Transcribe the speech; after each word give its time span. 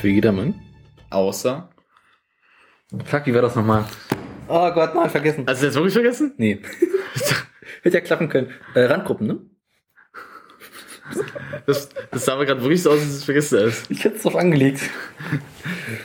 Für 0.00 0.08
jedermann. 0.08 0.54
außer. 1.10 1.68
Fuck, 3.04 3.26
wie 3.26 3.34
war 3.34 3.42
das 3.42 3.54
nochmal? 3.56 3.84
Oh 4.48 4.70
Gott, 4.72 4.94
nein, 4.94 5.10
vergessen. 5.10 5.44
Hast 5.46 5.60
du 5.60 5.66
jetzt 5.66 5.74
wirklich 5.74 5.92
vergessen? 5.92 6.34
Nee. 6.38 6.62
Hätte 7.82 7.98
ja 7.98 8.00
klappen 8.00 8.28
können. 8.28 8.50
Äh, 8.74 8.84
Randgruppen, 8.84 9.26
ne? 9.26 9.38
Das, 11.66 11.88
das 12.10 12.24
sah 12.24 12.34
aber 12.34 12.46
gerade 12.46 12.60
wirklich 12.62 12.82
so 12.82 12.90
aus, 12.90 13.00
als 13.00 13.08
ich 13.10 13.16
es 13.16 13.24
vergessen 13.24 13.60
hast. 13.66 13.90
Ich 13.90 14.04
hätte 14.04 14.16
es 14.16 14.22
drauf 14.22 14.36
angelegt. 14.36 14.80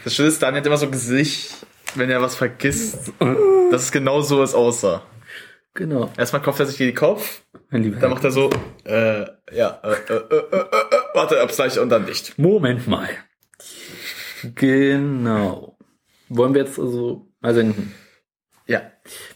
Das 0.03 0.13
Schöne 0.15 0.29
ist, 0.29 0.41
Daniel 0.41 0.59
hat 0.61 0.67
immer 0.67 0.77
so 0.77 0.85
ein 0.85 0.91
Gesicht, 0.91 1.53
wenn 1.95 2.09
er 2.09 2.21
was 2.21 2.35
vergisst, 2.35 3.11
dass 3.71 3.83
es 3.83 3.91
genau 3.91 4.21
so 4.21 4.41
ist 4.43 4.53
aussah. 4.55 5.03
Genau. 5.73 6.11
Erstmal 6.17 6.41
kopft 6.41 6.59
er 6.59 6.65
sich 6.67 6.79
in 6.79 6.87
den 6.87 6.95
Kopf, 6.95 7.41
Mein 7.69 7.83
lieber 7.83 7.99
dann 7.99 8.11
macht 8.11 8.23
er 8.23 8.31
so, 8.31 8.49
äh, 8.85 9.25
ja, 9.51 9.79
äh, 9.83 9.91
äh, 9.91 10.13
äh, 10.13 10.35
äh, 10.51 10.57
äh, 10.57 10.95
warte, 11.13 11.41
Abzeichen 11.41 11.81
und 11.81 11.89
dann 11.89 12.05
nicht. 12.05 12.37
Moment 12.37 12.87
mal. 12.87 13.09
Genau. 14.55 15.77
Wollen 16.29 16.53
wir 16.53 16.63
jetzt 16.63 16.79
also 16.79 17.27
mal 17.41 17.53
senden? 17.53 17.93
Ja. 18.67 18.81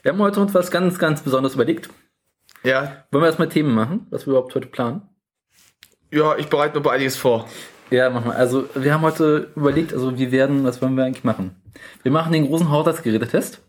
Wir 0.01 0.11
haben 0.11 0.19
heute 0.19 0.39
uns 0.39 0.53
was 0.53 0.71
ganz, 0.71 0.99
ganz 0.99 1.21
Besonderes 1.21 1.55
überlegt. 1.55 1.89
Ja, 2.63 3.05
Wollen 3.11 3.23
wir 3.23 3.27
erstmal 3.27 3.49
Themen 3.49 3.73
machen, 3.73 4.07
was 4.09 4.25
wir 4.25 4.31
überhaupt 4.31 4.55
heute 4.55 4.67
planen? 4.67 5.01
ja, 6.11 6.37
ich 6.37 6.47
bereite 6.47 6.77
mir 6.77 6.81
bei 6.83 6.93
einiges 6.93 7.17
vor. 7.17 7.47
Ja, 7.91 8.09
machen 8.09 8.31
wir. 8.31 8.35
Also, 8.35 8.67
wir 8.75 8.93
haben 8.93 9.01
heute 9.01 9.51
überlegt, 9.55 9.93
also 9.93 10.17
wir 10.17 10.31
werden, 10.31 10.63
was 10.63 10.81
wollen 10.81 10.95
wir 10.95 11.03
eigentlich 11.05 11.23
machen? 11.25 11.55
Wir 12.03 12.11
machen 12.11 12.31
den 12.33 12.47
großen 12.47 12.69
Haushaltsgerätetest. 12.69 13.61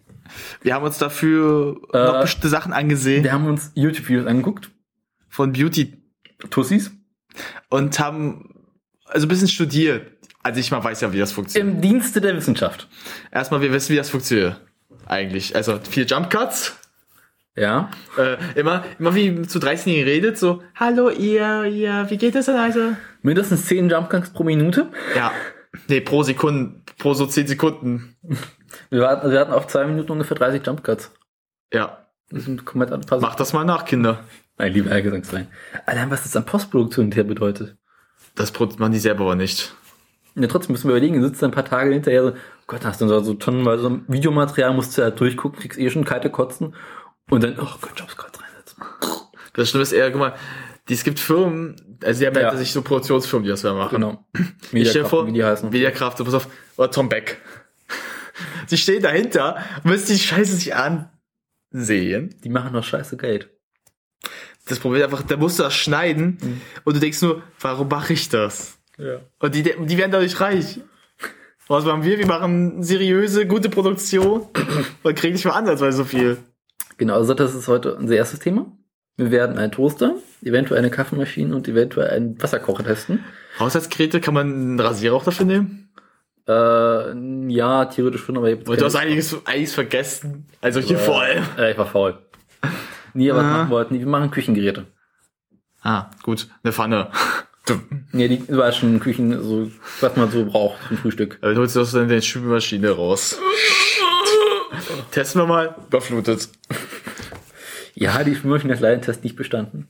Wir 0.63 0.75
haben 0.75 0.85
uns 0.85 0.99
dafür 0.99 1.81
Äh, 1.93 2.05
noch 2.07 2.21
bestimmte 2.23 2.49
Sachen 2.49 2.73
angesehen 2.73 3.25
Wir 3.25 3.33
haben 3.33 3.47
uns 3.47 3.73
YouTube-Videos 3.75 4.27
angeguckt. 4.27 4.71
von 5.29 5.53
Beauty 5.53 6.03
Tussis. 6.51 6.91
und 7.71 7.99
haben 7.99 8.55
also 9.05 9.27
ein 9.27 9.29
bisschen 9.29 9.49
studiert. 9.49 10.13
Also 10.43 10.61
ich 10.61 10.71
mal 10.71 10.83
weiß 10.83 11.01
ja, 11.01 11.13
wie 11.13 11.19
das 11.19 11.33
funktioniert. 11.33 11.75
Im 11.75 11.81
Dienste 11.81 12.21
der 12.21 12.37
Wissenschaft. 12.37 12.89
Erstmal, 13.31 13.61
wir 13.61 13.73
wissen, 13.73 13.93
wie 13.93 13.97
das 13.97 14.11
funktioniert. 14.11 14.61
Eigentlich. 15.07 15.57
Also 15.57 15.79
vier 15.79 16.05
Jump 16.05 16.31
Cuts. 16.31 16.77
Ja. 17.57 17.91
Äh, 18.17 18.37
immer, 18.55 18.85
immer 18.99 19.15
wie 19.15 19.43
zu 19.43 19.59
13-Jährigen 19.59 20.09
redet, 20.09 20.39
so, 20.39 20.63
hallo 20.77 21.11
ihr, 21.11 21.65
ihr, 21.65 22.07
wie 22.09 22.17
geht 22.17 22.37
es 22.37 22.47
denn 22.47 22.55
also? 22.55 22.93
Mindestens 23.23 23.67
10 23.67 23.91
Jumpgangs 23.91 24.33
pro 24.33 24.45
Minute. 24.45 24.87
Ja. 25.17 25.33
Nee, 25.89 26.01
pro 26.01 26.23
Sekunden, 26.23 26.85
pro 26.99 27.15
so 27.15 27.27
10 27.27 27.49
Sekunden. 27.49 28.17
Wir 28.91 29.09
hatten, 29.09 29.31
wir 29.31 29.41
hatten 29.41 29.53
auf 29.53 29.67
zwei 29.67 29.87
Minuten 29.87 30.13
ungefähr 30.13 30.37
30 30.37 30.65
Jumpcuts. 30.65 31.11
Ja. 31.73 32.07
Das 32.31 32.45
sind 32.45 32.65
komplett 32.65 32.93
anpassen. 32.93 33.23
Macht 33.23 33.41
das 33.41 33.53
mal 33.53 33.65
nach, 33.65 33.87
Kinder. 33.87 34.25
Nein, 34.59 34.73
lieber 34.73 34.91
Herr 34.91 35.03
Gesangsverein. 35.03 35.49
Allein, 35.87 36.11
was 36.11 36.23
das 36.25 36.37
an 36.37 36.45
Postproduktion 36.45 37.07
hinterher 37.07 37.25
bedeutet. 37.25 37.77
Das 38.35 38.53
produziert 38.53 38.81
man 38.81 38.93
die 38.93 38.99
selber 38.99 39.25
aber 39.25 39.35
nicht. 39.35 39.75
Ja, 40.41 40.47
trotzdem 40.47 40.73
müssen 40.73 40.89
wir 40.89 40.97
überlegen, 40.97 41.21
sitzt 41.23 41.43
ein 41.43 41.51
paar 41.51 41.65
Tage 41.65 41.93
hinterher 41.93 42.23
so, 42.23 42.33
Gott, 42.67 42.85
hast 42.85 43.01
du 43.01 43.09
so, 43.09 43.21
so 43.21 43.35
tonnenweise 43.35 44.01
Videomaterial, 44.09 44.73
musst 44.75 44.97
du 44.97 45.03
halt 45.03 45.19
durchgucken, 45.21 45.59
kriegst 45.61 45.79
eh 45.79 45.91
schon 45.91 46.05
kalte 46.05 46.31
Kotzen. 46.31 46.75
Und 47.31 47.43
dann, 47.43 47.59
oh 47.59 47.67
Gott, 47.81 47.93
Jobscuts 47.97 48.41
reinsetzen. 48.41 48.83
Das 49.55 49.69
Schlimme 49.71 49.83
ist 49.83 49.93
eher, 49.93 50.11
guck 50.11 50.21
mal, 50.21 50.35
die, 50.89 50.95
es 50.95 51.05
gibt 51.05 51.19
Firmen, 51.19 51.77
also 52.05 52.21
die 52.21 52.27
haben 52.27 52.35
ja, 52.37 52.41
Ja. 52.43 52.47
hinter 52.49 52.59
sich 52.63 52.73
so 52.73 52.83
Produktionsfirmen, 52.83 53.45
die 53.45 53.51
das 53.51 53.63
mehr 53.63 53.75
machen. 53.75 53.97
Genau. 53.97 54.25
Ich 54.73 54.91
stell 54.91 55.03
dir 55.03 55.09
vor, 55.09 55.27
wie 55.27 55.33
die 55.33 55.45
heißen. 55.45 55.69
Mediakraft, 55.71 56.19
pass 56.25 56.35
auf, 56.35 56.49
oder 56.77 56.91
Tom 56.91 57.09
Beck. 57.09 57.41
Sie 58.67 58.77
stehen 58.79 59.03
dahinter, 59.03 59.57
müssen 59.85 60.13
die 60.13 60.19
Scheiße 60.19 60.55
sich 60.57 60.75
ansehen. 60.75 62.35
Die 62.45 62.49
machen 62.49 62.73
doch 62.73 62.85
scheiße 62.85 63.17
Geld. 63.17 63.51
Das 64.67 64.79
Problem 64.79 65.01
ist 65.01 65.05
einfach, 65.11 65.23
da 65.23 65.37
musst 65.37 65.59
du 65.59 65.63
das 65.63 65.75
schneiden 65.75 66.39
Mhm. 66.41 66.61
und 66.85 66.97
du 66.97 67.01
denkst 67.01 67.23
nur, 67.23 67.43
warum 67.61 67.89
mache 67.89 68.13
ich 68.13 68.29
das? 68.29 68.78
Ja. 68.99 69.21
Und 69.39 69.55
die, 69.55 69.63
die 69.63 69.99
werden 69.99 70.11
dadurch 70.13 70.41
reich. 70.41 70.81
Was 71.69 71.85
machen 71.85 72.03
wir? 72.03 72.19
Wir 72.19 72.27
machen 72.27 72.83
seriöse, 72.83 73.47
gute 73.47 73.69
Produktion 73.69 74.47
und 75.03 75.17
kriegen 75.17 75.35
nicht 75.35 75.45
mal 75.45 75.53
ansatzweise 75.53 75.99
so 75.99 76.05
viel. 76.05 76.39
Genau, 76.97 77.15
also 77.15 77.35
das 77.35 77.55
ist 77.55 77.69
heute 77.69 77.95
unser 77.95 78.17
erstes 78.17 78.41
Thema. 78.41 78.67
Wir 79.17 79.31
werden 79.31 79.59
einen 79.59 79.73
Toaster, 79.73 80.15
eventuell 80.43 80.79
eine 80.79 80.91
Kaffeemaschine 80.91 81.55
und 81.55 81.69
eventuell 81.69 82.11
einen 82.11 82.41
Wasserkocher 82.43 82.85
testen. 82.85 83.25
Haushaltsgeräte, 83.59 84.21
kann 84.21 84.35
man 84.35 84.47
einen 84.53 84.81
Rasierer 84.81 85.15
auch 85.15 85.25
dafür 85.25 85.45
nehmen? 85.47 85.91
Äh, 86.49 87.53
ja, 87.53 87.85
theoretisch 87.87 88.23
schon, 88.25 88.39
aber 88.39 88.55
du 88.57 88.85
hast 88.85 88.97
einiges, 88.97 89.37
einiges 89.47 89.75
vergessen. 89.75 90.47
Also 90.63 90.81
hier 90.81 90.99
vor 90.99 91.21
allem. 91.21 91.45
Äh, 91.59 91.73
ich 91.73 91.79
war 91.79 91.87
faul. 91.87 92.19
Nee, 93.13 93.31
aber 93.31 93.41
was 93.41 93.47
Ah. 93.47 93.51
machen 93.59 93.71
wollten 93.71 93.95
die? 93.95 94.01
Wir 94.01 94.07
machen 94.07 94.31
Küchengeräte. 94.31 94.87
Ah, 95.83 96.11
gut. 96.23 96.49
Eine 96.63 96.73
Pfanne. 96.73 97.09
Nee, 98.13 98.29
die 98.29 98.49
war 98.49 98.73
schon 98.73 99.01
Küchen, 99.01 99.43
so, 99.43 99.71
was 100.01 100.17
man 100.17 100.31
so 100.31 100.45
braucht 100.45 100.79
zum 100.89 100.97
Frühstück. 100.99 101.39
Dann 101.41 101.57
holst 101.57 101.77
du 101.77 101.81
aus 101.81 101.93
deiner 101.93 102.21
Spülmaschine 102.21 102.91
raus. 102.91 103.39
Testen 105.11 105.41
wir 105.43 105.47
mal. 105.47 105.75
Überflutet. 105.89 106.49
Ja, 107.95 108.23
die 108.23 108.35
Spülmaschine 108.35 108.75
hat 108.75 108.81
leider 108.81 108.97
den 108.97 109.03
Test 109.03 109.25
nicht 109.25 109.37
bestanden. 109.37 109.89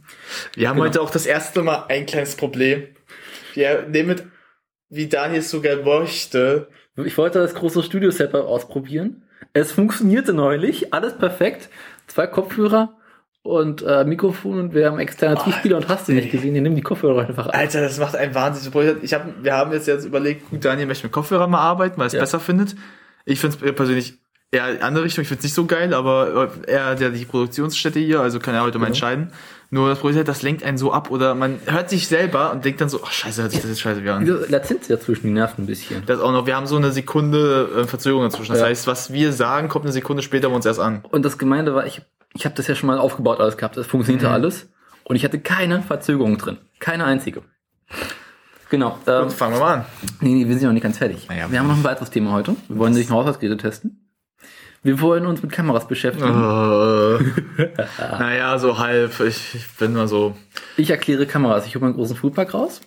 Wir 0.55 0.69
haben 0.69 0.77
Genau. 0.77 0.87
heute 0.89 1.03
auch 1.03 1.11
das 1.11 1.27
erste 1.27 1.63
Mal 1.63 1.85
ein 1.89 2.07
kleines 2.07 2.37
Problem. 2.37 2.85
Wir 3.55 3.83
nehmen, 3.89 4.09
mit, 4.09 4.25
wie 4.89 5.09
Daniel 5.09 5.43
sogar 5.43 5.77
möchte, 5.77 6.69
Ich 6.97 7.17
wollte 7.19 7.39
das 7.39 7.55
große 7.55 7.83
Studio-Setup 7.83 8.45
ausprobieren. 8.47 9.23
Es 9.53 9.73
funktionierte 9.73 10.33
neulich, 10.33 10.93
alles 10.93 11.17
perfekt. 11.17 11.69
Zwei 12.07 12.27
Kopfhörer 12.27 12.98
und 13.49 13.83
äh, 13.83 14.05
Mikrofon 14.05 14.59
und 14.61 14.75
wir 14.75 14.87
haben 14.87 14.99
externe 14.99 15.39
Zielspieler 15.43 15.79
und 15.79 15.89
hast 15.89 16.07
du 16.09 16.13
nicht 16.13 16.31
gesehen, 16.31 16.53
die 16.55 16.61
nehmen 16.61 16.77
die 16.77 16.83
Kopfhörer 16.83 17.27
einfach 17.27 17.47
ab. 17.47 17.55
Alter, 17.57 17.81
das 17.81 17.99
macht 17.99 18.15
einen 18.15 18.35
Wahnsinn. 18.35 18.71
Ich 19.03 19.15
hab, 19.15 19.25
wir 19.43 19.55
haben 19.55 19.73
jetzt, 19.73 19.87
jetzt 19.89 20.05
überlegt, 20.05 20.51
gut, 20.51 20.65
Daniel 20.65 20.87
möchte 20.87 21.07
mit 21.07 21.13
Kopfhörer 21.13 21.47
mal 21.47 21.61
arbeiten, 21.61 21.97
weil 21.97 22.05
er 22.05 22.09
es 22.09 22.13
Ja. 22.13 22.21
besser 22.21 22.41
findet. 22.41 22.77
Ich 23.25 23.41
finde 23.41 23.57
es 23.65 23.75
persönlich 23.75 24.19
eher 24.51 24.69
in 24.71 24.83
andere 24.83 25.05
Richtung. 25.05 25.23
Ich 25.23 25.29
finde 25.29 25.39
es 25.41 25.45
nicht 25.45 25.55
so 25.55 25.65
geil, 25.67 25.93
aber 25.95 26.51
er 26.67 26.87
hat 26.87 27.01
ja 27.01 27.09
die 27.11 27.25
Produktionsstätte 27.25 27.99
hier, 27.99 28.21
also 28.21 28.39
kann 28.39 28.55
er 28.55 28.63
heute 28.63 28.79
mal 28.79 28.87
Genau. 28.87 28.95
entscheiden. 28.95 29.33
Nur 29.71 29.89
das 29.91 29.99
Problem 29.99 30.13
ist 30.13 30.17
halt, 30.19 30.29
das 30.29 30.41
lenkt 30.43 30.63
einen 30.63 30.79
so 30.79 30.93
ab 30.93 31.11
oder 31.11 31.35
man 31.35 31.59
hört 31.67 31.91
sich 31.91 32.09
selber 32.09 32.53
und 32.53 32.65
denkt 32.65 32.81
dann 32.81 32.89
so, 32.89 33.01
ach 33.05 33.13
scheiße, 33.13 33.43
hört 33.43 33.51
sich 33.53 33.61
das 33.61 33.69
jetzt 33.69 33.81
scheiße 33.81 34.03
wie 34.03 34.09
an. 34.09 34.27
Latenz 34.49 34.89
dazwischen, 34.89 35.27
die 35.27 35.33
nervt 35.35 35.59
ein 35.59 35.67
bisschen. 35.67 36.03
Das 36.07 36.21
auch 36.21 36.33
noch, 36.33 36.47
wir 36.47 36.57
haben 36.57 36.67
so 36.67 36.77
eine 36.77 36.91
Sekunde 36.91 37.69
äh, 37.77 37.85
Verzögerung 37.85 38.25
dazwischen. 38.25 38.53
Das 38.53 38.61
Ja. 38.63 38.67
heißt, 38.69 38.87
was 38.87 39.13
wir 39.13 39.33
sagen, 39.33 39.69
kommt 39.69 39.85
eine 39.85 39.93
Sekunde 39.93 40.23
später 40.23 40.49
bei 40.49 40.55
uns 40.57 40.65
erst 40.65 40.81
an. 40.81 41.03
Und 41.11 41.25
das 41.27 41.37
Gemeinde 41.37 41.75
war, 41.75 41.85
ich, 41.87 42.01
ich 42.35 42.45
habe 42.45 42.55
das 42.55 42.67
ja 42.67 42.75
schon 42.75 42.87
mal 42.87 42.99
aufgebaut, 42.99 43.41
alles 43.41 43.57
gehabt. 43.57 43.77
Es 43.77 43.87
funktionierte 43.87 44.27
Mhm. 44.29 44.33
alles. 44.33 44.69
Und 45.05 45.17
ich 45.17 45.25
hatte 45.25 45.41
keine 45.41 45.83
Verzögerung 45.83 46.37
drin. 46.39 46.59
Keine 46.81 47.05
einzige. 47.05 47.43
Genau. 48.71 48.99
Ähm, 49.07 49.25
Gut, 49.25 49.33
fangen 49.33 49.55
wir 49.55 49.61
mal 49.61 49.75
an. 49.79 49.85
nee, 50.21 50.35
nee, 50.35 50.47
wir 50.47 50.55
sind 50.59 50.67
noch 50.67 50.73
nicht 50.75 50.83
ganz 50.83 50.99
fertig. 50.99 51.27
Naja. 51.29 51.51
wir 51.51 51.59
haben 51.59 51.69
noch 51.69 51.77
ein 51.77 51.85
weiteres 51.85 52.11
Thema 52.11 52.33
heute. 52.33 52.55
Wir 52.69 52.77
wollen 52.79 52.93
sich 52.93 53.09
ein 53.09 53.15
Haushaltsgeräte 53.15 53.57
testen. 53.57 54.05
Wir 54.83 55.01
wollen 55.01 55.27
uns 55.27 55.43
mit 55.43 55.51
Kameras 55.51 55.89
beschäftigen. 55.89 56.29
Äh, 56.29 57.69
naja, 58.19 58.59
so 58.59 58.79
halb. 58.79 59.19
Ich, 59.21 59.55
ich 59.55 59.67
bin 59.79 59.95
mal 59.95 60.07
so. 60.07 60.37
Ich 60.77 60.91
erkläre 60.91 61.27
Kameras. 61.27 61.67
Ich 61.67 61.75
hole 61.75 61.85
meinen 61.87 61.95
großen 61.95 62.15
Foodpack 62.17 62.53
raus. 62.55 62.81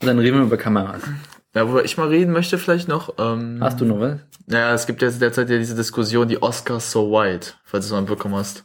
Und 0.00 0.06
dann 0.06 0.18
reden 0.18 0.36
wir 0.38 0.44
über 0.44 0.56
Kameras. 0.58 1.02
Ja, 1.54 1.64
worüber 1.66 1.84
ich 1.84 1.96
mal 1.96 2.08
reden 2.08 2.32
möchte, 2.32 2.58
vielleicht 2.58 2.88
noch. 2.88 3.14
Ähm, 3.18 3.58
Hast 3.60 3.80
du 3.80 3.84
noch 3.86 4.00
was? 4.00 4.18
Naja, 4.46 4.74
es 4.74 4.86
gibt 4.86 5.00
jetzt 5.02 5.22
derzeit 5.22 5.48
ja 5.48 5.56
diese 5.58 5.74
Diskussion, 5.74 6.28
die 6.28 6.42
Oscars 6.42 6.90
so 6.92 7.10
white, 7.10 7.52
falls 7.64 7.86
du 7.86 7.88
es 7.88 7.92
mal 7.92 8.00
mitbekommen 8.02 8.34
hast. 8.34 8.64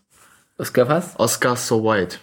Oskar 0.59 0.89
was? 0.89 1.17
Oscars 1.17 1.67
so 1.67 1.83
white. 1.83 2.17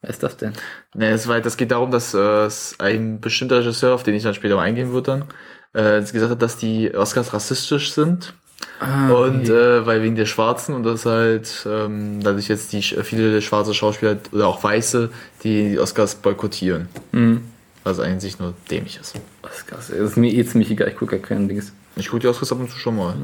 Wer 0.00 0.10
ist 0.10 0.22
das 0.22 0.36
denn? 0.36 0.52
Ne, 0.94 1.10
es, 1.10 1.28
war, 1.28 1.40
das 1.40 1.56
geht 1.56 1.70
darum, 1.70 1.90
dass 1.90 2.14
äh, 2.14 2.48
ein 2.78 3.20
bestimmter 3.20 3.58
Regisseur, 3.58 3.94
auf 3.94 4.02
den 4.02 4.14
ich 4.14 4.22
dann 4.22 4.34
später 4.34 4.56
mal 4.56 4.62
eingehen 4.62 4.92
würde, 4.92 5.24
dann, 5.72 5.98
äh, 5.98 6.00
gesagt 6.00 6.30
hat, 6.30 6.42
dass 6.42 6.56
die 6.56 6.94
Oscars 6.94 7.32
rassistisch 7.32 7.92
sind. 7.92 8.34
Ah, 8.80 9.10
Und 9.10 9.48
äh, 9.48 9.84
weil 9.86 10.02
wegen 10.02 10.16
der 10.16 10.26
Schwarzen 10.26 10.74
und 10.74 10.84
das 10.84 11.04
halt 11.06 11.66
ähm, 11.66 12.20
dadurch 12.22 12.48
jetzt 12.48 12.72
die 12.72 12.82
viele 12.82 13.42
schwarze 13.42 13.74
Schauspieler 13.74 14.16
oder 14.32 14.46
auch 14.48 14.62
Weiße, 14.62 15.10
die 15.42 15.70
die 15.70 15.78
Oscars 15.78 16.16
boykottieren. 16.16 16.88
hm. 17.12 17.42
Was 17.82 18.00
eigentlich 18.00 18.38
nur 18.38 18.54
dämlich 18.70 18.98
ist. 18.98 19.14
Oscar, 19.42 19.76
das 19.76 19.90
ist 19.90 20.16
mir 20.16 20.32
eh 20.32 20.42
ziemlich 20.46 20.70
egal. 20.70 20.88
Ich 20.88 20.96
gucke 20.96 21.16
ja 21.16 21.22
kein 21.22 21.48
Dings. 21.48 21.74
Ich 21.96 22.08
gucke 22.08 22.20
die 22.20 22.28
Oscars 22.28 22.50
ab 22.50 22.58
und 22.58 22.70
zu 22.70 22.78
schon 22.78 22.96
mal. 22.96 23.14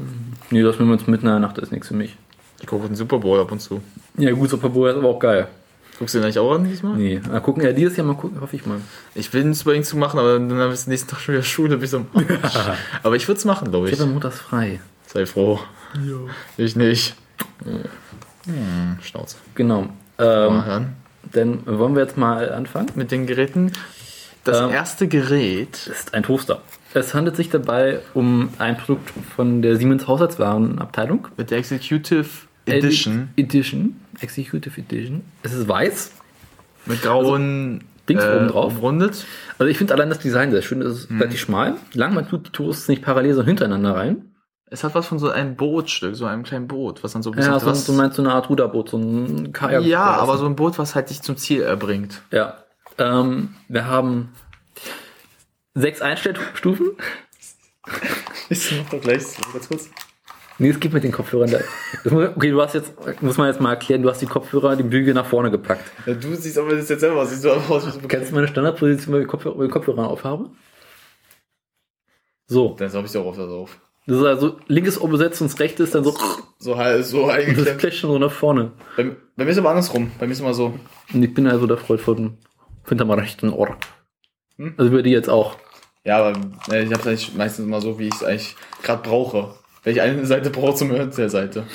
Nee, 0.51 0.61
das 0.61 0.77
mit 0.77 1.07
in 1.07 1.25
der 1.25 1.39
Nacht 1.39 1.57
ist 1.57 1.71
nichts 1.71 1.87
für 1.87 1.95
mich. 1.95 2.15
Ich 2.61 2.67
gucke 2.67 2.87
den 2.87 2.95
Super 2.95 3.17
Bowl 3.17 3.39
ab 3.39 3.51
und 3.51 3.59
zu. 3.59 3.81
Ja, 4.17 4.31
gut, 4.31 4.49
Super 4.49 4.69
Bowl 4.69 4.89
ist 4.89 4.95
aber 4.95 5.09
auch 5.09 5.19
geil. 5.19 5.47
Guckst 5.99 6.15
du 6.15 6.19
den 6.19 6.25
eigentlich 6.25 6.39
auch 6.39 6.53
an 6.53 6.63
diesmal? 6.63 6.95
Nee, 6.95 7.19
mal 7.29 7.41
gucken. 7.41 7.63
Ja, 7.63 7.71
dieses 7.73 7.97
Jahr 7.97 8.07
mal 8.07 8.15
gucken, 8.15 8.39
hoffe 8.41 8.55
ich 8.55 8.65
mal. 8.65 8.77
Ich 9.13 9.31
will 9.33 9.47
es 9.49 9.59
unbedingt 9.63 9.85
zu 9.85 9.97
machen, 9.97 10.19
aber 10.19 10.33
dann 10.39 10.51
habe 10.53 10.73
ich 10.73 10.87
nächsten 10.87 11.09
Tag 11.09 11.19
schon 11.19 11.33
wieder 11.35 11.43
Schule. 11.43 11.77
Ich 11.83 11.89
so, 11.91 12.05
aber 13.03 13.15
ich 13.15 13.27
würde 13.27 13.37
es 13.39 13.45
machen, 13.45 13.69
glaube 13.71 13.87
Ich 13.87 13.93
ich. 13.93 13.99
habe 13.99 14.09
montags 14.11 14.39
frei. 14.39 14.79
Sei 15.07 15.25
froh. 15.25 15.59
Ich 16.57 16.75
nicht. 16.75 17.15
Hm, 18.45 18.97
Schnauze. 19.03 19.37
Genau. 19.55 19.87
Mal 20.17 20.77
Ähm, 20.77 20.85
dann 21.33 21.59
wollen 21.65 21.95
wir 21.95 22.03
jetzt 22.03 22.17
mal 22.17 22.51
anfangen. 22.51 22.87
Mit 22.95 23.11
den 23.11 23.27
Geräten. 23.27 23.71
Das 24.43 24.59
Ähm, 24.59 24.69
erste 24.71 25.07
Gerät. 25.07 25.87
Ist 25.87 26.13
ein 26.13 26.23
Toaster. 26.23 26.61
Es 26.93 27.13
handelt 27.13 27.35
sich 27.35 27.49
dabei 27.49 27.99
um 28.13 28.49
ein 28.57 28.75
Produkt 28.77 29.11
von 29.35 29.61
der 29.61 29.77
Siemens 29.77 30.07
Haushaltswarenabteilung. 30.07 31.27
Mit 31.37 31.51
der 31.51 31.59
Executive 31.59 32.27
Edition. 32.65 33.29
Edition. 33.37 33.99
Executive 34.19 34.79
Edition. 34.79 35.23
Es 35.43 35.53
ist 35.53 35.67
weiß. 35.67 36.11
Mit 36.85 37.01
grauen 37.01 37.83
Dings 38.09 38.23
äh, 38.23 38.35
oben 38.35 38.47
drauf. 38.47 38.73
umrundet. 38.73 39.25
Also 39.57 39.69
ich 39.69 39.77
finde 39.77 39.93
allein 39.93 40.09
das 40.09 40.19
Design 40.19 40.51
sehr 40.51 40.61
schön. 40.61 40.81
Es 40.81 41.01
ist 41.01 41.11
relativ 41.11 41.39
schmal. 41.39 41.75
Lang, 41.93 42.13
man 42.13 42.27
tut 42.27 42.47
die 42.47 42.51
Toasts 42.51 42.87
nicht 42.87 43.01
parallel, 43.01 43.33
sondern 43.33 43.47
hintereinander 43.47 43.95
rein. 43.95 44.35
Es 44.73 44.83
hat 44.83 44.95
was 44.95 45.05
von 45.05 45.19
so 45.19 45.29
einem 45.29 45.55
Bootstück, 45.57 46.15
so 46.15 46.25
einem 46.25 46.43
kleinen 46.43 46.67
Boot, 46.67 47.03
was 47.03 47.11
dann 47.11 47.21
so 47.23 47.31
ein 47.31 47.35
bisschen 47.35 47.51
Ja, 47.51 47.59
so, 47.59 47.67
was, 47.67 47.85
so 47.85 47.91
meinst 47.93 48.17
du 48.17 48.21
eine 48.21 48.31
Art 48.31 48.49
Ruderboot, 48.49 48.89
so 48.89 48.97
ein 48.97 49.51
Kajak. 49.51 49.83
ja, 49.83 50.03
aber 50.03 50.37
so 50.37 50.45
ein 50.45 50.55
Boot, 50.55 50.79
was 50.79 50.95
halt 50.95 51.09
dich 51.09 51.21
zum 51.21 51.35
Ziel 51.35 51.61
erbringt. 51.61 52.21
Ja. 52.31 52.63
Ähm, 52.97 53.55
wir 53.67 53.85
haben 53.87 54.29
sechs 55.73 56.01
Einstellstufen. 56.01 56.91
Ich 58.49 58.83
doch 58.91 58.99
gleich 58.99 59.23
ganz 59.53 59.69
kurz. 59.69 59.89
Nee, 60.57 60.69
es 60.69 60.79
geht 60.79 60.93
mit 60.93 61.03
den 61.03 61.11
Kopfhörern. 61.11 61.49
Da. 61.49 61.59
Das 62.03 62.11
muss, 62.13 62.29
okay, 62.35 62.51
du 62.51 62.61
hast 62.61 62.75
jetzt, 62.75 62.93
muss 63.21 63.37
man 63.37 63.47
jetzt 63.47 63.59
mal 63.59 63.71
erklären, 63.71 64.03
du 64.03 64.09
hast 64.09 64.21
die 64.21 64.27
Kopfhörer, 64.27 64.75
die 64.75 64.83
Bügel 64.83 65.13
nach 65.13 65.25
vorne 65.25 65.49
gepackt. 65.49 65.83
Ja, 66.05 66.13
du 66.13 66.35
siehst 66.35 66.57
aber 66.57 66.75
das 66.75 66.87
jetzt 66.89 66.99
selber 66.99 67.25
siehst 67.25 67.43
du 67.43 67.51
aus 67.51 67.87
wie 67.87 67.91
so 67.91 68.07
Kennst 68.07 68.31
du 68.31 68.35
meine 68.35 68.47
Standardposition, 68.47 69.15
wenn 69.15 69.21
ich 69.23 69.27
Kopfhörer, 69.27 69.57
wenn 69.57 69.65
ich 69.65 69.71
Kopfhörer 69.71 70.07
aufhabe? 70.07 70.49
So. 72.47 72.75
Dann 72.77 72.91
habe 72.91 73.07
ich 73.07 73.13
doch 73.13 73.25
auf 73.25 73.37
das 73.37 73.49
auf. 73.49 73.79
Das 74.07 74.17
ist 74.17 74.23
also 74.23 74.57
linkes 74.67 74.99
oben 74.99 75.11
besetzt 75.13 75.41
und 75.41 75.51
das 75.51 75.59
rechte 75.59 75.83
ist 75.83 75.95
dann 75.95 76.03
so, 76.03 76.15
So 76.59 76.75
halt, 76.75 77.05
so 77.05 77.27
das 77.27 77.35
eingeklemmt. 77.35 77.79
Fläschchen 77.79 78.09
so 78.09 78.19
nach 78.19 78.31
vorne. 78.31 78.71
Bei, 78.97 79.15
bei 79.37 79.45
mir 79.45 79.51
ist 79.51 79.57
aber 79.57 79.69
andersrum. 79.69 80.11
Bei 80.19 80.25
mir 80.25 80.33
ist 80.33 80.39
immer 80.39 80.53
so. 80.53 80.73
Und 81.13 81.23
ich 81.23 81.33
bin 81.33 81.47
also 81.47 81.67
der 81.67 81.77
Freund 81.77 82.01
von 82.01 82.37
hinterm 82.87 83.11
rechten 83.11 83.53
Ohr. 83.53 83.77
Hm? 84.57 84.73
Also 84.77 84.91
über 84.91 85.03
die 85.03 85.11
jetzt 85.11 85.29
auch. 85.29 85.55
Ja, 86.03 86.17
aber 86.17 86.39
äh, 86.71 86.83
ich 86.83 86.91
habe 86.91 87.01
es 87.01 87.07
eigentlich 87.07 87.35
meistens 87.35 87.65
immer 87.65 87.79
so, 87.79 87.99
wie 87.99 88.07
ich 88.07 88.15
es 88.15 88.23
eigentlich 88.23 88.55
gerade 88.81 89.07
brauche. 89.07 89.53
Ich 89.85 90.01
eine 90.01 90.25
Seite 90.25 90.49
brauche 90.49 90.75
zum 90.75 90.91
Hören 90.91 91.11
der 91.15 91.29
Seite. 91.29 91.65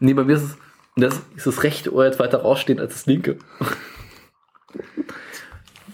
Nee, 0.00 0.12
bei 0.14 0.24
mir 0.24 0.34
ist 0.36 0.42
es, 0.42 0.56
das 0.96 1.20
ist 1.36 1.46
das 1.46 1.62
rechte 1.62 1.92
Ohr 1.94 2.04
jetzt 2.04 2.18
weiter 2.18 2.42
rausstehen 2.42 2.78
als 2.80 2.92
das 2.92 3.06
linke. 3.06 3.38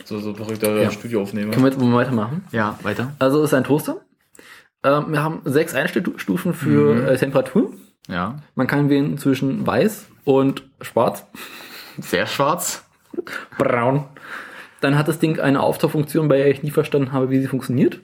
So, 0.04 0.18
so 0.20 0.34
verrückter 0.34 0.76
Ja. 0.82 0.90
Studioaufnehmer. 0.90 1.52
Können 1.52 1.64
wir 1.64 1.70
jetzt 1.70 1.80
mal 1.80 1.94
weitermachen? 1.94 2.44
Ja, 2.52 2.78
weiter. 2.82 3.14
Also 3.18 3.38
es 3.42 3.50
ist 3.50 3.54
ein 3.54 3.64
Toaster. 3.64 4.00
Ähm, 4.82 5.06
wir 5.12 5.22
haben 5.22 5.40
sechs 5.44 5.74
Einstellstufen 5.74 6.52
für 6.54 6.94
Mhm. 6.94 7.06
äh, 7.06 7.16
Temperatur. 7.16 7.72
Ja. 8.08 8.36
Man 8.54 8.66
kann 8.66 8.90
wählen 8.90 9.16
zwischen 9.16 9.66
weiß 9.66 10.06
und 10.24 10.64
schwarz, 10.82 11.24
Sehr 11.98 12.26
schwarz. 12.26 12.84
braun. 13.56 14.04
Dann 14.82 14.98
hat 14.98 15.08
das 15.08 15.18
Ding 15.18 15.40
eine 15.40 15.60
Auftauchfunktion, 15.60 16.28
bei 16.28 16.36
der 16.36 16.48
ich 16.50 16.62
nie 16.62 16.70
verstanden 16.70 17.12
habe, 17.12 17.30
wie 17.30 17.40
sie 17.40 17.46
funktioniert. 17.46 18.00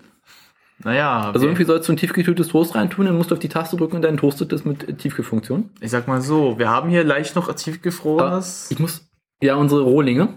Naja, 0.83 1.27
Also 1.29 1.41
wir- 1.41 1.49
irgendwie 1.49 1.65
sollst 1.65 1.89
du 1.89 1.93
ein 1.93 1.97
tiefgekühltes 1.99 2.49
Toast 2.49 2.75
reintun, 2.75 3.07
dann 3.07 3.17
musst 3.17 3.31
du 3.31 3.35
auf 3.35 3.39
die 3.39 3.49
Taste 3.51 3.77
drücken 3.77 3.97
und 3.97 4.03
dann 4.03 4.17
toastet 4.17 4.53
es 4.53 4.65
mit 4.65 4.99
Tiefkühlfunktion. 4.99 5.71
ich 5.81 5.91
sag 5.91 6.09
mal 6.09 6.21
so, 6.23 6.59
wir 6.59 6.71
haben 6.71 6.89
hier 6.91 7.05
leicht 7.05 7.37
noch 7.37 7.53
tiefgefrorenes. 7.53 8.71
Ich 8.71 8.79
muss, 8.79 9.07
ja, 9.43 9.57
unsere 9.57 9.83
Rohlinge 9.83 10.29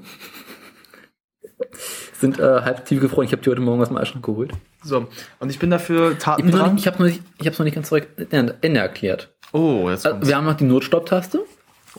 sind 2.20 2.40
äh, 2.40 2.44
halb 2.62 2.86
tiefgefroren. 2.86 3.26
Ich 3.26 3.32
habe 3.32 3.42
die 3.42 3.50
heute 3.50 3.62
Morgen 3.62 3.82
aus 3.82 3.88
dem 3.90 3.98
Eisschrank 3.98 4.26
geholt. 4.26 4.52
So, 4.84 5.08
und 5.40 5.50
ich 5.50 5.60
bin 5.60 5.70
dafür 5.70 6.12
Ich, 6.14 6.18
Taten 6.20 6.42
bin 6.44 6.52
noch 6.52 6.60
dran. 6.60 6.74
nicht, 6.76 6.82
ich 6.86 6.88
habe 6.92 7.02
noch 7.02 7.10
nicht, 7.10 7.22
ich 7.40 7.48
hab's 7.48 7.60
noch 7.60 7.64
nicht 7.66 7.76
ganz 7.76 7.90
zurück 7.90 8.08
Ende 8.32 8.58
Ende 8.62 8.80
erklärt. 8.80 9.34
Oh, 9.54 9.88
jetzt 9.90 10.06
Also, 10.06 10.10
kommt's. 10.12 10.28
wir 10.28 10.36
haben 10.36 10.46
noch 10.46 10.56
die 10.58 10.64
Notstopp-Taste. 10.66 11.46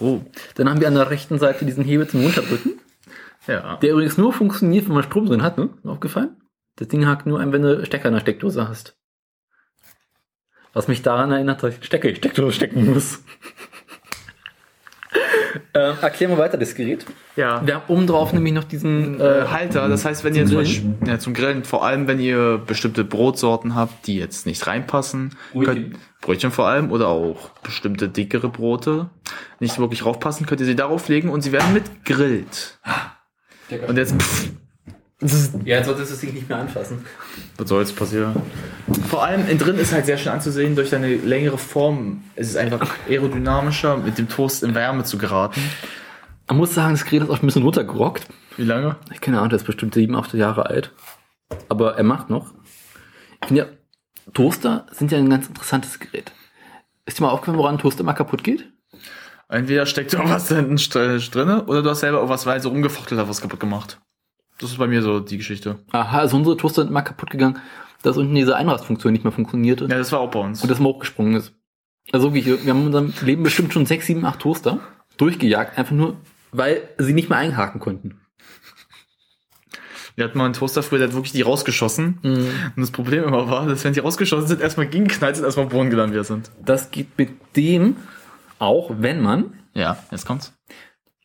Oh, 0.00 0.20
Dann 0.56 0.68
haben 0.68 0.80
wir 0.80 0.88
an 0.88 0.94
der 0.94 1.08
rechten 1.08 1.38
Seite 1.38 1.64
diesen 1.64 1.84
Hebel 1.84 2.08
zum 2.08 2.20
Runterdrücken. 2.22 2.72
ja. 3.46 3.76
Der 3.76 3.92
übrigens 3.92 4.18
nur 4.18 4.32
funktioniert, 4.32 4.86
wenn 4.86 4.94
man 4.94 5.02
Strom 5.04 5.26
drin 5.26 5.42
hat, 5.42 5.56
ne? 5.56 5.68
Aufgefallen? 5.84 6.36
Das 6.76 6.88
Ding 6.88 7.06
hakt 7.06 7.26
nur 7.26 7.40
ein, 7.40 7.52
wenn 7.52 7.62
du 7.62 7.84
Stecker 7.84 8.08
in 8.08 8.14
der 8.14 8.20
Steckdose 8.20 8.68
hast. 8.68 8.96
Was 10.72 10.88
mich 10.88 11.02
daran 11.02 11.30
erinnert, 11.30 11.62
dass 11.62 11.74
ich 11.74 11.80
den 11.80 11.84
Stecker 11.84 12.08
in 12.08 12.14
die 12.14 12.18
Steckdose 12.18 12.56
stecken 12.56 12.92
muss. 12.92 13.22
ähm, 15.74 15.96
erklär 16.00 16.28
mal 16.28 16.38
weiter 16.38 16.58
das 16.58 16.74
Gerät. 16.74 17.06
Ja. 17.36 17.64
Wir 17.64 17.76
haben 17.76 17.84
oben 17.86 18.08
drauf 18.08 18.32
nämlich 18.32 18.52
noch 18.52 18.64
diesen 18.64 19.20
äh, 19.20 19.42
äh, 19.42 19.48
Halter. 19.48 19.88
Das 19.88 20.04
heißt, 20.04 20.24
wenn 20.24 20.34
ihr 20.34 20.46
zum 20.46 20.56
Grillen? 20.56 20.98
Beispiel 20.98 21.08
ja, 21.08 21.18
zum 21.20 21.34
Grillen, 21.34 21.64
vor 21.64 21.84
allem 21.84 22.08
wenn 22.08 22.18
ihr 22.18 22.58
bestimmte 22.58 23.04
Brotsorten 23.04 23.76
habt, 23.76 24.08
die 24.08 24.16
jetzt 24.16 24.46
nicht 24.46 24.66
reinpassen, 24.66 25.36
Brötchen. 25.52 25.74
könnt, 25.74 25.96
Brötchen 26.20 26.50
vor 26.50 26.66
allem 26.66 26.90
oder 26.90 27.06
auch 27.06 27.50
bestimmte 27.62 28.08
dickere 28.08 28.48
Brote 28.48 29.10
nicht 29.60 29.78
wirklich 29.78 30.04
raufpassen, 30.04 30.46
könnt 30.46 30.60
ihr 30.60 30.66
sie 30.66 30.76
darauf 30.76 31.08
legen 31.08 31.28
und 31.28 31.42
sie 31.42 31.52
werden 31.52 31.72
mit 31.72 32.04
grillt. 32.04 32.80
Und 33.86 33.96
jetzt 33.96 34.20
pff, 34.20 34.50
Ja, 35.64 35.78
jetzt 35.78 35.86
solltest 35.86 36.10
du 36.10 36.26
es 36.26 36.34
nicht 36.34 36.48
mehr 36.48 36.58
anfassen. 36.58 37.04
was 37.56 37.68
soll 37.68 37.80
jetzt 37.80 37.96
passieren? 37.96 38.34
Vor 39.08 39.24
allem 39.24 39.48
innen 39.48 39.58
drin 39.58 39.76
ist 39.78 39.92
halt 39.92 40.06
sehr 40.06 40.18
schön 40.18 40.32
anzusehen 40.32 40.76
durch 40.76 40.90
seine 40.90 41.14
längere 41.16 41.58
Form. 41.58 42.24
Es 42.36 42.48
ist 42.48 42.56
einfach 42.56 42.94
aerodynamischer, 43.08 43.96
mit 43.96 44.18
dem 44.18 44.28
Toast 44.28 44.62
in 44.62 44.74
Wärme 44.74 45.04
zu 45.04 45.16
geraten. 45.16 45.62
Man 46.48 46.58
muss 46.58 46.74
sagen, 46.74 46.92
das 46.92 47.04
Gerät 47.04 47.22
ist 47.22 47.30
auch 47.30 47.40
ein 47.40 47.46
bisschen 47.46 47.62
runtergerockt. 47.62 48.26
Wie 48.56 48.64
lange? 48.64 48.96
Ich 49.12 49.20
keine 49.20 49.38
Ahnung, 49.38 49.48
der 49.48 49.56
ist 49.56 49.64
bestimmt 49.64 49.94
sieben, 49.94 50.14
acht 50.14 50.34
Jahre 50.34 50.66
alt. 50.66 50.92
Aber 51.68 51.96
er 51.96 52.04
macht 52.04 52.28
noch. 52.28 52.52
Ich 53.40 53.48
finde 53.48 53.62
ja, 53.62 53.68
Toaster 54.32 54.86
sind 54.90 55.10
ja 55.10 55.18
ein 55.18 55.30
ganz 55.30 55.48
interessantes 55.48 55.98
Gerät. 55.98 56.32
Ist 57.06 57.18
dir 57.18 57.22
mal 57.22 57.30
aufgefallen, 57.30 57.58
woran 57.58 57.76
ein 57.76 57.80
Toaster 57.80 58.00
immer 58.00 58.14
kaputt 58.14 58.44
geht? 58.44 58.70
Entweder 59.48 59.86
steckt 59.86 60.12
da 60.12 60.28
was 60.28 60.48
da 60.48 60.56
hinten 60.56 60.76
drin 60.76 61.60
oder 61.60 61.82
du 61.82 61.90
hast 61.90 62.00
selber 62.00 62.18
irgendwas 62.18 62.46
weise 62.46 62.68
rumgefuchtelt, 62.68 63.20
hast 63.20 63.28
was 63.28 63.40
kaputt 63.40 63.60
gemacht. 63.60 64.00
Das 64.60 64.70
ist 64.70 64.78
bei 64.78 64.86
mir 64.86 65.02
so 65.02 65.20
die 65.20 65.36
Geschichte. 65.38 65.78
Aha, 65.92 66.18
also 66.20 66.36
unsere 66.36 66.56
Toaster 66.56 66.82
sind 66.82 66.90
immer 66.90 67.02
kaputt 67.02 67.30
gegangen, 67.30 67.58
dass 68.02 68.16
unten 68.16 68.34
diese 68.34 68.56
Einrastfunktion 68.56 69.12
nicht 69.12 69.24
mehr 69.24 69.32
funktionierte 69.32 69.84
Ja, 69.86 69.98
das 69.98 70.12
war 70.12 70.20
auch 70.20 70.30
bei 70.30 70.40
uns. 70.40 70.62
und 70.62 70.70
das 70.70 70.78
mal 70.78 70.90
hochgesprungen 70.90 71.34
ist. 71.36 71.52
Also 72.12 72.34
wirklich, 72.34 72.64
wir 72.64 72.72
haben 72.72 72.80
in 72.82 72.86
unserem 72.86 73.12
Leben 73.22 73.42
bestimmt 73.42 73.72
schon 73.72 73.86
sechs, 73.86 74.06
sieben, 74.06 74.24
acht 74.24 74.40
Toaster 74.40 74.78
durchgejagt, 75.16 75.78
einfach 75.78 75.94
nur, 75.94 76.16
weil 76.52 76.82
sie 76.98 77.14
nicht 77.14 77.28
mehr 77.30 77.38
einhaken 77.38 77.80
konnten. 77.80 78.20
Wir 80.16 80.24
hatten 80.26 80.38
mal 80.38 80.44
einen 80.44 80.54
Toaster 80.54 80.82
früher, 80.84 80.98
der 81.00 81.08
hat 81.08 81.14
wirklich 81.14 81.32
die 81.32 81.42
rausgeschossen. 81.42 82.18
Und 82.22 82.76
das 82.76 82.92
Problem 82.92 83.24
immer 83.24 83.48
war, 83.50 83.66
dass 83.66 83.82
wenn 83.82 83.94
die 83.94 84.00
rausgeschossen 84.00 84.46
sind, 84.46 84.60
erstmal 84.60 84.86
gegengeknallt 84.86 85.34
sind, 85.36 85.44
erstmal 85.44 85.66
am 85.66 85.72
Boden 85.72 85.90
gelandet 85.90 86.14
wir 86.14 86.22
sind. 86.24 86.52
Das 86.64 86.92
geht 86.92 87.18
mit 87.18 87.30
dem 87.56 87.96
auch, 88.60 88.92
wenn 88.98 89.20
man 89.22 89.54
Ja, 89.74 89.98
jetzt 90.12 90.24
kommt's. 90.26 90.52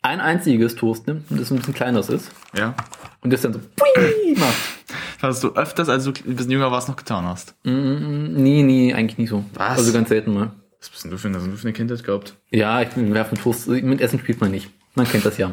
ein 0.02 0.20
einziges 0.22 0.74
Toast 0.76 1.06
nimmt 1.06 1.30
und 1.30 1.40
das 1.40 1.52
ein 1.52 1.58
bisschen 1.58 1.76
kleineres 1.76 2.10
ist 2.10 2.32
Ja. 2.58 2.74
Und 3.22 3.32
das 3.34 3.42
dann 3.42 3.54
so 3.54 3.60
pui 3.60 4.36
macht. 4.38 4.56
Was 5.22 5.42
du 5.42 5.54
öfters, 5.56 5.90
als 5.90 6.06
du 6.06 6.12
ein 6.26 6.36
bisschen 6.36 6.52
jünger 6.52 6.72
warst, 6.72 6.88
noch 6.88 6.96
getan 6.96 7.26
hast. 7.26 7.54
Mm, 7.64 8.34
Nee, 8.42 8.64
nee, 8.64 8.94
eigentlich 8.94 9.18
nicht 9.18 9.30
so. 9.30 9.44
Was? 9.54 9.78
Also 9.78 9.92
ganz 9.94 10.08
selten 10.10 10.34
mal. 10.34 10.52
Was 10.80 10.90
bist 10.90 11.04
denn 11.04 11.12
du 11.12 11.18
für 11.18 11.28
eine, 11.28 11.36
was 11.38 11.44
hast 11.44 11.52
du 11.52 11.58
für 11.58 11.68
eine 11.68 11.74
Kindheit 11.74 12.04
gehabt? 12.06 12.36
Ja, 12.52 12.82
ich 12.82 12.90
bin 12.90 13.14
werfen 13.14 13.38
Toast. 13.38 13.68
Mit 13.68 14.00
Essen 14.00 14.20
spielt 14.20 14.40
man 14.40 14.52
nicht. 14.52 14.70
Man 14.96 15.06
kennt 15.08 15.26
das 15.26 15.38
ja. 15.38 15.52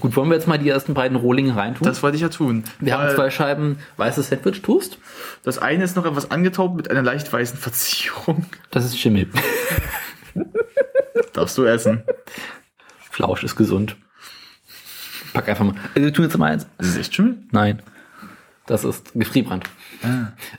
Gut, 0.00 0.14
wollen 0.16 0.28
wir 0.28 0.34
jetzt 0.34 0.46
mal 0.48 0.58
die 0.58 0.68
ersten 0.68 0.92
beiden 0.92 1.16
Rohlinge 1.16 1.56
reintun? 1.56 1.86
Das 1.86 2.02
wollte 2.02 2.16
ich 2.16 2.22
ja 2.22 2.28
tun. 2.28 2.64
wir 2.80 2.98
haben 2.98 3.14
zwei 3.14 3.30
Scheiben 3.30 3.78
weißes 3.96 4.28
Sandwich-Toast. 4.28 4.98
Das 5.44 5.58
eine 5.58 5.84
ist 5.84 5.96
noch 5.96 6.04
etwas 6.04 6.30
angetaubt 6.30 6.76
mit 6.76 6.90
einer 6.90 7.02
leicht 7.02 7.32
weißen 7.32 7.56
Verzierung. 7.58 8.44
Das 8.70 8.84
ist 8.84 8.98
Schimmel. 8.98 9.28
Darfst 11.32 11.56
du 11.56 11.64
essen. 11.64 12.02
Flausch 13.10 13.44
ist 13.44 13.56
gesund. 13.56 13.96
Pack 15.38 15.48
einfach 15.50 15.64
mal. 15.64 15.74
Also, 15.94 16.06
wir 16.06 16.12
tun 16.12 16.24
jetzt 16.24 16.36
mal 16.36 16.50
eins. 16.50 16.66
Das 16.78 16.88
ist 16.88 16.96
echt 16.98 17.14
schön. 17.14 17.46
Nein. 17.52 17.80
Das 18.66 18.84
ist 18.84 19.12
Gefrierbrand. 19.14 19.64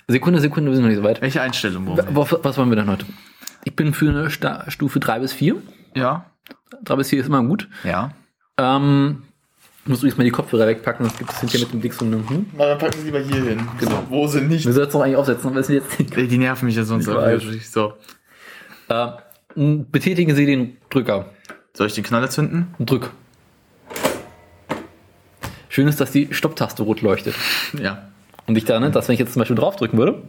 Sekunde, 0.07 0.39
Sekunde, 0.39 0.71
wir 0.71 0.75
sind 0.75 0.83
noch 0.83 0.89
nicht 0.89 0.97
so 0.99 1.03
weit. 1.03 1.21
Welche 1.21 1.41
Einstellung 1.41 1.85
brauchen 1.85 2.15
wir? 2.15 2.43
Was, 2.43 2.57
wollen 2.57 2.69
wir 2.69 2.77
denn 2.77 2.89
heute? 2.89 3.05
Ich 3.65 3.75
bin 3.75 3.93
für 3.93 4.09
eine 4.09 4.29
Sta 4.29 4.71
Stufe 4.71 5.01
3 5.01 5.19
bis 5.19 5.33
4. 5.33 5.57
Ja. 5.95 6.31
3 6.85 6.95
bis 6.95 7.09
4 7.09 7.19
ist 7.19 7.27
immer 7.27 7.43
gut. 7.43 7.67
Ja. 7.83 8.11
Ähm, 8.57 9.23
musst 9.85 10.01
du 10.01 10.07
jetzt 10.07 10.17
mal 10.17 10.23
die 10.23 10.31
Kopfhörer 10.31 10.65
wegpacken, 10.65 11.05
das 11.05 11.17
gibt 11.17 11.29
es 11.29 11.41
hinter 11.41 11.59
mit 11.59 11.73
dem 11.73 11.81
Dix 11.81 12.01
und 12.01 12.13
einem 12.13 12.29
Hm. 12.29 12.45
Na, 12.57 12.67
dann 12.67 12.77
packen 12.77 12.99
sie 12.99 13.05
lieber 13.05 13.19
hier 13.19 13.43
hin. 13.43 13.67
Genau. 13.79 14.03
Wo 14.07 14.27
sie 14.27 14.41
nicht. 14.41 14.65
Wir 14.65 14.71
sollten 14.71 14.87
es 14.89 14.93
noch 14.93 15.01
eigentlich 15.01 15.17
aufsetzen, 15.17 15.57
es 15.57 15.67
sind 15.67 15.75
jetzt. 15.75 16.17
Ey, 16.17 16.27
Die 16.27 16.37
nerven 16.37 16.65
mich 16.67 16.75
ja 16.77 16.85
sonst. 16.85 17.05
Weiß. 17.05 17.43
So. 17.71 17.93
Äh, 18.87 19.11
betätigen 19.55 20.33
Sie 20.35 20.45
den 20.45 20.77
Drücker. 20.89 21.31
Soll 21.73 21.87
ich 21.87 21.95
den 21.95 22.03
Knaller 22.05 22.29
zünden? 22.29 22.73
Drück. 22.79 23.11
Schön 25.79 25.87
ist, 25.87 26.01
dass 26.01 26.11
die 26.11 26.27
Stopptaste 26.33 26.83
rot 26.83 26.99
leuchtet. 26.99 27.35
Ja. 27.71 28.09
Und 28.47 28.57
ich 28.57 28.65
da, 28.65 28.81
ne, 28.81 28.91
dass 28.91 29.07
wenn 29.07 29.13
ich 29.13 29.19
jetzt 29.21 29.31
zum 29.31 29.39
Beispiel 29.39 29.55
draufdrücken 29.55 29.97
würde, 29.97 30.21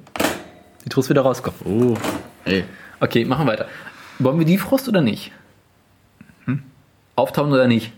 die 0.84 0.88
Toast 0.88 1.10
wieder 1.10 1.22
rauskommt. 1.22 1.56
Oh. 1.64 1.96
Ey. 2.44 2.62
Okay, 3.00 3.24
machen 3.24 3.46
wir 3.46 3.52
weiter. 3.54 3.66
Wollen 4.20 4.38
wir 4.38 4.46
die 4.46 4.58
Frost 4.58 4.88
oder 4.88 5.00
nicht? 5.00 5.32
Auftauen 7.16 7.52
oder 7.52 7.66
nicht? 7.66 7.92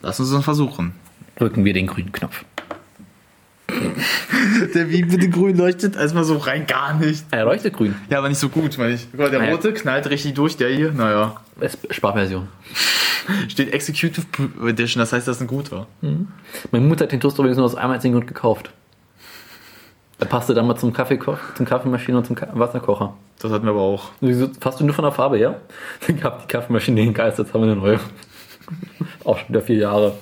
Lass 0.00 0.18
uns 0.18 0.30
das 0.30 0.44
versuchen. 0.44 0.94
Drücken 1.36 1.66
wir 1.66 1.74
den 1.74 1.88
grünen 1.88 2.10
Knopf. 2.10 2.46
Der 4.74 4.90
wie 4.90 5.02
bitte 5.02 5.28
grün 5.28 5.56
leuchtet 5.56 5.96
erstmal 5.96 6.24
so 6.24 6.36
rein 6.38 6.66
gar 6.66 6.94
nicht. 6.94 7.24
Er 7.30 7.44
leuchtet 7.44 7.74
grün. 7.74 7.94
Ja, 8.10 8.18
aber 8.18 8.28
nicht 8.28 8.38
so 8.40 8.48
gut, 8.48 8.76
meine 8.78 8.94
ich. 8.94 9.06
Guck 9.10 9.20
mal, 9.20 9.30
der 9.30 9.40
Naja. 9.40 9.52
rote 9.52 9.72
knallt 9.74 10.08
richtig 10.10 10.34
durch, 10.34 10.56
der 10.56 10.68
hier, 10.70 10.92
naja. 10.92 11.36
Sparversion. 11.90 12.48
Steht 13.48 13.72
Executive 13.72 14.26
Edition, 14.66 15.00
das 15.00 15.12
heißt, 15.12 15.26
das 15.26 15.36
ist 15.36 15.42
ein 15.42 15.46
guter. 15.48 15.86
Meine 16.70 16.86
Mutter 16.86 17.04
hat 17.04 17.12
den 17.12 17.20
Toaster 17.20 17.40
übrigens 17.40 17.56
nur 17.56 17.66
aus 17.66 17.74
einem 17.74 17.92
einzigen 17.92 18.14
Grund 18.14 18.26
gekauft. 18.26 18.70
Er 20.18 20.26
passte 20.26 20.54
dann 20.54 20.66
mal 20.66 20.76
zum 20.76 20.92
Kaffeekoch, 20.92 21.38
zum 21.56 21.66
Kaffeemaschine 21.66 22.16
und 22.18 22.26
zum 22.26 22.36
Wasserkocher. 22.52 23.14
Das 23.40 23.52
hatten 23.52 23.64
wir 23.66 23.72
aber 23.72 23.82
auch. 23.82 24.12
Wieso, 24.20 24.48
fast 24.60 24.80
nur 24.80 24.94
von 24.94 25.02
der 25.04 25.12
Farbe, 25.12 25.38
ja? 25.38 25.56
Dann 26.06 26.18
gab 26.18 26.40
die 26.40 26.46
Kaffeemaschine 26.48 27.02
den 27.02 27.12
Geist, 27.12 27.38
jetzt 27.38 27.52
haben 27.52 27.62
wir 27.62 27.70
eine 27.72 27.76
neue. 27.80 28.00
Auch 29.24 29.38
schon 29.38 29.48
wieder 29.48 29.62
vier 29.62 29.76
Jahre 29.76 30.14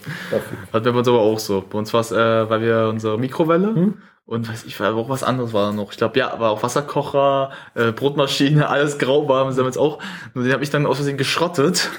wir 0.85 0.93
bei 0.93 0.99
uns 0.99 1.09
aber 1.09 1.21
auch 1.21 1.39
so. 1.39 1.65
Bei 1.69 1.79
uns 1.79 1.93
war 1.93 2.01
es, 2.01 2.13
äh, 2.13 2.49
weil 2.49 2.63
wir 2.63 2.89
unsere 2.89 3.19
Mikrowelle 3.19 3.75
Hm? 3.75 3.95
und 4.27 4.49
weiß 4.49 4.65
ich, 4.65 4.79
war 4.81 4.95
auch 4.95 5.09
was 5.09 5.23
anderes 5.23 5.53
war 5.53 5.67
da 5.67 5.73
noch. 5.73 5.93
Ich 5.93 5.99
glaube, 5.99 6.19
ja, 6.19 6.33
aber 6.33 6.51
auch 6.51 6.63
Wasserkocher, 6.63 7.51
äh, 7.75 7.93
Brotmaschine, 7.93 8.69
alles 8.71 8.99
grau 8.99 9.29
war, 9.29 9.45
haben 9.45 9.55
jetzt 9.55 9.79
auch. 9.79 10.03
Nur 10.35 10.45
den 10.45 10.53
habe 10.53 10.65
ich 10.65 10.71
dann 10.71 10.87
aus 10.87 10.97
Versehen 10.97 11.19
geschrottet. 11.19 11.91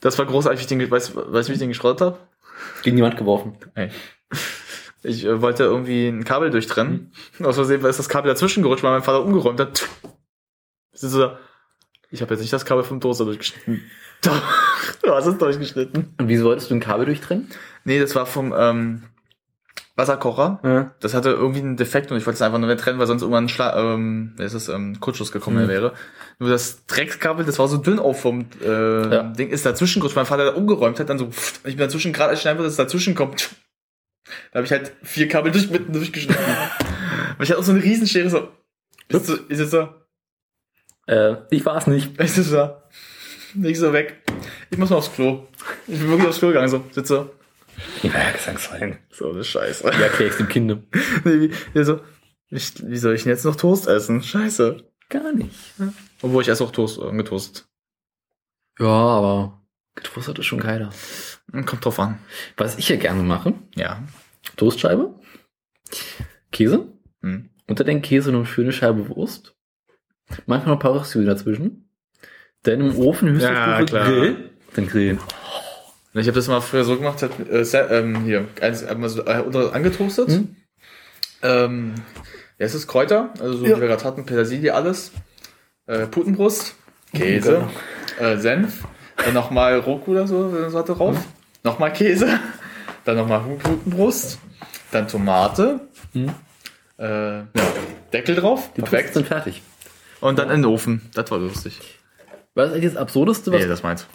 Das 0.00 0.18
war 0.18 0.26
großartig, 0.26 0.58
wie 0.58 0.62
ich 0.62 0.68
den, 0.68 0.90
weißt, 0.90 1.14
weißt 1.14 1.48
du, 1.48 1.50
wie 1.50 1.54
ich 1.54 1.60
den 1.60 1.68
geschrottet 1.68 2.00
habe? 2.00 2.18
Gegen 2.82 2.96
die 2.96 3.02
Wand 3.02 3.16
geworfen. 3.16 3.56
Ey. 3.74 3.90
Ich 5.04 5.24
äh, 5.24 5.40
wollte 5.40 5.64
irgendwie 5.64 6.08
ein 6.08 6.24
Kabel 6.24 6.50
durchtrennen. 6.50 7.12
Aus 7.42 7.56
Versehen 7.56 7.84
ist 7.84 7.98
das 7.98 8.08
Kabel 8.08 8.28
dazwischen 8.28 8.62
gerutscht, 8.62 8.82
weil 8.82 8.92
mein 8.92 9.02
Vater 9.02 9.24
umgeräumt 9.24 9.60
hat. 9.60 9.88
Ich 12.10 12.20
habe 12.20 12.34
jetzt 12.34 12.40
nicht 12.40 12.52
das 12.52 12.64
Kabel 12.64 12.84
vom 12.84 13.00
Toaster 13.00 13.24
durchgeschnitten. 13.24 13.82
Doch, 14.22 14.42
du 15.02 15.12
hast 15.14 15.26
es 15.26 15.38
durchgeschnitten. 15.38 16.14
Und 16.18 16.28
wieso 16.28 16.44
wolltest 16.44 16.70
du 16.70 16.74
ein 16.74 16.80
Kabel 16.80 17.06
durchtrennen? 17.06 17.48
Nee, 17.84 17.98
das 18.00 18.14
war 18.14 18.24
vom 18.26 18.54
ähm, 18.56 19.02
Wasserkocher. 19.96 20.60
Ja. 20.62 20.94
Das 21.00 21.12
hatte 21.14 21.30
irgendwie 21.30 21.60
einen 21.60 21.76
Defekt 21.76 22.10
und 22.10 22.16
ich 22.18 22.24
wollte 22.26 22.36
es 22.36 22.42
einfach 22.42 22.58
nur 22.58 22.76
trennen, 22.76 22.98
weil 22.98 23.06
sonst 23.06 23.22
irgendwann 23.22 23.44
ein 23.44 23.48
Schla 23.48 23.94
ähm, 23.94 24.34
ist 24.38 24.54
es, 24.54 24.68
ähm, 24.68 25.00
Kurzschluss 25.00 25.32
gekommen 25.32 25.64
Mhm. 25.64 25.68
wäre. 25.68 25.92
Nur 26.38 26.48
das 26.50 26.86
Dreckskabel, 26.86 27.44
das 27.44 27.58
war 27.58 27.68
so 27.68 27.76
dünn 27.76 27.98
auf 27.98 28.20
vom 28.20 28.46
äh, 28.64 29.14
Ja. 29.14 29.22
Ding, 29.24 29.50
ist 29.50 29.66
dazwischen 29.66 30.00
gerutscht. 30.00 30.16
Mein 30.16 30.26
Vater 30.26 30.44
da 30.46 30.52
umgeräumt 30.54 30.98
hat, 31.00 31.08
dann 31.10 31.18
so, 31.18 31.26
pff, 31.30 31.58
ich 31.66 31.76
bin 31.76 31.78
dazwischen, 31.86 32.12
gerade 32.12 32.30
als 32.30 32.40
ich 32.40 32.48
einfach, 32.48 32.62
dass 32.64 32.72
es 32.72 32.76
dazwischen 32.78 33.14
kommt. 33.14 33.50
Da 34.52 34.58
habe 34.58 34.64
ich 34.66 34.72
halt 34.72 34.92
vier 35.02 35.28
Kabel 35.28 35.52
durch, 35.52 35.68
mitten 35.70 35.92
durchgeschnitten. 35.92 36.44
Aber 37.34 37.42
ich 37.42 37.50
hatte 37.50 37.58
auch 37.58 37.64
so 37.64 37.72
eine 37.72 37.82
Riesenschere, 37.82 38.30
so. 38.30 38.48
Ist, 39.08 39.26
so, 39.26 39.34
ist 39.34 39.58
jetzt 39.58 39.72
so, 39.72 39.88
Äh, 41.06 41.36
ich 41.50 41.66
war 41.66 41.76
es 41.76 41.86
nicht. 41.86 42.18
ist 42.20 42.38
es 42.38 42.48
so. 42.50 42.70
Nicht 43.54 43.78
so 43.78 43.92
weg. 43.92 44.22
Ich 44.70 44.78
muss 44.78 44.90
mal 44.90 44.96
aufs 44.96 45.12
Klo. 45.12 45.46
Ich 45.86 45.98
bin 45.98 46.08
wirklich 46.08 46.28
aufs 46.28 46.38
Klo 46.38 46.48
gegangen, 46.48 46.68
so, 46.68 46.84
sitze. 46.90 47.30
Ja, 48.02 48.30
Gesangsverein. 48.32 48.98
So 49.10 49.30
eine 49.32 49.44
Scheiße. 49.44 49.84
Ja, 49.84 49.90
erklär 49.92 50.28
ich's 50.28 50.36
dem 50.36 50.48
Kind. 50.48 50.68
Nee, 51.24 51.50
wie, 51.72 51.84
so, 51.84 52.00
ich, 52.50 52.72
wie 52.86 52.96
soll 52.98 53.14
ich 53.14 53.22
denn 53.22 53.30
jetzt 53.32 53.44
noch 53.44 53.56
Toast 53.56 53.86
essen? 53.88 54.22
Scheiße. 54.22 54.84
Gar 55.08 55.32
nicht. 55.32 55.50
Obwohl 56.20 56.42
ich 56.42 56.48
esse 56.48 56.64
auch 56.64 56.70
Toast, 56.72 56.98
äh, 56.98 57.10
getoastet. 57.16 57.66
Ja, 58.78 58.86
aber 58.86 59.62
getoastet 59.94 60.38
ist 60.38 60.46
schon 60.46 60.60
geiler. 60.60 60.90
Hm, 61.50 61.64
Kommt 61.66 61.84
drauf 61.84 61.98
an. 61.98 62.18
Was 62.56 62.78
ich 62.78 62.88
ja 62.88 62.96
gerne 62.96 63.22
mache, 63.22 63.54
Ja. 63.74 64.02
Toastscheibe, 64.56 65.14
Käse, 66.50 66.86
Hm. 67.22 67.50
unter 67.68 67.84
den 67.84 68.02
Käse 68.02 68.32
noch 68.32 68.40
eine 68.40 68.46
schöne 68.46 68.72
Scheibe 68.72 69.08
Wurst, 69.08 69.54
manchmal 70.46 70.74
noch 70.74 70.80
ein 70.80 70.82
paar 70.82 70.94
Röstzwiebeln 70.94 71.28
dazwischen, 71.28 71.88
dann 72.64 72.80
im 72.80 72.96
Ofen 72.98 73.28
höchstens 73.30 73.50
Ja, 73.52 73.82
klar. 73.84 74.04
Grill, 74.06 74.50
dann 74.74 74.86
grillen. 74.86 75.18
Ich 76.14 76.26
habe 76.26 76.34
das 76.36 76.46
mal 76.48 76.60
früher 76.60 76.84
so 76.84 76.96
gemacht, 76.96 77.22
hat, 77.22 77.30
äh, 77.50 77.62
ähm, 77.98 78.24
hier, 78.24 78.46
eins, 78.60 78.84
einmal 78.84 79.08
so, 79.08 79.24
äh, 79.24 79.70
angetoastet. 79.72 80.28
Hm? 80.28 80.56
Ähm, 81.42 81.94
ja, 82.58 82.66
es 82.66 82.74
ist 82.74 82.86
Kräuter, 82.86 83.32
also 83.40 83.58
so 83.58 83.66
Ja. 83.66 83.76
wie 83.76 83.80
wir 83.80 83.88
gerade 83.88 84.04
hatten, 84.04 84.26
Petersilie, 84.26 84.74
alles. 84.74 85.12
Äh, 85.86 86.06
Putenbrust, 86.06 86.74
Käse, 87.14 87.66
äh, 88.20 88.36
Senf, 88.36 88.84
dann 89.16 89.34
nochmal 89.34 89.78
Roku 89.80 90.12
oder 90.12 90.26
so, 90.26 90.68
so 90.70 90.78
hatte 90.78 90.94
drauf. 90.94 91.16
Nochmal 91.64 91.92
Käse, 91.92 92.28
dann 93.04 93.16
nochmal 93.16 93.40
Putenbrust, 93.40 94.38
dann 94.92 95.08
Tomate, 95.08 95.80
Hm? 96.12 96.30
äh, 96.98 97.38
ja, 97.38 97.44
Deckel 98.12 98.36
drauf, 98.36 98.70
Die 98.76 98.82
perfekt. 98.82 99.14
sind 99.14 99.26
fertig. 99.26 99.62
Und 100.20 100.38
dann 100.38 100.50
in 100.50 100.62
den 100.62 100.66
Ofen. 100.66 101.00
Das 101.14 101.30
war 101.30 101.38
lustig. 101.38 101.80
Was 102.54 102.68
ist 102.68 102.74
eigentlich 102.74 102.92
das 102.92 102.96
Absurdeste, 103.00 103.50
was 103.52 103.60
Nee, 103.60 103.66
das 103.68 103.82
meins. 103.82 104.06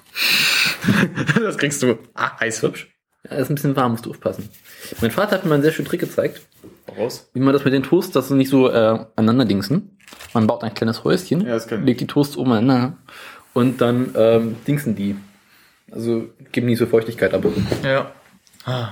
das 1.41 1.57
kriegst 1.57 1.81
du. 1.83 1.97
Ah, 2.13 2.39
heiß 2.39 2.61
hübsch. 2.61 2.87
Ja, 3.29 3.37
ist 3.37 3.49
ein 3.49 3.55
bisschen 3.55 3.75
warm, 3.75 3.93
musst 3.93 4.05
du 4.05 4.11
aufpassen. 4.11 4.49
Mein 5.01 5.11
Vater 5.11 5.31
hat 5.35 5.43
mir 5.43 5.49
mal 5.49 5.55
einen 5.55 5.63
sehr 5.63 5.71
schönen 5.71 5.87
Trick 5.87 5.99
gezeigt, 5.99 6.41
Raus. 6.97 7.29
wie 7.33 7.39
man 7.39 7.53
das 7.53 7.65
mit 7.65 7.73
den 7.73 7.83
Toasts, 7.83 8.11
dass 8.11 8.27
sie 8.29 8.35
nicht 8.35 8.49
so 8.49 8.69
äh, 8.71 9.05
aneinander 9.15 9.45
dingsen. 9.45 9.97
Man 10.33 10.47
baut 10.47 10.63
ein 10.63 10.73
kleines 10.73 11.03
Häuschen, 11.03 11.45
Ja, 11.45 11.57
legt 11.77 11.99
die 12.01 12.07
Toasts 12.07 12.37
oben 12.37 12.51
aneinander 12.53 12.97
und 13.53 13.81
dann 13.81 14.11
ähm, 14.15 14.55
dingsen 14.67 14.95
die. 14.95 15.15
Also 15.91 16.29
geben 16.51 16.67
nicht 16.67 16.77
so 16.79 16.85
Feuchtigkeit 16.85 17.33
ab. 17.33 17.43
Ja. 17.83 18.11
Ah. 18.65 18.89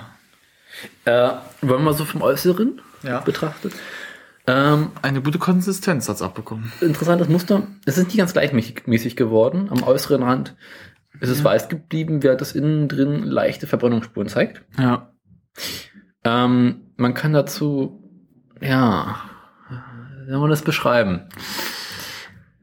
Äh, 1.06 1.12
wollen 1.62 1.80
wir 1.80 1.80
mal 1.80 1.94
so 1.94 2.04
vom 2.06 2.22
Äußeren 2.22 2.82
Ja. 3.04 3.20
betrachtet? 3.20 3.74
Ähm, 4.48 4.92
Eine 5.02 5.22
gute 5.22 5.40
Konsistenz 5.40 6.08
hat's 6.08 6.22
abbekommen. 6.22 6.72
interessantes 6.82 7.28
Muster. 7.30 7.64
Es 7.86 7.98
ist 7.98 8.06
nicht 8.08 8.18
ganz 8.18 8.34
gleichmäßig 8.34 8.86
mäßig 8.86 9.16
geworden. 9.16 9.70
Am 9.72 9.84
äußeren 9.84 10.22
Rand 10.24 10.56
ist 11.20 11.30
es 11.30 11.44
weiß 11.44 11.70
geblieben, 11.70 12.22
während 12.24 12.42
es 12.42 12.54
innen 12.54 12.88
drin 12.88 13.24
leichte 13.24 13.68
Verbrennungsspuren 13.68 14.28
zeigt. 14.30 14.62
Ja. 14.78 15.10
Ähm, 16.24 16.82
man 16.98 17.14
kann 17.14 17.34
dazu, 17.34 18.04
ja, 18.62 19.16
wie 20.26 20.32
soll 20.32 20.40
man 20.42 20.50
das 20.50 20.62
beschreiben? 20.62 21.22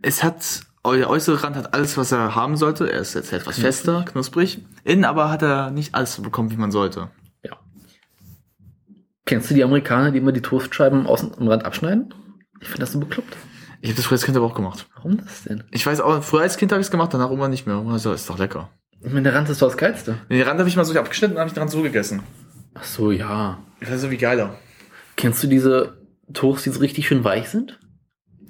Es 0.02 0.22
hat, 0.22 0.60
der 0.84 1.08
äußere 1.08 1.42
Rand 1.42 1.56
hat 1.56 1.74
alles, 1.74 1.96
was 1.96 2.12
er 2.12 2.34
haben 2.34 2.56
sollte. 2.56 2.90
Er 2.92 3.00
ist 3.00 3.14
jetzt 3.14 3.32
etwas 3.32 3.58
fester, 3.58 4.04
knusprig. 4.04 4.64
Innen 4.84 5.04
aber 5.04 5.30
hat 5.30 5.42
er 5.42 5.70
nicht 5.70 5.94
alles 5.94 6.14
so 6.14 6.22
bekommen, 6.22 6.50
wie 6.50 6.56
man 6.56 6.70
sollte. 6.72 7.10
Kennst 9.32 9.48
du 9.48 9.54
die 9.54 9.64
Amerikaner, 9.64 10.10
die 10.10 10.18
immer 10.18 10.32
die 10.32 10.42
Toastscheiben 10.42 11.06
außen 11.06 11.32
am 11.38 11.48
Rand 11.48 11.64
abschneiden? 11.64 12.12
Ich 12.60 12.68
finde 12.68 12.80
das 12.80 12.92
so 12.92 13.00
bekloppt. 13.00 13.34
Ich 13.80 13.88
habe 13.88 13.96
das 13.96 14.04
früher 14.04 14.16
als 14.16 14.24
Kind 14.24 14.36
aber 14.36 14.44
auch 14.44 14.52
gemacht. 14.52 14.90
Warum 14.94 15.16
das 15.16 15.44
denn? 15.44 15.64
Ich 15.70 15.86
weiß 15.86 16.02
auch, 16.02 16.22
früher 16.22 16.42
als 16.42 16.58
Kind 16.58 16.70
habe 16.70 16.82
ich 16.82 16.88
es 16.88 16.90
gemacht, 16.90 17.14
danach 17.14 17.30
immer 17.30 17.48
nicht 17.48 17.66
mehr. 17.66 17.76
Also, 17.76 18.12
ist 18.12 18.28
doch 18.28 18.38
lecker. 18.38 18.68
Ich 19.00 19.10
meine, 19.10 19.22
der 19.22 19.34
Rand 19.34 19.48
ist 19.48 19.62
doch 19.62 19.68
das 19.68 19.78
Geilste. 19.78 20.18
Den 20.28 20.42
Rand 20.42 20.58
habe 20.58 20.68
ich 20.68 20.76
mal 20.76 20.84
so 20.84 20.92
abgeschnitten 20.98 21.36
und 21.36 21.40
habe 21.40 21.48
ich 21.48 21.54
den 21.54 21.60
Rand 21.60 21.70
so 21.70 21.80
gegessen. 21.80 22.20
Ach 22.74 22.84
so, 22.84 23.10
ja. 23.10 23.58
Das 23.80 23.88
ist 23.88 24.02
so 24.02 24.10
wie 24.10 24.18
geiler. 24.18 24.58
Kennst 25.16 25.42
du 25.42 25.46
diese 25.46 25.96
Toasts, 26.34 26.64
die 26.64 26.70
so 26.70 26.80
richtig 26.80 27.08
schön 27.08 27.24
weich 27.24 27.48
sind? 27.48 27.80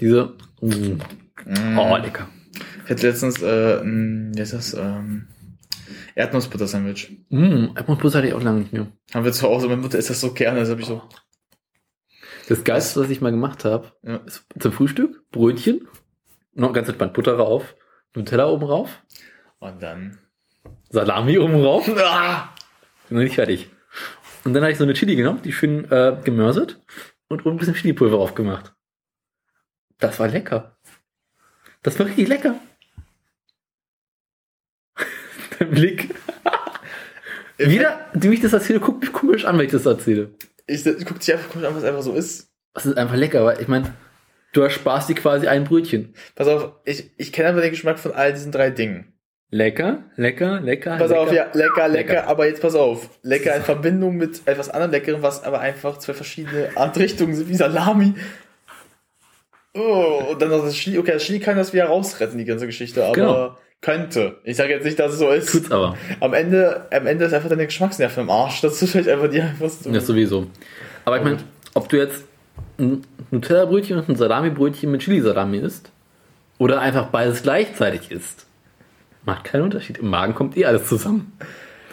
Diese, 0.01 0.35
mm. 0.63 1.79
oh, 1.79 1.97
lecker. 1.97 2.27
Ich 2.87 2.91
hatte 2.91 3.07
letztens, 3.07 3.41
äh, 3.41 3.81
ein, 3.83 4.33
wie 4.35 4.41
heißt 4.41 4.53
das, 4.53 4.75
ähm, 4.75 5.29
Erdnussbutter-Sandwich. 6.15 7.11
Mm, 7.31 7.75
Erdnussbutter 7.77 8.19
hatte 8.19 8.29
ich 8.29 8.35
auch 8.35 8.43
lange 8.43 8.61
nicht 8.61 8.73
mehr. 8.73 8.87
Haben 9.15 9.25
wir 9.25 9.33
zu 9.33 9.47
Hause, 9.49 9.69
meine 9.69 9.81
Mutter 9.81 9.99
isst 9.99 10.11
das 10.11 10.21
so 10.21 10.33
gerne, 10.33 10.61
das 10.61 10.71
habe 10.71 10.81
ich 10.81 10.87
so. 10.87 11.03
Das 12.49 12.65
Geilste, 12.65 13.01
was 13.01 13.11
ich 13.11 13.21
mal 13.21 13.31
gemacht 13.31 13.65
habe, 13.65 13.93
Ja. 14.03 14.17
ist 14.19 14.45
zum 14.59 14.73
Frühstück, 14.73 15.29
Brötchen, 15.31 15.87
noch 16.55 16.73
ganz 16.73 16.89
entspannt 16.89 17.15
Butter 17.15 17.35
rauf, 17.37 17.75
Nutella 18.15 18.47
oben 18.49 18.65
rauf, 18.65 19.03
Und 19.59 19.83
dann. 19.83 20.19
Salami 20.91 21.39
oben 21.39 21.55
rauf, 21.65 21.89
Ah! 21.97 22.55
bin 23.09 23.17
noch 23.19 23.25
nicht 23.25 23.35
fertig. 23.37 23.71
Und 24.45 24.55
dann 24.55 24.63
habe 24.63 24.73
ich 24.73 24.79
so 24.79 24.85
eine 24.85 24.95
Chili 24.95 25.15
genommen, 25.17 25.41
die 25.43 25.53
schön 25.53 25.91
äh, 25.91 26.17
gemörsert 26.25 26.81
und 27.29 27.47
oben 27.47 27.57
ein 27.57 27.59
bisschen 27.59 27.75
Chilipulver 27.75 28.17
drauf 28.17 28.35
gemacht. 28.35 28.75
Das 29.99 30.19
war 30.19 30.27
lecker. 30.29 30.77
Das 31.83 31.99
war 31.99 32.07
richtig 32.07 32.29
lecker. 32.29 32.57
Blick. 35.71 36.15
Jeder, 37.59 38.01
dem 38.15 38.33
ich 38.33 38.41
das 38.41 38.53
erzähle, 38.53 38.81
guckt 38.81 39.01
mich 39.03 39.13
komisch 39.13 39.45
an, 39.45 39.57
wenn 39.59 39.67
ich 39.67 39.73
das 39.73 39.87
erzähle. 39.87 40.31
Ich, 40.67 40.85
ich 40.87 41.05
guck 41.07 41.21
dich 41.21 41.33
einfach 41.33 41.51
komisch 41.51 41.67
an, 41.69 41.77
was 41.77 41.85
einfach 41.85 42.03
so 42.03 42.15
ist. 42.15 42.49
Das 42.75 42.87
ist 42.87 42.97
einfach 42.97 43.17
lecker, 43.17 43.45
weil 43.45 43.61
ich 43.61 43.69
meine, 43.69 43.95
du 44.53 44.63
ersparst 44.63 45.09
dir 45.09 45.15
quasi 45.15 45.47
ein 45.47 45.65
Brötchen. 45.65 46.15
Pass 46.35 46.49
auf, 46.49 46.73
ich, 46.85 47.11
ich 47.19 47.33
kenne 47.33 47.51
aber 47.51 47.61
den 47.61 47.71
Geschmack 47.71 47.99
von 47.99 48.13
all 48.13 48.33
diesen 48.33 48.53
drei 48.53 48.71
Dingen. 48.71 49.13
Lecker, 49.51 50.05
lecker, 50.17 50.61
lecker. 50.63 50.97
Pass 50.97 51.11
lecker. 51.11 51.21
auf, 51.21 51.33
ja, 51.33 51.45
lecker, 51.53 51.89
lecker, 51.89 51.89
Lecker. 51.89 52.27
aber 52.27 52.47
jetzt 52.47 52.63
pass 52.63 52.75
auf. 52.75 53.11
Lecker 53.23 53.55
in 53.55 53.63
Verbindung 53.63 54.17
mit 54.17 54.41
etwas 54.47 54.71
anderem 54.71 54.93
Leckerem, 54.93 55.21
was 55.23 55.45
aber 55.45 55.61
einfach 55.61 55.99
zwei 55.99 56.15
verschiedene 56.15 56.71
Artrichtungen 56.75 57.35
sind, 57.35 57.51
wie 57.51 57.55
Salami. 57.55 58.15
Oh, 59.75 60.25
und 60.31 60.41
dann 60.41 60.49
noch 60.51 60.65
das 60.65 60.75
Chili. 60.75 60.99
Okay, 60.99 61.13
das 61.13 61.23
Chili 61.25 61.39
kann 61.39 61.57
das 61.57 61.73
wieder 61.75 61.85
rausretten, 61.85 62.39
die 62.39 62.45
ganze 62.47 62.67
Geschichte, 62.67 63.05
aber 63.05 63.15
Genau. 63.15 63.59
Könnte. 63.83 64.37
Ich 64.45 64.57
sage 64.57 64.71
jetzt 64.71 64.85
nicht, 64.85 64.99
dass 64.99 65.13
es 65.13 65.19
so 65.19 65.29
ist. 65.29 65.53
Tut's 65.53 65.71
aber. 65.71 65.97
Am 66.21 66.33
Ende, 66.33 66.87
am 66.91 67.07
Ende 67.07 67.27
ist 67.27 67.35
einfach 67.35 67.51
deine 67.51 67.67
Geschmacksnerven 67.67 68.23
im 68.23 68.31
Arsch. 68.31 68.63
Das 68.63 68.81
ist 68.81 68.93
vielleicht 68.93 69.09
einfach 69.09 69.29
die 69.29 69.43
einfach 69.43 69.69
so. 69.69 69.91
Das 69.91 70.07
sowieso. 70.07 70.47
Aber 71.05 71.19
ich 71.19 71.25
meine, 71.25 71.39
ob 71.75 71.89
du 71.89 71.99
jetzt 71.99 72.25
ein 72.79 73.05
Nutella-Brötchen 73.31 73.99
und 73.99 74.09
ein 74.09 74.17
Salami-Brötchen 74.17 74.91
mit 74.91 75.03
Chili-Salami 75.03 75.59
isst 75.59 75.91
oder 76.59 76.81
einfach 76.81 77.07
beides 77.07 77.43
gleichzeitig 77.43 78.11
isst, 78.11 78.47
macht 79.25 79.45
keinen 79.45 79.63
Unterschied. 79.63 79.99
Im 79.99 80.09
Magen 80.09 80.35
kommt 80.35 80.57
eh 80.57 80.65
alles 80.65 80.87
zusammen. 80.87 81.33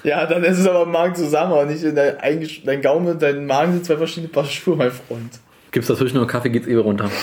Ja, 0.03 0.25
dann 0.27 0.43
ist 0.43 0.60
es 0.60 0.67
aber 0.67 0.84
im 0.84 0.91
Magen 0.91 1.15
zusammen, 1.15 1.53
aber 1.53 1.65
nicht 1.65 1.84
in 1.84 1.96
dein, 1.96 2.48
dein 2.65 2.81
Gaumen 2.81 3.08
und 3.08 3.22
dein 3.22 3.46
Magen 3.46 3.74
sind 3.74 3.86
zwei 3.86 3.98
verschiedene 3.98 4.31
Paar 4.31 4.46
Schuhe, 4.46 4.75
mein 4.75 4.91
Freund. 4.91 5.39
Gibt's 5.72 5.88
dazwischen 5.88 6.17
noch 6.17 6.27
Kaffee, 6.27 6.50
geht's 6.50 6.67
eh 6.67 6.75
runter. 6.75 7.10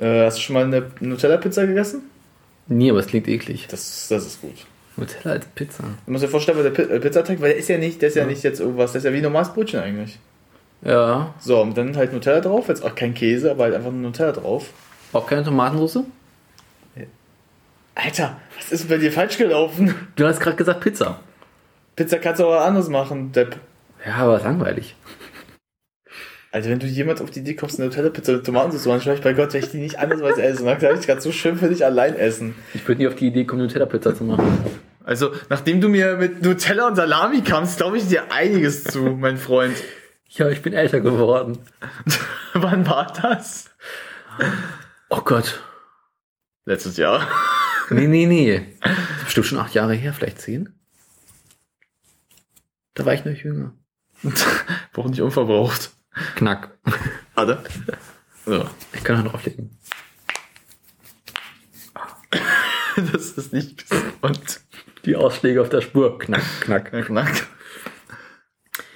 Äh, 0.00 0.26
hast 0.26 0.38
du 0.38 0.42
schon 0.42 0.54
mal 0.54 0.62
eine 0.62 0.92
Nutella-Pizza 1.00 1.66
gegessen? 1.66 2.08
Nee, 2.68 2.90
aber 2.90 3.00
es 3.00 3.06
klingt 3.06 3.28
eklig. 3.28 3.66
Das, 3.68 4.08
das 4.08 4.26
ist 4.26 4.40
gut. 4.40 4.66
Nutella 4.96 5.34
als 5.34 5.46
Pizza. 5.46 5.84
Du 6.04 6.12
musst 6.12 6.24
dir 6.24 6.28
vorstellen, 6.28 6.58
weil 6.58 6.70
der 6.70 6.90
äh, 6.90 7.00
Pizzateig, 7.00 7.40
weil 7.40 7.50
der 7.50 7.58
ist 7.58 7.68
ja 7.68 7.78
nicht, 7.78 8.02
der 8.02 8.08
ist 8.08 8.16
ja 8.16 8.26
nicht 8.26 8.42
jetzt 8.42 8.60
irgendwas, 8.60 8.92
der 8.92 8.98
ist 8.98 9.04
ja 9.04 9.12
wie 9.12 9.18
ein 9.18 9.22
normales 9.22 9.52
Brötchen 9.52 9.80
eigentlich. 9.80 10.18
Ja. 10.82 11.34
So, 11.40 11.60
und 11.60 11.76
dann 11.76 11.96
halt 11.96 12.12
Nutella 12.12 12.40
drauf, 12.40 12.68
jetzt 12.68 12.84
auch 12.84 12.94
kein 12.94 13.14
Käse, 13.14 13.50
aber 13.50 13.64
halt 13.64 13.74
einfach 13.74 13.90
nur 13.90 14.02
Nutella 14.02 14.32
drauf. 14.32 14.70
Auch 15.12 15.26
keine 15.26 15.44
Tomatensauce? 15.44 16.04
Alter, 17.94 18.36
was 18.56 18.70
ist 18.70 18.88
bei 18.88 18.96
dir 18.96 19.10
falsch 19.10 19.38
gelaufen? 19.38 19.92
Du 20.14 20.24
hast 20.24 20.38
gerade 20.38 20.56
gesagt 20.56 20.80
Pizza. 20.80 21.18
Pizza 21.96 22.18
kannst 22.18 22.40
du 22.40 22.44
aber 22.44 22.64
anders 22.64 22.88
machen, 22.88 23.32
Depp. 23.32 23.56
Ja, 24.06 24.14
aber 24.18 24.38
langweilig. 24.38 24.94
Also 26.50 26.70
wenn 26.70 26.78
du 26.78 26.86
jemand 26.86 27.20
auf 27.20 27.30
die 27.30 27.40
Idee 27.40 27.54
kommst, 27.54 27.78
eine 27.78 27.88
Nutella-Pizza 27.88 28.32
mit 28.32 28.46
Tomatensauce 28.46 28.82
zu 28.82 28.88
machen, 28.88 29.02
schau 29.04 29.12
ich 29.12 29.20
bei 29.20 29.34
Gott, 29.34 29.52
werde 29.52 29.66
ich 29.66 29.70
die 29.70 29.78
nicht 29.78 29.98
andersweise 29.98 30.42
essen. 30.42 30.64
Dann 30.64 30.78
kann 30.78 30.98
ich 30.98 31.06
gerade 31.06 31.20
so 31.20 31.30
schön 31.30 31.58
für 31.58 31.68
dich 31.68 31.84
allein 31.84 32.14
essen. 32.14 32.54
Ich 32.72 32.86
würde 32.88 33.02
nie 33.02 33.08
auf 33.08 33.16
die 33.16 33.26
Idee 33.26 33.44
kommen, 33.44 33.62
Nutella-Pizza 33.62 34.14
zu 34.14 34.24
machen. 34.24 34.58
Also, 35.04 35.32
nachdem 35.50 35.80
du 35.80 35.88
mir 35.88 36.16
mit 36.16 36.42
Nutella 36.42 36.86
und 36.86 36.96
Salami 36.96 37.42
kamst, 37.42 37.76
glaube 37.78 37.98
ich 37.98 38.08
dir 38.08 38.32
einiges 38.32 38.84
zu, 38.84 39.02
mein 39.02 39.36
Freund. 39.36 39.76
Ja, 40.28 40.48
ich 40.48 40.62
bin 40.62 40.72
älter 40.72 41.00
geworden. 41.00 41.58
Wann 42.54 42.86
war 42.86 43.12
das? 43.22 43.70
Oh 45.10 45.20
Gott. 45.22 45.62
Letztes 46.64 46.96
Jahr. 46.96 47.26
Nee, 47.90 48.06
nee, 48.06 48.26
nee. 48.26 48.76
Das 48.80 48.92
ist 48.92 49.24
bestimmt 49.24 49.46
schon 49.46 49.58
acht 49.58 49.74
Jahre 49.74 49.94
her, 49.94 50.12
vielleicht 50.12 50.40
zehn. 50.40 50.74
Da 52.94 53.06
war 53.06 53.14
ich 53.14 53.24
noch 53.24 53.32
jünger. 53.32 53.72
Warum 54.92 55.10
nicht 55.10 55.22
unverbraucht? 55.22 55.92
Knack. 56.36 56.78
Warte. 57.34 57.62
So. 58.44 58.68
Ich 58.92 59.04
kann 59.04 59.22
noch 59.22 59.32
drauflegen. 59.32 59.78
Das 63.12 63.30
ist 63.32 63.52
nicht 63.52 63.88
gesund. 63.88 64.60
Die 65.04 65.14
Ausschläge 65.14 65.62
auf 65.62 65.68
der 65.68 65.82
Spur. 65.82 66.18
Knack, 66.18 66.42
knack. 66.60 66.90
Knack, 66.90 67.06
knack. 67.06 67.46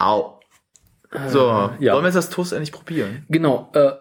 Au. 0.01 0.41
So, 1.29 1.71
ja. 1.79 1.93
wollen 1.93 2.03
wir 2.03 2.09
jetzt 2.09 2.17
das 2.17 2.31
Toast 2.31 2.53
endlich 2.53 2.73
probieren? 2.73 3.25
Genau, 3.29 3.71
äh, 3.75 3.93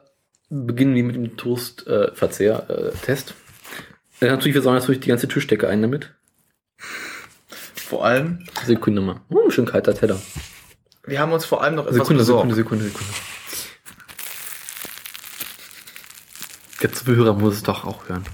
beginnen 0.49 0.95
wir 0.95 1.03
mit 1.03 1.15
dem 1.15 1.37
Toast-Verzehr-Test. 1.37 3.35
Äh, 4.21 4.27
natürlich, 4.27 4.55
wir 4.55 4.61
saugen 4.61 4.77
natürlich 4.77 5.01
die 5.01 5.09
ganze 5.09 5.27
Tischdecke 5.27 5.67
ein 5.67 5.81
damit. 5.81 6.13
Vor 7.75 8.05
allem, 8.05 8.45
Sekunde 8.65 9.01
mal. 9.01 9.21
Oh, 9.29 9.49
schön 9.49 9.65
kalter 9.65 9.93
Teller. 9.93 10.19
Wir 11.05 11.19
haben 11.19 11.31
uns 11.31 11.45
vor 11.45 11.63
allem 11.63 11.75
noch 11.75 11.83
etwas 11.85 11.95
Sekunde, 11.97 12.19
besorgt. 12.21 12.53
Sekunde, 12.53 12.83
Sekunde, 12.83 12.85
Sekunde. 12.85 13.13
Der 16.81 16.91
Zuhörer 16.93 17.33
muss 17.33 17.55
es 17.55 17.63
doch 17.63 17.85
auch 17.85 18.09
hören. 18.09 18.25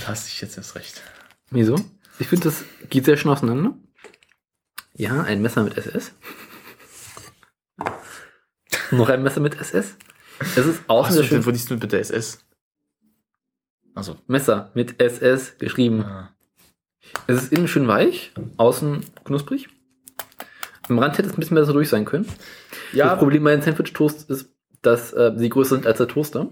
Da 0.00 0.08
hast 0.08 0.26
dich 0.26 0.40
jetzt 0.40 0.56
erst 0.56 0.74
recht. 0.74 1.02
Wieso? 1.50 1.76
Ich 2.18 2.28
finde, 2.28 2.44
das 2.44 2.64
geht 2.90 3.04
sehr 3.06 3.16
schön 3.16 3.30
auseinander. 3.30 3.74
Ja, 4.94 5.22
ein 5.22 5.42
Messer 5.42 5.62
mit 5.64 5.76
SS. 5.76 6.12
Noch 8.90 9.08
ein 9.08 9.22
Messer 9.22 9.40
mit 9.40 9.58
SS. 9.58 9.96
Es 10.40 10.56
ist 10.66 10.82
außen 10.88 11.08
Was 11.08 11.14
sehr 11.14 11.24
schön. 11.42 11.52
liest 11.52 11.70
du 11.70 11.78
bitte 11.78 11.98
SS? 11.98 12.44
Also, 13.94 14.16
Messer 14.26 14.70
mit 14.74 15.00
SS 15.00 15.56
geschrieben. 15.58 16.04
ah. 16.04 16.30
Es 17.26 17.42
ist 17.44 17.52
innen 17.52 17.68
schön 17.68 17.86
weich, 17.86 18.32
außen 18.56 19.04
knusprig. 19.24 19.68
Am 20.88 20.98
Rand 20.98 21.16
hätte 21.18 21.28
es 21.28 21.34
ein 21.34 21.40
bisschen 21.40 21.56
besser 21.56 21.72
durch 21.72 21.88
sein 21.88 22.04
können. 22.04 22.26
Das 22.26 22.98
ja, 22.98 23.16
Problem 23.16 23.44
bei 23.44 23.52
den 23.52 23.62
Sandwich-Toast 23.62 24.30
ist, 24.30 24.50
dass 24.82 25.12
äh, 25.12 25.32
sie 25.36 25.48
größer 25.48 25.76
sind 25.76 25.86
als 25.86 25.98
der 25.98 26.08
Toaster. 26.08 26.48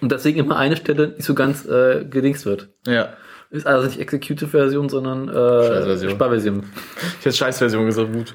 Und 0.00 0.12
deswegen 0.12 0.40
immer 0.40 0.56
eine 0.56 0.76
Stelle 0.76 1.08
nicht 1.08 1.24
so 1.24 1.34
ganz 1.34 1.64
äh, 1.66 2.04
gedingst 2.04 2.46
wird. 2.46 2.70
ja. 2.86 3.14
Ist 3.50 3.68
also 3.68 3.86
nicht 3.86 4.00
Executive-Version, 4.00 4.88
sondern 4.88 5.28
äh. 5.28 6.10
Sparversion. 6.10 6.64
Ich 7.20 7.26
hätte 7.26 7.36
Scheißversion 7.36 7.86
gesagt, 7.86 8.12
gut. 8.12 8.34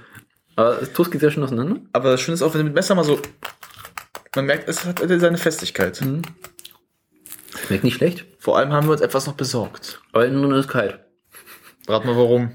Aber 0.56 0.76
das 0.76 0.94
Toast 0.94 1.12
geht 1.12 1.20
sehr 1.20 1.30
schön 1.30 1.44
auseinander. 1.44 1.82
Aber 1.92 2.12
das 2.12 2.22
Schöne 2.22 2.36
ist 2.36 2.42
auch, 2.42 2.54
wenn 2.54 2.60
du 2.60 2.66
mit 2.66 2.76
Messer 2.76 2.96
mal 2.96 3.04
so, 3.04 3.20
man 4.36 4.46
merkt, 4.46 4.70
es 4.70 4.86
hat 4.86 5.00
seine 5.00 5.38
Festigkeit. 5.38 6.00
Mhm. 6.00 6.22
Schmeckt 7.68 7.84
nicht 7.84 7.96
schlecht, 7.96 8.26
Vor 8.38 8.58
allem 8.58 8.72
haben 8.72 8.88
wir 8.88 8.94
uns 8.94 9.02
etwas 9.02 9.28
noch 9.28 9.34
besorgt. 9.34 10.00
aber 10.14 10.26
innen 10.26 10.52
ist 10.54 10.70
kalt. 10.70 11.00
Rat 11.88 12.06
mal 12.06 12.16
warum. 12.16 12.52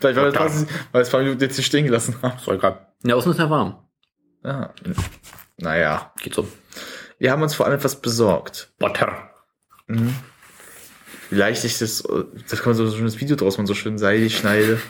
Vielleicht, 0.00 0.16
weil 0.16 0.32
wir 0.32 0.40
es 0.40 0.66
weil 0.92 1.02
es 1.02 1.08
ein 1.08 1.12
paar 1.12 1.22
Minuten 1.22 1.40
jetzt 1.40 1.56
hier 1.56 1.64
stehen 1.64 1.84
gelassen 1.84 2.16
haben. 2.22 2.38
Soll 2.38 2.58
grad. 2.58 2.92
Ja, 3.04 3.14
außen 3.14 3.32
ist 3.32 3.38
ja 3.38 3.50
warm. 3.50 3.78
Ja. 4.44 4.72
Naja. 5.56 6.12
Geht 6.20 6.34
so. 6.34 6.48
Wir 7.18 7.32
haben 7.32 7.42
uns 7.42 7.54
vor 7.54 7.66
allem 7.66 7.76
etwas 7.76 8.00
besorgt. 8.00 8.72
Butter. 8.78 9.30
Wie 9.88 11.36
leicht 11.36 11.64
ich 11.64 11.78
das, 11.78 12.02
da 12.02 12.56
kann 12.56 12.66
man 12.66 12.74
so 12.74 12.84
ein 12.84 12.92
schönes 12.92 13.20
Video 13.20 13.36
draus 13.36 13.56
machen, 13.58 13.66
so 13.66 13.74
schön 13.74 13.98
seidig 13.98 14.36
schneide. 14.36 14.80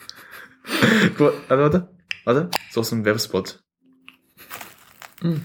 Guck 1.16 1.20
mal, 1.20 1.32
warte, 1.48 1.62
warte, 1.62 1.88
warte. 2.24 2.50
So 2.70 2.80
aus 2.80 2.92
einem 2.92 3.04
Werbespot. 3.04 3.62
Nur 5.22 5.40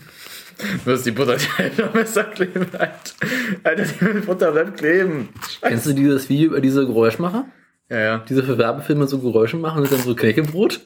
dass 0.85 1.03
die 1.03 1.11
Butter 1.11 1.37
die 1.37 1.83
am 1.83 1.93
Messer 1.93 2.23
kleben 2.23 2.65
bleibt. 2.67 3.15
Alter, 3.63 3.83
die 3.83 4.19
Butter 4.21 4.51
bleibt 4.51 4.77
kleben. 4.77 5.29
Kennst 5.61 5.85
du 5.85 5.93
dieses 5.93 6.29
Video 6.29 6.47
über 6.47 6.61
diese 6.61 6.85
Geräuschmacher? 6.85 7.45
Ja, 7.89 7.99
ja. 7.99 8.17
Diese 8.27 8.43
für 8.43 8.57
Werbefilme 8.57 9.07
so 9.07 9.19
Geräusche 9.19 9.57
machen 9.57 9.83
und 9.83 9.91
dann 9.91 10.01
so 10.01 10.15
Knäckebrot? 10.15 10.81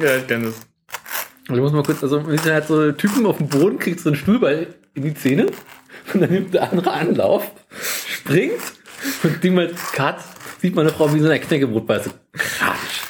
Ja, 0.00 0.16
ich 0.16 0.26
kenn 0.26 0.44
das. 0.44 0.54
Und 1.48 1.54
ich 1.54 1.60
muss 1.60 1.72
mal 1.72 1.82
kurz, 1.82 2.02
also 2.02 2.20
man 2.20 2.36
sieht 2.36 2.52
halt 2.52 2.66
so 2.66 2.92
Typen 2.92 3.26
auf 3.26 3.38
dem 3.38 3.48
Boden, 3.48 3.78
kriegt 3.78 4.00
so 4.00 4.10
einen 4.10 4.16
Stuhlball 4.16 4.74
in 4.94 5.02
die 5.02 5.14
Zähne 5.14 5.46
und 6.12 6.20
dann 6.20 6.30
nimmt 6.30 6.54
der 6.54 6.70
andere 6.70 6.92
Anlauf, 6.92 7.50
springt 8.06 8.60
und 9.22 9.42
Ding 9.42 9.54
mal 9.54 9.72
Cut, 9.92 10.18
sieht 10.60 10.74
man 10.74 10.86
eine 10.86 10.94
Frau 10.94 11.12
wie 11.12 11.20
so 11.20 11.26
eine 11.26 11.40
Knäckebrotbeiße. 11.40 12.10
Kratsch. 12.32 13.02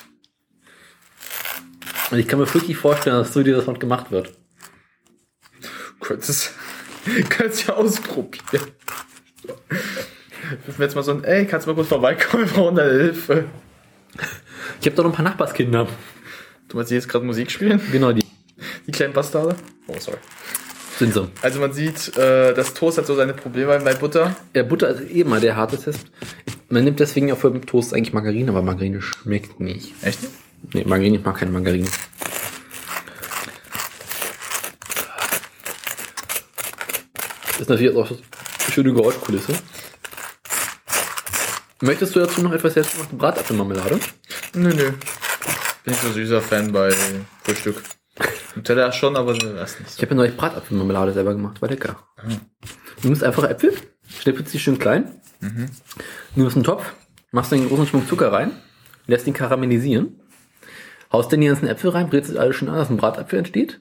Und 2.10 2.18
ich 2.18 2.28
kann 2.28 2.38
mir 2.38 2.54
wirklich 2.54 2.76
vorstellen, 2.76 3.16
dass 3.16 3.34
so 3.34 3.42
dir 3.42 3.56
das 3.56 3.66
noch 3.66 3.78
gemacht 3.78 4.10
wird. 4.10 4.32
Könntest, 6.00 6.54
könntest 7.28 7.66
ja 7.66 7.74
ausprobieren. 7.74 8.72
Wir 10.50 10.84
jetzt 10.84 10.94
mal 10.94 11.02
so 11.02 11.12
ein, 11.12 11.24
ey, 11.24 11.46
kannst 11.46 11.66
du 11.66 11.70
mal 11.70 11.74
kurz 11.76 11.88
vorbeikommen, 11.88 12.46
wir 12.46 12.52
brauchen 12.52 12.76
deine 12.76 12.90
Hilfe. 12.92 13.44
Ich 14.80 14.86
habe 14.86 14.96
doch 14.96 15.04
noch 15.04 15.10
ein 15.10 15.16
paar 15.16 15.24
Nachbarskinder. 15.24 15.86
Du 16.68 16.76
meinst, 16.76 16.90
die 16.90 16.94
jetzt 16.94 17.08
gerade 17.08 17.24
Musik 17.24 17.50
spielen? 17.50 17.80
Genau, 17.92 18.12
die 18.12 18.24
Die 18.86 18.92
kleinen 18.92 19.12
Bastarde? 19.12 19.56
Oh, 19.86 19.94
sorry. 19.98 20.18
sind 20.98 21.14
so. 21.14 21.28
Also 21.42 21.60
man 21.60 21.72
sieht, 21.72 22.16
äh, 22.16 22.54
das 22.54 22.74
Toast 22.74 22.98
hat 22.98 23.06
so 23.06 23.14
seine 23.14 23.34
Probleme 23.34 23.78
bei 23.80 23.94
Butter. 23.94 24.36
Ja, 24.54 24.62
Butter 24.62 24.88
ist 24.90 25.10
eh 25.14 25.24
mal 25.24 25.40
der 25.40 25.56
harte 25.56 25.78
Test. 25.78 26.06
Man 26.68 26.84
nimmt 26.84 27.00
deswegen 27.00 27.32
auch 27.32 27.38
für 27.38 27.60
Toast 27.60 27.94
eigentlich 27.94 28.12
Margarine, 28.12 28.50
aber 28.50 28.62
Margarine 28.62 29.00
schmeckt 29.00 29.60
nicht. 29.60 29.92
Echt? 30.02 30.20
Nee, 30.74 30.84
Margarine, 30.84 31.18
ich 31.18 31.24
mag 31.24 31.36
keine 31.38 31.52
Margarine. 31.52 31.88
Das 37.46 37.60
ist 37.60 37.68
natürlich 37.68 37.92
jetzt 37.94 37.98
auch 37.98 38.10
eine 38.10 38.72
schöne 38.72 38.92
Geräuschkulisse. 38.92 39.52
Möchtest 41.82 42.14
du 42.16 42.20
dazu 42.20 42.42
noch 42.42 42.52
etwas 42.52 42.74
selbstgemachte 42.74 43.14
Bratapfelmarmelade? 43.16 44.00
Nö, 44.54 44.68
nö. 44.74 44.90
Bin 45.84 45.92
nicht 45.92 46.02
so 46.02 46.10
süßer 46.12 46.40
Fan 46.42 46.72
bei 46.72 46.90
Frühstück. 47.42 47.82
Nutella 48.56 48.90
schon, 48.92 49.16
aber 49.16 49.34
das 49.34 49.78
nicht 49.78 49.90
Ich 49.90 49.94
so. 49.96 50.02
habe 50.02 50.10
ja 50.10 50.16
neulich 50.16 50.36
Bratapfelmarmelade 50.36 51.12
selber 51.12 51.34
gemacht, 51.34 51.62
war 51.62 51.68
lecker. 51.68 51.96
Du 53.00 53.06
nimmst 53.08 53.22
einfach 53.22 53.44
Äpfel, 53.44 53.74
schnippelst 54.08 54.52
die 54.52 54.58
schön 54.58 54.78
klein, 54.80 55.20
nimmst 56.34 56.56
einen 56.56 56.64
Topf, 56.64 56.92
machst 57.30 57.52
einen 57.52 57.68
großen 57.68 57.86
Schwung 57.86 58.08
Zucker 58.08 58.32
rein, 58.32 58.50
lässt 59.06 59.28
ihn 59.28 59.34
karamellisieren, 59.34 60.20
haust 61.12 61.32
dann 61.32 61.40
die 61.40 61.46
ganzen 61.46 61.68
Äpfel 61.68 61.90
rein, 61.90 62.10
brätst 62.10 62.36
alles 62.36 62.56
schön 62.56 62.68
an, 62.68 62.74
dass 62.76 62.90
ein 62.90 62.96
Bratapfel 62.96 63.38
entsteht. 63.38 63.80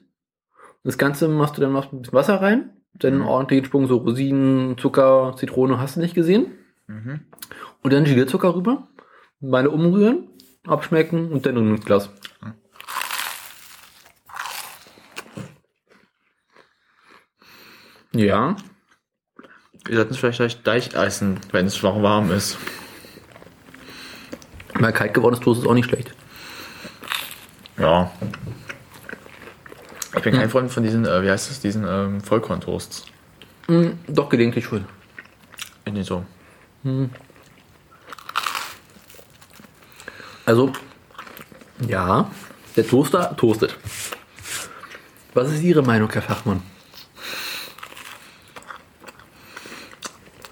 Das 0.84 0.98
Ganze 0.98 1.26
machst 1.26 1.56
du 1.56 1.60
dann 1.60 1.72
noch 1.72 1.92
ein 1.92 2.02
bisschen 2.02 2.14
Wasser 2.14 2.40
rein, 2.40 2.70
dann 2.94 3.22
ordentlich 3.22 3.66
Sprung 3.66 3.88
so 3.88 3.96
Rosinen, 3.96 4.78
Zucker, 4.78 5.34
Zitrone, 5.36 5.80
hast 5.80 5.96
du 5.96 6.00
nicht 6.00 6.14
gesehen. 6.14 6.46
Mhm. 6.86 7.20
Und 7.82 7.92
dann 7.92 8.04
Gelierzucker 8.04 8.54
rüber, 8.54 8.88
beide 9.40 9.70
umrühren, 9.70 10.28
abschmecken 10.66 11.30
und 11.32 11.46
dann 11.46 11.56
in 11.56 11.74
ein 11.74 11.80
Glas. 11.80 12.10
Ja, 18.12 18.56
Wir 19.84 19.96
sollten 19.96 20.12
es 20.12 20.18
vielleicht 20.18 20.38
gleich 20.38 20.62
Deicheisen, 20.62 21.40
wenn 21.52 21.66
es 21.66 21.82
noch 21.82 22.02
warm 22.02 22.30
ist. 22.32 22.58
weil 24.74 24.92
kalt 24.92 25.14
gewordenes 25.14 25.44
Toast 25.44 25.60
ist 25.62 25.66
auch 25.66 25.74
nicht 25.74 25.86
schlecht. 25.86 26.12
Ja. 27.78 28.10
Ich 30.16 30.22
bin 30.22 30.34
kein 30.34 30.50
Freund 30.50 30.70
von 30.70 30.82
diesen, 30.82 31.04
äh, 31.06 31.22
wie 31.22 31.30
heißt 31.30 31.50
das, 31.50 31.60
diesen 31.60 31.84
ähm, 31.86 32.20
Vollkorntoasts. 32.20 33.04
Mm, 33.68 33.90
doch 34.08 34.28
gelegentlich 34.28 34.64
schon. 34.64 34.84
Ich 35.84 35.92
nicht 35.92 36.06
so. 36.06 36.24
Also, 40.48 40.72
ja, 41.86 42.30
der 42.74 42.86
Toaster 42.86 43.36
toastet. 43.36 43.76
Was 45.34 45.52
ist 45.52 45.62
Ihre 45.62 45.82
Meinung, 45.82 46.10
Herr 46.10 46.22
Fachmann? 46.22 46.62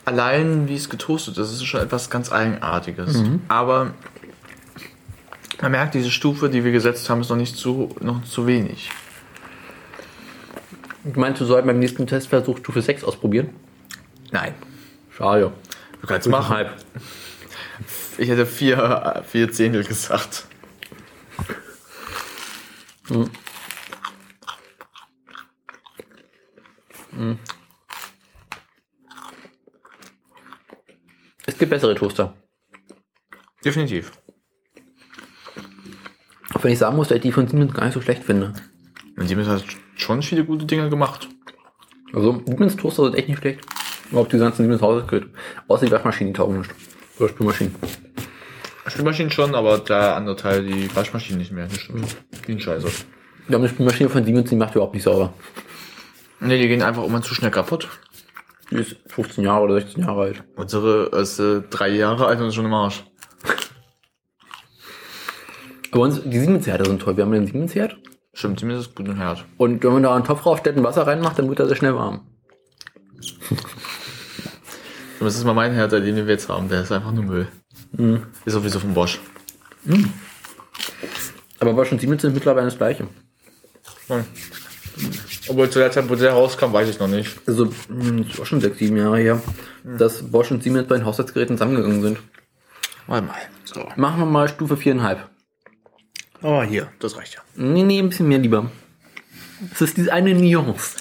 Allein 0.05 0.69
wie 0.69 0.75
es 0.75 0.91
getoastet 0.91 1.39
ist, 1.39 1.51
ist 1.51 1.65
schon 1.65 1.81
etwas 1.81 2.11
ganz 2.11 2.31
Eigenartiges. 2.31 3.23
Aber 3.49 3.95
man 5.63 5.73
merkt, 5.73 5.95
diese 5.95 6.11
Stufe, 6.11 6.51
die 6.51 6.63
wir 6.63 6.73
gesetzt 6.73 7.09
haben, 7.09 7.23
ist 7.23 7.31
noch 7.31 7.39
nicht 7.39 7.57
zu, 7.57 7.97
noch 8.01 8.23
zu 8.25 8.47
wenig. 8.47 8.91
Ich 11.07 11.17
meinte, 11.17 11.41
wir 11.41 11.47
sollten 11.47 11.69
beim 11.69 11.79
nächsten 11.79 12.07
Testversuch 12.07 12.59
Stufe 12.59 12.83
6 12.83 13.03
ausprobieren. 13.03 13.49
Schade. 15.17 15.53
Du 16.03 16.07
kannst 16.07 16.29
machen. 16.29 16.55
Halb. 16.55 16.85
Ich 18.19 18.29
hätte 18.31 18.47
vier, 18.47 19.23
vier 19.27 19.53
Zehntel 19.53 19.85
gesagt. 19.85 20.47
Es 31.45 31.59
gibt 31.59 31.71
bessere 31.71 31.95
Toaster. 31.95 32.35
Definitiv. 33.65 34.13
Auch 36.55 36.65
wenn 36.65 36.73
ich 36.73 36.79
sagen 36.79 36.97
muss, 36.97 37.09
dass 37.09 37.17
ich 37.17 37.23
die 37.23 37.33
von 37.33 37.47
Siemens 37.47 37.75
gar 37.75 37.85
nicht 37.85 37.95
so 37.95 38.01
schlecht 38.01 38.25
finde. 38.25 38.55
Und 39.17 39.29
Siemens 39.29 39.49
hat 39.49 39.65
schon 39.97 40.23
viele 40.23 40.45
gute 40.45 40.65
Dinge 40.65 40.89
gemacht. 40.89 41.29
Also 42.13 42.43
Siemens 42.47 42.77
Toaster 42.77 43.05
sind 43.05 43.15
echt 43.15 43.29
nicht 43.29 43.39
schlecht. 43.41 43.61
Überhaupt 44.11 44.33
die 44.33 44.39
ganzen 44.39 44.63
Siemens 44.63 44.81
Hausgeräte. 44.83 45.31
Außer 45.69 45.87
die 45.87 45.93
Waschmaschinen, 45.93 46.33
die 46.33 46.39
taugen 46.39 46.61
nicht. 46.61 46.75
Oder 47.19 47.29
Spülmaschinen. 47.29 47.75
Spülmaschinen 48.87 49.33
schon, 49.33 49.55
aber 49.55 49.79
der 49.79 50.17
andere 50.17 50.37
Teil, 50.37 50.65
die 50.65 50.95
Waschmaschinen 50.95 51.39
nicht 51.39 51.53
mehr. 51.53 51.67
Das 51.67 51.81
stimmt. 51.81 52.17
Die 52.47 52.53
sind 52.53 52.63
scheiße. 52.63 52.89
Wir 53.49 53.55
haben 53.55 53.63
eine 53.63 53.69
Spülmaschine 53.69 54.09
von 54.09 54.25
Siemens, 54.25 54.51
die 54.51 54.57
macht 54.57 54.75
überhaupt 54.75 54.95
nicht 54.95 55.05
sauber. 55.05 55.33
Ne, 56.41 56.59
die 56.59 56.69
gehen 56.69 56.83
einfach 56.83 57.05
immer 57.05 57.23
zu 57.23 57.35
schnell 57.35 57.51
kaputt. 57.51 57.89
Die 58.71 58.77
ist 58.77 58.97
15 59.07 59.45
Jahre 59.45 59.65
oder 59.65 59.81
16 59.81 60.03
Jahre 60.03 60.23
alt. 60.23 60.45
Unsere 60.57 61.07
ist 61.21 61.39
äh, 61.39 61.63
drei 61.71 61.89
Jahre 61.89 62.27
alt 62.27 62.41
und 62.41 62.49
ist 62.49 62.55
schon 62.55 62.65
im 62.67 62.75
Arsch. 62.75 63.05
Aber 65.93 66.03
uns, 66.03 66.21
die 66.25 66.39
Siemens-Herde 66.39 66.85
sind 66.85 67.01
toll. 67.01 67.17
Wir 67.17 67.25
haben 67.25 67.33
den 67.33 67.47
Siemens-Herd. 67.47 67.97
Stimmt, 68.35 68.61
Siemens 68.61 68.81
ist 68.81 68.95
gut 68.95 69.09
und 69.09 69.19
hart. 69.19 69.45
Und 69.57 69.83
wenn 69.83 69.93
man 69.95 70.03
da 70.03 70.15
einen 70.15 70.25
Topf 70.25 70.45
raufstellt 70.45 70.77
und 70.77 70.85
Wasser 70.85 71.07
reinmacht, 71.07 71.39
dann 71.39 71.49
wird 71.49 71.59
er 71.59 71.69
sehr 71.69 71.77
schnell 71.77 71.95
warm. 71.95 72.27
Das 75.21 75.37
ist 75.37 75.45
mal 75.45 75.55
mein 75.55 75.73
Herd, 75.73 75.93
den 75.93 76.15
wir 76.17 76.25
jetzt 76.27 76.49
haben. 76.49 76.69
Der 76.69 76.83
ist 76.83 76.93
einfach 76.93 77.13
nur 77.13 77.25
Müll. 77.25 77.49
Ist 78.45 78.53
sowieso 78.53 78.79
von 78.81 78.95
Bosch. 78.95 79.21
Aber 81.59 81.73
Bosch 81.73 81.93
und 81.93 82.01
Siemens 82.01 82.23
sind 82.23 82.35
mittlerweile 82.35 82.67
das 82.67 82.77
gleiche. 82.77 83.07
Hm. 84.09 84.25
Obwohl 85.49 85.71
zu 85.71 85.79
der 85.79 85.91
Zeit, 85.91 86.09
wo 86.09 86.15
der 86.15 86.33
rauskam, 86.33 86.73
weiß 86.73 86.89
ich 86.89 86.99
noch 86.99 87.09
nicht. 87.09 87.39
Also, 87.47 87.67
mh, 87.89 88.25
das 88.29 88.41
auch 88.41 88.47
schon 88.47 88.61
sechs, 88.61 88.79
sieben 88.79 88.97
Jahre 88.97 89.19
her, 89.19 89.43
dass 89.85 90.23
Bosch 90.31 90.51
und 90.51 90.63
Siemens 90.63 90.89
bei 90.89 90.97
den 90.97 91.05
Haushaltsgeräten 91.05 91.57
zusammengegangen 91.57 92.03
sind. 92.03 92.19
Warte 93.07 93.27
mal. 93.27 93.37
So. 93.65 93.87
Machen 93.97 94.21
wir 94.21 94.27
mal 94.27 94.49
Stufe 94.49 94.77
viereinhalb. 94.77 95.29
Oh, 96.43 96.63
hier. 96.63 96.89
Das 96.99 97.17
reicht 97.17 97.35
ja. 97.35 97.41
Nee, 97.55 97.85
nee, 97.85 97.99
ein 97.99 98.09
bisschen 98.09 98.29
mehr 98.29 98.39
lieber. 98.39 98.71
Es 99.73 99.81
ist 99.81 99.97
diese 99.97 100.13
eine 100.13 100.35
Nuance. 100.35 100.97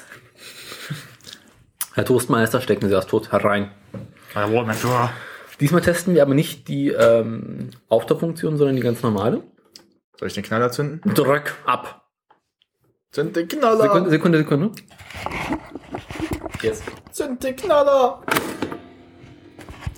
Herr 1.93 2.05
Toastmeister, 2.05 2.61
stecken 2.61 2.87
Sie 2.87 2.93
das 2.93 3.07
Toast 3.07 3.31
herein. 3.31 3.71
Mein 4.35 4.73
Führer. 4.73 5.11
Diesmal 5.61 5.81
testen 5.81 6.13
wir 6.13 6.21
aber 6.21 6.33
nicht 6.33 6.67
die 6.67 6.89
ähm, 6.89 7.69
Auftopffunktion, 7.87 8.57
sondern 8.57 8.75
die 8.75 8.81
ganz 8.81 9.01
normale. 9.01 9.41
Soll 10.19 10.27
ich 10.27 10.33
den 10.33 10.43
Knaller 10.43 10.71
zünden? 10.71 11.13
Drück 11.13 11.55
ab. 11.65 12.05
Zünd 13.11 13.35
den 13.35 13.47
Knaller. 13.47 13.83
Sekunde, 13.83 14.09
Sekunde, 14.09 14.37
Sekunde. 14.39 14.71
Jetzt. 16.61 16.83
Zünd 17.11 17.41
den 17.43 17.55
Knaller. 17.55 18.21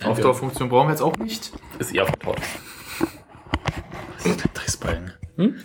Aufdauerfunktion 0.04 0.70
brauchen 0.70 0.88
wir 0.88 0.92
jetzt 0.92 1.02
auch 1.02 1.18
nicht. 1.18 1.52
Ist 1.80 1.96
eh 1.96 2.02
aufgetaucht. 2.02 2.42
Das 4.18 4.26
ist 4.28 4.44
ein 4.44 4.54
Drecksballen. 4.54 5.14
Hm? 5.38 5.56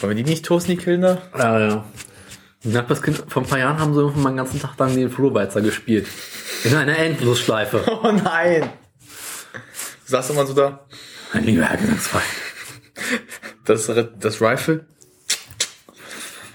Wollen 0.00 0.16
wir 0.16 0.22
die 0.22 0.30
nicht 0.30 0.44
toasten, 0.44 0.72
die 0.72 0.76
Killner? 0.76 1.22
Ja, 1.36 1.84
ja. 2.64 2.70
Die 2.70 2.76
Nachbarskind, 2.76 3.24
vor 3.28 3.42
ein 3.42 3.48
paar 3.48 3.58
Jahren 3.58 3.78
haben 3.78 3.94
sie 3.94 4.02
mal 4.18 4.28
einen 4.28 4.38
ganzen 4.38 4.60
Tag 4.60 4.78
lang 4.78 4.94
den 4.94 5.10
Flohweizer 5.10 5.60
gespielt. 5.60 6.06
In 6.64 6.74
einer 6.74 6.96
Endlosschleife. 6.98 7.84
Oh 8.02 8.10
nein. 8.10 8.70
Sagst 10.06 10.30
du 10.30 10.34
mal 10.34 10.46
so 10.46 10.54
da? 10.54 10.86
Ein 11.32 11.44
lieber 11.44 11.64
Herr 11.64 11.76
Gesangsfrei. 11.76 12.20
Das, 13.64 13.90
das 14.18 14.40
Rifle? 14.40 14.86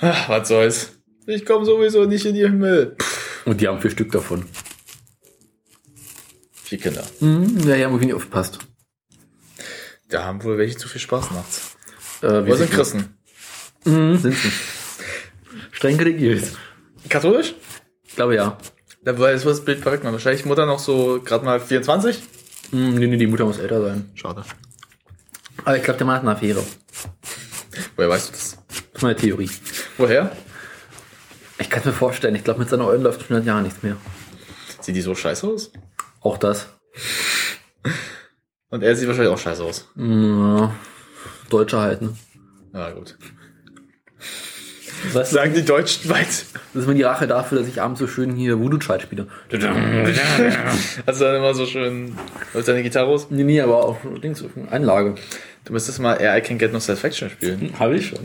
Ach, 0.02 0.30
was 0.30 0.48
soll's. 0.48 1.00
Ich 1.26 1.46
komme 1.46 1.66
sowieso 1.66 2.06
nicht 2.06 2.26
in 2.26 2.36
die 2.36 2.42
Himmel. 2.42 2.96
Und 3.46 3.62
die 3.62 3.68
haben 3.68 3.82
vier 3.82 3.92
Stück 3.92 4.12
davon. 4.12 4.46
Vier 6.64 6.78
Kinder. 6.78 7.06
Mhm, 7.20 7.60
ja, 7.68 7.76
ja, 7.76 7.88
irgendwie 7.88 8.06
nicht 8.06 8.16
aufgepasst. 8.16 8.60
Da 10.10 10.24
haben 10.26 10.44
wohl 10.44 10.58
welche 10.58 10.78
zu 10.78 10.88
viel 10.88 11.02
Spaß 11.02 11.32
nachts. 11.32 11.76
Äh, 12.22 12.48
Wo 12.48 12.56
sind 12.56 12.72
Christen? 12.72 13.18
Mhm, 13.86 14.18
sind 14.18 14.36
sie. 14.36 14.52
Streng 15.80 15.96
religiös. 15.96 16.58
Katholisch? 17.08 17.56
Ich 18.04 18.14
glaube 18.16 18.36
ja. 18.36 18.58
Da 19.02 19.18
war 19.18 19.32
jetzt 19.32 19.46
das 19.46 19.64
Bild 19.64 19.80
verrückt, 19.80 20.04
man. 20.04 20.12
Wahrscheinlich 20.12 20.44
Mutter 20.44 20.66
noch 20.66 20.80
so 20.80 21.22
gerade 21.24 21.46
mal 21.46 21.62
24? 21.62 22.22
Mhm, 22.74 22.96
nee, 22.96 23.08
nee, 23.08 23.16
die 23.16 23.28
Mutter 23.28 23.46
muss 23.46 23.60
älter 23.60 23.82
sein. 23.82 24.12
Schade. 24.14 24.44
Aber 25.64 25.78
ich 25.78 25.84
glaube, 25.84 25.98
der 25.98 26.06
Mann 26.06 26.16
hat 26.18 26.24
eine 26.24 26.32
Affäre. 26.32 26.62
Woher 27.96 28.10
weißt 28.10 28.28
du 28.28 28.32
das? 28.34 28.58
Das 28.68 28.78
ist 28.96 29.02
meine 29.04 29.16
Theorie. 29.16 29.50
Woher? 29.98 30.36
Ich 31.60 31.70
kann 31.70 31.80
es 31.80 31.86
mir 31.86 31.94
vorstellen. 31.94 32.36
Ich 32.36 32.44
glaube, 32.44 32.60
mit 32.60 32.68
seiner 32.70 32.86
Eulen 32.86 33.04
läuft 33.04 33.26
schon 33.26 33.38
seit 33.38 33.46
Jahren 33.46 33.64
nichts 33.64 33.82
mehr. 33.82 33.96
Sieht 34.82 34.98
die 34.98 35.02
so 35.02 35.16
scheiße 35.16 35.48
aus? 35.48 35.72
Auch 36.20 36.38
das. 36.38 36.68
Und 38.70 38.84
er 38.84 38.98
sieht 38.98 39.08
wahrscheinlich 39.08 39.32
auch 39.34 39.40
scheiße 39.40 39.64
aus. 39.64 39.88
Ja, 39.96 40.76
Deutscher 41.50 41.80
halt, 41.80 42.02
ne? 42.02 42.18
Ja, 42.74 42.92
gut. 42.92 43.18
Was? 45.14 45.32
Sagen 45.32 45.54
die 45.54 45.64
Deutschen 45.66 46.10
weit. 46.10 46.28
Das 46.74 46.84
ist 46.84 46.88
mir 46.88 46.96
die 46.96 47.04
Rache 47.04 47.28
dafür, 47.28 47.60
dass 47.60 47.68
ich 47.68 47.82
abends 47.82 48.00
so 48.00 48.08
schön 48.08 48.36
hier 48.36 48.60
Voodoo-Child 48.60 49.02
spiele. 49.02 49.28
Also 51.06 51.26
dann 51.26 51.36
immer 51.36 51.54
so 51.54 51.66
schön. 51.66 52.16
Läuft 52.54 52.68
deine 52.68 52.84
Gitarre 52.84 53.08
aus? 53.08 53.30
Nee, 53.30 53.44
nee, 53.44 53.62
aber 53.62 53.84
auch 53.86 53.98
Dings, 54.22 54.44
Einlage. 54.70 55.16
Du 55.66 55.74
müsstest 55.74 56.00
mal 56.00 56.16
Air 56.16 56.38
I 56.38 56.42
Can 56.42 56.58
Get 56.58 56.74
No 56.74 56.80
Satisfaction 56.80 57.30
spielen. 57.30 57.74
Habe 57.80 57.96
ich 57.98 58.08
schon. 58.08 58.20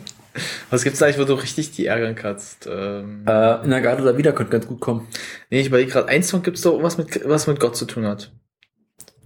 Was 0.70 0.82
gibt's 0.82 0.98
da 0.98 1.06
eigentlich, 1.06 1.18
wo 1.20 1.24
du 1.24 1.34
richtig 1.34 1.72
die 1.72 1.86
ärgern 1.86 2.14
kannst? 2.14 2.66
Ähm, 2.70 3.22
Äh, 3.26 3.64
in 3.64 3.70
der 3.70 3.80
Garde 3.80 4.02
oder 4.02 4.16
wieder 4.16 4.32
könnte 4.32 4.50
ganz 4.52 4.66
gut 4.66 4.80
kommen. 4.80 5.06
nee, 5.50 5.60
ich 5.60 5.68
überlege 5.68 5.90
gerade, 5.92 6.08
ein 6.08 6.22
Song 6.22 6.42
gibt's 6.42 6.62
doch 6.62 6.82
was 6.82 6.98
mit, 6.98 7.20
was 7.28 7.46
mit 7.46 7.60
Gott 7.60 7.76
zu 7.76 7.84
tun 7.84 8.06
hat. 8.06 8.32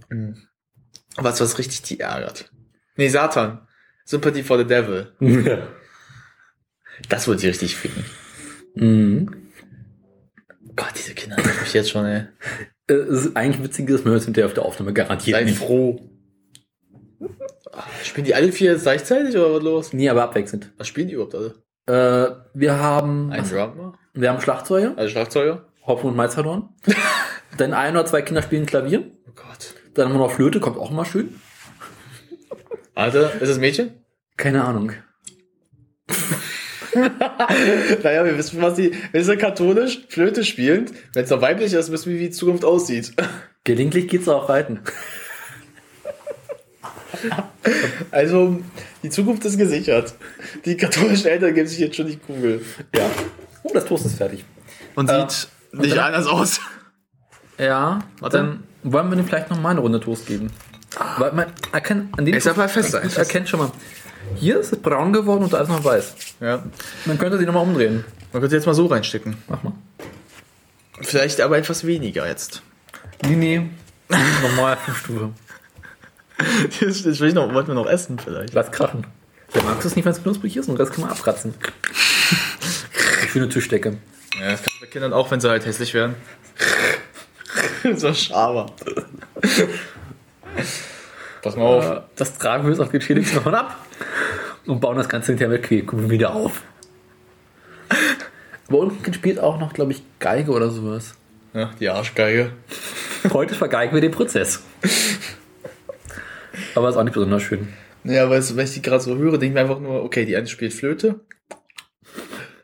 Hm. 0.09 0.37
Was, 1.15 1.41
was 1.41 1.57
richtig 1.57 1.81
die 1.83 1.99
ärgert. 1.99 2.51
Nee, 2.95 3.07
Satan. 3.09 3.67
Sympathy 4.05 4.43
for 4.43 4.57
the 4.57 4.65
Devil. 4.65 5.11
Das 7.07 7.27
würde 7.27 7.41
die 7.41 7.47
richtig 7.47 7.75
ficken. 7.75 8.03
mhm. 8.75 9.35
Gott, 10.75 10.93
diese 10.97 11.13
Kinder 11.13 11.35
nerven 11.37 11.61
mich 11.61 11.73
jetzt 11.73 11.89
schon, 11.89 12.05
ey. 12.05 12.23
Äh, 12.89 12.93
Es 12.93 13.25
ist 13.25 13.35
eigentlich 13.37 13.61
witzig, 13.63 13.87
dass 13.89 14.05
wir 14.05 14.11
uns 14.13 14.25
hinterher 14.25 14.45
auf 14.47 14.53
der 14.53 14.63
Aufnahme 14.65 14.93
garantiert 14.93 15.37
Sei 15.37 15.43
nicht. 15.43 15.57
froh. 15.57 15.99
Spielen 18.03 18.25
die 18.25 18.33
alle 18.35 18.51
vier 18.51 18.71
jetzt 18.73 18.83
gleichzeitig 18.83 19.35
oder 19.35 19.53
was 19.55 19.63
los? 19.63 19.93
Nee, 19.93 20.09
aber 20.09 20.23
abwechselnd. 20.23 20.71
Was 20.77 20.87
spielen 20.87 21.07
die 21.07 21.15
überhaupt 21.15 21.35
alle? 21.35 21.55
Äh, 21.85 22.35
wir 22.53 22.77
haben, 22.79 23.31
Ein 23.31 23.43
Drummer? 23.47 23.97
wir 24.13 24.29
haben 24.29 24.41
Schlagzeuger, 24.41 24.93
Also 24.97 25.09
Schlagzeuger? 25.11 25.65
Hopfen 25.85 26.09
und 26.11 26.15
Malzhorn. 26.15 26.69
Dann 27.57 27.73
ein 27.73 27.95
oder 27.95 28.05
zwei 28.05 28.21
Kinder 28.21 28.41
spielen 28.41 28.65
Klavier. 28.65 29.11
Oh 29.27 29.31
Gott. 29.35 29.73
Dann 29.95 30.07
haben 30.07 30.13
wir 30.15 30.19
noch 30.19 30.31
Flöte, 30.31 30.59
kommt 30.59 30.77
auch 30.77 30.91
mal 30.91 31.05
schön. 31.05 31.35
Alter, 32.95 33.33
ist 33.41 33.49
es 33.49 33.55
ein 33.57 33.61
Mädchen? 33.61 33.91
Keine 34.37 34.63
Ahnung. 34.63 34.93
naja, 38.03 38.25
wir 38.25 38.37
wissen, 38.37 38.61
was 38.61 38.75
die, 38.75 38.91
wenn 39.11 39.23
sie 39.23 39.37
katholisch 39.37 40.01
Flöte 40.09 40.43
spielen, 40.43 40.89
wenn 41.13 41.23
es 41.23 41.29
noch 41.29 41.41
weiblich 41.41 41.73
ist, 41.73 41.91
wissen 41.91 42.11
wir, 42.11 42.19
wie 42.19 42.25
die 42.25 42.31
Zukunft 42.31 42.65
aussieht. 42.65 43.13
Gelegentlich 43.63 44.07
geht's 44.07 44.27
auch 44.27 44.49
reiten. 44.49 44.79
Also, 48.11 48.61
die 49.03 49.09
Zukunft 49.09 49.43
ist 49.45 49.57
gesichert. 49.57 50.13
Die 50.65 50.77
katholischen 50.77 51.27
Eltern 51.27 51.53
geben 51.53 51.67
sich 51.67 51.79
jetzt 51.79 51.95
schon 51.95 52.07
die 52.07 52.17
Kugel. 52.17 52.63
Ja. 52.95 53.09
Oh, 53.63 53.71
das 53.73 53.85
Toast 53.85 54.05
ist 54.05 54.15
fertig. 54.17 54.45
Und 54.95 55.09
Äh, 55.09 55.25
sieht 55.29 55.47
nicht 55.73 55.91
dann- 55.97 56.05
anders 56.13 56.27
aus. 56.27 56.61
Ja, 57.57 57.99
Warte. 58.19 58.37
dann 58.37 58.63
wollen 58.83 59.09
wir 59.09 59.17
dem 59.17 59.25
vielleicht 59.25 59.49
noch 59.49 59.59
mal 59.59 59.71
eine 59.71 59.81
Runde 59.81 59.99
Toast 59.99 60.25
geben. 60.27 60.49
Weil 61.17 61.33
man 61.33 61.45
erkennt, 61.71 62.17
an 62.17 62.25
dem 62.25 62.33
Ist 62.33 62.47
aber 62.47 62.67
fest, 62.69 62.93
man 62.93 63.03
erkennt 63.11 63.49
schon 63.49 63.59
mal. 63.59 63.71
Hier 64.35 64.59
ist 64.59 64.71
es 64.73 64.79
braun 64.79 65.13
geworden 65.13 65.43
und 65.43 65.53
da 65.53 65.61
ist 65.61 65.69
noch 65.69 65.83
weiß. 65.83 66.13
Ja. 66.39 66.63
Man 67.05 67.17
könnte 67.17 67.37
sie 67.37 67.45
noch 67.45 67.53
mal 67.53 67.61
umdrehen. 67.61 68.05
Man 68.31 68.41
könnte 68.41 68.55
jetzt 68.55 68.65
mal 68.65 68.73
so 68.73 68.85
reinstecken. 68.85 69.37
Mach 69.47 69.63
mal. 69.63 69.73
Vielleicht 71.01 71.41
aber 71.41 71.57
etwas 71.57 71.85
weniger 71.85 72.27
jetzt. 72.27 72.61
Nee, 73.25 73.35
nee. 73.35 73.69
Nochmal 74.41 74.77
Stufe. 74.95 75.31
Das 76.79 77.19
will 77.19 77.29
ich 77.29 77.33
noch, 77.33 77.53
wollten 77.53 77.69
wir 77.69 77.75
noch 77.75 77.87
essen 77.89 78.17
vielleicht. 78.17 78.53
Lass 78.53 78.71
krachen. 78.71 79.05
Der 79.53 79.63
magst 79.63 79.85
es 79.85 79.95
nicht, 79.95 80.05
wenn 80.05 80.11
es 80.11 80.21
knusprig 80.21 80.55
ist 80.55 80.69
und 80.69 80.79
das 80.79 80.91
kann 80.91 81.01
man 81.01 81.09
abkratzen. 81.09 81.53
Schöne 83.31 83.49
Tischdecke. 83.49 83.97
Ja, 84.39 84.51
das 84.51 84.61
kann 84.63 84.73
bei 84.79 84.87
Kindern 84.87 85.13
auch, 85.13 85.29
wenn 85.31 85.39
sie 85.41 85.49
halt 85.49 85.65
hässlich 85.65 85.93
werden. 85.93 86.15
so 87.95 88.13
Schaber. 88.13 88.67
Pass 91.41 91.55
mal 91.55 91.63
auf. 91.63 91.85
Äh, 91.89 92.01
Das 92.15 92.37
tragen 92.37 92.63
wir 92.63 92.71
jetzt 92.71 92.79
auf 92.79 92.91
geschädigten 92.91 93.35
davon 93.35 93.55
ab 93.55 93.77
und 94.65 94.79
bauen 94.79 94.97
das 94.97 95.09
Ganze 95.09 95.31
hinterher 95.31 95.49
mit 95.49 95.63
wieder 96.09 96.33
auf. 96.33 96.63
Aber 98.67 98.77
unten 98.79 99.13
spielt 99.13 99.39
auch 99.39 99.59
noch, 99.59 99.73
glaube 99.73 99.91
ich, 99.93 100.03
Geige 100.19 100.51
oder 100.51 100.69
sowas. 100.69 101.15
Ja, 101.53 101.71
die 101.79 101.89
Arschgeige. 101.89 102.51
Heute 103.33 103.55
vergeigen 103.55 103.93
wir 103.93 104.01
den 104.01 104.11
Prozess. 104.11 104.61
Aber 106.75 106.89
ist 106.89 106.95
auch 106.95 107.03
nicht 107.03 107.13
besonders 107.13 107.41
schön. 107.41 107.69
Ja, 108.03 108.29
du, 108.51 108.55
wenn 108.55 108.65
ich 108.65 108.73
die 108.73 108.81
gerade 108.81 109.01
so 109.03 109.17
höre, 109.17 109.31
denke 109.37 109.47
ich 109.47 109.53
mir 109.53 109.61
einfach 109.61 109.79
nur, 109.79 110.03
okay, 110.03 110.25
die 110.25 110.35
eine 110.35 110.47
spielt 110.47 110.73
Flöte, 110.73 111.19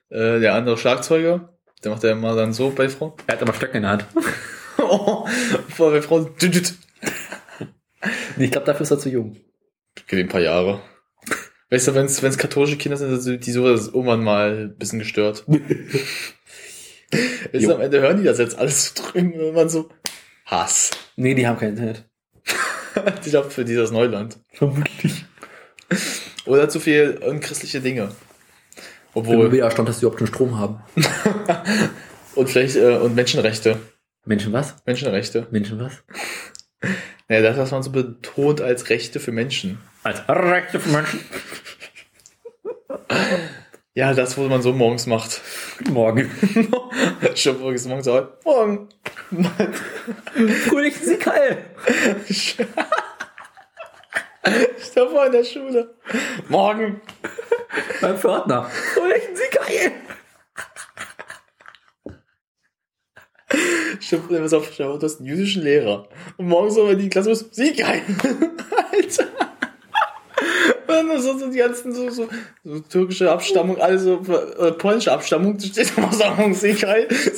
äh, 0.09 0.39
der 0.39 0.53
andere 0.53 0.77
Schlagzeuger, 0.77 1.49
der 1.83 1.91
macht 1.91 2.03
ja 2.03 2.11
immer 2.11 2.35
dann 2.35 2.53
so 2.53 2.69
bei 2.69 2.87
Frauen. 2.87 3.13
Er 3.27 3.33
hat 3.35 3.41
aber 3.41 3.53
Stöcke 3.53 3.77
in 3.77 3.83
der 3.83 3.91
Hand. 3.91 4.05
Oh, 4.77 5.27
vor 5.69 5.91
bei 5.91 6.01
Frauen. 6.01 6.29
Okay, 6.29 6.61
Ich 8.37 8.51
glaube, 8.51 8.65
dafür 8.65 8.83
ist 8.83 8.91
er 8.91 8.99
zu 8.99 9.09
jung. 9.09 9.37
ein 10.21 10.27
paar 10.29 10.41
Jahre. 10.41 10.81
Weißt 11.69 11.87
du, 11.87 11.95
wenn 11.95 12.05
es 12.05 12.37
katholische 12.37 12.77
Kinder 12.77 12.97
sind, 12.97 13.19
sind 13.19 13.45
die 13.45 13.51
sowas 13.51 13.87
irgendwann 13.87 14.23
mal 14.23 14.65
ein 14.65 14.77
bisschen 14.77 14.99
gestört. 14.99 15.43
weißt 15.47 15.63
du, 17.65 17.73
am 17.73 17.81
Ende 17.81 18.01
hören 18.01 18.17
die 18.17 18.23
das 18.23 18.37
jetzt 18.37 18.57
alles 18.57 18.93
so 18.93 19.03
drüben 19.03 19.33
und 19.33 19.55
man 19.55 19.69
so 19.69 19.89
Hass. 20.45 20.91
Nee, 21.15 21.33
die 21.33 21.47
haben 21.47 21.59
kein 21.59 21.69
Internet. 21.69 22.05
Ich 23.25 23.31
glaube, 23.31 23.49
für 23.49 23.65
dieses 23.65 23.91
Neuland. 23.91 24.39
Vermutlich. 24.53 25.25
Oder 26.45 26.69
zu 26.69 26.79
viel 26.79 27.19
unchristliche 27.21 27.81
Dinge. 27.81 28.15
Ich 28.77 28.83
bin 29.21 29.23
Obwohl, 29.35 29.53
erstaunt, 29.59 29.89
dass 29.89 29.99
die 29.99 30.05
überhaupt 30.05 30.19
schon 30.19 30.27
Strom 30.27 30.57
haben. 30.57 30.81
und 32.35 32.49
vielleicht, 32.49 32.77
äh, 32.77 32.95
und 32.95 33.13
Menschenrechte. 33.13 33.79
Menschen 34.23 34.53
was? 34.53 34.77
Menschenrechte. 34.85 35.47
Menschen 35.51 35.77
was? 35.77 35.91
Ja, 37.27 37.41
das, 37.41 37.57
was 37.57 37.71
man 37.71 37.83
so 37.83 37.91
betont 37.91 38.61
als 38.61 38.89
Rechte 38.89 39.19
für 39.19 39.33
Menschen. 39.33 39.79
Als 40.05 40.21
Rechte 40.29 40.79
Menschen. 40.87 41.19
Ja, 43.97 44.13
das, 44.13 44.37
wo 44.37 44.43
man 44.43 44.61
so 44.61 44.73
morgens 44.73 45.05
macht. 45.05 45.39
Guten 45.77 45.93
Morgen. 45.93 46.29
Schon 47.35 47.61
morgens 47.61 47.85
morgens 47.85 48.09
auch. 48.09 48.27
Morgen. 48.43 48.89
Fröhlichen 50.67 51.05
Sie 51.05 51.15
Keil. 51.15 51.65
Ich 52.27 52.57
da 54.95 55.07
vor 55.07 55.27
in 55.27 55.31
der 55.31 55.45
Schule. 55.45 55.95
Morgen. 56.49 56.99
Beim 58.01 58.17
Pförtner. 58.17 58.69
Fröhlichen 58.93 59.33
Sie 59.33 59.57
Keil. 59.57 59.93
Stimmt, 64.01 64.29
wenn 64.29 64.53
auf, 64.53 64.75
du 64.75 64.99
hast 65.01 65.19
einen 65.19 65.29
jüdischen 65.29 65.63
Lehrer. 65.63 66.09
Und 66.35 66.49
morgens 66.49 66.75
wenn 66.75 66.99
die 66.99 67.07
Klasse 67.07 67.31
ist, 67.31 67.55
Sieg 67.55 67.81
ein. 67.85 68.01
Alter. 68.91 69.54
So, 70.87 71.37
so 71.37 71.51
die 71.51 71.57
ganzen 71.57 71.93
so, 71.93 72.09
so, 72.09 72.29
so 72.63 72.79
türkische 72.79 73.31
Abstammung, 73.31 73.79
alles 73.79 74.03
so 74.03 74.21
äh, 74.59 74.71
polnische 74.73 75.11
Abstammung, 75.11 75.57
du 75.57 75.65
stehst 75.65 75.97
immer 75.97 76.11
so 76.11 76.23
ein, 76.23 76.53
setzt 76.53 76.83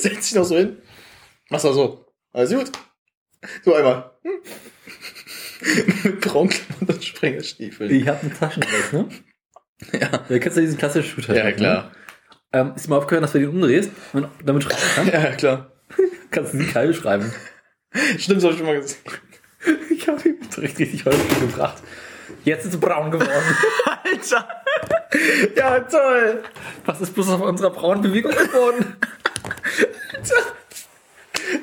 dich 0.06 0.34
noch 0.34 0.44
so 0.44 0.56
hin. 0.56 0.76
Machst 1.50 1.64
du 1.64 1.72
so. 1.72 2.04
Alles 2.32 2.52
gut. 2.52 2.72
So 3.64 3.74
einmal. 3.74 4.10
Hm. 4.22 4.32
Mit 6.04 6.20
Braunklammern 6.20 6.94
und 6.94 7.04
Sprengerstiefeln. 7.04 7.90
Ich 7.90 8.06
habe 8.06 8.20
einen 8.20 8.34
Taschenrechner. 8.34 9.08
Ja. 9.92 10.08
Da 10.08 10.38
kennst 10.40 10.56
du 10.56 10.60
diesen 10.60 10.76
klassischen 10.76 11.08
Shooter. 11.22 11.36
Ja, 11.36 11.52
klar. 11.52 11.92
Ähm, 12.52 12.72
ist 12.74 12.88
mal 12.88 12.96
aufgehört, 12.96 13.22
dass 13.22 13.30
du 13.30 13.38
den 13.38 13.50
umdrehst 13.50 13.92
und 14.12 14.26
damit 14.44 14.64
schreiben 14.64 14.80
kannst? 14.96 15.12
Ja, 15.12 15.30
klar. 15.36 15.72
Kannst 16.32 16.52
du 16.52 16.58
die 16.58 16.66
Keil 16.66 16.92
schreiben. 16.92 17.32
Stimmt, 18.18 18.38
das 18.38 18.44
hab 18.44 18.50
ich 18.50 18.58
schon 18.58 18.66
mal 18.66 18.80
gesehen. 18.80 18.98
Ich 19.90 20.08
habe 20.08 20.28
ihn 20.28 20.38
richtig 20.56 21.04
häufig 21.04 21.40
gebracht. 21.40 21.80
Jetzt 22.48 22.64
ist 22.64 22.74
es 22.74 22.80
braun 22.80 23.10
geworden. 23.10 23.30
Alter. 24.04 24.48
Ja, 25.54 25.80
toll. 25.80 26.42
Was 26.86 27.02
ist 27.02 27.14
bloß 27.14 27.28
auf 27.28 27.42
unserer 27.42 27.68
braunen 27.68 28.00
Bewegung 28.00 28.32
geworden? 28.32 28.96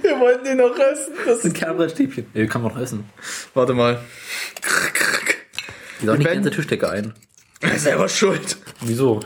Wir 0.04 0.20
wollten 0.20 0.44
den 0.46 0.58
noch 0.58 0.78
essen. 0.78 1.16
Das 1.26 1.42
sind 1.42 1.56
Kernbrettstäbchen. 1.56 2.28
Ja, 2.36 2.42
die 2.42 2.48
kann 2.48 2.62
man 2.62 2.72
noch 2.72 2.80
essen. 2.80 3.10
Warte 3.56 3.74
mal. 3.74 4.00
Die 6.02 6.06
sollen 6.06 6.20
die 6.20 6.26
ganze 6.26 6.52
Tischdecke 6.52 6.88
ein. 6.88 7.16
Er 7.62 7.74
ist 7.74 7.84
selber 7.84 8.08
schuld. 8.08 8.58
Wieso? 8.82 9.22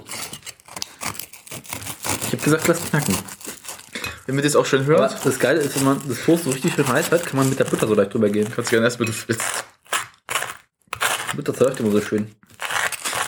Ich 2.28 2.34
habe 2.34 2.38
gesagt, 2.38 2.68
lass 2.70 2.90
knacken. 2.90 3.18
Wenn 4.28 4.36
man 4.36 4.46
das 4.46 4.56
auch 4.56 4.66
schön 4.66 4.84
Aber 4.84 5.00
hört, 5.00 5.26
das 5.26 5.40
Geile 5.40 5.60
ist, 5.60 5.76
wenn 5.76 5.84
man 5.84 6.02
das 6.08 6.24
Toast 6.24 6.46
so 6.46 6.52
richtig 6.52 6.74
schön 6.74 6.88
heiß 6.88 7.12
hat, 7.12 7.26
kann 7.26 7.36
man 7.36 7.50
mit 7.50 7.60
der 7.60 7.66
Butter 7.66 7.86
so 7.86 7.96
leicht 7.96 8.14
drüber 8.14 8.30
gehen. 8.30 8.48
kannst 8.50 8.72
du 8.72 8.76
gerne 8.76 8.88
essen, 8.88 9.00
wenn 9.00 9.08
du 9.08 9.14
willst. 9.28 9.66
Butter 11.36 11.54
zerläuft 11.54 11.80
immer 11.80 11.92
so 11.92 12.02
schön. 12.02 12.34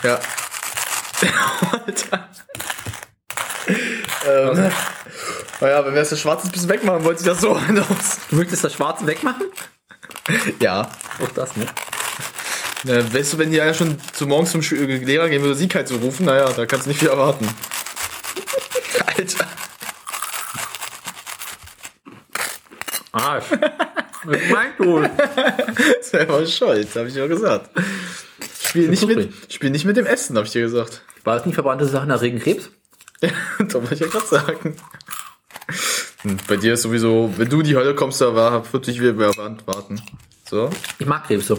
Ja. 0.02 0.18
Alter. 1.86 2.28
Ähm, 4.26 4.70
naja, 5.60 5.84
wenn 5.84 5.94
wir 5.94 6.02
das 6.04 6.18
Schwarze 6.20 6.48
ein 6.48 6.50
bisschen 6.52 6.68
wegmachen, 6.68 7.04
wollte 7.04 7.20
ich 7.20 7.26
das 7.26 7.40
so 7.40 7.50
aus. 7.56 8.18
Du 8.30 8.36
möchtest 8.36 8.64
das 8.64 8.74
Schwarze 8.74 9.06
wegmachen? 9.06 9.46
Ja. 10.60 10.88
Auch 11.20 11.30
das, 11.34 11.56
ne? 11.56 11.66
Na, 12.84 13.12
weißt 13.14 13.32
du, 13.32 13.38
wenn 13.38 13.50
die 13.50 13.56
ja 13.56 13.74
schon 13.74 13.98
zu 14.12 14.26
morgens 14.26 14.52
zum 14.52 14.60
Schü- 14.60 15.04
Lehrer 15.04 15.28
gehen 15.28 15.42
würde, 15.42 15.56
Sieg 15.56 15.74
halt 15.74 15.88
zu 15.88 15.96
rufen, 15.96 16.26
naja, 16.26 16.48
da 16.52 16.64
kannst 16.66 16.86
du 16.86 16.90
nicht 16.90 17.00
viel 17.00 17.08
erwarten. 17.08 17.48
Alter. 19.06 19.46
Arsch. 23.12 23.44
Was 24.24 24.38
meinst 24.50 24.78
du? 24.78 25.08
Selber 26.02 26.46
schuld, 26.46 26.88
habe 26.96 27.08
ich 27.08 27.14
ja 27.14 27.26
gesagt. 27.26 27.70
Spiel 28.62 28.88
nicht, 28.88 29.06
mit, 29.06 29.32
spiel 29.52 29.70
nicht 29.70 29.84
mit 29.84 29.96
dem 29.96 30.06
Essen, 30.06 30.36
habe 30.36 30.46
ich 30.46 30.52
dir 30.52 30.62
gesagt. 30.62 31.02
War 31.24 31.36
das 31.36 31.46
nicht 31.46 31.54
verbrannte 31.54 31.86
Sachen 31.86 32.08
nach 32.08 32.20
Regenkrebs? 32.20 32.70
Ja, 33.22 33.30
da 33.60 33.74
wollte 33.74 33.94
ich 33.94 34.00
ja 34.00 34.08
gerade 34.08 34.26
sagen. 34.26 34.76
Hm, 36.22 36.38
Bei 36.48 36.56
dir 36.56 36.72
ist 36.74 36.82
sowieso, 36.82 37.32
wenn 37.36 37.48
du 37.48 37.60
in 37.60 37.66
die 37.66 37.76
Hölle 37.76 37.94
kommst, 37.94 38.20
da 38.20 38.34
war, 38.34 38.72
wird 38.72 38.86
dich 38.88 39.00
wieder 39.00 39.16
wer 39.16 39.36
warten. 39.36 40.02
So. 40.50 40.70
Ich 40.98 41.06
mag 41.06 41.24
Krebs 41.28 41.46
so. 41.46 41.56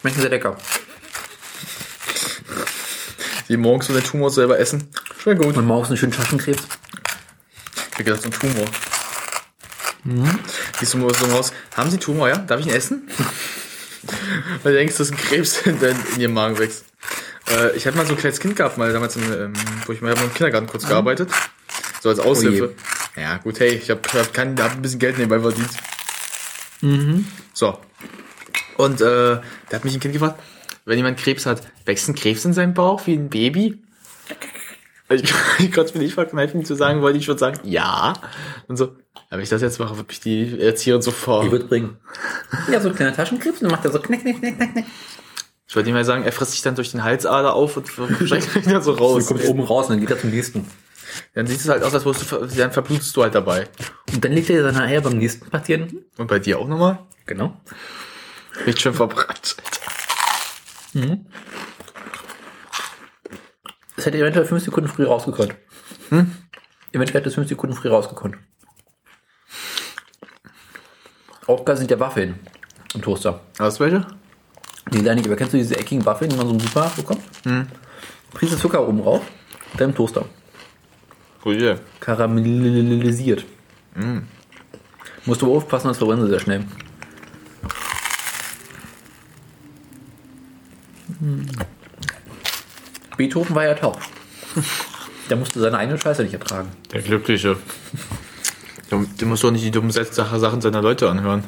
Schmecken 0.00 0.20
sehr 0.20 0.30
lecker. 0.30 0.56
Die 3.48 3.56
morgens 3.56 3.86
so 3.88 3.92
den 3.92 4.04
Tumor 4.04 4.30
selber 4.30 4.58
essen. 4.60 4.88
Schmeckt 5.20 5.42
gut. 5.42 5.56
Und 5.56 5.66
morgens 5.66 5.88
einen 5.88 5.96
schönen 5.96 6.12
Taschenkrebs. 6.12 6.62
Ich 7.74 7.98
hab 7.98 8.04
gedacht, 8.04 8.24
ein 8.24 8.30
Tumor. 8.30 8.66
Gehst 10.78 10.94
du 10.94 10.98
mal 10.98 11.14
so 11.14 11.26
raus. 11.26 11.52
Haben 11.76 11.90
Sie 11.90 11.98
Tumor, 11.98 12.28
ja? 12.28 12.38
Darf 12.38 12.60
ich 12.60 12.66
ihn 12.66 12.74
essen? 12.74 13.08
Weil 14.62 14.72
du 14.72 14.78
denkst, 14.78 14.96
dass 14.96 15.10
ein 15.10 15.16
Krebs 15.16 15.62
in, 15.62 15.78
dein, 15.80 15.96
in 16.14 16.20
ihrem 16.20 16.34
Magen 16.34 16.58
wächst. 16.58 16.84
Äh, 17.48 17.76
ich 17.76 17.86
hatte 17.86 17.96
mal 17.96 18.06
so 18.06 18.12
ein 18.12 18.18
kleines 18.18 18.40
Kind 18.40 18.56
gehabt, 18.56 18.78
mal 18.78 18.92
damals, 18.92 19.16
in, 19.16 19.22
ähm, 19.22 19.52
wo 19.86 19.92
ich 19.92 20.00
mal 20.00 20.12
im 20.12 20.34
Kindergarten 20.34 20.66
kurz 20.66 20.86
gearbeitet. 20.86 21.30
So 22.00 22.08
als 22.08 22.18
Aushilfe. 22.18 22.74
ja, 23.16 23.36
gut, 23.38 23.60
hey, 23.60 23.74
ich 23.74 23.90
habe 23.90 24.00
hab 24.12 24.34
kein, 24.34 24.60
hab 24.60 24.72
ein 24.72 24.82
bisschen 24.82 24.98
Geld 24.98 25.18
nebenbei 25.18 25.38
verdient. 25.40 25.70
So. 27.52 27.78
Und 28.76 29.00
äh, 29.00 29.04
da 29.04 29.42
hat 29.72 29.84
mich 29.84 29.94
ein 29.94 30.00
Kind 30.00 30.14
gefragt, 30.14 30.40
wenn 30.84 30.96
jemand 30.96 31.18
Krebs 31.18 31.46
hat, 31.46 31.62
wächst 31.84 32.08
ein 32.08 32.16
Krebs 32.16 32.44
in 32.44 32.52
seinem 32.52 32.74
Bauch 32.74 33.06
wie 33.06 33.14
ein 33.14 33.28
Baby? 33.30 33.78
Ich, 35.14 35.32
ich 35.58 35.72
konnte 35.72 35.90
es 35.90 35.94
mir 35.94 36.00
nicht 36.00 36.14
verkneifen, 36.14 36.64
zu 36.64 36.74
sagen, 36.74 37.02
wollte 37.02 37.18
ich 37.18 37.24
schon 37.24 37.38
sagen, 37.38 37.58
ja. 37.64 38.14
Und 38.68 38.76
so, 38.76 38.96
wenn 39.30 39.40
ich 39.40 39.48
das 39.48 39.62
jetzt 39.62 39.78
mache, 39.78 39.96
wird 39.96 40.08
mich 40.08 40.20
die 40.20 40.60
Erzieherin 40.60 41.02
so 41.02 41.10
vor. 41.10 41.42
Die 41.44 41.50
wird 41.50 41.68
bringen. 41.68 41.96
Ja, 42.70 42.80
so 42.80 42.88
ein 42.88 42.94
kleiner 42.94 43.14
Taschenkrebs 43.14 43.58
und 43.60 43.64
dann 43.64 43.70
macht 43.72 43.84
er 43.84 43.92
so 43.92 43.98
knack, 44.00 44.20
knack, 44.22 44.38
knack, 44.40 44.56
knack, 44.56 44.72
knack. 44.72 44.84
Ich 45.68 45.76
wollte 45.76 45.88
ihm 45.88 45.94
mal 45.94 46.04
sagen, 46.04 46.22
er 46.24 46.32
frisst 46.32 46.52
sich 46.52 46.60
dann 46.62 46.74
durch 46.74 46.90
den 46.90 47.02
Halsader 47.02 47.54
auf 47.54 47.76
und 47.78 47.88
steigt 48.26 48.54
wieder 48.54 48.82
so 48.82 48.92
Und 48.92 49.00
raus. 49.00 49.26
kommt 49.26 49.44
oben 49.46 49.62
raus 49.62 49.86
und 49.86 49.92
dann 49.92 50.00
geht 50.00 50.10
er 50.10 50.18
zum 50.20 50.30
nächsten. 50.30 50.66
Dann 51.34 51.46
sieht 51.46 51.60
es 51.60 51.68
halt 51.68 51.82
aus, 51.82 51.94
als 51.94 52.04
würdest 52.04 52.30
du, 52.30 52.46
dann 52.46 52.72
verblutest 52.72 53.16
du 53.16 53.22
halt 53.22 53.34
dabei. 53.34 53.68
Und 54.12 54.24
dann 54.24 54.32
legt 54.32 54.50
er 54.50 54.62
seine 54.62 54.82
Eier 54.86 55.00
beim 55.00 55.16
nächsten 55.18 55.48
Patienten. 55.48 56.04
Und 56.18 56.26
bei 56.26 56.38
dir 56.38 56.58
auch 56.58 56.68
nochmal? 56.68 56.98
Genau. 57.26 57.58
Riecht 58.66 58.80
schön 58.82 58.92
verbrannt. 58.94 59.56
Es 64.02 64.06
hätte 64.06 64.18
eventuell 64.18 64.44
fünf 64.44 64.64
Sekunden 64.64 64.90
früh 64.90 65.04
rausgekonnt. 65.04 65.54
Hm? 66.08 66.32
Eventuell 66.90 67.20
hätte 67.20 67.28
es 67.28 67.36
fünf 67.36 67.46
Sekunden 67.48 67.76
früh 67.76 67.88
rausgekonnt. 67.88 68.34
Auch 71.46 71.64
geil 71.64 71.76
sind 71.76 71.88
ja 71.88 72.00
Waffeln 72.00 72.40
im 72.94 73.00
Toaster. 73.00 73.38
Hast 73.60 73.78
du 73.78 73.84
welche? 73.84 74.04
Die 74.90 74.98
kleinen, 74.98 75.24
aber 75.24 75.36
kennst 75.36 75.52
du 75.52 75.56
diese 75.56 75.78
eckigen 75.78 76.04
Waffeln, 76.04 76.30
die 76.30 76.36
man 76.36 76.48
so 76.48 76.52
im 76.52 76.58
Supermarkt 76.58 76.96
bekommt? 76.96 77.22
Hm. 77.44 77.68
Prise 78.32 78.58
Zucker 78.58 78.88
oben 78.88 79.00
drauf, 79.00 79.22
dann 79.76 79.90
im 79.90 79.94
Toaster. 79.94 80.24
Cool, 81.44 81.62
yeah. 81.62 81.78
Karamellisiert. 82.00 83.44
Musst 85.26 85.42
du 85.42 85.54
aufpassen, 85.54 85.86
das 85.86 85.98
verbrennen 85.98 86.24
sie 86.24 86.30
sehr 86.30 86.40
schnell. 86.40 86.64
Hm. 91.20 91.46
Beethoven 93.22 93.54
war 93.54 93.64
ja 93.64 93.74
taub. 93.74 94.00
Der 95.30 95.36
musste 95.36 95.60
seine 95.60 95.78
eigene 95.78 95.96
Scheiße 95.96 96.24
nicht 96.24 96.34
ertragen. 96.34 96.70
Der 96.92 97.02
Glückliche. 97.02 97.56
Du 98.90 99.26
musst 99.26 99.44
doch 99.44 99.52
nicht 99.52 99.64
die 99.64 99.70
dummen 99.70 99.92
Sachen 99.92 100.40
Sachen 100.40 100.60
seiner 100.60 100.82
Leute 100.82 101.08
anhören. 101.08 101.44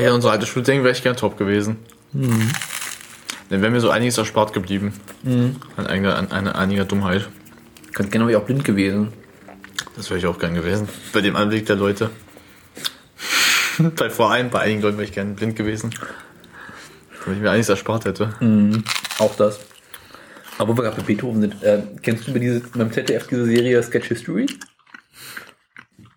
Ja, 0.00 0.12
unsere 0.12 0.32
alte 0.32 0.46
Schuldenken 0.46 0.84
wäre 0.84 0.94
ich 0.94 1.02
gern 1.02 1.16
top 1.16 1.36
gewesen. 1.36 1.78
Dann 2.12 3.60
wäre 3.60 3.72
mir 3.72 3.80
so 3.80 3.90
einiges 3.90 4.18
erspart 4.18 4.52
geblieben. 4.52 4.92
An, 5.76 5.86
eigener, 5.88 6.16
an, 6.16 6.28
an 6.28 6.46
einiger 6.46 6.84
Dummheit. 6.84 7.28
Ganz 7.92 8.12
gerne 8.12 8.26
wäre 8.28 8.38
ich 8.38 8.42
auch 8.42 8.46
blind 8.46 8.64
gewesen. 8.64 9.12
Das 9.96 10.10
wäre 10.10 10.20
ich 10.20 10.26
auch 10.26 10.38
gern 10.38 10.54
gewesen. 10.54 10.88
Bei 11.12 11.20
dem 11.22 11.34
Anblick 11.34 11.66
der 11.66 11.76
Leute. 11.76 12.10
bei 13.96 14.10
vor 14.10 14.30
allem 14.30 14.50
bei 14.50 14.60
einigen 14.60 14.82
Leuten 14.82 14.98
wäre 14.98 15.08
ich 15.08 15.12
gern 15.12 15.34
blind 15.34 15.56
gewesen. 15.56 15.90
Damit 17.24 17.38
ich 17.38 17.42
mir 17.42 17.50
einiges 17.50 17.68
erspart 17.68 18.04
hätte. 18.04 18.34
Auch 19.18 19.34
das. 19.36 19.60
Aber 20.58 20.72
wo 20.72 20.78
wir 20.78 20.84
gerade 20.84 20.96
bei 20.96 21.02
Beethoven 21.02 21.40
sind, 21.40 21.62
äh, 21.62 21.82
kennst 22.02 22.26
du 22.26 22.30
über 22.30 22.40
diese, 22.40 22.60
beim 22.60 22.92
ZDF 22.92 23.26
diese 23.26 23.44
Serie 23.46 23.82
Sketch 23.82 24.08
History? 24.08 24.46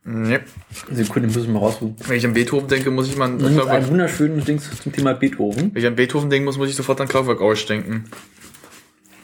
Nee. 0.03 0.39
Sekunde, 0.91 1.27
muss 1.27 1.43
ich 1.43 1.49
mal 1.49 1.59
raussuchen. 1.59 1.95
Wenn 2.07 2.17
ich 2.17 2.25
an 2.25 2.33
Beethoven 2.33 2.67
denke, 2.67 2.91
muss 2.91 3.07
ich 3.09 3.17
mal 3.17 3.25
an 3.25 3.39
Das 3.39 3.51
ist 3.51 3.57
ein 3.57 3.63
Clockwork, 3.65 3.87
wunderschönes 3.89 4.45
Ding 4.45 4.59
zum 4.59 4.93
Thema 4.93 5.13
Beethoven. 5.13 5.73
wenn 5.73 5.81
ich 5.81 5.87
an 5.87 5.95
Beethoven 5.95 6.29
denken 6.29 6.45
muss, 6.45 6.57
muss 6.57 6.69
ich 6.69 6.75
sofort 6.75 7.01
an 7.01 7.07
Clockwork 7.07 7.41
Orange 7.41 7.65
denken. 7.65 8.05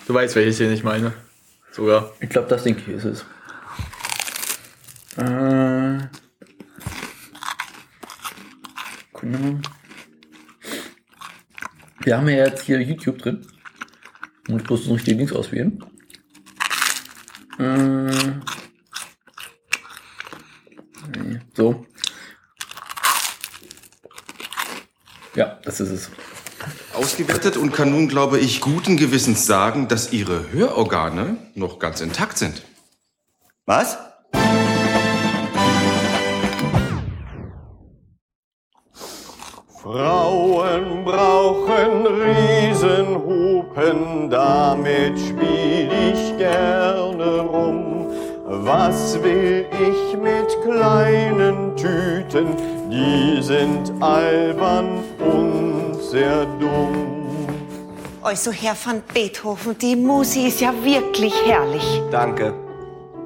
Du 0.08 0.14
weißt, 0.14 0.36
welches 0.36 0.58
hier 0.58 0.68
nicht 0.70 0.84
meine. 0.84 1.14
Sogar. 1.72 2.12
Ich 2.20 2.30
glaube, 2.30 2.50
das 2.50 2.64
Ding 2.64 2.76
hier 2.86 2.96
ist 2.96 3.06
es. 3.06 3.26
Äh, 5.18 6.00
Sekunde. 9.14 9.62
Wir 12.04 12.18
haben 12.18 12.28
ja 12.28 12.46
jetzt 12.46 12.64
hier 12.64 12.82
YouTube 12.82 13.20
drin. 13.20 13.46
Und 14.50 14.62
ich 14.62 14.70
muss 14.70 14.88
noch 14.88 15.00
die 15.00 15.14
Links 15.14 15.32
auswählen. 15.32 15.84
Äh, 17.58 17.64
nee, 21.18 21.40
so. 21.54 21.86
Ja, 25.36 25.60
das 25.64 25.80
ist 25.80 25.90
es. 25.90 26.12
Ausgewertet 26.94 27.58
und 27.58 27.72
kann 27.72 27.92
nun, 27.92 28.08
glaube 28.08 28.38
ich, 28.38 28.60
guten 28.60 28.98
Gewissens 28.98 29.46
sagen, 29.46 29.88
dass 29.88 30.12
Ihre 30.12 30.52
Hörorgane 30.52 31.38
noch 31.56 31.80
ganz 31.80 32.02
intakt 32.02 32.38
sind. 32.38 32.64
Was? 33.66 33.98
Frauen 39.84 41.04
brauchen 41.04 42.08
Riesenhupen, 42.08 44.30
damit 44.30 45.20
spiel 45.20 45.92
ich 45.92 46.38
gerne 46.38 47.42
rum. 47.42 48.08
Was 48.46 49.22
will 49.22 49.66
ich 49.74 50.18
mit 50.18 50.48
kleinen 50.64 51.76
Tüten? 51.76 52.56
Die 52.90 53.42
sind 53.44 53.92
albern 54.02 55.04
und 55.20 56.02
sehr 56.02 56.46
dumm. 56.62 57.50
Also, 58.22 58.54
Herr 58.54 58.78
van 58.82 59.04
Beethoven, 59.14 59.78
die 59.78 59.98
Musik 59.98 60.48
ist 60.48 60.62
ja 60.62 60.74
wirklich 60.82 61.34
herrlich. 61.46 62.02
Danke. 62.10 62.54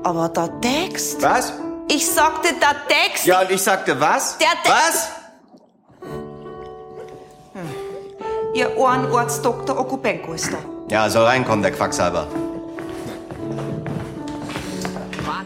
Aber 0.04 0.28
der 0.30 0.60
Text? 0.60 1.22
Was? 1.22 1.54
Ich 1.88 2.10
sagte, 2.10 2.48
der 2.60 2.76
Text. 2.88 3.28
Ja, 3.28 3.42
und 3.42 3.52
ich 3.52 3.62
sagte 3.62 4.02
was? 4.02 4.40
Der 4.40 4.48
Text- 4.64 4.72
was? 4.72 5.10
Ihr 8.58 8.76
Ohrenortsdoktor 8.76 9.80
Okupenko 9.80 10.34
ist 10.34 10.52
da. 10.52 10.58
Ja, 10.90 11.08
soll 11.12 11.26
reinkommen, 11.26 11.62
der 11.62 11.72
Quacksalber. 11.72 12.26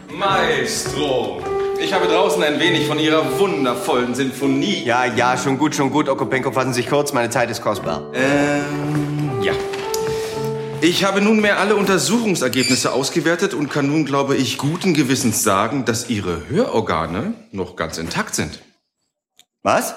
Maestro! 0.08 1.42
Ich 1.78 1.92
habe 1.92 2.06
draußen 2.06 2.42
ein 2.42 2.58
wenig 2.58 2.86
von 2.86 2.98
Ihrer 2.98 3.38
wundervollen 3.38 4.14
Sinfonie. 4.14 4.84
Ja, 4.84 5.04
ja, 5.04 5.36
schon 5.36 5.58
gut, 5.58 5.74
schon 5.74 5.90
gut. 5.90 6.08
Okupenko, 6.08 6.52
fassen 6.52 6.72
Sie 6.72 6.80
sich 6.80 6.88
kurz, 6.88 7.12
meine 7.12 7.28
Zeit 7.28 7.50
ist 7.50 7.60
kostbar. 7.60 8.00
Ähm, 8.14 9.42
ja. 9.42 9.52
Ich 10.80 11.04
habe 11.04 11.20
nunmehr 11.20 11.58
alle 11.58 11.76
Untersuchungsergebnisse 11.76 12.92
ausgewertet 12.92 13.52
und 13.52 13.68
kann 13.68 13.88
nun, 13.88 14.06
glaube 14.06 14.36
ich, 14.36 14.56
guten 14.56 14.94
Gewissens 14.94 15.42
sagen, 15.42 15.84
dass 15.84 16.08
Ihre 16.08 16.48
Hörorgane 16.48 17.34
noch 17.50 17.76
ganz 17.76 17.98
intakt 17.98 18.34
sind. 18.34 18.60
Was? 19.62 19.96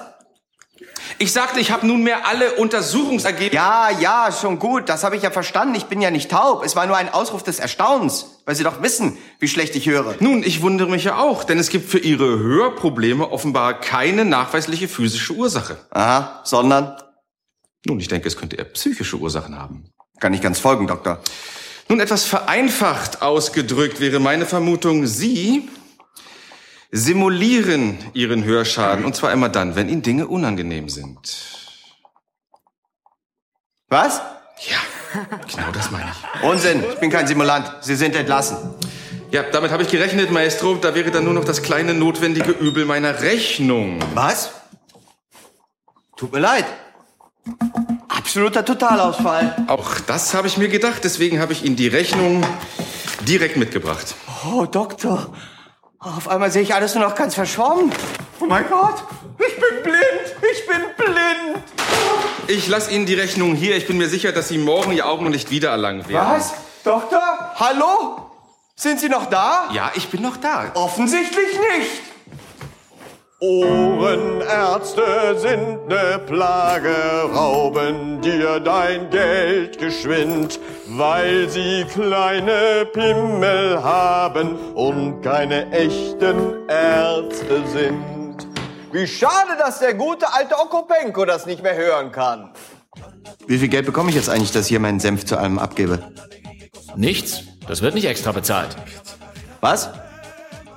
Ich 1.18 1.32
sagte, 1.32 1.60
ich 1.60 1.70
habe 1.70 1.86
nunmehr 1.86 2.26
alle 2.26 2.54
Untersuchungsergebnisse. 2.56 3.54
Ja, 3.54 3.88
ja, 3.90 4.30
schon 4.30 4.58
gut. 4.58 4.88
Das 4.90 5.02
habe 5.02 5.16
ich 5.16 5.22
ja 5.22 5.30
verstanden. 5.30 5.74
Ich 5.74 5.86
bin 5.86 6.02
ja 6.02 6.10
nicht 6.10 6.30
taub. 6.30 6.62
Es 6.62 6.76
war 6.76 6.86
nur 6.86 6.96
ein 6.96 7.08
Ausruf 7.08 7.42
des 7.42 7.58
Erstaunens, 7.58 8.42
weil 8.44 8.54
Sie 8.54 8.64
doch 8.64 8.82
wissen, 8.82 9.16
wie 9.38 9.48
schlecht 9.48 9.74
ich 9.76 9.86
höre. 9.86 10.14
Nun, 10.20 10.42
ich 10.42 10.60
wundere 10.60 10.90
mich 10.90 11.04
ja 11.04 11.16
auch, 11.16 11.44
denn 11.44 11.58
es 11.58 11.70
gibt 11.70 11.88
für 11.88 11.98
Ihre 11.98 12.38
Hörprobleme 12.38 13.30
offenbar 13.30 13.80
keine 13.80 14.26
nachweisliche 14.26 14.88
physische 14.88 15.32
Ursache. 15.32 15.78
Aha, 15.90 16.42
sondern? 16.44 16.96
Nun, 17.86 17.98
ich 17.98 18.08
denke, 18.08 18.28
es 18.28 18.36
könnte 18.36 18.56
eher 18.56 18.64
psychische 18.64 19.16
Ursachen 19.16 19.58
haben. 19.58 19.90
Kann 20.20 20.34
ich 20.34 20.42
ganz 20.42 20.58
folgen, 20.58 20.86
Doktor. 20.86 21.20
Nun, 21.88 22.00
etwas 22.00 22.24
vereinfacht 22.24 23.22
ausgedrückt 23.22 24.00
wäre 24.00 24.18
meine 24.18 24.44
Vermutung, 24.44 25.06
Sie 25.06 25.68
simulieren 26.90 27.98
Ihren 28.14 28.44
Hörschaden, 28.44 29.04
und 29.04 29.16
zwar 29.16 29.32
immer 29.32 29.48
dann, 29.48 29.76
wenn 29.76 29.88
Ihnen 29.88 30.02
Dinge 30.02 30.26
unangenehm 30.26 30.88
sind. 30.88 31.18
Was? 33.88 34.20
Ja, 34.68 34.78
genau 35.54 35.70
das 35.72 35.90
meine 35.90 36.10
ich. 36.10 36.42
Unsinn. 36.42 36.82
Ich 36.92 36.98
bin 36.98 37.10
kein 37.10 37.26
Simulant. 37.26 37.70
Sie 37.82 37.94
sind 37.94 38.16
entlassen. 38.16 38.56
Ja, 39.30 39.42
damit 39.42 39.70
habe 39.70 39.82
ich 39.82 39.90
gerechnet, 39.90 40.30
Maestro. 40.30 40.74
Da 40.76 40.94
wäre 40.94 41.10
dann 41.10 41.24
nur 41.24 41.34
noch 41.34 41.44
das 41.44 41.62
kleine 41.62 41.94
notwendige 41.94 42.52
Übel 42.52 42.84
meiner 42.84 43.20
Rechnung. 43.20 44.00
Was? 44.14 44.52
Tut 46.16 46.32
mir 46.32 46.38
leid. 46.38 46.64
Absoluter 48.08 48.64
Totalausfall. 48.64 49.66
Auch 49.68 50.00
das 50.00 50.34
habe 50.34 50.48
ich 50.48 50.56
mir 50.56 50.68
gedacht, 50.68 51.04
deswegen 51.04 51.38
habe 51.38 51.52
ich 51.52 51.64
Ihnen 51.64 51.76
die 51.76 51.88
Rechnung 51.88 52.44
direkt 53.20 53.56
mitgebracht. 53.56 54.14
Oh, 54.44 54.64
Doktor. 54.66 55.32
Auf 56.14 56.28
einmal 56.28 56.52
sehe 56.52 56.62
ich 56.62 56.72
alles 56.72 56.94
nur 56.94 57.02
noch 57.02 57.16
ganz 57.16 57.34
verschwommen. 57.34 57.90
Oh 58.38 58.44
mein 58.44 58.64
Gott. 58.68 58.94
Ich 59.38 59.54
bin 59.56 59.82
blind. 59.82 60.36
Ich 60.52 60.66
bin 60.66 60.82
blind. 60.96 61.64
Ich 62.46 62.68
lasse 62.68 62.92
Ihnen 62.92 63.06
die 63.06 63.14
Rechnung 63.14 63.56
hier. 63.56 63.76
Ich 63.76 63.88
bin 63.88 63.98
mir 63.98 64.08
sicher, 64.08 64.30
dass 64.30 64.46
Sie 64.46 64.58
morgen 64.58 64.92
Ihr 64.92 65.08
Augenlicht 65.08 65.50
wiedererlangen 65.50 66.08
werden. 66.08 66.28
Was? 66.30 66.54
Doktor? 66.84 67.52
Hallo? 67.56 68.30
Sind 68.76 69.00
Sie 69.00 69.08
noch 69.08 69.26
da? 69.26 69.68
Ja, 69.72 69.90
ich 69.96 70.08
bin 70.08 70.22
noch 70.22 70.36
da. 70.36 70.70
Offensichtlich 70.74 71.58
nicht. 71.76 72.02
Ohrenärzte 73.38 75.36
sind 75.36 75.88
ne 75.88 76.18
Plage, 76.26 76.94
rauben 77.34 78.22
dir 78.22 78.60
dein 78.60 79.10
Geld 79.10 79.78
geschwind, 79.78 80.58
weil 80.88 81.46
sie 81.50 81.84
kleine 81.92 82.86
Pimmel 82.94 83.82
haben 83.82 84.56
und 84.72 85.20
keine 85.20 85.70
echten 85.70 86.66
Ärzte 86.66 87.62
sind. 87.66 88.48
Wie 88.90 89.06
schade, 89.06 89.50
dass 89.58 89.80
der 89.80 89.92
gute 89.92 90.32
alte 90.32 90.54
Okopenko 90.54 91.26
das 91.26 91.44
nicht 91.44 91.62
mehr 91.62 91.76
hören 91.76 92.12
kann. 92.12 92.52
Wie 93.46 93.58
viel 93.58 93.68
Geld 93.68 93.84
bekomme 93.84 94.08
ich 94.08 94.16
jetzt 94.16 94.30
eigentlich, 94.30 94.52
dass 94.52 94.62
ich 94.62 94.68
hier 94.70 94.80
meinen 94.80 94.98
Senf 95.00 95.26
zu 95.26 95.36
allem 95.36 95.58
abgebe? 95.58 96.10
Nichts. 96.96 97.42
Das 97.68 97.82
wird 97.82 97.94
nicht 97.94 98.06
extra 98.06 98.32
bezahlt. 98.32 98.74
Was? 99.60 99.90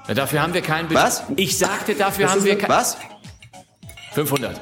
Ja, 0.10 0.16
Dafür 0.16 0.42
haben 0.42 0.56
wir 0.56 0.62
kein 0.62 0.88
Budget. 0.88 1.04
Was? 1.04 1.24
Ich 1.36 1.56
sagte, 1.56 1.94
dafür 1.94 2.32
haben 2.32 2.44
wir 2.44 2.58
kein... 2.58 2.68
Was? 2.68 2.98
500. 4.14 4.60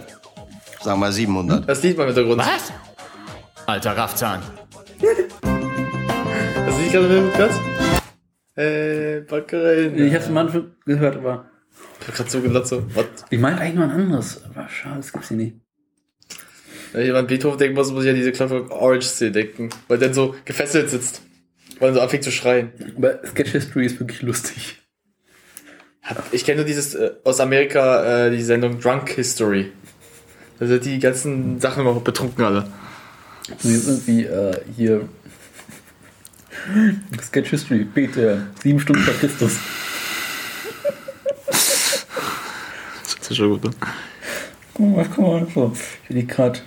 Sagen 0.82 1.00
wir 1.00 1.10
700. 1.10 1.70
Das 1.70 1.82
Lied 1.84 1.96
mal 1.98 2.04
im 2.04 2.10
Hintergrund. 2.14 2.42
Was? 2.42 2.74
Alter 3.66 3.96
Raffzahn. 3.96 4.44
Das 5.00 6.78
Lied 6.80 6.92
gerade 6.92 7.22
mit 7.22 7.40
was? 7.40 7.56
Äh, 8.62 9.22
Backereien. 9.22 9.98
Ich 10.06 10.14
hab's 10.14 10.28
am 10.28 10.36
Anfang 10.38 10.72
gehört, 10.86 11.16
aber 11.16 11.46
Ich 12.02 12.08
hab 12.10 12.16
grad 12.16 12.30
so 12.30 12.42
gelacht, 12.42 12.68
so, 12.68 12.84
what? 12.94 13.08
ich 13.30 13.40
meine 13.40 13.58
eigentlich 13.62 13.76
noch 13.76 13.84
ein 13.84 13.92
anderes. 13.92 14.44
Aber 14.44 14.68
schade, 14.68 14.98
das 14.98 15.14
gibt's 15.14 15.30
hier 15.30 15.38
nicht. 15.38 15.56
Wenn 16.92 17.06
ich 17.06 17.14
an 17.14 17.26
Beethoven 17.26 17.58
denken 17.58 17.76
muss, 17.78 17.90
muss 17.94 18.04
ich 18.04 18.10
an 18.10 18.16
diese 18.18 18.34
Clockwork 18.34 18.70
Orange 18.72 19.06
Szene 19.06 19.32
denken. 19.32 19.70
Weil 19.88 19.98
der 19.98 20.14
so 20.14 20.36
gefesselt 20.44 20.90
sitzt. 20.90 21.22
Weil 21.80 21.92
er 21.92 21.94
so 21.94 22.02
anfängt 22.02 22.26
zu 22.26 22.32
schreien. 22.32 22.74
Aber 22.98 23.26
Sketch 23.26 23.52
History 23.52 23.86
ist 23.86 23.98
wirklich 24.02 24.22
lustig. 24.22 24.82
Ich 26.32 26.46
kenne 26.46 26.58
nur 26.58 26.66
dieses 26.66 26.96
äh, 26.96 27.12
aus 27.24 27.40
Amerika, 27.40 28.28
äh, 28.28 28.32
die 28.32 28.42
Sendung 28.42 28.80
Drunk 28.80 29.10
History. 29.10 29.72
Da 30.60 30.68
sind 30.68 30.86
die 30.86 31.00
ganzen 31.00 31.60
Sachen 31.60 31.82
immer 31.82 32.00
betrunken 32.00 32.44
alle. 32.44 32.68
Sie 33.60 33.76
sind 33.76 34.08
wie 34.08 34.24
äh, 34.24 34.60
hier. 34.76 35.08
Sketch 37.22 37.50
History, 37.50 37.84
bitte. 37.84 38.48
Sieben 38.62 38.80
Stunden 38.80 39.04
vor 39.04 39.14
Christus. 39.16 39.58
Das 43.20 43.32
ist 43.32 43.38
schon 43.38 43.50
gut, 43.50 43.64
ne? 43.66 43.72
Guck 44.74 44.96
mal, 44.96 45.06
guck 45.14 45.28
mal. 45.28 45.48
So. 45.54 45.74
Ich 46.04 46.10
will 46.10 46.22
die 46.22 46.28
gerade. 46.28 46.60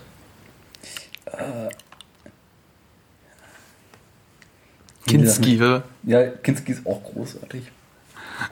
Kinski, 5.06 5.56
oder? 5.56 5.82
Ja, 6.04 6.26
Kinski 6.28 6.72
ist 6.72 6.86
auch 6.86 7.02
großartig. 7.02 7.62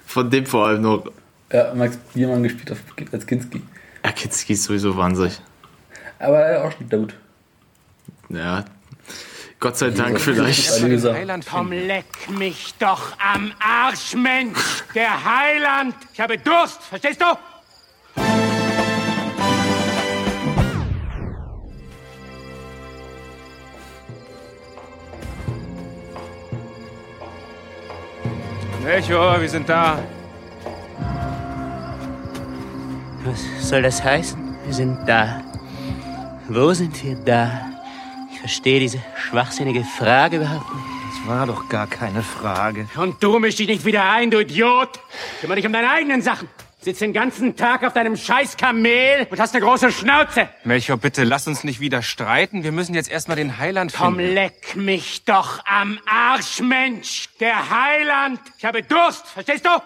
Von 0.07 0.31
dem 0.31 0.47
vor 0.47 0.67
allem 0.67 0.83
noch. 0.83 1.11
Ja, 1.53 1.73
Max 1.75 1.97
Biermann 2.15 2.43
gespielt 2.43 2.73
auf, 2.73 2.79
als 3.13 3.27
Kinski. 3.27 3.63
Ja, 4.05 4.13
Kinski 4.13 4.53
ist 4.53 4.65
sowieso 4.65 4.97
wahnsinnig. 4.97 5.41
Aber 6.19 6.39
er 6.39 6.65
auch 6.65 6.73
spielt 6.73 6.93
da 6.93 6.97
gut. 6.97 7.15
Ja. 8.29 8.65
Gott 9.61 9.77
sei 9.77 9.91
Dank 9.91 10.21
vielleicht. 10.21 10.73
Eine 10.73 10.89
gesagt. 10.91 11.17
Heiland 11.17 11.47
Komm, 11.51 11.73
leck 11.73 12.05
mich 12.39 12.75
doch 12.79 13.13
am 13.19 13.53
Arsch, 13.59 14.15
Mensch! 14.15 14.59
Der 14.95 15.25
Heiland! 15.25 15.97
Ich 16.13 16.21
habe 16.21 16.39
Durst, 16.39 16.83
verstehst 16.83 17.21
du? 17.21 17.27
Melchior, 28.89 29.39
wir 29.39 29.51
sind 29.51 29.69
da. 29.69 30.03
Was 33.23 33.69
soll 33.69 33.83
das 33.83 34.03
heißen? 34.03 34.57
Wir 34.65 34.73
sind 34.73 35.07
da. 35.07 35.45
Wo 36.49 36.73
sind 36.73 37.05
wir 37.05 37.15
da? 37.17 37.69
Ich 38.33 38.41
verstehe 38.41 38.81
diese 38.81 38.99
schwachsinnige 39.15 39.85
Frage 39.85 40.39
überhaupt 40.39 40.75
nicht. 40.75 40.87
Das 41.11 41.29
war 41.29 41.47
doch 41.47 41.69
gar 41.69 41.87
keine 41.87 42.23
Frage. 42.23 42.89
Und 42.97 43.23
du 43.23 43.39
misch 43.39 43.57
dich 43.57 43.69
nicht 43.69 43.85
wieder 43.85 44.11
ein, 44.11 44.31
du 44.31 44.41
Idiot! 44.41 44.99
Kümmer 45.43 45.57
dich 45.57 45.67
um 45.67 45.73
deine 45.75 45.91
eigenen 45.91 46.23
Sachen! 46.23 46.49
Sitzt 46.89 47.03
den 47.03 47.13
ganzen 47.13 47.55
Tag 47.55 47.85
auf 47.85 47.93
deinem 47.93 48.17
scheiß 48.17 48.57
Kamel 48.57 49.27
und 49.29 49.39
hast 49.39 49.55
eine 49.55 49.63
große 49.63 49.93
Schnauze! 49.93 50.49
Melchior, 50.65 50.97
bitte 50.97 51.23
lass 51.23 51.47
uns 51.47 51.63
nicht 51.63 51.81
wieder 51.81 52.01
streiten. 52.01 52.65
Wir 52.65 52.73
müssen 52.73 52.95
jetzt 52.95 53.11
erstmal 53.11 53.37
den 53.37 53.59
Heiland 53.59 53.93
Komm, 53.93 54.17
finden. 54.17 54.33
leck 54.33 54.75
mich 54.75 55.27
doch 55.27 55.63
am 55.67 56.01
Arsch, 56.07 56.61
Mensch! 56.61 57.29
Der 57.41 57.69
Heiland! 57.69 58.41
Ich 58.57 58.65
habe 58.65 58.83
Durst, 58.83 59.27
verstehst 59.27 59.67
du? 59.67 59.83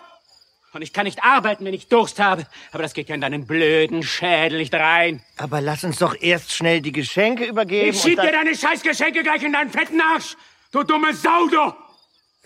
Und 0.75 0.83
ich 0.83 0.93
kann 0.93 1.03
nicht 1.03 1.25
arbeiten, 1.25 1.65
wenn 1.65 1.75
ich 1.75 1.89
Durst 1.89 2.21
habe. 2.21 2.47
Aber 2.71 2.85
das 2.85 2.95
geht 2.95 3.09
ja 3.09 3.17
in 3.17 3.21
deinen 3.21 3.49
blöden 3.49 4.05
Schädel 4.05 4.59
nicht 4.59 4.73
rein. 4.73 5.25
Aber 5.39 5.61
lass 5.61 5.83
uns 5.83 5.99
doch 5.99 6.15
erst 6.21 6.53
schnell 6.53 6.83
die 6.83 6.93
Geschenke 6.93 7.47
übergeben. 7.47 7.91
Ich 7.91 8.01
schieb 8.01 8.21
und 8.21 8.27
dir 8.27 8.31
deine 8.31 8.55
Scheißgeschenke 8.55 9.25
gleich 9.25 9.43
in 9.43 9.53
deinen 9.53 9.71
fetten 9.71 10.01
Arsch! 10.01 10.37
Du 10.71 10.85
dumme 10.85 11.13
Sau, 11.15 11.49
du! 11.49 11.75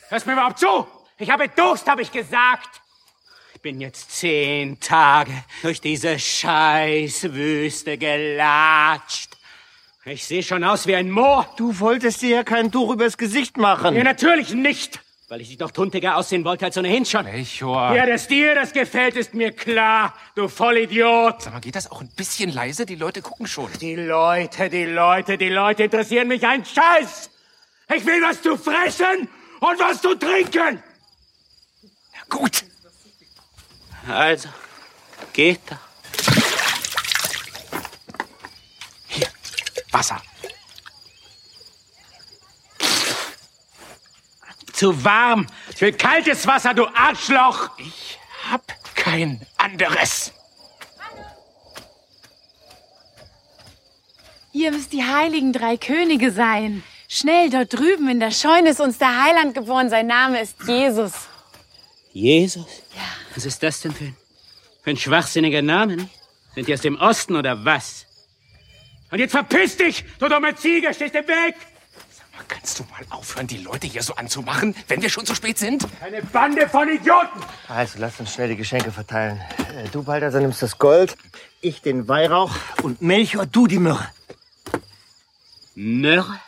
Hörst 0.08 0.26
mir 0.26 0.32
überhaupt 0.32 0.58
zu? 0.60 0.86
Ich 1.18 1.28
habe 1.28 1.46
Durst, 1.50 1.86
habe 1.86 2.00
ich 2.00 2.10
gesagt! 2.10 2.80
Ich 3.56 3.62
bin 3.62 3.80
jetzt 3.80 4.10
zehn 4.10 4.78
Tage 4.80 5.32
durch 5.62 5.80
diese 5.80 6.18
Scheißwüste 6.18 7.96
gelatscht. 7.96 9.30
Ich 10.04 10.26
sehe 10.26 10.42
schon 10.42 10.62
aus 10.62 10.86
wie 10.86 10.94
ein 10.94 11.10
Moor. 11.10 11.48
Du 11.56 11.80
wolltest 11.80 12.20
dir 12.20 12.36
ja 12.36 12.44
kein 12.44 12.70
Tuch 12.70 12.92
übers 12.92 13.16
Gesicht 13.16 13.56
machen. 13.56 13.96
Ja, 13.96 14.04
natürlich 14.04 14.52
nicht. 14.52 15.00
Weil 15.28 15.40
ich 15.40 15.56
doch 15.56 15.70
tuntiger 15.70 16.18
aussehen 16.18 16.44
wollte 16.44 16.66
als 16.66 16.76
ohnehin 16.76 17.06
schon. 17.06 17.24
Melchior. 17.24 17.94
Ja, 17.96 18.04
dass 18.04 18.28
dir 18.28 18.54
das 18.54 18.74
gefällt, 18.74 19.16
ist 19.16 19.32
mir 19.32 19.52
klar, 19.52 20.12
du 20.34 20.48
Vollidiot. 20.48 21.40
Sag 21.40 21.54
mal, 21.54 21.60
geht 21.60 21.76
das 21.76 21.90
auch 21.90 22.02
ein 22.02 22.10
bisschen 22.14 22.52
leise? 22.52 22.84
Die 22.84 22.94
Leute 22.94 23.22
gucken 23.22 23.46
schon. 23.46 23.70
Die 23.80 23.96
Leute, 23.96 24.68
die 24.68 24.84
Leute, 24.84 25.38
die 25.38 25.48
Leute 25.48 25.84
interessieren 25.84 26.28
mich 26.28 26.46
ein 26.46 26.62
Scheiß. 26.62 27.30
Ich 27.96 28.04
will 28.04 28.20
was 28.22 28.42
zu 28.42 28.58
fressen 28.58 29.30
und 29.60 29.80
was 29.80 30.02
zu 30.02 30.14
trinken. 30.14 30.82
Gut. 32.28 32.65
Also, 34.08 34.48
geht 35.32 35.60
doch. 35.68 35.76
Hier, 39.08 39.28
Wasser. 39.90 40.22
Zu 44.72 45.04
warm. 45.04 45.46
Ich 45.74 45.80
will 45.80 45.92
kaltes 45.92 46.46
Wasser, 46.46 46.74
du 46.74 46.86
Arschloch. 46.86 47.70
Ich 47.78 48.18
hab 48.50 48.62
kein 48.94 49.44
anderes. 49.56 50.32
Ihr 54.52 54.70
müsst 54.70 54.92
die 54.92 55.04
heiligen 55.04 55.52
drei 55.52 55.76
Könige 55.76 56.30
sein. 56.30 56.82
Schnell, 57.08 57.50
dort 57.50 57.72
drüben 57.72 58.08
in 58.08 58.20
der 58.20 58.30
Scheune 58.30 58.70
ist 58.70 58.80
uns 58.80 58.98
der 58.98 59.22
Heiland 59.22 59.54
geboren. 59.54 59.90
Sein 59.90 60.06
Name 60.06 60.40
ist 60.40 60.56
Jesus. 60.66 61.12
Jesus? 62.12 62.66
Ja. 62.94 63.15
Was 63.36 63.44
ist 63.44 63.62
das 63.62 63.82
denn 63.82 63.92
für 63.92 64.04
ein, 64.04 64.16
für 64.82 64.90
ein 64.90 64.96
schwachsinniger 64.96 65.60
Name? 65.60 65.96
nicht? 65.96 66.08
Sind 66.54 66.68
die 66.68 66.72
aus 66.74 66.80
dem 66.80 66.98
Osten 66.98 67.36
oder 67.36 67.66
was? 67.66 68.06
Und 69.10 69.18
jetzt 69.18 69.32
verpiss 69.32 69.76
dich, 69.76 70.04
du 70.18 70.26
dumme 70.28 70.54
Ziege, 70.56 70.92
stehst 70.94 71.14
im 71.14 71.28
Weg. 71.28 71.54
Sag 72.10 72.32
mal, 72.34 72.44
kannst 72.48 72.78
du 72.78 72.84
mal 72.84 73.04
aufhören, 73.10 73.46
die 73.46 73.58
Leute 73.58 73.86
hier 73.86 74.02
so 74.02 74.14
anzumachen, 74.14 74.74
wenn 74.88 75.02
wir 75.02 75.10
schon 75.10 75.26
zu 75.26 75.34
spät 75.34 75.58
sind? 75.58 75.86
Eine 76.00 76.22
Bande 76.22 76.66
von 76.66 76.88
Idioten. 76.88 77.40
Also, 77.68 77.98
lass 77.98 78.18
uns 78.18 78.32
schnell 78.32 78.48
die 78.48 78.56
Geschenke 78.56 78.90
verteilen. 78.90 79.38
Äh, 79.76 79.88
Du, 79.90 80.02
Balthasar, 80.02 80.40
nimmst 80.40 80.62
das 80.62 80.78
Gold, 80.78 81.14
ich 81.60 81.82
den 81.82 82.08
Weihrauch 82.08 82.52
und 82.82 83.02
Melchior, 83.02 83.44
du 83.44 83.66
die 83.66 83.78
Myrrhe. 83.78 84.08
Myrrhe? 85.74 86.40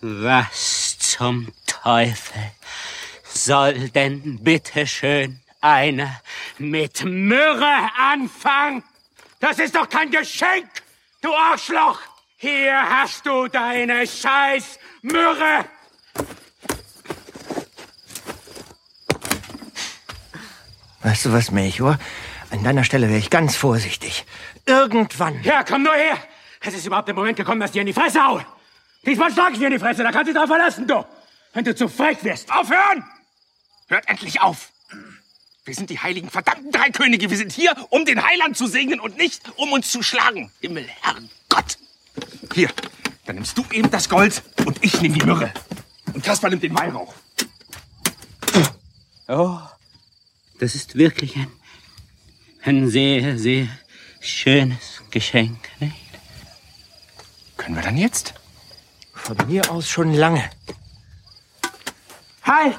Was 0.00 0.98
zum 0.98 1.52
Teufel 1.66 2.42
soll 3.46 3.90
denn 3.90 4.42
bitteschön 4.42 5.40
einer 5.60 6.20
mit 6.58 7.04
Myrrhe 7.04 7.90
anfangen? 7.96 8.82
Das 9.38 9.60
ist 9.60 9.74
doch 9.74 9.88
kein 9.88 10.10
Geschenk, 10.10 10.66
du 11.22 11.32
Arschloch! 11.32 12.00
Hier 12.38 12.74
hast 12.74 13.24
du 13.24 13.46
deine 13.46 14.06
scheiß 14.06 14.78
Myrrhe! 15.02 15.64
Weißt 21.02 21.26
du 21.26 21.32
was, 21.32 21.52
Melchior? 21.52 21.98
An 22.50 22.64
deiner 22.64 22.82
Stelle 22.82 23.08
wäre 23.08 23.18
ich 23.18 23.30
ganz 23.30 23.54
vorsichtig. 23.54 24.26
Irgendwann. 24.66 25.40
Ja, 25.44 25.62
komm 25.62 25.84
nur 25.84 25.94
her! 25.94 26.18
Es 26.60 26.74
ist 26.74 26.84
überhaupt 26.84 27.06
der 27.06 27.14
Moment 27.14 27.36
gekommen, 27.36 27.60
dass 27.60 27.70
ich 27.70 27.74
dir 27.74 27.82
in 27.82 27.86
die 27.86 27.92
Fresse 27.92 28.26
haue. 28.26 28.44
Diesmal 29.04 29.32
schlag 29.32 29.52
ich 29.52 29.60
dir 29.60 29.68
in 29.68 29.74
die 29.74 29.78
Fresse, 29.78 30.02
da 30.02 30.10
kannst 30.10 30.28
du 30.28 30.32
dich 30.32 30.40
drauf 30.40 30.48
verlassen, 30.48 30.86
du! 30.88 31.04
Wenn 31.52 31.64
du 31.64 31.74
zu 31.74 31.88
frech 31.88 32.22
wirst. 32.24 32.52
Aufhören! 32.52 33.04
Hört 33.88 34.08
endlich 34.08 34.40
auf! 34.40 34.72
Wir 35.64 35.74
sind 35.74 35.90
die 35.90 35.98
heiligen 35.98 36.28
verdammten 36.28 36.72
drei 36.72 36.90
Könige. 36.90 37.30
Wir 37.30 37.36
sind 37.36 37.52
hier, 37.52 37.74
um 37.90 38.04
den 38.04 38.24
Heiland 38.24 38.56
zu 38.56 38.66
segnen 38.66 38.98
und 39.00 39.16
nicht, 39.16 39.42
um 39.56 39.72
uns 39.72 39.90
zu 39.90 40.02
schlagen. 40.02 40.50
Himmel, 40.60 40.88
Herrgott! 41.02 41.78
Hier, 42.52 42.70
dann 43.26 43.36
nimmst 43.36 43.56
du 43.56 43.64
eben 43.70 43.90
das 43.90 44.08
Gold 44.08 44.42
und 44.64 44.82
ich 44.84 45.00
nehme 45.00 45.18
die 45.18 45.24
Myrrhe. 45.24 45.52
Und 46.12 46.24
Kaspar 46.24 46.50
nimmt 46.50 46.62
den 46.62 46.76
Weihrauch. 46.76 47.14
Oh, 49.28 49.58
das 50.58 50.74
ist 50.74 50.96
wirklich 50.96 51.36
ein, 51.36 51.52
ein 52.62 52.88
sehr, 52.88 53.38
sehr 53.38 53.68
schönes 54.20 55.02
Geschenk, 55.10 55.68
nicht? 55.80 55.94
Können 57.56 57.76
wir 57.76 57.82
dann 57.82 57.96
jetzt? 57.96 58.34
Von 59.14 59.36
mir 59.48 59.70
aus 59.70 59.88
schon 59.88 60.12
lange. 60.12 60.48
Halt! 62.42 62.78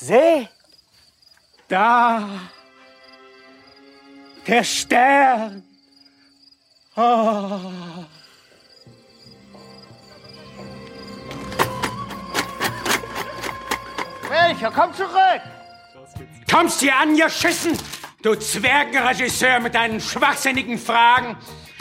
Seh! 0.00 0.48
Da! 1.68 2.26
Der 4.46 4.64
Stern! 4.64 5.62
Oh. 6.96 7.60
Melchior, 14.30 14.72
komm 14.72 14.94
zurück! 14.94 15.10
Kommst 16.50 16.80
hier 16.80 16.96
an, 16.96 17.14
geschissen! 17.14 17.76
Du 18.22 18.34
Zwergenregisseur 18.34 19.60
mit 19.60 19.74
deinen 19.74 20.00
schwachsinnigen 20.00 20.78
Fragen! 20.78 21.36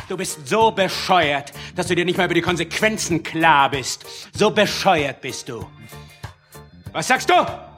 Du 0.10 0.18
bist 0.18 0.46
so 0.46 0.72
bescheuert, 0.72 1.54
dass 1.76 1.88
du 1.88 1.96
dir 1.96 2.04
nicht 2.04 2.18
mal 2.18 2.26
über 2.26 2.34
die 2.34 2.42
Konsequenzen 2.42 3.24
klar 3.24 3.70
bist. 3.70 4.06
So 4.34 4.52
bescheuert 4.52 5.22
bist 5.22 5.48
du. 5.48 5.66
Was 6.92 7.08
sagst 7.08 7.30
du? 7.30 7.69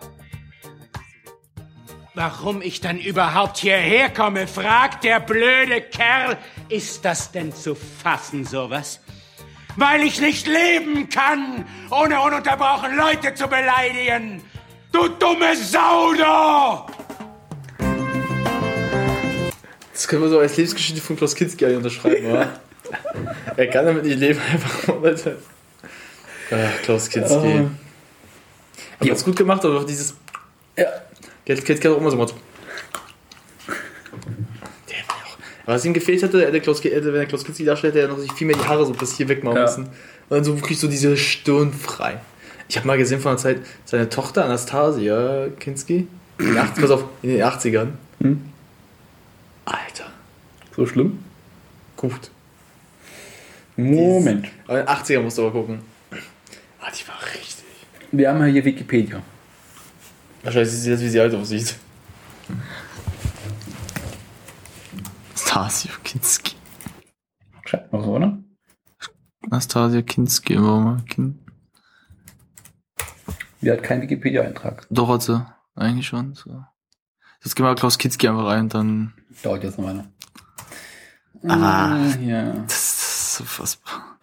Warum 2.13 2.61
ich 2.61 2.81
dann 2.81 2.99
überhaupt 2.99 3.59
hierher 3.59 4.09
komme, 4.09 4.45
fragt 4.45 5.05
der 5.05 5.21
blöde 5.21 5.79
Kerl. 5.79 6.37
Ist 6.67 7.05
das 7.05 7.31
denn 7.31 7.53
zu 7.55 7.73
fassen, 7.73 8.43
sowas? 8.43 8.99
Weil 9.77 10.01
ich 10.01 10.19
nicht 10.19 10.45
leben 10.45 11.07
kann, 11.07 11.65
ohne 11.89 12.19
ununterbrochen 12.19 12.97
Leute 12.97 13.33
zu 13.33 13.47
beleidigen. 13.47 14.41
Du 14.91 15.07
dumme 15.07 15.55
Sau, 15.55 16.11
du! 16.11 16.91
Das 19.93 20.05
können 20.05 20.23
wir 20.23 20.29
so 20.29 20.39
als 20.39 20.57
Lebensgeschichte 20.57 20.99
von 20.99 21.15
Klaus 21.15 21.33
Kinski 21.33 21.63
eigentlich 21.63 21.77
unterschreiben, 21.77 22.25
oder? 22.25 22.59
er 23.55 23.67
kann 23.67 23.85
damit 23.85 24.03
nicht 24.03 24.19
leben, 24.19 24.41
einfach 24.51 24.87
mal, 24.87 25.11
Leute. 25.11 25.37
Ach, 26.51 26.81
Klaus 26.83 27.09
Kinski. 27.09 27.69
Die 29.01 29.11
hat's 29.11 29.23
gut 29.23 29.37
gemacht, 29.37 29.63
aber 29.63 29.79
auch 29.79 29.85
dieses. 29.85 30.13
Ja. 30.75 30.87
Kinski 31.55 31.87
hat 31.87 31.93
auch 31.95 31.99
immer 31.99 32.11
so 32.11 32.17
gemacht. 32.17 32.35
Der. 34.89 34.95
Was 35.65 35.85
ihm 35.85 35.93
gefehlt 35.93 36.21
hätte, 36.21 36.45
hätte 36.45 36.61
Klaus, 36.61 36.83
hätte, 36.83 37.13
wenn 37.13 37.21
er 37.21 37.25
Klaus 37.25 37.43
Kinski 37.43 37.65
darstellt, 37.65 37.93
hätte 37.95 38.05
er 38.05 38.09
noch 38.09 38.19
sich 38.19 38.31
viel 38.33 38.47
mehr 38.47 38.57
die 38.57 38.65
Haare 38.65 38.85
so 38.85 38.93
bis 38.93 39.15
hier 39.17 39.27
wegmachen 39.29 39.57
Ja. 39.57 39.63
müssen. 39.63 39.83
Und 39.85 39.91
dann 40.29 40.43
so 40.43 40.57
wirklich 40.59 40.79
so 40.79 40.87
diese 40.87 41.17
Stirn 41.17 41.73
frei. 41.73 42.19
Ich 42.69 42.77
habe 42.77 42.87
mal 42.87 42.97
gesehen 42.97 43.19
von 43.19 43.31
der 43.31 43.37
Zeit, 43.37 43.59
seine 43.85 44.07
Tochter 44.09 44.45
Anastasia 44.45 45.47
Kinski, 45.59 46.07
in 46.39 46.45
den 46.45 46.57
80, 46.57 46.81
pass 46.81 46.91
auf, 46.91 47.03
in 47.21 47.29
den 47.31 47.41
80ern. 47.43 47.89
Alter. 49.65 50.05
So 50.75 50.85
schlimm? 50.85 51.19
Gut. 51.97 52.31
Moment. 53.75 54.47
Aber 54.67 54.79
in 54.79 54.85
den 54.85 54.95
80er 54.95 55.19
musst 55.19 55.37
du 55.37 55.41
aber 55.43 55.51
gucken. 55.51 55.79
Ah, 56.79 56.89
die 56.91 57.07
war 57.07 57.17
richtig. 57.35 57.65
Wir 58.11 58.29
haben 58.29 58.39
ja 58.39 58.45
hier 58.45 58.65
Wikipedia. 58.65 59.21
Wahrscheinlich 60.43 60.71
sieht 60.71 60.81
sie 60.81 60.91
das, 60.91 61.01
wie 61.01 61.09
sie 61.09 61.19
alt 61.19 61.35
aussieht. 61.35 61.75
Stasia 65.35 65.91
Kinski. 66.03 66.55
Schreibt 67.65 67.93
noch 67.93 68.03
so, 68.03 68.15
oder? 68.15 68.37
Nastasia 69.47 70.01
Kinski, 70.01 70.55
warum? 70.57 71.05
Kin 71.05 71.39
Die 73.61 73.71
hat 73.71 73.83
keinen 73.83 74.01
Wikipedia-Eintrag. 74.01 74.87
Doch, 74.89 75.09
hat 75.09 75.21
sie. 75.21 75.45
Eigentlich 75.75 76.07
schon. 76.07 76.33
So. 76.33 76.63
Jetzt 77.43 77.55
gehen 77.55 77.65
wir 77.65 77.75
Klaus 77.75 77.97
Kinski 77.97 78.27
einfach 78.27 78.45
rein, 78.45 78.69
dann. 78.69 79.13
Dauert 79.43 79.63
jetzt 79.63 79.77
noch 79.77 79.87
eine. 79.87 80.11
Ah. 81.47 81.97
Äh, 81.97 82.27
ja. 82.27 82.53
Das 82.53 82.73
ist 82.73 83.35
so 83.35 83.43
fassbar. 83.43 84.17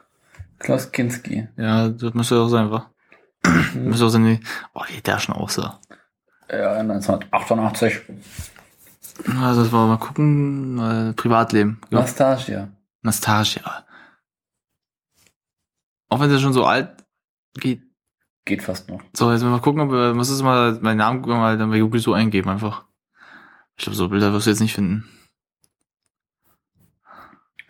Klaus 0.59 0.91
Kinski. 0.91 1.49
Ja, 1.57 1.89
das 1.89 2.15
müsste 2.15 2.41
auch 2.41 2.49
sein, 2.49 2.71
wa? 2.71 2.91
müsste 3.75 4.07
auch 4.07 4.11
sein, 4.11 4.41
oh, 4.75 4.83
wie 4.89 5.01
der 5.01 5.19
schon 5.19 5.35
aussah. 5.35 5.81
Ja, 6.51 6.79
1988. 6.79 8.01
Also, 9.41 9.63
das 9.63 9.73
war 9.73 9.87
mal 9.87 9.99
gucken, 9.99 10.79
äh, 10.79 11.13
Privatleben. 11.13 11.81
Ja. 11.91 12.01
Nastasia. 12.01 12.69
Nastasia. 13.03 13.85
Auch 16.09 16.21
wenn 16.21 16.31
der 16.31 16.39
schon 16.39 16.53
so 16.53 16.65
alt 16.65 17.05
geht. 17.55 17.83
Geht 18.45 18.63
fast 18.63 18.89
noch. 18.89 19.03
So, 19.13 19.31
jetzt 19.31 19.43
mal 19.43 19.61
gucken, 19.61 19.83
ob 19.83 19.91
wir, 19.91 20.15
muss 20.15 20.31
es 20.31 20.43
mal 20.43 20.79
meinen 20.81 20.99
Namen 20.99 21.21
mal 21.21 21.59
dann 21.59 21.71
bei 21.71 21.81
Google 21.81 22.01
so 22.01 22.15
eingeben 22.15 22.49
einfach. 22.49 22.85
Ich 23.77 23.85
glaube, 23.85 23.97
so 23.97 24.09
Bilder 24.09 24.33
wirst 24.33 24.47
du 24.47 24.51
jetzt 24.51 24.61
nicht 24.61 24.75
finden. 24.75 25.05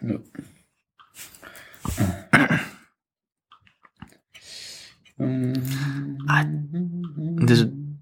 Nö. 0.00 0.20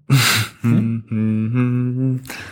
Das, 0.61 2.47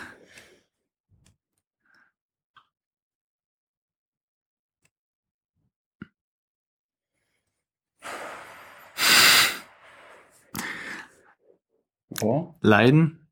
Boah. 12.20 12.56
Leiden? 12.62 13.28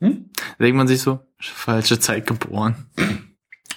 Hm? 0.00 0.30
Denkt 0.58 0.76
man 0.76 0.88
sich 0.88 1.00
so, 1.00 1.20
falsche 1.38 1.98
Zeit 1.98 2.26
geboren. 2.26 2.90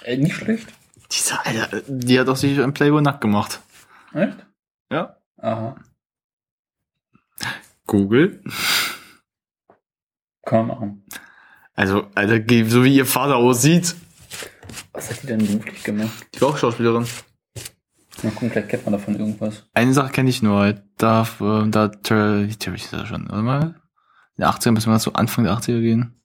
Äh, 0.02 0.16
nicht 0.16 0.36
schlecht. 0.36 0.72
Diese 1.12 1.44
Alter, 1.44 1.82
die 1.86 2.18
hat 2.18 2.28
auch 2.28 2.36
sich 2.36 2.56
im 2.58 2.72
Playboy 2.72 3.02
nackt 3.02 3.20
gemacht. 3.20 3.60
Echt? 4.12 4.46
Ja. 4.90 5.16
Aha. 5.36 5.76
Google. 7.86 8.42
Kann 10.46 10.66
man 10.66 10.78
machen. 10.78 11.02
Also, 11.74 12.06
Alter, 12.14 12.38
so 12.70 12.84
wie 12.84 12.96
ihr 12.96 13.04
Vater 13.04 13.36
aussieht. 13.36 13.94
Was 14.92 15.10
hat 15.10 15.22
die 15.22 15.26
denn 15.26 15.46
beruflich 15.46 15.82
gemacht? 15.84 16.26
Die 16.34 16.40
war 16.40 16.48
auch 16.48 16.56
Schauspielerin. 16.56 17.06
Mal 18.22 18.30
gucken, 18.30 18.50
vielleicht 18.50 18.70
kennt 18.70 18.86
man 18.86 18.92
davon 18.92 19.18
irgendwas. 19.18 19.64
Eine 19.74 19.92
Sache 19.92 20.12
kenne 20.12 20.30
ich 20.30 20.42
nur, 20.42 20.72
da, 20.96 21.28
äh, 21.40 21.68
da, 21.68 21.88
Terry 21.88 22.46
ist 22.48 22.92
ja 22.92 23.04
schon, 23.04 23.28
warte 23.28 23.42
mal. 23.42 23.62
In 24.36 24.42
den 24.42 24.44
80ern 24.44 24.70
müssen 24.70 24.90
wir 24.90 24.98
so 24.98 25.12
Anfang 25.12 25.44
der 25.44 25.52
80er 25.52 25.80
gehen. 25.80 26.18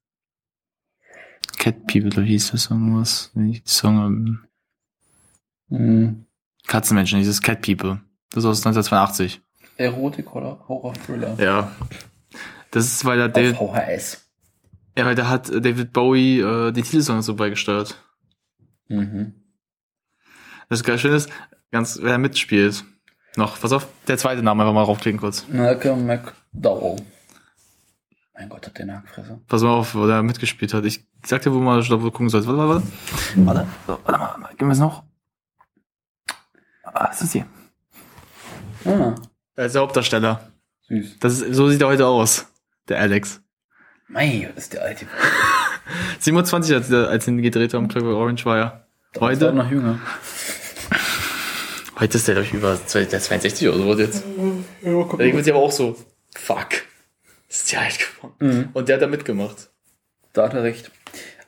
Cat 1.57 1.86
People, 1.88 2.07
oder 2.07 2.22
hieß 2.22 2.51
der 2.51 2.59
Song 2.59 2.99
was? 2.99 3.32
Wenn 3.34 3.49
ich 3.49 3.63
die 3.63 3.72
Song, 3.72 3.97
ähm, 4.05 4.45
Hm. 5.69 6.26
Katzenmenschen, 6.67 7.19
dieses 7.19 7.41
Cat 7.41 7.61
People. 7.61 8.01
Das 8.30 8.43
ist 8.43 8.49
aus 8.49 8.65
1982. 8.65 9.41
Erotik 9.78 10.36
oder 10.36 10.63
Horror-Thriller? 10.67 11.36
Ja. 11.39 11.72
Das 12.72 12.86
ist, 12.86 13.05
weil 13.05 13.17
der 13.17 13.30
David, 13.30 13.57
VHS. 13.57 14.26
ja, 14.97 15.05
weil 15.05 15.15
da 15.15 15.28
hat 15.28 15.49
äh, 15.49 15.61
David 15.61 15.91
Bowie 15.93 16.39
äh, 16.39 16.72
die 16.72 16.82
Titelsongs 16.82 17.26
so 17.26 17.36
beigesteuert. 17.36 18.01
Mhm. 18.88 19.36
Das 20.69 20.80
ist 20.80 20.86
geil 20.86 20.97
schön 20.97 21.13
ist, 21.13 21.30
ganz, 21.72 21.99
wer 22.01 22.17
mitspielt. 22.17 22.84
Noch, 23.36 23.59
pass 23.59 23.72
auf, 23.72 23.88
der 24.07 24.17
zweite 24.17 24.41
Name 24.43 24.63
einfach 24.63 24.74
mal 24.74 24.84
raufklicken 24.84 25.19
kurz. 25.19 25.45
Malcolm 25.49 26.05
McDowell. 26.05 26.97
Mein 28.34 28.49
Gott, 28.49 28.65
hat 28.65 28.78
der 28.78 28.84
eine 28.84 28.97
Hackfresse. 28.97 29.39
Pass 29.47 29.61
mal 29.61 29.69
auf, 29.69 29.93
wo 29.95 30.07
der 30.07 30.24
mitgespielt 30.24 30.74
hat. 30.74 30.84
Ich 30.86 31.05
sag 31.26 31.41
dir, 31.41 31.53
wo 31.53 31.59
man 31.59 31.80
wo 31.86 31.95
du 31.97 32.11
gucken 32.11 32.30
sollst. 32.30 32.47
Warte, 32.47 32.57
warte, 32.59 32.84
warte. 33.36 33.45
Warte, 33.45 33.67
so, 33.88 33.99
warte 34.03 34.19
mal, 34.19 34.38
mal. 34.38 34.49
Gib 34.57 34.65
mir 34.67 34.74
es 34.74 34.80
noch. 34.80 35.03
Ah, 36.84 37.07
das 37.07 37.22
ist 37.22 37.34
hier. 37.34 37.45
Ah, 38.86 39.15
Er 39.55 39.65
ist 39.65 39.76
der 39.76 39.82
Hauptdarsteller. 39.82 40.51
süß. 40.88 41.19
Das 41.19 41.39
ist, 41.39 41.53
so 41.55 41.69
sieht 41.69 41.82
er 41.82 41.88
heute 41.88 42.07
aus. 42.07 42.51
Der 42.91 42.99
Alex. 42.99 43.39
Mei, 44.09 44.49
was 44.53 44.65
ist 44.65 44.73
der 44.73 44.81
alte. 44.83 45.05
27, 46.19 46.75
als, 46.75 46.89
der- 46.89 47.07
als 47.07 47.25
ihn 47.25 47.41
gedreht 47.41 47.73
haben, 47.73 47.87
Clockwork 47.87 48.17
Orange 48.17 48.43
war 48.45 48.57
ja. 48.57 48.85
Heute, 49.17 49.53
noch 49.53 49.71
jünger. 49.71 49.97
heute 51.97 52.17
ist 52.17 52.27
der 52.27 52.35
doch 52.35 52.51
über 52.53 52.77
zwei- 52.85 53.05
der 53.05 53.21
62 53.21 53.69
oder 53.69 53.77
so 53.77 53.97
jetzt. 53.97 54.25
Da 54.83 55.17
denkt 55.17 55.35
man 55.35 55.43
sich 55.45 55.53
aber 55.53 55.63
auch 55.63 55.71
so, 55.71 55.95
fuck. 56.35 56.67
Ist 57.47 57.71
der 57.71 57.79
alt 57.79 57.97
geworden. 57.99 58.69
Und 58.73 58.89
der 58.89 58.95
hat 58.95 59.01
da 59.03 59.07
mitgemacht. 59.07 59.69
Da 60.33 60.43
hat 60.43 60.53
er 60.53 60.63
recht. 60.63 60.91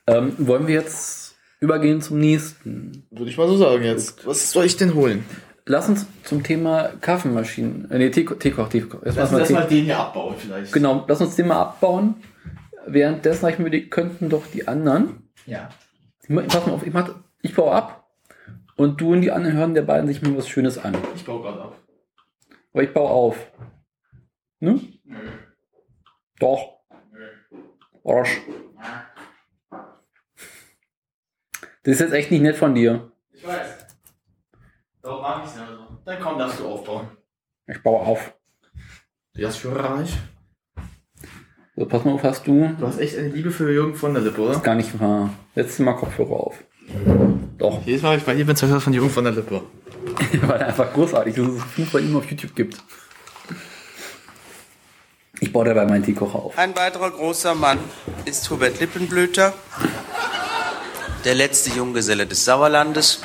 Ähm, 0.08 0.34
wollen 0.38 0.66
wir 0.68 0.76
jetzt 0.76 1.36
übergehen 1.60 2.02
zum 2.02 2.20
nächsten? 2.20 3.06
Würde 3.12 3.30
ich 3.32 3.38
mal 3.38 3.50
so 3.50 3.58
sagen 3.58 3.84
jetzt. 3.84 4.26
Was 4.26 4.50
soll 4.52 4.64
ich 4.64 4.78
denn 4.78 4.94
holen? 4.94 5.26
Lass 5.66 5.88
uns 5.88 6.06
zum 6.24 6.44
Thema 6.44 6.90
Kaffeemaschinen. 7.00 7.90
Äh, 7.90 7.98
nee, 7.98 8.10
Teekoch, 8.10 8.38
Teekoch, 8.38 8.68
Teekoch. 8.70 9.02
Erst 9.04 9.32
mal 9.32 9.44
Tee- 9.46 9.54
den 9.70 9.86
hier 9.86 9.98
abbauen 9.98 10.36
vielleicht. 10.38 10.74
Genau, 10.74 11.06
lass 11.08 11.22
uns 11.22 11.36
den 11.36 11.48
mal 11.48 11.62
abbauen. 11.62 12.16
Währenddessen 12.86 13.48
ich 13.48 13.60
mir, 13.60 13.70
die 13.70 13.90
könnten 13.90 14.30
doch 14.30 14.46
die 14.48 14.68
anderen. 14.68 15.30
Ja. 15.46 15.70
Ich 16.22 16.36
Pass 16.48 16.66
mal 16.66 16.74
auf, 16.74 16.86
ich, 16.86 16.94
mach, 16.94 17.10
ich 17.42 17.56
baue 17.56 17.72
ab. 17.72 18.10
Und 18.76 19.00
du 19.00 19.14
und 19.14 19.22
die 19.22 19.32
anderen 19.32 19.56
hören 19.56 19.74
der 19.74 19.84
beiden 19.84 20.08
sich 20.08 20.22
mal 20.22 20.36
was 20.36 20.50
Schönes 20.50 20.78
an. 20.78 20.98
Ich 21.16 21.24
baue 21.24 21.42
gerade 21.42 21.62
ab. 21.62 21.80
Aber 22.74 22.84
ich 22.84 22.94
baue 22.94 23.10
auf. 23.10 23.52
Ne? 24.60 24.82
Doch. 26.40 26.80
Arsch. 28.04 28.42
Das 31.84 31.94
ist 31.96 32.00
jetzt 32.00 32.14
echt 32.14 32.32
nicht 32.32 32.42
nett 32.42 32.56
von 32.56 32.76
dir. 32.76 33.12
Ich 33.32 33.46
weiß. 33.46 33.83
Darum 35.04 35.22
mag 35.22 35.42
ich 35.44 35.52
es 35.52 35.58
nicht 35.58 35.68
so. 35.68 35.98
Dann 36.06 36.20
komm, 36.22 36.40
darfst 36.40 36.60
du 36.62 36.66
aufbauen. 36.66 37.10
Ich 37.68 37.84
baue 37.84 38.00
auf. 38.00 38.34
Du 39.34 39.46
hast 39.46 39.58
Führerreich. 39.58 40.14
So, 41.76 41.86
pass 41.86 42.06
mal 42.06 42.14
auf, 42.14 42.24
hast 42.24 42.48
du. 42.48 42.74
Du 42.80 42.88
hast 42.88 43.00
echt 43.00 43.18
eine 43.18 43.28
Liebe 43.28 43.52
für 43.52 43.70
Jürgen 43.70 43.96
von 43.96 44.14
der 44.14 44.24
Lippe, 44.24 44.42
oder? 44.42 44.60
Gar 44.60 44.76
nicht 44.76 44.98
wahr. 45.02 45.34
Letztes 45.56 45.80
Mal 45.80 45.94
Kopfhörer 45.94 46.32
auf. 46.32 46.64
Doch. 47.58 47.86
Jedes 47.86 48.02
Mal, 48.02 48.12
wenn 48.12 48.20
ich 48.20 48.26
bei 48.26 48.34
dir 48.36 48.46
bin, 48.46 48.56
das 48.56 48.84
von 48.84 48.94
Jürgen 48.94 49.10
von 49.10 49.26
der 49.26 49.34
Lippe. 49.34 49.62
Weil 50.42 50.62
er 50.62 50.68
einfach 50.68 50.94
großartig 50.94 51.36
ist, 51.36 51.48
dass 51.48 51.56
es 51.56 51.64
viel 51.64 51.86
von 51.86 52.02
ihm 52.02 52.16
auf 52.16 52.30
YouTube 52.30 52.56
gibt. 52.56 52.82
Ich 55.42 55.52
baue 55.52 55.66
dabei 55.66 55.86
meinen 55.86 56.06
Teekocher 56.06 56.40
auf. 56.40 56.58
Ein 56.58 56.74
weiterer 56.78 57.12
großer 57.12 57.56
Mann 57.56 57.80
ist 58.24 58.50
Hubert 58.50 58.80
Lippenblüter, 58.80 59.54
der 61.26 61.36
letzte 61.36 61.72
Junggeselle 61.72 62.26
des 62.26 62.46
Sauerlandes, 62.46 63.22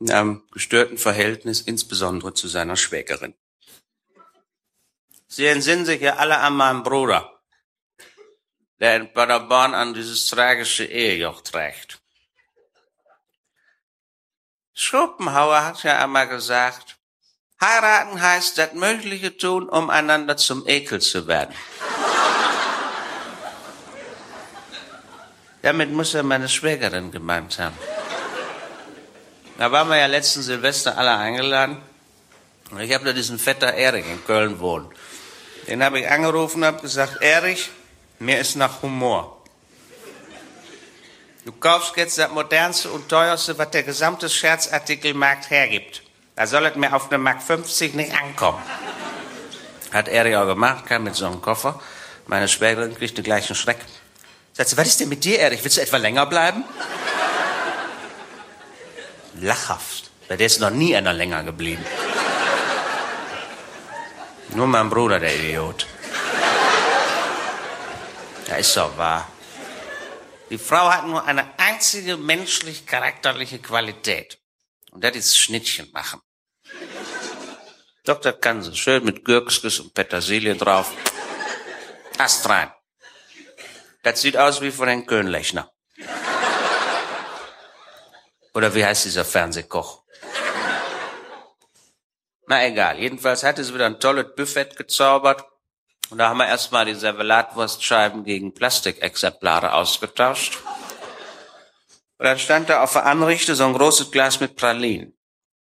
in 0.00 0.10
einem 0.10 0.42
gestörten 0.52 0.98
Verhältnis, 0.98 1.60
insbesondere 1.60 2.34
zu 2.34 2.48
seiner 2.48 2.76
Schwägerin. 2.76 3.34
Sie 5.26 5.46
entsinnen 5.46 5.84
sich 5.84 6.00
ja 6.00 6.16
alle 6.16 6.38
an 6.38 6.56
meinen 6.56 6.82
Bruder, 6.82 7.40
der 8.80 8.96
in 8.96 9.12
Paderborn 9.12 9.74
an 9.74 9.94
dieses 9.94 10.26
tragische 10.28 10.84
Ehejoch 10.84 11.42
trägt. 11.42 12.00
Schopenhauer 14.72 15.64
hat 15.64 15.82
ja 15.82 16.02
einmal 16.02 16.28
gesagt, 16.28 16.96
heiraten 17.60 18.22
heißt 18.22 18.56
das 18.58 18.74
Mögliche 18.74 19.36
tun, 19.36 19.68
um 19.68 19.90
einander 19.90 20.36
zum 20.36 20.66
Ekel 20.68 21.00
zu 21.00 21.26
werden. 21.26 21.54
Damit 25.62 25.90
muss 25.90 26.14
er 26.14 26.22
meine 26.22 26.48
Schwägerin 26.48 27.10
gemeint 27.10 27.58
haben. 27.58 27.76
Da 29.58 29.72
waren 29.72 29.88
wir 29.88 29.96
ja 29.96 30.06
letzten 30.06 30.40
Silvester 30.40 30.96
alle 30.96 31.16
eingeladen. 31.16 31.78
Und 32.70 32.80
ich 32.80 32.94
habe 32.94 33.04
da 33.04 33.12
diesen 33.12 33.40
Vetter 33.40 33.74
Erich 33.74 34.06
in 34.06 34.24
Köln 34.24 34.60
wohnen. 34.60 34.86
Den 35.66 35.82
habe 35.82 35.98
ich 35.98 36.08
angerufen 36.08 36.58
und 36.58 36.66
habe 36.66 36.80
gesagt, 36.80 37.20
Erich, 37.22 37.68
mir 38.20 38.38
ist 38.38 38.54
nach 38.54 38.82
Humor. 38.82 39.42
Du 41.44 41.50
kaufst 41.52 41.96
jetzt 41.96 42.18
das 42.18 42.30
modernste 42.30 42.88
und 42.90 43.08
teuerste, 43.08 43.58
was 43.58 43.70
der 43.70 43.82
gesamte 43.82 44.28
Scherzartikelmarkt 44.28 45.50
hergibt. 45.50 46.02
Da 46.36 46.46
soll 46.46 46.64
es 46.66 46.76
mir 46.76 46.94
auf 46.94 47.10
eine 47.10 47.18
Mark 47.18 47.42
50 47.42 47.94
nicht 47.94 48.12
ankommen. 48.12 48.62
Hat 49.92 50.06
Erich 50.06 50.36
auch 50.36 50.46
gemacht, 50.46 50.86
kam 50.86 51.02
mit 51.02 51.16
so 51.16 51.26
einem 51.26 51.42
Koffer. 51.42 51.80
Meine 52.28 52.46
Schwägerin 52.46 52.94
kriegt 52.94 53.16
den 53.16 53.24
gleichen 53.24 53.56
Schreck. 53.56 53.78
Sagt 54.52 54.68
sie, 54.68 54.76
was 54.76 54.86
ist 54.86 55.00
denn 55.00 55.08
mit 55.08 55.24
dir, 55.24 55.40
Erich? 55.40 55.64
Willst 55.64 55.78
du 55.78 55.80
etwa 55.80 55.96
länger 55.96 56.26
bleiben? 56.26 56.62
Lachhaft. 59.40 60.10
Der 60.28 60.40
ist 60.40 60.60
noch 60.60 60.70
nie 60.70 60.94
einer 60.94 61.12
länger 61.12 61.42
geblieben. 61.42 61.84
Nur 64.54 64.66
mein 64.66 64.90
Bruder, 64.90 65.20
der 65.20 65.34
Idiot. 65.34 65.86
Ja, 68.48 68.56
ist 68.56 68.76
doch 68.76 68.96
wahr. 68.96 69.30
Die 70.50 70.58
Frau 70.58 70.90
hat 70.90 71.06
nur 71.06 71.24
eine 71.26 71.58
einzige 71.58 72.16
menschlich-charakterliche 72.16 73.58
Qualität. 73.58 74.38
Und 74.90 75.04
das 75.04 75.16
ist 75.16 75.38
Schnittchen 75.38 75.90
machen. 75.92 76.20
Doch, 78.04 78.20
das. 78.20 78.78
Schön 78.78 79.04
mit 79.04 79.24
Gürkskes 79.24 79.80
und 79.80 79.92
Petersilie 79.92 80.56
drauf. 80.56 80.92
Ast 82.16 82.48
rein. 82.48 82.72
Das 84.02 84.22
sieht 84.22 84.38
aus 84.38 84.62
wie 84.62 84.70
von 84.70 84.88
den 84.88 85.04
Könlechner. 85.04 85.70
Oder 88.54 88.74
wie 88.74 88.84
heißt 88.84 89.04
dieser 89.04 89.24
Fernsehkoch? 89.24 90.02
Na 92.46 92.64
egal, 92.66 92.98
jedenfalls 92.98 93.42
hat 93.42 93.58
es 93.58 93.74
wieder 93.74 93.86
ein 93.86 94.00
tolles 94.00 94.34
Buffet 94.34 94.76
gezaubert. 94.76 95.44
Und 96.10 96.18
da 96.18 96.30
haben 96.30 96.38
wir 96.38 96.46
erstmal 96.46 96.86
die 96.86 96.94
Servelatwurstscheiben 96.94 98.24
gegen 98.24 98.54
Plastikexemplare 98.54 99.74
ausgetauscht. 99.74 100.58
Und 102.16 102.24
dann 102.24 102.38
stand 102.38 102.70
da 102.70 102.82
auf 102.82 102.94
der 102.94 103.04
Anrichte 103.04 103.54
so 103.54 103.66
ein 103.66 103.74
großes 103.74 104.10
Glas 104.10 104.40
mit 104.40 104.56
Pralinen. 104.56 105.14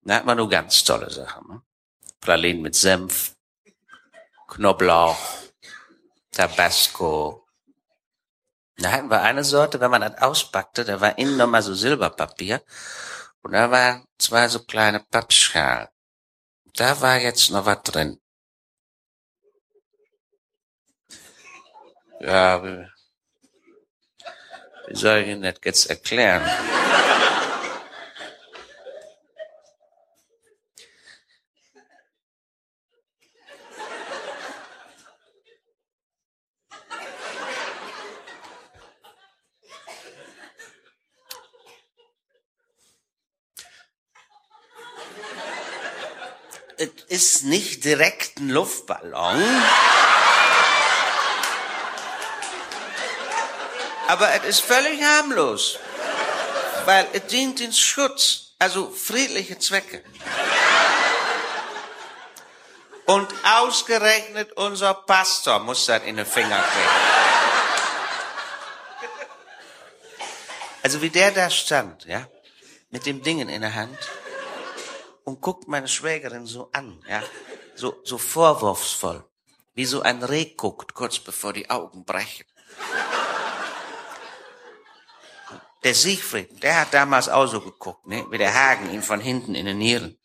Da 0.03 0.17
hat 0.17 0.27
man 0.27 0.37
nur 0.37 0.49
ganz 0.49 0.83
tolle 0.85 1.09
Sachen. 1.11 1.49
Ne? 1.49 1.63
Pralinen 2.21 2.63
mit 2.63 2.75
Senf, 2.75 3.37
Knoblauch, 4.49 5.19
Tabasco. 6.33 7.44
Da 8.77 8.93
hatten 8.93 9.11
wir 9.11 9.23
eine 9.23 9.45
Sorte, 9.45 9.81
wenn 9.81 9.91
man 9.91 10.01
das 10.01 10.21
auspackte, 10.21 10.85
da 10.85 11.01
war 11.01 11.19
innen 11.19 11.37
nochmal 11.37 11.63
so 11.63 11.75
Silberpapier. 11.75 12.63
Und 13.43 13.53
da 13.53 13.71
waren 13.71 14.07
zwei 14.19 14.49
so 14.49 14.65
kleine 14.65 15.01
Pappschalen. 15.01 15.89
Da 16.75 17.01
war 17.01 17.19
jetzt 17.19 17.51
noch 17.51 17.67
was 17.67 17.83
drin. 17.83 18.21
Ja, 22.21 22.63
wie 22.63 22.89
soll 24.97 25.19
ich 25.19 25.29
Ihnen 25.29 25.43
das 25.43 25.57
jetzt 25.63 25.91
erklären? 25.91 26.43
Ist 47.09 47.45
nicht 47.45 47.85
direkt 47.85 48.39
ein 48.39 48.51
Luftballon. 48.51 49.43
Aber 54.09 54.31
es 54.35 54.45
ist 54.45 54.61
völlig 54.61 55.03
harmlos. 55.03 55.79
Weil 56.85 57.07
es 57.13 57.27
dient 57.27 57.61
den 57.61 57.73
Schutz, 57.73 58.53
also 58.59 58.91
friedliche 58.91 59.59
Zwecke. 59.59 60.05
Und 63.07 63.29
ausgerechnet 63.45 64.53
unser 64.53 64.95
Pastor 64.95 65.59
muss 65.59 65.87
das 65.87 66.03
in 66.05 66.17
den 66.17 66.27
Finger 66.27 66.59
kriegen. 66.59 67.15
Also 70.83 71.01
wie 71.01 71.11
der 71.11 71.31
da 71.31 71.49
stand, 71.49 72.05
ja, 72.05 72.27
mit 72.91 73.07
dem 73.07 73.23
Dingen 73.23 73.49
in 73.49 73.63
der 73.63 73.75
Hand 73.75 73.99
und 75.25 75.41
guckt 75.41 75.69
meine 75.69 75.89
Schwägerin 75.89 76.47
so 76.47 76.69
an, 76.73 77.03
ja, 77.09 77.23
so, 77.75 77.97
so 78.05 78.19
vorwurfsvoll, 78.19 79.25
wie 79.75 79.87
so 79.87 80.03
ein 80.03 80.23
Reh 80.23 80.55
guckt, 80.55 80.95
kurz 80.95 81.19
bevor 81.19 81.53
die 81.53 81.71
Augen 81.71 82.05
brechen. 82.05 82.47
Der 85.83 85.95
Siegfried, 85.95 86.63
der 86.63 86.81
hat 86.81 86.95
damals 86.95 87.29
auch 87.29 87.47
so 87.47 87.61
geguckt, 87.61 88.07
ne? 88.07 88.25
wie 88.31 88.39
der 88.39 88.55
Hagen 88.55 88.91
ihn 88.91 89.03
von 89.03 89.21
hinten 89.21 89.55
in 89.55 89.67
den 89.67 89.79
Nieren. 89.79 90.19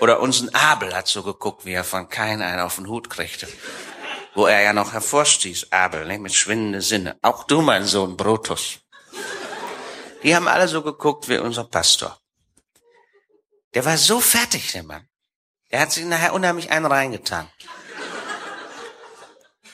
Oder 0.00 0.20
unser 0.20 0.54
Abel 0.54 0.94
hat 0.94 1.08
so 1.08 1.22
geguckt, 1.22 1.66
wie 1.66 1.72
er 1.72 1.84
von 1.84 2.08
Kain 2.08 2.40
einen 2.40 2.60
auf 2.60 2.76
den 2.76 2.86
Hut 2.86 3.10
kriegte. 3.10 3.48
Wo 4.34 4.46
er 4.46 4.62
ja 4.62 4.72
noch 4.72 4.92
hervorstieß, 4.92 5.72
Abel, 5.72 6.06
ne? 6.06 6.18
mit 6.18 6.34
schwindende 6.34 6.80
Sinne. 6.80 7.18
Auch 7.22 7.44
du, 7.44 7.60
mein 7.60 7.84
Sohn 7.84 8.16
Brutus. 8.16 8.80
Die 10.22 10.34
haben 10.34 10.48
alle 10.48 10.68
so 10.68 10.82
geguckt 10.82 11.28
wie 11.28 11.38
unser 11.38 11.64
Pastor. 11.64 12.18
Der 13.76 13.84
war 13.84 13.98
so 13.98 14.22
fertig, 14.22 14.72
der 14.72 14.84
Mann. 14.84 15.06
Der 15.70 15.80
hat 15.80 15.92
sich 15.92 16.06
nachher 16.06 16.32
unheimlich 16.32 16.70
einen 16.70 16.86
reingetan. 16.86 17.46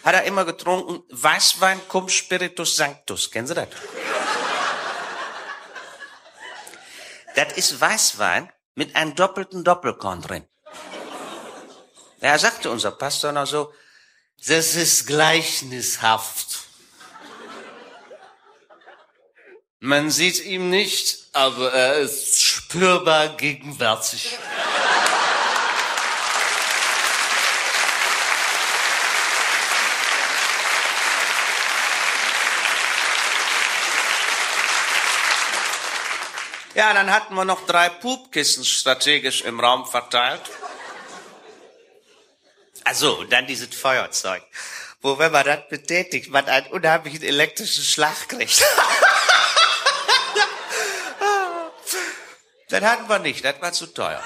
Hat 0.03 0.14
er 0.14 0.24
immer 0.24 0.44
getrunken, 0.44 1.05
Weißwein 1.09 1.80
cum 1.86 2.09
Spiritus 2.09 2.74
Sanctus. 2.74 3.30
Kennen 3.30 3.46
Sie 3.46 3.55
das? 3.55 3.68
Das 7.36 7.53
ist 7.53 7.80
Weißwein 7.80 8.53
mit 8.74 8.96
einem 8.96 9.14
doppelten 9.14 9.62
Doppelkorn 9.62 10.20
drin. 10.20 10.48
Er 12.18 12.40
sagte 12.40 12.72
unser 12.72 12.90
Pastor 12.90 13.30
noch 13.30 13.46
so, 13.46 13.72
das 14.44 14.74
ist 14.74 15.07
gleichnishaft. 15.07 16.66
Man 19.78 20.11
sieht 20.11 20.44
ihm 20.44 20.70
nicht, 20.70 21.28
aber 21.32 21.72
er 21.72 21.98
ist 21.98 22.41
spürbar 22.73 23.29
gegenwärtig. 23.37 24.39
Ja, 36.75 36.95
dann 36.95 37.11
hatten 37.11 37.35
wir 37.35 37.45
noch 37.45 37.66
drei 37.66 37.91
Pupkissen 37.91 38.64
strategisch 38.64 39.43
im 39.43 39.61
Raum 39.61 39.85
verteilt. 39.85 40.41
Also, 42.85 43.18
und 43.18 43.31
dann 43.31 43.47
dieses 43.47 43.75
Feuerzeug, 43.75 44.43
wo, 45.03 45.18
wenn 45.18 45.31
man 45.31 45.45
das 45.45 45.68
betätigt, 45.68 46.31
man 46.31 46.47
einen 46.47 46.68
unheimlichen 46.68 47.23
elektrischen 47.23 47.85
Schlag 47.85 48.29
kriegt. 48.29 48.64
das 52.73 52.83
hatten 52.83 53.09
wir 53.09 53.18
nicht, 53.18 53.45
das 53.45 53.61
war 53.61 53.73
zu 53.73 53.87
teuer. 53.87 54.23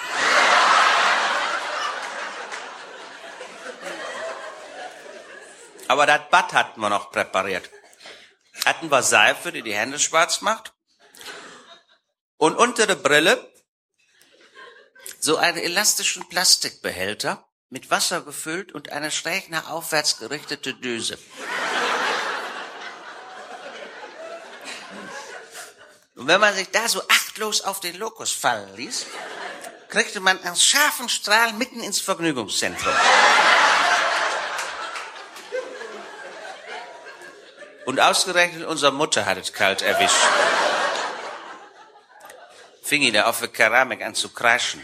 Aber 5.88 6.06
das 6.06 6.20
Bad 6.30 6.52
hatten 6.52 6.80
wir 6.80 6.88
noch 6.88 7.10
präpariert. 7.10 7.68
Hatten 8.64 8.90
wir 8.90 9.02
Seife, 9.02 9.52
die 9.52 9.62
die 9.62 9.74
Hände 9.74 9.98
schwarz 9.98 10.40
macht. 10.40 10.72
Und 12.36 12.56
unter 12.56 12.86
der 12.86 12.96
Brille 12.96 13.52
so 15.20 15.36
einen 15.36 15.58
elastischen 15.58 16.28
Plastikbehälter 16.28 17.48
mit 17.68 17.90
Wasser 17.90 18.20
gefüllt 18.20 18.72
und 18.72 18.92
eine 18.92 19.10
schräg 19.10 19.50
nach 19.50 19.70
aufwärts 19.70 20.18
gerichtete 20.18 20.74
Düse. 20.74 21.18
Und 26.14 26.28
wenn 26.28 26.40
man 26.40 26.54
sich 26.54 26.70
da 26.70 26.88
so 26.88 27.02
achtlos 27.36 27.60
auf 27.60 27.80
den 27.80 27.96
Lokus 27.96 28.32
fallen 28.32 28.74
ließ, 28.76 29.04
kriegte 29.90 30.20
man 30.20 30.42
einen 30.42 30.56
scharfen 30.56 31.10
Strahl 31.10 31.52
mitten 31.52 31.82
ins 31.82 32.00
Vergnügungszentrum. 32.00 32.94
Und 37.84 38.00
ausgerechnet 38.00 38.66
unsere 38.66 38.90
Mutter 38.90 39.26
hat 39.26 39.36
es 39.36 39.52
kalt 39.52 39.82
erwischt. 39.82 40.16
Fing 42.82 43.02
ihn 43.02 43.12
da 43.12 43.26
auf 43.26 43.40
der 43.40 43.48
Keramik 43.48 44.02
an 44.02 44.14
zu 44.14 44.30
kraschen. 44.30 44.82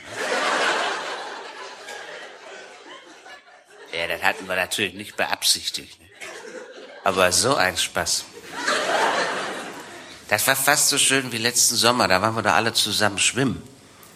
Ja, 3.93 4.09
das 4.09 4.23
hatten 4.23 4.47
wir 4.47 4.57
natürlich 4.57 4.93
nicht 4.93 5.17
beabsichtigt. 5.17 5.99
Aber 7.03 7.33
so 7.33 7.55
ein 7.55 7.79
Spaß. 7.79 8.27
Das 10.33 10.47
war 10.47 10.57
fast 10.57 10.89
so 10.89 10.97
schön 10.97 11.30
wie 11.30 11.37
letzten 11.37 11.76
Sommer. 11.76 12.09
Da 12.09 12.22
waren 12.22 12.35
wir 12.35 12.41
da 12.41 12.55
alle 12.55 12.72
zusammen 12.72 13.18
schwimmen. 13.18 13.62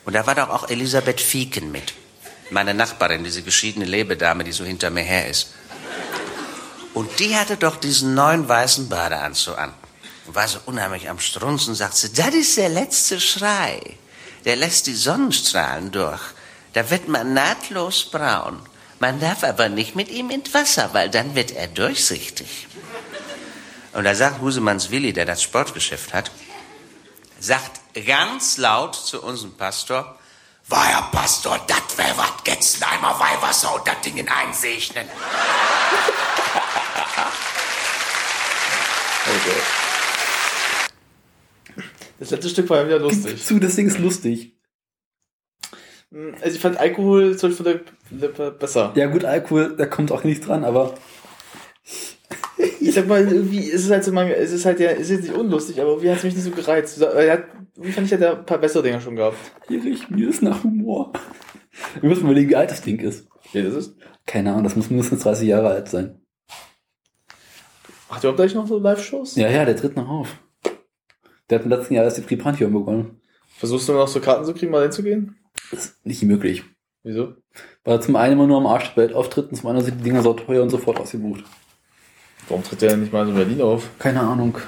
Und 0.06 0.14
da 0.14 0.26
war 0.26 0.34
doch 0.34 0.48
auch 0.48 0.70
Elisabeth 0.70 1.20
Fieken 1.20 1.70
mit. 1.70 1.92
Meine 2.48 2.72
Nachbarin, 2.72 3.22
diese 3.22 3.42
geschiedene 3.42 3.84
Lebedame, 3.84 4.42
die 4.42 4.52
so 4.52 4.64
hinter 4.64 4.88
mir 4.88 5.02
her 5.02 5.28
ist. 5.28 5.48
Und 6.94 7.18
die 7.18 7.36
hatte 7.36 7.58
doch 7.58 7.76
diesen 7.76 8.14
neuen 8.14 8.48
weißen 8.48 8.88
Badeanzug 8.88 9.58
an. 9.58 9.74
Und 10.26 10.34
war 10.34 10.48
so 10.48 10.58
unheimlich 10.64 11.10
am 11.10 11.18
Strunzen, 11.18 11.74
sagt 11.74 11.96
sie, 11.96 12.10
das 12.14 12.34
ist 12.34 12.56
der 12.56 12.70
letzte 12.70 13.20
Schrei. 13.20 13.78
Der 14.46 14.56
lässt 14.56 14.86
die 14.86 14.94
Sonnenstrahlen 14.94 15.92
durch. 15.92 16.22
Da 16.72 16.88
wird 16.88 17.08
man 17.08 17.34
nahtlos 17.34 18.10
braun. 18.10 18.58
Man 19.00 19.20
darf 19.20 19.44
aber 19.44 19.68
nicht 19.68 19.94
mit 19.94 20.08
ihm 20.08 20.30
ins 20.30 20.54
Wasser, 20.54 20.88
weil 20.94 21.10
dann 21.10 21.34
wird 21.34 21.50
er 21.50 21.66
durchsichtig. 21.66 22.68
Und 23.96 24.04
da 24.04 24.14
sagt 24.14 24.42
Husemanns 24.42 24.90
Willi, 24.90 25.14
der 25.14 25.24
das 25.24 25.42
Sportgeschäft 25.42 26.12
hat, 26.12 26.30
sagt, 27.40 27.80
ganz 28.06 28.58
laut 28.58 28.94
zu 28.94 29.22
unserem 29.22 29.56
Pastor, 29.56 30.18
war 30.68 30.84
Herr 30.84 31.08
Pastor, 31.10 31.58
das 31.66 31.96
wär 31.96 32.14
wat, 32.18 32.46
jetzt 32.46 32.86
einmal 32.86 33.14
Weihwasser 33.14 33.74
und 33.74 33.88
das 33.88 33.98
Ding 34.02 34.18
in 34.18 34.28
einsegnen. 34.28 35.08
Okay. 39.28 39.56
Das 42.20 42.30
letzte 42.30 42.48
Stück 42.48 42.70
war 42.70 42.78
ja 42.78 42.86
wieder 42.86 42.98
lustig. 43.00 43.44
Zu, 43.44 43.58
das 43.58 43.74
Ding 43.74 43.88
ist 43.88 43.98
lustig. 43.98 44.56
Also 46.40 46.54
ich 46.54 46.60
fand 46.60 46.76
Alkohol 46.76 47.36
zum 47.36 47.50
Beispiel 47.50 47.84
besser. 48.52 48.92
Ja 48.94 49.06
gut, 49.08 49.24
Alkohol, 49.24 49.74
da 49.76 49.86
kommt 49.86 50.12
auch 50.12 50.22
nichts 50.22 50.46
dran, 50.46 50.64
aber 50.64 50.94
Ich 52.86 52.94
sag 52.94 53.08
mal, 53.08 53.20
irgendwie 53.20 53.58
ist 53.58 53.84
es 53.84 53.90
halt 53.90 54.04
so, 54.04 54.12
man, 54.12 54.28
es 54.28 54.52
ist 54.52 54.64
halt 54.64 54.78
ja, 54.78 54.90
es 54.90 55.10
ist 55.10 55.22
nicht 55.22 55.34
unlustig, 55.34 55.80
aber 55.80 55.90
irgendwie 55.90 56.10
hat 56.10 56.18
es 56.18 56.24
mich 56.24 56.34
nicht 56.34 56.44
so 56.44 56.50
gereizt. 56.50 57.00
Er 57.00 57.32
hat, 57.32 57.44
wie 57.76 57.90
fand 57.90 58.06
ich, 58.06 58.12
hat 58.12 58.20
er 58.20 58.38
ein 58.38 58.46
paar 58.46 58.58
bessere 58.58 58.82
Dinger 58.82 59.00
schon 59.00 59.16
gehabt. 59.16 59.36
Erich, 59.68 60.08
mir 60.08 60.28
ist 60.28 60.42
nach 60.42 60.62
Humor. 60.62 61.12
Wir 62.00 62.08
müssen 62.08 62.24
überlegen, 62.24 62.50
wie 62.50 62.56
alt 62.56 62.70
das 62.70 62.82
Ding 62.82 63.00
ist. 63.00 63.26
Ja, 63.52 63.62
das 63.62 63.74
ist. 63.74 63.96
Keine 64.24 64.52
Ahnung, 64.52 64.64
das 64.64 64.76
muss 64.76 64.88
mindestens 64.88 65.22
30 65.22 65.48
Jahre 65.48 65.70
alt 65.70 65.88
sein. 65.88 66.20
Macht 68.08 68.20
ihr 68.22 68.30
überhaupt 68.30 68.36
gleich 68.36 68.54
noch 68.54 68.68
so 68.68 68.78
Live-Shows? 68.78 69.34
Ja, 69.36 69.50
ja, 69.50 69.64
der 69.64 69.76
tritt 69.76 69.96
noch 69.96 70.08
auf. 70.08 70.38
Der 71.50 71.58
hat 71.58 71.64
im 71.64 71.70
letzten 71.70 71.94
Jahr 71.94 72.04
erst 72.04 72.18
die 72.18 72.22
Tripantheon 72.22 72.72
begonnen. 72.72 73.20
Versuchst 73.48 73.88
du 73.88 73.94
noch 73.94 74.08
so 74.08 74.20
Karten 74.20 74.44
zu 74.44 74.54
kriegen, 74.54 74.70
mal 74.70 74.82
hinzugehen? 74.82 75.36
Das 75.72 75.86
ist 75.86 76.06
nicht 76.06 76.22
möglich. 76.22 76.62
Wieso? 77.02 77.34
Weil 77.84 77.96
er 77.96 78.00
zum 78.00 78.16
einen 78.16 78.34
immer 78.34 78.46
nur 78.46 78.58
am 78.58 78.66
Arsch 78.66 78.94
der 78.94 79.04
Welt 79.04 79.12
auftritt 79.14 79.50
und 79.50 79.56
zum 79.56 79.68
anderen 79.68 79.86
sind 79.86 79.98
die 79.98 80.04
Dinger 80.04 80.22
so 80.22 80.34
teuer 80.34 80.62
und 80.62 80.70
sofort 80.70 81.00
ausgebucht. 81.00 81.44
Warum 82.48 82.62
tritt 82.62 82.82
der 82.82 82.90
denn 82.90 83.00
nicht 83.00 83.12
mal 83.12 83.28
in 83.28 83.34
Berlin 83.34 83.60
auf? 83.60 83.88
Keine 83.98 84.20
Ahnung. 84.20 84.58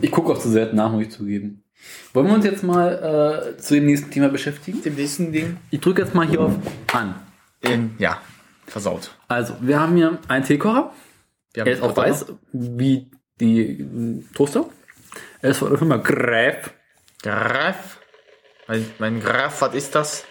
Ich 0.00 0.10
gucke 0.10 0.32
auch 0.32 0.38
zu 0.38 0.48
selten 0.48 0.76
nach, 0.76 0.90
muss 0.90 1.02
ich 1.02 1.10
zugeben. 1.10 1.62
Wollen 2.12 2.26
wir 2.26 2.34
uns 2.34 2.44
jetzt 2.44 2.62
mal 2.62 3.54
äh, 3.54 3.60
zu 3.60 3.74
dem 3.74 3.86
nächsten 3.86 4.10
Thema 4.10 4.28
beschäftigen? 4.28 4.82
Dem 4.82 4.94
nächsten 4.94 5.32
Ding? 5.32 5.58
Ich 5.70 5.80
drücke 5.80 6.02
jetzt 6.02 6.14
mal 6.14 6.26
hier 6.26 6.40
auf 6.40 6.52
an. 6.92 7.14
In, 7.60 7.94
ja, 7.98 8.20
versaut. 8.66 9.10
Also, 9.28 9.54
wir 9.60 9.80
haben 9.80 9.96
hier 9.96 10.18
einen 10.28 10.44
Teekocher. 10.44 10.92
Wir 11.52 11.62
haben 11.62 11.68
Er 11.68 11.74
ist 11.74 11.82
auch 11.82 11.96
weiß, 11.96 12.26
wie 12.52 13.10
die 13.40 13.80
äh, 13.80 14.24
Toaster. 14.34 14.66
Er 15.42 15.50
ist 15.50 15.58
von 15.58 15.68
der 15.68 15.78
Firma 15.78 15.96
Graf. 15.98 16.72
Graf? 17.22 17.98
Mein, 18.66 18.86
mein 18.98 19.20
Graf, 19.20 19.60
was 19.60 19.74
ist 19.74 19.94
das? 19.94 20.24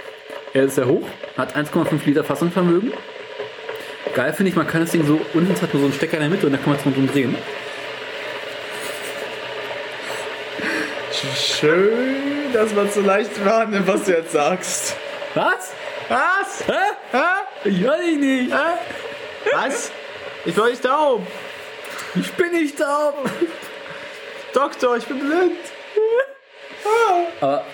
Er 0.54 0.64
ist 0.64 0.76
sehr 0.76 0.88
hoch, 0.88 1.08
hat 1.38 1.56
1,5 1.56 2.06
Liter 2.06 2.24
Fassungsvermögen. 2.24 2.92
Geil 4.14 4.32
finde 4.34 4.52
ich, 4.52 4.56
man 4.56 4.68
kann 4.68 4.82
das 4.82 4.92
Ding 4.92 5.06
so, 5.08 5.20
unten 5.34 5.60
hat 5.60 5.74
nur 5.74 5.82
so 5.82 5.88
einen 5.88 5.94
Stecker 5.94 6.18
in 6.18 6.22
der 6.22 6.30
Mitte 6.30 6.46
und 6.46 6.52
da 6.52 6.60
kann 6.60 6.70
man 6.70 6.80
es 6.80 6.86
mal 6.86 6.94
drum 6.94 7.08
drehen. 7.08 7.36
Schön, 11.36 12.54
dass 12.54 12.74
man 12.74 12.92
so 12.92 13.02
leicht 13.02 13.44
wahrnimmt, 13.44 13.88
was 13.88 14.04
du 14.04 14.12
jetzt 14.12 14.34
sagst. 14.34 14.96
Was? 15.34 15.74
Was? 16.10 16.68
Hä? 16.68 16.74
Hä? 17.12 17.70
Ich 17.70 17.88
weiß 17.88 18.02
ich 18.06 18.18
nicht. 18.18 18.54
Hä? 18.54 19.56
Was? 19.56 19.92
Ich 20.46 20.54
bin 20.54 20.66
nicht 20.66 20.84
taub. 20.84 21.26
Ich 22.16 22.32
bin 22.34 22.52
nicht 22.52 22.78
taub. 22.78 23.30
Doktor, 24.54 24.98
ich 24.98 25.06
bin 25.06 25.20
blind. 25.20 25.58
Aber, 27.42 27.66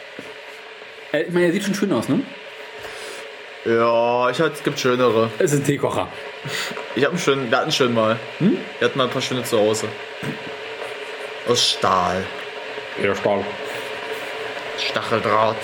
äh, 1.11 1.23
ich 1.23 1.33
meine, 1.33 1.47
er 1.47 1.51
sieht 1.51 1.63
schon 1.63 1.75
schön 1.75 1.91
aus, 1.91 2.07
ne? 2.07 2.21
Ja, 3.65 4.29
ich 4.29 4.39
halt, 4.39 4.53
es 4.53 4.63
gibt 4.63 4.79
schönere. 4.79 5.29
Es 5.37 5.51
ist 5.51 5.59
ein 5.59 5.65
Teekocher. 5.65 6.07
Ich 6.95 7.03
hab 7.03 7.11
einen 7.11 7.19
schönen, 7.19 7.49
wir 7.51 7.57
hatten 7.57 7.65
einen 7.65 7.71
schönen 7.73 7.93
mal. 7.93 8.17
Hm? 8.39 8.57
Wir 8.79 8.87
hatten 8.87 8.97
mal 8.97 9.05
ein 9.05 9.09
paar 9.09 9.21
schöne 9.21 9.43
zu 9.43 9.59
Hause. 9.59 9.87
Aus 11.47 11.71
Stahl. 11.71 12.23
Ja, 13.03 13.13
Stahl. 13.15 13.43
Stacheldraht. 14.77 15.57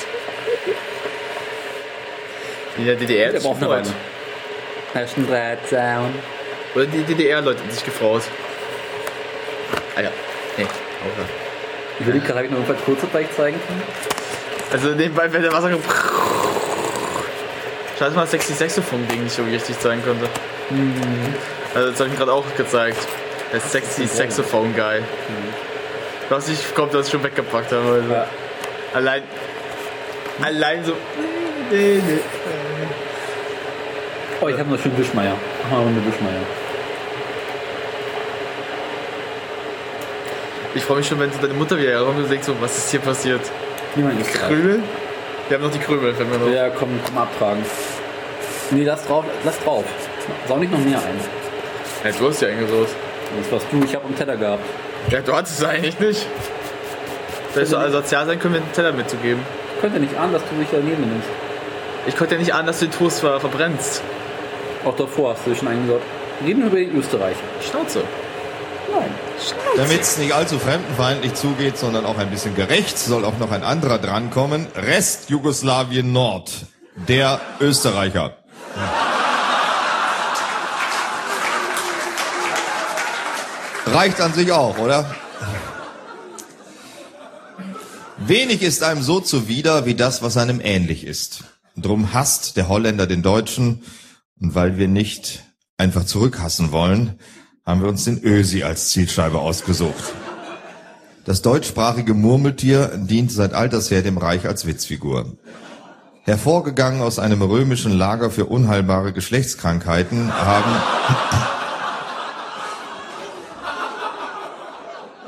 In 2.77 2.85
der 2.85 2.95
DDR 2.95 3.31
Der 3.31 3.39
braucht 3.39 3.57
eine 3.63 3.67
gefreut. 3.67 3.85
Weile. 3.85 3.93
Das 4.93 5.11
ist 5.11 5.17
ein 5.17 5.27
Drahtzaun. 5.27 6.15
Oder 6.75 6.85
die 6.85 7.03
DDR-Leute 7.03 7.61
haben 7.61 7.71
sich 7.71 7.85
gefreut. 7.85 8.23
Ah 9.95 10.01
ja. 10.01 10.11
Nee, 10.57 10.63
aufhören. 10.63 11.29
Ich 11.99 12.05
will 12.05 12.19
gerade, 12.19 12.39
ob 12.39 12.45
ich 12.45 12.51
noch 12.51 12.57
irgendwas 12.59 12.85
kurzes 12.85 13.09
gleich 13.11 13.31
zeigen. 13.35 13.59
Also 14.71 14.89
nebenbei, 14.89 15.31
wenn 15.31 15.41
der 15.41 15.53
Wasser. 15.53 15.69
Schade, 17.97 18.11
dass 18.11 18.15
man 18.15 18.23
das 18.25 18.31
sexy 18.31 18.53
Saxophon-Ding 18.53 19.23
nicht 19.23 19.37
irgendwie 19.37 19.55
richtig 19.55 19.79
zeigen 19.79 20.03
konnte. 20.03 20.27
Also 21.73 21.91
das 21.91 21.99
habe 21.99 22.09
ich 22.09 22.13
mir 22.13 22.25
gerade 22.25 22.33
auch 22.33 22.43
gezeigt. 22.57 23.07
Der 23.53 23.61
sexy 23.61 24.05
Saxophone-Guy. 24.05 25.01
Was 26.29 26.49
ich 26.49 26.75
kommt, 26.75 26.93
dass 26.93 27.05
ich 27.05 27.11
schon 27.13 27.23
weggepackt 27.23 27.71
habe. 27.71 27.87
Also. 27.87 28.11
Ja. 28.11 28.27
Allein. 28.93 29.23
Allein 30.41 30.83
so. 30.83 30.93
Oh, 34.41 34.47
ich 34.49 34.59
habe 34.59 34.69
noch 34.69 34.81
schön 34.81 34.97
Wischmeier. 34.97 35.35
Mach 35.63 35.77
mal 35.77 35.87
eine 35.87 36.05
Wischmeier. 36.05 36.41
Ich 40.73 40.83
freue 40.83 40.97
mich 40.97 41.07
schon, 41.07 41.19
wenn 41.21 41.31
so 41.31 41.39
deine 41.39 41.53
Mutter 41.53 41.77
wieder 41.77 41.91
herkommt 41.91 42.17
und 42.17 42.29
denkt 42.29 42.43
so, 42.43 42.53
was 42.59 42.77
ist 42.77 42.91
hier 42.91 42.99
passiert? 42.99 43.39
Niemand 43.95 44.19
ist. 44.19 44.33
Krümel? 44.33 44.83
Wir 45.47 45.57
haben 45.57 45.63
noch 45.63 45.71
die 45.71 45.79
Krümel, 45.79 46.13
fällt 46.13 46.29
mir 46.29 46.39
noch. 46.39 46.49
Ja, 46.49 46.69
komm, 46.69 46.99
komm 47.05 47.17
abtragen. 47.17 47.63
Nee, 48.71 48.83
lass 48.83 49.05
drauf. 49.05 49.25
Lass 49.43 49.59
drauf. 49.59 49.83
Sau 50.47 50.57
nicht 50.57 50.71
noch 50.71 50.79
mehr 50.79 50.97
ein. 50.97 51.19
Ja, 52.03 52.11
du 52.17 52.29
hast 52.29 52.41
ja 52.41 52.47
eingesaut. 52.47 52.87
Das 53.41 53.51
warst 53.51 53.65
du, 53.71 53.83
ich 53.83 53.95
habe 53.95 54.05
einen 54.05 54.15
Teller 54.15 54.37
gehabt. 54.37 54.63
Ja, 55.09 55.21
du 55.21 55.35
hattest 55.35 55.59
es 55.59 55.65
eigentlich 55.65 55.99
nicht. 55.99 56.25
Wenn 57.53 57.69
du 57.69 57.77
also 57.77 58.01
sozial 58.01 58.25
sein 58.25 58.39
können, 58.39 58.55
wir 58.55 58.61
einen 58.61 58.71
Teller 58.73 58.91
mitzugeben. 58.91 59.41
Ich 59.75 59.81
könnte 59.81 59.99
nicht 59.99 60.17
ahnen, 60.17 60.33
dass 60.33 60.41
du 60.49 60.55
dich 60.55 60.67
daneben 60.71 61.01
nimmst. 61.01 61.27
Ich 62.07 62.15
konnte 62.15 62.35
ja 62.35 62.39
nicht 62.39 62.53
ahnen, 62.53 62.67
dass 62.67 62.79
du 62.79 62.85
den 62.85 62.91
Toast 62.91 63.19
ver 63.19 63.39
verbrennst. 63.39 64.01
Auch 64.83 64.95
davor 64.95 65.33
hast 65.33 65.45
du 65.45 65.51
dich 65.51 65.59
schon 65.59 65.67
eingesaut. 65.67 66.01
Reden 66.43 66.61
wir 66.61 66.67
über 66.67 66.77
den 66.77 66.97
Österreicher. 66.97 67.37
Schnauze. 67.61 68.01
Damit 69.77 70.01
es 70.01 70.17
nicht 70.17 70.33
allzu 70.33 70.59
fremdenfeindlich 70.59 71.33
zugeht, 71.33 71.77
sondern 71.77 72.05
auch 72.05 72.17
ein 72.17 72.29
bisschen 72.29 72.55
gerecht, 72.55 72.97
soll 72.97 73.25
auch 73.25 73.37
noch 73.37 73.51
ein 73.51 73.63
anderer 73.63 73.97
drankommen. 73.97 74.67
Rest 74.75 75.29
Jugoslawien 75.29 76.11
Nord. 76.11 76.51
Der 77.07 77.41
Österreicher. 77.59 78.37
Reicht 83.85 84.21
an 84.21 84.33
sich 84.33 84.51
auch, 84.51 84.77
oder? 84.77 85.13
Wenig 88.17 88.61
ist 88.61 88.81
einem 88.81 89.01
so 89.01 89.19
zuwider 89.19 89.85
wie 89.85 89.95
das, 89.95 90.21
was 90.23 90.37
einem 90.37 90.59
ähnlich 90.61 91.05
ist. 91.05 91.43
Drum 91.75 92.13
hasst 92.13 92.57
der 92.57 92.69
Holländer 92.69 93.07
den 93.07 93.21
Deutschen. 93.21 93.83
Und 94.39 94.55
weil 94.55 94.77
wir 94.77 94.87
nicht 94.87 95.43
einfach 95.77 96.05
zurückhassen 96.05 96.71
wollen, 96.71 97.19
haben 97.65 97.81
wir 97.81 97.89
uns 97.89 98.03
den 98.05 98.23
Ösi 98.23 98.63
als 98.63 98.89
Zielscheibe 98.89 99.39
ausgesucht. 99.39 100.13
Das 101.25 101.41
deutschsprachige 101.41 102.13
Murmeltier 102.13 102.91
dient 102.95 103.31
seit 103.31 103.53
alters 103.53 103.89
her 103.89 104.03
dem 104.03 104.19
Reich 104.19 104.45
als 104.47 104.67
Witzfigur. 104.67 105.33
Hervorgegangen 106.23 107.01
aus 107.01 107.17
einem 107.17 107.41
römischen 107.41 107.91
Lager 107.91 108.29
für 108.29 108.45
unheilbare 108.45 109.13
Geschlechtskrankheiten 109.13 110.31
haben 110.33 110.71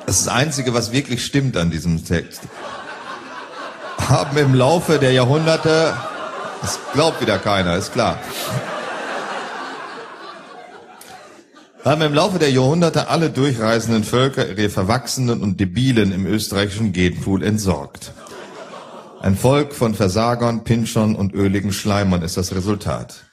Das 0.05 0.19
ist 0.19 0.27
das 0.27 0.33
Einzige, 0.33 0.73
was 0.73 0.93
wirklich 0.93 1.25
stimmt 1.25 1.57
an 1.57 1.69
diesem 1.69 2.05
Text. 2.05 2.43
Haben 4.07 4.37
im 4.37 4.53
Laufe 4.53 4.99
der 4.99 5.11
Jahrhunderte, 5.11 5.93
das 6.61 6.79
glaubt 6.93 7.19
wieder 7.19 7.39
keiner, 7.39 7.75
ist 7.75 7.91
klar. 7.91 8.17
Haben 11.87 12.01
im 12.01 12.13
Laufe 12.13 12.37
der 12.37 12.51
Jahrhunderte 12.51 13.07
alle 13.07 13.29
durchreisenden 13.29 14.03
Völker 14.03 14.45
ihre 14.49 14.69
Verwachsenen 14.69 15.41
und 15.41 15.57
Debilen 15.57 16.11
im 16.11 16.25
österreichischen 16.25 16.91
Genpool 16.91 17.41
entsorgt. 17.41 18.11
Ein 19.21 19.37
Volk 19.37 19.73
von 19.73 19.95
Versagern, 19.95 20.65
Pinschern 20.65 21.15
und 21.15 21.33
öligen 21.33 21.71
Schleimern 21.71 22.23
ist 22.23 22.35
das 22.35 22.53
Resultat. 22.53 23.23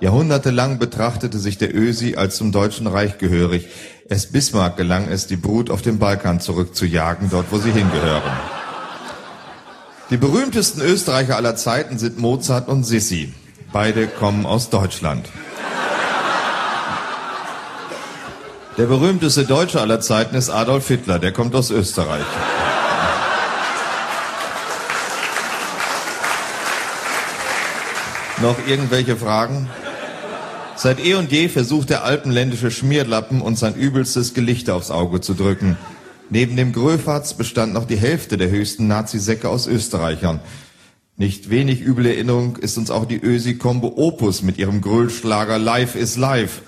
Jahrhundertelang 0.00 0.78
betrachtete 0.78 1.38
sich 1.38 1.58
der 1.58 1.76
Ösi 1.76 2.16
als 2.16 2.38
zum 2.38 2.50
Deutschen 2.50 2.86
Reich 2.86 3.18
gehörig. 3.18 3.68
Erst 4.08 4.32
Bismarck 4.32 4.78
gelang 4.78 5.08
es, 5.08 5.26
die 5.26 5.36
Brut 5.36 5.68
auf 5.68 5.82
den 5.82 5.98
Balkan 5.98 6.40
zurückzujagen, 6.40 7.28
dort 7.28 7.48
wo 7.50 7.58
sie 7.58 7.72
hingehören. 7.72 8.32
Die 10.08 10.16
berühmtesten 10.16 10.80
Österreicher 10.80 11.36
aller 11.36 11.56
Zeiten 11.56 11.98
sind 11.98 12.18
Mozart 12.18 12.68
und 12.70 12.84
Sissi. 12.84 13.34
Beide 13.70 14.06
kommen 14.06 14.46
aus 14.46 14.70
Deutschland. 14.70 15.28
Der 18.76 18.84
berühmteste 18.84 19.44
Deutsche 19.44 19.80
aller 19.80 20.00
Zeiten 20.00 20.36
ist 20.36 20.50
Adolf 20.50 20.88
Hitler, 20.88 21.18
der 21.18 21.32
kommt 21.32 21.54
aus 21.54 21.70
Österreich. 21.70 22.26
Noch 28.42 28.56
irgendwelche 28.68 29.16
Fragen? 29.16 29.70
Seit 30.76 31.02
eh 31.02 31.14
und 31.14 31.32
je 31.32 31.48
versucht 31.48 31.88
der 31.88 32.04
alpenländische 32.04 32.70
Schmierlappen 32.70 33.40
uns 33.40 33.60
sein 33.60 33.74
übelstes 33.74 34.34
Gelichter 34.34 34.74
aufs 34.74 34.90
Auge 34.90 35.22
zu 35.22 35.32
drücken. 35.32 35.78
Neben 36.28 36.54
dem 36.54 36.74
Gröfatz 36.74 37.32
bestand 37.32 37.72
noch 37.72 37.86
die 37.86 37.96
Hälfte 37.96 38.36
der 38.36 38.50
höchsten 38.50 38.88
Nazisäcke 38.88 39.48
aus 39.48 39.66
Österreichern. 39.66 40.40
Nicht 41.16 41.48
wenig 41.48 41.80
üble 41.80 42.08
Erinnerung 42.08 42.56
ist 42.56 42.76
uns 42.76 42.90
auch 42.90 43.06
die 43.06 43.22
Ösi-Kombo 43.22 43.94
Opus 43.96 44.42
mit 44.42 44.58
ihrem 44.58 44.82
Grölschlager 44.82 45.58
Life 45.58 45.98
is 45.98 46.18
Life. 46.18 46.60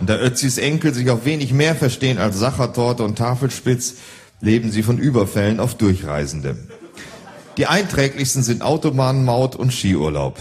Und 0.00 0.08
da 0.08 0.18
Ötzis 0.18 0.56
Enkel 0.56 0.94
sich 0.94 1.10
auf 1.10 1.26
wenig 1.26 1.52
mehr 1.52 1.74
verstehen 1.74 2.18
als 2.18 2.38
Sachertorte 2.38 3.04
und 3.04 3.18
Tafelspitz, 3.18 3.96
leben 4.40 4.70
sie 4.70 4.82
von 4.82 4.96
Überfällen 4.96 5.60
auf 5.60 5.74
Durchreisende. 5.74 6.56
Die 7.58 7.66
einträglichsten 7.66 8.42
sind 8.42 8.62
Autobahnmaut 8.62 9.56
und 9.56 9.72
Skiurlaub. 9.72 10.38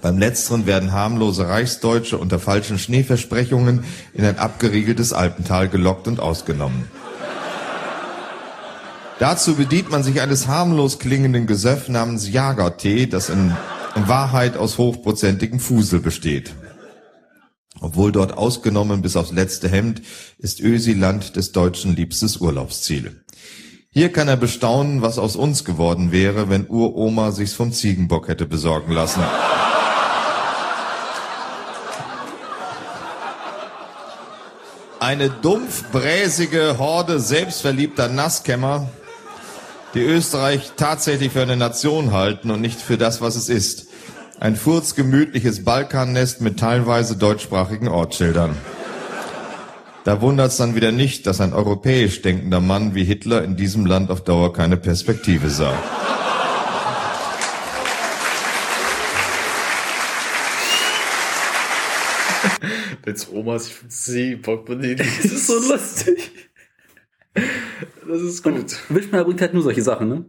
Beim 0.00 0.18
letzteren 0.18 0.66
werden 0.66 0.92
harmlose 0.92 1.48
Reichsdeutsche 1.48 2.16
unter 2.16 2.38
falschen 2.38 2.78
Schneeversprechungen 2.78 3.84
in 4.14 4.24
ein 4.24 4.38
abgeriegeltes 4.38 5.12
Alpental 5.12 5.68
gelockt 5.68 6.08
und 6.08 6.20
ausgenommen. 6.20 6.88
Dazu 9.18 9.54
bedient 9.54 9.90
man 9.90 10.02
sich 10.02 10.22
eines 10.22 10.48
harmlos 10.48 10.98
klingenden 10.98 11.46
Gesöff 11.46 11.88
namens 11.88 12.30
Jagertee, 12.30 13.06
das 13.06 13.28
in, 13.28 13.54
in 13.94 14.08
Wahrheit 14.08 14.56
aus 14.56 14.78
hochprozentigem 14.78 15.60
Fusel 15.60 16.00
besteht. 16.00 16.54
Obwohl 17.80 18.12
dort 18.12 18.36
ausgenommen 18.36 19.02
bis 19.02 19.16
aufs 19.16 19.32
letzte 19.32 19.68
Hemd, 19.68 20.02
ist 20.38 20.60
Ösiland 20.60 21.36
des 21.36 21.52
Deutschen 21.52 21.96
liebstes 21.96 22.36
Urlaubsziel. 22.38 23.24
Hier 23.90 24.12
kann 24.12 24.26
er 24.26 24.36
bestaunen, 24.36 25.02
was 25.02 25.18
aus 25.18 25.36
uns 25.36 25.64
geworden 25.64 26.10
wäre, 26.10 26.48
wenn 26.48 26.66
Uroma 26.68 27.30
sich's 27.30 27.52
vom 27.52 27.72
Ziegenbock 27.72 28.28
hätte 28.28 28.46
besorgen 28.46 28.92
lassen. 28.92 29.22
Eine 34.98 35.28
dumpf 35.30 35.84
bräsige 35.92 36.78
Horde 36.78 37.20
selbstverliebter 37.20 38.08
Nasskämmer, 38.08 38.88
die 39.94 40.00
Österreich 40.00 40.72
tatsächlich 40.76 41.32
für 41.32 41.42
eine 41.42 41.56
Nation 41.56 42.12
halten 42.12 42.50
und 42.50 42.60
nicht 42.60 42.80
für 42.80 42.96
das, 42.96 43.20
was 43.20 43.36
es 43.36 43.48
ist. 43.48 43.86
Ein 44.40 44.56
furzgemütliches 44.56 45.64
Balkannest 45.64 46.40
mit 46.40 46.58
teilweise 46.58 47.16
deutschsprachigen 47.16 47.88
Ortsschildern. 47.88 48.56
Da 50.04 50.20
wundert's 50.20 50.56
dann 50.58 50.74
wieder 50.74 50.92
nicht, 50.92 51.26
dass 51.26 51.40
ein 51.40 51.52
europäisch 51.52 52.20
denkender 52.20 52.60
Mann 52.60 52.94
wie 52.94 53.04
Hitler 53.04 53.42
in 53.42 53.56
diesem 53.56 53.86
Land 53.86 54.10
auf 54.10 54.22
Dauer 54.22 54.52
keine 54.52 54.76
Perspektive 54.76 55.48
sah. 55.48 55.72
Wenn's 63.04 63.30
Oma 63.30 63.58
sich 63.58 63.74
vom 63.74 63.90
Seebock 63.90 64.66
benimmt. 64.66 65.00
Das 65.00 65.24
ist 65.24 65.46
so 65.46 65.58
lustig. 65.58 66.32
Das 67.34 68.20
ist 68.20 68.42
gut. 68.42 68.54
Und 68.54 68.76
Wischmeier 68.88 69.24
bringt 69.24 69.40
halt 69.40 69.54
nur 69.54 69.62
solche 69.62 69.82
Sachen, 69.82 70.08
ne? 70.08 70.24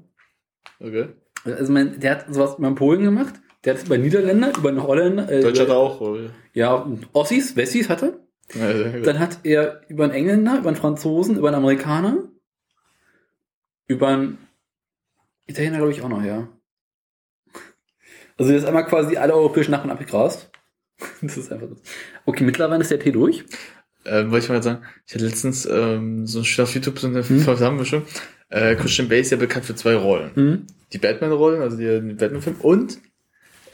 Okay. 0.80 1.10
Also 1.46 1.72
mein, 1.72 2.00
der 2.00 2.12
hat 2.12 2.34
sowas 2.34 2.56
über 2.58 2.74
Polen 2.76 3.04
gemacht, 3.04 3.36
der 3.66 3.74
hat 3.74 3.82
es 3.82 3.88
über 3.88 3.98
Niederländer, 3.98 4.54
über 4.56 4.70
einen 4.70 4.84
Holländer. 4.84 5.30
Äh, 5.30 5.42
Deutsch 5.42 5.60
hat 5.60 5.66
über, 5.68 5.76
er 5.76 5.80
auch, 5.80 6.00
oder? 6.00 6.30
Ja, 6.54 6.88
Ossis, 7.14 7.56
Wessis 7.56 7.90
hat 7.90 8.04
er. 8.04 8.14
Ja, 8.54 8.78
sehr 8.78 8.92
gut. 8.92 9.08
Dann 9.08 9.20
hat 9.20 9.40
er 9.44 9.82
über 9.88 10.04
einen 10.04 10.14
Engländer, 10.14 10.60
über 10.60 10.70
einen 10.70 10.78
Franzosen, 10.78 11.38
über 11.38 11.48
einen 11.48 11.58
Amerikaner, 11.58 12.30
über 13.88 14.08
einen 14.10 14.38
Italiener, 15.48 15.78
glaube 15.78 15.92
ich, 15.92 16.02
auch 16.04 16.10
noch, 16.10 16.24
ja. 16.24 16.48
Also 18.38 18.52
der 18.52 18.60
ist 18.60 18.66
einmal 18.66 18.86
quasi 18.86 19.18
alle 19.18 19.34
europäischen 19.34 19.72
Nachbarn 19.72 19.92
abgegrast. 19.92 20.52
Das 21.22 21.36
ist 21.38 21.52
einfach 21.52 21.68
so. 21.68 21.76
Okay, 22.26 22.44
mittlerweile 22.44 22.82
ist 22.82 22.92
der 22.92 23.00
Tee 23.00 23.12
durch. 23.12 23.44
Ähm, 24.06 24.32
wollte 24.32 24.46
ich 24.46 24.50
mal 24.50 24.64
sagen, 24.64 24.86
ich 25.06 25.14
hatte 25.14 25.26
letztens 25.26 25.66
ähm, 25.66 26.26
so 26.26 26.40
ein 26.40 26.64
auf 26.64 26.74
YouTube 26.74 27.00
so 27.00 27.08
eine 27.08 27.24
Versammlung. 27.24 28.04
Äh, 28.50 28.76
Christian 28.76 29.10
Bale 29.10 29.22
ist 29.22 29.32
ja 29.32 29.38
bekannt 29.38 29.66
für 29.66 29.76
zwei 29.76 29.96
Rollen. 29.96 30.32
Mhm. 30.36 30.68
Die 30.94 31.00
Batman-Rollen, 31.00 31.62
also 31.62 31.78
die, 31.78 31.86
den 31.86 32.16
Batman-Film 32.16 32.58
und 32.62 33.00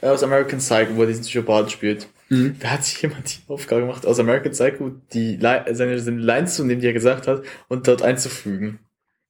aus 0.02 0.22
American 0.22 0.58
Psycho, 0.58 0.96
wo 0.96 1.02
er 1.02 1.08
diesen 1.08 1.22
Psychopathen 1.22 1.70
spielt. 1.70 2.08
Mhm. 2.28 2.56
Da 2.60 2.70
hat 2.70 2.84
sich 2.84 3.00
jemand 3.00 3.34
die 3.34 3.50
Aufgabe 3.50 3.82
gemacht, 3.82 4.06
aus 4.06 4.18
American 4.18 4.52
Psycho 4.52 4.92
die 5.12 5.38
seine, 5.40 6.00
seine 6.00 6.18
Lines 6.18 6.56
zu 6.56 6.64
nehmen, 6.64 6.80
die 6.80 6.86
er 6.86 6.92
gesagt 6.92 7.26
hat, 7.28 7.42
und 7.68 7.86
dort 7.86 8.02
einzufügen. 8.02 8.80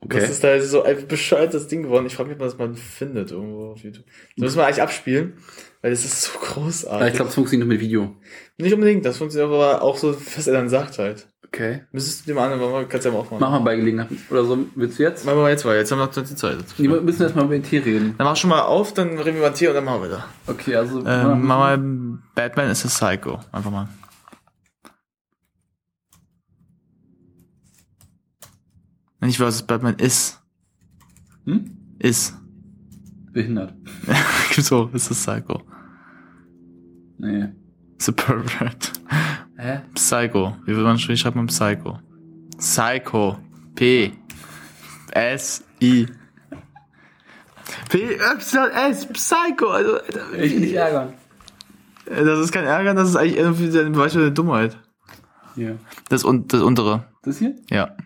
Okay. 0.05 0.19
Das 0.19 0.31
ist 0.31 0.43
da 0.43 0.61
so 0.61 0.83
ein 0.83 1.07
bescheuertes 1.07 1.69
Ding 1.69 1.85
geworden. 1.85 2.07
Ich 2.07 2.17
frage 2.17 2.29
mich, 2.29 2.35
ob 2.35 2.41
man 2.41 2.49
das 2.49 2.59
mal 2.59 2.75
findet 2.75 3.31
irgendwo 3.31 3.73
auf 3.73 3.85
YouTube. 3.85 4.05
Das 4.37 4.43
müssen 4.43 4.57
wir 4.57 4.67
eigentlich 4.67 4.83
abspielen, 4.83 5.35
weil 5.81 5.93
das 5.93 6.05
ist 6.05 6.23
so 6.23 6.39
großartig. 6.41 7.01
Ja, 7.01 7.07
ich 7.07 7.15
glaube, 7.15 7.29
es 7.29 7.35
funktioniert 7.35 7.69
nur 7.69 7.75
mit 7.75 7.81
Video. 7.81 8.17
Nicht 8.59 8.75
unbedingt, 8.75 9.05
das 9.05 9.19
funktioniert 9.19 9.53
aber 9.53 9.83
auch 9.83 9.97
so, 9.97 10.17
was 10.37 10.47
er 10.47 10.55
dann 10.55 10.69
sagt 10.69 10.99
halt. 10.99 11.29
Okay. 11.55 11.83
Müsstest 11.93 12.23
du 12.23 12.33
dir 12.33 12.35
mal 12.35 12.51
an, 12.51 12.89
kannst 12.89 13.05
du 13.05 13.11
ja 13.11 13.15
mal 13.15 13.21
aufmachen. 13.21 13.41
Mach 13.41 13.51
mal 13.51 13.59
bei 13.59 13.77
Gelegenheit. 13.77 14.09
Oder 14.31 14.43
so, 14.47 14.59
willst 14.75 14.99
du 14.99 15.03
jetzt? 15.03 15.27
Machen 15.27 15.37
wir 15.37 15.43
mal 15.43 15.51
jetzt 15.51 15.67
mal, 15.67 15.77
jetzt 15.77 15.93
haben 15.93 15.99
wir 15.99 16.07
noch 16.07 16.15
die 16.15 16.25
Zeit. 16.35 16.65
Wir 16.79 17.01
müssen 17.03 17.23
erstmal 17.23 17.45
über 17.45 17.53
den 17.53 17.63
Tee 17.63 17.77
reden. 17.77 18.15
Dann 18.17 18.27
mach 18.27 18.37
schon 18.37 18.49
mal 18.49 18.63
auf, 18.63 18.95
dann 18.95 19.19
reden 19.19 19.37
wir 19.37 19.47
über 19.47 19.53
Tier 19.53 19.69
und 19.69 19.75
dann 19.75 19.85
machen 19.85 20.01
wir 20.01 20.11
weiter. 20.13 20.25
Okay, 20.47 20.75
also. 20.77 21.05
Ähm, 21.05 21.47
mach 21.47 21.59
mal 21.59 21.79
Batman 22.35 22.71
ist 22.71 22.87
a 22.87 22.89
Psycho. 22.89 23.39
Einfach 23.53 23.71
mal. 23.71 23.87
Wenn 29.21 29.29
ich 29.29 29.39
weiß, 29.39 29.49
was 29.49 29.67
Batman 29.67 29.95
ist. 29.99 30.41
Hm? 31.45 31.77
Ist. 31.99 32.35
Behindert. 33.31 33.75
so, 34.57 34.89
ist 34.95 35.11
a 35.11 35.35
Psycho. 35.35 35.61
Nee. 37.19 37.49
Ist 37.99 38.09
a 38.09 38.13
Pervert. 38.13 38.93
Hä? 39.63 39.81
Psycho. 39.95 40.57
Wie 40.67 40.73
man 40.73 40.99
wie 40.99 41.17
schreibt 41.17 41.37
man 41.37 41.47
Psycho? 41.47 42.01
Psycho. 42.59 43.39
P. 43.77 44.13
S. 45.13 45.63
I. 45.81 46.09
P. 47.89 48.17
Y. 48.17 48.71
S. 48.91 49.07
Psycho. 49.07 49.69
Also, 49.69 49.99
Ich 50.37 50.53
will 50.53 50.61
nicht 50.61 50.75
ärgern. 50.75 51.15
das 52.07 52.41
ist 52.41 52.51
kein 52.51 52.65
Ärgern, 52.65 52.97
das 52.97 53.11
ist 53.11 53.15
eigentlich 53.15 53.37
irgendwie 53.37 53.79
ein 53.79 53.93
Beispiel 53.93 54.23
der 54.23 54.31
Dummheit. 54.33 54.77
Hier. 55.55 55.79
Das, 56.09 56.25
un 56.25 56.49
das 56.49 56.61
untere. 56.61 57.05
Das 57.23 57.39
hier? 57.39 57.55
Ja. 57.71 57.97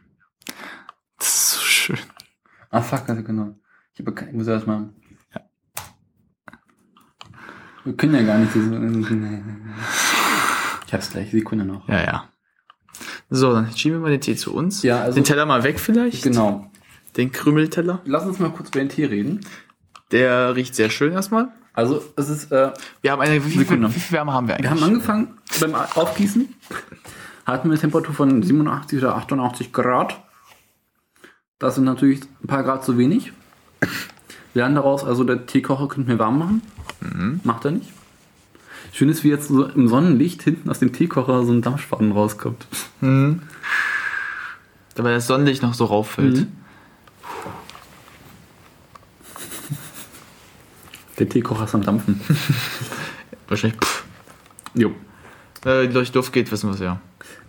Das 1.18 1.28
ist 1.28 1.50
so 1.52 1.60
schön. 1.62 1.98
Ah, 2.68 2.82
fuck, 2.82 3.08
also 3.08 3.22
genau. 3.22 3.54
Ich, 3.94 4.04
hab, 4.04 4.20
ich 4.20 4.32
muss 4.34 4.46
erst 4.46 4.66
mal. 4.66 4.90
Wir 7.84 7.96
können 7.96 8.14
ja 8.16 8.22
gar 8.24 8.38
nicht 8.38 8.52
diese. 8.52 8.68
Ich 10.86 10.92
hab's 10.94 11.10
gleich, 11.10 11.30
Sekunde 11.30 11.64
noch. 11.64 11.88
Ja, 11.88 12.02
ja. 12.04 12.28
So, 13.28 13.52
dann 13.52 13.70
schieben 13.76 13.98
wir 13.98 14.02
mal 14.02 14.10
den 14.10 14.20
Tee 14.20 14.36
zu 14.36 14.54
uns. 14.54 14.82
Ja, 14.82 15.00
also- 15.02 15.14
den 15.16 15.24
Teller 15.24 15.46
mal 15.46 15.62
weg 15.64 15.78
vielleicht. 15.80 16.22
Genau. 16.22 16.70
Den 17.16 17.32
Krümelteller. 17.32 18.00
Lass 18.04 18.24
uns 18.26 18.38
mal 18.38 18.50
kurz 18.50 18.68
über 18.68 18.78
den 18.80 18.88
Tee 18.88 19.04
reden. 19.06 19.40
Der 20.12 20.54
riecht 20.54 20.74
sehr 20.74 20.90
schön 20.90 21.12
erstmal. 21.12 21.48
Also, 21.72 22.02
es 22.16 22.28
ist. 22.28 22.52
Äh, 22.52 22.72
Wir 23.02 23.12
haben 23.12 23.20
eine, 23.20 23.44
wie 23.44 23.50
viel, 23.50 23.60
Sekunde. 23.60 23.88
wie 23.94 23.98
viel 24.00 24.16
Wärme 24.16 24.32
haben 24.32 24.48
wir 24.48 24.54
eigentlich? 24.54 24.70
wir 24.70 24.76
haben 24.80 24.82
angefangen 24.82 25.38
beim 25.60 25.74
Aufgießen. 25.74 26.54
Hatten 27.44 27.68
wir 27.68 27.72
eine 27.72 27.80
Temperatur 27.80 28.14
von 28.14 28.42
87 28.42 28.98
oder 28.98 29.16
88 29.16 29.72
Grad. 29.72 30.22
Das 31.58 31.74
sind 31.74 31.84
natürlich 31.84 32.20
ein 32.42 32.46
paar 32.46 32.62
Grad 32.62 32.84
zu 32.84 32.96
wenig. 32.98 33.32
Wir 33.80 33.88
lernen 34.62 34.74
daraus, 34.76 35.04
also 35.04 35.24
der 35.24 35.46
Teekocher 35.46 35.88
könnte 35.88 36.10
mir 36.10 36.18
warm 36.18 36.38
machen. 36.38 36.62
Mhm. 37.00 37.40
Macht 37.44 37.64
er 37.66 37.72
nicht. 37.72 37.92
Schön 38.96 39.10
ist, 39.10 39.24
wie 39.24 39.28
jetzt 39.28 39.48
so 39.48 39.66
im 39.66 39.88
Sonnenlicht 39.88 40.40
hinten 40.40 40.70
aus 40.70 40.78
dem 40.78 40.90
Teekocher 40.90 41.44
so 41.44 41.52
ein 41.52 41.60
Dampfspaten 41.60 42.12
rauskommt. 42.12 42.66
Mhm. 43.02 43.42
Weil 44.94 45.12
das 45.12 45.26
Sonnenlicht 45.26 45.62
noch 45.62 45.74
so 45.74 45.84
rauffällt. 45.84 46.38
Mhm. 46.38 46.52
Der 51.18 51.28
Teekocher 51.28 51.64
ist 51.64 51.74
am 51.74 51.82
Dampfen. 51.82 52.18
Wahrscheinlich. 53.48 53.78
Pff. 53.78 54.04
Jo. 54.72 54.92
Äh, 55.66 55.88
durch 55.88 56.10
Duft 56.10 56.32
geht, 56.32 56.50
wissen 56.50 56.70
wir 56.70 56.74
es 56.74 56.80
ja. 56.80 56.98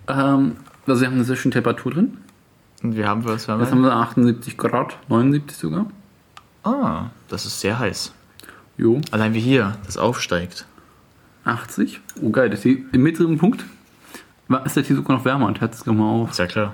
Ähm, 0.09 0.57
also 0.85 0.99
wir 0.99 1.07
haben 1.07 1.15
eine 1.15 1.23
sehr 1.23 1.37
schöne 1.37 1.53
Temperatur 1.53 1.93
drin. 1.93 2.17
Und 2.83 2.97
wir 2.97 3.07
haben 3.07 3.23
was? 3.23 3.47
Jetzt 3.47 3.71
haben 3.71 3.83
wir 3.83 3.95
78 3.95 4.57
Grad, 4.57 4.97
79 5.07 5.57
sogar. 5.57 5.85
Ah, 6.63 7.05
das 7.29 7.45
ist 7.45 7.61
sehr 7.61 7.79
heiß. 7.79 8.11
Jo. 8.77 8.99
Allein 9.11 9.33
wie 9.33 9.39
hier, 9.39 9.77
das 9.85 9.95
aufsteigt. 9.95 10.65
80. 11.47 11.99
Oh 12.21 12.29
geil, 12.29 12.49
das 12.49 12.61
Tee, 12.61 12.85
im 12.91 13.03
mittleren 13.03 13.37
Punkt 13.37 13.63
war- 14.47 14.65
ist 14.65 14.75
der 14.75 14.83
Tee 14.83 14.93
sogar 14.93 15.17
noch 15.17 15.25
wärmer 15.25 15.47
und 15.47 15.61
hört 15.61 15.73
es 15.73 15.85
mal 15.85 16.03
auf. 16.03 16.31
Ist 16.31 16.39
ja 16.39 16.47
klar. 16.47 16.73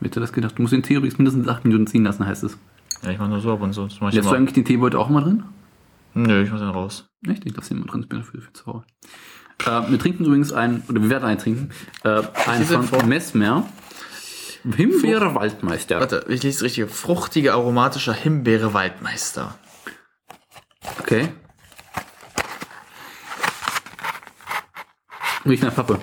Wer 0.00 0.08
hätte 0.08 0.20
das 0.20 0.32
gedacht? 0.32 0.58
Du 0.58 0.62
musst 0.62 0.72
den 0.72 0.82
Tee 0.82 0.94
übrigens 0.94 1.18
mindestens 1.18 1.46
8 1.48 1.64
Minuten 1.64 1.86
ziehen 1.86 2.04
lassen, 2.04 2.26
heißt 2.26 2.42
es. 2.44 2.58
Ja, 3.02 3.10
ich 3.10 3.18
mach 3.18 3.28
nur 3.28 3.40
so 3.40 3.52
ab 3.52 3.60
und 3.62 3.72
so. 3.72 3.84
Lässt 3.84 4.00
du 4.00 4.30
eigentlich 4.30 4.52
den 4.54 4.64
Teebeutel 4.64 4.98
auch 4.98 5.08
immer 5.10 5.22
drin? 5.22 5.44
Nö, 6.14 6.42
ich 6.42 6.50
muss 6.50 6.60
den 6.60 6.68
raus. 6.70 7.06
Echt? 7.26 7.44
Ich 7.46 7.56
lasse 7.56 7.70
den 7.70 7.78
immer 7.78 7.86
drin, 7.86 8.02
ich 8.02 8.08
bin 8.08 8.18
dafür 8.18 8.40
viel 8.40 8.52
zu 8.52 8.64
faul. 8.64 8.82
Äh, 9.64 9.90
wir 9.90 9.98
trinken 9.98 10.24
übrigens 10.24 10.52
einen, 10.52 10.82
oder 10.88 11.00
wir 11.02 11.08
werden 11.10 11.24
einen 11.24 11.38
trinken, 11.38 11.70
äh, 12.04 12.22
einen 12.46 12.64
von 12.64 12.82
vor. 12.84 13.04
Messmer. 13.04 13.66
Himbeere 14.76 15.34
Waldmeister. 15.34 15.98
Warte, 16.00 16.24
ich 16.28 16.42
lese 16.42 16.64
richtig. 16.64 16.88
Fruchtiger, 16.90 17.54
aromatischer 17.54 18.12
Himbeere-Waldmeister. 18.12 19.54
Okay. 21.00 21.28
Riecht 25.46 25.62
nach 25.62 25.74
Pappe. 25.74 25.98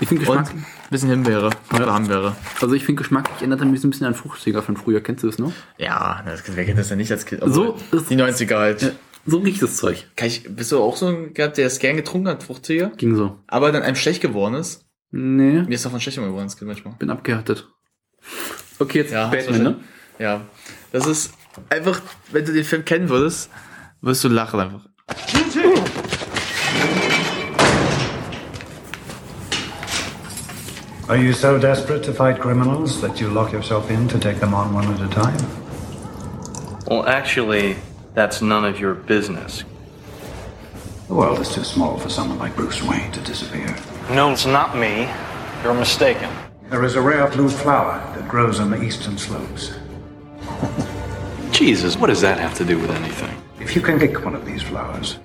Ich 0.00 0.08
finde 0.08 0.26
Und 0.30 0.38
Geschmack. 0.38 0.54
ein 0.54 0.66
bisschen 0.90 1.10
Himbeere. 1.10 1.50
Oder 1.74 1.92
Hambeere. 1.92 2.36
Also 2.60 2.74
ich 2.74 2.84
finde 2.84 3.02
geschmacklich 3.02 3.42
ändert 3.42 3.60
er 3.60 3.66
mich 3.66 3.82
ein 3.84 3.90
bisschen 3.90 4.06
an 4.06 4.14
Fruchtiger 4.14 4.62
von 4.62 4.76
früher. 4.76 5.00
Kennst 5.02 5.22
du 5.22 5.26
das 5.28 5.38
noch? 5.38 5.52
Ja, 5.78 6.22
das, 6.24 6.42
wer 6.54 6.64
kennt 6.64 6.78
das 6.78 6.88
denn 6.88 6.98
nicht 6.98 7.10
als 7.12 7.26
Kind? 7.26 7.42
So 7.46 7.76
die 7.92 8.16
90er 8.16 8.56
halt. 8.56 8.82
Ja, 8.82 8.90
so 9.26 9.38
riecht 9.38 9.62
das 9.62 9.76
Zeug. 9.76 10.06
Kann 10.16 10.28
ich, 10.28 10.44
bist 10.54 10.72
du 10.72 10.78
auch 10.82 10.96
so 10.96 11.06
ein 11.08 11.34
gehabt, 11.34 11.58
der 11.58 11.66
es 11.66 11.78
gern 11.78 11.96
getrunken 11.96 12.28
hat, 12.28 12.42
Fruchtiger? 12.42 12.88
Ging 12.96 13.14
so. 13.14 13.38
Aber 13.46 13.72
dann 13.72 13.82
einem 13.82 13.96
schlecht 13.96 14.22
geworden 14.22 14.54
ist? 14.54 14.86
Nee. 15.10 15.62
Mir 15.62 15.74
ist 15.74 15.84
davon 15.84 16.00
schlecht 16.00 16.16
geworden, 16.18 16.44
das 16.46 16.56
Kind 16.56 16.68
manchmal. 16.68 16.94
Bin 16.98 17.10
abgehärtet. 17.10 17.68
Okay, 18.78 18.98
jetzt 18.98 19.12
Ja, 19.12 19.28
Batman, 19.28 19.62
ne? 19.62 19.76
Ja. 20.18 20.42
Das 20.92 21.06
ist 21.06 21.32
einfach, 21.68 22.00
wenn 22.32 22.44
du 22.44 22.52
den 22.52 22.64
Film 22.64 22.84
kennen 22.84 23.08
würdest, 23.08 23.50
wirst 24.00 24.24
du 24.24 24.28
lachen 24.28 24.60
einfach. 24.60 24.86
Are 31.10 31.16
you 31.16 31.32
so 31.32 31.58
desperate 31.58 32.04
to 32.04 32.14
fight 32.14 32.38
criminals 32.38 33.00
that 33.00 33.20
you 33.20 33.30
lock 33.30 33.50
yourself 33.50 33.90
in 33.90 34.06
to 34.10 34.18
take 34.20 34.38
them 34.38 34.54
on 34.54 34.72
one 34.72 34.86
at 34.94 35.00
a 35.00 35.08
time? 35.08 35.44
Well, 36.86 37.04
actually, 37.04 37.74
that's 38.14 38.40
none 38.40 38.64
of 38.64 38.78
your 38.78 38.94
business. 38.94 39.64
The 41.08 41.14
world 41.14 41.40
is 41.40 41.52
too 41.52 41.64
small 41.64 41.98
for 41.98 42.08
someone 42.08 42.38
like 42.38 42.54
Bruce 42.54 42.80
Wayne 42.84 43.10
to 43.10 43.20
disappear. 43.22 43.76
No, 44.10 44.30
it's 44.30 44.46
not 44.46 44.76
me. 44.76 45.08
You're 45.64 45.74
mistaken. 45.74 46.30
There 46.68 46.84
is 46.84 46.94
a 46.94 47.00
rare 47.00 47.28
blue 47.28 47.48
flower 47.48 47.98
that 48.14 48.28
grows 48.28 48.60
on 48.60 48.70
the 48.70 48.80
eastern 48.80 49.18
slopes. 49.18 49.74
Jesus, 51.50 51.96
what 51.96 52.06
does 52.06 52.20
that 52.20 52.38
have 52.38 52.54
to 52.54 52.64
do 52.64 52.78
with 52.78 52.92
anything? 52.92 53.36
If 53.58 53.74
you 53.74 53.82
can 53.82 53.98
pick 53.98 54.24
one 54.24 54.36
of 54.36 54.46
these 54.46 54.62
flowers, 54.62 55.18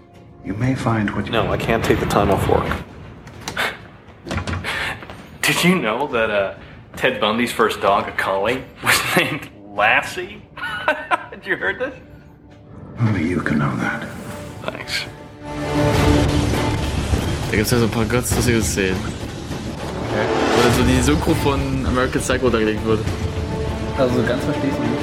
you 0.44 0.56
may 0.56 0.74
find 0.74 1.12
what 1.12 1.28
you 1.28 1.32
No, 1.32 1.52
I 1.52 1.58
can't 1.58 1.86
take 1.86 2.00
the 2.00 2.08
time 2.08 2.32
off 2.32 2.48
work. 2.50 2.76
Did 5.46 5.64
you 5.64 5.76
know 5.76 6.08
that 6.08 6.32
uh, 6.32 6.56
Ted 6.96 7.22
Bundy's 7.22 7.52
first 7.52 7.80
dog, 7.80 8.08
a 8.08 8.12
collie, 8.14 8.64
was 8.84 9.00
named 9.18 9.48
Lassie? 9.76 10.42
Had 10.56 11.46
you 11.46 11.56
heard 11.56 11.78
this? 11.78 11.94
Only 13.00 13.28
you 13.30 13.42
can 13.42 13.60
know 13.60 13.76
that. 13.78 14.08
Thanks. 14.64 15.06
Da 17.52 17.58
gibt's 17.58 17.72
ja 17.72 17.78
so 17.78 17.86
ein 17.86 17.92
paar 17.92 18.06
ganz 18.06 18.36
lustige 18.36 18.64
Szenen. 18.64 18.98
Wo 18.98 20.70
so 20.78 20.84
die 20.84 21.00
Synchro 21.02 21.36
von 21.36 21.86
American 21.86 22.22
Psycho 22.22 22.48
untergelegt 22.48 22.84
wird. 22.84 23.02
Also 24.00 24.24
ganz 24.24 24.44
verstehe 24.46 24.72
ich 24.72 24.80
nicht. 24.80 25.02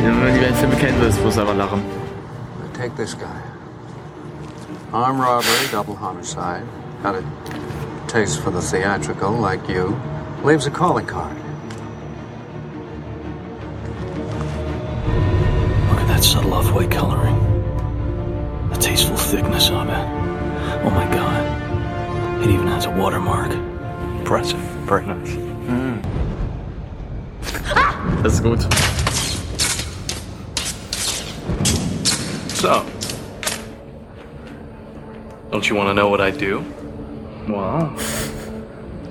Wenn 0.00 0.20
man 0.20 0.32
die 0.32 0.40
beiden 0.40 0.54
Filme 0.54 0.76
kennen 0.76 1.00
willst, 1.00 1.20
musst 1.24 1.38
du 1.38 1.40
einfach 1.40 1.56
lachen. 1.56 1.82
Take 2.72 2.94
this 2.94 3.18
guy. 3.18 3.43
Armed 4.94 5.18
robbery, 5.18 5.68
double 5.72 5.96
homicide. 5.96 6.62
Got 7.02 7.16
a 7.16 7.24
taste 8.06 8.40
for 8.40 8.52
the 8.52 8.62
theatrical, 8.62 9.32
like 9.32 9.68
you. 9.68 10.00
Leaves 10.44 10.66
a 10.66 10.70
calling 10.70 11.04
card. 11.04 11.36
Look 15.88 15.98
at 15.98 16.06
that 16.06 16.22
subtle 16.22 16.54
off-white 16.54 16.92
coloring. 16.92 17.36
The 18.70 18.76
tasteful 18.76 19.16
thickness 19.16 19.68
of 19.70 19.88
it. 19.88 20.06
Oh 20.84 20.90
my 20.90 21.06
god. 21.12 22.44
It 22.44 22.50
even 22.50 22.68
has 22.68 22.86
a 22.86 22.90
watermark. 22.92 23.50
Impressive. 24.20 24.60
Very 24.86 25.06
nice. 25.06 25.34
Das 28.22 28.34
ist 28.34 28.42
gut. 28.44 28.62
So, 32.54 32.86
don't 35.54 35.70
you 35.70 35.76
want 35.76 35.88
to 35.88 35.94
know 35.94 36.08
what 36.08 36.20
I 36.20 36.32
do? 36.32 36.64
Well, 37.46 37.94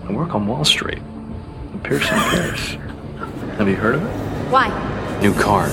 I 0.05 0.11
work 0.11 0.35
on 0.35 0.45
Wall 0.45 0.65
Street. 0.65 0.97
in 0.97 1.79
Pearson 1.81 2.17
Paris. 2.19 2.71
Have 3.57 3.69
you 3.69 3.77
heard 3.77 3.95
of 3.95 4.03
it? 4.03 4.51
Why? 4.51 4.67
New 5.21 5.33
card. 5.35 5.71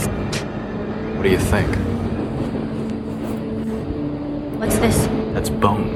What 1.17 1.25
do 1.25 1.29
you 1.29 1.41
think? 1.41 1.67
What's 4.61 4.79
this? 4.79 5.07
That's 5.35 5.51
bone. 5.51 5.89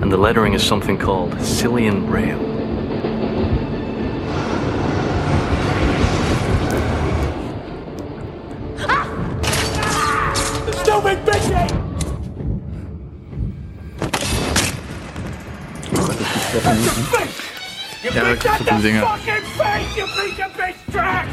And 0.00 0.12
the 0.12 0.16
lettering 0.16 0.54
is 0.54 0.62
something 0.62 0.96
called 0.96 1.32
Cillian 1.38 2.08
Rail. 2.08 2.49
You 18.02 18.10
Ja, 18.12 18.22
bitch 18.24 18.42
kaputte 18.42 18.82
Dinger. 18.82 19.02
fucking 19.02 19.44
face, 19.60 19.96
you 19.96 20.06
piece 20.06 20.44
of 20.44 20.52
bitch 20.56 20.92
trash! 20.92 21.28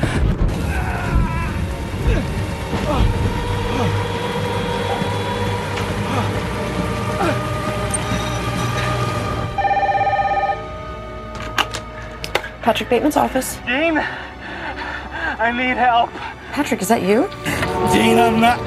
Patrick 12.62 12.90
Bateman's 12.90 13.16
office. 13.16 13.56
Dean, 13.66 13.98
I 13.98 15.52
need 15.56 15.78
help. 15.78 16.10
Patrick, 16.52 16.82
is 16.82 16.90
that 16.90 17.02
you? 17.02 17.30
Dean, 17.94 18.20
I'm 18.20 18.42
not. 18.42 18.60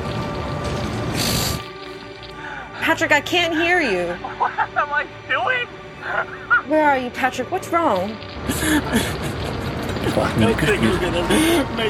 Patrick, 2.81 3.13
I 3.13 3.21
can't 3.21 3.55
hear 3.55 3.81
you. 3.81 4.15
What 4.39 4.53
am 4.59 4.93
I 4.93 5.07
doing? 5.29 5.80
Where 6.71 6.89
are 6.89 6.99
you, 6.99 7.11
Patrick? 7.11 7.51
What's 7.51 7.69
wrong? 7.73 8.17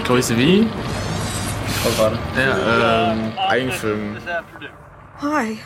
Größe 0.04 0.38
wie? 0.38 0.66
Ja, 2.34 3.12
ähm, 3.12 3.32
Eigenfilm. 3.36 4.16
Hi. 5.20 5.58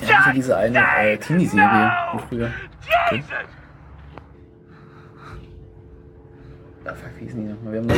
Der 0.00 0.24
hatte 0.24 0.34
diese 0.34 0.56
eine 0.56 0.78
äh, 0.78 1.18
Teenie-Serie 1.18 1.92
von 2.12 2.20
früher. 2.30 2.50
Okay. 3.08 3.22
Ah, 6.86 6.94
fuck, 6.94 7.10
wie 7.18 7.24
hießen 7.26 7.44
die 7.44 7.52
nochmal? 7.52 7.72
Wir 7.74 7.80
haben 7.80 7.88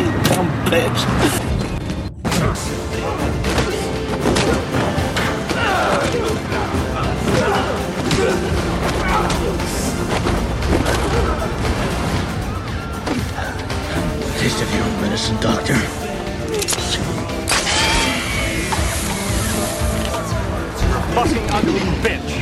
noch... 8.42 8.51
Taste 14.38 14.62
of 14.62 14.72
your 14.72 14.84
own 14.84 15.00
medicine, 15.00 15.36
doctor. 15.40 15.74
You're 20.82 20.98
a 20.98 21.02
fucking 21.14 21.50
ugly 21.50 21.80
bitch. 22.02 22.32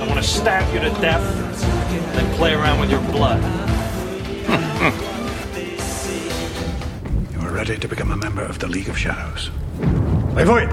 I 0.00 0.06
want 0.06 0.20
to 0.20 0.22
stab 0.22 0.72
you 0.74 0.80
to 0.80 0.90
death, 1.00 1.22
then 2.14 2.34
play 2.36 2.52
around 2.52 2.80
with 2.80 2.90
your 2.90 3.00
blood. 3.10 3.40
You 7.32 7.40
are 7.40 7.50
ready 7.50 7.78
to 7.78 7.88
become 7.88 8.10
a 8.10 8.16
member 8.16 8.42
of 8.42 8.58
the 8.58 8.66
League 8.66 8.88
of 8.88 8.98
Shadows. 8.98 9.50
Levoy! 10.34 10.68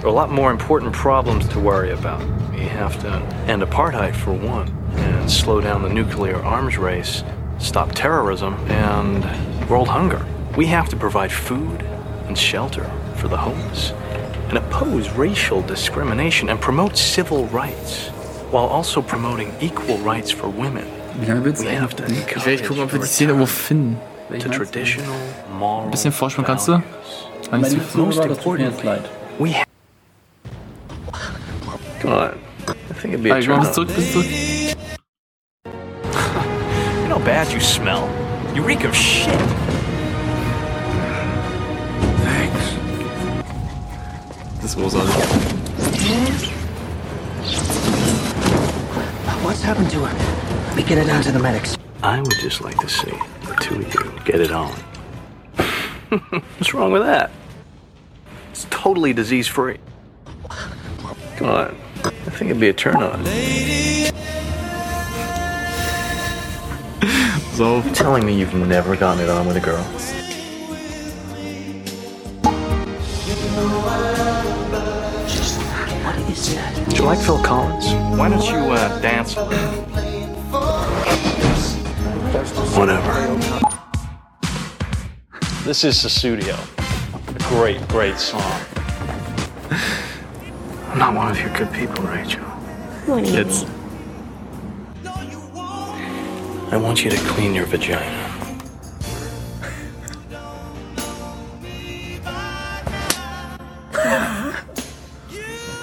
There 0.00 0.06
are 0.08 0.12
a 0.12 0.16
lot 0.16 0.30
more 0.30 0.50
important 0.50 0.94
problems 0.94 1.46
to 1.48 1.60
worry 1.60 1.90
about. 1.92 2.22
We 2.52 2.60
have 2.60 2.98
to 3.02 3.08
end 3.46 3.62
apartheid 3.62 4.14
for 4.16 4.32
one, 4.32 4.68
and 4.96 5.30
slow 5.30 5.60
down 5.60 5.82
the 5.82 5.90
nuclear 5.90 6.36
arms 6.42 6.78
race, 6.78 7.22
stop 7.58 7.92
terrorism, 7.92 8.54
and 8.70 9.22
world 9.68 9.88
hunger. 9.88 10.24
We 10.56 10.64
have 10.68 10.88
to 10.88 10.96
provide 10.96 11.30
food 11.30 11.82
and 12.26 12.38
shelter 12.38 12.90
for 13.16 13.28
the 13.28 13.36
homeless, 13.36 13.92
and 14.48 14.56
oppose 14.56 15.10
racial 15.10 15.60
discrimination 15.60 16.48
and 16.48 16.58
promote 16.58 16.96
civil 16.96 17.44
rights, 17.48 18.08
while 18.50 18.64
also 18.68 19.02
promoting 19.02 19.52
equal 19.60 19.98
rights 19.98 20.30
for 20.30 20.48
women. 20.48 20.86
Wie 21.20 21.26
lange 21.26 21.44
willst 21.44 21.62
du 21.62 21.68
We 21.68 21.74
have 21.74 21.94
to 21.96 22.04
Ich 22.04 22.46
werde 22.46 22.62
gucken, 22.62 22.84
ob 22.84 22.92
wir 22.92 23.00
die 23.00 23.06
Szene 23.06 23.32
irgendwo 23.32 23.46
finden. 23.46 23.98
to 24.38 24.48
traditional 24.48 25.14
moral 25.58 25.84
Ein 25.84 25.90
bisschen 25.90 26.12
Vorspann 26.12 26.46
kannst 26.46 26.68
du? 26.68 26.80
Mein 27.50 27.60
Meinst 27.60 27.72
du? 27.94 28.04
liebstes 28.06 29.66
ha- 32.10 32.34
I 32.66 32.94
think 32.94 33.14
it'd 33.14 33.22
be 33.24 33.30
a 33.30 33.38
ich 33.38 33.46
turn 33.46 33.56
mach 33.56 33.60
on. 33.60 33.64
das 33.66 33.74
zurück, 33.74 33.94
bis 33.94 34.12
zurück. 34.12 34.26
You 37.02 37.08
know 37.08 37.18
how 37.18 37.24
bad 37.24 37.52
you 37.52 37.60
smell. 37.60 38.08
You 38.54 38.62
reek 38.62 38.84
of 38.84 38.94
shit. 38.94 39.28
Thanks. 42.24 42.74
This 44.62 44.76
was 44.76 44.94
großartig. 44.94 46.50
What's 49.44 49.62
happened 49.62 49.90
to 49.90 50.04
her? 50.04 50.76
We 50.76 50.82
get 50.82 50.98
her 50.98 51.04
down 51.04 51.22
to 51.22 51.32
the 51.32 51.38
medics. 51.38 51.76
I 52.02 52.20
would 52.20 52.38
just 52.40 52.60
like 52.60 52.78
to 52.78 52.88
see 52.88 53.10
the 53.46 53.54
two 53.60 53.76
of 53.76 53.94
you 53.94 54.12
get 54.24 54.40
it 54.40 54.52
on. 54.52 54.70
What's 56.58 56.72
wrong 56.74 56.92
with 56.92 57.02
that? 57.02 57.30
It's 58.50 58.66
totally 58.70 59.12
disease 59.12 59.46
free. 59.48 59.78
Come 61.36 61.48
on. 61.48 61.76
I 62.26 62.30
think 62.30 62.50
it'd 62.50 62.60
be 62.60 62.68
a 62.68 62.72
turn 62.72 62.96
on. 62.96 63.24
So. 67.54 67.82
Telling 67.92 68.24
me 68.24 68.38
you've 68.38 68.54
never 68.54 68.96
gotten 68.96 69.22
it 69.22 69.28
on 69.28 69.46
with 69.46 69.56
a 69.56 69.60
girl. 69.60 69.82
What 76.02 76.18
is 76.30 76.54
that? 76.54 76.88
Do 76.88 76.96
you 76.96 77.02
like 77.02 77.18
Phil 77.18 77.42
Collins? 77.42 77.86
Why 78.18 78.28
don't 78.28 78.44
you 78.44 78.56
uh, 78.56 79.00
dance? 79.00 79.34
Whatever. 82.76 83.12
This 85.64 85.84
is 85.84 85.96
Susudio. 85.96 86.56
A 87.28 87.38
great, 87.50 87.86
great 87.88 88.18
song. 88.18 88.69
I'm 90.90 90.98
not 90.98 91.14
one 91.14 91.30
of 91.30 91.38
your 91.38 91.50
good 91.56 91.72
people, 91.72 92.02
Rachel. 92.02 92.42
What 93.06 93.24
do 93.24 93.30
you 93.30 93.38
It's. 93.38 93.64
I 96.72 96.76
want 96.76 97.04
you 97.04 97.10
to 97.10 97.16
clean 97.28 97.54
your 97.54 97.66
vagina. 97.66 98.26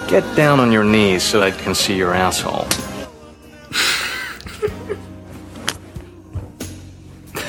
Get 0.10 0.24
down 0.36 0.60
on 0.60 0.74
your 0.74 0.84
knees 0.84 1.24
so 1.24 1.42
I 1.42 1.52
can 1.52 1.74
see 1.74 1.96
your 1.96 2.14
asshole. 2.14 2.68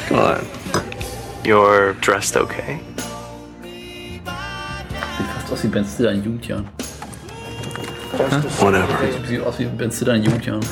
Come 0.07 0.19
on. 0.19 0.47
You're 1.45 1.95
dressed 1.95 2.37
okay? 2.37 2.79
Sieht 3.63 4.23
fast 4.25 5.53
aus 5.53 5.65
wie 5.65 5.69
Ben 5.69 5.85
Stiller 5.85 6.13
in 6.13 6.23
Jugendjahren. 6.23 6.88
Whatever. 8.19 8.99
Sieht 9.27 9.41
aus 9.47 9.59
wie 9.59 9.67
Ben 9.67 9.93
Stiller 9.93 10.15
in 10.15 10.25
Jugendjahren. 10.25 10.65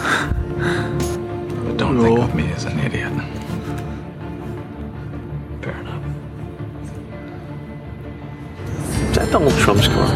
Don't 1.76 2.00
think 2.02 2.18
of 2.18 2.34
me 2.34 2.52
as 2.54 2.64
an 2.64 2.78
idiot. 2.78 3.12
Fair 5.62 5.74
enough. 5.80 6.02
Is 9.10 9.16
that 9.16 9.30
Donald 9.30 9.56
Trump's 9.58 9.88
car? 9.88 10.10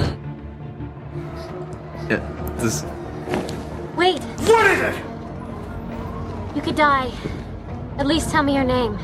Ja, 2.08 2.18
das. 2.60 2.84
Wait. 3.96 4.20
What 4.46 4.66
is 4.66 4.80
it? 4.80 4.94
You 6.56 6.62
could 6.62 6.76
die. 6.76 7.12
At 7.98 8.06
least 8.06 8.30
tell 8.30 8.42
me 8.42 8.54
your 8.54 8.64
name. 8.64 8.98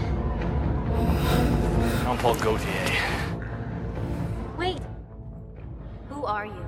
Jean 2.03 2.19
Paul 2.19 2.35
Gaultier. 2.37 2.91
Wait. 4.59 4.81
Who 6.09 6.25
are 6.25 6.47
you? 6.47 6.67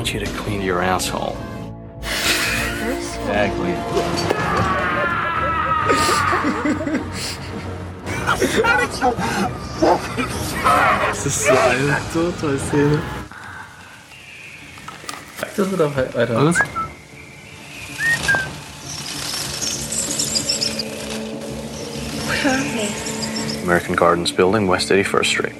Want 0.00 0.14
you 0.14 0.20
to 0.20 0.32
clean 0.38 0.62
your 0.62 0.80
asshole. 0.80 1.36
Exactly. 2.00 3.74
Das 11.10 11.26
ist 11.26 11.44
so 11.44 11.50
eine 11.50 12.00
tolle 12.14 12.58
Szene. 12.58 13.02
Sag 15.38 15.54
das 15.56 15.70
oder 15.70 15.94
weiter? 15.94 16.38
Alles? 16.38 16.58
American 23.64 23.96
Gardens 23.96 24.32
building, 24.32 24.66
West 24.66 24.90
81st 24.90 25.26
Street. 25.26 25.54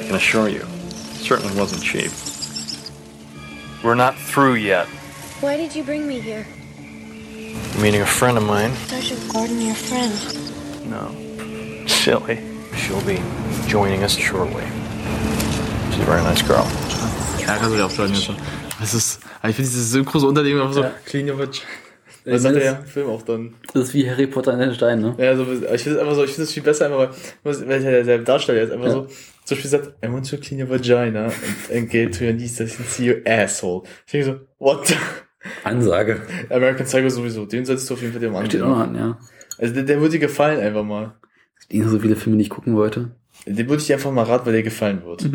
I 0.00 0.06
can 0.06 0.16
assure 0.16 0.48
you, 0.48 0.62
it 0.62 1.22
certainly 1.22 1.56
wasn't 1.56 1.84
cheap. 1.84 2.10
We're 3.86 3.94
not 3.94 4.16
through 4.18 4.54
yet. 4.54 4.88
Why 5.40 5.56
did 5.56 5.76
you 5.76 5.84
bring 5.84 6.08
me 6.08 6.18
here? 6.18 6.44
I'm 6.76 7.80
meeting 7.80 8.00
a 8.02 8.04
friend 8.04 8.36
of 8.36 8.42
mine. 8.42 8.74
Sergeant 8.88 9.32
Gordon, 9.32 9.60
your 9.60 9.76
friend. 9.76 10.12
No. 10.90 11.86
Silly. 11.86 12.40
She'll 12.74 13.00
be 13.02 13.22
joining 13.68 14.02
us 14.02 14.16
shortly. 14.16 14.64
She's 15.92 16.00
a 16.00 16.04
very 16.04 16.20
nice 16.24 16.42
girl. 16.42 16.66
Ja, 17.38 17.58
kannst 17.58 17.70
du 17.70 17.76
dir 17.76 17.86
auch 17.86 17.90
sagen, 17.90 18.12
jetzt. 18.12 18.28
Es 18.82 18.92
ist, 18.92 19.20
aber 19.40 19.50
ich 19.50 19.54
finde 19.56 19.70
dieses 19.70 19.92
synchro 19.92 20.18
so 20.18 20.26
Unterding 20.26 20.58
einfach 20.60 20.72
so, 20.74 20.82
Ja. 20.82 20.90
clean 21.04 21.28
your 21.28 21.38
vagina. 21.38 21.64
Was 22.34 22.42
sagt 22.42 22.56
der 22.56 22.74
das- 22.74 22.90
Film 22.90 23.08
auch 23.08 23.22
dann? 23.22 23.54
Das 23.72 23.84
ist 23.88 23.94
wie 23.94 24.08
Harry 24.10 24.26
Potter 24.26 24.52
in 24.54 24.58
den 24.58 24.74
Stein, 24.74 25.00
ne? 25.00 25.14
Ja, 25.18 25.36
so, 25.36 25.42
ich 25.44 25.48
finde 25.58 25.70
es 25.72 25.98
einfach 25.98 26.14
so, 26.14 26.24
ich 26.24 26.30
finde 26.30 26.42
es 26.44 26.52
viel 26.52 26.62
besser, 26.62 26.86
einfach, 26.86 27.16
weil, 27.44 27.68
weil 27.68 27.80
der, 27.80 28.02
der 28.04 28.18
Darsteller 28.18 28.60
jetzt 28.60 28.72
einfach 28.72 28.86
Ja. 28.86 28.92
so, 28.92 29.06
zum 29.44 29.56
Beispiel 29.56 29.70
sagt, 29.70 29.94
I 30.04 30.08
want 30.12 30.28
to 30.28 30.36
clean 30.38 30.60
your 30.60 30.68
vagina 30.68 31.26
and, 31.26 31.34
and 31.72 31.88
get 31.90 32.18
to 32.18 32.24
your 32.24 32.32
knees, 32.32 32.56
that 32.56 32.68
you 32.68 32.76
can 32.76 32.84
see 32.86 33.08
your 33.10 33.18
asshole. 33.24 33.82
Ich 34.06 34.12
denke 34.12 34.26
so, 34.26 34.40
what 34.58 34.86
the? 34.88 34.94
Ansage. 35.64 36.20
American 36.50 36.84
Psycho 36.86 37.08
sowieso, 37.08 37.46
den 37.46 37.64
solltest 37.64 37.88
du 37.88 37.94
auf 37.94 38.00
jeden 38.00 38.12
Fall 38.12 38.20
dir 38.20 38.30
mal 38.30 38.44
Steht 38.46 38.62
auch 38.62 38.68
noch 38.70 38.78
an, 38.80 38.94
ja. 38.96 39.18
Also 39.58 39.72
der, 39.74 39.84
der 39.84 40.00
würde 40.00 40.12
dir 40.12 40.18
gefallen 40.18 40.58
einfach 40.60 40.82
mal. 40.84 41.14
Es 41.60 41.68
liegen 41.70 41.88
so 41.88 41.98
viele 42.00 42.16
Filme, 42.16 42.36
die 42.38 42.42
ich 42.44 42.50
gucken 42.50 42.74
wollte. 42.74 43.12
Den 43.46 43.68
würde 43.68 43.76
ich 43.76 43.86
dir 43.86 43.94
einfach 43.96 44.10
mal 44.10 44.24
raten, 44.24 44.46
weil 44.46 44.52
der 44.54 44.62
gefallen 44.64 45.04
wird. 45.04 45.28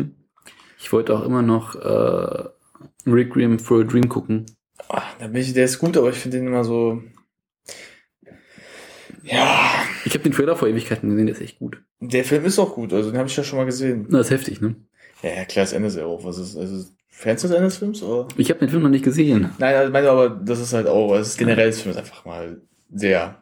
Ich 0.78 0.92
wollte 0.92 1.14
auch 1.16 1.24
immer 1.24 1.40
noch 1.40 1.74
äh, 1.76 2.44
Requiem 3.06 3.58
for 3.58 3.80
a 3.80 3.84
Dream 3.84 4.08
gucken. 4.08 4.44
Ah, 4.88 5.02
da 5.18 5.26
bin 5.28 5.40
ich, 5.40 5.52
der 5.54 5.64
ist 5.64 5.78
gut, 5.78 5.96
aber 5.96 6.10
ich 6.10 6.16
finde 6.16 6.38
den 6.38 6.46
immer 6.48 6.64
so, 6.64 7.02
ja, 9.22 9.84
Ich 10.04 10.12
habe 10.14 10.24
den 10.24 10.32
Trailer 10.32 10.56
vor 10.56 10.68
Ewigkeiten 10.68 11.08
gesehen, 11.10 11.26
der 11.26 11.34
ist 11.36 11.40
echt 11.42 11.58
gut. 11.58 11.80
der 12.00 12.24
Film 12.24 12.44
ist 12.44 12.58
auch 12.58 12.74
gut, 12.74 12.92
also 12.92 13.10
den 13.10 13.18
habe 13.18 13.28
ich 13.28 13.36
ja 13.36 13.44
schon 13.44 13.58
mal 13.58 13.64
gesehen. 13.66 14.06
Na, 14.08 14.20
ist 14.20 14.30
heftig, 14.30 14.60
ne? 14.60 14.74
Ja, 15.22 15.30
ja, 15.30 15.44
klar, 15.44 15.64
das 15.64 15.72
Ende 15.72 15.88
ist 15.88 15.96
ja 15.96 16.04
auch, 16.04 16.24
was 16.24 16.38
ist, 16.38 16.56
also, 16.56 16.84
Fans 17.08 17.42
des 17.42 17.50
Ende 17.52 17.64
des 17.68 17.76
Films, 17.76 18.02
oder? 18.02 18.26
Ich 18.36 18.50
habe 18.50 18.58
den 18.60 18.68
Film 18.68 18.82
noch 18.82 18.88
nicht 18.90 19.04
gesehen. 19.04 19.50
Nein, 19.58 19.74
also 19.76 19.92
meine 19.92 20.10
aber, 20.10 20.30
das 20.30 20.58
ist 20.58 20.72
halt 20.72 20.88
auch, 20.88 21.14
das 21.14 21.28
ist 21.28 21.38
generell 21.38 21.68
das 21.70 21.80
Film 21.80 21.92
ist 21.94 21.98
einfach 21.98 22.24
mal 22.24 22.60
sehr 22.92 23.40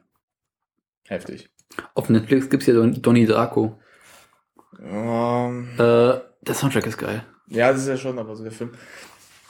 heftig. 1.09 1.49
Auf 1.95 2.11
Netflix 2.11 2.51
gibt's 2.51 2.67
ja 2.67 2.75
Don 2.75 3.01
Donnie 3.01 3.27
Darko. 3.27 3.79
Ähm, 4.83 5.69
Äh, 5.79 5.79
der 6.43 6.55
Soundtrack 6.55 6.87
ist 6.87 6.99
geil. 6.99 7.25
ja, 7.47 7.73
das 7.73 7.83
ist 7.83 7.89
ja 7.89 7.97
schon, 7.97 8.19
aber 8.19 8.35
so 8.37 8.43
der 8.43 8.53
Film. 8.53 8.73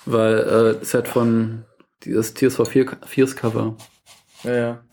Weil 0.06 0.38
äh, 0.38 0.72
das 0.74 0.82
ist 0.82 0.94
halt 0.94 1.08
von 1.08 1.64
dieses 2.05 2.35
Tears 2.35 2.56
for 2.56 2.66
Fear- 2.66 2.97
Fears 3.06 3.36
Cover. 3.36 3.77
Ja, 4.43 4.55
ja. 4.55 4.85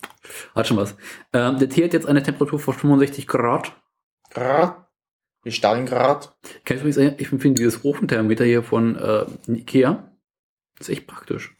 Hat 0.54 0.66
schon 0.66 0.76
was. 0.76 0.94
Ähm, 1.32 1.58
der 1.58 1.68
Tee 1.68 1.84
hat 1.84 1.92
jetzt 1.92 2.06
eine 2.06 2.22
Temperatur 2.22 2.58
von 2.58 2.74
65 2.74 3.26
Grad. 3.26 3.72
Grad? 4.30 4.76
Wie 5.42 5.52
Stalingrad? 5.52 6.34
Kann 6.64 6.76
ich 6.76 6.82
übrigens 6.82 6.96
sagen, 6.96 7.14
ich 7.18 7.32
empfinde 7.32 7.60
dieses 7.62 7.84
Ofenthermometer 7.84 8.44
hier 8.44 8.62
von 8.62 8.96
äh, 8.96 9.24
Ikea. 9.50 10.10
Das 10.76 10.88
ist 10.88 10.94
echt 10.96 11.06
praktisch. 11.06 11.54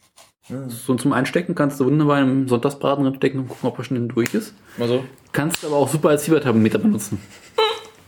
Hm. 0.47 0.69
So 0.69 0.95
zum 0.95 1.13
Einstecken 1.13 1.55
kannst 1.55 1.79
du 1.79 1.85
wunderbar 1.85 2.21
im 2.21 2.47
Sonntagsbraten 2.47 3.05
reinstecken 3.05 3.39
und 3.39 3.47
gucken, 3.47 3.69
ob 3.69 3.77
er 3.79 3.83
schnell 3.85 4.07
durch 4.07 4.33
ist. 4.33 4.53
Mal 4.77 4.87
so. 4.87 5.03
Kannst 5.31 5.63
aber 5.65 5.77
auch 5.77 5.89
super 5.89 6.09
als 6.09 6.25
Fieberthermometer 6.25 6.79
benutzen. 6.79 7.19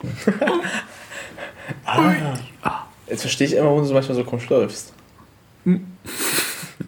Ah. 1.85 2.87
Jetzt 3.07 3.21
verstehe 3.21 3.47
ich 3.47 3.53
immer, 3.53 3.65
warum 3.67 3.79
du 3.79 3.85
so 3.85 3.93
manchmal 3.93 4.15
so 4.15 4.23
komisch 4.23 4.49
läufst. 4.49 4.93
ist 5.65 5.81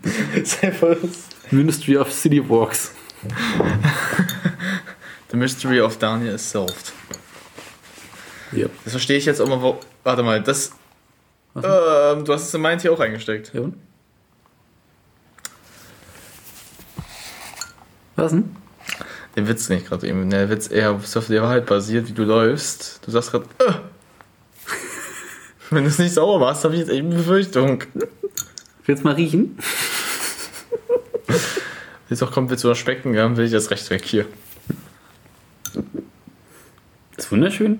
einfach 0.61 0.95
das. 1.01 1.51
Ministry 1.51 1.97
of 1.97 2.11
City 2.11 2.47
Walks. 2.47 2.91
The 5.33 5.37
Mystery 5.37 5.81
of 5.81 5.97
Daniel 5.97 6.35
is 6.35 6.47
solved. 6.51 6.93
Ja. 8.51 8.67
Das 8.83 8.93
verstehe 8.93 9.17
ich 9.17 9.25
jetzt 9.25 9.41
auch 9.41 9.47
mal. 9.47 9.59
Wo, 9.61 9.79
warte 10.03 10.21
mal, 10.21 10.43
das. 10.43 10.73
Ähm, 11.55 12.23
du 12.23 12.33
hast 12.33 12.47
es 12.47 12.53
in 12.53 12.61
meinen 12.61 12.79
hier 12.79 12.93
auch 12.93 12.99
eingesteckt. 12.99 13.51
Ja? 13.53 13.63
Was 18.15 18.31
denn? 18.31 18.55
Den 19.35 19.47
Witz 19.47 19.69
nicht 19.69 19.87
gerade 19.87 20.07
eben. 20.07 20.29
Der 20.29 20.51
Witz 20.51 20.69
eher 20.69 20.91
auf 20.91 21.27
der 21.27 21.41
Wahrheit 21.41 21.65
basiert, 21.65 22.07
wie 22.07 22.13
du 22.13 22.23
läufst. 22.23 22.99
Du 23.03 23.09
sagst 23.09 23.31
gerade, 23.31 23.45
äh. 23.57 23.73
Wenn 25.71 25.83
du 25.83 25.89
es 25.89 25.97
nicht 25.97 26.13
sauber 26.13 26.45
machst, 26.45 26.63
habe 26.63 26.75
ich 26.75 26.81
jetzt 26.81 26.91
echt 26.91 26.99
eine 26.99 27.15
Befürchtung. 27.15 27.83
Willst 28.85 29.03
du 29.03 29.07
mal 29.07 29.15
riechen? 29.15 29.57
Jetzt 32.09 32.21
auch 32.21 32.31
kommt, 32.31 32.49
willst 32.49 32.63
du 32.63 32.67
das 32.67 32.77
Specken, 32.77 33.13
ja, 33.13 33.35
will 33.35 33.45
ich 33.45 33.51
das 33.51 33.71
recht 33.71 33.89
weg 33.89 34.03
hier. 34.03 34.27
Ist 37.17 37.31
wunderschön. 37.31 37.79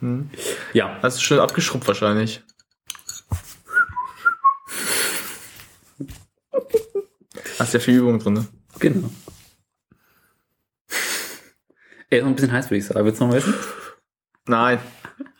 Hm. 0.00 0.30
Ja. 0.72 0.98
Hast 1.02 1.18
du 1.18 1.22
schön 1.22 1.40
abgeschrubbt 1.40 1.88
wahrscheinlich. 1.88 2.42
Hast 7.58 7.74
ja 7.74 7.80
viel 7.80 7.96
Übung 7.96 8.18
drin. 8.18 8.34
Ne? 8.34 8.46
Genau. 8.78 9.10
Er 12.10 12.18
ist 12.18 12.22
noch 12.22 12.30
ein 12.30 12.34
bisschen 12.36 12.52
heiß, 12.52 12.66
würde 12.66 12.78
ich 12.78 12.86
sagen. 12.86 13.04
Willst 13.04 13.20
du 13.20 13.24
noch 13.24 13.32
mal 13.32 13.38
essen? 13.38 13.54
Nein. 14.46 14.78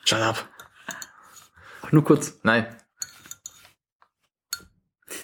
Shut 0.04 0.20
up. 0.20 0.48
Ach, 1.82 1.92
nur 1.92 2.04
kurz. 2.04 2.38
Nein. 2.42 2.66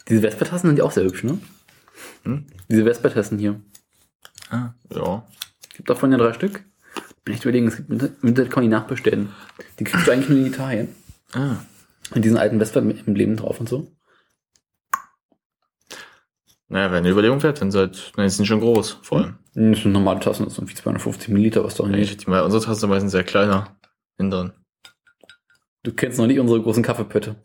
Diese 0.09 0.21
Vespertassen 0.21 0.69
sind 0.69 0.79
ja 0.79 0.85
auch 0.85 0.93
sehr 0.93 1.05
hübsch, 1.05 1.25
ne? 1.25 1.39
Hm? 2.25 2.47
Diese 2.69 2.85
Vespertassen 2.85 3.39
hier. 3.39 3.61
Ah, 4.51 4.75
ja. 4.91 5.27
Gibt 5.75 5.89
davon 5.91 6.13
ja 6.13 6.19
drei 6.19 6.33
Stück. 6.33 6.65
Bin 7.25 7.35
ich 7.35 7.43
überlegen, 7.43 7.69
es 7.69 7.77
gibt 7.77 7.91
im 7.91 8.01
Internet- 8.23 8.51
kann 8.51 8.63
man 8.63 8.71
die 8.71 8.77
nachbestellen. 8.77 9.31
Die 9.79 9.85
kriegst 9.85 10.07
du 10.07 10.11
eigentlich 10.13 10.29
nur 10.29 10.39
in 10.39 10.47
Italien. 10.47 10.95
Ah. 11.33 11.57
Mit 12.15 12.25
diesen 12.25 12.37
alten 12.37 12.59
Vesper 12.59 12.83
mit 12.83 13.07
dem 13.07 13.15
Leben 13.15 13.37
drauf 13.37 13.59
und 13.61 13.69
so. 13.69 13.91
Naja, 16.69 16.87
wäre 16.89 16.99
eine 16.99 17.11
Überlegung 17.11 17.43
wert, 17.43 17.61
wenn 17.61 17.71
sie 17.71 17.79
halt, 17.79 18.13
nein, 18.17 18.27
die 18.27 18.31
sind 18.35 18.47
schon 18.47 18.61
groß, 18.61 18.99
vor 19.03 19.19
allem. 19.19 19.39
Das 19.55 19.83
sind 19.83 19.93
normale 19.93 20.21
Tassen, 20.21 20.45
das 20.45 20.55
sind 20.55 20.65
irgendwie 20.65 20.81
250 20.83 21.29
Milliliter, 21.29 21.63
was 21.63 21.77
doch 21.77 21.87
Ja, 21.89 21.93
nicht. 21.97 22.11
ich, 22.11 22.17
die, 22.19 22.27
unsere 22.31 22.63
Tassen 22.63 22.81
sind 22.81 22.91
meistens 22.91 23.13
sehr 23.13 23.25
kleiner. 23.25 23.77
Innen 24.19 24.31
drin. 24.31 24.53
Du 25.83 25.93
kennst 25.93 26.19
noch 26.19 26.27
nicht 26.27 26.39
unsere 26.41 26.61
großen 26.63 26.83
Kaffeepötte. 26.83 27.37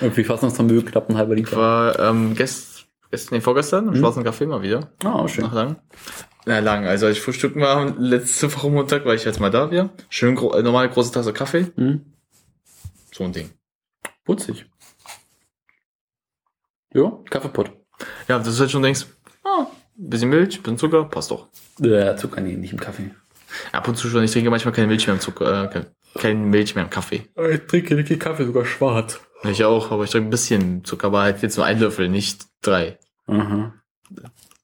Irgendwie 0.00 0.24
Müll 0.64 0.84
knapp 0.84 1.08
ein 1.08 1.16
halber 1.16 1.34
Ich 1.34 1.46
Liter. 1.46 1.56
war 1.56 1.98
ähm, 1.98 2.34
gest, 2.34 2.86
gestern, 3.10 3.36
nee, 3.36 3.40
vorgestern 3.40 3.88
im 3.88 3.94
Mhm. 3.94 3.98
Schwarzen 3.98 4.24
Café 4.24 4.46
mal 4.46 4.62
wieder. 4.62 4.92
Ah, 5.04 5.26
schön. 5.28 5.44
Nach 5.44 5.54
lang. 5.54 5.76
Na, 6.46 6.60
lang. 6.60 6.86
Also 6.86 7.06
als 7.06 7.16
ich 7.16 7.22
frühstücken 7.22 7.60
war, 7.60 7.94
letzte 7.98 8.52
Woche 8.54 8.70
Montag 8.70 9.04
war 9.04 9.14
ich 9.14 9.24
jetzt 9.24 9.40
mal 9.40 9.50
da 9.50 9.70
wieder. 9.70 9.90
Schön 10.08 10.34
gro 10.34 10.52
äh, 10.54 10.62
normale 10.62 10.88
große 10.88 11.12
Tasse 11.12 11.32
Kaffee. 11.32 11.66
Mhm. 11.76 12.04
So 13.12 13.24
ein 13.24 13.32
Ding. 13.32 13.50
Putzig. 14.24 14.66
Ja, 16.94 17.12
Kaffeepott. 17.28 17.72
Ja, 18.28 18.38
das 18.38 18.48
ist 18.48 18.60
halt 18.60 18.70
schon 18.70 18.82
denkst, 18.82 19.06
ah, 19.44 19.66
bisschen 19.96 20.30
Milch, 20.30 20.62
bisschen 20.62 20.78
Zucker, 20.78 21.04
passt 21.04 21.30
doch. 21.30 21.48
Äh, 21.82 22.16
Zucker 22.16 22.40
nee, 22.40 22.54
nicht 22.56 22.72
im 22.72 22.80
Kaffee. 22.80 23.10
Ab 23.72 23.88
und 23.88 23.96
zu 23.96 24.08
schon, 24.08 24.22
ich 24.22 24.30
trinke 24.32 24.50
manchmal 24.50 24.72
keine 24.72 24.86
Milch 24.86 25.06
mehr 25.06 25.14
im 25.14 25.20
Zucker, 25.20 25.64
äh, 25.74 25.84
keine 26.14 26.40
Milch 26.40 26.74
mehr 26.74 26.84
im 26.84 26.90
Kaffee. 26.90 27.22
Ich 27.50 27.60
trinke 27.66 27.94
nicht 27.94 28.18
Kaffee, 28.20 28.44
sogar 28.46 28.64
schwarz. 28.64 29.20
Ich 29.44 29.64
auch, 29.64 29.90
aber 29.92 30.04
ich 30.04 30.10
trinke 30.10 30.28
ein 30.28 30.30
bisschen 30.30 30.84
Zucker, 30.84 31.08
aber 31.08 31.22
halt 31.22 31.42
jetzt 31.42 31.56
nur 31.56 31.66
ein 31.66 31.78
Löffel, 31.78 32.08
nicht 32.08 32.46
drei. 32.62 32.98
Aha. 33.26 33.72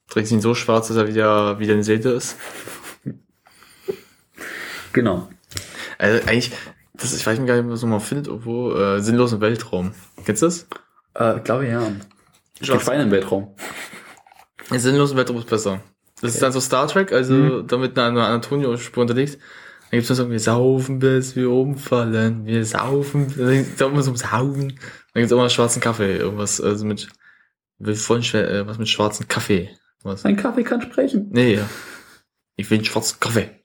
Trinkst 0.09 0.33
ihn 0.33 0.41
so 0.41 0.55
schwarz, 0.55 0.89
dass 0.89 0.97
er 0.97 1.07
wieder, 1.09 1.59
wieder 1.59 1.75
eine 1.75 1.85
Seite 1.85 2.11
ist. 2.11 2.37
Genau. 4.93 5.29
Also 5.99 6.27
eigentlich, 6.27 6.53
das, 6.95 7.15
ich 7.15 7.27
weiß 7.27 7.39
nicht 7.39 7.49
gar 7.49 7.61
nicht, 7.61 7.71
was 7.71 7.83
man 7.83 7.91
mal 7.93 8.01
findet, 8.01 8.29
irgendwo, 8.29 8.73
äh, 8.73 9.01
sinnlos 9.01 9.33
im 9.33 9.41
Weltraum. 9.41 9.93
Kennst 10.25 10.43
du 10.43 10.47
das? 10.47 10.67
Äh, 11.15 11.39
ich 11.39 11.45
glaube 11.45 11.67
ja. 11.67 11.93
Ich 12.61 12.67
Schwarz. 12.67 12.83
Schweine 12.85 13.05
im 13.05 13.11
Weltraum. 13.11 13.55
Sinnlos 14.71 15.11
im 15.13 15.17
Weltraum 15.17 15.39
ist 15.39 15.49
besser. 15.49 15.81
Das 16.21 16.35
ist 16.35 16.43
dann 16.43 16.53
so 16.53 16.61
Star 16.61 16.87
Trek, 16.89 17.13
also 17.13 17.35
Mhm. 17.35 17.67
damit 17.67 17.99
eine, 17.99 18.09
eine 18.09 18.27
Antonio-Spur 18.27 19.03
unterlegt. 19.03 19.39
Dann 19.95 20.01
gibt's 20.01 20.09
dann 20.09 20.17
so, 20.17 20.29
wir 20.29 20.41
saufen 20.41 20.99
bis 20.99 21.37
wir 21.37 21.51
umfallen, 21.51 22.47
wir 22.47 22.65
saufen, 22.65 23.33
dann 23.39 23.65
geht 23.65 23.81
immer 23.81 24.03
so 24.03 24.11
ums 24.11 24.23
Saufen. 24.23 24.71
Dann 24.71 25.21
gibt's 25.21 25.31
immer 25.31 25.49
schwarzen 25.49 25.81
Kaffee, 25.81 26.17
irgendwas, 26.17 26.61
also 26.61 26.85
mit, 26.85 27.09
will 27.79 27.95
voll 27.95 28.21
schwer, 28.25 28.51
äh, 28.51 28.67
was 28.67 28.79
mit 28.79 28.89
schwarzen 28.89 29.29
Kaffee. 29.29 29.71
Was? 30.03 30.25
Ein 30.25 30.37
Kaffee 30.37 30.65
kann 30.65 30.83
sprechen. 30.83 31.29
Nee, 31.31 31.55
ja. 31.55 31.71
Ich 32.57 32.69
will 32.71 32.79
einen 32.79 32.85
schwarzen 32.85 33.21
Kaffee. 33.21 33.63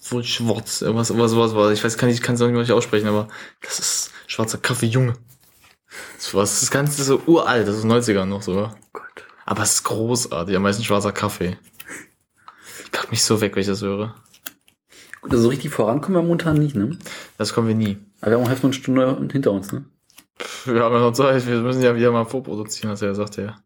Voll 0.00 0.22
schwarz, 0.22 0.82
irgendwas, 0.82 1.10
irgendwas, 1.10 1.32
sowas 1.32 1.52
war. 1.56 1.72
Ich 1.72 1.82
weiß, 1.82 1.98
kann 1.98 2.10
ich, 2.10 2.22
kann 2.22 2.36
es 2.36 2.42
auch 2.42 2.48
nicht 2.48 2.70
aussprechen, 2.70 3.08
aber 3.08 3.26
das 3.60 3.80
ist 3.80 4.12
schwarzer 4.28 4.58
Kaffee, 4.58 4.86
Junge. 4.86 5.14
Das 6.14 6.32
was, 6.32 6.60
das 6.60 6.70
Ganze 6.70 7.00
ist 7.00 7.08
so 7.08 7.20
uralt, 7.26 7.66
das 7.66 7.78
ist 7.78 7.84
90er 7.86 8.24
noch 8.24 8.42
sogar. 8.42 8.76
Aber 9.46 9.64
es 9.64 9.72
ist 9.72 9.82
großartig, 9.82 10.54
am 10.54 10.62
meisten 10.62 10.84
schwarzer 10.84 11.10
Kaffee. 11.10 11.58
Ich 12.84 12.92
pack 12.92 13.10
mich 13.10 13.24
so 13.24 13.40
weg, 13.40 13.56
wenn 13.56 13.62
ich 13.62 13.66
das 13.66 13.82
höre. 13.82 14.14
Gut, 15.22 15.30
also 15.32 15.44
so 15.44 15.48
richtig 15.50 15.70
vorankommen 15.70 16.16
wir 16.18 16.22
momentan 16.22 16.58
nicht, 16.58 16.74
ne? 16.74 16.98
Das 17.38 17.54
kommen 17.54 17.68
wir 17.68 17.74
nie. 17.76 17.96
Aber 18.20 18.32
wir 18.32 18.38
haben 18.38 18.44
auch 18.44 18.50
erst 18.50 18.64
eine 18.64 18.72
Stunde 18.72 19.28
hinter 19.30 19.52
uns, 19.52 19.72
ne? 19.72 19.84
Pff, 20.38 20.66
Wir 20.66 20.82
haben 20.82 20.94
ja 20.94 21.00
noch 21.00 21.12
Zeit, 21.12 21.46
wir 21.46 21.60
müssen 21.60 21.82
ja 21.82 21.94
wieder 21.96 22.10
mal 22.10 22.24
vorproduzieren, 22.24 22.94
du 22.96 23.04
ja 23.04 23.10
gesagt, 23.12 23.36
ja. 23.36 23.62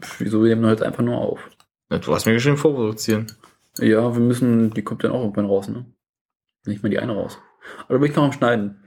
Pff, 0.00 0.20
Wieso, 0.20 0.44
wir 0.44 0.54
nehmen 0.54 0.68
heute 0.68 0.86
einfach 0.86 1.02
nur 1.02 1.16
auf. 1.18 1.40
Ja, 1.90 1.98
Du 1.98 2.14
hast 2.14 2.26
mir 2.26 2.34
geschrieben, 2.34 2.58
vorproduzieren. 2.58 3.26
Ja, 3.78 4.12
wir 4.12 4.20
müssen, 4.20 4.70
die 4.74 4.82
kommt 4.82 5.02
dann 5.02 5.12
auch 5.12 5.22
irgendwann 5.22 5.46
raus, 5.46 5.68
ne? 5.68 5.86
Nicht 6.66 6.82
mal 6.82 6.90
die 6.90 6.98
eine 6.98 7.14
raus. 7.14 7.38
Aber 7.84 7.94
da 7.94 7.98
bin 7.98 8.10
ich 8.10 8.16
noch 8.16 8.24
am 8.24 8.32
Schneiden. 8.32 8.84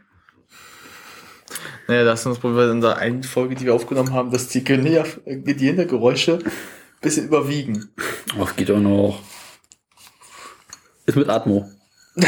Naja, 1.88 2.04
das 2.04 2.20
ist 2.20 2.26
das 2.28 2.40
Problem 2.40 2.72
in 2.72 2.82
der 2.82 2.98
einen 2.98 3.24
Folge, 3.24 3.56
die 3.56 3.66
wir 3.66 3.74
aufgenommen 3.74 4.14
haben, 4.14 4.32
dass 4.32 4.48
die 4.48 4.64
Geräusche 4.64 6.38
ein 6.38 6.54
bisschen 7.02 7.26
überwiegen. 7.26 7.90
Was 8.38 8.56
geht 8.56 8.70
auch 8.70 8.80
noch? 8.80 9.20
Ist 11.08 11.18
mit 11.18 11.28
Atmo. 11.28 11.68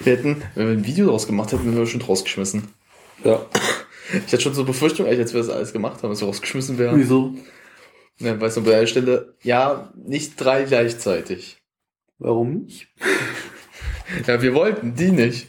Wir 0.00 0.16
hätten, 0.16 0.42
wenn 0.54 0.66
wir 0.68 0.72
ein 0.74 0.86
Video 0.86 1.06
draus 1.08 1.26
gemacht 1.26 1.52
hätten, 1.52 1.64
wären 1.66 1.76
wir 1.76 1.86
schon 1.86 2.00
rausgeschmissen. 2.00 2.68
Ja. 3.24 3.44
Ich 4.26 4.32
hatte 4.32 4.40
schon 4.40 4.54
so 4.54 4.64
Befürchtung, 4.64 5.06
als 5.06 5.34
wir 5.34 5.40
das 5.40 5.50
alles 5.50 5.72
gemacht 5.72 6.02
haben, 6.02 6.10
dass 6.10 6.20
wir 6.20 6.28
rausgeschmissen 6.28 6.78
wären. 6.78 6.98
Wieso? 6.98 7.34
Ja, 8.18 8.40
weißt 8.40 8.56
du, 8.58 8.62
bei 8.64 8.70
der 8.70 8.86
Stelle, 8.86 9.34
ja, 9.42 9.92
nicht 9.96 10.34
drei 10.36 10.62
gleichzeitig. 10.64 11.58
Warum 12.18 12.62
nicht? 12.64 12.88
Ja, 14.26 14.40
wir 14.40 14.54
wollten 14.54 14.94
die 14.94 15.10
nicht. 15.10 15.48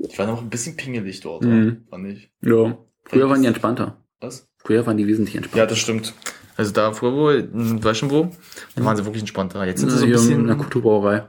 Ich 0.00 0.18
war 0.18 0.26
noch 0.26 0.42
ein 0.42 0.50
bisschen 0.50 0.76
pingelig 0.76 1.20
dort, 1.20 1.42
Mhm. 1.44 1.86
fand 1.88 2.06
ich. 2.08 2.30
Ja. 2.42 2.76
Früher 3.06 3.30
waren 3.30 3.40
die 3.40 3.48
entspannter. 3.48 4.04
Was? 4.20 4.46
Früher 4.58 4.84
waren 4.86 4.98
die 4.98 5.06
wesentlich 5.06 5.34
entspannter. 5.34 5.62
Ja, 5.62 5.66
das 5.66 5.78
stimmt. 5.78 6.12
Also 6.58 6.72
da 6.72 6.92
früher, 6.92 7.12
wo, 7.14 7.30
hm, 7.30 7.82
weißt 7.82 8.02
du 8.02 8.08
schon 8.08 8.10
wo? 8.10 8.30
Da 8.74 8.84
waren 8.84 8.98
sie 8.98 9.04
wirklich 9.06 9.22
entspannter. 9.22 9.64
Jetzt 9.66 9.80
sind 9.80 9.88
sie 9.88 9.96
so 9.96 10.04
ein 10.04 10.10
bisschen, 10.12 10.40
in 10.40 10.46
der 10.46 10.56
Kulturbrauerei. 10.56 11.26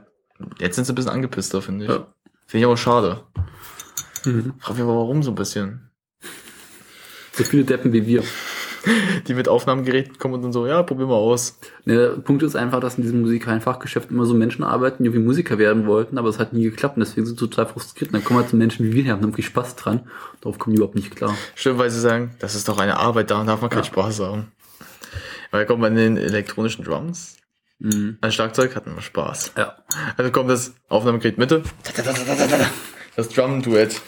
Jetzt 0.58 0.76
sind 0.76 0.84
sie 0.84 0.92
ein 0.92 0.94
bisschen 0.94 1.10
angepisster, 1.10 1.62
finde 1.62 1.84
ich. 1.84 1.90
Ja. 1.90 2.06
Finde 2.46 2.60
ich 2.60 2.64
aber 2.64 2.76
schade. 2.76 3.20
Mhm. 4.24 4.54
Frag 4.58 4.74
mich 4.74 4.82
aber 4.82 4.96
warum 4.96 5.22
so 5.22 5.30
ein 5.30 5.34
bisschen. 5.34 5.90
So 7.32 7.44
viele 7.44 7.64
Deppen 7.64 7.92
wie 7.92 8.06
wir. 8.06 8.22
Die 9.26 9.34
mit 9.34 9.48
Aufnahmegeräten 9.48 10.18
kommen 10.18 10.34
und 10.34 10.42
dann 10.42 10.52
so, 10.52 10.66
ja, 10.66 10.82
probier 10.82 11.06
mal 11.06 11.14
aus. 11.14 11.58
Ne, 11.84 11.94
der 11.94 12.08
Punkt 12.20 12.42
ist 12.42 12.56
einfach, 12.56 12.80
dass 12.80 12.96
in 12.96 13.02
diesem 13.02 13.20
musikalen 13.20 13.60
Fachgeschäft 13.60 14.10
immer 14.10 14.24
so 14.24 14.34
Menschen 14.34 14.64
arbeiten, 14.64 15.02
die 15.02 15.08
irgendwie 15.08 15.24
Musiker 15.24 15.58
werden 15.58 15.86
wollten, 15.86 16.16
aber 16.16 16.28
es 16.28 16.38
hat 16.38 16.52
nie 16.52 16.62
geklappt 16.62 16.96
und 16.96 17.00
deswegen 17.00 17.26
sind 17.26 17.38
sie 17.38 17.46
total 17.46 17.66
frustriert. 17.66 18.10
Und 18.10 18.14
dann 18.14 18.24
kommen 18.24 18.40
halt 18.40 18.50
so 18.50 18.56
Menschen 18.56 18.86
wie 18.86 18.92
wir, 18.92 19.02
die 19.02 19.10
haben 19.10 19.20
irgendwie 19.20 19.42
Spaß 19.42 19.76
dran. 19.76 20.08
Darauf 20.40 20.58
kommen 20.58 20.74
die 20.74 20.78
überhaupt 20.78 20.94
nicht 20.94 21.14
klar. 21.14 21.34
Stimmt, 21.54 21.78
weil 21.78 21.90
sie 21.90 22.00
sagen, 22.00 22.34
das 22.38 22.54
ist 22.54 22.68
doch 22.68 22.78
eine 22.78 22.98
Arbeit, 22.98 23.30
da 23.30 23.44
darf 23.44 23.60
man 23.60 23.70
keinen 23.70 23.84
Spaß 23.84 24.20
haben. 24.20 24.52
Weil 25.50 25.66
kommt 25.66 25.80
man 25.80 25.96
in 25.96 26.14
den 26.14 26.24
elektronischen 26.24 26.84
Drums. 26.84 27.37
Mhm. 27.78 28.18
Ein 28.20 28.32
Schlagzeug 28.32 28.74
hat 28.74 28.86
immer 28.86 29.02
Spaß. 29.02 29.52
Ja. 29.56 29.76
Also 30.16 30.32
kommt 30.32 30.50
das 30.50 30.74
Aufnahmegerät 30.88 31.38
Mitte. 31.38 31.62
Das 33.16 33.28
Drum-Duett. 33.28 34.00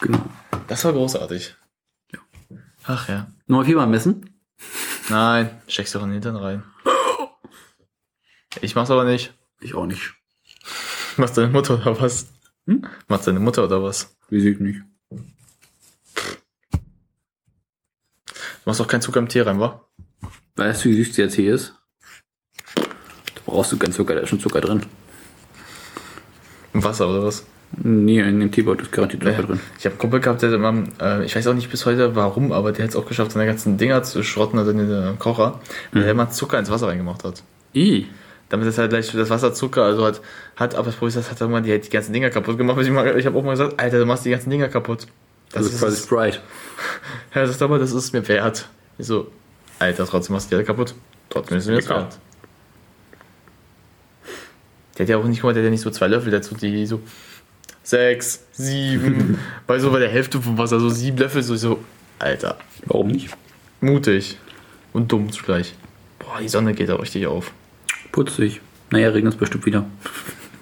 Genau. 0.00 0.24
Das 0.66 0.84
war 0.84 0.92
großartig. 0.92 1.56
Ach 2.84 3.08
ja. 3.08 3.30
Nochmal 3.46 3.66
viermal 3.66 3.86
messen? 3.86 4.40
Nein, 5.08 5.60
steckst 5.66 5.94
du 5.94 5.98
auch 5.98 6.02
in 6.04 6.08
den 6.10 6.22
Hintern 6.22 6.36
rein. 6.36 6.62
Ich 8.60 8.74
mach's 8.74 8.90
aber 8.90 9.04
nicht. 9.04 9.34
Ich 9.60 9.74
auch 9.74 9.86
nicht. 9.86 10.14
Machst 11.16 11.36
deine 11.36 11.48
Mutter 11.48 11.74
oder 11.74 12.00
was? 12.00 12.28
Hm? 12.66 12.86
Machst 13.08 13.26
deine 13.26 13.40
Mutter 13.40 13.64
oder 13.64 13.82
was? 13.82 14.16
Wie 14.28 14.40
sieht 14.40 14.60
nicht. 14.60 14.80
Du 15.10 15.18
machst 18.64 18.80
doch 18.80 18.88
keinen 18.88 19.02
Zucker 19.02 19.20
im 19.20 19.28
Tee 19.28 19.40
rein, 19.40 19.60
wa? 19.60 19.88
Weißt 20.56 20.84
du, 20.84 20.90
wie 20.90 21.02
süß 21.02 21.16
der 21.16 21.28
Tee 21.28 21.48
ist? 21.48 21.74
Brauchst 23.48 23.72
du 23.72 23.78
keinen 23.78 23.92
Zucker, 23.92 24.14
da 24.14 24.20
ist 24.20 24.28
schon 24.28 24.40
Zucker 24.40 24.60
drin. 24.60 24.82
Im 26.74 26.84
Wasser 26.84 27.08
oder 27.08 27.24
was? 27.24 27.44
Nee, 27.82 28.20
in 28.20 28.40
dem 28.40 28.50
Teebeutel 28.50 28.84
ist 28.84 28.92
garantiert 28.92 29.22
Zucker 29.24 29.42
drin. 29.42 29.60
Ich 29.78 29.84
habe 29.84 29.92
einen 29.94 29.98
Kumpel 29.98 30.20
gehabt, 30.20 30.42
der 30.42 30.50
hat 30.50 30.56
immer, 30.56 30.84
äh, 31.00 31.24
ich 31.24 31.36
weiß 31.36 31.46
auch 31.48 31.54
nicht 31.54 31.70
bis 31.70 31.84
heute 31.86 32.14
warum, 32.16 32.52
aber 32.52 32.72
der 32.72 32.84
hat 32.84 32.90
es 32.90 32.96
auch 32.96 33.06
geschafft, 33.06 33.32
seine 33.32 33.46
ganzen 33.46 33.76
Dinger 33.76 34.02
zu 34.02 34.22
schrotten, 34.22 34.58
also 34.58 34.70
in 34.70 34.78
den 34.78 35.18
Kocher, 35.18 35.60
weil 35.92 36.04
er 36.04 36.10
immer 36.12 36.30
Zucker 36.30 36.58
ins 36.58 36.70
Wasser 36.70 36.88
reingemacht 36.88 37.24
hat. 37.24 37.42
I. 37.74 38.06
Damit 38.48 38.66
ist 38.66 38.78
halt 38.78 38.90
gleich 38.90 39.10
das 39.12 39.28
Wasser 39.28 39.52
Zucker, 39.52 39.82
also 39.84 40.06
hat, 40.06 40.22
hat 40.56 40.74
aber 40.74 40.86
das 40.86 40.94
Problem 40.94 41.08
ist, 41.08 41.16
das 41.16 41.30
hat 41.30 41.40
irgendwann 41.40 41.64
die, 41.64 41.78
die 41.78 41.90
ganzen 41.90 42.12
Dinger 42.14 42.30
kaputt 42.30 42.56
gemacht. 42.56 42.78
Ich, 42.80 42.90
mal- 42.90 43.18
ich 43.18 43.26
habe 43.26 43.36
auch 43.38 43.44
mal 43.44 43.50
gesagt, 43.50 43.78
Alter, 43.78 43.98
du 43.98 44.06
machst 44.06 44.24
die 44.24 44.30
ganzen 44.30 44.48
Dinger 44.48 44.68
kaputt. 44.68 45.06
Das 45.52 45.64
Also 45.66 45.78
quasi 45.78 45.96
ist 45.98 46.04
Sprite. 46.04 46.38
Ja, 47.34 47.42
das 47.42 47.50
ist 47.50 47.62
aber, 47.62 47.78
das 47.78 47.92
ist 47.92 48.12
mir 48.14 48.26
wert. 48.28 48.66
Ich 48.96 49.06
so, 49.06 49.30
Alter, 49.78 50.06
trotzdem 50.06 50.34
machst 50.34 50.46
du 50.46 50.50
die 50.50 50.54
alle 50.56 50.64
kaputt. 50.64 50.94
Trotzdem 51.28 51.58
ist 51.58 51.64
es 51.64 51.70
mir 51.70 51.76
das 51.76 51.88
wert. 51.90 52.18
Der 54.98 55.04
hat 55.04 55.10
ja 55.10 55.16
auch 55.16 55.24
nicht, 55.24 55.40
guck 55.40 55.48
mal, 55.48 55.54
der 55.54 55.62
hat 55.62 55.66
ja 55.66 55.70
nicht 55.70 55.80
so 55.80 55.90
zwei 55.90 56.08
Löffel 56.08 56.32
dazu, 56.32 56.56
die 56.56 56.84
so 56.86 57.00
sechs, 57.84 58.44
sieben, 58.52 59.38
bei 59.66 59.78
so 59.78 59.92
bei 59.92 60.00
der 60.00 60.08
Hälfte 60.08 60.42
vom 60.42 60.58
Wasser, 60.58 60.80
so 60.80 60.88
sieben 60.88 61.18
Löffel, 61.18 61.42
so, 61.42 61.54
so, 61.54 61.78
Alter. 62.18 62.58
Warum 62.84 63.08
nicht? 63.08 63.30
Mutig. 63.80 64.38
Und 64.92 65.12
dumm 65.12 65.30
zugleich. 65.30 65.74
Boah, 66.18 66.40
die 66.40 66.48
Sonne 66.48 66.74
geht 66.74 66.88
da 66.88 66.96
richtig 66.96 67.26
auf. 67.26 67.52
Putzig. 68.10 68.60
Naja, 68.90 69.10
regnet 69.10 69.34
es 69.34 69.38
bestimmt 69.38 69.66
wieder. 69.66 69.86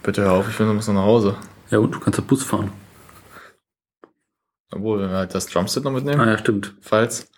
Bitte 0.03 0.23
hör 0.23 0.33
auf, 0.33 0.49
ich 0.49 0.59
will 0.59 0.67
noch 0.67 0.75
noch 0.75 0.87
nach 0.87 1.03
Hause. 1.03 1.37
Ja, 1.71 1.79
und 1.79 1.95
du 1.95 1.99
kannst 1.99 2.19
ja 2.19 2.25
Bus 2.25 2.43
fahren. 2.43 2.71
Obwohl, 4.71 5.01
wenn 5.01 5.11
wir 5.11 5.17
halt 5.17 5.35
das 5.35 5.47
Drumset 5.47 5.85
noch 5.85 5.93
mitnehmen. 5.93 6.21
Ah 6.21 6.31
ja, 6.31 6.39
stimmt. 6.39 6.75
Falls. 6.81 7.31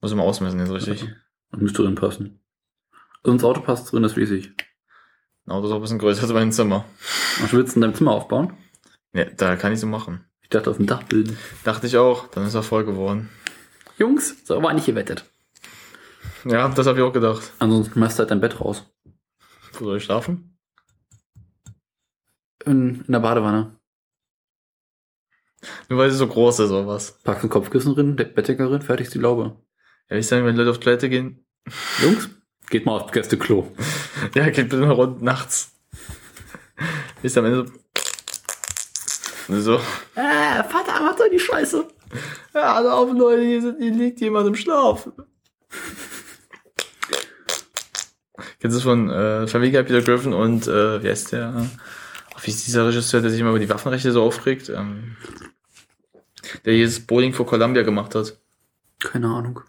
Muss 0.00 0.10
ich 0.12 0.16
mal 0.16 0.24
ausmessen 0.24 0.58
jetzt 0.60 0.72
richtig. 0.72 1.08
Das 1.50 1.60
müsste 1.60 1.82
drin 1.82 1.94
passen. 1.94 2.40
Also 3.22 3.32
ins 3.32 3.44
Auto 3.44 3.60
passt 3.60 3.92
drin, 3.92 4.02
das 4.02 4.16
weiß 4.16 4.30
ich. 4.30 4.52
Ein 5.46 5.52
Auto 5.52 5.66
ist 5.66 5.72
auch 5.72 5.76
ein 5.76 5.82
bisschen 5.82 5.98
größer 5.98 6.22
als 6.22 6.32
mein 6.32 6.52
Zimmer. 6.52 6.84
Was 7.40 7.52
willst 7.52 7.74
du 7.74 7.78
in 7.78 7.82
deinem 7.82 7.94
Zimmer 7.94 8.12
aufbauen? 8.12 8.56
Ja, 9.12 9.24
da 9.24 9.56
kann 9.56 9.72
ich 9.72 9.80
so 9.80 9.86
machen. 9.86 10.24
Ich 10.42 10.48
dachte 10.48 10.70
auf 10.70 10.76
dem 10.76 10.86
Dach 10.86 11.02
bilden. 11.02 11.36
Dachte 11.64 11.86
ich 11.86 11.96
auch, 11.96 12.28
dann 12.28 12.46
ist 12.46 12.54
er 12.54 12.62
voll 12.62 12.84
geworden. 12.84 13.28
Jungs, 13.98 14.36
so 14.44 14.62
war 14.62 14.72
nicht 14.72 14.86
gewettet. 14.86 15.24
Ja, 16.44 16.68
das 16.68 16.86
habe 16.86 16.98
ich 16.98 17.04
auch 17.04 17.12
gedacht. 17.12 17.52
Ansonsten 17.58 18.00
machst 18.00 18.18
du 18.18 18.20
halt 18.20 18.30
dein 18.30 18.40
Bett 18.40 18.60
raus. 18.60 18.84
Wo 19.72 19.84
soll 19.84 19.96
ich 19.98 20.04
schlafen? 20.04 20.56
In, 22.64 23.04
in 23.04 23.12
der 23.12 23.20
Badewanne. 23.20 23.76
Nur 25.88 25.98
weil 25.98 26.10
sie 26.10 26.16
so 26.16 26.26
groß 26.26 26.60
ist 26.60 26.70
oder 26.70 26.86
was? 26.86 27.18
Packst 27.22 27.44
ein 27.44 27.50
Kopfkissen 27.50 27.94
drin, 27.94 28.16
Bettdecker 28.16 28.68
drin, 28.68 28.82
fertig 28.82 29.06
ist 29.06 29.14
die 29.14 29.18
Laube. 29.20 29.56
Ja, 30.10 30.16
ich 30.16 30.26
sage, 30.26 30.44
wenn 30.44 30.56
Leute 30.56 30.70
auf 30.70 30.80
Toilette 30.80 31.08
gehen. 31.08 31.44
Jungs, 32.02 32.28
geht 32.72 32.86
mal 32.86 32.96
aufs 32.98 33.12
Gästeklo. 33.12 33.70
Ja, 34.34 34.48
geht 34.48 34.70
bitte 34.70 34.78
mal 34.78 34.92
rund 34.92 35.22
nachts. 35.22 35.72
Ist 37.22 37.38
am 37.38 37.44
Ende 37.44 37.66
so. 39.46 39.60
so. 39.60 39.74
Äh, 40.14 40.64
Vater, 40.64 41.00
mach 41.00 41.14
doch 41.14 41.28
die 41.30 41.38
Scheiße. 41.38 41.86
Ja, 42.54 42.74
alle 42.74 42.92
auf, 42.92 43.12
Leute, 43.12 43.42
hier, 43.42 43.62
sind, 43.62 43.78
hier 43.78 43.92
liegt 43.92 44.20
jemand 44.20 44.48
im 44.48 44.54
Schlaf. 44.54 45.08
Kennst 48.58 48.76
du 48.76 48.78
das 48.78 48.82
von 48.82 49.10
äh, 49.10 49.46
Guy, 49.70 49.82
Peter 49.82 50.02
Griffin 50.02 50.32
und 50.32 50.66
äh, 50.66 51.02
wie 51.02 51.08
heißt 51.08 51.32
der? 51.32 51.68
Wie 52.42 52.50
ist 52.50 52.66
dieser 52.66 52.86
Regisseur, 52.88 53.20
der 53.20 53.30
sich 53.30 53.40
immer 53.40 53.50
über 53.50 53.58
die 53.58 53.68
Waffenrechte 53.68 54.12
so 54.12 54.22
aufregt? 54.22 54.70
Ähm, 54.70 55.16
der 56.64 56.72
dieses 56.72 57.06
Bowling 57.06 57.34
for 57.34 57.46
Columbia 57.46 57.82
gemacht 57.82 58.14
hat. 58.14 58.38
Keine 58.98 59.28
Ahnung. 59.28 59.60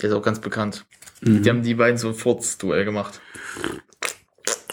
Der 0.00 0.10
ist 0.10 0.14
auch 0.14 0.22
ganz 0.22 0.40
bekannt. 0.40 0.84
Mhm. 1.20 1.42
Die 1.42 1.50
haben 1.50 1.62
die 1.62 1.74
beiden 1.74 1.98
so 1.98 2.08
ein 2.08 2.14
Furz-Duell 2.14 2.84
gemacht. 2.84 3.20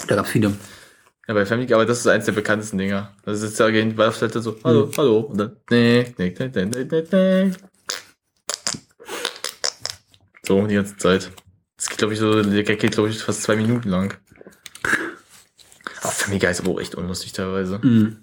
Da 0.07 0.15
gab's 0.15 0.31
viele. 0.31 0.53
Ja, 1.27 1.33
bei 1.33 1.45
Family 1.45 1.73
aber 1.73 1.85
das 1.85 1.99
ist 1.99 2.07
eins 2.07 2.25
der 2.25 2.33
bekanntesten 2.33 2.77
Dinger. 2.77 3.15
Da 3.23 3.33
sitzt 3.33 3.61
Agent 3.61 3.95
bei 3.95 4.03
der 4.03 4.13
Toilette 4.13 4.41
so, 4.41 4.57
hallo, 4.63 4.91
hallo, 4.97 5.19
und 5.19 5.37
dann, 5.37 5.55
nee, 5.69 6.13
nee, 6.17 6.35
nee, 6.37 6.51
nee, 6.53 6.65
nee, 6.65 6.83
nee, 6.83 7.03
nee. 7.11 7.51
So, 10.45 10.67
die 10.67 10.75
ganze 10.75 10.97
Zeit. 10.97 11.31
Das 11.77 11.87
geht, 11.87 11.97
glaube 11.97 12.13
ich, 12.13 12.19
so, 12.19 12.43
der 12.43 12.63
Gag 12.63 12.79
geht, 12.79 12.91
glaube 12.91 13.09
ich, 13.09 13.23
fast 13.23 13.43
zwei 13.43 13.55
Minuten 13.55 13.87
lang. 13.87 14.17
Aber 16.01 16.11
Family 16.11 16.39
Guy 16.39 16.51
ist 16.51 16.59
aber 16.59 16.71
auch 16.71 16.81
echt 16.81 16.95
unlustig 16.95 17.31
teilweise. 17.31 17.79
Mhm. 17.81 18.17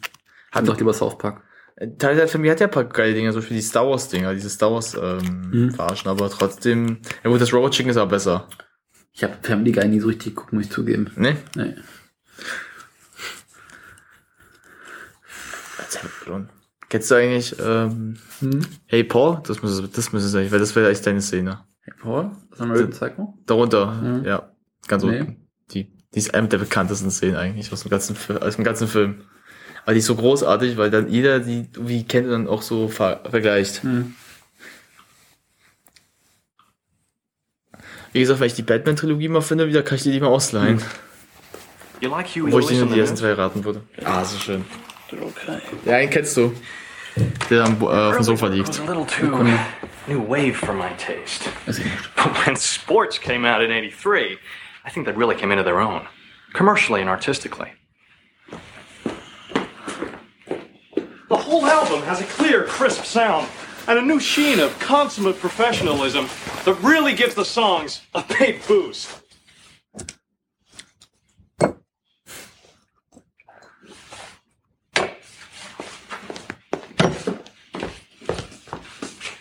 Hat 0.52 0.68
doch 0.68 0.76
lieber 0.76 0.92
South 0.92 1.16
Park. 1.16 1.42
Teil 1.98 2.14
der 2.16 2.28
Family 2.28 2.50
hat 2.50 2.60
ja 2.60 2.66
ein 2.66 2.70
paar 2.72 2.84
geile 2.84 3.14
Dinger, 3.14 3.32
so 3.32 3.40
für 3.40 3.54
die 3.54 3.62
Star 3.62 3.88
Wars 3.88 4.08
Dinger, 4.08 4.34
diese 4.34 4.50
Star 4.50 4.70
Wars 4.72 4.94
ähm, 5.00 5.50
Mhm. 5.50 5.70
verarschen, 5.72 6.10
aber 6.10 6.28
trotzdem, 6.28 6.98
ja 7.24 7.30
gut, 7.30 7.40
das 7.40 7.52
Robot 7.54 7.72
Chicken 7.72 7.90
ist 7.90 7.96
aber 7.96 8.10
besser. 8.10 8.48
Ich 9.12 9.24
habe 9.24 9.34
Family 9.42 9.72
Guy 9.72 9.88
nie 9.88 10.00
so 10.00 10.08
richtig 10.08 10.34
geguckt, 10.34 10.52
muss 10.52 10.64
ich 10.66 10.70
zugeben. 10.70 11.10
Ne? 11.16 11.36
Nee. 11.56 11.74
Kennst 16.88 17.10
du 17.10 17.14
eigentlich, 17.14 17.54
ähm, 17.60 18.16
Hey 18.86 19.04
Paul? 19.04 19.40
Das 19.46 19.62
müsste, 19.62 19.88
das 19.88 20.12
müsste 20.12 20.28
sein, 20.28 20.50
weil 20.50 20.58
das 20.58 20.74
wäre 20.74 20.86
eigentlich 20.86 21.02
deine 21.02 21.20
Szene. 21.20 21.60
Hey 21.82 21.94
Paul? 22.00 22.30
Was 22.50 22.60
American 22.60 22.90
Psycho? 22.90 23.38
Darunter, 23.46 23.92
Mhm. 23.92 24.24
ja. 24.24 24.50
Ganz 24.88 25.04
Nee. 25.04 25.20
unten. 25.20 25.36
Die, 25.70 25.84
die 26.12 26.18
ist 26.18 26.34
eine 26.34 26.48
der 26.48 26.58
bekanntesten 26.58 27.10
Szenen 27.10 27.36
eigentlich 27.36 27.72
aus 27.72 27.82
dem 27.82 27.90
ganzen, 27.90 28.16
aus 28.40 28.56
dem 28.56 28.64
ganzen 28.64 28.88
Film. 28.88 29.22
Aber 29.84 29.94
die 29.94 30.00
ist 30.00 30.06
so 30.06 30.16
großartig, 30.16 30.76
weil 30.76 30.90
dann 30.90 31.08
jeder 31.08 31.40
die 31.40 31.68
wie 31.78 32.04
kennt 32.04 32.26
und 32.26 32.32
dann 32.32 32.48
auch 32.48 32.62
so 32.62 32.88
ver 32.88 33.20
vergleicht. 33.28 33.82
Mhm. 33.84 34.14
Wie 38.12 38.20
gesagt, 38.20 38.40
weil 38.40 38.48
ich 38.48 38.54
die 38.54 38.62
Batman-Trilogie 38.62 39.28
mal 39.28 39.40
finde, 39.40 39.68
wieder 39.68 39.82
kann 39.82 39.96
ich 39.96 40.02
die, 40.02 40.10
die 40.10 40.20
mal 40.20 40.26
ausleihen. 40.26 40.82
You 42.00 42.10
like 42.10 42.28
Wo 42.34 42.58
ich 42.58 42.66
die 42.66 42.76
nur 42.76 42.86
die 42.86 42.98
ersten 42.98 43.16
zwei 43.16 43.32
raten 43.32 43.64
würde. 43.64 43.82
Ah, 44.04 44.24
so 44.24 44.38
schön. 44.38 44.64
Okay. 45.12 45.60
Ja, 45.84 45.96
einen 45.96 46.10
kennst 46.10 46.36
du. 46.36 46.52
Der 47.50 47.64
am, 47.64 47.80
äh, 47.82 47.84
auf 47.84 48.16
dem 48.16 48.22
Sofa 48.22 48.46
liegt. 48.46 48.80
new 50.06 50.20
wave 50.20 50.54
for 50.54 50.74
my 50.74 50.90
taste. 50.96 51.48
But 52.16 52.46
when 52.46 52.56
sports 52.56 53.18
came 53.18 53.44
out 53.44 53.62
in 53.62 53.70
83, 53.70 54.38
I 54.84 54.90
think 54.90 55.06
they 55.06 55.12
really 55.12 55.36
came 55.36 55.52
into 55.52 55.64
their 55.64 55.80
own, 55.80 56.06
commercially 56.52 57.00
and 57.00 57.10
artistically. 57.10 57.72
The 61.30 61.36
whole 61.36 61.64
album 61.64 62.02
has 62.02 62.20
a 62.20 62.24
clear, 62.24 62.64
crisp 62.64 63.04
sound 63.04 63.48
and 63.86 63.96
a 63.96 64.02
new 64.02 64.18
sheen 64.18 64.58
of 64.58 64.76
consummate 64.80 65.38
professionalism 65.38 66.26
that 66.64 66.74
really 66.82 67.14
gives 67.14 67.36
the 67.36 67.44
songs 67.44 68.00
a 68.16 68.24
big 68.40 68.66
boost. 68.66 69.16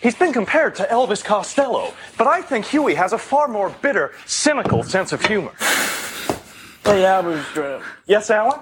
He's 0.00 0.14
been 0.14 0.32
compared 0.32 0.76
to 0.76 0.84
Elvis 0.84 1.24
Costello, 1.24 1.92
but 2.16 2.28
I 2.28 2.40
think 2.40 2.66
Huey 2.66 2.94
has 2.94 3.12
a 3.12 3.18
far 3.18 3.48
more 3.48 3.74
bitter, 3.82 4.12
cynical 4.26 4.84
sense 4.84 5.12
of 5.12 5.24
humor. 5.24 5.54
Hey, 6.84 7.04
Albert, 7.04 7.82
Yes, 8.06 8.30
Alan? 8.30 8.60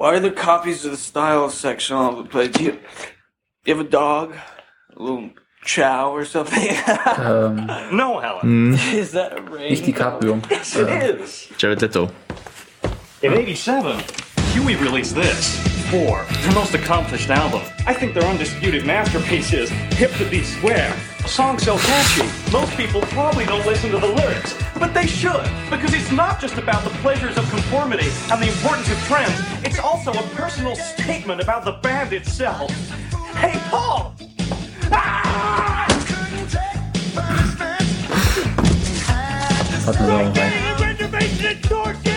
Why 0.00 0.14
are 0.14 0.20
there 0.20 0.32
copies 0.32 0.86
of 0.86 0.92
the 0.92 0.96
style 0.96 1.50
section 1.50 1.94
all 1.94 2.12
over 2.12 2.22
the 2.22 2.28
place? 2.30 2.48
Do 2.56 2.64
you, 2.64 2.78
you 3.66 3.76
have 3.76 3.84
a 3.86 3.88
dog? 3.88 4.34
A 4.96 5.02
little 5.02 5.28
chow 5.62 6.10
or 6.10 6.24
something? 6.24 6.68
Ähm, 6.68 7.66
No, 7.92 8.18
Helen. 8.18 8.72
Mhm. 8.72 8.94
Is 8.94 9.12
that 9.12 9.38
a 9.38 9.42
rain? 9.42 9.68
nicht 9.70 9.84
DiCaprio. 9.84 10.40
Yes, 10.50 10.74
it 10.80 10.88
Äh, 10.88 11.20
is. 11.22 11.48
Jared 11.58 11.82
Leto. 11.82 12.08
In 13.22 13.32
87, 13.34 14.02
Huey 14.54 14.74
released 14.76 15.14
this. 15.14 15.58
Four, 15.90 16.24
their 16.42 16.54
most 16.54 16.72
accomplished 16.72 17.30
album. 17.30 17.62
I 17.84 17.92
think 17.92 18.14
their 18.14 18.22
undisputed 18.22 18.86
masterpiece 18.86 19.52
is 19.52 19.70
Hip 19.98 20.12
to 20.18 20.30
Be 20.30 20.44
Square. 20.44 20.96
A 21.24 21.28
song 21.28 21.58
so 21.58 21.76
catchy, 21.78 22.22
most 22.52 22.76
people 22.76 23.00
probably 23.00 23.44
don't 23.44 23.66
listen 23.66 23.90
to 23.90 23.98
the 23.98 24.06
lyrics. 24.06 24.56
But 24.78 24.94
they 24.94 25.08
should, 25.08 25.42
because 25.68 25.92
it's 25.92 26.12
not 26.12 26.40
just 26.40 26.58
about 26.58 26.84
the 26.84 26.90
pleasures 27.00 27.36
of 27.36 27.50
conformity 27.50 28.08
and 28.30 28.40
the 28.40 28.46
importance 28.46 28.88
of 28.88 28.98
trends, 29.08 29.36
it's 29.64 29.80
also 29.80 30.12
a 30.12 30.22
personal 30.36 30.76
statement 30.76 31.40
about 31.40 31.64
the 31.64 31.72
band 31.72 32.12
itself. 32.12 32.70
Hey, 33.34 33.58
Paul! 33.68 34.14
Hatten 39.86 40.06
wir 40.06 40.14
auch 40.14 40.36
rein. 40.36 42.09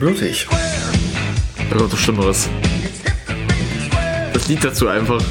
Blutig. 0.00 0.46
Kommt 1.70 1.92
doch 1.92 1.98
Schlimmeres. 1.98 2.48
Das 4.32 4.48
Lied 4.48 4.64
dazu 4.64 4.88
einfach. 4.88 5.22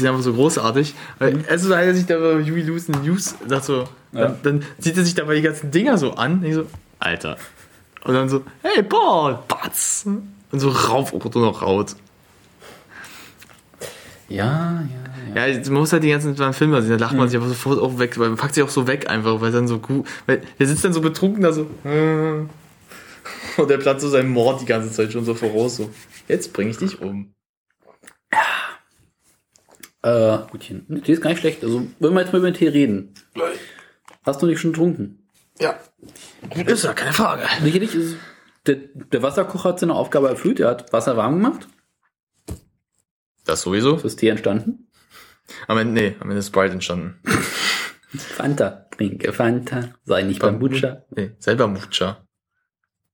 Sind 0.00 0.08
einfach 0.08 0.22
so 0.22 0.32
großartig. 0.32 0.94
Weil, 1.18 1.44
also, 1.48 1.74
als 1.74 1.98
ich 1.98 2.06
da 2.06 2.18
bei 2.18 2.42
Huey 2.42 2.62
Lewis 2.62 2.88
News 2.88 3.34
dachte 3.46 3.66
so, 3.66 3.88
Ja. 4.12 4.28
dann, 4.28 4.38
dann 4.42 4.64
sieht 4.78 4.96
er 4.96 5.04
sich 5.04 5.14
dabei 5.14 5.36
die 5.36 5.42
ganzen 5.42 5.70
Dinger 5.70 5.98
so 5.98 6.14
an. 6.14 6.42
Ich 6.44 6.54
so, 6.54 6.66
Alter. 6.98 7.36
Und 8.04 8.14
dann 8.14 8.28
so, 8.28 8.42
hey 8.62 8.82
Paul, 8.82 9.38
Batz. 9.46 10.06
Und 10.06 10.58
so 10.60 10.70
rauf 10.70 11.12
und 11.12 11.34
noch 11.36 11.62
raut. 11.62 11.94
Ja, 14.28 14.84
ja, 15.34 15.46
ja. 15.46 15.58
man 15.64 15.74
muss 15.74 15.92
halt 15.92 16.04
die 16.04 16.10
ganzen 16.10 16.36
Filme 16.52 16.80
sehen, 16.82 16.90
da 16.90 16.96
lacht 17.04 17.16
man 17.16 17.28
sich 17.28 17.36
einfach 17.36 17.48
sofort 17.48 17.80
auch 17.80 17.98
weg, 17.98 18.16
weil 18.16 18.28
man 18.28 18.38
packt 18.38 18.54
sich 18.54 18.62
auch 18.62 18.68
so 18.68 18.86
weg 18.86 19.10
einfach, 19.10 19.40
weil 19.40 19.50
dann 19.50 19.66
so 19.66 19.80
gut, 19.80 20.06
weil 20.26 20.40
der 20.58 20.68
sitzt 20.68 20.84
dann 20.84 20.92
so 20.92 21.00
betrunken 21.00 21.42
da 21.42 21.52
so, 21.52 21.62
äh, 21.84 22.46
und 23.60 23.68
der 23.68 23.78
plant 23.78 24.00
so 24.00 24.08
seinen 24.08 24.30
Mord 24.30 24.60
die 24.60 24.66
ganze 24.66 24.92
Zeit 24.92 25.12
schon 25.12 25.24
so 25.24 25.34
voraus, 25.34 25.76
so, 25.76 25.90
jetzt 26.28 26.52
bringe 26.52 26.70
ich 26.70 26.78
dich 26.78 27.00
um. 27.02 27.32
Äh, 30.02 30.38
Gutchen. 30.50 30.86
Der 30.88 31.02
Tee 31.02 31.12
ist 31.12 31.22
gar 31.22 31.30
nicht 31.30 31.40
schlecht. 31.40 31.62
Also, 31.62 31.86
wollen 31.98 32.14
wir 32.14 32.20
jetzt 32.20 32.32
mal 32.32 32.38
über 32.38 32.50
den 32.50 32.56
Tee 32.56 32.68
reden? 32.68 33.14
Hast 34.22 34.40
du 34.40 34.46
nicht 34.46 34.60
schon 34.60 34.72
getrunken? 34.72 35.28
Ja. 35.58 35.78
Gut 36.48 36.68
ist 36.68 36.84
ja, 36.84 36.94
keine 36.94 37.12
Frage. 37.12 37.42
Sicherlich 37.62 37.94
ist 37.94 38.16
der, 38.66 38.76
der 38.76 39.22
Wasserkocher 39.22 39.70
hat 39.70 39.80
seine 39.80 39.94
Aufgabe 39.94 40.28
erfüllt. 40.28 40.60
Er 40.60 40.68
hat 40.68 40.92
Wasser 40.92 41.16
warm 41.16 41.34
gemacht. 41.34 41.68
Das 43.44 43.62
sowieso. 43.62 43.94
Das 43.94 44.04
ist 44.04 44.16
Tee 44.16 44.28
entstanden. 44.28 44.88
Am 45.66 45.78
Ende, 45.78 46.00
nee, 46.00 46.16
am 46.20 46.28
Ende 46.28 46.38
ist 46.38 46.48
Sprite 46.48 46.74
entstanden. 46.74 47.20
Fanta, 48.16 48.86
trinke 48.90 49.32
Fanta, 49.32 49.94
sei 50.04 50.22
nicht 50.22 50.40
Bambucha. 50.40 51.04
Nee, 51.10 51.32
sei 51.38 51.54
Bambucha. 51.54 52.26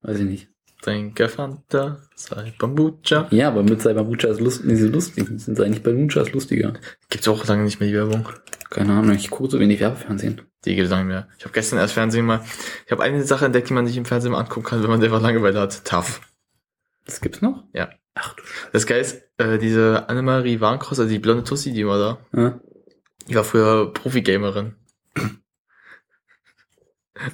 Weiß 0.02 0.18
ich 0.18 0.24
nicht. 0.24 0.48
Trinke 0.86 1.28
Fanta, 1.28 1.98
sei 2.14 2.54
Bambucha. 2.60 3.26
Ja, 3.32 3.48
aber 3.48 3.64
mit 3.64 3.82
sei 3.82 3.92
Bambucha 3.92 4.28
ist 4.28 4.38
lust, 4.38 4.64
nicht 4.64 4.80
so 4.80 4.86
lustig. 4.86 5.26
Sind 5.36 5.56
sei 5.56 5.68
nicht 5.68 5.82
Bambucha 5.82 6.20
ist 6.20 6.32
lustiger. 6.32 6.74
Gibt's 7.08 7.26
auch 7.26 7.44
lange 7.48 7.64
nicht 7.64 7.80
mehr 7.80 7.88
die 7.88 7.96
Werbung. 7.96 8.28
Keine 8.70 8.92
Ahnung, 8.92 9.16
ich 9.16 9.28
gucke 9.28 9.50
so 9.50 9.58
wenig 9.58 9.80
Werbefernsehen. 9.80 10.42
Die 10.64 10.76
gibt's 10.76 10.92
lange 10.92 11.06
mehr. 11.06 11.28
Ich 11.38 11.44
habe 11.44 11.52
gestern 11.52 11.80
erst 11.80 11.94
Fernsehen 11.94 12.24
mal. 12.24 12.40
Ich 12.84 12.92
habe 12.92 13.02
eine 13.02 13.24
Sache 13.24 13.46
entdeckt, 13.46 13.68
die 13.68 13.72
man 13.72 13.84
nicht 13.84 13.96
im 13.96 14.04
Fernsehen 14.04 14.30
mal 14.30 14.38
angucken 14.38 14.64
kann, 14.64 14.80
wenn 14.84 14.88
man 14.88 15.02
einfach 15.02 15.20
Langeweile 15.20 15.58
hat. 15.58 15.84
Tough. 15.84 16.20
Das 17.04 17.20
gibt's 17.20 17.42
noch? 17.42 17.64
Ja. 17.72 17.90
Ach 18.14 18.36
du 18.36 18.42
Das 18.72 18.86
Geil 18.86 19.00
ist, 19.00 19.24
äh, 19.38 19.58
diese 19.58 20.08
Annemarie 20.08 20.60
Warnkross, 20.60 21.00
also 21.00 21.10
die 21.10 21.18
blonde 21.18 21.42
Tussi, 21.42 21.72
die 21.72 21.84
war 21.84 21.98
da. 21.98 22.40
Ja. 22.40 22.60
Die 23.28 23.34
war 23.34 23.42
früher 23.42 23.92
Profi-Gamerin. 23.92 24.76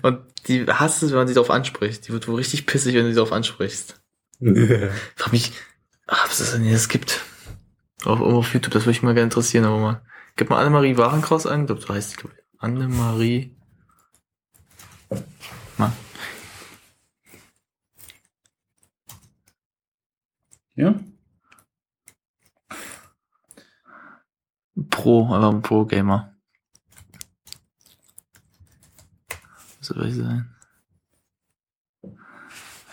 Und 0.02 0.20
die 0.46 0.66
hasst 0.66 1.02
es, 1.02 1.10
wenn 1.10 1.18
man 1.18 1.28
sie 1.28 1.34
darauf 1.34 1.50
anspricht. 1.50 2.06
Die 2.06 2.12
wird 2.12 2.28
wohl 2.28 2.36
richtig 2.36 2.66
pissig, 2.66 2.94
wenn 2.94 3.04
du 3.04 3.10
sie 3.10 3.16
darauf 3.16 3.32
ansprichst. 3.32 4.00
Frag 5.16 5.32
mich, 5.32 5.52
ach, 6.06 6.28
was 6.28 6.40
ist 6.40 6.54
denn 6.54 6.62
hier, 6.62 6.74
es 6.76 6.88
gibt. 6.88 7.20
Irgendwo 8.04 8.38
auf 8.38 8.52
YouTube, 8.52 8.72
das 8.72 8.84
würde 8.84 8.92
ich 8.92 9.02
mal 9.02 9.14
gerne 9.14 9.24
interessieren, 9.24 9.64
aber 9.64 9.78
mal. 9.78 10.02
Gib 10.36 10.50
mal 10.50 10.60
Annemarie 10.60 10.96
Warenkraus 10.96 11.46
ein, 11.46 11.62
ich 11.62 11.66
glaube, 11.66 11.82
so 11.82 11.94
heißt 11.94 12.12
die, 12.12 12.16
glaub 12.16 12.32
ich. 12.32 12.42
Annemarie. 12.59 13.56
Mal. 15.76 15.92
Ja. 20.74 20.94
Pro, 24.90 25.32
ein 25.32 25.62
Pro-Gamer. 25.62 26.31
Soll 29.82 30.06
ich 30.06 30.14
sein? 30.14 30.54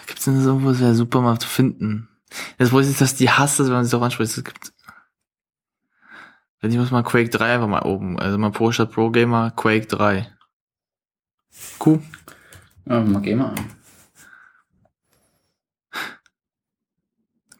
Gibt's 0.07 0.25
denn 0.25 0.41
so 0.41 0.49
irgendwo, 0.49 0.71
das 0.71 0.79
wäre 0.79 0.95
super 0.95 1.21
mal 1.21 1.39
zu 1.39 1.47
finden. 1.47 2.09
Jetzt 2.57 2.73
weiß 2.73 2.89
ich, 2.89 2.97
dass 2.97 3.15
die 3.15 3.29
hasst, 3.29 3.59
wenn 3.59 3.69
man 3.69 3.83
sich 3.83 3.91
darauf 3.91 4.05
anspricht. 4.05 4.35
Es 4.35 4.43
gibt, 4.43 4.73
wenn 6.59 6.71
ich 6.71 6.77
muss 6.77 6.91
mal 6.91 7.03
Quake 7.03 7.29
3 7.29 7.53
einfach 7.53 7.67
mal 7.67 7.83
oben. 7.83 8.19
Also 8.19 8.37
mal 8.37 8.51
Pro 8.51 8.71
statt 8.71 8.91
Pro 8.91 9.11
Gamer, 9.11 9.51
Quake 9.51 9.85
3. 9.85 10.35
Cool. 11.79 12.01
Ja, 12.85 13.01
mal 13.01 13.21
Gamer 13.21 13.51
an. 13.51 13.75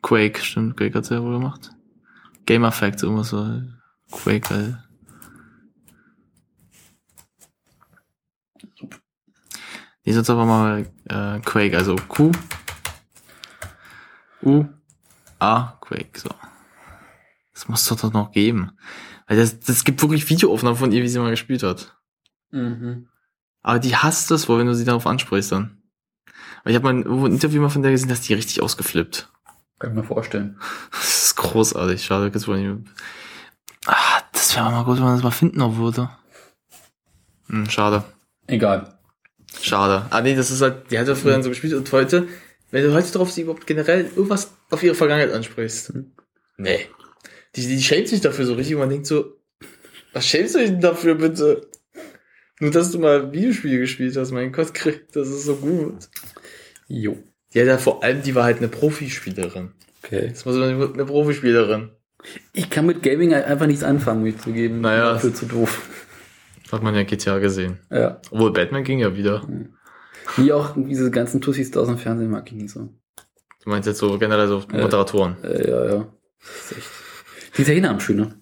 Quake, 0.01 0.39
stimmt, 0.39 0.76
Quake 0.76 0.97
hat's 0.97 1.10
ja 1.10 1.22
wohl 1.22 1.38
gemacht. 1.38 1.72
Gamer 2.45 2.72
Facts, 2.72 3.03
irgendwas 3.03 3.30
so. 3.30 3.61
Quake, 4.11 4.49
weil. 4.49 4.84
Die 10.10 10.14
sonst 10.14 10.31
aber 10.31 10.44
mal 10.44 10.88
äh, 11.07 11.40
Quake, 11.41 11.77
also 11.77 11.95
Q. 11.95 12.31
U. 14.41 14.65
A. 15.38 15.77
Quake, 15.81 16.19
so. 16.19 16.31
Das 17.53 17.68
muss 17.68 17.86
doch 17.86 17.99
doch 17.99 18.11
noch 18.11 18.31
geben. 18.31 18.72
Weil 19.27 19.38
das, 19.38 19.60
das 19.60 19.84
gibt 19.84 20.02
wirklich 20.02 20.27
Videoaufnahmen 20.27 20.80
von 20.80 20.91
ihr, 20.91 21.03
wie 21.03 21.07
sie 21.07 21.19
mal 21.19 21.30
gespielt 21.30 21.61
hat. 21.61 21.95
Mhm. 22.49 23.07
Aber 23.61 23.77
die 23.77 23.95
hasst 23.95 24.31
das 24.31 24.49
wohl, 24.49 24.57
wenn 24.57 24.65
du 24.65 24.73
sie 24.73 24.84
darauf 24.84 25.06
ansprichst 25.06 25.52
dann. 25.52 25.80
Weil 26.64 26.72
ich 26.72 26.76
habe 26.76 26.91
mal 26.91 27.03
ein, 27.03 27.26
ein 27.26 27.34
Interview 27.34 27.61
mal 27.61 27.69
von 27.69 27.84
der 27.84 27.91
gesehen, 27.91 28.10
dass 28.10 28.22
die 28.22 28.34
richtig 28.34 28.64
ausgeflippt. 28.64 29.31
Kann 29.77 29.91
ich 29.91 29.95
mir 29.95 30.03
vorstellen. 30.03 30.60
Das 30.90 31.26
ist 31.26 31.36
großartig. 31.36 32.03
Schade, 32.03 32.31
gibt's 32.31 32.48
wohl 32.48 32.60
nicht. 32.60 32.90
Ah, 33.86 34.23
das 34.31 34.56
wäre 34.56 34.72
mal 34.72 34.86
gut, 34.86 34.98
wenn 34.98 35.03
man 35.03 35.14
das 35.14 35.23
mal 35.23 35.30
finden 35.30 35.60
noch 35.60 35.77
würde. 35.77 36.10
Hm, 37.45 37.69
schade. 37.69 38.03
Egal. 38.48 38.99
Schade. 39.62 40.06
Ah 40.10 40.22
nee, 40.22 40.36
das 40.36 40.52
ist 40.52 40.62
halt, 40.62 40.92
die 40.92 41.00
hat 41.00 41.08
ja 41.08 41.16
früher 41.16 41.34
dann 41.34 41.44
so 41.44 41.50
gespielt 41.50 41.74
und 41.74 41.92
heute, 41.92 42.28
wenn 42.72 42.84
du 42.84 42.94
heute 42.94 43.12
drauf 43.12 43.32
sie 43.32 43.42
überhaupt 43.42 43.68
generell 43.68 44.06
irgendwas 44.16 44.52
auf 44.70 44.84
ihre 44.84 44.96
Vergangenheit 44.96 45.34
ansprichst. 45.34 45.94
Nee. 46.58 46.86
Die, 47.56 47.68
die 47.68 47.82
schämt 47.82 48.08
sich 48.08 48.22
dafür 48.22 48.46
so 48.46 48.54
richtig 48.54 48.76
und 48.76 48.82
man 48.82 48.90
denkt 48.90 49.08
so, 49.08 49.38
was 50.14 50.28
schämst 50.28 50.56
du 50.56 50.60
dich 50.60 50.70
denn 50.70 50.82
dafür 50.82 51.16
bitte? 51.16 51.68
Nur, 52.60 52.72
dass 52.72 52.92
du 52.92 53.00
mal 53.00 53.32
Videospiele 53.32 53.80
gespielt 53.80 54.18
hast, 54.18 54.32
mein 54.32 54.52
Gott, 54.52 54.72
das 55.14 55.30
ist 55.30 55.46
so 55.46 55.56
gut. 55.56 56.10
Jo. 56.88 57.18
Ja, 57.54 57.66
da 57.66 57.78
vor 57.78 58.04
allem, 58.04 58.22
die 58.22 58.36
war 58.36 58.44
halt 58.44 58.58
eine 58.58 58.68
Profispielerin. 58.68 59.72
Okay. 60.04 60.28
Das 60.30 60.46
war 60.46 60.54
so 60.54 60.62
eine, 60.62 60.94
eine 60.94 61.06
Profispielerin. 61.06 61.90
Ich 62.54 62.70
kann 62.70 62.86
mit 62.86 63.02
Gaming 63.02 63.34
halt 63.34 63.46
einfach 63.46 63.66
nichts 63.66 63.84
anfangen, 63.84 64.24
mich 64.24 64.38
zu 64.40 64.52
geben. 64.52 64.82
Naja. 64.82 65.14
Dafür 65.14 65.34
zu 65.34 65.46
doof. 65.46 65.99
Hat 66.72 66.84
man 66.84 66.96
ja 66.96 67.04
GTA 67.04 67.40
gesehen. 67.40 67.80
Ja. 67.90 68.22
Obwohl 68.32 68.54
Batman 68.54 68.84
ging 68.84 69.00
ja 69.00 69.16
wieder. 69.16 69.48
Wie 70.38 70.54
auch 70.54 70.74
diese 70.76 71.10
ganzen 71.10 71.41
Tussis 71.41 71.72
da 71.72 71.80
aus 71.80 71.88
dem 71.88 71.98
Fernsehen 71.98 72.30
mag 72.30 72.48
ich 72.52 72.58
nicht 72.58 72.70
so. 72.72 72.90
Du 73.64 73.70
meinst 73.70 73.88
jetzt 73.88 74.00
so 74.00 74.18
generell 74.18 74.48
so 74.48 74.64
Äh, 74.72 74.82
Moderatoren. 74.82 75.36
Äh, 75.44 75.70
ja, 75.70 75.86
ja. 75.86 76.08
Das 76.40 76.72
ist 76.72 76.78
echt. 76.78 76.90
Die 77.58 77.62
Italiener 77.64 77.90
haben 77.90 78.00
schöner. 78.00 78.36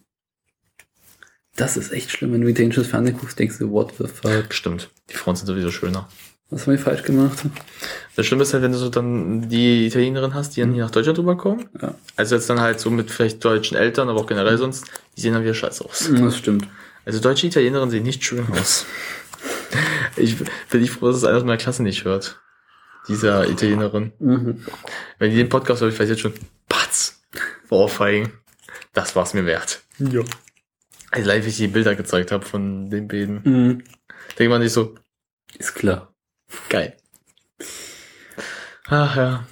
Das 1.56 1.76
ist 1.76 1.92
echt 1.92 2.12
schlimm, 2.12 2.34
wenn 2.34 2.42
du 2.42 2.48
italienisches 2.48 2.88
Fernsehen 2.88 3.18
guckst, 3.18 3.40
denkst 3.40 3.58
du, 3.58 3.72
what 3.72 3.94
the 3.98 4.06
fuck. 4.08 4.54
Stimmt. 4.54 4.92
Die 5.10 5.16
Frauen 5.16 5.36
sind 5.36 5.48
sowieso 5.48 5.72
schöner. 5.72 6.08
Was 6.50 6.62
haben 6.62 6.74
wir 6.74 6.80
falsch 6.80 7.04
gemacht? 7.04 7.38
Das 8.16 8.26
Schlimme 8.26 8.44
ist 8.44 8.54
halt, 8.54 8.64
wenn 8.64 8.72
du 8.72 8.78
so 8.78 8.90
dann 8.90 9.50
die 9.50 9.88
Italienerin 9.88 10.34
hast, 10.34 10.56
die 10.56 10.62
dann 10.62 10.72
hier 10.72 10.84
nach 10.84 10.92
Deutschland 10.92 11.20
rüberkommen. 11.20 11.66
Ja. 11.82 11.96
Also 12.16 12.36
jetzt 12.36 12.50
dann 12.50 12.62
halt 12.62 12.80
so 12.80 12.90
mit 12.90 13.12
vielleicht 13.12 13.44
deutschen 13.44 13.76
Eltern, 13.76 14.08
aber 14.08 14.22
auch 14.22 14.28
generell 14.28 14.58
sonst, 14.58 14.86
die 15.18 15.22
sehen 15.22 15.34
dann 15.34 15.44
wieder 15.44 15.54
scheiße 15.56 15.84
aus. 15.84 16.10
Das 16.14 16.38
stimmt. 16.38 16.68
Also 17.08 17.22
deutsche 17.22 17.48
Italienerinnen 17.48 17.90
sehen 17.90 18.04
nicht 18.04 18.22
schön 18.24 18.46
aus. 18.52 18.86
Ich 20.18 20.36
bin 20.70 20.82
nicht 20.82 20.92
froh, 20.92 21.08
dass 21.08 21.16
es 21.16 21.24
einer 21.24 21.38
aus 21.38 21.44
meiner 21.44 21.58
Klasse 21.58 21.82
nicht 21.82 22.04
hört. 22.04 22.42
Dieser 23.08 23.48
Italienerin. 23.50 24.12
Mhm. 24.20 24.66
Wenn 25.18 25.32
die 25.32 25.38
den 25.38 25.48
Podcast 25.48 25.82
hört, 25.82 25.94
ich 25.94 26.00
weiß 26.00 26.10
jetzt 26.10 26.20
schon, 26.20 26.34
Patz, 26.68 27.22
Ohrfeigen. 27.70 28.34
Das 28.92 29.16
war's 29.16 29.34
mir 29.34 29.46
wert. 29.46 29.84
Ja. 30.00 30.22
Also 31.12 31.28
live, 31.28 31.46
wie 31.46 31.50
ich 31.50 31.56
die 31.58 31.68
Bilder 31.70 31.96
gezeigt 31.96 32.34
habe 32.34 32.46
von 32.46 32.90
den 32.90 33.08
beiden. 33.08 33.42
Mhm. 33.44 33.84
Denkt 34.38 34.50
man 34.52 34.62
sich 34.62 34.74
so, 34.74 34.96
Ist 35.58 35.76
klar. 35.76 36.14
geil. 36.68 36.98
Ach 38.88 39.16
ja. 39.16 39.48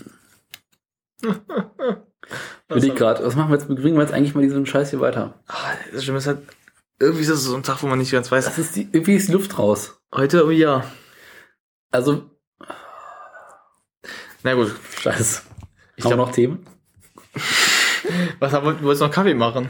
Will 2.67 2.83
ich 2.83 2.95
gerade, 2.95 3.23
was 3.25 3.35
machen 3.35 3.51
wir 3.51 3.57
jetzt? 3.57 3.67
Bringen 3.69 3.95
wir 3.95 4.01
jetzt 4.01 4.13
eigentlich 4.13 4.35
mal 4.35 4.41
diesen 4.41 4.65
Scheiß 4.65 4.89
hier 4.89 4.99
weiter? 4.99 5.39
Ah, 5.47 5.73
Das 5.93 6.03
Schlimme 6.03 6.17
ist 6.17 6.27
halt, 6.27 6.39
irgendwie 6.99 7.21
ist 7.21 7.29
das 7.31 7.43
so 7.43 7.55
ein 7.55 7.63
Tag, 7.63 7.81
wo 7.83 7.87
man 7.87 7.99
nicht 7.99 8.11
ganz 8.11 8.31
weiß. 8.31 8.45
Das 8.45 8.57
ist 8.57 8.75
die, 8.75 8.87
irgendwie 8.91 9.15
ist 9.15 9.27
die 9.27 9.33
Luft 9.33 9.57
raus. 9.59 9.99
Heute, 10.13 10.45
oh 10.45 10.49
ja. 10.51 10.83
Also, 11.91 12.29
Na 14.43 14.53
gut. 14.53 14.73
scheiße. 14.99 15.41
Ich 15.97 16.03
glaub- 16.03 16.17
noch 16.17 16.31
Themen? 16.31 16.65
Was 18.39 18.53
haben 18.53 18.65
wir, 18.67 18.73
du 18.73 18.83
wolltest 18.83 19.01
noch 19.01 19.11
Kaffee 19.11 19.33
machen? 19.33 19.69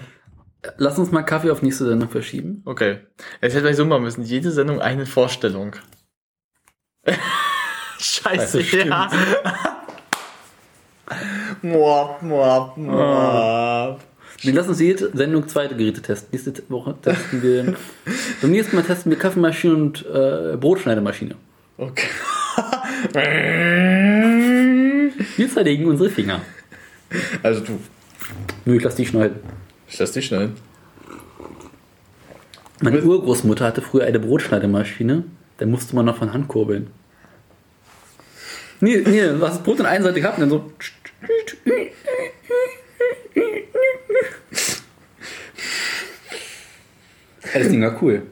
Lass 0.77 0.97
uns 0.97 1.11
mal 1.11 1.21
Kaffee 1.23 1.51
auf 1.51 1.61
nächste 1.61 1.85
Sendung 1.85 2.09
verschieben. 2.09 2.61
Okay. 2.65 3.05
Jetzt 3.41 3.53
hätte 3.55 3.69
ich 3.69 3.75
so 3.75 3.85
machen 3.85 4.03
müssen. 4.03 4.23
Jede 4.23 4.51
Sendung 4.51 4.81
eine 4.81 5.05
Vorstellung. 5.05 5.75
Scheiße, 7.99 8.63
stimmt. 8.63 8.85
ja. 8.87 9.09
Moab, 11.61 12.21
moab, 12.23 12.77
moab. 12.77 14.01
Wir 14.41 14.53
lassen 14.53 14.69
uns 14.69 14.79
jede 14.79 15.11
Sendung 15.15 15.47
zweite 15.47 15.75
Geräte 15.75 16.01
testen. 16.01 16.29
Nächste 16.31 16.53
Woche 16.69 16.95
testen 17.01 17.41
wir. 17.41 17.75
Beim 18.41 18.51
nächsten 18.51 18.75
Mal 18.75 18.83
testen 18.83 19.11
wir 19.11 19.17
Kaffeemaschine 19.17 19.75
und 19.75 20.05
äh, 20.05 20.57
Brotschneidemaschine. 20.57 21.35
Okay. 21.77 22.07
Wir 25.35 25.49
zerlegen 25.49 25.85
unsere 25.85 26.09
Finger. 26.09 26.41
Also 27.43 27.61
du. 27.61 27.79
Nö, 28.65 28.77
ich 28.77 28.83
lass 28.83 28.95
die 28.95 29.05
schneiden. 29.05 29.39
Ich 29.87 29.99
lass 29.99 30.11
dich 30.13 30.25
schneiden. 30.25 30.55
Meine 32.81 33.01
Urgroßmutter 33.01 33.65
hatte 33.65 33.81
früher 33.81 34.05
eine 34.05 34.19
Brotschneidemaschine. 34.19 35.23
Da 35.57 35.65
musste 35.65 35.95
man 35.95 36.05
noch 36.05 36.17
von 36.17 36.33
Hand 36.33 36.47
kurbeln. 36.47 36.87
Nee, 38.81 39.03
nee, 39.05 39.21
du 39.21 39.41
hast 39.41 39.57
das 39.57 39.63
Brot 39.63 39.79
in 39.79 39.85
einseitig 39.85 40.23
gehabt 40.23 40.37
und 40.39 40.49
dann 40.49 40.49
so. 40.49 40.71
Ja, 47.55 47.61
Das 47.61 47.69
Ding 47.69 47.81
war 47.81 48.01
cool. 48.03 48.27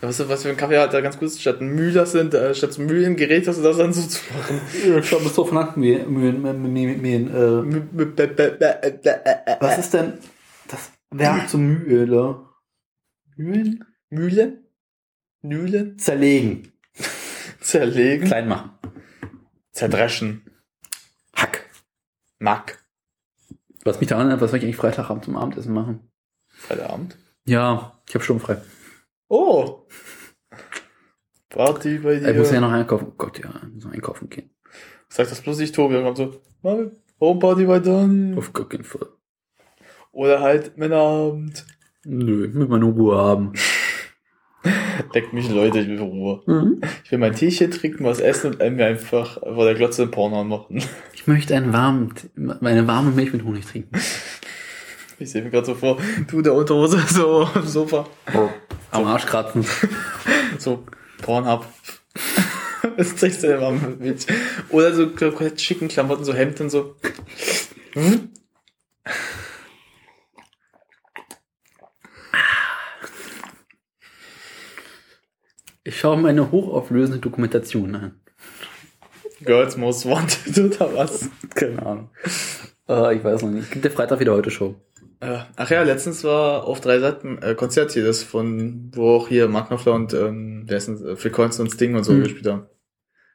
Weißt 0.00 0.20
du, 0.20 0.28
was 0.28 0.42
für 0.42 0.50
ein 0.50 0.56
Kaffee 0.56 0.78
hat 0.78 0.94
da 0.94 1.00
ganz 1.00 1.18
gut 1.18 1.28
ist? 1.28 1.40
Statt 1.40 1.60
ein 1.60 1.74
Mühler 1.74 2.06
sind, 2.06 2.34
äh, 2.34 2.54
statt 2.54 2.72
so 2.72 2.82
Mühlengerät 2.82 3.46
hast 3.48 3.58
du 3.58 3.62
das 3.62 3.76
dann 3.78 3.92
so 3.92 4.02
zu 4.02 4.20
machen. 4.32 4.60
Ich 4.72 5.08
glaube, 5.08 5.28
so 5.28 5.44
von 5.44 5.58
äh, 7.28 7.62
was 9.60 9.78
ist 9.78 9.94
denn 9.94 10.14
das 10.68 10.92
Verb 11.10 11.48
zum 11.48 11.66
Mühle? 11.66 12.46
Mühlen? 13.36 13.84
Mühle? 14.10 14.62
Mühle? 15.42 15.96
Zerlegen. 15.96 16.72
Zerlegen? 17.60 18.26
Klein 18.26 18.48
machen. 18.48 18.70
Zerdreschen. 19.72 20.42
Hack. 21.34 21.64
Mack. 22.38 22.84
Was 23.84 24.00
mich 24.00 24.08
daran 24.08 24.26
erinnert, 24.26 24.42
was 24.42 24.50
soll 24.50 24.58
ich 24.58 24.64
eigentlich 24.64 24.76
Freitagabend 24.76 25.24
zum 25.24 25.36
Abendessen 25.36 25.72
machen? 25.72 26.10
Freitagabend? 26.48 27.16
Ja, 27.48 27.98
ich 28.06 28.14
habe 28.14 28.22
schon 28.22 28.40
frei. 28.40 28.58
Oh! 29.28 29.86
Party 31.48 31.98
bei 31.98 32.16
dir. 32.16 32.30
Ich 32.30 32.36
muss 32.36 32.52
ja 32.52 32.60
noch 32.60 32.70
einkaufen. 32.70 33.06
Oh 33.08 33.14
Gott, 33.16 33.38
ja, 33.38 33.48
ich 33.66 33.74
muss 33.74 33.84
noch 33.84 33.92
einkaufen 33.92 34.28
gehen. 34.28 34.50
Sag 35.08 35.30
das 35.30 35.40
bloß 35.40 35.58
nicht, 35.58 35.74
Tobi. 35.74 35.94
Dann 35.94 36.04
kommt 36.04 36.18
so, 36.18 36.42
Mami, 36.62 36.90
Homeparty 37.18 37.64
bei 37.64 37.78
Daniel. 37.78 38.36
Auf 38.36 38.52
gar 38.52 38.68
keinen 38.68 38.84
Fall. 38.84 39.08
Oder 40.12 40.40
halt 40.40 40.76
Männerabend. 40.76 41.64
Nö, 42.04 42.48
mit 42.52 42.68
meiner 42.68 42.84
Ruhe 42.84 43.16
haben. 43.16 43.54
Deckt 45.14 45.32
mich 45.32 45.48
Leute, 45.48 45.78
ich 45.78 45.88
will 45.88 46.00
Ruhe. 46.00 46.42
Mhm. 46.44 46.82
Ich 47.02 47.10
will 47.10 47.18
mein 47.18 47.34
Teechen 47.34 47.70
trinken, 47.70 48.04
was 48.04 48.20
essen 48.20 48.56
und 48.56 48.76
mir 48.76 48.84
einfach 48.84 49.40
vor 49.40 49.64
der 49.64 49.74
Glotze 49.74 50.02
einen 50.02 50.10
Porno 50.10 50.42
anmachen. 50.42 50.82
Ich 51.14 51.26
möchte 51.26 51.56
einen 51.56 51.72
warmen, 51.72 52.12
eine 52.60 52.86
warme 52.86 53.12
Milch 53.12 53.32
mit 53.32 53.42
Honig 53.42 53.64
trinken. 53.64 53.98
Ich 55.20 55.30
sehe 55.30 55.42
mir 55.42 55.50
gerade 55.50 55.66
so 55.66 55.74
vor, 55.74 55.98
du 56.28 56.42
der 56.42 56.54
Unterhose 56.54 56.98
so 57.08 57.48
am 57.52 57.66
Sofa. 57.66 58.06
Am 58.90 59.04
Arsch 59.04 59.26
kratzen. 59.26 59.64
So, 60.58 60.84
Pornhub. 61.22 61.66
Das 62.96 63.14
trägst 63.14 63.42
du 63.42 63.48
immer 63.48 63.70
mit. 63.70 64.26
Oder 64.70 64.94
so 64.94 65.08
komplett 65.10 65.60
schicken 65.60 65.88
Klamotten, 65.88 66.24
so 66.24 66.32
Hemd 66.32 66.60
und 66.60 66.70
so. 66.70 66.96
Hm? 67.92 68.30
Ich 75.84 75.98
schaue 75.98 76.16
mir 76.16 76.28
eine 76.28 76.50
hochauflösende 76.50 77.18
Dokumentation 77.18 77.94
an. 77.94 78.20
Girls 79.40 79.76
Most 79.76 80.06
Wanted 80.06 80.58
oder 80.58 80.94
was? 80.94 81.28
Keine 81.54 81.84
Ahnung. 81.84 82.10
Äh, 82.88 83.16
ich 83.16 83.24
weiß 83.24 83.42
noch 83.42 83.50
nicht. 83.50 83.70
Gibt 83.70 83.84
der 83.84 83.92
Freitag 83.92 84.20
wieder 84.20 84.32
heute 84.32 84.50
Show? 84.50 84.76
Äh, 85.20 85.38
ach 85.56 85.70
ja, 85.70 85.82
letztens 85.82 86.22
war 86.24 86.64
auf 86.64 86.80
drei 86.80 87.00
Seiten 87.00 87.38
äh, 87.42 87.54
Konzert 87.54 87.92
hier, 87.92 88.04
das 88.04 88.22
von, 88.22 88.90
wo 88.94 89.16
auch 89.16 89.28
hier 89.28 89.48
Mark 89.48 89.68
Knopfler 89.68 89.94
und 89.94 90.14
ähm, 90.14 90.66
der 90.68 90.76
ist 90.78 90.88
äh, 90.88 91.16
Phil 91.16 91.30
Collins 91.32 91.58
und 91.58 91.70
Sting 91.70 91.94
und 91.96 92.04
so 92.04 92.12
Hm. 92.12 92.22
gespielt 92.22 92.46
haben. 92.46 92.66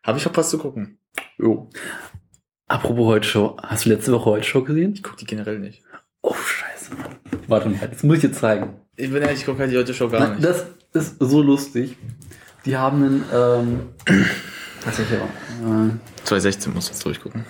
Habe 0.04 0.18
ich 0.18 0.24
verpasst 0.24 0.52
zu 0.52 0.58
gucken. 0.58 0.98
Jo. 1.38 1.70
Apropos 2.68 3.06
heute 3.08 3.28
Show. 3.28 3.58
Hast 3.62 3.86
du 3.86 3.90
letzte 3.90 4.14
Woche 4.14 4.30
heute 4.32 4.46
Show 4.48 4.64
gesehen? 4.64 4.94
Ich 4.94 5.04
gucke 5.04 5.18
die 5.18 5.26
generell 5.26 5.60
nicht. 5.60 5.84
Oh, 6.22 6.34
scheiße. 6.34 6.92
Warte 7.48 7.70
mal, 7.70 7.88
das 7.90 8.04
muss 8.04 8.16
ich 8.18 8.22
dir 8.22 8.32
zeigen. 8.32 8.76
Ich 8.96 9.12
bin 9.12 9.22
ehrlich, 9.22 9.40
ich 9.40 9.46
gucke 9.46 9.60
halt 9.60 9.72
die 9.72 9.78
heute 9.78 9.94
Show 9.94 10.08
gar 10.10 10.22
Nein, 10.22 10.38
nicht. 10.38 10.46
Das 10.46 10.66
ist 10.94 11.18
so 11.20 11.42
lustig. 11.42 11.98
Die 12.66 12.78
haben 12.78 13.04
einen, 13.04 13.26
ähm, 13.34 13.80
was 14.86 15.00
ich 15.00 15.08
hier, 15.10 15.18
äh, 15.18 15.90
2016 16.24 16.74
muss 16.74 16.88
jetzt 16.88 17.04
durchgucken. 17.06 17.46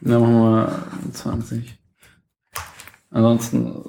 Ja, 0.00 0.18
machen 0.18 0.34
wir 0.34 0.86
20. 1.12 1.77
Ansonsten, 3.10 3.82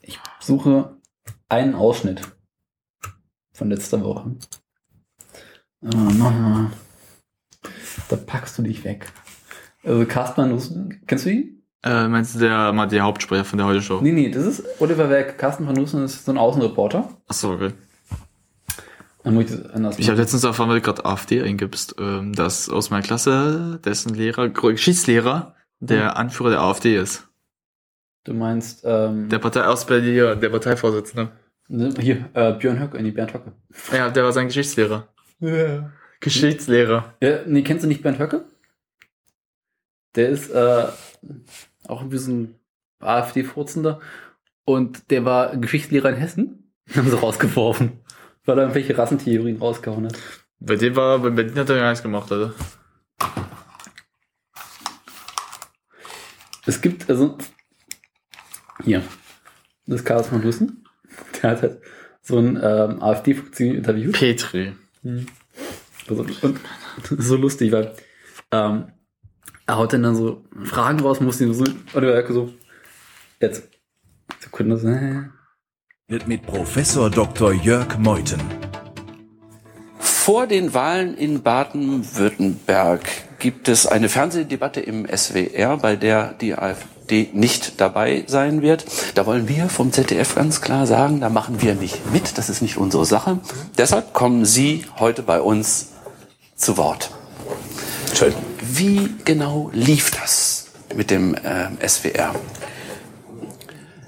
ich 0.00 0.18
suche 0.40 0.96
einen 1.48 1.74
Ausschnitt 1.74 2.22
von 3.52 3.70
letzter 3.70 4.02
Woche. 4.02 4.36
Äh, 5.82 5.88
nochmal. 5.88 6.70
Da 8.08 8.16
packst 8.16 8.58
du 8.58 8.62
dich 8.62 8.84
weg. 8.84 9.12
Also 9.84 10.04
Carsten 10.06 10.48
Nussen, 10.48 11.02
kennst 11.06 11.26
du 11.26 11.30
ihn? 11.30 11.62
Äh, 11.82 12.08
meinst 12.08 12.34
du 12.34 12.38
der, 12.38 12.72
mal 12.72 12.86
der 12.86 13.02
Hauptsprecher 13.02 13.44
von 13.44 13.58
der 13.58 13.66
heute 13.66 13.82
Show? 13.82 14.00
Nee, 14.00 14.12
nee, 14.12 14.30
das 14.30 14.46
ist 14.46 14.64
Oliver 14.80 15.10
Werk. 15.10 15.38
Carsten 15.38 15.66
van 15.66 15.74
Nussen 15.74 16.02
ist 16.02 16.24
so 16.24 16.32
ein 16.32 16.38
Außenreporter. 16.38 17.10
Achso, 17.28 17.52
okay. 17.52 17.72
Dann 19.22 19.34
muss 19.34 19.44
ich 19.44 19.50
das 19.50 19.70
anders 19.70 19.98
Ich 19.98 20.08
habe 20.08 20.18
letztens 20.18 20.44
erfahren, 20.44 20.68
weil 20.70 20.76
du 20.76 20.82
gerade 20.82 21.04
AfD 21.04 21.42
eingibst, 21.42 21.96
ähm, 21.98 22.32
dass 22.32 22.68
aus 22.68 22.90
meiner 22.90 23.02
Klasse 23.02 23.80
dessen 23.84 24.14
Lehrer, 24.14 24.48
Geschichtslehrer, 24.48 25.54
der. 25.80 26.16
Anführer 26.16 26.50
der 26.50 26.60
AfD 26.62 26.96
ist. 26.96 27.28
Du 28.24 28.32
meinst, 28.32 28.82
ähm, 28.84 29.28
Der 29.28 29.38
Partei 29.38 29.64
aus 29.64 29.86
Berlin, 29.86 30.40
der 30.40 30.48
Parteivorsitzende. 30.48 31.30
hier, 31.68 32.30
äh, 32.32 32.52
Björn 32.54 32.80
Höcke, 32.80 33.02
nee, 33.02 33.10
Bernd 33.10 33.34
Höcke. 33.34 33.52
Ja, 33.92 34.08
der 34.10 34.24
war 34.24 34.32
sein 34.32 34.46
Geschichtslehrer. 34.46 35.08
Ja. 35.40 35.92
Geschichtslehrer. 36.20 37.14
Ja, 37.20 37.40
nee, 37.46 37.62
kennst 37.62 37.84
du 37.84 37.88
nicht 37.88 38.02
Bernd 38.02 38.18
Höcke? 38.18 38.44
Der 40.14 40.30
ist 40.30 40.50
äh, 40.50 40.86
auch 41.86 42.00
ein 42.00 42.08
bisschen 42.08 42.54
AfD-Furzender 43.00 44.00
und 44.64 45.10
der 45.10 45.24
war 45.26 45.56
Geschichtslehrer 45.56 46.08
in 46.10 46.16
Hessen. 46.16 46.72
Haben 46.96 47.10
sie 47.10 47.18
rausgeworfen, 47.18 48.00
weil 48.46 48.58
er 48.58 48.62
irgendwelche 48.62 48.96
Rassentheorien 48.96 49.58
rausgehauen 49.58 50.06
hat. 50.06 50.14
Bei 50.60 50.76
dem 50.76 50.96
war, 50.96 51.18
bei 51.18 51.30
Berlin 51.30 51.58
hat 51.58 51.68
er 51.68 51.76
gar 51.76 51.90
nichts 51.90 52.02
gemacht, 52.02 52.30
also. 52.32 52.52
Es 56.66 56.80
gibt 56.80 57.10
also 57.10 57.36
hier, 58.84 59.02
das 59.86 60.00
ist 60.00 60.06
Carlos 60.06 60.28
von 60.28 60.42
Lussen. 60.42 60.84
Der 61.42 61.50
hat 61.50 61.62
halt 61.62 61.78
so 62.22 62.38
ein 62.38 62.56
ähm, 62.62 63.02
AfD-Funktion 63.02 63.74
interviewt. 63.74 64.14
Petri. 64.14 64.72
Also, 66.08 66.26
und 66.42 66.60
so 67.18 67.36
lustig, 67.36 67.72
weil 67.72 67.94
ähm, 68.50 68.88
er 69.66 69.76
haut 69.76 69.92
dann, 69.92 70.02
dann 70.02 70.16
so 70.16 70.44
Fragen 70.64 71.00
raus, 71.00 71.20
muss 71.20 71.38
die 71.38 71.52
so, 71.52 71.64
oder 71.94 72.14
er 72.14 72.32
so, 72.32 72.52
jetzt, 73.40 73.68
Sekunde, 74.38 74.76
so, 74.76 74.88
äh, 74.88 75.22
Wird 76.08 76.28
mit 76.28 76.42
Professor 76.42 77.10
Dr. 77.10 77.52
Jörg 77.52 77.98
Meuthen. 77.98 78.40
Vor 79.98 80.46
den 80.46 80.72
Wahlen 80.72 81.16
in 81.16 81.42
Baden-Württemberg 81.42 83.02
gibt 83.38 83.68
es 83.68 83.86
eine 83.86 84.08
Fernsehdebatte 84.08 84.80
im 84.80 85.06
SWR, 85.06 85.76
bei 85.76 85.96
der 85.96 86.32
die 86.32 86.54
AfD 86.54 86.93
nicht 87.10 87.80
dabei 87.80 88.24
sein 88.26 88.62
wird. 88.62 88.84
Da 89.14 89.26
wollen 89.26 89.48
wir 89.48 89.68
vom 89.68 89.92
ZDF 89.92 90.34
ganz 90.34 90.60
klar 90.60 90.86
sagen, 90.86 91.20
da 91.20 91.28
machen 91.28 91.60
wir 91.62 91.74
nicht 91.74 92.10
mit, 92.12 92.38
das 92.38 92.48
ist 92.48 92.62
nicht 92.62 92.76
unsere 92.76 93.04
Sache. 93.04 93.38
Deshalb 93.78 94.12
kommen 94.14 94.44
Sie 94.44 94.84
heute 94.98 95.22
bei 95.22 95.40
uns 95.40 95.88
zu 96.56 96.76
Wort. 96.76 97.10
Schön. 98.14 98.32
Wie 98.60 99.10
genau 99.24 99.70
lief 99.72 100.10
das 100.12 100.66
mit 100.94 101.10
dem 101.10 101.36
ähm, 101.44 101.76
SWR? 101.86 102.34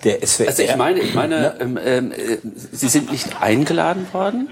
Der 0.04 0.24
SWR. 0.26 0.48
Also 0.48 0.62
ich 0.62 0.76
meine, 0.76 1.00
ich 1.00 1.14
meine, 1.14 1.54
ähm, 1.60 1.78
ähm, 1.82 2.12
äh, 2.12 2.38
Sie 2.72 2.88
sind 2.88 3.10
nicht 3.10 3.40
eingeladen 3.42 4.06
worden 4.12 4.48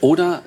oder 0.00 0.36
wi- 0.36 0.42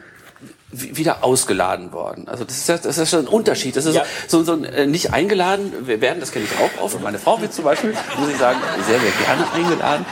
wieder 0.73 1.23
ausgeladen 1.23 1.91
worden. 1.91 2.27
Also 2.27 2.43
das 2.43 2.57
ist 2.57 2.67
ja, 2.67 2.77
das 2.77 2.97
ist 2.97 3.09
schon 3.09 3.19
ein 3.21 3.27
Unterschied. 3.27 3.75
Das 3.75 3.85
ist 3.85 3.95
Ja. 3.95 4.03
so, 4.27 4.43
so 4.43 4.53
ein 4.53 4.65
äh, 4.65 4.85
nicht 4.87 5.13
eingeladen 5.13 5.71
wir 5.85 6.01
werden, 6.01 6.19
das 6.19 6.31
kenne 6.31 6.45
ich 6.45 6.51
auch 6.59 6.83
oft. 6.83 7.01
Meine 7.01 7.19
Frau 7.19 7.39
wird 7.41 7.53
zum 7.53 7.63
Beispiel, 7.65 7.93
muss 8.19 8.29
ich 8.29 8.37
sagen, 8.37 8.59
sehr, 8.87 8.99
sehr 8.99 9.11
gerne 9.25 9.51
eingeladen. 9.53 10.05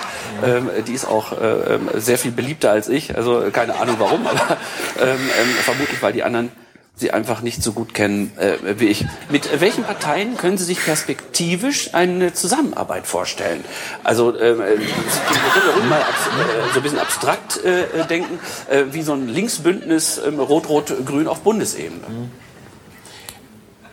Ähm, 0.45 0.69
die 0.87 0.93
ist 0.93 1.05
auch 1.05 1.33
äh, 1.33 1.75
ähm, 1.75 1.89
sehr 1.95 2.17
viel 2.17 2.31
beliebter 2.31 2.71
als 2.71 2.87
ich. 2.89 3.15
Also 3.15 3.43
keine 3.51 3.79
Ahnung 3.79 3.95
warum, 3.99 4.25
aber 4.27 4.57
ähm, 5.01 5.17
ähm, 5.19 5.49
vermutlich, 5.63 6.01
weil 6.01 6.13
die 6.13 6.23
anderen 6.23 6.51
sie 6.95 7.11
einfach 7.11 7.41
nicht 7.41 7.63
so 7.63 7.71
gut 7.73 7.93
kennen 7.93 8.31
äh, 8.37 8.57
wie 8.79 8.87
ich. 8.87 9.05
Mit 9.29 9.59
welchen 9.59 9.83
Parteien 9.83 10.37
können 10.37 10.57
Sie 10.57 10.65
sich 10.65 10.83
perspektivisch 10.83 11.93
eine 11.93 12.33
Zusammenarbeit 12.33 13.07
vorstellen? 13.07 13.63
Also 14.03 14.35
äh, 14.37 14.57
wir 14.57 14.65
können 14.65 15.69
ruhig 15.75 15.85
mal 15.89 16.01
abs 16.01 16.27
äh, 16.27 16.73
so 16.73 16.79
ein 16.79 16.83
bisschen 16.83 16.99
abstrakt 16.99 17.63
äh, 17.63 17.83
äh, 18.01 18.05
denken, 18.07 18.39
äh, 18.69 18.83
wie 18.91 19.01
so 19.01 19.13
ein 19.13 19.27
Linksbündnis 19.27 20.21
ähm, 20.25 20.39
Rot-Rot-Grün 20.39 21.27
auf 21.27 21.39
Bundesebene. 21.41 22.01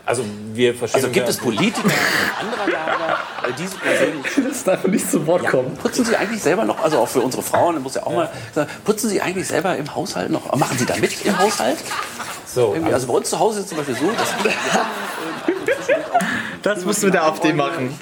Also 0.05 0.25
wir 0.55 0.75
verstehen 0.75 0.97
Also 1.05 1.13
gibt 1.13 1.27
ja- 1.27 1.31
es 1.31 1.37
Politiker 1.39 1.89
anderer 2.41 2.67
Lager, 2.71 3.19
äh, 3.49 3.53
die 3.59 3.67
Sie 3.67 3.77
persönlich 3.77 4.27
das 4.51 4.65
darf 4.65 4.85
nicht 4.87 5.11
zu 5.11 5.27
Wort 5.27 5.47
kommen. 5.47 5.77
Putzen 5.77 6.05
Sie 6.05 6.17
eigentlich 6.17 6.43
selber 6.43 6.65
noch, 6.65 6.83
also 6.83 6.99
auch 6.99 7.09
für 7.09 7.21
unsere 7.21 7.43
Frauen, 7.43 7.75
das 7.77 7.83
muss 7.85 7.95
ja 7.95 8.03
auch 8.05 8.13
mal 8.13 8.31
sagen, 8.55 8.69
putzen 8.85 9.09
Sie 9.09 9.23
eigentlich 9.23 9.47
selber 9.49 9.77
im 9.77 9.95
Haushalt 9.95 10.31
noch, 10.31 10.55
machen 10.57 10.77
Sie 10.77 10.85
da 10.85 10.97
mit 10.97 11.25
im 11.25 11.39
Haushalt? 11.39 11.79
So, 12.55 12.73
Irgendwie, 12.75 12.95
also 12.95 13.07
bei 13.07 13.15
uns 13.15 13.29
zu 13.31 13.39
Hause 13.39 13.59
ist 13.61 13.65
es 13.65 13.69
zum 13.69 13.79
Beispiel 13.79 13.97
so, 13.97 14.11
dass 14.11 14.45
wir 14.45 14.53
haben, 14.73 14.89
Das 16.63 16.85
musst 16.85 17.03
du 17.03 17.07
mit 17.07 17.15
der 17.15 17.25
AfD 17.25 17.53
machen. 17.53 17.99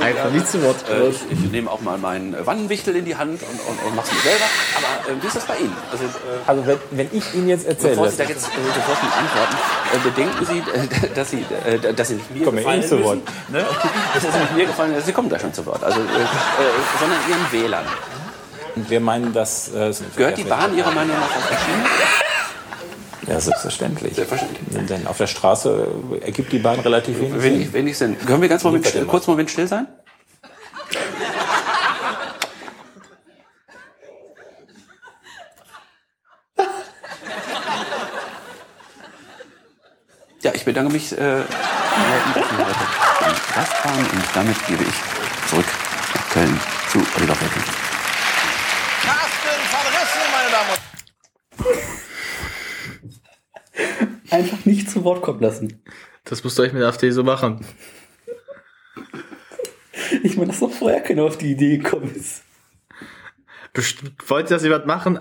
Einfach 0.00 0.30
nicht 0.30 0.48
zu 0.48 0.62
Wort. 0.62 0.76
Äh, 0.88 1.08
ich, 1.08 1.20
ich 1.30 1.50
nehme 1.50 1.70
auch 1.70 1.80
mal 1.80 1.98
meinen 1.98 2.34
Wannenwichtel 2.46 2.96
in 2.96 3.04
die 3.04 3.16
Hand 3.16 3.40
und, 3.42 3.60
und, 3.68 3.82
und 3.86 3.96
mache 3.96 4.06
es 4.08 4.12
mir 4.14 4.30
selber. 4.30 4.44
Aber 4.76 5.10
äh, 5.18 5.22
wie 5.22 5.26
ist 5.26 5.36
das 5.36 5.44
bei 5.44 5.56
Ihnen? 5.58 5.76
Also, 5.92 6.04
äh, 6.04 6.08
Also 6.46 6.66
wenn, 6.66 6.78
wenn 6.92 7.08
ich 7.12 7.34
Ihnen 7.34 7.48
jetzt 7.48 7.66
erzähle, 7.66 7.90
bevor 7.96 8.08
Sie 8.10 8.16
da 8.16 8.24
jetzt 8.24 8.46
äh, 8.46 8.74
sofort 8.74 9.02
mit 9.02 9.12
antworten, 9.12 9.56
äh, 9.92 9.98
bedenken 9.98 10.46
Sie, 10.46 10.58
äh, 10.58 11.14
dass 11.14 11.30
Sie, 11.30 11.44
äh, 11.66 11.92
dass 11.92 12.08
Sie 12.08 12.14
nicht 12.14 12.30
mir 12.30 12.44
Kommen 12.44 12.56
wir 12.58 12.62
gefallen 12.64 12.80
Ihnen 12.80 12.88
zu 12.88 13.04
Wort. 13.04 13.18
müssen. 13.50 13.52
Ne? 13.52 13.66
Das 14.14 14.24
ist 14.24 14.32
nicht 14.40 14.56
mir 14.56 14.66
gefallen, 14.66 14.94
Sie 15.04 15.12
kommen 15.12 15.28
gleich 15.28 15.42
schon 15.42 15.54
zu 15.54 15.66
Wort. 15.66 15.82
Also, 15.84 16.00
äh, 16.00 16.02
äh, 16.02 16.06
sondern 16.98 17.18
Ihren 17.28 17.52
Wählern. 17.62 17.84
wir 18.76 19.00
meinen, 19.00 19.32
dass 19.32 19.68
äh, 19.68 19.92
Gehört 20.16 20.38
die 20.38 20.44
Bahn 20.44 20.76
Ihrer 20.76 20.90
Meinung 20.92 21.16
nach 21.16 21.36
auf 21.36 21.48
der 21.50 21.56
Schiene? 21.58 21.84
Ja, 23.30 23.40
selbstverständlich. 23.40 24.14
Selbstverständlich. 24.16 24.86
Denn 24.88 25.06
auf 25.06 25.16
der 25.16 25.28
Straße 25.28 25.86
ergibt 26.20 26.52
die 26.52 26.58
Bahn 26.58 26.80
relativ 26.80 27.16
wenig 27.20 27.30
Sinn. 27.30 27.42
Wenig, 27.42 27.72
wenig 27.72 27.96
Sinn. 27.96 28.18
Können 28.18 28.42
wir 28.42 28.48
ganz 28.48 28.64
Moment, 28.64 28.84
still, 28.88 29.04
kurz 29.06 29.28
einen 29.28 29.34
Moment 29.34 29.50
still 29.50 29.68
sein? 29.68 29.86
Ja, 40.42 40.52
ich 40.54 40.64
bedanke 40.64 40.90
mich 40.90 41.12
äh, 41.12 41.42
Gastfahren 43.54 44.06
und 44.12 44.24
damit 44.34 44.66
gebe 44.66 44.82
ich 44.82 45.48
zurück 45.50 45.66
nach 46.14 46.30
Köln 46.30 46.60
zu 46.90 46.98
Oliver 46.98 47.38
Welting. 47.40 47.62
Carsten 49.02 49.60
von 49.70 49.86
Rissen, 49.86 50.32
meine 50.32 50.50
Damen 50.50 50.70
und 50.70 50.90
Einfach 54.30 54.64
nicht 54.64 54.90
zu 54.90 55.04
Wort 55.04 55.22
kommen 55.22 55.40
lassen. 55.40 55.82
Das 56.24 56.44
musst 56.44 56.58
du 56.58 56.62
euch 56.62 56.72
mit 56.72 56.82
der 56.82 56.88
AfD 56.88 57.10
so 57.10 57.24
machen. 57.24 57.64
Ich 60.22 60.36
meine, 60.36 60.48
dass 60.48 60.60
doch 60.60 60.72
vorher 60.72 61.00
keiner 61.00 61.24
auf 61.24 61.38
die 61.38 61.52
Idee 61.52 61.78
gekommen 61.78 62.14
ist. 62.14 62.42
Bestimmt 63.72 64.28
wollte 64.28 64.54
das 64.54 64.62
jemand 64.62 64.86
machen, 64.86 65.20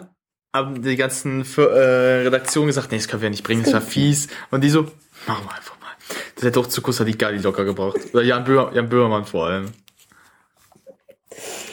aber 0.52 0.80
die 0.80 0.96
ganzen 0.96 1.46
äh, 1.58 1.62
Redaktionen 1.62 2.68
gesagt, 2.68 2.92
nee, 2.92 2.98
das 2.98 3.08
können 3.08 3.22
wir 3.22 3.30
nicht 3.30 3.44
bringen, 3.44 3.64
das 3.64 3.74
war 3.74 3.82
fies. 3.96 4.28
Und 4.52 4.64
die 4.64 4.70
so, 4.70 4.84
machen 5.28 5.46
wir 5.46 5.56
einfach 5.56 5.80
mal. 5.80 5.92
Das 6.36 6.44
hätte 6.44 6.60
auch 6.60 6.68
zu 6.68 6.82
Rica 7.04 7.32
die 7.32 7.38
locker 7.38 7.66
gebraucht. 7.66 8.00
Oder 8.14 8.24
Jan, 8.24 8.44
Böhr, 8.44 8.72
Jan 8.74 8.90
Böhmermann 8.90 9.26
vor 9.26 9.48
allem. 9.48 9.66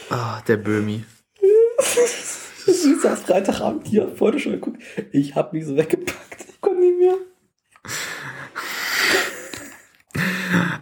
Ah, 0.09 0.41
der 0.47 0.57
Böhmi. 0.57 1.03
Ich 2.69 3.01
saß 3.01 3.21
Freitagabend 3.21 3.87
hier 3.87 4.09
vor 4.09 4.33
der 4.33 4.39
Show 4.39 4.49
geguckt. 4.49 4.81
Ich 5.13 5.35
hab 5.35 5.53
mich 5.53 5.65
so 5.65 5.77
weggepackt. 5.77 6.26
Ich 6.57 6.61
konnte 6.61 6.79
nicht 6.79 6.97
mehr. 6.97 7.15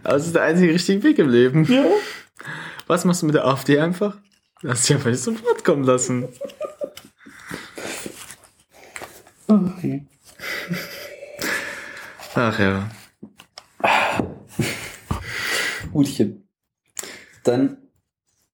Aber 0.03 0.15
es 0.15 0.27
ist 0.27 0.35
der 0.35 0.43
einzige 0.43 0.73
richtige 0.73 1.03
Weg 1.03 1.19
im 1.19 1.29
Leben. 1.29 1.65
Ja. 1.65 1.83
Was 2.87 3.03
machst 3.03 3.21
du 3.21 3.25
mit 3.25 3.35
der 3.35 3.45
AfD 3.45 3.77
einfach? 3.77 4.17
Lass 4.61 4.83
dich 4.83 4.95
einfach 4.95 5.09
nicht 5.09 5.21
zum 5.21 5.41
Wort 5.43 5.65
kommen 5.65 5.83
lassen. 5.83 6.29
Okay. 9.47 10.05
Ach 12.35 12.57
ja. 12.57 12.89
Gutchen. 15.91 16.47
Dann 17.43 17.77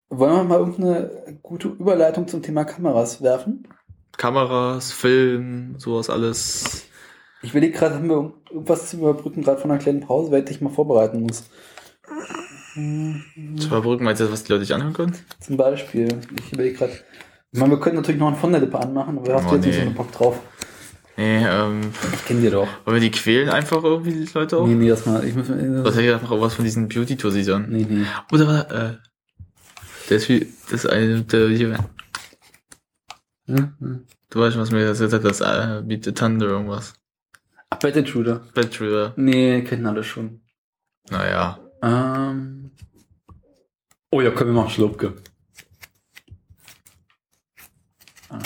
wollen 0.09 0.33
wir 0.37 0.43
mal 0.43 0.59
irgendeine 0.59 1.39
gute 1.43 1.67
Überleitung 1.67 2.27
zum 2.27 2.41
Thema 2.41 2.65
Kameras 2.65 3.21
werfen. 3.21 3.67
Kameras, 4.17 4.91
Film, 4.91 5.75
sowas 5.77 6.09
alles. 6.09 6.87
Ich 7.43 7.51
überlege 7.51 7.77
gerade, 7.77 7.95
haben 7.95 8.09
wir 8.09 8.33
irgendwas 8.51 8.89
zu 8.89 8.97
überbrücken, 8.97 9.41
gerade 9.43 9.59
von 9.59 9.71
einer 9.71 9.79
kleinen 9.79 10.01
Pause, 10.01 10.31
weil 10.31 10.39
ich 10.39 10.45
dich 10.45 10.61
mal 10.61 10.69
vorbereiten 10.69 11.21
muss. 11.21 11.45
Zu 12.73 13.67
überbrücken, 13.67 14.03
meinst 14.05 14.21
du, 14.21 14.31
was 14.31 14.43
die 14.43 14.51
Leute 14.51 14.65
sich 14.65 14.73
anhören 14.73 14.93
können? 14.93 15.15
Zum 15.39 15.57
Beispiel, 15.57 16.07
ich 16.37 16.53
überlege 16.53 16.77
gerade. 16.77 16.93
Ich 17.51 17.59
meine, 17.59 17.73
wir 17.73 17.79
können 17.79 17.97
natürlich 17.97 18.19
noch 18.19 18.27
einen 18.27 18.37
von 18.37 18.51
der 18.51 18.61
Lippe 18.61 18.79
anmachen, 18.79 19.17
aber 19.17 19.33
hast 19.33 19.45
Oh, 19.47 19.49
du 19.49 19.55
jetzt 19.55 19.65
nicht 19.65 19.75
nee. 19.75 19.81
so 19.81 19.87
einen 19.87 19.95
Bock 19.95 20.11
drauf? 20.11 20.39
Nee, 21.17 21.45
ähm. 21.45 21.81
Ich 22.13 22.25
kenn 22.25 22.41
dir 22.41 22.51
doch. 22.51 22.67
Wollen 22.85 22.95
wir 22.95 23.01
die 23.01 23.11
quälen 23.11 23.49
einfach 23.49 23.83
irgendwie, 23.83 24.11
die 24.25 24.29
Leute 24.33 24.57
auch? 24.57 24.65
Nee, 24.67 24.75
nee, 24.75 24.87
das 24.89 25.05
mal. 25.05 25.25
Ich 25.27 25.35
muss, 25.35 25.49
Was 25.49 25.95
hätte 25.97 26.15
ich 26.15 26.21
noch 26.21 26.39
was 26.41 26.53
von 26.53 26.63
diesen 26.63 26.87
Beauty-Tour-Siesern? 26.87 27.65
Nee, 27.69 27.85
nee. 27.89 28.05
Oder, 28.31 28.71
äh, 28.71 28.97
der 30.09 30.17
ist 30.17 30.29
wie, 30.29 30.47
das 30.69 30.85
ist 30.85 30.89
eine, 30.89 31.23
der 31.23 31.49
hier, 31.49 31.77
Hm, 33.47 33.73
hm. 33.79 34.05
du 34.29 34.39
weißt 34.39 34.53
schon, 34.53 34.61
was 34.61 34.71
mir 34.71 34.85
das 34.85 34.99
gesagt 34.99 35.25
hat, 35.25 35.29
das, 35.29 35.41
äh, 35.41 35.81
Beat 35.83 36.05
the 36.05 36.13
Thunder 36.13 36.47
irgendwas. 36.47 36.93
Bad 37.79 37.95
Intruder. 37.95 38.39
Bad 38.53 38.65
Intruder. 38.65 39.13
Nee, 39.17 39.63
kennen 39.63 39.87
alle 39.87 40.03
schon. 40.03 40.41
Naja. 41.09 41.59
Ähm. 41.81 42.71
Oh 44.11 44.21
ja, 44.21 44.31
können 44.31 44.53
wir 44.53 44.61
machen 44.61 44.71
Schlupke. 44.71 45.15
Ah. 48.29 48.39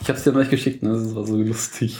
Ich 0.00 0.08
hab's 0.08 0.24
dir 0.24 0.32
noch 0.32 0.38
nicht 0.40 0.50
geschickt, 0.50 0.82
ne? 0.82 0.92
Das 0.92 1.14
war 1.14 1.26
so 1.26 1.36
lustig. 1.36 1.98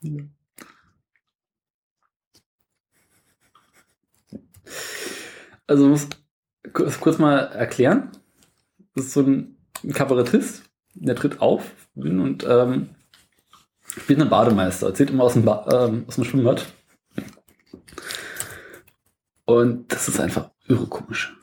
Ja. 0.00 0.24
Also 5.68 5.88
muss 5.88 6.08
kurz 6.72 7.18
mal 7.18 7.38
erklären. 7.38 8.10
Das 8.96 9.04
ist 9.04 9.12
so 9.12 9.20
ein 9.20 9.58
Kabarettist, 9.92 10.62
der 10.94 11.14
tritt 11.14 11.42
auf 11.42 11.70
und 11.96 12.46
ähm, 12.48 12.88
spielt 13.86 14.22
einen 14.22 14.30
Bademeister, 14.30 14.86
erzählt 14.86 15.10
immer 15.10 15.24
aus 15.24 15.34
dem, 15.34 15.44
ba 15.44 15.66
ähm, 15.70 16.06
aus 16.08 16.14
dem 16.14 16.24
Schwimmbad. 16.24 16.64
Und 19.44 19.92
das 19.92 20.08
ist 20.08 20.18
einfach 20.18 20.48
irre 20.66 20.86
komisch. 20.86 21.36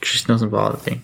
Geschichten 0.00 0.32
aus 0.32 0.40
dem 0.40 0.50
Badeding. 0.50 1.02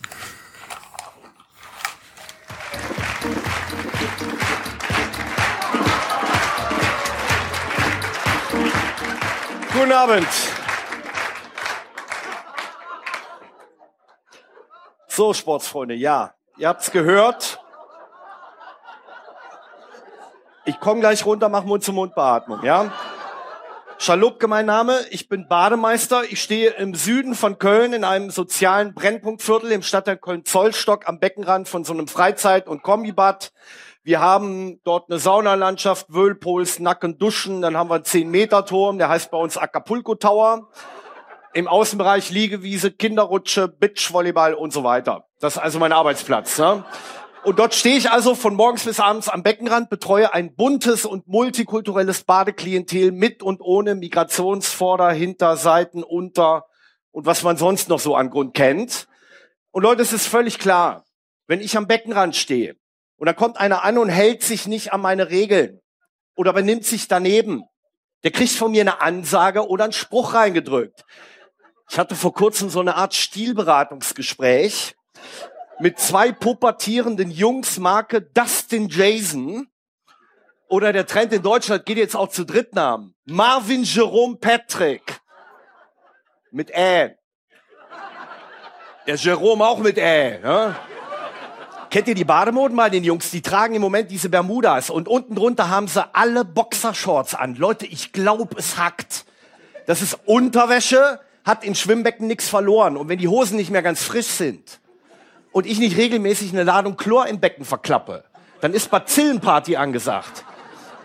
Guten 9.74 9.93
Abend. 9.93 10.27
So, 15.14 15.34
Sportsfreunde, 15.34 15.93
ja, 15.93 16.32
ihr 16.56 16.68
habt's 16.68 16.90
gehört. 16.90 17.60
Ich 20.64 20.80
komme 20.80 21.01
gleich 21.01 21.26
runter, 21.26 21.51
mach 21.51 21.64
Mund-zu-Mund-Beatmung, 21.64 22.62
ja? 22.62 22.90
Schalupke 23.98 24.48
mein 24.48 24.64
Name, 24.64 25.01
ich 25.10 25.28
bin 25.28 25.48
Bademeister. 25.48 26.24
Ich 26.24 26.43
stehe 26.43 26.70
im 26.70 26.94
Süden 26.94 27.34
von 27.34 27.59
Köln 27.59 27.93
in 27.93 28.05
einem 28.05 28.30
sozialen 28.30 28.94
Brennpunktviertel 28.94 29.72
im 29.72 29.82
Stadtteil 29.82 30.16
Köln-Zollstock 30.16 31.06
am 31.06 31.18
Beckenrand 31.18 31.68
von 31.68 31.84
so 31.84 31.93
einem 31.93 32.09
Freizeit- 32.09 32.66
und 32.66 32.82
Kombibad. 32.82 33.52
Wir 34.02 34.20
haben 34.20 34.80
dort 34.82 35.10
eine 35.10 35.18
Saunalandschaft, 35.18 36.06
Whirlpools, 36.09 36.78
Nacken, 36.78 37.18
Duschen. 37.18 37.60
Dann 37.60 37.76
haben 37.76 37.90
wir 37.90 37.97
einen 37.97 38.05
10-Meter-Turm, 38.05 38.97
der 38.97 39.10
heißt 39.10 39.30
bei 39.30 39.36
uns 39.36 39.59
Acapulco 39.59 40.14
Tower. 40.14 40.70
Im 41.54 41.68
Außenbereich 41.68 42.30
Liegewiese, 42.30 42.90
Kinderrutsche, 42.90 43.68
Beachvolleyball 43.68 44.54
und 44.54 44.72
so 44.72 44.84
weiter. 44.84 45.26
Das 45.38 45.56
ist 45.56 45.62
also 45.62 45.78
mein 45.78 45.92
Arbeitsplatz. 45.92 46.58
Ne? 46.58 46.84
Und 47.44 47.58
dort 47.58 47.74
stehe 47.74 47.96
ich 47.96 48.10
also 48.10 48.34
von 48.34 48.54
morgens 48.54 48.84
bis 48.84 49.00
abends 49.00 49.28
am 49.28 49.42
Beckenrand, 49.42 49.90
betreue 49.90 50.32
ein 50.32 50.54
buntes 50.54 51.04
und 51.04 51.26
multikulturelles 51.26 52.24
Badeklientel 52.24 53.12
mit 53.12 53.42
und 53.42 53.60
ohne 53.60 53.94
Migrationsvorder, 53.96 55.10
Hinter, 55.10 55.56
Seiten, 55.56 56.02
Unter 56.02 56.64
und 57.10 57.26
was 57.26 57.42
man 57.42 57.56
sonst 57.56 57.88
noch 57.88 58.00
so 58.00 58.14
an 58.14 58.30
Grund 58.30 58.54
kennt. 58.54 59.08
Und 59.72 59.82
Leute, 59.82 60.02
es 60.02 60.12
ist 60.12 60.26
völlig 60.26 60.58
klar, 60.58 61.04
wenn 61.48 61.60
ich 61.60 61.76
am 61.76 61.86
Beckenrand 61.86 62.36
stehe 62.36 62.76
und 63.16 63.26
da 63.26 63.34
kommt 63.34 63.58
einer 63.58 63.84
an 63.84 63.98
und 63.98 64.08
hält 64.08 64.42
sich 64.42 64.66
nicht 64.66 64.92
an 64.92 65.00
meine 65.00 65.28
Regeln 65.28 65.80
oder 66.34 66.52
benimmt 66.52 66.86
sich 66.86 67.08
daneben, 67.08 67.64
der 68.24 68.30
kriegt 68.30 68.52
von 68.52 68.70
mir 68.70 68.82
eine 68.82 69.00
Ansage 69.00 69.68
oder 69.68 69.84
einen 69.84 69.92
Spruch 69.92 70.34
reingedrückt. 70.34 71.04
Ich 71.90 71.98
hatte 71.98 72.14
vor 72.14 72.32
kurzem 72.32 72.70
so 72.70 72.80
eine 72.80 72.96
Art 72.96 73.14
Stilberatungsgespräch 73.14 74.96
mit 75.80 75.98
zwei 75.98 76.32
pubertierenden 76.32 77.30
Jungs 77.30 77.78
Marke 77.78 78.22
Dustin 78.22 78.88
Jason. 78.88 79.68
Oder 80.68 80.92
der 80.92 81.06
Trend 81.06 81.32
in 81.32 81.42
Deutschland 81.42 81.84
geht 81.84 81.98
jetzt 81.98 82.16
auch 82.16 82.28
zu 82.28 82.44
Drittnamen. 82.44 83.14
Marvin 83.24 83.82
Jerome 83.82 84.36
Patrick. 84.36 85.20
Mit 86.50 86.70
Ä. 86.70 87.16
Der 89.06 89.16
Jerome 89.16 89.66
auch 89.66 89.78
mit 89.78 89.98
Ä. 89.98 90.40
Ja? 90.42 90.76
Kennt 91.90 92.09
ihr 92.09 92.14
die 92.14 92.24
Bademoden 92.24 92.74
mal, 92.74 92.88
den 92.88 93.04
Jungs? 93.04 93.30
Die 93.30 93.42
tragen 93.42 93.74
im 93.74 93.82
Moment 93.82 94.10
diese 94.10 94.30
Bermudas 94.30 94.88
und 94.88 95.09
unten 95.09 95.34
drunter 95.34 95.68
haben 95.68 95.88
sie 95.88 96.02
alle 96.14 96.42
Boxershorts 96.42 97.34
an. 97.34 97.54
Leute, 97.56 97.84
ich 97.84 98.12
glaube, 98.12 98.56
es 98.56 98.78
hackt. 98.78 99.26
Das 99.86 100.00
ist 100.00 100.18
Unterwäsche, 100.24 101.20
hat 101.44 101.64
in 101.64 101.74
Schwimmbecken 101.74 102.27
nichts 102.27 102.48
verloren. 102.48 102.97
Und 102.97 103.09
wenn 103.09 103.19
die 103.19 103.28
Hosen 103.28 103.56
nicht 103.56 103.70
mehr 103.70 103.82
ganz 103.82 104.02
frisch 104.02 104.27
sind 104.27 104.81
und 105.51 105.66
ich 105.66 105.78
nicht 105.78 105.97
regelmäßig 105.97 106.52
eine 106.52 106.62
Ladung 106.62 106.97
Chlor 106.97 107.27
im 107.27 107.40
Becken 107.40 107.64
verklappe, 107.64 108.24
dann 108.60 108.73
ist 108.74 108.90
Bazillenparty 108.90 109.77
angesagt. 109.77 110.44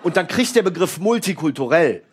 Und 0.04 0.16
dann 0.16 0.28
kriegt 0.28 0.56
der 0.56 0.62
Begriff 0.62 1.00
multikulturell. 1.00 2.04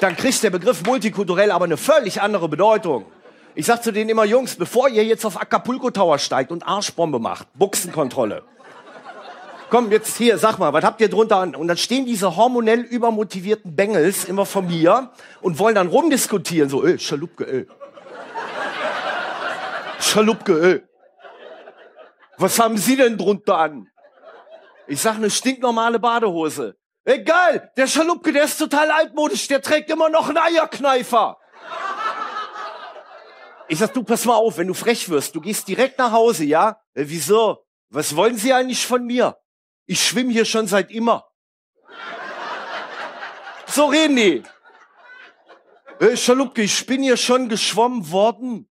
Dann 0.00 0.16
kriegt 0.16 0.42
der 0.42 0.50
Begriff 0.50 0.84
multikulturell 0.84 1.50
aber 1.50 1.64
eine 1.64 1.76
völlig 1.76 2.20
andere 2.20 2.48
Bedeutung. 2.48 3.06
Ich 3.54 3.66
sag 3.66 3.82
zu 3.82 3.92
denen 3.92 4.10
immer, 4.10 4.24
Jungs, 4.24 4.56
bevor 4.56 4.88
ihr 4.88 5.04
jetzt 5.04 5.24
auf 5.24 5.40
Acapulco 5.40 5.90
Tower 5.90 6.18
steigt 6.18 6.50
und 6.50 6.66
Arschbombe 6.66 7.20
macht, 7.20 7.46
Buchsenkontrolle. 7.54 8.42
Komm, 9.70 9.90
jetzt 9.90 10.16
hier, 10.16 10.38
sag 10.38 10.58
mal, 10.58 10.72
was 10.72 10.84
habt 10.84 11.00
ihr 11.00 11.08
drunter 11.08 11.38
an? 11.38 11.54
Und 11.54 11.68
dann 11.68 11.76
stehen 11.76 12.06
diese 12.06 12.36
hormonell 12.36 12.80
übermotivierten 12.80 13.74
Bengels 13.74 14.24
immer 14.24 14.46
von 14.46 14.66
mir 14.66 15.10
und 15.40 15.58
wollen 15.58 15.74
dann 15.74 15.88
rumdiskutieren, 15.88 16.68
so, 16.68 16.84
ey, 16.84 16.98
Schalupke, 16.98 17.46
ey. 17.46 17.66
Schalupke, 19.98 20.60
ey. 20.62 20.82
Was 22.36 22.58
haben 22.58 22.76
Sie 22.76 22.96
denn 22.96 23.16
drunter 23.16 23.58
an? 23.58 23.88
Ich 24.86 25.00
sag 25.00 25.16
eine 25.16 25.30
stinknormale 25.30 25.98
Badehose. 25.98 26.76
Egal, 27.04 27.70
der 27.76 27.86
Schalupke, 27.86 28.32
der 28.32 28.44
ist 28.44 28.58
total 28.58 28.90
altmodisch, 28.90 29.48
der 29.48 29.62
trägt 29.62 29.90
immer 29.90 30.08
noch 30.08 30.28
einen 30.28 30.38
Eierkneifer. 30.38 31.38
Ich 33.68 33.78
sag, 33.78 33.94
du, 33.94 34.04
pass 34.04 34.24
mal 34.24 34.34
auf, 34.34 34.58
wenn 34.58 34.68
du 34.68 34.74
frech 34.74 35.08
wirst, 35.08 35.34
du 35.34 35.40
gehst 35.40 35.66
direkt 35.68 35.98
nach 35.98 36.12
Hause, 36.12 36.44
ja? 36.44 36.80
Äh, 36.94 37.04
wieso? 37.06 37.64
was 37.94 38.16
wollen 38.16 38.36
Sie 38.36 38.52
eigentlich 38.52 38.86
von 38.86 39.06
mir? 39.06 39.36
Ich 39.86 40.02
schwimme 40.02 40.32
hier 40.32 40.44
schon 40.44 40.66
seit 40.66 40.90
immer. 40.90 41.28
So 43.66 43.86
reden 43.86 44.16
die. 44.16 44.42
Äh, 46.00 46.16
Schalupke, 46.16 46.62
ich 46.62 46.86
bin 46.86 47.02
hier 47.02 47.16
schon 47.16 47.48
geschwommen 47.48 48.10
worden. 48.10 48.68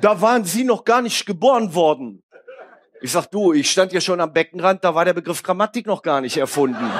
Da 0.00 0.20
waren 0.20 0.44
Sie 0.44 0.64
noch 0.64 0.84
gar 0.84 1.02
nicht 1.02 1.24
geboren 1.24 1.74
worden. 1.74 2.22
Ich 3.00 3.12
sag, 3.12 3.26
du, 3.30 3.52
ich 3.52 3.70
stand 3.70 3.92
hier 3.92 4.00
schon 4.00 4.20
am 4.20 4.32
Beckenrand, 4.32 4.82
da 4.82 4.94
war 4.94 5.04
der 5.04 5.12
Begriff 5.12 5.42
Grammatik 5.42 5.86
noch 5.86 6.02
gar 6.02 6.20
nicht 6.20 6.36
erfunden. 6.36 6.90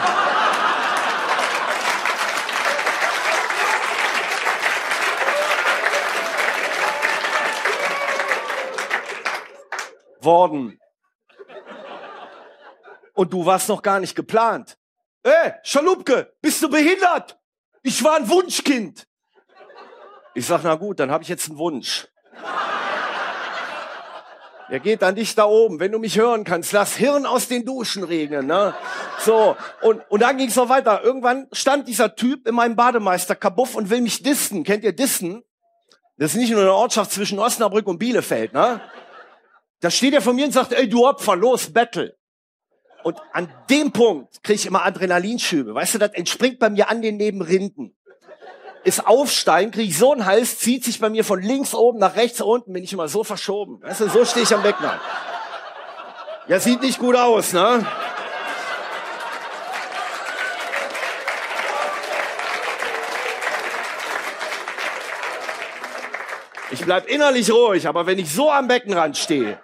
Worden. 10.21 10.79
Und 13.15 13.33
du 13.33 13.47
warst 13.47 13.69
noch 13.69 13.83
gar 13.83 14.01
nicht 14.01 14.15
geplant. 14.15 14.77
Ey, 15.23 15.55
Schalupke, 15.63 16.35
bist 16.43 16.63
du 16.63 16.69
behindert? 16.69 17.39
Ich 17.83 18.03
war 18.05 18.17
ein 18.17 18.29
Wunschkind. 18.29 19.07
Ich 20.35 20.47
sag, 20.47 20.63
na 20.65 20.75
gut, 20.75 21.01
dann 21.01 21.11
habe 21.11 21.23
ich 21.23 21.29
jetzt 21.29 21.49
einen 21.49 21.59
Wunsch. 21.59 22.09
Der 24.71 24.81
geht 24.81 25.03
an 25.03 25.15
dich 25.15 25.35
da 25.35 25.45
oben. 25.45 25.79
Wenn 25.79 25.93
du 25.93 25.99
mich 25.99 26.19
hören 26.19 26.45
kannst, 26.45 26.73
lass 26.73 26.97
Hirn 26.97 27.27
aus 27.27 27.49
den 27.49 27.65
Duschen 27.65 28.03
regnen. 28.03 28.47
Ne? 28.47 28.75
So, 29.21 29.57
und, 29.83 30.03
und 30.09 30.21
dann 30.21 30.37
ging 30.37 30.49
es 30.49 30.57
noch 30.57 30.69
weiter. 30.69 31.03
Irgendwann 31.03 31.47
stand 31.53 31.87
dieser 31.87 32.17
Typ 32.17 32.49
in 32.49 32.55
meinem 32.55 32.75
Bademeister 32.75 33.37
Kabuff 33.37 33.75
und 33.75 33.91
will 33.91 34.01
mich 34.01 34.23
dissen. 34.23 34.65
Kennt 34.65 34.83
ihr 34.83 34.95
Dissen? 34.95 35.45
Das 36.17 36.33
ist 36.33 36.37
nicht 36.37 36.51
nur 36.51 36.61
eine 36.61 36.73
Ortschaft 36.73 37.13
zwischen 37.13 37.39
Osnabrück 37.39 37.87
und 37.87 37.99
Bielefeld. 37.99 38.53
Ne? 38.53 38.81
Da 39.81 39.91
steht 39.91 40.15
er 40.15 40.23
vor 40.23 40.33
mir 40.33 40.47
und 40.47 40.53
sagt, 40.53 40.73
ey, 40.73 40.89
du 40.89 41.07
Opfer, 41.07 41.37
los, 41.37 41.73
Battle. 41.73 42.17
Und 43.05 43.19
an 43.33 43.53
dem 43.69 43.93
Punkt 43.93 44.43
kriege 44.43 44.57
ich 44.57 44.67
immer 44.67 44.85
Adrenalinschübe. 44.85 45.75
Weißt 45.75 45.95
du, 45.95 45.99
das 45.99 46.13
entspringt 46.15 46.59
bei 46.59 46.71
mir 46.71 46.89
an 46.89 47.03
den 47.03 47.19
Nebenrinden. 47.19 47.95
Ist 48.83 49.07
Aufsteigen, 49.07 49.71
kriege 49.71 49.89
ich 49.89 49.99
so 49.99 50.13
einen 50.13 50.25
Hals, 50.25 50.59
zieht 50.59 50.85
sich 50.85 51.01
bei 51.01 51.11
mir 51.11 51.23
von 51.23 51.41
links 51.41 51.75
oben 51.75 51.99
nach 51.99 52.17
rechts 52.17 52.41
unten, 52.41 52.73
bin 52.73 52.83
ich 52.83 52.95
immer 52.95 53.09
so 53.09 53.23
verschoben. 53.23 53.83
Weißt 53.83 54.01
du, 54.01 54.09
so 54.09 54.25
stehe 54.25 54.45
ich 54.45 54.55
am 54.55 54.63
Becken. 54.63 54.89
Ja, 56.49 56.59
sieht 56.59 56.81
nicht 56.81 56.99
gut 56.99 57.15
aus, 57.15 57.53
ne? 57.53 57.87
Ich 66.71 66.85
bleib 66.85 67.07
innerlich 67.07 67.51
ruhig, 67.51 67.87
aber 67.87 68.07
wenn 68.07 68.19
ich 68.19 68.33
so 68.33 68.51
am 68.51 68.67
Beckenrand 68.67 69.19
stehe, 69.19 69.61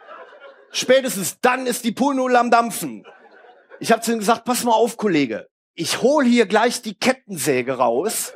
spätestens 0.73 1.41
dann 1.41 1.67
ist 1.67 1.85
die 1.85 1.93
Poolnudel 1.93 2.37
am 2.37 2.51
Dampfen. 2.51 3.07
Ich 3.83 3.91
habe 3.91 4.03
zu 4.03 4.13
ihm 4.13 4.19
gesagt, 4.19 4.45
pass 4.45 4.63
mal 4.63 4.73
auf, 4.73 4.99
Kollege. 4.99 5.49
Ich 5.75 6.03
hol 6.03 6.23
hier 6.25 6.45
gleich 6.45 6.83
die 6.83 6.95
Kettensäge 6.95 7.79
raus 7.79 8.35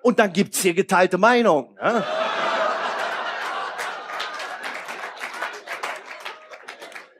und 0.00 0.18
dann 0.18 0.32
gibt's 0.32 0.62
hier 0.62 0.72
geteilte 0.72 1.18
Meinung. 1.18 1.74
Ne? 1.74 2.02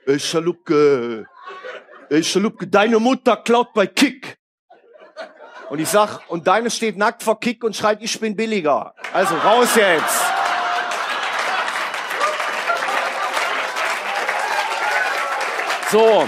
Ey, 0.06 0.18
Schalupke, 0.18 1.26
ey, 2.08 2.24
Schalupke, 2.24 2.66
deine 2.66 2.98
Mutter 2.98 3.36
klaut 3.36 3.74
bei 3.74 3.86
Kick. 3.86 4.38
Und 5.68 5.80
ich 5.80 5.88
sag, 5.88 6.20
und 6.30 6.46
deine 6.46 6.70
steht 6.70 6.96
nackt 6.96 7.22
vor 7.22 7.38
Kick 7.38 7.62
und 7.62 7.76
schreit, 7.76 7.98
ich 8.00 8.18
bin 8.18 8.34
billiger. 8.34 8.94
Also 9.12 9.36
raus 9.36 9.74
jetzt. 9.76 10.22
So. 15.90 16.26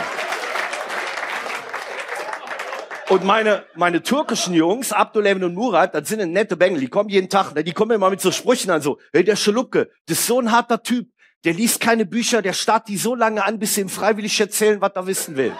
Und 3.10 3.24
meine, 3.24 3.64
meine 3.74 4.04
türkischen 4.04 4.54
Jungs, 4.54 4.92
Abdullah 4.92 5.32
und 5.32 5.54
Murat, 5.54 5.96
das 5.96 6.08
sind 6.08 6.32
nette 6.32 6.56
Bengel, 6.56 6.78
die 6.78 6.86
kommen 6.86 7.08
jeden 7.08 7.28
Tag, 7.28 7.52
ne, 7.56 7.64
die 7.64 7.72
kommen 7.72 7.90
immer 7.90 8.08
mit 8.08 8.20
so 8.20 8.30
Sprüchen 8.30 8.70
an, 8.70 8.82
so, 8.82 8.98
hey, 9.12 9.24
der 9.24 9.34
Schalupke, 9.34 9.90
das 10.06 10.20
ist 10.20 10.28
so 10.28 10.38
ein 10.38 10.52
harter 10.52 10.80
Typ, 10.80 11.08
der 11.44 11.54
liest 11.54 11.80
keine 11.80 12.06
Bücher, 12.06 12.40
der 12.40 12.52
starrt 12.52 12.86
die 12.86 12.96
so 12.96 13.16
lange 13.16 13.44
an, 13.44 13.58
bis 13.58 13.74
sie 13.74 13.80
ihm 13.80 13.88
freiwillig 13.88 14.38
erzählen, 14.38 14.80
was 14.80 14.92
er 14.94 15.08
wissen 15.08 15.36
will. 15.36 15.52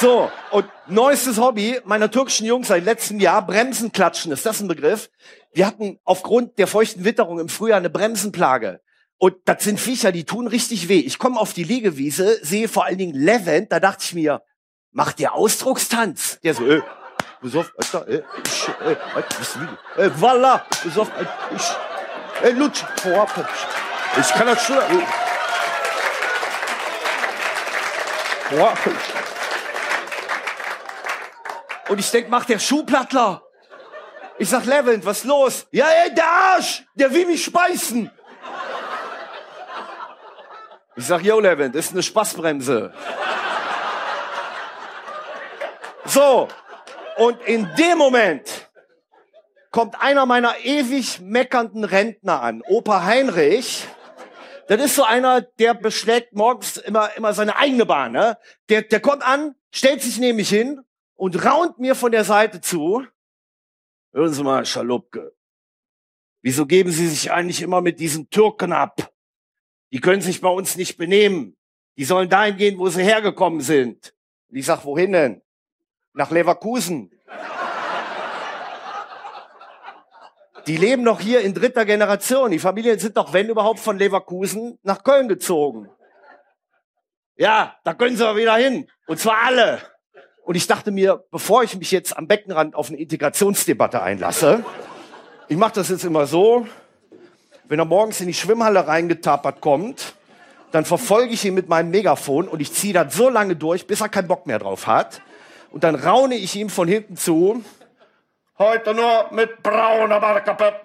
So, 0.00 0.30
und 0.50 0.64
neuestes 0.86 1.38
Hobby 1.38 1.80
meiner 1.84 2.10
türkischen 2.10 2.46
Jungs 2.46 2.68
seit 2.68 2.82
letztem 2.82 3.20
Jahr, 3.20 3.44
Bremsen 3.44 3.92
klatschen, 3.92 4.32
ist 4.32 4.46
das 4.46 4.62
ein 4.62 4.68
Begriff? 4.68 5.10
Wir 5.52 5.66
hatten 5.66 5.98
aufgrund 6.04 6.58
der 6.58 6.66
feuchten 6.66 7.04
Witterung 7.04 7.40
im 7.40 7.50
Frühjahr 7.50 7.76
eine 7.76 7.90
Bremsenplage. 7.90 8.80
Und 9.18 9.34
das 9.44 9.64
sind 9.64 9.78
Viecher, 9.78 10.12
die 10.12 10.24
tun 10.24 10.46
richtig 10.46 10.88
weh. 10.88 11.00
Ich 11.00 11.18
komme 11.18 11.38
auf 11.38 11.52
die 11.52 11.64
Liegewiese, 11.64 12.38
sehe 12.42 12.68
vor 12.68 12.86
allen 12.86 12.98
Dingen 12.98 13.14
Levent, 13.14 13.70
da 13.70 13.80
dachte 13.80 14.04
ich 14.04 14.14
mir, 14.14 14.40
macht 14.92 15.18
der 15.18 15.34
Ausdruckstanz? 15.34 16.38
Der 16.42 16.54
so, 16.54 16.66
äh, 16.66 16.82
besoff, 17.40 17.72
Alter, 17.76 18.08
äh, 18.08 18.22
ich, 18.44 18.68
äh, 18.68 18.96
was 19.14 19.60
will 19.60 19.68
ich? 19.96 20.02
Äh, 20.02 20.20
voila, 20.20 20.64
besoff, 20.82 21.08
äh, 21.18 21.54
ich, 21.54 22.46
äh, 22.46 22.50
lutsch, 22.50 22.84
vorab, 23.02 23.48
ich 24.18 24.28
kann 24.28 24.46
das 24.46 24.64
schon, 24.64 24.76
äh, 24.78 25.06
vorab. 28.50 28.78
Und 31.88 31.98
ich 31.98 32.10
denk, 32.10 32.28
macht 32.28 32.48
der 32.48 32.58
Schuhplattler. 32.58 33.42
Ich 34.40 34.48
sag, 34.50 34.64
Levent, 34.66 35.04
was 35.04 35.24
los? 35.24 35.66
Ja, 35.72 35.86
ey, 36.04 36.14
der 36.14 36.26
Arsch, 36.26 36.84
der 36.94 37.12
will 37.12 37.26
mich 37.26 37.44
speisen. 37.44 38.10
Ich 40.94 41.06
sag, 41.06 41.22
yo, 41.22 41.40
Levent, 41.40 41.74
ist 41.74 41.92
eine 41.92 42.02
Spaßbremse. 42.02 42.92
So, 46.08 46.48
und 47.18 47.38
in 47.42 47.68
dem 47.76 47.98
Moment 47.98 48.70
kommt 49.70 50.00
einer 50.00 50.24
meiner 50.24 50.58
ewig 50.64 51.20
meckernden 51.20 51.84
Rentner 51.84 52.40
an, 52.40 52.62
Opa 52.62 53.04
Heinrich. 53.04 53.86
Das 54.68 54.80
ist 54.82 54.94
so 54.94 55.04
einer, 55.04 55.42
der 55.42 55.74
beschlägt 55.74 56.32
morgens 56.32 56.78
immer, 56.78 57.14
immer 57.16 57.34
seine 57.34 57.56
eigene 57.56 57.84
Bahn. 57.84 58.12
Ne? 58.12 58.38
Der, 58.70 58.82
der 58.82 59.00
kommt 59.00 59.22
an, 59.22 59.54
stellt 59.70 60.00
sich 60.00 60.18
nämlich 60.18 60.48
hin 60.48 60.80
und 61.14 61.44
raunt 61.44 61.78
mir 61.78 61.94
von 61.94 62.10
der 62.10 62.24
Seite 62.24 62.62
zu. 62.62 63.04
Hören 64.12 64.32
Sie 64.32 64.42
mal, 64.42 64.64
Schalupke. 64.64 65.34
Wieso 66.40 66.64
geben 66.64 66.90
Sie 66.90 67.06
sich 67.06 67.30
eigentlich 67.30 67.60
immer 67.60 67.82
mit 67.82 68.00
diesen 68.00 68.30
Türken 68.30 68.72
ab? 68.72 69.12
Die 69.92 70.00
können 70.00 70.22
sich 70.22 70.40
bei 70.40 70.48
uns 70.48 70.76
nicht 70.76 70.96
benehmen. 70.96 71.56
Die 71.98 72.04
sollen 72.04 72.30
dahin 72.30 72.56
gehen, 72.56 72.78
wo 72.78 72.88
sie 72.88 73.02
hergekommen 73.02 73.60
sind. 73.60 74.14
Und 74.48 74.56
ich 74.56 74.64
sag, 74.64 74.84
wohin 74.84 75.12
denn? 75.12 75.42
Nach 76.12 76.30
Leverkusen. 76.30 77.10
Die 80.66 80.76
leben 80.76 81.02
noch 81.02 81.20
hier 81.20 81.40
in 81.40 81.54
dritter 81.54 81.84
Generation. 81.84 82.50
Die 82.50 82.58
Familien 82.58 82.98
sind 82.98 83.16
doch, 83.16 83.32
wenn 83.32 83.48
überhaupt, 83.48 83.80
von 83.80 83.98
Leverkusen 83.98 84.78
nach 84.82 85.02
Köln 85.02 85.28
gezogen. 85.28 85.88
Ja, 87.36 87.76
da 87.84 87.94
können 87.94 88.16
sie 88.16 88.26
aber 88.26 88.38
wieder 88.38 88.56
hin. 88.56 88.90
Und 89.06 89.18
zwar 89.18 89.44
alle. 89.46 89.80
Und 90.42 90.56
ich 90.56 90.66
dachte 90.66 90.90
mir, 90.90 91.24
bevor 91.30 91.62
ich 91.62 91.76
mich 91.76 91.90
jetzt 91.90 92.16
am 92.16 92.26
Beckenrand 92.26 92.74
auf 92.74 92.88
eine 92.88 92.98
Integrationsdebatte 92.98 94.02
einlasse, 94.02 94.64
ich 95.48 95.56
mache 95.56 95.74
das 95.74 95.88
jetzt 95.88 96.04
immer 96.04 96.26
so, 96.26 96.66
wenn 97.64 97.78
er 97.78 97.84
morgens 97.84 98.20
in 98.20 98.26
die 98.26 98.34
Schwimmhalle 98.34 98.86
reingetappert 98.86 99.60
kommt, 99.60 100.14
dann 100.70 100.84
verfolge 100.84 101.32
ich 101.32 101.44
ihn 101.44 101.54
mit 101.54 101.68
meinem 101.68 101.90
Megafon 101.90 102.48
und 102.48 102.60
ich 102.60 102.72
ziehe 102.72 102.92
das 102.92 103.14
so 103.14 103.28
lange 103.28 103.56
durch, 103.56 103.86
bis 103.86 104.00
er 104.00 104.08
keinen 104.08 104.28
Bock 104.28 104.46
mehr 104.46 104.58
drauf 104.58 104.86
hat. 104.86 105.22
Und 105.70 105.84
dann 105.84 105.94
raune 105.94 106.34
ich 106.34 106.56
ihm 106.56 106.70
von 106.70 106.88
hinten 106.88 107.16
zu, 107.16 107.62
heute 108.58 108.94
nur 108.94 109.28
mit 109.30 109.62
brauner 109.62 110.20
Bartkappe. 110.20 110.80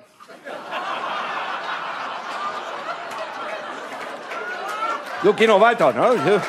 So, 5.23 5.33
geh 5.33 5.47
noch 5.47 5.61
weiter. 5.61 5.93
Ne? 5.93 6.41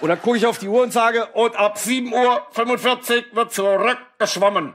Und 0.00 0.08
dann 0.08 0.22
gucke 0.22 0.36
ich 0.36 0.46
auf 0.46 0.58
die 0.58 0.68
Uhr 0.68 0.82
und 0.82 0.92
sage, 0.92 1.26
und 1.32 1.56
ab 1.56 1.78
7.45 1.78 3.30
Uhr 3.32 3.36
wird 3.36 3.52
zurückgeschwommen. 3.52 4.74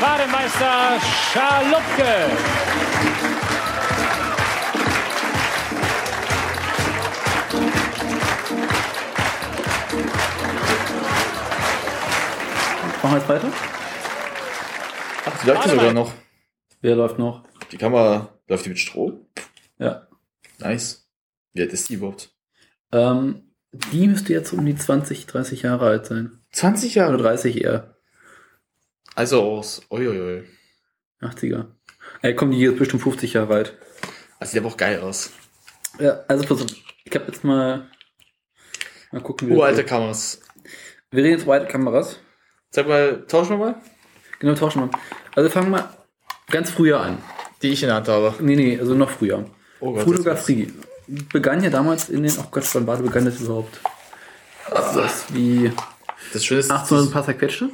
Bademeister 0.00 1.00
Schalupke. 1.32 2.83
Machen 13.04 13.16
wir 13.16 13.18
jetzt 13.18 13.28
weiter? 13.28 13.52
Ach, 15.26 15.42
die 15.42 15.46
läuft 15.46 15.68
sogar 15.68 15.92
noch. 15.92 16.14
Wer 16.80 16.96
läuft 16.96 17.18
noch? 17.18 17.44
Die 17.70 17.76
Kamera, 17.76 18.30
läuft 18.48 18.64
die 18.64 18.70
mit 18.70 18.78
Strom? 18.78 19.26
Ja. 19.78 20.08
Nice. 20.58 21.06
Wie 21.52 21.60
alt 21.60 21.74
ist 21.74 21.90
die 21.90 21.94
überhaupt? 21.96 22.34
Ähm, 22.92 23.52
die 23.72 24.08
müsste 24.08 24.32
jetzt 24.32 24.54
um 24.54 24.64
die 24.64 24.74
20, 24.74 25.26
30 25.26 25.60
Jahre 25.60 25.84
alt 25.84 26.06
sein. 26.06 26.38
20 26.52 26.94
Jahre? 26.94 27.12
Oder 27.12 27.24
30 27.24 27.62
eher. 27.62 27.94
Also 29.14 29.42
aus, 29.42 29.82
uiuiui. 29.90 30.44
80er. 31.20 31.66
Ey, 32.22 32.34
komm, 32.34 32.52
die 32.52 32.56
hier 32.56 32.72
ist 32.72 32.78
bestimmt 32.78 33.02
50 33.02 33.34
Jahre 33.34 33.52
alt. 33.52 33.78
Das 34.40 34.52
sieht 34.52 34.60
aber 34.62 34.70
auch 34.70 34.78
geil 34.78 35.00
aus. 35.00 35.30
Ja, 35.98 36.24
also 36.26 36.46
pass 36.46 36.62
auf. 36.62 36.70
Ich 37.04 37.14
habe 37.14 37.26
jetzt 37.26 37.44
mal. 37.44 37.86
Mal 39.12 39.20
gucken. 39.20 39.50
wie 39.50 39.52
Uralte 39.52 39.84
Kameras. 39.84 40.40
Wir 41.10 41.22
reden 41.22 41.36
jetzt 41.36 41.46
uralte 41.46 41.66
Kameras. 41.66 42.18
Sag 42.74 42.88
mal, 42.88 43.22
tauschen 43.28 43.50
wir 43.50 43.66
mal? 43.66 43.74
Genau, 44.40 44.54
tauschen 44.54 44.82
wir. 44.82 44.90
Also 45.36 45.48
fangen 45.48 45.70
wir 45.70 45.88
ganz 46.50 46.70
früher 46.70 46.98
an. 46.98 47.18
Die 47.62 47.68
ich 47.68 47.84
in 47.84 47.86
der 47.86 47.94
Hand 47.94 48.08
habe. 48.08 48.34
Nee, 48.40 48.56
nee, 48.56 48.76
also 48.76 48.96
noch 48.96 49.10
früher. 49.10 49.44
Oh 49.78 49.92
Gott, 49.92 50.02
Fotografie 50.02 50.72
begann 51.32 51.62
ja 51.62 51.70
damals 51.70 52.08
in 52.08 52.24
den. 52.24 52.32
Oh 52.36 52.46
Gott, 52.50 52.64
wann 52.74 52.84
war 52.88 52.96
begann 52.96 53.26
das 53.26 53.40
überhaupt? 53.40 53.78
Das 54.68 54.96
ist 54.96 55.32
wie. 55.32 55.70
Das 56.32 56.44
Schöne 56.44 56.60
ist. 56.60 56.70
1800 56.72 57.08
ein 57.08 57.12
paar 57.12 57.24
zerquetschte? 57.24 57.70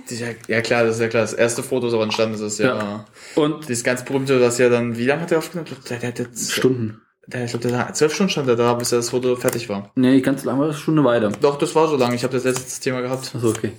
Ja, 0.48 0.60
klar, 0.60 0.84
das 0.84 0.96
ist 0.96 1.00
ja 1.00 1.08
klar. 1.08 1.22
Das 1.22 1.32
erste 1.32 1.62
Foto 1.62 1.88
ist 1.88 1.94
aber 1.94 2.02
entstanden, 2.02 2.32
das 2.32 2.42
ist 2.42 2.58
ja. 2.58 2.76
Ja. 2.76 3.04
Und 3.36 3.70
das 3.70 3.82
ganz 3.82 4.04
berühmte, 4.04 4.38
das 4.38 4.58
ja 4.58 4.68
dann, 4.68 4.98
wie 4.98 5.06
lange 5.06 5.22
hat 5.22 5.32
er 5.32 5.38
aufgenommen? 5.38 5.66
Ich 5.66 5.76
glaub, 5.76 5.86
Der, 5.86 5.98
der 5.98 6.08
hat 6.10 6.18
jetzt 6.18 6.52
Stunden. 6.52 7.00
Der, 7.26 7.46
ich 7.46 7.52
glaube, 7.52 7.68
der 7.68 7.88
hat 7.88 7.96
zwölf 7.96 8.12
Stunden 8.12 8.32
stand 8.32 8.48
er 8.48 8.56
da, 8.56 8.74
bis 8.74 8.90
das 8.90 9.08
Foto 9.08 9.34
fertig 9.36 9.70
war. 9.70 9.92
Nee, 9.94 10.20
ganz 10.20 10.44
lange 10.44 10.60
war 10.60 10.66
das 10.66 10.78
schon 10.78 10.98
eine 10.98 11.06
Weile. 11.06 11.32
Doch, 11.40 11.56
das 11.56 11.74
war 11.74 11.88
so 11.88 11.96
lange. 11.96 12.16
Ich 12.16 12.22
habe 12.22 12.34
das 12.34 12.44
letzte 12.44 12.82
Thema 12.82 13.00
gehabt. 13.00 13.32
Achso, 13.34 13.48
okay. 13.48 13.72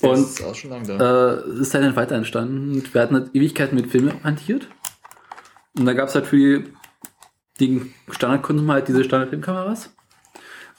Das 0.00 0.10
Und 0.10 0.24
ist 0.26 0.42
auch 0.44 0.54
schon 0.54 0.70
lange 0.70 0.96
da. 0.96 1.32
äh, 1.34 1.50
es 1.50 1.58
ist 1.60 1.74
halt 1.74 1.84
dann 1.84 1.96
weiter 1.96 2.16
entstanden. 2.16 2.82
Wir 2.92 3.00
hatten 3.00 3.14
halt 3.14 3.34
Ewigkeiten 3.34 3.76
mit 3.76 3.90
Filmen 3.90 4.22
hantiert. 4.22 4.68
Und 5.78 5.86
da 5.86 5.92
gab 5.92 6.08
es 6.08 6.14
halt 6.14 6.26
für 6.26 6.36
die, 6.36 6.64
die 7.60 7.92
Standardkunden 8.10 8.70
halt 8.70 8.88
diese 8.88 9.04
Standardfilmkameras. 9.04 9.94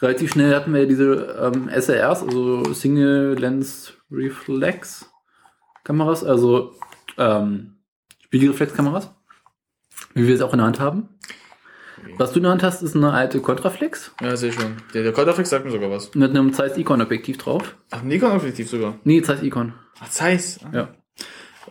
Relativ 0.01 0.31
schnell 0.31 0.53
hatten 0.55 0.73
wir 0.73 0.85
diese 0.87 1.37
ähm, 1.41 1.69
SLRs, 1.69 2.21
also 2.21 2.73
Single 2.73 3.33
Lens 3.39 3.93
Reflex 4.11 5.09
Kameras, 5.83 6.23
also 6.23 6.73
ähm, 7.17 7.77
Spiegelreflexkameras, 8.25 9.09
wie 10.13 10.27
wir 10.27 10.35
es 10.35 10.41
auch 10.41 10.51
in 10.53 10.57
der 10.57 10.67
Hand 10.67 10.79
haben. 10.79 11.16
Was 12.17 12.31
du 12.31 12.37
in 12.37 12.43
der 12.43 12.51
Hand 12.51 12.63
hast, 12.63 12.81
ist 12.81 12.95
eine 12.95 13.11
alte 13.11 13.39
Contraflex 13.41 14.11
Ja, 14.21 14.35
sehe 14.35 14.49
ich 14.49 14.55
schon. 14.55 14.77
Der, 14.93 15.03
der 15.03 15.11
Contraflex 15.13 15.49
sagt 15.49 15.65
mir 15.65 15.71
sogar 15.71 15.89
was. 15.91 16.13
mit 16.15 16.29
einem 16.31 16.53
Zeiss 16.53 16.77
Icon 16.77 17.01
Objektiv 17.01 17.37
drauf. 17.37 17.75
Ach, 17.91 18.01
Nikon-Objektiv 18.03 18.69
sogar. 18.69 18.99
Nee, 19.03 19.21
Zeiss 19.21 19.43
Icon. 19.43 19.73
Ach, 19.99 20.09
Zeiss. 20.09 20.59
Ja. 20.73 20.89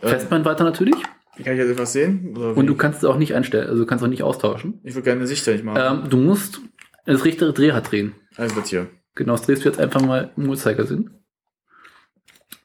Äh, 0.01 0.07
Festbrennweite 0.09 0.63
natürlich. 0.63 0.95
Kann 1.43 1.53
ich 1.53 1.59
jetzt 1.59 1.69
etwas 1.71 1.93
sehen? 1.93 2.35
Oder 2.35 2.57
Und 2.57 2.65
du 2.67 2.75
kannst 2.75 2.99
es 2.99 3.05
auch 3.05 3.17
nicht 3.17 3.35
einstellen, 3.35 3.67
also 3.67 3.81
du 3.83 3.85
kannst 3.87 4.03
auch 4.03 4.07
nicht 4.09 4.23
austauschen. 4.23 4.79
Ich 4.83 4.95
würde 4.95 5.03
gerne 5.03 5.19
eine 5.19 5.27
Sicht 5.27 5.45
nicht 5.47 5.63
machen. 5.63 6.01
Ähm, 6.03 6.09
du 6.09 6.17
musst 6.17 6.61
das 7.05 7.23
richtige 7.25 7.53
Drehrad 7.53 7.91
drehen. 7.91 8.15
Also 8.35 8.55
das 8.59 8.69
hier. 8.69 8.87
Genau, 9.15 9.33
das 9.33 9.43
drehst 9.43 9.63
du 9.63 9.69
jetzt 9.69 9.79
einfach 9.79 10.01
mal 10.01 10.31
im 10.35 10.49
Uhrzeigersinn. 10.49 11.11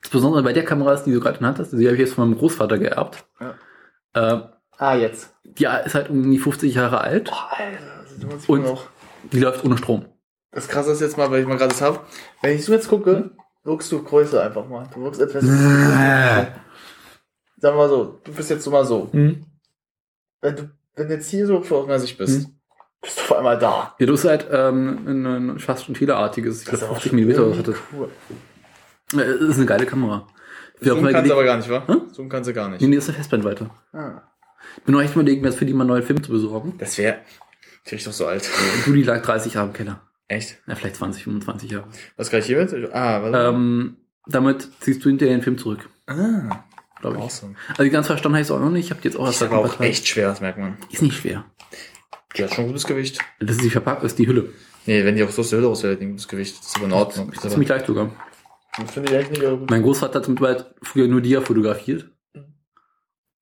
Das 0.03 0.11
Besondere 0.11 0.43
bei 0.43 0.53
der 0.53 0.65
Kamera 0.65 0.95
ist, 0.95 1.05
die 1.05 1.13
du 1.13 1.21
gerade 1.21 1.37
in 1.37 1.41
der 1.43 1.49
Hand 1.49 1.59
hast, 1.59 1.71
die 1.73 1.85
habe 1.87 1.95
ich 1.95 2.01
jetzt 2.01 2.15
von 2.15 2.29
meinem 2.29 2.39
Großvater 2.39 2.79
geerbt. 2.79 3.25
Ja. 3.41 3.55
Ähm, 4.15 4.43
Ah, 4.79 4.97
jetzt. 4.97 5.32
Die 5.59 5.65
ist 5.65 5.95
halt 5.95 6.09
irgendwie 6.09 6.39
50 6.39 6.75
Jahre 6.75 7.01
alt 7.01 7.31
und 8.49 8.79
die 9.33 9.41
läuft 9.41 9.65
ohne 9.65 9.79
Strom. 9.79 10.05
Das 10.51 10.69
krasse 10.69 10.93
ist 10.93 11.01
jetzt 11.01 11.17
mal, 11.17 11.31
weil 11.31 11.41
ich 11.41 11.47
mal 11.47 11.57
gerade 11.57 11.71
das 11.73 11.81
habe. 11.83 12.01
Wenn 12.43 12.55
ich 12.57 12.65
so 12.65 12.73
jetzt 12.73 12.89
gucke, 12.89 13.31
wirkst 13.65 13.91
du 13.93 14.03
größer 14.03 14.43
einfach 14.43 14.69
mal. 14.69 14.87
Du 14.93 15.03
wirkst 15.03 15.21
etwas. 15.21 15.45
Sagen 17.57 17.77
wir 17.77 17.83
mal 17.83 17.89
so, 17.89 18.21
du 18.25 18.33
bist 18.33 18.51
jetzt 18.51 18.65
so 18.65 18.71
mal 18.71 18.85
so. 18.85 19.09
Mhm. 19.13 19.47
Wenn 20.41 20.57
du, 20.57 20.71
wenn 20.97 21.09
jetzt 21.11 21.31
hier 21.31 21.47
so 21.47 21.63
vor 21.63 21.99
Sicht 21.99 22.19
bist, 22.19 22.49
bist 23.01 23.19
du 23.19 23.23
vor 23.23 23.39
einmal 23.39 23.59
da. 23.59 23.95
Ja, 23.99 24.07
du 24.07 24.13
hast 24.13 24.25
halt 24.25 24.47
ähm, 24.51 25.07
ein, 25.07 25.59
fast 25.59 25.85
schon 25.85 25.95
teleartiges, 25.95 26.63
ich 26.63 26.69
Das 26.69 26.81
glaube 26.81 26.97
ist 26.97 27.03
50 27.03 27.13
aber 27.13 27.21
mm 27.23 27.29
was 27.31 27.37
irgendwie 27.39 27.59
hatte. 27.59 27.75
cool. 27.93 28.11
Äh, 29.21 29.39
Das 29.39 29.49
ist 29.51 29.57
eine 29.57 29.67
geile 29.67 29.87
Kamera. 29.87 30.27
Zoom 30.81 31.05
kannst 31.07 31.31
du 31.31 31.35
aber 31.35 31.45
gar 31.45 31.57
nicht, 31.57 31.71
wa? 31.71 31.87
Hm? 31.87 32.09
Zoom 32.13 32.29
kannst 32.29 32.51
du 32.51 32.55
gar 32.55 32.69
nicht. 32.69 32.81
Nee, 32.81 32.89
nee, 32.89 32.97
das 32.97 33.05
ist 33.05 33.11
eine 33.11 33.19
Festbrennweite. 33.19 33.71
Ah. 33.93 34.23
Ich 34.79 34.83
bin 34.85 34.95
noch 34.95 35.03
echt 35.03 35.17
mir 35.17 35.23
jetzt 35.25 35.59
für 35.59 35.67
die 35.67 35.73
mal 35.75 35.83
einen 35.83 35.89
neuen 35.91 36.03
Film 36.03 36.23
zu 36.23 36.31
besorgen. 36.33 36.75
Das 36.79 36.99
wäre. 36.99 37.19
Krieg 37.85 37.99
ich 37.99 38.05
doch 38.05 38.13
so 38.13 38.27
alt. 38.27 38.49
Du, 38.85 38.93
die 38.93 39.03
lag 39.03 39.23
30 39.23 39.55
Jahre 39.55 39.69
im 39.69 39.73
Keller. 39.73 40.03
Echt? 40.29 40.59
Ja, 40.67 40.75
vielleicht 40.75 40.97
20, 40.97 41.25
25 41.25 41.71
Jahre. 41.71 41.89
Was 42.17 42.31
kann 42.31 42.41
ich 42.41 42.47
hiermit? 42.47 42.73
Ah, 42.93 43.23
warte. 43.23 43.39
Ähm, 43.39 43.97
damit 44.27 44.69
ziehst 44.81 45.05
du 45.05 45.09
hinterher 45.09 45.37
den 45.37 45.43
Film 45.43 45.59
zurück. 45.59 45.89
ah. 46.07 46.65
Glaube 47.01 47.17
ich. 47.17 47.23
Awesome. 47.25 47.57
Also 47.77 47.91
ganz 47.91 48.07
verstanden 48.07 48.37
habe 48.37 48.43
ich 48.43 48.47
es 48.47 48.53
auch 48.53 48.61
noch 48.61 48.71
nicht. 48.71 48.85
Ich 48.85 48.91
habe 48.93 49.01
jetzt 49.03 49.17
auch 49.17 49.27
Das 49.27 49.43
ein 49.43 49.51
auch 49.53 49.81
echt 49.81 50.07
schwer, 50.07 50.29
das 50.29 50.41
merkt 50.41 50.59
man. 50.59 50.77
Ist 50.89 51.03
nicht 51.03 51.17
schwer. 51.17 51.45
Die 52.37 52.45
hat 52.45 52.55
schon 52.55 52.65
ein 52.65 52.69
gutes 52.69 52.87
Gewicht. 52.87 53.19
Das 53.41 53.57
ist 53.57 53.65
die 53.65 53.71
Verpackung, 53.71 54.07
ist 54.07 54.21
die 54.21 54.29
Hülle. 54.29 54.51
Nee, 54.87 55.05
wenn 55.05 55.17
die 55.17 55.25
auch 55.25 55.31
so 55.31 55.43
aus 55.43 55.51
der 55.51 55.59
Hülle 55.59 55.69
auswählt, 55.69 56.01
ein 56.01 56.11
gutes 56.11 56.29
Gewicht. 56.29 56.57
Das 56.61 56.69
ist 56.69 56.77
aber 56.77 56.85
in 56.85 56.93
Ordnung. 56.93 57.33
Das 57.35 57.45
ist 57.45 57.51
ziemlich 57.51 57.69
leicht 57.69 57.87
sogar. 57.87 58.13
Das 58.79 58.93
finde 58.93 59.11
ich 59.11 59.19
echt 59.19 59.31
nicht 59.33 59.43
gut. 59.43 59.69
Mein 59.69 59.83
Großvater 59.83 60.21
hat 60.21 60.29
mittlerweile 60.29 60.73
früher 60.81 61.09
nur 61.09 61.21
Dia 61.21 61.41
fotografiert. 61.41 62.09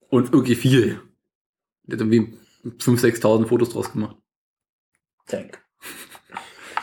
Und 0.09 0.33
irgendwie 0.33 0.55
viel. 0.55 0.99
Der 1.83 1.97
hat 1.97 2.01
irgendwie 2.01 2.33
5.000, 2.65 3.21
6.000 3.21 3.47
Fotos 3.47 3.69
draus 3.69 3.91
gemacht. 3.91 4.15
Tank. 5.27 5.59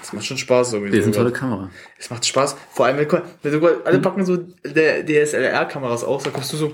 Das 0.01 0.12
macht 0.12 0.25
schon 0.27 0.39
Spaß 0.39 0.73
irgendwie. 0.73 0.91
Das 0.97 1.01
ist 1.01 1.07
eine 1.07 1.16
tolle 1.16 1.33
Kamera. 1.33 1.70
Es 1.99 2.09
macht 2.09 2.25
Spaß. 2.25 2.57
Vor 2.70 2.87
allem, 2.87 2.97
wenn, 2.97 3.53
du, 3.53 3.85
alle 3.85 3.99
packen 3.99 4.25
so 4.25 4.39
DSLR-Kameras 4.65 6.03
aus, 6.05 6.23
da 6.23 6.31
kommst 6.31 6.53
du 6.53 6.57
so. 6.57 6.73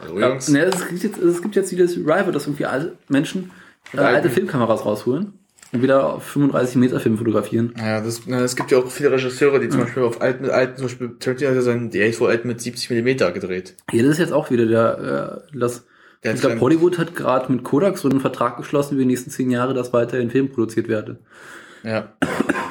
Hallo 0.00 0.18
Ja, 0.18 0.30
Jungs. 0.30 0.48
ne, 0.48 0.64
es, 0.64 0.88
gibt 0.88 1.02
jetzt, 1.04 1.18
es 1.18 1.40
gibt 1.40 1.56
jetzt 1.56 1.70
wieder 1.72 1.84
das 1.84 1.96
Rival, 1.96 2.32
dass 2.32 2.46
irgendwie 2.46 2.66
alte 2.66 2.98
Menschen 3.08 3.50
äh, 3.94 3.98
Alten. 3.98 4.16
alte 4.16 4.30
Filmkameras 4.30 4.84
rausholen 4.84 5.38
und 5.72 5.82
wieder 5.82 6.14
auf 6.14 6.24
35 6.24 6.76
Meter 6.76 7.00
Film 7.00 7.16
fotografieren. 7.16 7.72
Ja, 7.78 8.00
das, 8.00 8.22
na, 8.26 8.40
es 8.40 8.56
gibt 8.56 8.70
ja 8.72 8.78
auch 8.78 8.90
viele 8.90 9.12
Regisseure, 9.12 9.60
die 9.60 9.68
zum 9.68 9.80
Beispiel 9.82 10.02
auf 10.02 10.20
alten, 10.20 10.42
mit 10.42 10.50
alten, 10.50 10.76
zum 10.76 10.86
Beispiel 10.86 11.16
Tarantino 11.18 11.50
hat 11.50 11.56
ja 11.56 11.62
seinen 11.62 11.90
DA4 11.90 12.46
mit 12.46 12.60
70 12.60 12.90
mm 12.90 13.32
gedreht. 13.32 13.76
Ja, 13.92 14.02
das 14.02 14.12
ist 14.12 14.18
jetzt 14.18 14.32
auch 14.32 14.50
wieder 14.50 14.66
der, 14.66 15.42
äh, 15.52 15.58
das, 15.58 15.86
Der 16.26 16.34
ich 16.34 16.40
glaube. 16.40 16.60
Hollywood 16.60 16.98
hat 16.98 17.14
gerade 17.16 17.50
mit 17.52 17.64
Kodak 17.64 17.98
so 17.98 18.08
einen 18.08 18.20
Vertrag 18.20 18.56
geschlossen, 18.56 18.94
über 18.94 19.02
die 19.02 19.06
nächsten 19.08 19.30
zehn 19.30 19.50
Jahre, 19.50 19.74
dass 19.74 19.92
weiterhin 19.92 20.30
Film 20.30 20.50
produziert 20.50 20.88
werde. 20.88 21.18
Ja. 21.82 22.12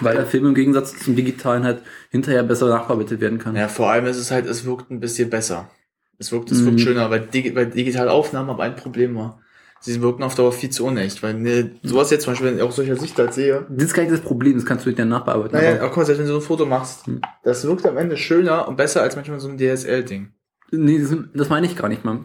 Weil 0.01 0.15
der 0.17 0.25
Film 0.25 0.45
im 0.47 0.55
Gegensatz 0.55 0.97
zum 0.99 1.15
Digitalen 1.15 1.63
halt 1.63 1.79
hinterher 2.11 2.43
besser 2.43 2.67
nachbearbeitet 2.67 3.21
werden 3.21 3.39
kann. 3.39 3.55
Ja, 3.55 3.67
vor 3.69 3.89
allem 3.89 4.05
ist 4.05 4.17
es 4.17 4.29
halt, 4.31 4.45
es 4.45 4.65
wirkt 4.65 4.91
ein 4.91 4.99
bisschen 4.99 5.29
besser. 5.29 5.69
Es 6.17 6.31
wirkt, 6.31 6.51
es 6.51 6.59
Mhm. 6.61 6.65
wirkt 6.67 6.81
schöner, 6.81 7.09
weil, 7.09 7.21
digi 7.21 7.55
weil 7.55 7.67
digitale 7.67 8.11
Aufnahmen 8.11 8.49
aber 8.49 8.63
ein 8.63 8.75
Problem 8.75 9.15
war. 9.15 9.39
Sie 9.81 10.01
wirken 10.01 10.23
auf 10.23 10.33
Dauer 10.35 10.51
viel 10.51 10.69
zu 10.69 10.85
unecht, 10.85 11.21
weil 11.21 11.35
ne, 11.35 11.71
sowas 11.83 12.09
jetzt 12.09 12.23
zum 12.23 12.31
Beispiel, 12.33 12.47
wenn 12.49 12.57
ich 12.57 12.63
auch 12.63 12.71
solcher 12.71 12.95
Sicht 12.95 13.17
halt 13.19 13.33
sehe, 13.33 13.65
Das 13.69 13.85
ist 13.85 13.93
gar 13.93 14.03
nicht 14.03 14.13
das 14.13 14.21
Problem, 14.21 14.55
das 14.55 14.65
kannst 14.65 14.85
du 14.85 14.89
hinterher 14.89 15.09
nachbearbeiten. 15.09 15.55
naja, 15.57 15.71
aber- 15.75 15.87
guck 15.89 15.97
mal, 15.97 16.05
selbst 16.05 16.19
wenn 16.19 16.25
du 16.27 16.33
so 16.33 16.39
ein 16.39 16.41
Foto 16.45 16.65
machst, 16.65 17.05
Hm. 17.07 17.21
das 17.43 17.65
wirkt 17.67 17.85
am 17.85 17.97
Ende 17.97 18.17
schöner 18.17 18.67
und 18.67 18.77
besser 18.77 19.01
als 19.01 19.15
manchmal 19.15 19.39
so 19.39 19.47
ein 19.47 19.57
DSL-Ding. 19.57 20.29
Nee, 20.71 20.99
das, 20.99 21.15
das 21.33 21.49
meine 21.49 21.67
ich 21.67 21.75
gar 21.77 21.87
nicht 21.89 22.03
mal. 22.03 22.19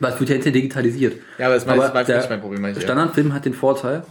Weil 0.00 0.12
es 0.14 0.18
wird 0.20 0.30
ja 0.30 0.34
hinterher 0.34 0.52
digitalisiert. 0.54 1.16
Ja, 1.38 1.46
aber 1.46 1.54
das 1.54 1.66
meine- 1.66 1.82
das 1.82 1.94
war 1.94 2.04
der 2.04 2.16
nicht 2.18 2.30
mein 2.30 2.40
Problem, 2.40 2.64
eher. 2.64 2.80
Standardfilm 2.80 3.32
hat 3.34 3.44
den 3.44 3.54
Vorteil, 3.54 4.02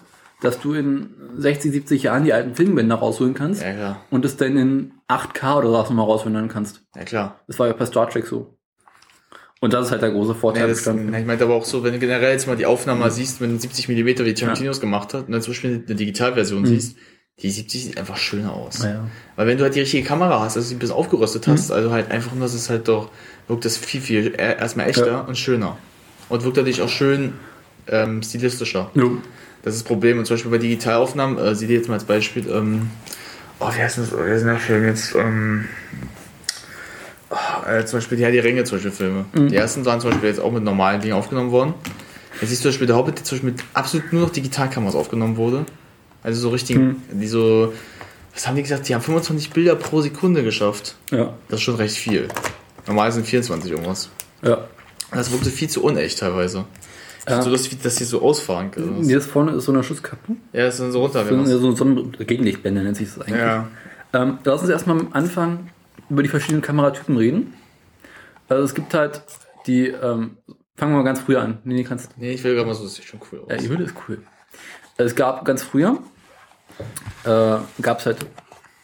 dass 0.42 0.60
du 0.62 0.74
in 0.74 1.10
60, 1.36 1.72
70 1.72 2.04
Jahren 2.04 2.24
die 2.24 2.32
alten 2.34 2.56
Filmbänder 2.56 2.96
rausholen 2.96 3.34
kannst 3.34 3.62
Ja, 3.62 3.74
klar. 3.74 4.06
und 4.10 4.24
es 4.24 4.38
dann 4.38 4.56
in 4.56 4.92
8K 5.08 5.58
oder 5.58 5.72
was 5.74 5.90
nochmal 5.90 6.06
rausholen 6.06 6.48
kannst. 6.48 6.82
Ja, 6.96 7.04
klar. 7.04 7.40
Das 7.48 7.60
war 7.60 7.68
ja 7.68 7.74
bei 7.74 7.86
Star 7.86 8.10
Trek 8.10 8.26
so. 8.28 8.56
Und 9.62 9.74
das 9.74 9.88
ist 9.88 9.92
halt 9.92 10.02
der 10.02 10.12
große 10.12 10.36
Vorteil. 10.36 10.62
Ja, 10.62 10.68
das, 10.68 10.78
bestanden. 10.78 11.14
ich 11.14 11.26
meinte 11.26 11.44
aber 11.44 11.56
auch 11.56 11.66
so, 11.66 11.84
wenn 11.84 11.92
du 11.92 12.00
generell 12.00 12.32
jetzt 12.32 12.48
mal 12.48 12.56
die 12.56 12.66
Aufnahme 12.66 13.02
mal 13.02 13.12
siehst, 13.12 13.42
wenn 13.42 13.52
du 13.52 13.60
70 13.60 13.90
mm 13.90 14.24
wie 14.26 14.34
Tarantinos 14.34 14.80
gemacht 14.80 15.14
hat 15.14 15.26
und 15.26 15.34
dann 15.34 15.42
zum 15.42 15.52
Beispiel 15.52 15.84
eine 15.86 15.96
Digitalversion 15.96 16.62
Mhm. 16.62 16.66
siehst, 16.68 16.96
die 17.42 17.50
70 17.50 17.84
sieht 17.86 17.98
einfach 17.98 18.16
schöner 18.16 18.54
aus. 18.54 18.84
Ja, 18.84 18.90
ja. 18.90 19.08
Weil 19.36 19.48
wenn 19.48 19.58
du 19.58 19.64
halt 19.66 19.76
die 19.76 19.82
richtige 19.82 20.06
Kamera 20.08 20.40
hast, 20.42 20.56
also 20.56 20.70
die 20.70 20.76
ein 20.76 20.80
bisschen 20.80 20.96
aufgerüstet 20.96 21.46
Mhm. 21.48 21.52
hast, 21.52 21.72
also 21.72 21.92
halt 21.92 22.10
einfach 22.12 22.32
nur, 22.34 22.44
das 22.44 22.54
ist 22.54 22.70
halt 22.70 22.88
doch, 22.88 23.10
wirkt 23.50 23.66
das 23.66 23.76
viel, 23.76 24.00
viel 24.00 24.28
e- 24.28 24.38
erstmal 24.38 24.88
echter 24.88 25.08
Ja. 25.08 25.20
und 25.22 25.38
schöner. 25.38 25.78
Und 26.30 26.44
wirkt 26.46 26.56
natürlich 26.58 26.82
auch 26.82 26.88
schön 26.90 27.34
ähm, 27.88 28.24
stilistischer. 28.24 28.90
Ja. 28.94 29.04
Das 29.64 29.74
ist 29.76 29.82
das 29.82 29.88
Problem. 29.88 30.18
Und 30.20 30.26
zum 30.26 30.36
Beispiel 30.38 30.52
bei 30.52 30.58
Digitalaufnahmen, 30.60 31.38
äh, 31.38 31.54
sieh 31.56 31.68
dir 31.68 31.76
jetzt 31.78 31.90
mal 31.90 31.96
als 31.96 32.06
Beispiel, 32.06 32.48
ähm, 32.50 32.90
oh, 33.60 33.68
wie 33.76 33.82
heißt 33.82 33.98
das, 33.98 34.12
wie 34.14 34.32
heißt 34.32 34.46
der 34.46 34.58
Film 34.58 34.86
jetzt, 34.86 35.14
ähm, 35.16 35.66
oh, 37.30 37.68
äh, 37.70 37.86
zum 37.86 37.98
Beispiel 37.98 38.18
die 38.18 38.24
Herr 38.24 38.32
die 38.32 38.40
Ringe, 38.40 38.64
zum 38.64 38.78
Beispiel 38.78 38.92
Filme. 38.92 39.26
Mhm. 39.34 39.50
Die 39.50 39.56
ersten 39.56 39.86
waren 39.86 40.00
zum 40.00 40.12
Beispiel 40.12 40.30
jetzt 40.30 40.40
auch 40.40 40.52
mit 40.52 40.64
normalen 40.64 41.02
Dingen 41.02 41.14
aufgenommen 41.14 41.52
worden. 41.52 41.74
Jetzt 42.40 42.50
siehst 42.50 42.62
du 42.62 42.64
zum 42.64 42.70
Beispiel 42.72 42.88
der 42.88 42.96
Hobbit, 42.96 43.18
der 43.18 43.24
zum 43.26 43.38
Beispiel 43.38 43.52
mit 43.52 43.64
absolut 43.74 44.14
nur 44.14 44.22
noch 44.24 44.30
Digitalkameras 44.30 44.96
aufgenommen 44.96 45.36
wurde. 45.38 45.66
Also 46.24 46.40
so 46.42 46.50
richtig, 46.50 46.78
Mhm. 46.78 46.98
die 47.12 47.28
so, 47.28 47.74
was 48.34 48.48
haben 48.48 48.56
die 48.56 48.62
gesagt? 48.64 48.88
Die 48.88 48.94
haben 48.96 49.02
25 49.02 49.50
Bilder 49.52 49.76
pro 49.76 50.02
Sekunde 50.02 50.44
geschafft. 50.44 50.96
Ja. 51.12 51.34
Das 51.50 51.60
ist 51.60 51.64
schon 51.64 51.76
recht 51.76 51.96
viel. 51.98 52.28
Normal 52.90 53.12
sind 53.12 53.28
24 53.28 53.72
irgendwas. 53.72 54.10
Ja. 54.42 54.68
Das 55.12 55.32
wirkte 55.32 55.52
viel 55.52 55.70
zu 55.70 55.84
unecht 55.84 56.20
teilweise. 56.20 56.66
Ja. 57.28 57.42
So, 57.44 57.52
dass, 57.52 57.70
dass 57.70 57.96
die 57.96 58.04
so 58.04 58.22
ausfahren 58.24 58.72
können. 58.72 59.04
Hier 59.04 59.20
ist 59.20 59.30
vorne 59.30 59.52
ist 59.52 59.66
so 59.66 59.72
eine 59.72 59.84
Schutzkappe. 59.84 60.36
Ja, 60.54 60.66
das 60.66 60.76
ist 60.76 60.82
dann 60.82 60.92
so 60.92 61.02
runter. 61.02 61.24
So, 61.26 61.46
so, 61.46 61.76
so 61.76 61.86
ein 61.86 62.12
Gegenlichtblende 62.14 62.82
nennt 62.82 62.98
sich 62.98 63.08
das 63.08 63.22
eigentlich. 63.22 63.40
Ja. 63.40 63.68
Ähm, 64.14 64.40
lass 64.44 64.62
uns 64.62 64.72
erstmal 64.72 65.00
am 65.00 65.10
Anfang 65.14 65.70
über 66.10 66.24
die 66.24 66.30
verschiedenen 66.30 66.64
Kameratypen 66.64 67.16
reden. 67.16 67.54
Also 68.48 68.64
es 68.64 68.74
gibt 68.74 68.92
halt 68.96 69.22
die, 69.68 69.90
ähm, 69.90 70.38
fangen 70.76 70.94
wir 70.94 70.98
mal 70.98 71.04
ganz 71.04 71.20
früher 71.20 71.44
an. 71.44 71.60
Nee, 71.64 71.76
nee, 71.76 71.84
kannst 71.84 72.18
Nee, 72.18 72.32
ich 72.32 72.44
will 72.44 72.56
gerade 72.56 72.66
mal 72.66 72.74
so, 72.74 72.84
das 72.84 72.96
sieht 72.96 73.06
schon 73.06 73.20
cool 73.32 73.42
aus. 73.42 73.52
Ja, 73.52 73.58
die 73.58 73.70
Hülle 73.70 73.84
ist 73.84 73.94
cool. 74.08 74.24
Es 74.98 75.16
gab 75.16 75.46
ganz 75.46 75.62
früher, 75.62 76.00
äh, 77.24 77.58
gab 77.82 78.00
es 78.00 78.08
halt, 78.08 78.26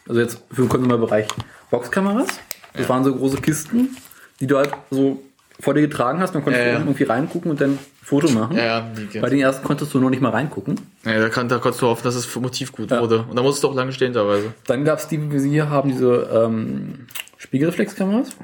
also 0.08 0.20
jetzt 0.20 0.42
für 0.52 0.62
den 0.62 0.68
Konsumerbereich, 0.68 1.26
Boxkameras. 1.70 2.28
Das 2.76 2.82
Ja. 2.86 2.88
waren 2.90 3.04
so 3.04 3.14
große 3.14 3.40
Kisten, 3.40 3.96
die 4.40 4.46
du 4.46 4.56
halt 4.58 4.70
so 4.90 5.22
vor 5.60 5.72
dir 5.74 5.80
getragen 5.82 6.20
hast, 6.20 6.34
dann 6.34 6.44
konntest 6.44 6.64
Ja, 6.66 6.72
ja. 6.72 6.78
irgendwie 6.78 7.04
reingucken 7.04 7.50
und 7.50 7.60
dann 7.60 7.70
ein 7.72 7.78
Foto 8.02 8.30
machen. 8.30 8.56
Ja, 8.56 8.64
ja. 9.12 9.20
Bei 9.22 9.30
den 9.30 9.40
ersten 9.40 9.64
konntest 9.66 9.94
du 9.94 9.98
noch 10.00 10.10
nicht 10.10 10.20
mal 10.20 10.28
reingucken. 10.30 10.78
Ja, 11.04 11.18
da, 11.18 11.28
kann, 11.30 11.48
da 11.48 11.58
konntest 11.58 11.80
du 11.82 11.86
hoffen, 11.86 12.04
dass 12.04 12.14
das 12.14 12.34
Motiv 12.36 12.72
gut 12.72 12.90
wurde. 12.90 13.22
Und 13.28 13.36
da 13.36 13.42
musst 13.42 13.62
du 13.64 13.68
auch 13.68 13.74
lange 13.74 13.92
stehen 13.92 14.12
teilweise. 14.12 14.52
Dann 14.66 14.84
gab 14.84 14.98
es 14.98 15.08
die, 15.08 15.20
wie 15.22 15.30
wir 15.32 15.40
sie 15.40 15.48
hier 15.50 15.70
haben, 15.70 15.88
diese 15.90 16.28
ähm, 16.30 17.06
Spiegelreflexkameras. 17.38 18.36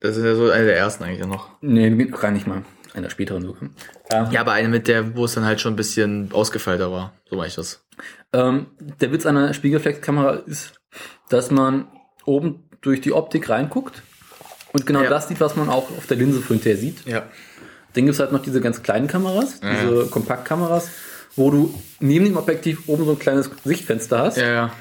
Das 0.00 0.16
sind 0.16 0.24
ja 0.26 0.34
so 0.34 0.50
eine 0.50 0.64
der 0.66 0.76
ersten 0.76 1.04
eigentlich 1.04 1.26
noch. 1.26 1.48
Nee, 1.62 1.90
gar 2.06 2.30
nicht 2.32 2.46
mal. 2.46 2.62
Einer 2.94 3.08
späteren 3.08 3.40
sogar. 3.42 3.70
Ja, 4.30 4.40
aber 4.42 4.52
eine 4.52 4.68
mit 4.68 4.86
der, 4.88 5.16
wo 5.16 5.24
es 5.24 5.32
dann 5.32 5.46
halt 5.46 5.60
schon 5.62 5.72
ein 5.72 5.76
bisschen 5.76 6.30
ausgefeilter 6.32 6.92
war. 6.92 7.14
So 7.30 7.36
meine 7.36 7.48
ich 7.48 7.54
das. 7.54 7.82
Ähm, 8.34 8.66
der 9.00 9.10
Witz 9.12 9.24
einer 9.24 9.54
Spiegelreflexkamera 9.54 10.32
ist, 10.46 10.74
dass 11.30 11.50
man 11.50 11.86
oben 12.26 12.64
durch 12.82 13.00
die 13.00 13.12
Optik 13.12 13.48
reinguckt 13.48 14.02
und 14.72 14.84
genau 14.86 15.02
Ja. 15.02 15.10
das 15.10 15.28
sieht, 15.28 15.40
was 15.40 15.56
man 15.56 15.68
auch 15.68 15.90
auf 15.96 16.06
der 16.08 16.16
Linse 16.18 16.42
hinterher 16.46 16.76
sieht. 16.78 17.06
Ja. 17.06 17.22
Dann 17.94 18.04
gibt 18.04 18.14
es 18.14 18.20
halt 18.20 18.32
noch 18.32 18.42
diese 18.42 18.60
ganz 18.60 18.82
kleinen 18.82 19.06
Kameras, 19.06 19.60
Ja, 19.62 19.72
diese 19.74 20.06
Kompaktkameras, 20.06 20.88
wo 21.36 21.50
du 21.50 21.74
neben 22.00 22.24
dem 22.26 22.36
Objektiv 22.36 22.82
oben 22.86 23.04
so 23.04 23.12
ein 23.12 23.18
kleines 23.18 23.50
Sichtfenster 23.64 24.18
hast. 24.18 24.36
Ja, 24.38 24.46
ja. 24.52 24.72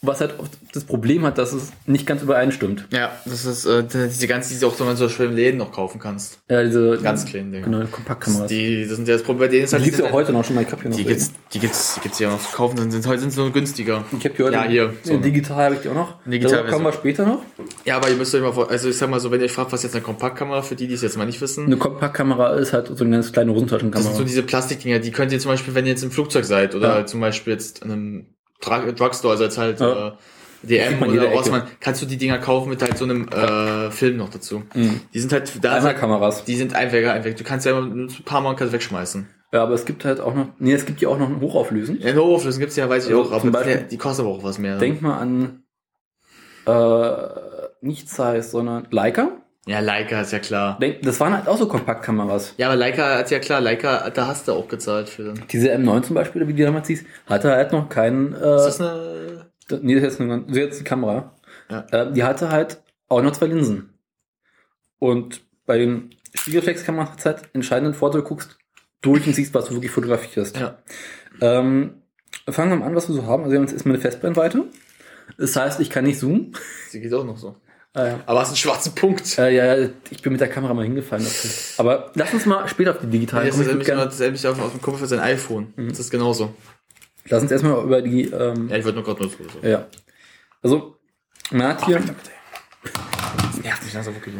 Was 0.00 0.20
halt 0.20 0.38
oft 0.38 0.52
das 0.72 0.84
Problem 0.84 1.24
hat, 1.24 1.38
dass 1.38 1.52
es 1.52 1.72
nicht 1.86 2.06
ganz 2.06 2.22
übereinstimmt. 2.22 2.86
Ja, 2.92 3.10
das 3.24 3.44
ist 3.44 3.66
äh, 3.66 3.82
diese 3.82 4.28
ganzen, 4.28 4.54
die 4.54 4.60
du 4.60 4.68
auch 4.68 4.74
so 4.74 4.88
in 4.88 4.96
so 4.96 5.08
schönen 5.08 5.34
Läden 5.34 5.56
noch 5.58 5.72
kaufen 5.72 5.98
kannst. 5.98 6.38
Ja, 6.48 6.62
diese 6.62 6.98
ganz 7.02 7.24
kleinen 7.24 7.50
Dinge. 7.50 7.64
Genau, 7.64 7.84
Kompaktkameras. 7.90 8.46
Die, 8.48 8.86
das 8.86 8.94
sind 8.94 9.08
ja 9.08 9.14
das 9.14 9.24
Problem 9.24 9.48
bei 9.48 9.48
denen. 9.48 9.64
ist 9.64 9.70
Die 9.72 9.74
halt- 9.74 9.84
gibt's 9.84 9.96
sind 9.96 10.06
ja 10.06 10.12
heute 10.12 10.32
noch 10.32 10.44
schon 10.44 10.54
mal. 10.54 10.62
Ich 10.62 10.70
hab 10.70 10.80
hier 10.82 10.90
noch 10.90 10.96
Die 10.96 11.04
gibt's, 11.04 11.32
die 11.52 11.58
gibt's, 11.58 11.94
die 11.96 12.00
gibt's 12.02 12.18
ja 12.20 12.30
noch 12.30 12.40
zu 12.40 12.54
kaufen. 12.56 12.76
Sind, 12.78 12.92
sind, 12.92 13.06
heute 13.08 13.20
sind 13.22 13.30
sie 13.32 13.40
nur 13.40 13.50
günstiger. 13.52 14.04
Ich 14.16 14.24
hab 14.24 14.36
die 14.36 14.42
heute. 14.44 14.52
Ja, 14.54 14.64
hier. 14.68 14.94
So. 15.02 15.16
Digital 15.18 15.64
habe 15.64 15.74
ich 15.74 15.80
die 15.80 15.88
auch 15.88 15.94
noch. 15.94 16.24
Digital 16.24 16.52
Darüber 16.58 16.70
kommen 16.72 16.84
wir 16.84 16.92
später 16.92 17.26
noch. 17.26 17.42
Ja, 17.84 17.96
aber 17.96 18.08
ihr 18.08 18.16
müsst 18.16 18.32
euch 18.36 18.42
mal 18.42 18.52
vor, 18.52 18.70
also 18.70 18.88
ich 18.88 18.96
sag 18.96 19.10
mal 19.10 19.18
so, 19.18 19.32
wenn 19.32 19.40
ihr 19.40 19.46
euch 19.46 19.52
fragt, 19.52 19.72
was 19.72 19.82
jetzt 19.82 19.96
eine 19.96 20.02
Kompaktkamera 20.04 20.62
für 20.62 20.76
die, 20.76 20.86
die 20.86 20.94
es 20.94 21.02
jetzt 21.02 21.16
mal 21.16 21.26
nicht 21.26 21.40
wissen. 21.40 21.66
Eine 21.66 21.76
Kompaktkamera 21.76 22.54
ist 22.54 22.72
halt 22.72 22.86
so 22.96 23.02
eine 23.02 23.16
ganz 23.16 23.32
kleine 23.32 23.50
Das 23.50 23.56
Hosentaschenkamera. 23.56 24.08
sind 24.10 24.16
so 24.16 24.22
diese 24.24 24.44
Plastikdinger, 24.44 25.00
die 25.00 25.10
könnt 25.10 25.32
ihr 25.32 25.40
zum 25.40 25.50
Beispiel, 25.50 25.74
wenn 25.74 25.86
ihr 25.86 25.90
jetzt 25.92 26.04
im 26.04 26.12
Flugzeug 26.12 26.44
seid 26.44 26.76
oder 26.76 26.98
Ja. 27.00 27.06
zum 27.06 27.20
Beispiel 27.20 27.52
jetzt 27.54 27.82
in 27.82 27.90
einem 27.90 28.26
Drugstore, 28.60 29.32
also 29.32 29.44
jetzt 29.44 29.58
halt 29.58 29.80
Ja. 29.80 30.08
äh, 30.08 30.12
DM 30.62 31.02
oder. 31.02 31.26
Rossmann, 31.28 31.62
kannst 31.80 32.02
du 32.02 32.06
die 32.06 32.16
Dinger 32.16 32.38
kaufen 32.38 32.68
mit 32.70 32.82
halt 32.82 32.98
so 32.98 33.04
einem 33.04 33.28
äh, 33.28 33.90
Film 33.92 34.16
noch 34.16 34.28
dazu. 34.28 34.62
Mhm. 34.74 35.00
Die 35.14 35.20
sind 35.20 35.32
halt 35.32 35.52
da 35.62 35.74
Einmalkameras. 35.76 36.44
Die 36.44 36.56
sind 36.56 36.74
Einweger, 36.74 37.12
Einweg. 37.12 37.36
Du 37.36 37.44
kannst 37.44 37.64
ja 37.66 37.78
ein 37.78 38.08
paar 38.24 38.40
Mal 38.40 38.56
kannst 38.56 38.72
wegschmeißen. 38.72 39.28
Ja, 39.52 39.62
aber 39.62 39.74
es 39.74 39.84
gibt 39.86 40.04
halt 40.04 40.20
auch 40.20 40.34
noch, 40.34 40.48
nee, 40.58 40.72
es 40.74 40.84
gibt 40.84 41.00
ja 41.00 41.08
auch 41.08 41.18
noch 41.18 41.28
ein 41.28 41.40
Hochauflösen. 41.40 42.00
Ja, 42.00 42.10
eine 42.10 42.20
Hochauflösung 42.20 42.60
gibt's 42.60 42.76
ja, 42.76 42.88
weiß 42.88 43.06
ich 43.06 43.14
Also 43.14 43.30
auch, 43.30 43.32
aber 43.32 43.50
Beispiel- 43.50 43.86
die 43.90 43.96
kosten 43.96 44.22
aber 44.22 44.30
auch 44.32 44.42
was 44.42 44.58
mehr. 44.58 44.76
Denk 44.78 45.00
mal 45.00 45.16
an, 45.18 45.62
äh, 46.66 47.28
nicht 47.80 48.10
Zeiss, 48.10 48.50
sondern 48.50 48.88
Leica. 48.90 49.30
Ja, 49.66 49.80
Leica 49.80 50.20
ist 50.22 50.32
ja 50.32 50.38
klar. 50.38 50.78
Das 51.02 51.20
waren 51.20 51.34
halt 51.34 51.46
auch 51.46 51.58
so 51.58 51.68
Kompaktkameras. 51.68 52.54
Ja, 52.56 52.68
aber 52.68 52.76
Leica 52.76 53.20
ist 53.20 53.30
ja 53.30 53.38
klar, 53.38 53.60
Leica, 53.60 54.08
da 54.10 54.26
hast 54.26 54.48
du 54.48 54.52
auch 54.52 54.66
gezahlt 54.66 55.08
für 55.08 55.24
den. 55.24 55.44
Diese 55.50 55.70
M9 55.72 56.02
zum 56.02 56.14
Beispiel, 56.14 56.48
wie 56.48 56.54
die 56.54 56.62
damals 56.62 56.86
hieß, 56.86 57.04
hatte 57.26 57.50
halt 57.50 57.72
noch 57.72 57.88
keinen, 57.88 58.32
äh, 58.32 58.56
Ist 58.56 58.64
das 58.64 58.80
eine, 58.80 59.46
nee, 59.82 59.94
das 59.94 60.04
ist 60.04 60.18
jetzt, 60.18 60.20
eine, 60.20 60.40
das 60.40 60.50
ist 60.50 60.56
jetzt 60.56 60.80
die 60.80 60.84
Kamera. 60.84 61.34
Ja. 61.70 61.86
Äh, 61.90 62.12
die 62.12 62.24
hatte 62.24 62.50
halt 62.50 62.82
auch 63.08 63.22
noch 63.22 63.32
zwei 63.32 63.46
Linsen. 63.46 63.92
Und 64.98 65.42
bei 65.66 65.78
den 65.78 66.14
Spiegelreflexkameras 66.34 67.10
hat 67.10 67.24
halt 67.24 67.42
entscheidenden 67.52 67.94
Vorteil, 67.94 68.22
du 68.22 68.28
guckst 68.28 68.58
durch 69.02 69.26
und 69.26 69.34
siehst, 69.34 69.54
was 69.54 69.66
du 69.66 69.74
wirklich 69.74 69.92
fotografierst. 69.92 70.58
Ja. 70.58 70.78
Ähm, 71.40 72.02
fangen 72.48 72.70
wir 72.70 72.76
mal 72.76 72.86
an, 72.86 72.94
was 72.94 73.08
wir 73.08 73.14
so 73.14 73.26
haben. 73.26 73.42
Also 73.42 73.52
wir 73.52 73.58
haben 73.58 73.66
jetzt 73.66 73.74
erstmal 73.74 73.94
eine 73.94 74.02
Festbrennweite. 74.02 74.64
Das 75.36 75.54
heißt, 75.54 75.80
ich 75.80 75.90
kann 75.90 76.04
nicht 76.04 76.18
zoomen. 76.18 76.54
Sie 76.88 77.00
geht 77.00 77.12
auch 77.12 77.24
noch 77.24 77.36
so. 77.36 77.56
Ah, 77.94 78.06
ja. 78.06 78.20
Aber 78.26 78.40
hast 78.40 78.48
einen 78.48 78.56
schwarzen 78.56 78.94
Punkt. 78.94 79.38
Äh, 79.38 79.54
ja, 79.56 79.74
ja, 79.76 79.88
ich 80.10 80.22
bin 80.22 80.32
mit 80.32 80.40
der 80.40 80.48
Kamera 80.48 80.74
mal 80.74 80.84
hingefallen. 80.84 81.24
Dafür. 81.24 81.50
Aber 81.78 82.10
lass 82.14 82.32
uns 82.34 82.46
mal 82.46 82.68
später 82.68 82.92
auf 82.92 82.98
die 83.00 83.06
digitalen 83.08 83.46
Das 83.46 83.56
kommen. 83.56 83.80
ist 83.80 83.88
immer 83.88 84.10
selbst 84.10 84.46
auf, 84.46 84.60
auf 84.60 84.72
dem 84.72 84.82
Kumpel 84.82 85.00
für 85.00 85.06
sein 85.06 85.20
iPhone. 85.20 85.72
Das 85.76 85.98
ist 85.98 86.10
genauso. 86.10 86.54
Lass 87.28 87.42
uns 87.42 87.50
erstmal 87.50 87.82
über 87.82 88.02
die. 88.02 88.24
Ähm, 88.30 88.68
Ja, 88.68 88.76
ich 88.76 88.84
wollte 88.84 88.96
nur 88.98 89.04
gerade 89.04 89.22
nur 89.22 89.30
so. 89.30 89.66
ja. 89.66 89.86
Also, 90.62 90.96
man 91.50 91.68
hat 91.68 91.86
hier. 91.86 91.96
Das 92.00 93.62
nervt 93.62 93.82
mich 93.84 93.94
langsam 93.94 94.14
wirklich. 94.14 94.34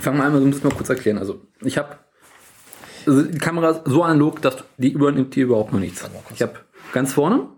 Fangen 0.00 0.18
wir 0.18 0.24
einmal 0.24 0.40
so 0.40 0.46
ein 0.46 0.50
bisschen 0.50 0.68
mal 0.68 0.74
kurz 0.76 0.88
erklären. 0.88 1.18
Also, 1.18 1.42
ich 1.62 1.76
habe 1.76 1.98
also 3.06 3.22
die 3.22 3.38
Kamera 3.38 3.70
ist 3.70 3.82
so 3.84 4.02
analog, 4.02 4.40
dass 4.40 4.64
die 4.78 4.92
übernimmt 4.92 5.34
hier 5.34 5.44
überhaupt 5.44 5.72
noch 5.74 5.80
nichts. 5.80 6.02
Ich 6.34 6.40
habe 6.40 6.54
ganz 6.92 7.12
vorne 7.12 7.48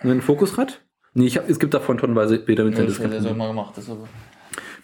ein 0.00 0.20
Fokusrad. 0.20 0.82
Nee, 1.14 1.26
ich 1.26 1.36
hab, 1.36 1.48
es 1.48 1.58
gibt 1.58 1.74
davon 1.74 1.98
tonnenweise 1.98 2.38
Bilder 2.38 2.64
mit, 2.64 2.74
Ja, 2.74 2.84
der 2.84 2.88
das 3.08 3.24
er 3.24 3.34
mal 3.34 3.48
gemacht. 3.48 3.74
Das 3.76 3.88
aber 3.88 4.08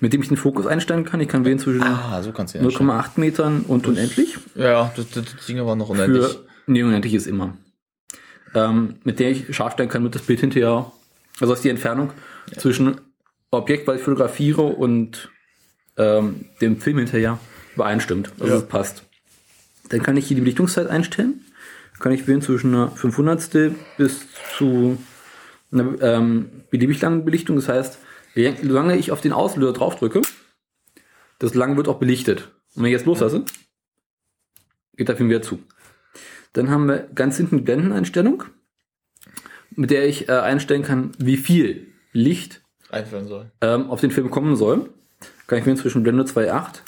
mit 0.01 0.13
dem 0.15 0.23
ich 0.23 0.29
den 0.29 0.37
Fokus 0.37 0.67
einstellen 0.67 1.05
kann. 1.05 1.21
Ich 1.21 1.29
kann 1.29 1.45
wählen 1.45 1.59
zwischen 1.59 1.83
Ah, 1.83 2.23
so 2.23 2.33
kannst 2.33 2.55
du 2.55 2.59
ihn 2.59 2.65
einstellen. 2.65 2.91
0,8 2.91 3.21
Metern 3.21 3.61
und 3.69 3.87
unendlich. 3.87 4.39
Ja, 4.55 4.91
das, 4.97 5.11
das, 5.11 5.25
die 5.25 5.47
Dinge 5.53 5.67
waren 5.67 5.79
noch 5.79 5.91
unendlich. 5.91 6.25
Für, 6.25 6.45
nee, 6.67 6.83
unendlich 6.83 7.15
ist 7.15 7.27
immer. 7.27 7.57
Ähm, 8.55 8.97
mit 9.05 9.21
der 9.21 9.31
ich 9.31 9.55
scharf 9.55 9.75
stellen 9.75 9.89
kann, 9.91 10.03
mit 10.03 10.15
das 10.15 10.23
Bild 10.23 10.41
hinterher. 10.41 10.91
Also 11.39 11.53
ist 11.53 11.65
die 11.65 11.69
Entfernung 11.69 12.13
zwischen 12.57 13.01
Objekt, 13.51 13.87
was 13.87 13.97
ich 13.97 14.03
fotografiere 14.03 14.63
und 14.63 15.31
ähm, 15.97 16.47
dem 16.61 16.81
Film 16.81 16.99
hinterher 16.99 17.39
übereinstimmt. 17.75 18.33
Also 18.41 18.55
Ja. 18.55 18.59
es 18.61 18.67
passt. 18.67 19.05
Dann 19.91 20.03
kann 20.03 20.17
ich 20.17 20.27
hier 20.27 20.37
die 20.37 20.41
Belichtungszeit 20.43 20.87
einstellen. 20.87 21.45
Kann 21.99 22.13
ich 22.13 22.27
wählen 22.27 22.41
zwischen 22.41 22.75
einer 22.75 22.91
500 22.93 23.73
bis 23.99 24.21
zu 24.57 24.97
einer 25.73 26.01
ähm, 26.03 26.65
beliebig 26.71 27.01
langen 27.01 27.25
Belichtung. 27.25 27.57
Das 27.57 27.69
heißt, 27.69 27.99
solange 28.63 28.97
ich 28.97 29.13
auf 29.13 29.21
den 29.21 29.33
Auslöser 29.33 29.73
draufdrücke, 29.73 30.23
das 31.39 31.55
lang 31.55 31.77
wird 31.77 31.89
auch 31.89 31.99
belichtet. 31.99 32.51
Und 32.75 32.83
wenn 32.83 32.87
ich 32.87 32.93
jetzt 32.97 33.07
loslasse, 33.07 33.45
geht 34.97 35.09
der 35.09 35.17
Film 35.17 35.31
wieder 35.31 35.43
zu. 35.43 35.61
Dann 36.53 36.71
haben 36.71 36.89
wir 36.89 37.09
ganz 37.15 37.37
hinten 37.37 37.59
die 37.59 37.63
Blendeneinstellung, 37.63 38.45
mit 39.71 39.91
der 39.91 40.07
ich 40.07 40.29
äh, 40.29 40.33
einstellen 40.33 40.83
kann, 40.83 41.13
wie 41.19 41.37
viel 41.37 41.93
Licht 42.13 42.63
Einführen 42.91 43.29
soll. 43.29 43.51
ähm, 43.61 43.89
auf 43.91 44.01
den 44.01 44.11
Film 44.11 44.31
kommen 44.31 44.57
soll. 44.57 44.91
Kann 45.47 45.59
ich 45.59 45.67
wählen 45.67 45.77
zwischen 45.77 46.03
Blende 46.03 46.25
2.8 46.25 46.81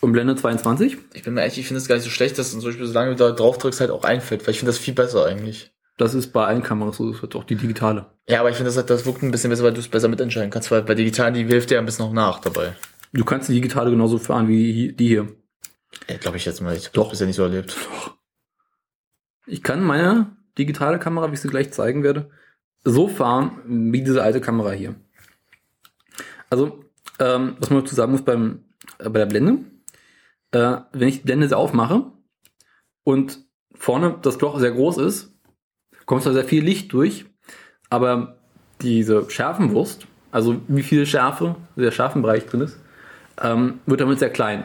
und 0.00 0.12
Blende 0.12 0.36
22. 0.36 0.98
Ich 1.14 1.22
bin 1.22 1.34
mir 1.34 1.42
echt, 1.42 1.58
ich 1.58 1.66
finde 1.66 1.78
es 1.78 1.88
gar 1.88 1.96
nicht 1.96 2.04
so 2.04 2.10
schlecht, 2.10 2.38
dass 2.38 2.52
du 2.52 2.58
zum 2.58 2.68
Beispiel, 2.68 2.86
solange 2.86 3.10
du 3.12 3.16
da 3.16 3.32
drauf 3.32 3.58
drückst, 3.58 3.80
halt 3.80 3.90
auch 3.90 4.04
einfällt, 4.04 4.46
weil 4.46 4.52
ich 4.52 4.58
finde 4.58 4.70
das 4.70 4.78
viel 4.78 4.94
besser 4.94 5.26
eigentlich. 5.26 5.72
Das 5.96 6.14
ist 6.14 6.32
bei 6.32 6.44
allen 6.44 6.62
Kameras 6.62 6.98
so, 6.98 7.10
das 7.10 7.22
wird 7.22 7.34
auch 7.36 7.44
die 7.44 7.56
digitale. 7.56 8.06
Ja, 8.28 8.40
aber 8.40 8.50
ich 8.50 8.56
finde, 8.56 8.70
das, 8.70 8.84
das 8.84 9.06
wirkt 9.06 9.22
ein 9.22 9.30
bisschen 9.30 9.50
besser, 9.50 9.64
weil 9.64 9.72
du 9.72 9.80
es 9.80 9.88
besser 9.88 10.08
mitentscheiden 10.08 10.50
kannst, 10.50 10.70
weil 10.70 10.82
bei 10.82 10.94
digitalen, 10.94 11.34
die 11.34 11.44
hilft 11.44 11.70
dir 11.70 11.78
ein 11.78 11.86
bisschen 11.86 12.06
noch 12.06 12.12
nach 12.12 12.40
dabei. 12.40 12.74
Du 13.12 13.24
kannst 13.24 13.48
die 13.48 13.54
digitale 13.54 13.90
genauso 13.90 14.18
fahren 14.18 14.48
wie 14.48 14.92
die 14.92 15.08
hier. 15.08 15.28
Ja, 16.08 16.18
glaube 16.18 16.36
ich 16.36 16.44
jetzt 16.44 16.60
mal. 16.60 16.76
Ich 16.76 16.86
habe 16.86 16.98
das 16.98 17.10
bisher 17.10 17.26
nicht 17.26 17.36
so 17.36 17.44
erlebt. 17.44 17.76
Ich 19.46 19.62
kann 19.62 19.82
meine 19.82 20.36
digitale 20.58 20.98
Kamera, 20.98 21.30
wie 21.30 21.34
ich 21.34 21.40
sie 21.40 21.48
gleich 21.48 21.72
zeigen 21.72 22.02
werde, 22.02 22.30
so 22.84 23.08
fahren 23.08 23.60
wie 23.66 24.02
diese 24.02 24.22
alte 24.22 24.40
Kamera 24.40 24.72
hier. 24.72 24.96
Also, 26.50 26.84
ähm, 27.18 27.56
was 27.58 27.70
man 27.70 27.80
dazu 27.80 27.94
sagen 27.94 28.12
muss 28.12 28.22
beim, 28.22 28.64
äh, 28.98 29.08
bei 29.08 29.20
der 29.20 29.26
Blende, 29.26 29.64
äh, 30.50 30.78
wenn 30.92 31.08
ich 31.08 31.18
die 31.18 31.24
Blende 31.24 31.56
aufmache 31.56 32.12
und 33.02 33.44
vorne 33.74 34.18
das 34.22 34.40
Loch 34.40 34.58
sehr 34.58 34.72
groß 34.72 34.98
ist, 34.98 35.35
kommt 36.06 36.22
zwar 36.22 36.32
sehr 36.32 36.44
viel 36.44 36.64
Licht 36.64 36.92
durch, 36.92 37.26
aber 37.90 38.36
diese 38.80 39.28
Schärfenwurst, 39.30 40.06
also 40.32 40.56
wie 40.68 40.82
viel 40.82 41.06
Schärfe 41.06 41.56
der 41.76 41.90
Schärfenbereich 41.90 42.46
drin 42.46 42.62
ist, 42.62 42.78
ähm, 43.42 43.80
wird 43.86 44.00
damit 44.00 44.18
sehr 44.18 44.30
klein. 44.30 44.64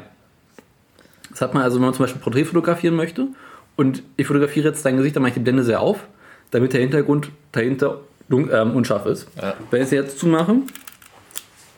Das 1.30 1.41
hat 1.41 1.53
man 1.53 1.63
also, 1.63 1.77
wenn 1.77 1.85
man 1.85 1.93
zum 1.93 2.03
Beispiel 2.03 2.22
Porträt 2.22 2.45
fotografieren 2.45 2.95
möchte 2.95 3.27
und 3.76 4.03
ich 4.18 4.27
fotografiere 4.27 4.68
jetzt 4.69 4.85
dein 4.85 4.97
Gesicht, 4.97 5.15
dann 5.15 5.23
mache 5.23 5.30
ich 5.30 5.34
die 5.35 5.39
Blende 5.41 5.63
sehr 5.63 5.80
auf, 5.81 6.07
damit 6.51 6.73
der 6.73 6.81
Hintergrund 6.81 7.31
dahinter 7.53 8.01
ähm, 8.30 8.72
unscharf 8.76 9.05
ist. 9.05 9.27
Wenn 9.72 9.81
ich 9.81 9.85
es 9.88 9.91
jetzt 9.91 10.19
zumache 10.19 10.55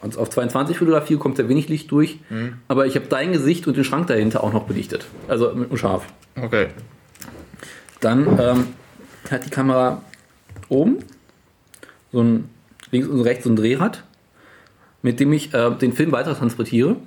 und 0.01 0.17
auf 0.17 0.29
22 0.29 0.77
fotografiere, 0.77 1.19
kommt 1.19 1.37
sehr 1.37 1.49
wenig 1.49 1.69
Licht 1.69 1.89
durch, 1.91 2.19
Mhm. 2.29 2.55
aber 2.67 2.85
ich 2.87 2.95
habe 2.95 3.05
dein 3.07 3.31
Gesicht 3.31 3.67
und 3.67 3.77
den 3.77 3.83
Schrank 3.83 4.07
dahinter 4.07 4.43
auch 4.43 4.53
noch 4.53 4.63
belichtet. 4.63 5.05
Also 5.27 5.53
mit 5.53 5.69
unscharf. 5.71 6.05
Okay. 6.35 6.67
Dann 8.01 8.39
ähm, 8.39 8.67
hat 9.31 9.45
die 9.45 9.49
Kamera 9.49 10.01
oben 10.69 10.99
so 12.11 12.21
ein 12.21 12.49
links 12.91 13.07
und 13.07 13.21
rechts 13.21 13.43
so 13.43 13.49
ein 13.49 13.55
Drehrad, 13.55 14.03
mit 15.01 15.19
dem 15.19 15.33
ich 15.33 15.53
äh, 15.53 15.71
den 15.71 15.93
Film 15.93 16.11
weiter 16.11 16.37
transportiere. 16.37 16.97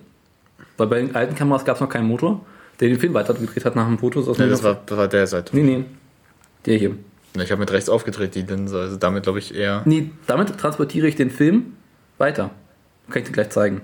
Weil 0.76 0.86
bei 0.88 1.00
den 1.00 1.14
alten 1.14 1.34
Kameras 1.34 1.64
gab 1.64 1.76
es 1.76 1.80
noch 1.80 1.88
keinen 1.88 2.08
Motor, 2.08 2.44
der 2.80 2.88
den 2.88 2.98
Film 2.98 3.14
weiter 3.14 3.34
gedreht 3.34 3.64
hat 3.64 3.76
nach 3.76 3.86
dem 3.86 3.98
Foto. 3.98 4.20
Dem 4.20 4.50
das 4.50 4.62
war, 4.62 4.82
das 4.84 4.98
war 4.98 5.08
der 5.08 5.26
Seite. 5.26 5.56
Nee, 5.56 5.62
nee. 5.62 5.84
Der 6.66 6.76
hier. 6.76 6.96
Ich 7.34 7.50
habe 7.50 7.60
mit 7.60 7.70
rechts 7.70 7.88
aufgedreht, 7.88 8.34
die 8.34 8.42
Linse, 8.42 8.80
also 8.80 8.96
damit 8.96 9.24
glaube 9.24 9.38
ich 9.38 9.54
eher. 9.54 9.82
Nee, 9.84 10.10
damit 10.26 10.56
transportiere 10.58 11.06
ich 11.06 11.16
den 11.16 11.30
Film 11.30 11.74
weiter. 12.18 12.50
Kann 13.10 13.22
ich 13.22 13.28
dir 13.28 13.32
gleich 13.32 13.50
zeigen. 13.50 13.82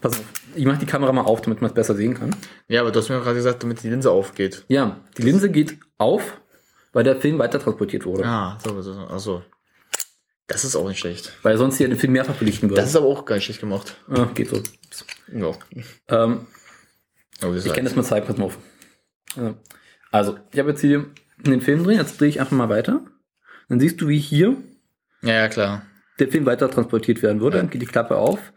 Pass 0.00 0.18
auf, 0.18 0.24
ich 0.54 0.64
mache 0.64 0.78
die 0.78 0.86
Kamera 0.86 1.12
mal 1.12 1.22
auf, 1.22 1.42
damit 1.42 1.60
man 1.60 1.70
es 1.70 1.74
besser 1.74 1.94
sehen 1.94 2.14
kann. 2.14 2.34
Ja, 2.68 2.80
aber 2.80 2.90
du 2.90 2.98
hast 2.98 3.08
mir 3.08 3.20
gerade 3.20 3.36
gesagt, 3.36 3.62
damit 3.62 3.82
die 3.82 3.90
Linse 3.90 4.10
aufgeht. 4.10 4.64
Ja, 4.68 4.96
die 5.18 5.22
Linse 5.22 5.50
geht 5.50 5.78
auf, 5.98 6.40
weil 6.94 7.04
der 7.04 7.16
Film 7.16 7.38
weiter 7.38 7.58
transportiert 7.58 8.06
wurde. 8.06 8.24
Ah, 8.24 8.58
so, 8.64 8.80
so, 8.80 8.92
so. 8.94 9.00
Achso. 9.00 9.42
Das 10.46 10.64
ist 10.64 10.76
auch 10.76 10.88
nicht 10.88 10.98
schlecht. 10.98 11.32
Weil 11.42 11.56
sonst 11.56 11.76
hier 11.78 11.88
den 11.88 11.98
Film 11.98 12.12
mehrfach 12.12 12.34
belichten 12.34 12.68
würde. 12.68 12.80
Das 12.80 12.90
ist 12.90 12.96
aber 12.96 13.06
auch 13.06 13.24
gar 13.24 13.36
nicht 13.36 13.44
schlecht 13.44 13.60
gemacht. 13.60 13.96
Ja, 14.14 14.24
geht 14.26 14.48
so. 14.48 14.62
Ja. 15.32 15.52
Ähm, 16.08 16.46
das 17.40 17.66
ich 17.66 17.72
kenne 17.72 17.88
das 17.88 17.96
mal 17.96 18.02
zeigen, 18.04 18.26
pass 18.26 18.36
mal 18.36 18.46
auf. 18.46 18.58
Ja. 19.36 19.54
Also, 20.10 20.38
ich 20.52 20.58
habe 20.58 20.70
jetzt 20.70 20.80
hier 20.80 21.06
den 21.38 21.60
Film 21.60 21.84
drin, 21.84 21.98
jetzt 21.98 22.20
drehe 22.20 22.28
ich 22.28 22.40
einfach 22.40 22.56
mal 22.56 22.68
weiter. 22.68 23.04
Dann 23.68 23.80
siehst 23.80 24.00
du, 24.00 24.08
wie 24.08 24.18
hier 24.18 24.56
Ja, 25.22 25.32
ja, 25.34 25.48
klar. 25.48 25.82
der 26.18 26.28
Film 26.28 26.46
weiter 26.46 26.70
transportiert 26.70 27.22
werden 27.22 27.40
würde. 27.40 27.56
Dann 27.56 27.70
geht 27.70 27.82
die 27.82 27.86
Klappe 27.86 28.16
auf. 28.16 28.52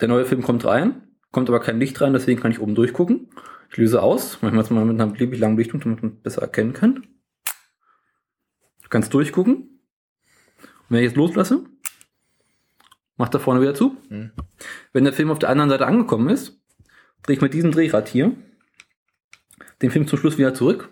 Der 0.00 0.08
neue 0.08 0.26
Film 0.26 0.42
kommt 0.42 0.64
rein, 0.64 1.08
kommt 1.32 1.48
aber 1.48 1.58
kein 1.60 1.80
Licht 1.80 2.00
rein, 2.00 2.12
deswegen 2.12 2.40
kann 2.40 2.52
ich 2.52 2.60
oben 2.60 2.74
durchgucken. 2.76 3.30
Ich 3.70 3.76
löse 3.78 4.00
aus, 4.02 4.38
manchmal 4.42 4.62
ist 4.64 4.70
man 4.70 4.86
mit 4.86 5.00
einer 5.00 5.10
beliebig 5.12 5.40
langen 5.40 5.56
Lichtung, 5.56 5.80
damit 5.80 6.02
man 6.02 6.20
besser 6.20 6.42
erkennen 6.42 6.72
kann. 6.74 7.06
Du 8.88 8.90
kannst 8.90 9.12
durchgucken. 9.12 9.54
Und 9.54 10.88
wenn 10.88 11.00
ich 11.00 11.08
jetzt 11.08 11.16
loslasse, 11.16 11.62
macht 13.18 13.34
er 13.34 13.40
vorne 13.40 13.60
wieder 13.60 13.74
zu. 13.74 13.98
Hm. 14.08 14.30
Wenn 14.94 15.04
der 15.04 15.12
Film 15.12 15.30
auf 15.30 15.38
der 15.38 15.50
anderen 15.50 15.68
Seite 15.68 15.86
angekommen 15.86 16.30
ist, 16.30 16.58
drehe 17.22 17.36
ich 17.36 17.42
mit 17.42 17.52
diesem 17.52 17.70
Drehrad 17.70 18.08
hier 18.08 18.34
den 19.82 19.90
Film 19.90 20.08
zum 20.08 20.18
Schluss 20.18 20.38
wieder 20.38 20.54
zurück 20.54 20.88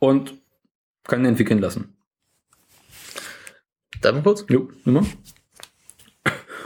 und 0.00 0.38
kann 1.04 1.20
ihn 1.20 1.26
entwickeln 1.26 1.60
lassen. 1.60 1.96
Darf 4.02 4.14
mal 4.14 4.22
kurz? 4.22 4.44
Jo, 4.50 4.68
mal. 4.84 5.06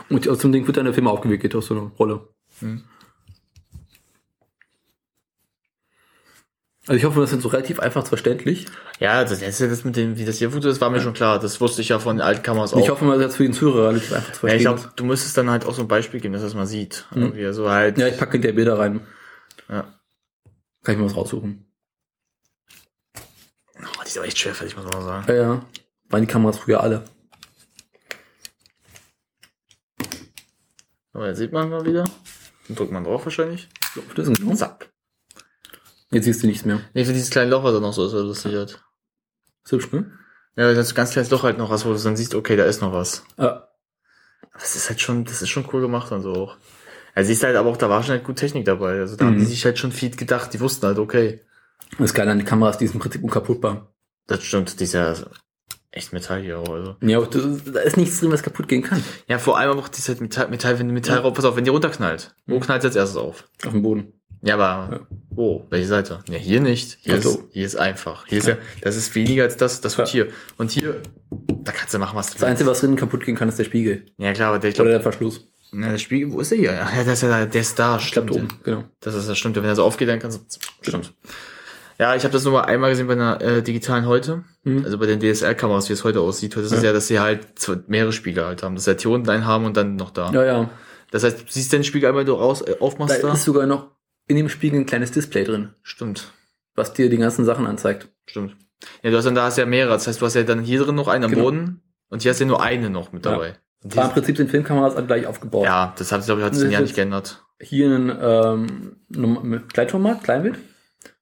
Und 0.09 0.29
aus 0.29 0.39
dem 0.39 0.51
Ding 0.51 0.67
wird 0.67 0.77
dann 0.77 0.87
der 0.87 0.95
Film 0.95 1.07
aufgewickelt 1.07 1.55
aus 1.55 1.67
so 1.67 1.75
einer 1.79 1.87
Rolle. 1.93 2.29
Hm. 2.59 2.83
Also 6.89 6.99
ich 6.99 7.05
hoffe, 7.05 7.21
das 7.21 7.33
ist 7.33 7.43
so 7.43 7.49
relativ 7.49 7.81
einfach 7.81 8.07
verständlich. 8.07 8.67
Ja, 9.01 9.25
das, 9.25 9.41
das, 9.41 9.59
das 9.59 9.85
mit 9.85 9.97
dem, 9.97 10.17
wie 10.19 10.25
das 10.25 10.39
hier 10.39 10.51
funktioniert, 10.51 10.77
das 10.77 10.81
war 10.81 10.91
mir 10.91 11.01
schon 11.01 11.15
klar. 11.15 11.41
Das 11.41 11.61
wusste 11.61 11.83
ich 11.83 11.89
ja 11.89 11.99
von 11.99 12.17
den 12.17 12.23
alten 12.23 12.45
Kameras 12.45 12.75
auch. 12.75 12.79
Ich 12.79 12.89
hoffe 12.89 13.05
mal, 13.05 13.19
das 13.19 13.33
ist 13.33 13.37
für 13.37 13.43
den 13.43 13.55
Zuhörer 13.55 13.89
relativ 13.89 14.13
einfach 14.13 14.33
zu 14.33 14.47
ja, 14.47 14.55
ich 14.55 14.63
verstehen. 14.63 14.83
glaube, 14.83 14.97
du 14.97 15.05
müsstest 15.05 15.37
dann 15.37 15.51
halt 15.51 15.67
auch 15.67 15.75
so 15.75 15.83
ein 15.83 15.89
Beispiel 15.89 16.21
geben, 16.21 16.35
dass 16.35 16.45
es 16.45 16.55
mal 16.55 16.67
sieht. 16.67 17.07
Mhm. 17.11 17.23
Irgendwie, 17.23 17.45
also 17.45 17.69
halt. 17.69 17.99
ja, 17.99 18.07
ich 18.07 18.17
packe 18.17 18.33
hinterher 18.33 18.55
Bilder 18.55 18.79
rein. 18.79 19.01
Ja. 19.69 19.95
Kann 20.85 20.95
ich 20.95 21.01
mir 21.01 21.07
was 21.07 21.17
raussuchen. 21.17 21.67
Oh, 23.17 24.03
die 24.05 24.07
ist 24.07 24.17
aber 24.17 24.27
echt 24.29 24.39
schwerfällig, 24.39 24.77
muss 24.77 24.85
man 24.85 24.95
mal 24.95 25.05
sagen. 25.05 25.25
Ja, 25.29 25.35
ja. 25.35 25.67
Waren 26.09 26.21
die 26.21 26.29
Kameras 26.29 26.59
früher 26.59 26.81
alle. 26.81 27.03
Aber 31.13 31.27
jetzt 31.27 31.39
sieht 31.39 31.53
man 31.53 31.69
mal 31.69 31.85
wieder. 31.85 32.05
Dann 32.69 32.77
drückt 32.77 32.93
man 32.93 33.03
drauf 33.03 33.25
wahrscheinlich. 33.25 33.69
Das 34.15 34.29
ist 34.29 34.41
ein 34.41 34.57
Zack. 34.57 34.86
Jetzt 36.17 36.25
siehst 36.25 36.43
du 36.43 36.47
nichts 36.47 36.65
mehr. 36.65 36.81
Nee, 36.95 37.05
für 37.05 37.13
dieses 37.13 37.29
kleine 37.31 37.51
Loch, 37.51 37.63
was 37.63 37.75
da 37.75 37.81
noch 37.81 37.93
so 37.93 38.07
ist, 38.07 38.15
was 38.15 38.23
lustig 38.23 38.55
hat. 38.55 38.83
Ist 39.65 39.73
hübsch, 39.73 39.93
ne? 39.93 40.11
Ja, 40.57 40.73
das 40.73 40.87
ist 40.87 40.93
ein 40.93 40.97
ganz 40.97 41.11
kleines 41.11 41.31
Loch 41.31 41.43
halt 41.43 41.59
noch 41.59 41.69
was, 41.71 41.85
wo 41.85 41.93
du 41.93 41.99
dann 42.03 42.17
siehst, 42.17 42.35
okay, 42.35 42.57
da 42.57 42.65
ist 42.65 42.81
noch 42.81 42.93
was. 42.93 43.23
Ja. 43.39 43.69
Das 44.55 44.75
ist 44.77 44.89
halt 44.89 45.01
schon, 45.03 45.25
das 45.27 45.43
ist 45.43 45.51
schon 45.51 45.69
cool 45.73 45.83
gemacht 45.83 46.11
und 46.13 46.23
so 46.23 46.33
auch. 46.33 46.57
Also 47.15 47.29
siehst 47.29 47.43
halt 47.45 47.57
aber 47.57 47.69
auch, 47.69 47.77
da 47.77 47.91
war 47.91 48.03
schon 48.03 48.13
halt 48.13 48.25
gut 48.25 48.37
Technik 48.37 48.65
dabei. 48.65 48.99
Also 49.01 49.17
da 49.17 49.25
Mhm. 49.25 49.29
haben 49.29 49.39
die 49.41 49.45
sich 49.45 49.65
halt 49.67 49.79
schon 49.79 49.93
viel 49.93 50.11
gedacht, 50.17 50.55
die 50.55 50.61
wussten 50.61 50.87
halt, 50.87 50.99
okay. 50.99 51.43
Das 51.99 52.15
Geile 52.15 52.31
an 52.31 52.39
den 52.39 52.47
Kameras, 52.47 52.79
die 52.79 52.87
sind 52.87 52.95
im 52.97 53.01
Prinzip 53.03 53.23
unkaputtbar. 53.23 53.93
Das 54.27 54.43
stimmt, 54.43 54.81
die 54.81 54.85
ist 54.85 54.95
ja 54.95 55.15
echt 55.91 56.13
Metall 56.15 56.41
hier 56.43 56.59
auch, 56.59 56.69
also. 56.71 56.97
Ja, 57.03 57.21
das, 57.21 57.43
da 57.73 57.81
ist 57.81 57.97
nichts 57.99 58.21
drin, 58.21 58.33
was 58.33 58.43
kaputt 58.43 58.69
gehen 58.69 58.83
kann. 58.83 59.03
Ja, 59.29 59.39
vor 59.39 59.59
allem 59.59 59.79
auch 59.79 59.89
dieses 59.89 60.09
halt 60.09 60.21
Metall, 60.23 60.49
Metall, 60.49 60.79
wenn 60.79 60.89
du 60.89 60.95
Metall 60.95 61.17
Ja. 61.17 61.23
rauf, 61.23 61.35
pass 61.35 61.45
auf, 61.45 61.57
wenn 61.57 61.65
die 61.65 61.71
runterknallt. 61.71 62.35
Wo 62.47 62.59
knallt 62.61 62.85
als 62.85 62.97
erstes 62.97 63.17
auf? 63.19 63.45
Auf 63.65 63.73
dem 63.73 63.83
Boden. 63.83 64.16
Ja, 64.43 64.55
aber 64.55 65.07
wo? 65.31 65.67
Welche 65.71 65.87
Seite? 65.89 66.21
Ja, 66.29 66.37
hier 66.39 66.61
nicht. 66.61 66.99
Hier, 67.01 67.15
Also. 67.15 67.31
ist, 67.31 67.39
hier 67.51 67.67
ist 67.67 67.77
einfach. 67.77 68.27
Hier 68.27 68.39
ist 68.39 68.47
ja, 68.49 68.57
das 68.83 68.97
ist 68.97 69.15
weniger 69.15 69.43
als 69.45 69.57
das, 69.57 69.81
das 69.81 69.99
wird 69.99 70.09
hier. 70.09 70.29
Und 70.57 70.71
hier, 70.71 71.03
da 71.63 71.73
kannst 71.73 71.95
du 71.95 71.99
machen, 71.99 72.17
was 72.17 72.29
du 72.29 72.35
Das 72.35 72.45
Einzige, 72.45 72.71
was 72.71 72.81
drinnen 72.81 72.97
kaputt 72.97 73.25
gehen 73.25 73.35
kann, 73.37 73.49
ist 73.49 73.59
der 73.59 73.65
Spiegel. 73.65 74.07
Ja, 74.19 74.33
klar, 74.33 74.49
aber 74.51 74.59
der, 74.59 74.71
ich 74.71 74.77
Oder 74.77 74.85
glaube, 74.85 74.91
der 74.91 75.01
Verschluss. 75.01 75.49
ja, 75.73 75.91
der 75.91 75.99
Spiegel, 75.99 76.33
wo 76.33 76.41
ist 76.41 76.51
der 76.53 76.59
hier? 76.59 76.73
Ja, 76.73 76.89
der 77.05 77.13
ist 77.13 77.23
ja, 77.23 77.47
der 77.47 77.61
ist 77.61 77.79
da, 77.79 77.99
stimmt. 77.99 78.31
oben, 78.31 78.49
genau. 78.63 78.85
Das 79.01 79.15
ist 79.15 79.29
das 79.29 79.37
stimmt. 79.37 79.57
Wenn 79.57 79.65
er 79.65 79.75
so 79.77 79.85
aufgeht, 79.85 80.09
dann 80.09 80.19
kannst 80.21 80.39
du, 80.39 80.61
stimmt. 80.89 81.13
Ja, 81.99 82.15
ich 82.15 82.25
habe 82.25 82.33
das 82.33 82.45
nur 82.45 82.53
mal 82.53 82.65
einmal 82.67 82.91
gesehen 82.91 83.07
bei 83.07 83.15
einer 83.15 83.41
äh, 83.41 83.63
digitalen 83.63 84.07
heute, 84.07 84.45
also 84.85 84.99
bei 84.99 85.07
den 85.07 85.19
DSL-Kameras, 85.19 85.89
wie 85.89 85.95
es 85.95 86.05
heute 86.05 86.21
aussieht. 86.21 86.55
Das 86.55 86.65
ist 86.67 86.71
Mhm. 86.73 86.77
Ja. 86.79 86.85
ja, 86.85 86.93
dass 86.93 87.07
sie 87.09 87.19
halt 87.21 87.47
mehrere 87.89 88.13
Spiegel 88.13 88.45
halt 88.45 88.63
haben. 88.63 88.75
Dass 88.75 88.85
sie 88.85 88.91
halt 88.91 89.01
hier 89.01 89.11
unten 89.11 89.31
einen 89.31 89.47
haben 89.47 89.65
und 89.65 89.77
dann 89.79 89.97
noch 89.97 90.11
da. 90.11 90.31
Ja, 90.31 90.45
ja. 90.45 90.71
Das 91.11 91.25
heißt, 91.25 91.41
du 91.41 91.45
siehst 91.49 91.73
den 91.73 91.85
Spiegel 91.85 92.09
einmal, 92.11 92.25
du 92.27 92.35
raus, 92.35 92.61
äh, 92.61 92.73
Da 92.79 92.81
aufmachst 92.85 93.23
da. 93.23 93.33
ist 93.33 93.45
sogar 93.45 93.65
noch 93.67 93.96
in 94.29 94.37
dem 94.37 94.49
Spiegel 94.49 94.81
ein 94.81 94.87
kleines 94.87 95.13
Display 95.13 95.45
drin, 95.45 95.71
Stimmt, 95.83 96.33
was 96.75 96.93
dir 96.93 97.09
die 97.11 97.17
ganzen 97.17 97.45
Sachen 97.45 97.67
anzeigt. 97.67 98.09
stimmt. 98.27 98.57
Ja, 99.03 99.11
du 99.11 99.17
hast 99.17 99.25
dann 99.25 99.35
da 99.35 99.45
hast 99.45 99.57
ja 99.57 99.65
mehrere. 99.67 99.95
Das 99.95 100.07
heißt, 100.07 100.21
du 100.21 100.27
hast 100.27 100.35
ja 100.35 100.43
dann 100.43 100.61
hier 100.61 100.81
drin 100.83 100.95
noch 100.95 101.09
einen 101.09 101.25
am 101.25 101.31
Genau. 101.31 101.45
Boden 101.45 101.81
und 102.11 102.23
hier 102.23 102.31
hast 102.33 102.41
ja 102.41 102.47
nur 102.47 102.63
eine 102.63 102.91
noch 102.91 103.13
mit 103.13 103.25
Ja. 103.25 103.33
dabei. 103.33 103.55
Und 103.83 103.97
Aber 103.97 104.07
im 104.09 104.13
Prinzip 104.13 104.37
sind 104.37 104.51
Filmkameras 104.51 104.97
alle 104.97 105.07
gleich 105.07 105.27
aufgebaut. 105.27 105.65
Ja, 105.65 105.95
das 105.97 106.13
hat 106.13 106.23
sich, 106.23 106.27
glaube 106.27 106.41
ich, 106.43 106.47
hat 106.47 106.55
sich 106.55 106.71
ist 106.73 106.79
nicht 106.81 106.95
geändert. 106.95 107.43
Hier 107.61 107.89
ein 107.89 108.13
ähm, 108.21 109.63
Kleinformat, 109.73 110.23
Kleinbild, 110.25 110.59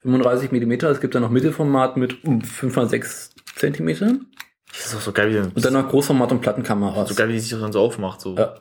35 0.00 0.50
Millimeter. 0.50 0.90
Es 0.90 1.00
gibt 1.00 1.14
dann 1.14 1.22
noch 1.22 1.30
Mittelformat 1.30 1.96
mit 1.96 2.24
um, 2.24 2.40
5,6 2.40 3.30
Zentimetern. 3.56 4.26
Das 4.68 4.86
ist 4.86 4.96
auch 4.96 5.00
so 5.00 5.12
geil, 5.12 5.30
wie, 5.32 5.38
Und 5.38 5.64
dann 5.64 5.74
noch 5.74 5.88
Großformat 5.88 6.32
und 6.32 6.40
Plattenkameras. 6.40 7.08
so 7.08 7.14
geil, 7.14 7.28
wie 7.28 7.34
die 7.34 7.38
sich 7.40 7.50
das 7.50 7.60
dann 7.60 7.72
so 7.72 7.80
aufmacht. 7.80 8.20
So. 8.20 8.34
Ja. 8.36 8.56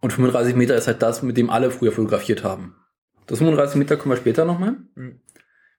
Und 0.00 0.12
35 0.12 0.54
Meter 0.54 0.76
ist 0.76 0.86
halt 0.86 1.02
das, 1.02 1.22
mit 1.22 1.36
dem 1.36 1.50
alle 1.50 1.70
früher 1.70 1.92
fotografiert 1.92 2.44
haben. 2.44 2.76
Das 3.26 3.38
35 3.38 3.76
Meter 3.76 3.96
kommen 3.96 4.12
wir 4.12 4.16
später 4.18 4.44
nochmal. 4.44 4.76
Mhm. 4.94 5.20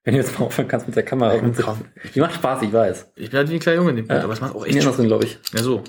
Wenn 0.04 0.14
du 0.14 0.20
jetzt 0.22 0.38
mal 0.40 0.46
aufhören 0.46 0.68
kannst 0.68 0.88
mit 0.88 0.96
der 0.96 1.04
Kamera. 1.04 1.36
Ja, 1.36 1.42
komm. 1.62 1.86
Die 2.16 2.20
macht 2.20 2.36
Spaß, 2.36 2.62
ich 2.64 2.72
weiß. 2.74 3.12
Ich 3.16 3.30
bin 3.30 3.38
halt 3.40 3.50
wie 3.50 3.56
ein 3.56 3.60
kleiner 3.60 3.78
Junge 3.78 3.90
in 3.92 3.96
dem 3.98 4.08
Bild, 4.08 4.20
Ja. 4.20 4.24
aber 4.24 4.34
es 4.34 4.42
macht 4.42 4.56
auch 4.56 4.62
Nee, 4.64 4.70
echt 4.70 4.74
Spaß. 4.76 4.86
andersrum, 4.86 5.08
glaube 5.08 5.26
ich. 5.26 5.40
Ja, 5.54 5.64
so. 5.64 5.84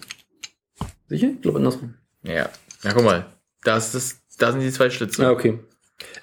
Sicher? 1.09 1.29
Ich 1.29 1.41
glaube 1.43 1.59
andersrum. 1.59 1.95
Ja. 2.23 2.49
Ja, 2.83 2.93
guck 2.93 3.05
mal. 3.05 3.27
Da, 3.65 3.77
ist 3.77 3.95
das, 3.95 4.21
da 4.39 4.53
sind 4.53 4.61
die 4.61 4.71
zwei 4.71 4.91
Schlitze. 4.91 5.23
Ja, 5.23 5.31
okay. 5.31 5.59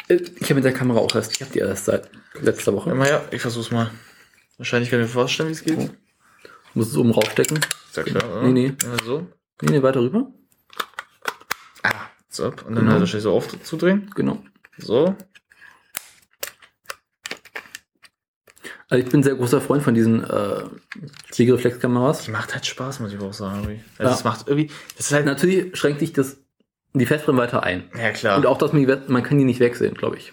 Äh, 0.08 0.16
Ich 0.40 0.44
habe 0.44 0.56
mit 0.56 0.64
der 0.66 0.74
Kamera 0.74 1.00
auch 1.00 1.14
erst, 1.16 1.34
ich 1.34 1.42
habe 1.42 1.52
die 1.52 1.60
erst 1.60 1.86
seit 1.86 2.10
letzter 2.42 2.74
Woche. 2.74 2.90
Ja, 2.90 2.96
mal 2.96 3.08
her, 3.08 3.24
ich 3.32 3.42
versuch's 3.42 3.72
mal. 3.72 3.92
Wahrscheinlich 4.58 4.90
kann 4.90 5.00
ich 5.00 5.06
mir 5.08 5.12
vorstellen, 5.12 5.50
wie 5.50 5.54
es 5.54 5.64
geht. 5.64 5.92
Muss 6.74 6.88
es 6.90 6.98
oben 6.98 7.12
raufstecken. 7.12 7.58
Ist 7.58 7.98
ja 7.98 8.04
klar, 8.04 8.24
oder? 8.30 8.44
Nee, 8.44 8.52
nee. 8.52 8.74
Ja, 8.84 9.04
so. 9.06 9.28
Nee, 9.62 9.72
nee, 9.72 9.84
weiter 9.84 10.02
rüber. 10.02 10.32
So. 12.36 12.46
Und 12.48 12.76
dann 12.76 12.76
Genau. 12.86 13.00
wahrscheinlich 13.00 13.24
so 13.24 13.32
aufzudrehen. 13.34 14.10
Genau. 14.16 14.42
So. 14.78 15.16
Also 18.90 19.04
ich 19.04 19.10
bin 19.12 19.24
sehr 19.24 19.36
großer 19.36 19.62
Freund 19.62 19.82
von 19.84 19.96
diesen 19.96 20.24
äh, 20.24 20.64
Spiegelreflexkameras. 21.32 22.24
Die 22.26 22.32
macht 22.32 22.54
halt 22.54 22.66
Spaß, 22.66 23.00
muss 23.00 23.12
ich 23.14 23.20
auch 23.20 23.34
sagen. 23.34 23.62
Irgendwie. 23.64 23.84
Also 23.98 24.04
Ja. 24.04 24.10
das 24.10 24.24
macht 24.24 24.48
irgendwie, 24.48 24.70
das 24.98 25.08
ist 25.08 25.12
halt, 25.14 25.26
Natürlich 25.26 25.76
schränkt 25.78 26.02
dich 26.02 26.14
das 26.14 26.38
die 26.94 27.06
Festbrennweite 27.06 27.54
weiter 27.58 27.64
ein. 27.64 27.90
ja 27.98 28.12
klar. 28.12 28.38
Und 28.38 28.46
auch, 28.46 28.58
dass 28.58 28.72
man, 28.74 28.86
die, 28.86 29.12
man 29.12 29.24
kann 29.24 29.38
die 29.38 29.44
nicht 29.44 29.60
wegsehen, 29.60 29.96
glaube 29.96 30.18
ich. 30.18 30.32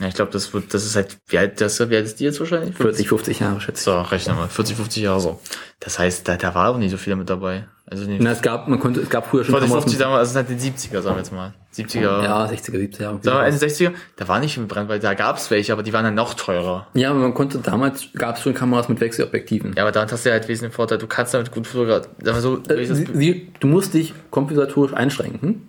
Ja, 0.00 0.08
ich 0.08 0.14
glaube, 0.14 0.32
das 0.32 0.52
wird, 0.54 0.72
das 0.74 0.84
ist 0.84 0.96
halt, 0.96 1.18
wie 1.28 1.38
alt, 1.38 1.60
das, 1.60 1.78
wie 1.90 1.94
alt 1.96 2.06
ist 2.06 2.18
die 2.20 2.24
jetzt 2.24 2.40
wahrscheinlich? 2.40 2.74
40, 2.76 3.08
50 3.08 3.40
Jahre, 3.40 3.60
schätze 3.60 3.84
So, 3.84 4.00
rechne 4.00 4.34
mal. 4.34 4.48
40, 4.48 4.76
50 4.76 5.02
Jahre 5.02 5.20
so. 5.20 5.40
Das 5.78 5.98
heißt, 5.98 6.26
da, 6.26 6.36
da 6.36 6.54
war 6.54 6.70
auch 6.70 6.78
nicht 6.78 6.90
so 6.90 6.96
viel 6.96 7.14
mit 7.16 7.28
dabei. 7.30 7.64
Also 7.86 8.04
ich. 8.04 8.08
nicht. 8.08 8.22
Na, 8.22 8.30
es 8.30 8.40
gab, 8.42 8.68
man 8.68 8.78
konnte, 8.80 9.00
es 9.00 9.10
gab 9.10 9.26
früher 9.28 9.44
schon 9.44 9.52
40, 9.52 9.68
Kameras 9.68 9.84
50, 9.84 9.92
mit- 9.92 9.98
sagen 10.00 10.12
wir, 10.12 10.18
also 10.18 10.34
das 10.38 10.48
sind 10.48 10.62
halt 10.62 10.78
die 10.78 10.88
70er, 10.88 11.02
sagen 11.02 11.16
wir 11.16 11.20
jetzt 11.20 11.32
mal. 11.32 11.54
70er. 11.76 12.22
Ja, 12.22 12.46
60er, 12.46 12.76
70er 12.78 13.02
Jahre. 13.02 13.18
Sagen 13.22 13.38
wir 13.38 13.44
Ende 13.46 13.58
60er, 13.66 13.92
da 14.16 14.28
war 14.28 14.40
nicht 14.40 14.54
viel 14.54 14.62
mit 14.62 14.70
Brennweite, 14.72 15.02
da 15.02 15.14
gab's 15.14 15.50
welche, 15.50 15.72
aber 15.72 15.82
die 15.82 15.92
waren 15.92 16.04
dann 16.04 16.14
noch 16.14 16.34
teurer. 16.34 16.86
Ja, 16.94 17.10
aber 17.10 17.18
man 17.20 17.34
konnte, 17.34 17.58
damals 17.58 18.06
gab 18.14 18.36
es 18.36 18.42
schon 18.42 18.54
Kameras 18.54 18.88
mit 18.88 19.00
Wechselobjektiven. 19.00 19.74
Ja, 19.76 19.82
aber 19.82 19.92
damit 19.92 20.10
hast 20.12 20.24
du 20.24 20.30
ja 20.30 20.34
halt 20.34 20.48
wesentlichen 20.48 20.74
Vorteil, 20.74 20.98
du 20.98 21.06
kannst 21.06 21.34
damit 21.34 21.50
gut 21.52 21.66
fotografieren. 21.66 22.10
So, 22.40 22.56
Äh, 22.72 23.40
du 23.60 23.66
musst 23.66 23.94
dich 23.94 24.14
kompensatorisch 24.30 24.92
einschränken. 24.94 25.68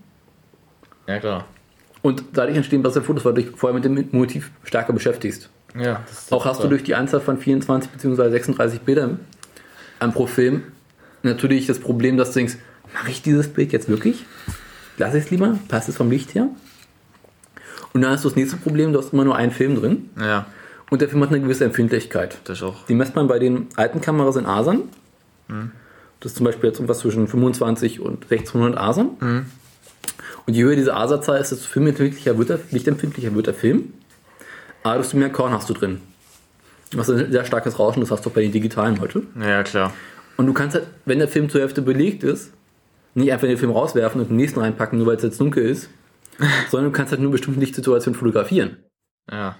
ja 1.07 1.19
klar. 1.19 1.45
Und 2.01 2.23
dadurch 2.33 2.57
entstehen 2.57 2.81
bessere 2.81 3.03
Fotos, 3.03 3.25
weil 3.25 3.33
du 3.33 3.41
dich 3.43 3.51
vorher 3.55 3.75
mit 3.79 3.85
dem 3.85 4.09
Motiv 4.11 4.51
stärker 4.63 4.93
beschäftigst. 4.93 5.49
Ja, 5.79 6.03
Auch 6.31 6.45
hast 6.45 6.63
du 6.63 6.67
durch 6.67 6.83
die 6.83 6.95
Anzahl 6.95 7.21
von 7.21 7.37
24 7.37 7.91
bzw. 7.91 8.29
36 8.29 8.81
Bildern 8.81 9.19
am 9.99 10.11
pro 10.13 10.25
Film 10.27 10.63
natürlich 11.23 11.67
das 11.67 11.79
Problem, 11.79 12.17
dass 12.17 12.29
du 12.31 12.39
denkst, 12.39 12.55
mache 12.93 13.11
ich 13.11 13.21
dieses 13.21 13.47
Bild 13.47 13.71
jetzt 13.71 13.87
wirklich? 13.87 14.25
Lass 14.97 15.13
ich 15.13 15.25
es 15.25 15.31
lieber? 15.31 15.57
Passt 15.69 15.87
es 15.87 15.95
vom 15.95 16.09
Licht 16.09 16.33
her? 16.35 16.49
Und 17.93 18.01
dann 18.01 18.11
hast 18.11 18.23
du 18.25 18.29
das 18.29 18.35
nächste 18.35 18.57
Problem, 18.57 18.93
du 18.93 18.99
hast 18.99 19.13
immer 19.13 19.23
nur 19.23 19.35
einen 19.35 19.51
Film 19.51 19.75
drin 19.75 20.09
Ja, 20.19 20.45
und 20.89 21.01
der 21.01 21.07
Film 21.09 21.21
hat 21.21 21.29
eine 21.29 21.39
gewisse 21.39 21.63
Empfindlichkeit. 21.65 22.39
das 22.45 22.57
ist 22.57 22.63
auch. 22.63 22.85
Die 22.87 22.95
messt 22.95 23.15
man 23.15 23.27
bei 23.27 23.39
den 23.39 23.67
alten 23.77 24.01
Kameras 24.01 24.35
in 24.35 24.45
ASAN. 24.45 24.83
Mhm. 25.47 25.71
Das 26.19 26.31
ist 26.33 26.37
zum 26.37 26.45
Beispiel 26.45 26.67
jetzt 26.69 26.77
irgendwas 26.79 26.99
zwischen 26.99 27.27
25 27.27 27.99
und 28.01 28.23
1600 28.29 28.77
ASAN. 28.77 29.09
Mhm. 29.19 29.45
Und 30.51 30.55
je 30.55 30.63
höher 30.63 30.75
diese 30.75 30.93
ASA-Zahl 30.93 31.39
ist, 31.39 31.53
desto 31.53 31.69
filmempfindlicher 31.69 32.37
wird 32.37 32.49
der, 32.49 32.59
lichtempfindlicher 32.71 33.33
wird 33.33 33.47
der 33.47 33.53
Film. 33.53 33.93
Aber 34.83 34.97
desto 34.97 35.15
mehr 35.15 35.29
Korn 35.29 35.53
hast 35.53 35.69
du 35.69 35.73
drin. 35.73 36.01
Du 36.89 36.99
hast 36.99 37.09
ein 37.09 37.31
sehr 37.31 37.45
starkes 37.45 37.79
Rauschen, 37.79 38.01
das 38.01 38.11
hast 38.11 38.25
du 38.25 38.29
bei 38.29 38.41
den 38.41 38.51
digitalen 38.51 38.99
heute. 38.99 39.23
Ja, 39.39 39.63
klar. 39.63 39.93
Und 40.35 40.47
du 40.47 40.53
kannst 40.53 40.75
halt, 40.75 40.87
wenn 41.05 41.19
der 41.19 41.29
Film 41.29 41.49
zur 41.49 41.61
Hälfte 41.61 41.81
belegt 41.81 42.23
ist, 42.23 42.51
nicht 43.13 43.31
einfach 43.31 43.47
den 43.47 43.57
Film 43.57 43.71
rauswerfen 43.71 44.19
und 44.19 44.29
den 44.29 44.35
nächsten 44.35 44.59
reinpacken, 44.59 44.97
nur 44.97 45.07
weil 45.07 45.15
es 45.15 45.23
jetzt 45.23 45.39
dunkel 45.39 45.63
ist, 45.63 45.89
sondern 46.69 46.91
du 46.91 46.97
kannst 46.97 47.13
halt 47.13 47.21
nur 47.21 47.31
bestimmte 47.31 47.61
Lichtsituationen 47.61 48.19
fotografieren. 48.19 48.83
Ja. 49.31 49.55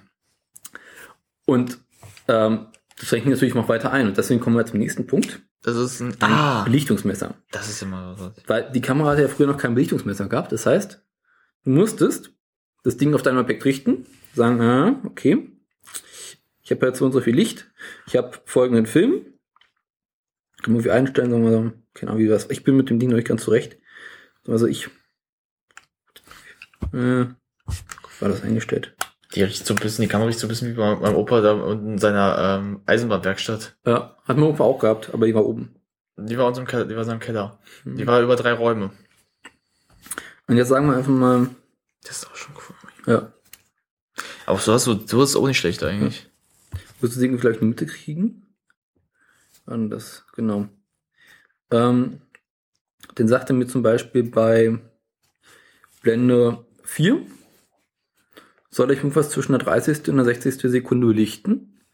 Und 1.46 1.78
ähm, 2.28 2.66
das 2.98 3.08
schränkt 3.08 3.24
mich 3.24 3.36
natürlich 3.36 3.54
noch 3.54 3.70
weiter 3.70 3.92
ein. 3.92 4.08
Und 4.08 4.18
deswegen 4.18 4.40
kommen 4.40 4.56
wir 4.56 4.66
zum 4.66 4.78
nächsten 4.78 5.06
Punkt. 5.06 5.40
Das 5.62 5.76
ist 5.76 6.00
ein, 6.00 6.12
Ein 6.20 6.32
ah, 6.32 6.64
Belichtungsmesser. 6.64 7.36
das 7.52 7.68
ist 7.68 7.82
immer 7.82 8.16
was. 8.18 8.32
Weil 8.46 8.70
die 8.72 8.80
Kamera 8.80 9.12
hat 9.12 9.18
ja 9.20 9.28
früher 9.28 9.46
noch 9.46 9.58
kein 9.58 9.74
Belichtungsmesser 9.74 10.28
gehabt. 10.28 10.50
Das 10.50 10.66
heißt, 10.66 11.00
du 11.64 11.70
musstest 11.70 12.32
das 12.82 12.96
Ding 12.96 13.14
auf 13.14 13.22
dein 13.22 13.38
Objekt 13.38 13.64
richten, 13.64 14.06
sagen, 14.34 14.60
ah, 14.60 15.00
okay, 15.04 15.52
ich 16.62 16.70
habe 16.70 16.86
jetzt 16.86 16.98
so 16.98 17.04
und 17.04 17.12
so 17.12 17.20
viel 17.20 17.34
Licht, 17.34 17.70
ich 18.06 18.16
habe 18.16 18.38
folgenden 18.44 18.86
Film, 18.86 19.24
kann 20.62 20.72
man 20.72 20.80
irgendwie 20.80 20.90
einstellen, 20.90 21.30
sagen 21.30 21.44
wir 21.44 21.60
mal, 21.60 21.72
keine 21.94 22.10
Ahnung, 22.12 22.24
wie 22.24 22.30
was, 22.30 22.50
ich 22.50 22.64
bin 22.64 22.76
mit 22.76 22.90
dem 22.90 22.98
Ding 22.98 23.10
noch 23.10 23.16
nicht 23.16 23.28
ganz 23.28 23.44
zurecht. 23.44 23.78
Also 24.48 24.66
ich, 24.66 24.88
äh, 26.92 27.26
war 28.20 28.28
das 28.28 28.42
eingestellt? 28.42 28.96
Die 29.34 29.42
riecht 29.42 29.66
so 29.66 29.74
ein 29.74 29.80
bisschen, 29.80 30.02
die 30.02 30.08
Kamera 30.08 30.28
riecht 30.28 30.38
so 30.38 30.46
ein 30.46 30.48
bisschen 30.48 30.68
wie 30.70 30.74
bei 30.74 30.94
meinem 30.96 31.16
Opa 31.16 31.40
da 31.40 31.52
unten 31.52 31.92
in 31.92 31.98
seiner 31.98 32.60
ähm, 32.60 32.82
Eisenbahnwerkstatt. 32.86 33.76
Ja, 33.86 34.16
hat 34.24 34.36
mein 34.36 34.48
Opa 34.48 34.64
auch 34.64 34.78
gehabt, 34.78 35.10
aber 35.12 35.26
die 35.26 35.34
war 35.34 35.46
oben. 35.46 35.74
Die 36.16 36.36
war 36.36 36.46
unserem 36.46 36.66
Keller, 36.66 36.84
die 36.84 36.94
war 36.94 37.02
in 37.02 37.08
seinem 37.08 37.20
Keller. 37.20 37.58
Mhm. 37.84 37.96
Die 37.96 38.06
war 38.06 38.20
über 38.20 38.36
drei 38.36 38.52
Räume. 38.52 38.90
Und 40.46 40.56
jetzt 40.56 40.68
sagen 40.68 40.86
wir 40.86 40.96
einfach 40.96 41.10
mal, 41.10 41.48
Das 42.04 42.18
ist 42.18 42.26
auch 42.30 42.36
schon 42.36 42.54
cool. 42.56 42.76
ja, 43.14 43.32
Aber 44.44 44.58
so 44.58 44.72
hast 44.74 44.86
du, 44.86 45.00
so 45.06 45.22
ist 45.22 45.34
auch 45.36 45.46
nicht 45.46 45.58
schlecht 45.58 45.82
eigentlich. 45.82 46.28
Wirst 47.00 47.14
du 47.14 47.18
das 47.18 47.22
irgendwie 47.22 47.40
vielleicht 47.40 47.60
eine 47.60 47.70
Mitte 47.70 47.86
kriegen? 47.86 48.46
Und 49.64 49.90
das, 49.90 50.24
genau. 50.34 50.68
Ähm, 51.70 52.20
den 53.16 53.28
sagt 53.28 53.48
er 53.50 53.54
mir 53.56 53.66
zum 53.66 53.82
Beispiel 53.82 54.24
bei 54.24 54.78
Blende 56.02 56.66
4, 56.84 57.24
soll 58.72 58.90
ich 58.90 58.98
irgendwas 58.98 59.30
zwischen 59.30 59.52
der 59.52 59.60
30. 59.60 60.08
und 60.08 60.16
der 60.16 60.24
60. 60.24 60.58
Sekunde 60.70 61.06
belichten. 61.06 61.84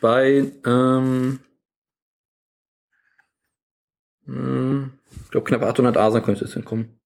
Bei, 0.00 0.52
ähm, 0.64 1.40
äh, 4.28 4.82
ich 5.22 5.30
glaube, 5.30 5.46
knapp 5.46 5.62
800 5.62 5.96
ASA 5.96 6.20
könnte 6.20 6.44
es 6.44 6.54
hinkommen. 6.54 7.00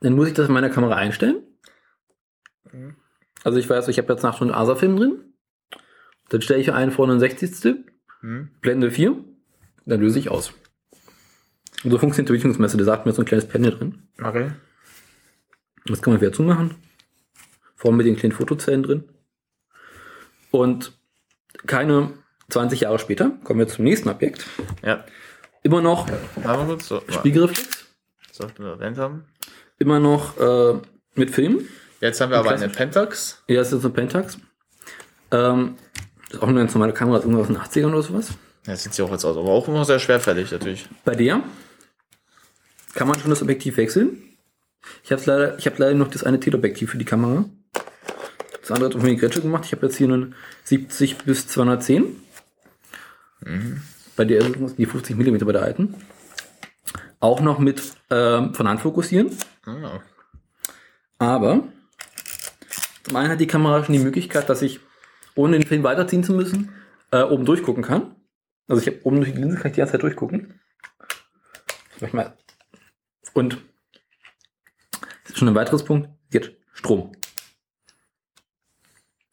Dann 0.00 0.14
muss 0.14 0.28
ich 0.28 0.34
das 0.34 0.48
in 0.48 0.54
meiner 0.54 0.70
Kamera 0.70 0.96
einstellen. 0.96 1.42
Also 3.44 3.58
ich 3.58 3.68
weiß, 3.68 3.88
ich 3.88 3.98
habe 3.98 4.12
jetzt 4.12 4.24
800 4.24 4.56
ASA-Film 4.56 4.96
drin. 4.96 5.34
Dann 6.30 6.42
stelle 6.42 6.60
ich 6.60 6.72
ein 6.72 6.90
vor 6.90 7.06
69. 7.06 7.76
Hm. 8.20 8.50
Blende 8.60 8.90
4. 8.90 9.16
Dann 9.84 10.00
löse 10.00 10.18
ich 10.18 10.30
aus. 10.30 10.52
Und 11.84 11.90
so 11.90 11.98
funktioniert 11.98 12.28
die 12.28 12.32
Belichtungsmesse. 12.32 12.76
Der 12.76 12.86
sagt 12.86 13.06
mir 13.06 13.12
so 13.12 13.22
ein 13.22 13.26
kleines 13.26 13.46
Panel 13.46 13.72
drin. 13.72 14.08
Okay. 14.22 14.50
Das 15.88 16.02
kann 16.02 16.12
man 16.12 16.20
wieder 16.20 16.32
zumachen. 16.32 16.74
Vorne 17.74 17.98
mit 17.98 18.06
den 18.06 18.16
kleinen 18.16 18.32
Fotozellen 18.32 18.82
drin. 18.82 19.04
Und 20.50 20.92
keine 21.66 22.12
20 22.48 22.80
Jahre 22.80 22.98
später 22.98 23.30
kommen 23.44 23.60
wir 23.60 23.68
zum 23.68 23.84
nächsten 23.84 24.08
Objekt. 24.08 24.46
Ja. 24.82 25.04
Immer 25.62 25.82
noch 25.82 26.06
mal 26.42 26.66
kurz. 26.66 26.88
So, 26.88 27.02
Spiegelreflex. 27.08 27.86
Sollten 28.32 28.64
wir 28.64 28.72
erwähnt 28.72 28.98
haben. 28.98 29.24
Immer 29.78 29.98
noch 29.98 30.38
äh, 30.38 30.78
mit 31.14 31.30
Film. 31.30 31.66
Jetzt 32.00 32.20
haben 32.20 32.30
wir 32.30 32.38
aber 32.38 32.50
eine 32.50 32.68
Pentax. 32.68 33.42
Ja, 33.48 33.56
das 33.56 33.72
ist 33.72 33.82
so 33.82 33.88
ein 33.88 33.94
Pentax. 33.94 34.38
Ähm, 35.30 35.76
das 36.26 36.34
ist 36.34 36.42
auch 36.42 36.48
eine 36.48 36.60
ganz 36.60 36.74
normale 36.74 36.92
Kamera, 36.92 37.18
irgendwas 37.18 37.42
aus 37.42 37.46
den 37.48 37.84
80ern 37.84 37.88
oder 37.88 38.02
sowas. 38.02 38.28
Ja, 38.66 38.72
das 38.72 38.82
sieht 38.82 38.94
sie 38.94 39.02
auch 39.02 39.10
jetzt 39.10 39.24
aus, 39.24 39.36
aber 39.36 39.48
auch 39.48 39.68
immer 39.68 39.84
sehr 39.84 39.98
schwerfällig 39.98 40.50
natürlich. 40.52 40.88
Bei 41.04 41.14
der 41.14 41.42
kann 42.94 43.08
man 43.08 43.18
schon 43.18 43.30
das 43.30 43.42
Objektiv 43.42 43.76
wechseln. 43.76 44.22
Ich 45.02 45.12
habe 45.12 45.22
leider, 45.24 45.58
ich 45.58 45.66
habe 45.66 45.76
leider 45.78 45.94
noch 45.94 46.08
das 46.08 46.24
eine 46.24 46.40
Teleobjektiv 46.40 46.90
für 46.90 46.98
die 46.98 47.04
Kamera. 47.04 47.44
Das 48.60 48.70
andere 48.70 48.90
hat 48.90 48.96
auf 48.96 49.02
mir 49.02 49.14
Grätsche 49.16 49.40
gemacht. 49.40 49.64
Ich 49.66 49.72
habe 49.72 49.86
jetzt 49.86 49.96
hier 49.96 50.08
einen 50.08 50.34
70 50.64 51.18
bis 51.18 51.46
210. 51.48 52.16
Bei 54.16 54.24
der 54.24 54.40
ist 54.40 54.56
es 54.56 54.76
die 54.76 54.86
50 54.86 55.16
mm 55.16 55.38
bei 55.44 55.52
der 55.52 55.62
alten. 55.62 55.94
Auch 57.20 57.40
noch 57.40 57.58
mit 57.58 57.82
ähm, 58.10 58.54
von 58.54 58.68
Hand 58.68 58.80
fokussieren. 58.80 59.30
Ah. 59.64 60.00
Aber 61.18 61.62
zum 63.04 63.16
einen 63.16 63.30
hat 63.30 63.40
die 63.40 63.46
Kamera 63.46 63.84
schon 63.84 63.92
die 63.92 64.00
Möglichkeit, 64.00 64.48
dass 64.48 64.62
ich, 64.62 64.80
ohne 65.34 65.58
den 65.58 65.66
Film 65.66 65.82
weiterziehen 65.82 66.24
zu 66.24 66.32
müssen, 66.32 66.72
äh, 67.12 67.22
oben 67.22 67.44
durchgucken 67.44 67.84
kann. 67.84 68.16
Also 68.68 68.82
ich 68.82 68.88
habe 68.88 69.04
oben 69.04 69.16
durch 69.16 69.32
die 69.32 69.40
Linse 69.40 69.56
kann 69.56 69.70
ich 69.70 69.74
die 69.74 69.78
ganze 69.78 69.92
Zeit 69.92 70.02
durchgucken. 70.02 70.60
Mach 72.00 72.08
ich 72.08 72.14
mal. 72.14 72.36
Und 73.32 73.58
schon 75.38 75.48
ein 75.48 75.54
weiteres 75.54 75.84
Punkt. 75.84 76.08
Sie 76.30 76.38
hat 76.38 76.50
Strom. 76.72 77.12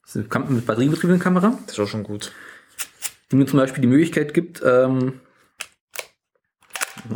Das 0.02 0.16
ist 0.16 0.34
eine 0.34 0.44
mit 0.50 0.66
batteriebetriebenen 0.66 1.20
Kamera. 1.20 1.58
Das 1.66 1.74
ist 1.74 1.80
auch 1.80 1.88
schon 1.88 2.04
gut. 2.04 2.32
Die 3.30 3.36
mir 3.36 3.46
zum 3.46 3.58
Beispiel 3.58 3.82
die 3.82 3.88
Möglichkeit 3.88 4.34
gibt, 4.34 4.62
ähm, 4.64 5.20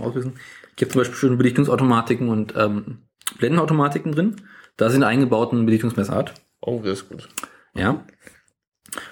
auslösen. 0.01 0.39
Ich 0.77 0.83
habe 0.83 0.93
zum 0.93 1.01
Beispiel 1.01 1.17
schon 1.17 1.39
Belichtungsautomatiken 1.39 2.29
und 2.29 2.55
ähm, 2.57 3.03
Blendenautomatiken 3.39 4.13
drin. 4.13 4.37
Da 4.77 4.91
sind 4.91 5.03
eingebauten 5.03 5.65
Belichtungsmessart. 5.67 6.35
Oh, 6.61 6.81
das 6.83 7.01
ist 7.01 7.09
gut. 7.09 7.29
Ja. 7.75 8.05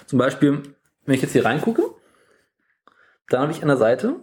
Zum 0.06 0.18
Beispiel, 0.18 0.62
wenn 1.04 1.14
ich 1.14 1.22
jetzt 1.22 1.32
hier 1.32 1.44
reingucke, 1.44 1.82
dann 3.28 3.42
habe 3.42 3.52
ich 3.52 3.62
an 3.62 3.68
der 3.68 3.76
Seite 3.76 4.16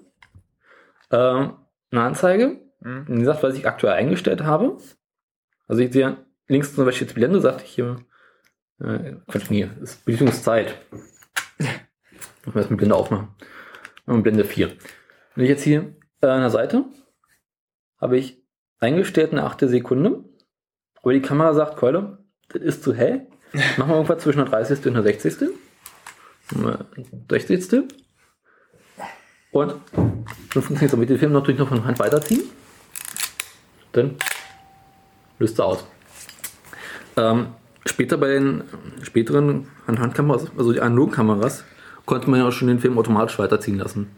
äh, 1.10 1.18
eine 1.18 1.56
Anzeige, 1.92 2.64
Mhm. 2.84 3.06
die 3.20 3.26
sagt, 3.26 3.44
was 3.44 3.56
ich 3.56 3.66
aktuell 3.68 3.94
eingestellt 3.94 4.44
habe. 4.44 4.78
Also 5.74 5.82
ich 5.82 5.92
sehe 5.92 6.18
links 6.50 6.76
zum 6.76 6.86
Beispiel 6.86 7.08
jetzt 7.08 7.16
Blende, 7.16 7.42
sagt 7.42 7.64
ich 7.64 7.72
hier, 7.72 7.96
äh, 8.80 9.16
Quatsch, 9.28 9.50
nee, 9.50 9.68
ist 9.82 10.06
Belichtungszeit. 10.06 10.76
Wir 11.58 12.56
erst 12.56 12.70
mit 12.70 12.78
Blende 12.78 12.94
aufmachen. 12.94 13.30
Und 14.06 14.22
Blende 14.22 14.46
4. 14.46 14.72
Wenn 15.34 15.44
ich 15.46 15.50
jetzt 15.50 15.64
hier 15.64 15.96
äh, 16.22 16.28
an 16.28 16.42
der 16.42 16.52
Seite 16.52 16.86
habe 18.00 18.20
ich 18.20 18.46
eingestellt 18.82 19.32
eine 19.32 19.46
achte 19.46 19.68
Sekunde, 19.68 20.24
aber 21.02 21.14
die 21.14 21.24
Kamera 21.24 21.56
sagt, 21.56 21.78
Keule, 21.78 22.20
das 22.50 22.62
ist 22.62 22.84
zu 22.84 22.94
hell. 22.94 23.26
Machen 23.78 23.90
wir 23.90 23.96
irgendwas 23.96 24.22
zwischen 24.22 24.46
der 24.46 24.50
30. 24.50 24.86
und 24.86 24.94
der 24.94 25.02
60. 25.02 25.42
Äh, 26.52 27.40
60. 27.40 27.84
Und 29.50 29.74
dann 29.90 30.26
funktioniert 30.52 30.94
es 30.94 31.00
mit 31.00 31.10
dem 31.10 31.18
Film 31.18 31.32
natürlich 31.32 31.60
noch 31.60 31.70
von 31.70 31.84
Hand 31.84 31.98
weiterziehen. 31.98 32.44
Dann 33.94 34.18
löst 35.44 35.60
er 35.60 35.66
aus. 35.66 35.84
Ähm, 37.18 37.48
später 37.86 38.18
bei 38.18 38.28
den 38.28 38.64
späteren 39.04 39.68
Handkameras, 39.88 40.48
also 40.58 40.72
die 40.72 40.82
analogen 40.82 41.12
Kameras, 41.12 41.64
konnte 42.06 42.30
man 42.30 42.40
ja 42.40 42.48
auch 42.48 42.52
schon 42.52 42.70
den 42.70 42.80
Film 42.80 42.98
automatisch 42.98 43.38
weiterziehen 43.38 43.78
lassen. 43.78 44.10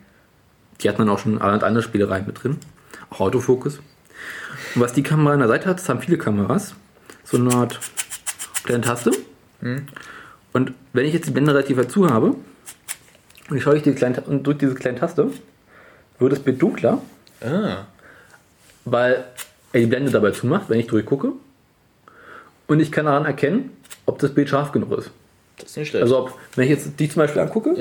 Die 0.81 0.89
hatten 0.89 0.99
dann 0.99 1.09
auch 1.09 1.19
schon 1.19 1.41
andere 1.41 1.81
Spielereien 1.81 2.25
mit 2.25 2.43
drin. 2.43 2.57
Auch 3.09 3.21
Autofokus. 3.21 3.79
Und 4.75 4.81
was 4.81 4.93
die 4.93 5.03
Kamera 5.03 5.33
an 5.33 5.39
der 5.39 5.47
Seite 5.47 5.67
hat, 5.69 5.79
das 5.79 5.89
haben 5.89 6.01
viele 6.01 6.17
Kameras. 6.17 6.75
So 7.23 7.37
eine 7.37 7.53
Art 7.53 7.79
kleine 8.63 8.81
Taste. 8.81 9.11
Mhm. 9.61 9.87
Und 10.53 10.73
wenn 10.93 11.05
ich 11.05 11.13
jetzt 11.13 11.27
die 11.27 11.31
Blende 11.31 11.53
relativ 11.53 11.77
weit 11.77 11.91
zu 11.91 12.09
habe 12.09 12.35
und 13.49 13.57
ich 13.57 13.63
schaue 13.63 13.77
ich 13.77 13.83
die 13.83 13.93
kleine, 13.93 14.21
und 14.21 14.45
drücke 14.45 14.59
diese 14.59 14.75
kleine 14.75 14.99
Taste, 14.99 15.31
wird 16.19 16.31
das 16.31 16.39
Bild 16.39 16.61
dunkler, 16.61 17.01
Ah. 17.41 17.85
weil 18.85 19.25
er 19.75 19.81
die 19.81 19.87
Blende 19.87 20.09
dabei 20.09 20.31
zumacht, 20.31 20.69
wenn 20.69 20.79
ich 20.79 20.87
durchgucke. 20.87 21.33
Und 22.67 22.79
ich 22.79 22.91
kann 22.91 23.05
daran 23.05 23.25
erkennen, 23.25 23.71
ob 24.05 24.19
das 24.19 24.33
Bild 24.33 24.47
scharf 24.49 24.71
genug 24.71 24.97
ist. 24.97 25.11
Das 25.57 25.71
ist 25.71 25.77
nicht 25.77 25.89
schlecht. 25.89 26.03
Also 26.03 26.19
ob, 26.19 26.39
wenn 26.55 26.63
ich 26.63 26.69
jetzt 26.69 26.97
die 26.97 27.09
zum 27.09 27.21
Beispiel 27.21 27.41
angucke, 27.41 27.75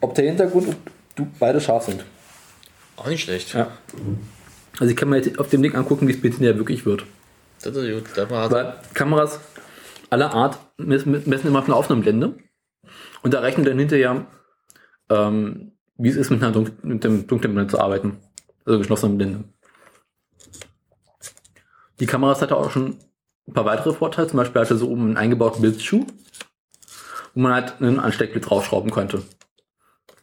ob 0.00 0.14
der 0.14 0.24
Hintergrund 0.26 0.68
und 0.68 0.76
du 1.14 1.28
beide 1.38 1.60
scharf 1.60 1.84
sind. 1.84 2.04
Auch 2.96 3.06
nicht 3.06 3.22
schlecht. 3.22 3.54
Ja. 3.54 3.68
Also 4.80 4.90
ich 4.90 4.96
kann 4.96 5.08
mir 5.08 5.16
jetzt 5.16 5.38
auf 5.38 5.48
dem 5.48 5.62
Ding 5.62 5.76
angucken, 5.76 6.08
wie 6.08 6.12
das 6.12 6.20
Bild 6.20 6.34
hinterher 6.34 6.58
wirklich 6.58 6.84
wird. 6.84 7.04
Das 7.62 7.76
ist 7.76 7.94
gut. 7.94 8.16
Das 8.16 8.30
war 8.30 8.50
Weil 8.50 8.74
Kameras 8.94 9.38
aller 10.10 10.34
Art 10.34 10.58
messen 10.76 11.22
immer 11.24 11.62
von 11.62 11.66
der 11.66 11.76
Aufnahmeblende 11.76 12.34
und 13.22 13.34
da 13.34 13.40
rechnen 13.40 13.64
dann 13.64 13.78
hinterher, 13.78 14.26
ähm, 15.08 15.72
wie 15.96 16.08
es 16.08 16.16
ist, 16.16 16.30
mit, 16.30 16.42
einer 16.42 16.52
Dun 16.52 16.70
mit 16.82 17.04
dem 17.04 17.26
dunklen 17.28 17.54
Blende 17.54 17.70
zu 17.70 17.80
arbeiten. 17.80 18.18
Also 18.64 18.78
geschlossenen 18.78 19.18
Blende. 19.18 19.44
Die 22.00 22.06
Kameras 22.06 22.42
hatte 22.42 22.56
auch 22.56 22.70
schon 22.70 22.98
ein 23.46 23.52
paar 23.54 23.64
weitere 23.64 23.92
Vorteile. 23.92 24.28
Zum 24.28 24.36
Beispiel 24.36 24.60
hatte 24.60 24.76
so 24.76 24.88
oben 24.88 25.06
einen 25.06 25.16
eingebauten 25.16 25.62
Blitzschuh, 25.62 26.06
wo 27.34 27.40
man 27.40 27.54
halt 27.54 27.80
einen 27.80 28.00
Ansteckblitz 28.00 28.46
draufschrauben 28.46 28.90
könnte. 28.90 29.22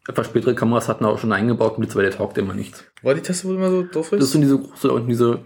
Etwas 0.08 0.28
spätere 0.28 0.54
Kameras 0.54 0.88
hatten 0.88 1.06
auch 1.06 1.18
schon 1.18 1.32
einen 1.32 1.44
eingebauten 1.44 1.82
Blitz, 1.82 1.96
weil 1.96 2.04
der 2.04 2.16
taugt 2.16 2.38
immer 2.38 2.54
nichts. 2.54 2.84
War 3.02 3.16
die 3.16 3.22
Taste, 3.22 3.48
wo 3.48 3.52
du 3.52 3.58
immer 3.58 3.72
so 3.72 3.84
doof 3.84 4.12
ist? 4.12 4.22
Das 4.22 4.32
sind 4.32 4.42
diese 4.42 4.60
große 4.60 4.92
und 4.92 5.08
diese. 5.08 5.40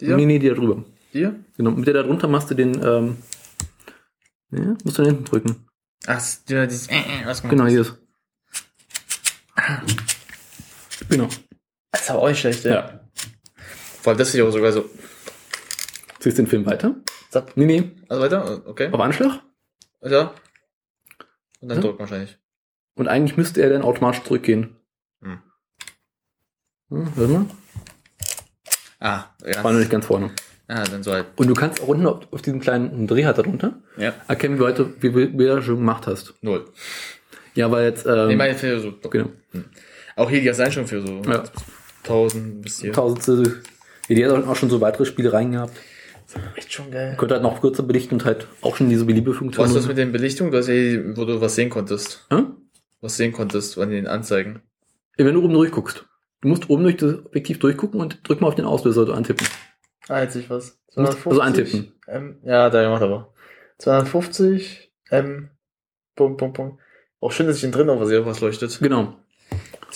Die 0.00 0.06
da? 0.06 0.16
Nee, 0.16 0.26
nee, 0.26 0.38
die 0.38 0.48
da 0.48 0.54
drüber. 0.54 0.84
Die 1.12 1.18
hier? 1.18 1.44
Genau, 1.56 1.72
mit 1.72 1.86
der 1.86 1.94
da 1.94 2.02
drunter 2.04 2.28
machst 2.28 2.50
du 2.50 2.54
den. 2.54 2.80
Ähm, 2.84 3.16
ja, 4.52 4.76
musst 4.84 4.98
du 4.98 5.02
da 5.02 5.08
hinten 5.08 5.24
drücken. 5.24 5.66
Ach, 6.06 6.22
ja, 6.48 6.66
dieses, 6.66 6.88
äh, 6.88 6.94
äh, 6.94 7.26
was 7.26 7.42
Genau, 7.42 7.66
hier 7.66 7.80
ist. 7.82 7.98
Genau. 11.08 11.28
Das 11.90 12.02
ist 12.02 12.10
aber 12.10 12.22
auch 12.22 12.28
nicht 12.28 12.40
schlecht, 12.40 12.64
ja. 12.64 12.70
Ja. 12.70 13.00
Vor 14.02 14.12
allem 14.12 14.18
das 14.18 14.28
ist 14.28 14.34
ja 14.34 14.44
auch 14.44 14.52
sogar 14.52 14.72
so. 14.72 14.88
Ziehst 16.20 16.38
den 16.38 16.46
Film 16.46 16.66
weiter? 16.66 16.94
Zap. 17.30 17.52
Nee, 17.56 17.64
nee. 17.66 17.90
Also 18.08 18.22
weiter? 18.22 18.62
Okay. 18.66 18.88
Auf 18.92 19.00
Anschlag? 19.00 19.40
Ja. 20.02 20.32
Und 21.60 21.68
dann 21.68 21.78
Ja. 21.78 21.82
drücken 21.84 21.98
wahrscheinlich. 21.98 22.38
Und 22.94 23.08
eigentlich 23.08 23.36
müsste 23.36 23.62
er 23.62 23.70
dann 23.70 23.82
automatisch 23.82 24.22
zurückgehen. 24.22 24.76
Hm. 25.22 25.38
Hm, 26.90 27.12
warte 27.16 27.32
mal. 27.32 27.46
Ah, 29.00 29.24
ja. 29.46 29.64
War 29.64 29.72
noch 29.72 29.78
nicht 29.78 29.90
ganz 29.90 30.06
vorne. 30.06 30.30
Ah, 30.68 30.84
dann 30.84 31.02
so 31.02 31.12
halt. 31.12 31.26
Und 31.36 31.48
du 31.48 31.54
kannst 31.54 31.80
auch 31.82 31.88
unten 31.88 32.06
auf, 32.06 32.32
auf 32.32 32.42
diesem 32.42 32.60
kleinen 32.60 33.06
Drehhard 33.06 33.38
darunter 33.38 33.82
Ja. 33.96 34.12
erkennen, 34.28 34.58
wie 34.58 34.62
heute, 34.62 34.92
wie 35.02 35.08
Bilder 35.08 35.62
schon 35.62 35.76
gemacht 35.76 36.06
hast. 36.06 36.34
Null. 36.42 36.66
Ja, 37.54 37.70
weil 37.70 37.86
jetzt, 37.86 38.06
ähm, 38.06 38.30
ich 38.30 38.36
meine 38.36 38.54
für 38.54 38.78
so. 38.80 38.92
genau. 39.08 39.30
Auch 40.16 40.28
hier 40.30 40.40
die 40.40 40.46
ganze 40.46 40.70
schon 40.70 40.86
für 40.86 41.00
so 41.04 41.22
Ja. 41.22 41.42
1000 42.04 42.62
bis 42.62 42.80
hier. 42.80 42.92
Tausendste. 42.92 43.62
Ja, 44.08 44.14
die 44.16 44.26
hat 44.26 44.44
auch 44.46 44.56
schon 44.56 44.70
so 44.70 44.80
weitere 44.80 45.06
Spiele 45.06 45.32
reingehabt. 45.32 45.72
Echt 46.54 46.72
schon 46.72 46.90
geil. 46.90 47.16
Könnte 47.18 47.34
halt 47.34 47.42
noch 47.42 47.60
kürzer 47.60 47.82
belichten 47.82 48.14
und 48.14 48.24
halt 48.24 48.46
auch 48.62 48.76
schon 48.76 48.88
diese 48.88 49.04
Beliebe-Funktion. 49.04 49.64
Was 49.64 49.70
ist 49.70 49.78
das 49.78 49.88
mit 49.88 49.98
den 49.98 50.12
Belichtungen? 50.12 50.52
Du 50.52 50.58
hast 50.58 50.68
ja, 50.68 50.74
hier, 50.74 51.16
wo 51.16 51.24
du 51.24 51.40
was 51.40 51.54
sehen 51.54 51.70
konntest. 51.70 52.26
Hm? 52.30 52.56
Was 53.00 53.16
sehen 53.16 53.32
konntest 53.32 53.78
an 53.78 53.90
den 53.90 54.06
Anzeigen. 54.06 54.62
Wenn 55.16 55.34
du 55.34 55.44
oben 55.44 55.54
durchguckst. 55.54 56.06
Du 56.40 56.48
musst 56.48 56.70
oben 56.70 56.84
durch 56.84 56.96
das 56.96 57.24
Objektiv 57.26 57.58
durchgucken 57.58 58.00
und 58.00 58.26
drück 58.26 58.40
mal 58.40 58.48
auf 58.48 58.54
den 58.54 58.64
Auslöser 58.64 59.02
oder 59.02 59.14
antippen. 59.14 59.46
Ah, 60.08 60.22
jetzt 60.22 60.32
sehe 60.32 60.42
ich 60.42 60.50
was. 60.50 60.78
Du 60.94 61.02
musst 61.02 61.26
also 61.26 61.40
antippen. 61.40 61.92
M, 62.06 62.38
ja, 62.42 62.70
da 62.70 62.82
gemacht 62.82 63.02
aber. 63.02 63.34
250 63.78 64.92
M. 65.10 65.50
Punkt, 66.16 66.38
Punkt, 66.38 66.56
Punkt. 66.56 66.80
Auch 67.20 67.32
schön, 67.32 67.46
dass 67.46 67.56
ich 67.56 67.62
den 67.62 67.72
drin 67.72 67.90
auch 67.90 68.00
was 68.00 68.40
leuchtet. 68.40 68.78
Genau. 68.80 69.16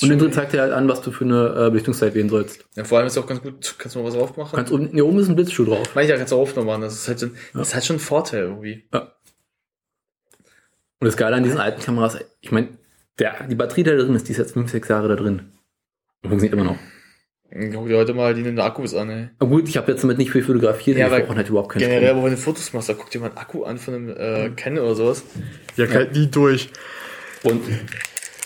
Und 0.03 0.09
den 0.09 0.19
drin 0.19 0.33
zeigt 0.33 0.53
dir 0.53 0.61
halt 0.63 0.73
an, 0.73 0.89
was 0.89 1.03
du 1.03 1.13
für 1.13 1.25
eine 1.25 1.67
äh, 1.67 1.71
Belichtungszeit 1.71 2.15
wählen 2.15 2.29
sollst. 2.29 2.65
Ja, 2.75 2.85
vor 2.85 2.99
allem 2.99 3.07
ist 3.07 3.17
auch 3.19 3.27
ganz 3.27 3.43
gut. 3.43 3.75
Kannst 3.79 3.95
du 3.95 4.01
mal 4.01 4.07
was 4.07 4.15
drauf 4.15 4.37
machen? 4.37 4.57
Ganz 4.57 4.71
oben, 4.71 4.89
hier 4.89 5.07
oben 5.07 5.19
ist 5.19 5.29
ein 5.29 5.37
Blitzschuh 5.37 5.65
drauf. 5.65 5.95
Manche 5.95 6.15
kannst 6.17 6.33
du 6.33 6.37
auch 6.37 6.57
machen. 6.57 6.83
Das 6.83 6.95
ist 6.95 7.09
halt, 7.09 7.19
so, 7.19 7.29
das 7.53 7.69
ist 7.69 7.75
halt 7.75 7.85
schon 7.85 7.97
ein 7.97 8.01
Vorteil 8.01 8.43
irgendwie. 8.45 8.85
Ja. 8.93 9.13
Und 11.01 11.07
das 11.07 11.17
Geile 11.17 11.37
an 11.37 11.43
diesen 11.45 11.59
alten 11.59 11.81
Kameras, 11.83 12.19
ich 12.41 12.51
meine, 12.51 12.69
die 13.19 13.55
Batterie, 13.55 13.83
die 13.85 13.91
da 13.91 13.97
drin 13.97 14.15
ist, 14.15 14.27
die 14.29 14.33
ist 14.33 14.39
jetzt 14.39 14.53
5, 14.53 14.71
6 14.71 14.89
Jahre 14.89 15.09
da 15.09 15.17
drin. 15.17 15.53
Und 16.23 16.31
funktioniert 16.31 16.55
immer 16.55 16.65
noch. 16.65 16.79
Guck 17.73 17.87
dir 17.87 17.99
heute 17.99 18.15
mal 18.15 18.35
die 18.35 18.43
nehmen 18.43 18.59
Akkus 18.59 18.95
an, 18.95 19.11
ey. 19.11 19.29
Aber 19.39 19.51
gut, 19.51 19.69
ich 19.69 19.77
habe 19.77 19.93
jetzt 19.93 20.03
damit 20.03 20.19
nicht 20.19 20.33
viel 20.33 20.43
fotografiert, 20.43 20.99
Ja, 20.99 21.17
ich 21.17 21.25
brauche 21.25 21.37
halt 21.37 21.49
überhaupt 21.49 21.71
keinen 21.71 21.83
Generell, 21.83 22.09
Strom. 22.09 22.23
wo 22.23 22.29
du 22.29 22.37
Fotos 22.37 22.73
machst, 22.73 22.89
da 22.89 22.95
guck 22.95 23.11
dir 23.11 23.21
mal 23.21 23.29
einen 23.29 23.37
Akku 23.37 23.63
an 23.63 23.79
von 23.79 23.95
einem 23.95 24.09
äh, 24.09 24.51
Canon 24.57 24.85
oder 24.85 24.95
sowas. 24.97 25.23
Ja, 25.77 25.87
kann 25.87 26.11
nie 26.11 26.27
durch. 26.27 26.71
Und 27.45 27.63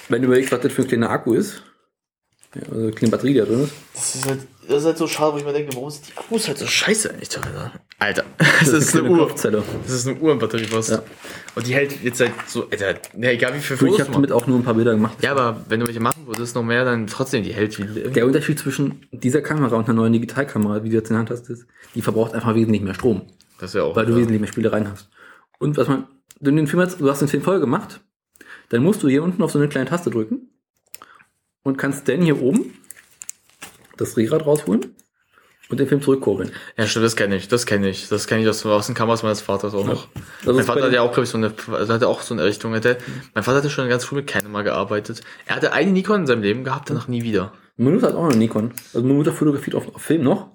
wenn 0.08 0.22
du 0.22 0.26
überlegst, 0.26 0.52
was 0.52 0.60
das 0.60 0.72
für 0.72 0.82
ein 0.82 0.88
kleiner 0.88 1.10
Akku 1.10 1.34
ist, 1.34 1.62
ja, 2.54 2.62
also 2.62 2.80
eine 2.80 2.92
kleine 2.92 3.10
Batterie, 3.10 3.32
die 3.34 3.38
da 3.40 3.44
drin 3.44 3.64
ist, 3.64 3.72
Das 3.94 4.14
ist 4.14 4.26
halt, 4.26 4.40
das 4.66 4.78
ist 4.78 4.84
halt 4.86 4.98
so 4.98 5.06
schade, 5.06 5.34
wo 5.34 5.38
ich 5.38 5.44
mir 5.44 5.52
denke, 5.52 5.74
warum 5.74 5.90
sind 5.90 6.08
die 6.08 6.16
Akkus 6.16 6.48
halt 6.48 6.58
so 6.58 6.66
scheiße 6.66 7.10
eigentlich 7.10 7.28
teilweise? 7.28 7.72
Alter, 7.98 8.24
das, 8.38 8.68
ist 8.68 8.94
eine 8.94 9.02
kleine 9.02 9.10
Uhr. 9.10 9.28
Kopfzelle. 9.28 9.62
Das 9.82 9.92
ist 9.92 10.08
eine 10.08 10.18
Uhrenbatterie 10.18 10.64
fast. 10.64 10.90
Ja. 10.90 11.02
Und 11.54 11.66
die 11.66 11.74
hält 11.74 12.02
jetzt 12.02 12.20
halt 12.20 12.32
so, 12.46 12.68
Alter, 12.70 12.94
ne, 13.14 13.32
egal 13.32 13.54
wie 13.54 13.58
viele 13.58 13.78
Gut, 13.78 13.88
ich 13.88 13.94
Fotos 13.94 14.00
habe 14.00 14.08
du 14.08 14.14
damit 14.14 14.32
auch 14.32 14.46
nur 14.46 14.58
ein 14.58 14.64
paar 14.64 14.74
Bilder 14.74 14.92
gemacht. 14.92 15.18
Ja, 15.20 15.32
aber 15.32 15.64
wenn 15.68 15.80
du 15.80 15.86
welche 15.86 16.00
machen 16.00 16.26
würdest, 16.26 16.54
noch 16.54 16.62
mehr, 16.62 16.84
dann 16.84 17.06
trotzdem, 17.06 17.42
die 17.42 17.52
hält 17.52 17.78
wie. 17.78 18.10
Der 18.10 18.24
Unterschied 18.24 18.58
zwischen 18.58 19.06
dieser 19.12 19.42
Kamera 19.42 19.76
und 19.76 19.84
einer 19.84 19.94
neuen 19.94 20.12
Digitalkamera, 20.14 20.84
wie 20.84 20.88
du 20.88 20.96
jetzt 20.96 21.10
in 21.10 21.14
der 21.14 21.20
Hand 21.20 21.30
hast, 21.30 21.50
ist, 21.50 21.66
die 21.94 22.02
verbraucht 22.02 22.34
einfach 22.34 22.54
wesentlich 22.54 22.82
mehr 22.82 22.94
Strom. 22.94 23.22
Das 23.58 23.70
ist 23.70 23.74
ja 23.74 23.82
auch. 23.82 23.96
weil 23.96 24.06
du 24.06 24.12
klar. 24.12 24.20
wesentlich 24.20 24.40
mehr 24.40 24.48
Spielereien 24.48 24.90
hast. 24.90 25.10
Und 25.58 25.76
was 25.76 25.88
man, 25.88 26.06
du 26.40 26.50
den 26.50 26.66
Film 26.66 26.88
du 26.98 27.10
hast 27.10 27.20
den 27.20 27.28
Film 27.28 27.42
voll 27.42 27.60
gemacht, 27.60 28.00
dann 28.68 28.82
musst 28.82 29.02
du 29.02 29.08
hier 29.08 29.22
unten 29.22 29.42
auf 29.42 29.50
so 29.50 29.58
eine 29.58 29.68
kleine 29.68 29.88
Taste 29.88 30.10
drücken 30.10 30.48
und 31.62 31.78
kannst 31.78 32.08
dann 32.08 32.22
hier 32.22 32.40
oben 32.40 32.74
das 33.96 34.14
Drehrad 34.14 34.46
rausholen 34.46 34.94
und 35.68 35.80
den 35.80 35.86
Film 35.86 36.00
zurückkurbeln. 36.00 36.50
Ja, 36.76 36.86
stimmt, 36.86 37.04
das 37.04 37.16
kenne 37.16 37.36
ich, 37.36 37.48
das 37.48 37.66
kenne 37.66 37.88
ich. 37.88 38.08
Das 38.08 38.26
kenne 38.26 38.42
ich 38.42 38.48
aus, 38.48 38.64
aus 38.64 38.86
den 38.86 38.94
Kameras 38.94 39.22
meines 39.22 39.40
Vaters 39.40 39.74
auch 39.74 39.86
noch. 39.86 40.08
Das 40.44 40.54
mein 40.54 40.64
Vater 40.64 40.84
hat 40.84 40.92
ja 40.92 41.02
auch, 41.02 41.12
glaube 41.12 41.24
ich, 41.24 41.30
so 41.30 41.38
eine, 41.38 41.52
also 41.72 41.92
hatte 41.92 42.08
auch 42.08 42.22
so 42.22 42.34
eine 42.34 42.44
Richtung. 42.44 42.74
Hatte, 42.74 42.98
mein 43.34 43.44
Vater 43.44 43.58
hatte 43.58 43.70
schon 43.70 43.88
ganz 43.88 44.04
früh 44.04 44.16
mit 44.16 44.26
Canon 44.26 44.50
mal 44.50 44.62
gearbeitet. 44.64 45.20
Er 45.46 45.56
hatte 45.56 45.72
eine 45.72 45.90
Nikon 45.90 46.20
in 46.20 46.26
seinem 46.26 46.42
Leben 46.42 46.64
gehabt, 46.64 46.90
danach 46.90 47.08
nie 47.08 47.22
wieder. 47.22 47.52
Meine 47.76 47.94
Mutter 47.94 48.08
hat 48.08 48.14
auch 48.14 48.22
noch 48.22 48.30
eine 48.30 48.38
Nikon. 48.38 48.72
Also 48.94 49.02
meine 49.02 49.14
Mutter 49.14 49.32
fotografiert 49.32 49.76
auf, 49.76 49.94
auf 49.94 50.02
Film 50.02 50.22
noch, 50.22 50.48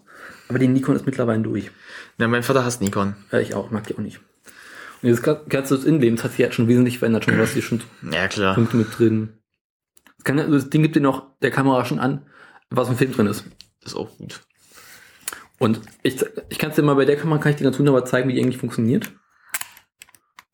aber 0.50 0.60
die 0.60 0.68
Nikon 0.68 0.96
ist 0.96 1.06
mittlerweile 1.06 1.42
durch. 1.42 1.72
Ja, 2.18 2.28
mein 2.28 2.44
Vater 2.44 2.66
hasst 2.66 2.82
Nikon. 2.82 3.16
Ja, 3.32 3.40
ich 3.40 3.54
auch, 3.54 3.72
mag 3.72 3.86
die 3.88 3.96
auch 3.96 4.00
nicht. 4.00 4.20
Du 5.04 5.14
das 5.16 5.84
Innenleben, 5.84 6.16
das 6.16 6.24
hat 6.24 6.32
sich 6.32 6.40
jetzt 6.40 6.56
schon 6.56 6.68
wesentlich 6.70 7.00
verändert, 7.00 7.26
schon 7.26 7.38
was 7.38 7.52
hier 7.52 7.62
schon 7.62 7.82
Ja, 8.10 8.28
klar. 8.30 8.56
Punkte 8.56 8.78
mit 8.78 8.98
drin. 8.98 9.38
Das, 10.18 10.24
kann, 10.24 10.38
das 10.38 10.70
Ding 10.70 10.82
gibt 10.82 10.96
dir 10.96 11.02
noch 11.02 11.38
der 11.40 11.52
Kamera 11.52 11.84
schon 11.84 12.00
an, 12.00 12.26
was 12.70 12.88
im 12.88 12.96
Film 12.98 13.12
drin 13.12 13.28
ist. 13.28 13.44
Das 13.82 13.92
ist 13.92 13.98
auch 13.98 14.18
gut. 14.18 14.42
Und 15.60 15.82
ich, 16.04 16.24
ich 16.50 16.58
kann 16.58 16.70
es 16.70 16.78
dir 16.78 16.84
mal 16.84 16.96
bei 16.96 17.04
der 17.06 17.18
Kamera, 17.18 17.38
kann 17.40 17.52
ich 17.52 17.58
dir 17.58 17.66
ganz 17.66 17.78
wunderbar 17.78 18.06
zeigen, 18.06 18.30
wie 18.30 18.34
die 18.34 18.42
eigentlich 18.42 18.58
funktioniert. 18.58 19.12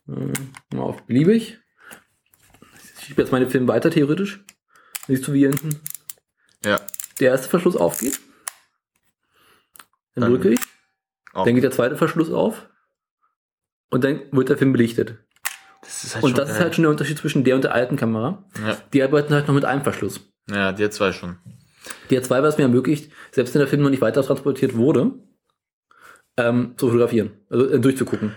Äh, 0.08 0.34
Mal 0.76 0.82
auf 0.82 1.04
beliebig. 1.04 1.60
Ich 3.00 3.06
schiebe 3.06 3.22
jetzt 3.22 3.32
meine 3.32 3.50
Filme 3.50 3.68
weiter, 3.68 3.92
theoretisch. 3.92 4.44
Siehst 5.08 5.28
du, 5.28 5.34
wie 5.34 5.40
hier 5.40 5.50
hinten 5.50 5.80
Ja. 6.66 6.80
der 7.20 7.32
erste 7.32 7.50
Verschluss 7.50 7.76
aufgeht? 7.76 8.20
Dann, 10.16 10.24
Dann 10.24 10.32
drücke 10.32 10.50
ich. 10.50 10.60
Dann 11.34 11.54
geht 11.54 11.64
der 11.64 11.72
zweite 11.72 11.96
Verschluss 11.98 12.32
auf. 12.32 12.68
Und 13.90 14.04
dann 14.04 14.22
wird 14.32 14.50
der 14.50 14.58
Film 14.58 14.72
belichtet. 14.72 15.16
Das 15.82 16.04
ist 16.04 16.16
halt 16.16 16.24
und 16.24 16.38
das 16.38 16.50
ist 16.50 16.56
geil. 16.56 16.64
halt 16.66 16.76
schon 16.76 16.84
der 16.84 16.92
Unterschied 16.92 17.18
zwischen 17.18 17.44
der 17.44 17.56
und 17.56 17.64
der 17.64 17.74
alten 17.74 17.96
Kamera. 17.96 18.46
Ja. 18.66 18.78
Die 18.94 19.02
arbeiten 19.02 19.34
halt 19.34 19.48
noch 19.48 19.56
mit 19.56 19.66
einem 19.66 19.82
Verschluss. 19.82 20.20
Ja, 20.50 20.72
die 20.72 20.84
hat 20.84 20.94
zwei 20.94 21.12
schon. 21.12 21.38
Die 22.10 22.18
hat 22.18 22.26
zwei, 22.26 22.44
was 22.44 22.58
mir 22.58 22.64
ermöglicht, 22.64 23.12
selbst 23.32 23.54
wenn 23.54 23.60
der 23.60 23.68
Film 23.68 23.82
noch 23.82 23.90
nicht 23.90 24.02
weiter 24.02 24.22
transportiert 24.24 24.76
wurde, 24.76 25.12
ähm, 26.38 26.74
zu 26.78 26.88
fotografieren, 26.88 27.32
also 27.50 27.68
äh, 27.70 27.80
durchzugucken. 27.80 28.36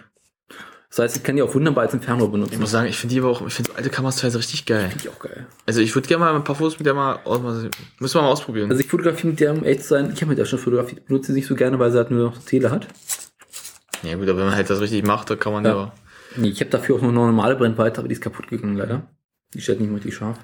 Das 0.91 0.99
heißt, 0.99 1.17
ich 1.17 1.23
kann 1.23 1.37
die 1.37 1.43
auch 1.43 1.55
wunderbar 1.55 1.85
als 1.85 1.95
Inferno 1.95 2.29
benutzen. 2.29 2.53
Ich 2.53 2.61
muss 2.61 2.71
sagen, 2.71 2.87
ich 2.87 2.97
finde 2.99 3.15
die 3.15 3.21
aber 3.21 3.31
auch, 3.31 3.47
ich 3.47 3.55
finde 3.55 3.71
so 3.71 3.77
alte 3.77 3.89
Kameras 3.89 4.17
teilweise 4.17 4.39
richtig 4.39 4.67
geil. 4.67 4.89
Finde 4.91 5.05
ich 5.05 5.09
auch 5.09 5.19
geil. 5.19 5.47
Also 5.65 5.81
ich 5.81 5.95
würde 5.95 6.07
gerne 6.07 6.23
mal 6.25 6.35
ein 6.35 6.45
paar 6.45 6.55
Fotos 6.55 6.79
mit 6.79 6.85
der 6.87 6.93
mal, 6.93 7.19
aus- 7.25 7.41
mal 7.41 7.71
müssen 7.99 8.15
wir 8.15 8.23
mal 8.23 8.29
ausprobieren. 8.29 8.71
Also 8.71 8.83
ich 8.83 8.89
fotografiere 8.89 9.29
mit 9.29 9.41
der, 9.41 9.53
um 9.53 9.65
echt 9.65 9.83
zu 9.83 9.89
sein, 9.89 10.11
ich 10.13 10.21
habe 10.21 10.27
mit 10.31 10.39
der 10.39 10.45
schon 10.45 10.59
fotografiert, 10.59 11.07
benutze 11.07 11.29
sie 11.33 11.39
nicht 11.39 11.47
so 11.47 11.55
gerne, 11.55 11.79
weil 11.79 11.91
sie 11.91 11.97
halt 11.97 12.11
nur 12.11 12.25
noch 12.31 12.39
Tele 12.45 12.71
hat. 12.71 12.87
Ja 14.03 14.17
gut, 14.17 14.29
aber 14.29 14.39
wenn 14.39 14.47
man 14.47 14.55
halt 14.55 14.69
das 14.71 14.81
richtig 14.81 15.07
macht, 15.07 15.31
dann 15.31 15.39
kann 15.39 15.53
man 15.53 15.65
ja. 15.65 15.93
Ja. 16.37 16.43
Ich 16.43 16.61
habe 16.61 16.71
dafür 16.71 16.97
auch 16.97 17.01
noch 17.03 17.09
eine 17.09 17.19
normale 17.19 17.57
Brennweite, 17.57 17.99
aber 17.99 18.09
die 18.09 18.15
ist 18.15 18.23
kaputt 18.23 18.49
gegangen 18.49 18.77
leider. 18.77 19.03
Die 19.55 19.61
steht 19.61 19.81
nicht 19.81 19.89
mehr 19.89 19.97
richtig 19.97 20.15
scharf. 20.15 20.39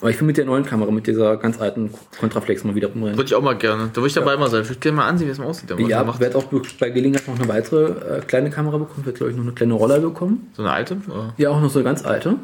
Aber 0.00 0.10
ich 0.10 0.20
will 0.20 0.26
mit 0.26 0.36
der 0.36 0.44
neuen 0.44 0.64
Kamera, 0.64 0.90
mit 0.90 1.06
dieser 1.06 1.36
ganz 1.36 1.60
alten 1.60 1.90
Kontraflex 2.18 2.64
mal 2.64 2.74
wieder 2.74 2.88
rumrennen. 2.88 3.16
Würde 3.16 3.28
ich 3.28 3.34
auch 3.36 3.42
mal 3.42 3.56
gerne. 3.56 3.90
Da 3.92 3.96
würde 3.96 4.08
ich 4.08 4.14
dabei 4.14 4.36
mal 4.36 4.50
sein. 4.50 4.62
Ich 4.62 4.68
würde 4.68 4.80
gerne 4.80 4.96
mal 4.96 5.06
ansehen, 5.06 5.28
wie 5.28 5.30
es 5.30 5.38
mal 5.38 5.44
aussieht. 5.44 5.70
Ja, 5.70 6.08
ich 6.08 6.20
werde 6.20 6.36
auch 6.36 6.44
bei 6.80 6.90
Gelegenheit 6.90 7.28
noch 7.28 7.38
eine 7.38 7.48
weitere 7.48 8.16
äh, 8.16 8.20
kleine 8.22 8.50
Kamera 8.50 8.78
bekommen. 8.78 9.06
Wird 9.06 9.16
glaube 9.16 9.30
ich 9.30 9.36
noch 9.36 9.44
eine 9.44 9.52
kleine 9.52 9.74
Roller 9.74 10.00
bekommen. 10.00 10.48
So 10.54 10.62
eine 10.62 10.72
alte? 10.72 10.96
Oder? 11.06 11.34
Ja, 11.36 11.50
auch 11.50 11.60
noch 11.60 11.70
so 11.70 11.78
eine 11.78 11.84
ganz 11.84 12.04
alte. 12.04 12.34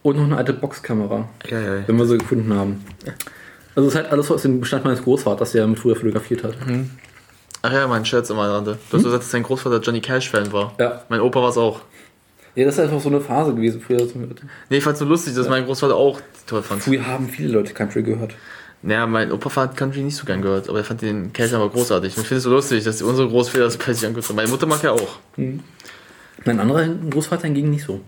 Und 0.00 0.16
noch 0.16 0.24
eine 0.24 0.38
alte 0.38 0.54
Boxkamera. 0.54 1.28
Geil. 1.46 1.84
Wenn 1.86 1.96
wir 1.98 2.06
sie 2.06 2.16
gefunden 2.16 2.54
haben. 2.54 2.82
Also 3.74 3.88
es 3.88 3.94
ist 3.94 4.00
halt 4.00 4.10
alles 4.10 4.30
aus 4.30 4.42
dem 4.42 4.58
Bestand 4.58 4.86
meines 4.86 5.02
Großvaters, 5.02 5.52
der 5.52 5.66
mit 5.66 5.78
früher 5.78 5.96
fotografiert 5.96 6.44
hat. 6.44 6.56
Ach 7.62 7.72
ja, 7.72 7.86
mein 7.86 8.04
Scherz 8.04 8.28
immer 8.28 8.50
Rande. 8.50 8.78
Du 8.90 8.96
hast 8.96 9.04
gesagt, 9.04 9.22
dass 9.22 9.30
dein 9.30 9.44
Großvater 9.44 9.80
Johnny 9.80 10.00
Cash-Fan 10.00 10.52
war. 10.52 10.74
Ja. 10.78 11.02
Mein 11.08 11.20
Opa 11.20 11.40
war 11.40 11.50
es 11.50 11.56
auch. 11.56 11.80
Ja, 12.54 12.64
das 12.64 12.74
ist 12.74 12.80
einfach 12.80 13.00
so 13.00 13.08
eine 13.08 13.20
Phase 13.20 13.54
gewesen 13.54 13.80
früher. 13.80 14.06
Nee, 14.68 14.76
ich 14.76 14.84
fand's 14.84 14.98
so 14.98 15.06
lustig, 15.06 15.34
dass 15.34 15.48
mein 15.48 15.64
Großvater 15.64 15.94
auch 15.94 16.20
toll 16.46 16.62
fand. 16.62 16.82
Früher 16.82 17.06
haben 17.06 17.28
viele 17.28 17.52
Leute 17.52 17.72
Country 17.72 18.02
gehört. 18.02 18.34
Naja, 18.82 19.06
mein 19.06 19.30
Opa 19.30 19.54
hat 19.54 19.76
Country 19.76 20.02
nicht 20.02 20.16
so 20.16 20.26
gern 20.26 20.42
gehört, 20.42 20.68
aber 20.68 20.78
er 20.78 20.84
fand 20.84 21.02
den 21.02 21.32
Cash 21.32 21.52
aber 21.54 21.70
großartig. 21.70 22.16
Und 22.16 22.22
ich 22.22 22.28
finde 22.28 22.38
es 22.38 22.44
so 22.44 22.50
lustig, 22.50 22.82
dass 22.82 23.00
unsere 23.00 23.28
Großväter 23.28 23.64
das 23.64 23.74
sich 23.74 24.06
angehört 24.06 24.28
haben. 24.28 24.36
Meine 24.36 24.48
Mutter 24.48 24.66
mag 24.66 24.82
ja 24.82 24.90
auch. 24.90 25.18
Mein 25.36 26.60
anderer 26.60 26.88
Großvater 26.88 27.44
hingegen 27.44 27.70
nicht 27.70 27.84
so. 27.84 28.00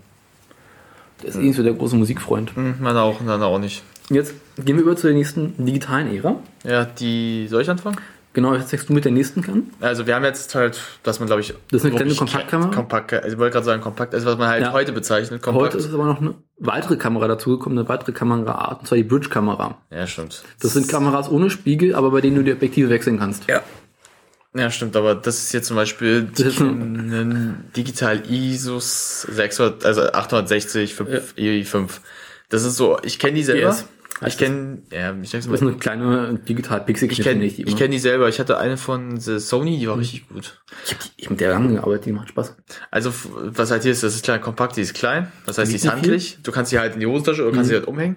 Der 1.22 1.28
ist 1.28 1.36
irgendwie 1.36 1.52
so 1.52 1.62
der 1.62 1.74
große 1.74 1.94
Musikfreund. 1.94 2.56
Hm, 2.56 2.74
meine 2.80 3.00
auch, 3.00 3.20
meine 3.20 3.44
auch 3.44 3.60
nicht. 3.60 3.84
Jetzt 4.10 4.34
gehen 4.58 4.76
wir 4.76 4.82
über 4.82 4.96
zu 4.96 5.06
der 5.06 5.16
nächsten 5.16 5.64
digitalen 5.64 6.14
Ära. 6.14 6.36
Ja, 6.64 6.84
die. 6.84 7.46
Soll 7.48 7.62
ich 7.62 7.70
anfangen? 7.70 7.96
Genau, 8.34 8.54
jetzt 8.54 8.68
zeigst 8.68 8.88
du 8.88 8.92
mit 8.92 9.04
der 9.04 9.12
nächsten 9.12 9.40
kann. 9.42 9.70
Also 9.80 10.06
wir 10.06 10.14
haben 10.14 10.24
jetzt 10.24 10.54
halt, 10.54 10.78
dass 11.04 11.20
man 11.20 11.26
glaube 11.28 11.40
ich. 11.40 11.54
Das 11.70 11.82
ist 11.82 11.86
eine 11.86 11.94
kleine 11.96 12.14
Kompaktkamera? 12.14 12.70
Kompakt, 12.74 13.12
also 13.14 13.28
ich 13.28 13.38
wollte 13.38 13.52
gerade 13.54 13.64
sagen 13.64 13.80
kompakt, 13.80 14.12
also 14.12 14.26
was 14.26 14.36
man 14.36 14.48
halt 14.48 14.62
Ja. 14.62 14.72
heute 14.72 14.92
bezeichnet, 14.92 15.40
kompakt. 15.40 15.66
Heute 15.74 15.78
ist 15.78 15.94
aber 15.94 16.04
noch 16.04 16.20
eine 16.20 16.34
weitere 16.58 16.96
Kamera 16.96 17.28
dazugekommen, 17.28 17.78
eine 17.78 17.88
weitere 17.88 18.12
Kameraart, 18.12 18.80
und 18.80 18.86
zwar 18.88 18.96
die 18.98 19.04
Bridge-Kamera. 19.04 19.78
ja, 19.90 20.06
stimmt. 20.06 20.42
Das 20.60 20.72
sind 20.74 20.88
Kameras 20.88 21.30
ohne 21.30 21.48
Spiegel, 21.48 21.94
aber 21.94 22.10
bei 22.10 22.20
denen 22.20 22.36
du 22.36 22.42
die 22.42 22.52
Objektive 22.52 22.90
wechseln 22.90 23.18
kannst. 23.18 23.46
Ja. 23.48 23.62
Ja, 24.56 24.70
stimmt, 24.70 24.94
aber 24.96 25.14
das 25.16 25.38
ist 25.38 25.52
jetzt 25.52 25.66
zum 25.66 25.76
Beispiel 25.76 26.28
ein- 26.38 27.64
Digital 27.76 28.22
ISOs 28.30 29.22
600, 29.22 29.84
also 29.84 30.02
860 30.12 30.94
5, 30.94 31.34
i5. 31.36 31.88
Das 32.50 32.62
ist 32.64 32.76
so, 32.76 32.98
ich 33.02 33.18
kenne 33.18 33.34
die 33.34 33.42
selber. 33.42 33.68
Yes. 33.68 33.84
Ich 34.26 34.38
kenne, 34.38 34.82
ja, 34.92 35.14
ich 35.20 35.30
Das 35.32 35.44
ist 35.46 35.62
eine 35.62 35.74
kleine 35.74 36.34
digital 36.38 36.80
pixel 36.84 37.10
ich 37.10 37.20
kenne 37.20 37.44
ich 37.44 37.76
kenn 37.76 37.90
die 37.90 37.98
selber. 37.98 38.28
Ich 38.28 38.38
hatte 38.38 38.58
eine 38.58 38.76
von 38.76 39.18
the 39.18 39.38
Sony, 39.40 39.72
Mhm. 39.76 39.80
die 39.80 39.88
war 39.88 39.98
richtig 39.98 40.28
gut. 40.28 40.62
Ich 40.84 40.92
habe 40.94 41.04
ich 41.16 41.24
hab 41.26 41.30
mit 41.32 41.40
der 41.40 41.50
lange 41.50 41.74
gearbeitet, 41.74 42.06
die 42.06 42.12
macht 42.12 42.28
Spaß. 42.28 42.56
Also, 42.90 43.12
was 43.34 43.70
halt 43.70 43.82
hier 43.82 43.92
ist, 43.92 44.02
das 44.02 44.14
ist 44.14 44.24
klein 44.24 44.40
kompakt, 44.40 44.76
die 44.76 44.82
ist 44.82 44.94
klein. 44.94 45.32
Das 45.46 45.58
heißt, 45.58 45.70
die 45.72 45.76
ist 45.76 45.84
die 45.84 45.90
handlich. 45.90 46.38
Du 46.42 46.52
kannst 46.52 46.70
sie 46.70 46.78
halt 46.78 46.94
in 46.94 47.00
die 47.00 47.06
Hosentasche 47.06 47.42
oder 47.42 47.52
kannst 47.52 47.66
Mhm. 47.66 47.74
sie 47.74 47.74
halt 47.80 47.88
umhängen. 47.88 48.16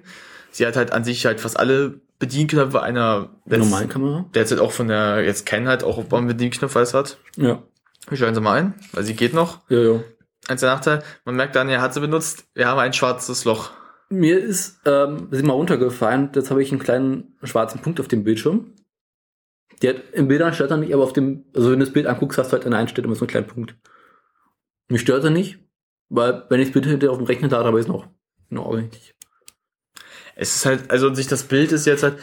Sie 0.52 0.65
hat 0.65 0.76
halt 0.76 0.91
an 0.94 1.03
sich 1.03 1.26
halt 1.26 1.40
fast 1.41 1.60
alle 1.60 1.99
Bedienknöpfe 2.19 2.82
einer 2.82 3.30
normalen 3.45 3.90
Kamera? 3.90 4.26
Der 4.34 4.41
jetzt 4.44 4.52
halt 4.52 4.61
auch 4.61 4.72
von 4.72 4.88
der, 4.88 5.24
jetzt 5.24 5.45
kennen 5.45 5.68
halt 5.68 5.84
auch 5.84 6.03
beim 6.06 6.28
Bedienknopf 6.28 6.76
alles 6.76 6.94
hat. 6.94 7.18
Ja. 7.36 7.61
Wir 8.10 8.18
schauen 8.18 8.34
sie 8.34 8.41
mal 8.41 8.53
ein, 8.53 8.74
weil 8.94 9.03
sie 9.03 9.15
geht 9.15 9.34
noch. 9.34 9.60
Ja, 9.69 9.80
ja. 9.80 9.99
Der 10.49 10.56
Nachteil, 10.69 11.03
man 11.26 11.36
merkt 11.36 11.56
dann, 11.56 11.68
er 11.69 11.82
hat 11.82 11.94
sie 11.94 11.99
benutzt. 11.99 12.45
Wir 12.53 12.68
haben 12.68 12.80
ein 12.80 12.94
schwarzes 12.94 13.44
Loch. 13.44 13.72
Mir 14.09 14.39
ist, 14.39 14.79
ähm, 14.85 15.29
wir 15.29 15.38
sind 15.38 15.47
mal 15.47 15.53
runtergefallen, 15.53 16.31
jetzt 16.34 16.49
habe 16.49 16.61
ich 16.61 16.71
einen 16.71 16.79
kleinen 16.79 17.35
schwarzen 17.43 17.81
Punkt 17.81 17.99
auf 17.99 18.07
dem 18.07 18.23
Bildschirm. 18.23 18.73
Die 19.81 19.89
hat 19.89 19.97
in 20.13 20.27
Bildern 20.27 20.53
stört 20.53 20.71
er 20.71 20.77
nicht, 20.77 20.93
aber 20.93 21.03
auf 21.03 21.13
dem, 21.13 21.45
also 21.53 21.71
wenn 21.71 21.79
du 21.79 21.85
das 21.85 21.93
Bild 21.93 22.07
anguckst, 22.07 22.38
hast 22.38 22.49
du 22.49 22.53
halt 22.53 22.65
in 22.65 22.71
der 22.71 22.79
Einstellung 22.79 23.09
immer 23.09 23.15
so 23.15 23.25
einen 23.25 23.29
kleinen 23.29 23.47
Punkt. 23.47 23.75
Mich 24.88 25.01
stört 25.01 25.23
er 25.23 25.29
nicht, 25.29 25.59
weil 26.09 26.45
wenn 26.49 26.61
ich 26.61 26.67
das 26.67 26.73
Bild 26.73 26.85
hinterher 26.85 27.11
auf 27.11 27.17
dem 27.17 27.27
Rechner 27.27 27.49
da 27.49 27.63
habe, 27.63 27.79
ist 27.79 27.89
noch 27.89 28.07
in 28.49 28.57
Ordnung. 28.57 28.89
Es 30.35 30.55
ist 30.55 30.65
halt, 30.65 30.89
also 30.89 31.13
sich 31.13 31.27
das 31.27 31.43
Bild 31.43 31.71
ist 31.71 31.85
jetzt 31.85 32.03
halt, 32.03 32.17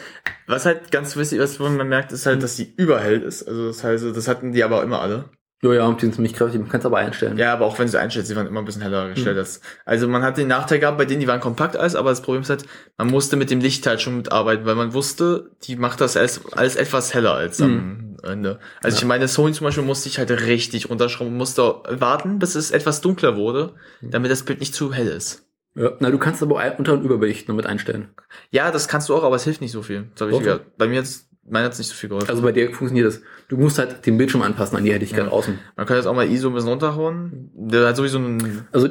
was 0.47 0.65
halt 0.65 0.91
ganz 0.91 1.15
wichtig, 1.15 1.39
was 1.39 1.59
man 1.59 1.87
merkt, 1.87 2.11
ist 2.11 2.25
halt, 2.25 2.41
dass 2.41 2.55
sie 2.55 2.73
überhell 2.77 3.21
ist. 3.21 3.43
Also 3.43 3.67
das 3.67 3.83
heißt, 3.83 4.05
das 4.05 4.27
hatten 4.27 4.53
die 4.53 4.63
aber 4.63 4.81
immer 4.83 5.01
alle. 5.01 5.29
Ja, 5.61 5.73
ja, 5.73 5.85
und 5.85 6.01
die 6.01 6.05
sind 6.05 6.15
ziemlich 6.15 6.33
kräftig, 6.33 6.59
man 6.59 6.69
kann 6.69 6.79
es 6.81 6.85
aber 6.85 6.97
einstellen. 6.97 7.37
Ja, 7.37 7.53
aber 7.53 7.65
auch 7.65 7.79
wenn 7.79 7.87
sie 7.87 7.99
einstellt, 7.99 8.27
sie 8.27 8.35
waren 8.35 8.45
immer 8.45 8.59
ein 8.59 8.65
bisschen 8.65 8.81
heller 8.81 9.09
gestellt. 9.09 9.37
Mhm. 9.37 9.61
Also 9.85 10.07
man 10.07 10.21
hat 10.21 10.37
den 10.37 10.47
Nachteil 10.47 10.79
gehabt, 10.79 10.97
bei 10.97 11.05
denen, 11.05 11.21
die 11.21 11.27
waren 11.27 11.39
kompakt 11.39 11.75
alles, 11.75 11.95
aber 11.95 12.09
das 12.09 12.21
Problem 12.21 12.41
ist 12.41 12.49
halt, 12.49 12.65
man 12.97 13.07
musste 13.07 13.35
mit 13.35 13.49
dem 13.49 13.61
Licht 13.61 13.87
halt 13.87 14.01
schon 14.01 14.17
mitarbeiten, 14.17 14.65
weil 14.65 14.75
man 14.75 14.93
wusste, 14.93 15.51
die 15.63 15.75
macht 15.75 16.01
das 16.01 16.17
alles, 16.17 16.41
alles 16.53 16.75
etwas 16.75 17.13
heller 17.13 17.33
als 17.33 17.61
am 17.61 18.17
Ende. 18.23 18.59
Also 18.83 18.97
ich 18.97 19.05
meine, 19.05 19.27
Sony 19.27 19.53
zum 19.53 19.65
Beispiel 19.65 19.83
musste 19.83 20.09
ich 20.09 20.19
halt 20.19 20.29
richtig 20.29 20.89
runterschrauben, 20.89 21.35
musste 21.35 21.81
warten, 21.89 22.37
bis 22.37 22.55
es 22.55 22.71
etwas 22.71 23.01
dunkler 23.01 23.35
wurde, 23.35 23.73
damit 24.01 24.31
das 24.31 24.43
Bild 24.43 24.59
nicht 24.59 24.75
zu 24.75 24.93
hell 24.93 25.07
ist. 25.07 25.47
Ja, 25.77 25.91
na, 25.99 26.09
du 26.09 26.17
kannst 26.17 26.41
aber 26.41 26.61
Unter- 26.77 26.93
und 26.93 27.03
Überbelicht 27.03 27.49
noch 27.49 27.55
mit 27.55 27.65
einstellen. 27.65 28.09
Ja, 28.49 28.71
das 28.71 28.87
kannst 28.87 29.09
du 29.09 29.15
auch, 29.15 29.23
aber 29.23 29.35
es 29.35 29.43
hilft 29.43 29.59
nicht 29.59 29.73
so 29.73 29.81
viel. 29.81 30.09
Das 30.15 30.27
hab 30.27 30.33
ich 30.33 30.39
gehört. 30.39 30.77
Bei 30.77 30.87
mir 30.87 30.95
jetzt, 30.95 31.29
meiner 31.47 31.65
hat's 31.65 31.77
nicht 31.77 31.87
so 31.89 31.93
viel 31.95 32.09
geholfen. 32.09 32.29
Also 32.29 32.41
bei 32.41 32.51
dir 32.51 32.67
funktioniert 32.73 33.07
das. 33.07 33.21
Du 33.49 33.57
musst 33.57 33.77
halt 33.77 34.05
den 34.05 34.17
Bildschirm 34.17 34.41
anpassen 34.41 34.77
an 34.77 34.83
die 34.83 34.91
Helligkeit 34.91 35.25
Ja. 35.25 35.31
außen. 35.31 35.59
Man 35.75 35.85
kann 35.85 35.97
jetzt 35.97 36.05
auch 36.07 36.15
mal 36.15 36.27
ISO 36.29 36.47
ein 36.49 36.53
bisschen 36.55 36.69
runterhauen. 36.69 37.51
Der 37.53 37.87
hat 37.87 37.95
sowieso 37.95 38.17
ein, 38.19 38.67
also, 38.71 38.89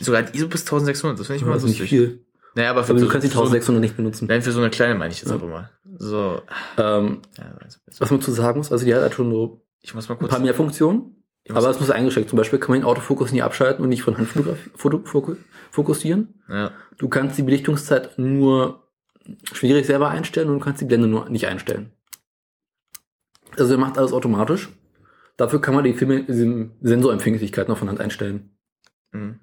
sogar 0.00 0.20
ein 0.22 0.28
ISO 0.32 0.48
bis 0.48 0.62
1600, 0.62 1.18
das 1.20 1.26
finde 1.26 1.36
ich 1.36 1.42
Ja, 1.42 1.48
mal 1.48 1.54
nicht 1.54 1.64
lustig. 1.64 1.88
viel. 1.88 2.24
Naja, 2.54 2.70
aber 2.70 2.80
Aber 2.80 2.94
du 2.94 2.98
so- 3.00 3.08
kannst 3.08 3.26
die 3.26 3.30
so- 3.30 3.40
1600 3.40 3.80
nicht 3.82 3.96
benutzen. 3.96 4.26
Nein, 4.28 4.42
für 4.42 4.50
so 4.50 4.60
eine 4.60 4.70
kleine 4.70 4.94
meine 4.94 5.12
ich 5.12 5.20
jetzt 5.20 5.30
einfach 5.30 5.46
mal. 5.46 5.70
So. 5.98 6.40
Ähm, 6.78 7.20
was 7.98 8.10
man 8.10 8.20
zu 8.20 8.30
sagen 8.32 8.58
muss, 8.58 8.72
also 8.72 8.84
die 8.84 8.94
hat 8.94 9.02
halt 9.02 9.14
schon 9.14 9.30
so 9.30 9.62
ich 9.82 9.94
muss 9.94 10.08
mal 10.08 10.14
ein 10.16 10.18
kurz. 10.18 10.30
paar 10.32 10.40
mehr 10.40 10.54
Funktionen, 10.54 11.22
aber 11.48 11.68
es 11.70 11.78
muss 11.78 11.90
eingeschränkt. 11.90 12.30
Zum 12.30 12.36
Beispiel 12.38 12.58
kann 12.58 12.70
man 12.72 12.80
den 12.80 12.86
Autofokus 12.86 13.30
nie 13.30 13.42
abschalten 13.42 13.82
und 13.84 13.90
nicht 13.90 14.02
von 14.02 14.16
Hand 14.18 14.28
fokussieren. 15.70 16.34
Ja. 16.48 16.70
Du 16.98 17.08
kannst 17.08 17.38
die 17.38 17.42
Belichtungszeit 17.42 18.18
nur 18.18 18.85
schwierig 19.52 19.86
selber 19.86 20.08
einstellen 20.10 20.48
und 20.48 20.58
du 20.58 20.64
kannst 20.64 20.80
die 20.80 20.84
Blende 20.86 21.06
nur 21.08 21.28
nicht 21.28 21.46
einstellen. 21.46 21.92
Also 23.56 23.72
er 23.74 23.78
macht 23.78 23.98
alles 23.98 24.12
automatisch. 24.12 24.68
Dafür 25.36 25.60
kann 25.60 25.74
man 25.74 25.84
die 25.84 25.94
Filme, 25.94 26.24
diese 26.24 26.70
Sensorempfänglichkeit 26.80 27.68
noch 27.68 27.78
von 27.78 27.88
Hand 27.88 28.00
einstellen. 28.00 28.56
Mhm. 29.12 29.40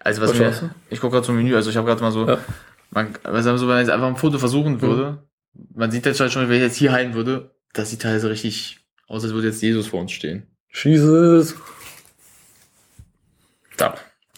Also 0.00 0.20
was, 0.20 0.30
Was 0.38 0.62
mir, 0.62 0.74
ich 0.90 1.00
gucke 1.00 1.12
gerade 1.12 1.26
zum 1.26 1.36
Menü, 1.36 1.54
also 1.54 1.70
ich 1.70 1.76
habe 1.76 1.86
gerade 1.86 2.00
mal 2.02 2.10
so, 2.10 2.26
Ja. 2.28 2.38
man, 2.90 3.14
also 3.22 3.56
so, 3.56 3.68
wenn 3.68 3.76
ich 3.76 3.82
jetzt 3.82 3.90
einfach 3.90 4.08
ein 4.08 4.16
Foto 4.16 4.38
versuchen 4.38 4.74
Mhm. 4.74 4.80
würde, 4.82 5.28
man 5.74 5.90
sieht 5.90 6.06
jetzt 6.06 6.18
halt 6.18 6.32
schon, 6.32 6.48
wenn 6.48 6.56
ich 6.56 6.62
jetzt 6.62 6.76
hier 6.76 6.92
heilen 6.92 7.14
würde, 7.14 7.54
das 7.72 7.90
sieht 7.90 8.02
teilweise 8.02 8.28
richtig 8.30 8.80
aus, 9.06 9.22
als 9.22 9.32
würde 9.32 9.48
jetzt 9.48 9.62
Jesus 9.62 9.86
vor 9.86 10.00
uns 10.00 10.12
stehen. 10.12 10.46
Jesus. 10.72 11.54
Da. 13.76 13.94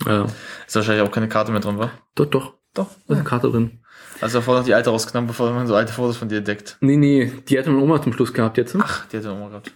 Ja. 0.06 0.26
Ist 0.66 0.76
wahrscheinlich 0.76 1.06
auch 1.06 1.12
keine 1.12 1.28
Karte 1.28 1.52
mehr 1.52 1.60
drin, 1.60 1.78
wa? 1.78 1.90
Doch, 2.14 2.26
doch. 2.26 2.54
Doch. 2.74 2.88
Da 3.06 3.14
ist 3.14 3.20
eine 3.20 3.24
Karte 3.28 3.50
drin. 3.50 3.80
Also 4.20 4.38
davor 4.38 4.58
noch 4.58 4.64
die 4.64 4.74
alte 4.74 4.90
rausgenommen, 4.90 5.28
bevor 5.28 5.52
man 5.52 5.66
so 5.66 5.74
alte 5.74 5.92
Fotos 5.92 6.16
von 6.16 6.28
dir 6.28 6.38
entdeckt. 6.38 6.76
Nee, 6.80 6.96
nee, 6.96 7.32
die 7.48 7.58
hatte 7.58 7.70
meine 7.70 7.82
Oma 7.82 8.02
zum 8.02 8.12
Schluss 8.12 8.32
gehabt 8.32 8.56
jetzt. 8.58 8.76
Ach, 8.78 9.06
die 9.08 9.16
hat 9.18 9.24
er 9.24 9.32
auch 9.32 9.38
mal 9.38 9.48
gehabt. 9.48 9.72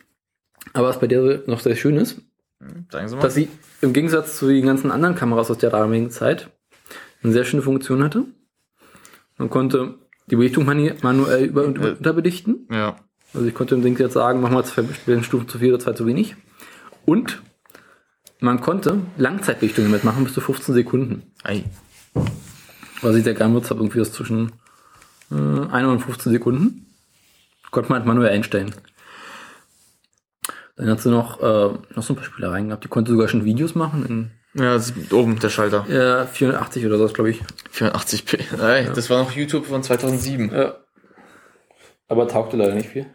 Aber 0.73 0.89
was 0.89 1.01
bei 1.01 1.07
der 1.07 1.43
noch 1.47 1.61
sehr 1.61 1.77
schön 1.77 1.97
ist, 1.97 2.20
Sagen 2.91 3.09
Sie 3.09 3.15
mal. 3.16 3.23
dass 3.23 3.35
sie 3.35 3.49
im 3.83 3.93
Gegensatz 3.93 4.39
zu 4.39 4.49
den 4.49 4.66
ganzen 4.66 4.91
anderen 4.91 5.15
Kameras 5.15 5.51
aus 5.51 5.59
der 5.59 5.70
damaligen 5.70 6.11
Zeit 6.11 6.51
eine 7.23 7.33
sehr 7.33 7.45
schöne 7.45 7.62
Funktion 7.62 8.03
hatte. 8.03 8.25
Man 9.37 9.49
konnte 9.51 9.95
die 10.31 10.37
Belichtung 10.37 10.65
manu 10.66 10.91
manuell 11.03 11.45
über 11.45 11.65
und 11.65 11.79
Äh. 11.79 11.91
unterbelichten. 11.93 12.66
Ja. 12.70 12.97
Also 13.35 13.47
ich 13.47 13.55
konnte 13.55 13.75
dem 13.77 13.83
Ding 13.83 13.97
jetzt 13.99 14.15
sagen, 14.15 14.41
mach 14.41 14.51
mal 14.51 14.65
zwei 14.65 14.83
Stufen 15.23 15.49
zu 15.49 15.59
viel 15.59 15.73
oder 15.73 15.79
zwei 15.83 15.93
zu 15.93 16.07
wenig. 16.07 16.35
Und 17.05 17.43
man 18.41 18.61
konnte 18.61 19.01
Langzeitbelichtungen 19.16 19.91
mitmachen 19.91 20.25
bis 20.25 20.35
zu 20.35 20.41
15 20.41 20.75
Sekunden. 20.75 21.23
Ei. 21.45 21.65
Was 23.03 23.15
ich 23.16 23.25
sehr 23.25 23.35
gerne 23.35 23.53
benutzt 23.55 23.70
habe, 23.70 23.81
irgendwie 23.81 24.01
was 24.01 24.12
zwischen 24.12 24.53
äh, 25.31 25.35
1 25.35 25.87
und 25.89 26.01
15 26.01 26.33
Sekunden. 26.33 26.87
Konnte 27.70 27.91
man 27.91 27.99
halt 27.99 28.07
manuell 28.07 28.31
einstellen. 28.33 28.75
Dann 30.77 30.89
hat 30.91 31.01
sie 31.01 31.11
noch, 31.11 31.41
äh, 31.41 31.75
noch 31.95 32.03
so 32.03 32.12
ein 32.12 32.16
paar 32.16 32.25
Spielereien 32.25 32.69
gehabt. 32.69 32.85
Die 32.85 32.89
konnte 32.89 33.11
sogar 33.12 33.29
schon 33.29 33.45
Videos 33.45 33.75
machen 33.75 34.05
Ja, 34.55 34.75
das 34.75 34.91
ist 34.91 35.12
oben 35.12 35.39
der 35.39 35.51
Schalter. 35.51 35.85
in 35.89 35.95
äh, 35.97 36.27
480 36.27 36.87
oder 36.87 36.99
so, 36.99 37.07
glaube 37.09 37.31
ich. 37.31 37.43
480p. 37.75 38.62
Ey, 38.62 38.89
Das 38.95 39.11
war 39.11 39.23
noch 39.23 39.33
YouTube 39.33 39.66
von 39.66 39.83
2007. 39.83 40.51
Ja. 40.53 40.77
Aber 42.09 42.27
taugte 42.27 42.57
leider 42.57 42.75
nicht 42.75 42.89
viel. 42.89 43.07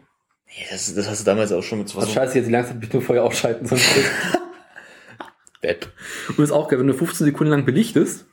Nee, 0.46 0.66
das, 0.70 0.94
das 0.94 1.10
hast 1.10 1.22
du 1.22 1.26
damals 1.26 1.52
auch 1.52 1.64
schon 1.64 1.80
mit 1.80 1.96
Also 1.96 2.08
scheiße, 2.08 2.38
jetzt 2.38 2.48
die 2.48 2.52
Langzeitbelichtung 2.52 3.02
vorher 3.02 3.24
ausschalten. 3.24 3.66
Sonst 3.66 3.86
Depp. 5.64 5.88
Und 6.30 6.40
ist 6.44 6.52
auch 6.52 6.68
geil, 6.68 6.80
wenn 6.80 6.88
du 6.88 6.94
15 6.94 7.26
Sekunden 7.26 7.52
lang 7.52 7.66
belichtest. 7.66 8.26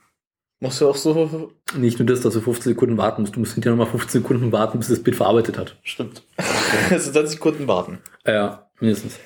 Machst 0.62 0.82
du 0.82 0.88
auch 0.90 0.96
so? 0.96 1.52
Nicht 1.74 1.98
nur 1.98 2.06
das, 2.06 2.20
dass 2.20 2.34
du 2.34 2.40
15 2.42 2.74
Sekunden 2.74 2.98
warten 2.98 3.22
musst. 3.22 3.34
Du 3.34 3.40
musst 3.40 3.54
hinterher 3.54 3.76
nochmal 3.76 3.90
15 3.90 4.20
Sekunden 4.20 4.52
warten, 4.52 4.78
bis 4.78 4.88
das 4.88 5.02
Bild 5.02 5.16
verarbeitet 5.16 5.58
hat. 5.58 5.76
Stimmt. 5.82 6.22
Also 6.90 7.10
20 7.10 7.32
Sekunden 7.32 7.66
warten. 7.66 7.98
Ja, 8.26 8.68
mindestens. 8.78 9.18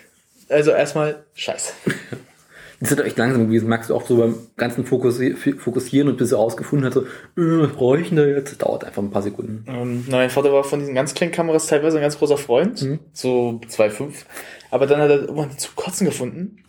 Also 0.48 0.70
erstmal 0.70 1.24
Scheiße. 1.34 1.72
Das 2.80 2.90
ist 2.90 2.98
halt 2.98 3.06
echt 3.06 3.16
langsam 3.16 3.46
gewesen. 3.46 3.68
Merkst 3.68 3.88
du 3.88 3.94
auch 3.94 4.04
so 4.04 4.16
beim 4.18 4.34
ganzen 4.56 4.84
Fokussi 4.84 5.34
Fokussieren 5.34 6.08
und 6.08 6.18
bis 6.18 6.32
er 6.32 6.38
rausgefunden 6.38 6.84
hatte, 6.84 7.06
äh, 7.36 7.62
was 7.62 7.72
brauche 7.72 8.00
ich 8.00 8.08
denn 8.08 8.16
da 8.18 8.26
jetzt? 8.26 8.50
Das 8.50 8.58
dauert 8.58 8.84
einfach 8.84 9.00
ein 9.02 9.10
paar 9.10 9.22
Sekunden. 9.22 9.64
Ähm, 9.68 10.04
mein 10.10 10.28
Vater 10.28 10.52
war 10.52 10.64
von 10.64 10.80
diesen 10.80 10.94
ganz 10.94 11.14
kleinen 11.14 11.32
Kameras 11.32 11.66
teilweise 11.66 11.96
ein 11.96 12.02
ganz 12.02 12.18
großer 12.18 12.36
Freund. 12.36 12.82
Mhm. 12.82 12.98
So 13.12 13.60
2,5. 13.68 14.12
Aber 14.70 14.86
dann 14.86 15.00
hat 15.00 15.08
er 15.08 15.20
irgendwann 15.20 15.50
die 15.50 15.56
zu 15.56 15.70
kotzen 15.74 16.04
gefunden 16.04 16.63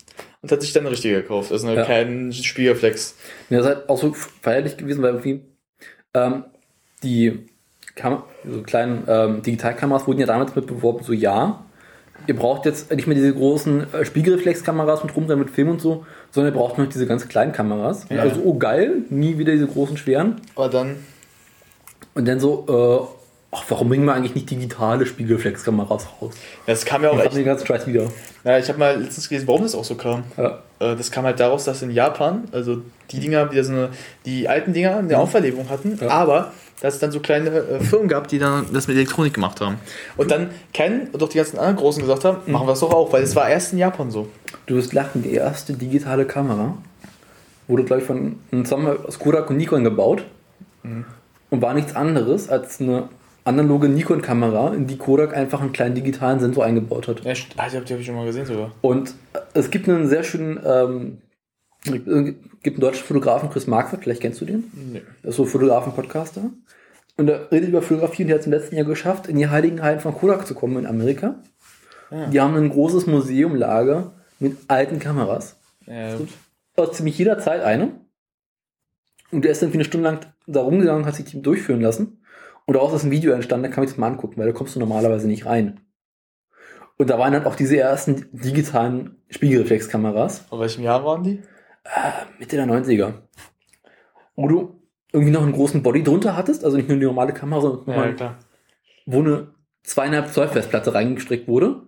und 0.46 0.52
hat 0.52 0.62
sich 0.62 0.74
dann 0.74 0.84
eine 0.84 0.92
richtige 0.92 1.22
gekauft. 1.22 1.52
Also 1.52 1.68
Ja. 1.70 1.84
kein 1.84 2.32
Spiegelreflex. 2.32 3.16
Ja, 3.50 3.58
das 3.58 3.66
ist 3.68 3.76
halt 3.76 3.90
auch 3.90 3.98
so 3.98 4.14
feierlich 4.14 4.78
gewesen, 4.78 5.02
weil 5.02 5.16
irgendwie 5.16 5.42
ähm, 6.14 6.46
die 7.04 7.48
Kam 7.96 8.24
so 8.50 8.62
kleinen 8.62 9.04
ähm, 9.08 9.42
Digitalkameras 9.42 10.06
wurden 10.06 10.20
ja 10.20 10.26
damals 10.26 10.54
mit 10.56 10.68
beworben, 10.68 11.04
so 11.04 11.14
ja, 11.14 11.64
ihr 12.28 12.36
braucht 12.36 12.66
jetzt 12.66 12.94
nicht 12.94 13.08
mehr 13.08 13.16
diese 13.16 13.34
großen 13.34 13.94
äh, 13.94 14.06
Spiegelreflexkameras 14.06 15.04
mit 15.04 15.16
rumrennen 15.16 15.40
mit 15.46 15.50
Film 15.50 15.70
und 15.70 15.82
so, 15.82 16.06
sondern 16.32 16.54
ihr 16.54 16.58
braucht 16.58 16.78
noch 16.78 16.88
diese 16.88 17.08
ganz 17.08 17.28
kleinen 17.28 17.54
Kameras. 17.54 18.06
Ja. 18.10 18.22
Also, 18.22 18.42
oh 18.44 18.58
geil, 18.58 19.04
nie 19.10 19.38
wieder 19.38 19.54
diese 19.54 19.68
großen 19.68 19.98
schweren. 19.98 20.42
Aber 20.56 20.70
dann, 20.70 20.98
Und 22.16 22.28
dann 22.28 22.40
so, 22.40 22.66
äh, 22.68 23.15
ach, 23.56 23.64
warum 23.70 23.90
bringen 23.90 24.06
wir 24.06 24.14
eigentlich 24.14 24.36
nicht 24.36 24.50
digitale 24.50 25.06
Spiegelreflexkameras 25.06 26.08
raus? 26.22 26.34
das 26.66 26.86
kam 26.86 27.04
ja 27.04 27.12
auch 27.12 27.20
echt. 27.20 27.36
den 27.36 27.46
ganzen 27.46 27.66
Scheiß 27.66 27.88
wieder. 27.88 28.08
Ja, 28.44 28.58
ich 28.58 28.68
habe 28.68 28.78
mal 28.80 29.02
letztens 29.02 29.30
gelesen, 29.30 29.48
warum 29.48 29.64
das 29.64 29.74
auch 29.76 29.84
so 29.86 29.96
kam. 29.96 30.24
Ja. 30.38 30.60
Äh, 30.80 30.96
Das 30.96 31.10
kam 31.12 31.26
halt 31.26 31.40
daraus, 31.40 31.64
dass 31.64 31.82
in 31.82 31.92
Japan, 31.92 32.44
also 32.52 32.82
die 33.12 33.20
Dinger, 33.20 33.48
die, 33.48 33.62
so 33.64 33.72
eine, 33.72 33.90
die 34.26 34.48
alten 34.50 34.74
Dinger 34.74 34.98
eine 34.98 35.18
Aufverlebung 35.18 35.70
hatten, 35.70 36.00
aber 36.08 36.52
dass 36.82 36.96
es 36.96 37.00
dann 37.00 37.12
so 37.12 37.22
kleine 37.22 37.50
äh, 37.50 37.80
Firmen 37.80 38.08
gab, 38.10 38.28
die 38.28 38.38
dann 38.38 38.66
das 38.74 38.88
mit 38.88 38.98
Elektronik 38.98 39.34
gemacht 39.34 39.62
haben. 39.62 39.78
Und 40.18 40.30
dann 40.30 40.50
Ken 40.74 41.08
und 41.12 41.24
auch 41.24 41.30
die 41.30 41.38
ganzen 41.38 41.58
anderen 41.58 41.78
Großen 41.78 42.02
gesagt 42.02 42.26
haben, 42.26 42.52
machen 42.52 42.68
wir 42.68 42.74
es 42.74 42.82
doch 42.82 42.92
auch, 42.92 43.14
weil 43.14 43.24
es 43.24 43.36
war 43.36 43.50
erst 43.50 43.72
in 43.74 43.80
Japan 43.80 44.12
so. 44.12 44.28
Du 44.66 44.76
wirst 44.76 44.94
lachen, 44.94 45.24
die 45.24 45.34
erste 45.34 45.74
digitale 45.74 46.26
Kamera 46.26 46.78
wurde, 47.68 47.84
glaube 47.84 48.02
ich, 48.02 48.08
von 48.08 48.36
einem 48.52 48.66
Sommer 48.66 48.98
aus 49.08 49.18
Kodak 49.18 49.50
und 49.50 49.58
Nikon 49.58 49.84
gebaut 49.84 50.24
und 51.50 51.62
war 51.62 51.74
nichts 51.74 51.96
anderes 51.96 52.50
als 52.50 52.80
eine 52.80 53.10
analoge 53.46 53.88
Nikon-Kamera, 53.88 54.74
in 54.74 54.88
die 54.88 54.98
Kodak 54.98 55.36
einfach 55.36 55.62
einen 55.62 55.72
kleinen 55.72 55.96
digitalen 55.96 56.40
Sensor 56.40 56.66
eingebaut 56.66 57.08
hat. 57.08 57.24
Ja, 57.24 57.32
ah, 57.58 57.70
die 57.70 57.78
habe 57.78 57.86
hab 57.86 58.00
ich 58.00 58.06
schon 58.06 58.16
mal 58.16 58.26
gesehen 58.26 58.46
sogar. 58.46 58.72
Und 58.82 59.12
äh, 59.34 59.40
es 59.54 59.70
gibt 59.72 59.88
einen 59.88 60.08
sehr 60.08 60.24
schönen, 60.24 60.60
ähm, 60.66 61.18
es 61.86 61.92
gibt 61.92 62.08
einen 62.10 62.80
deutschen 62.80 63.06
Fotografen, 63.06 63.50
Chris 63.52 63.68
Marquardt, 63.68 64.04
vielleicht 64.04 64.22
kennst 64.22 64.42
du 64.42 64.46
den? 64.46 64.72
Nee. 64.74 65.04
Das 65.22 65.32
ist 65.32 65.38
so 65.38 65.46
Fotografen-Podcaster. 65.46 66.50
Und 67.18 67.30
er 67.30 67.52
redet 67.52 67.70
über 67.70 67.84
Fotografie 67.84 68.24
und 68.24 68.30
der 68.30 68.36
hat 68.36 68.42
es 68.42 68.48
im 68.48 68.54
letzten 68.54 68.76
Jahr 68.76 68.86
geschafft, 68.86 69.28
in 69.28 69.38
die 69.38 69.48
heiligen 69.48 69.82
Hallen 69.82 70.00
von 70.00 70.14
Kodak 70.14 70.48
zu 70.48 70.56
kommen 70.56 70.80
in 70.80 70.88
Amerika. 70.88 71.36
Ah. 72.10 72.26
Die 72.28 72.42
haben 72.42 72.56
ein 72.56 72.70
großes 72.70 73.06
Museumlager 73.06 74.14
mit 74.40 74.58
alten 74.68 75.00
Kameras. 75.00 75.56
Ja, 75.86 76.18
gut. 76.18 76.30
Aus 76.76 76.98
ziemlich 76.98 77.18
jeder 77.18 77.38
Zeit 77.38 77.62
eine. 77.62 77.92
Und 79.32 79.46
der 79.46 79.52
ist 79.52 79.62
dann 79.62 79.72
wie 79.72 79.78
eine 79.78 79.86
Stunde 79.86 80.10
lang 80.10 80.20
da 80.48 80.62
rumgegangen, 80.62 81.06
hat 81.06 81.16
sich 81.16 81.26
die 81.26 81.42
durchführen 81.42 81.82
lassen. 81.82 82.20
Und 82.66 82.74
daraus 82.76 82.94
ist 82.94 83.04
ein 83.04 83.12
Video 83.12 83.32
entstanden, 83.34 83.70
da 83.70 83.70
kann 83.70 83.84
ich 83.84 83.92
das 83.92 83.98
mal 83.98 84.08
angucken, 84.08 84.38
weil 84.38 84.48
da 84.48 84.54
kommst 84.54 84.76
du 84.76 84.80
normalerweise 84.80 85.28
nicht 85.28 85.46
rein. 85.46 85.82
Und 86.98 87.10
da 87.10 87.20
waren 87.20 87.34
dann 87.34 87.46
auch 87.46 87.56
diese 87.56 87.78
ersten 87.78 88.30
digitalen 88.32 89.22
Spiegelreflexkameras. 89.30 90.46
Auf 90.50 90.60
welchem 90.60 90.84
Jahr 90.84 91.04
waren 91.04 91.24
die? 91.24 91.42
Äh, 91.84 92.40
Mitte 92.40 92.56
der 92.56 92.66
90er. 92.66 93.14
Wo 94.36 94.48
du 94.48 94.82
irgendwie 95.12 95.32
noch 95.32 95.44
einen 95.44 95.54
großen 95.54 95.84
Body 95.84 96.04
drunter 96.04 96.36
hattest, 96.36 96.64
also 96.64 96.78
nicht 96.78 96.90
nur 96.90 96.98
die 96.98 97.06
normale 97.06 97.34
Kamera, 97.34 97.62
sondern 97.62 98.18
Ja, 98.18 98.38
wo 99.06 99.20
eine 99.20 99.54
zweieinhalb 99.84 100.34
Zoll 100.34 100.48
Festplatte 100.48 100.94
reingestrickt 100.94 101.48
wurde, 101.48 101.84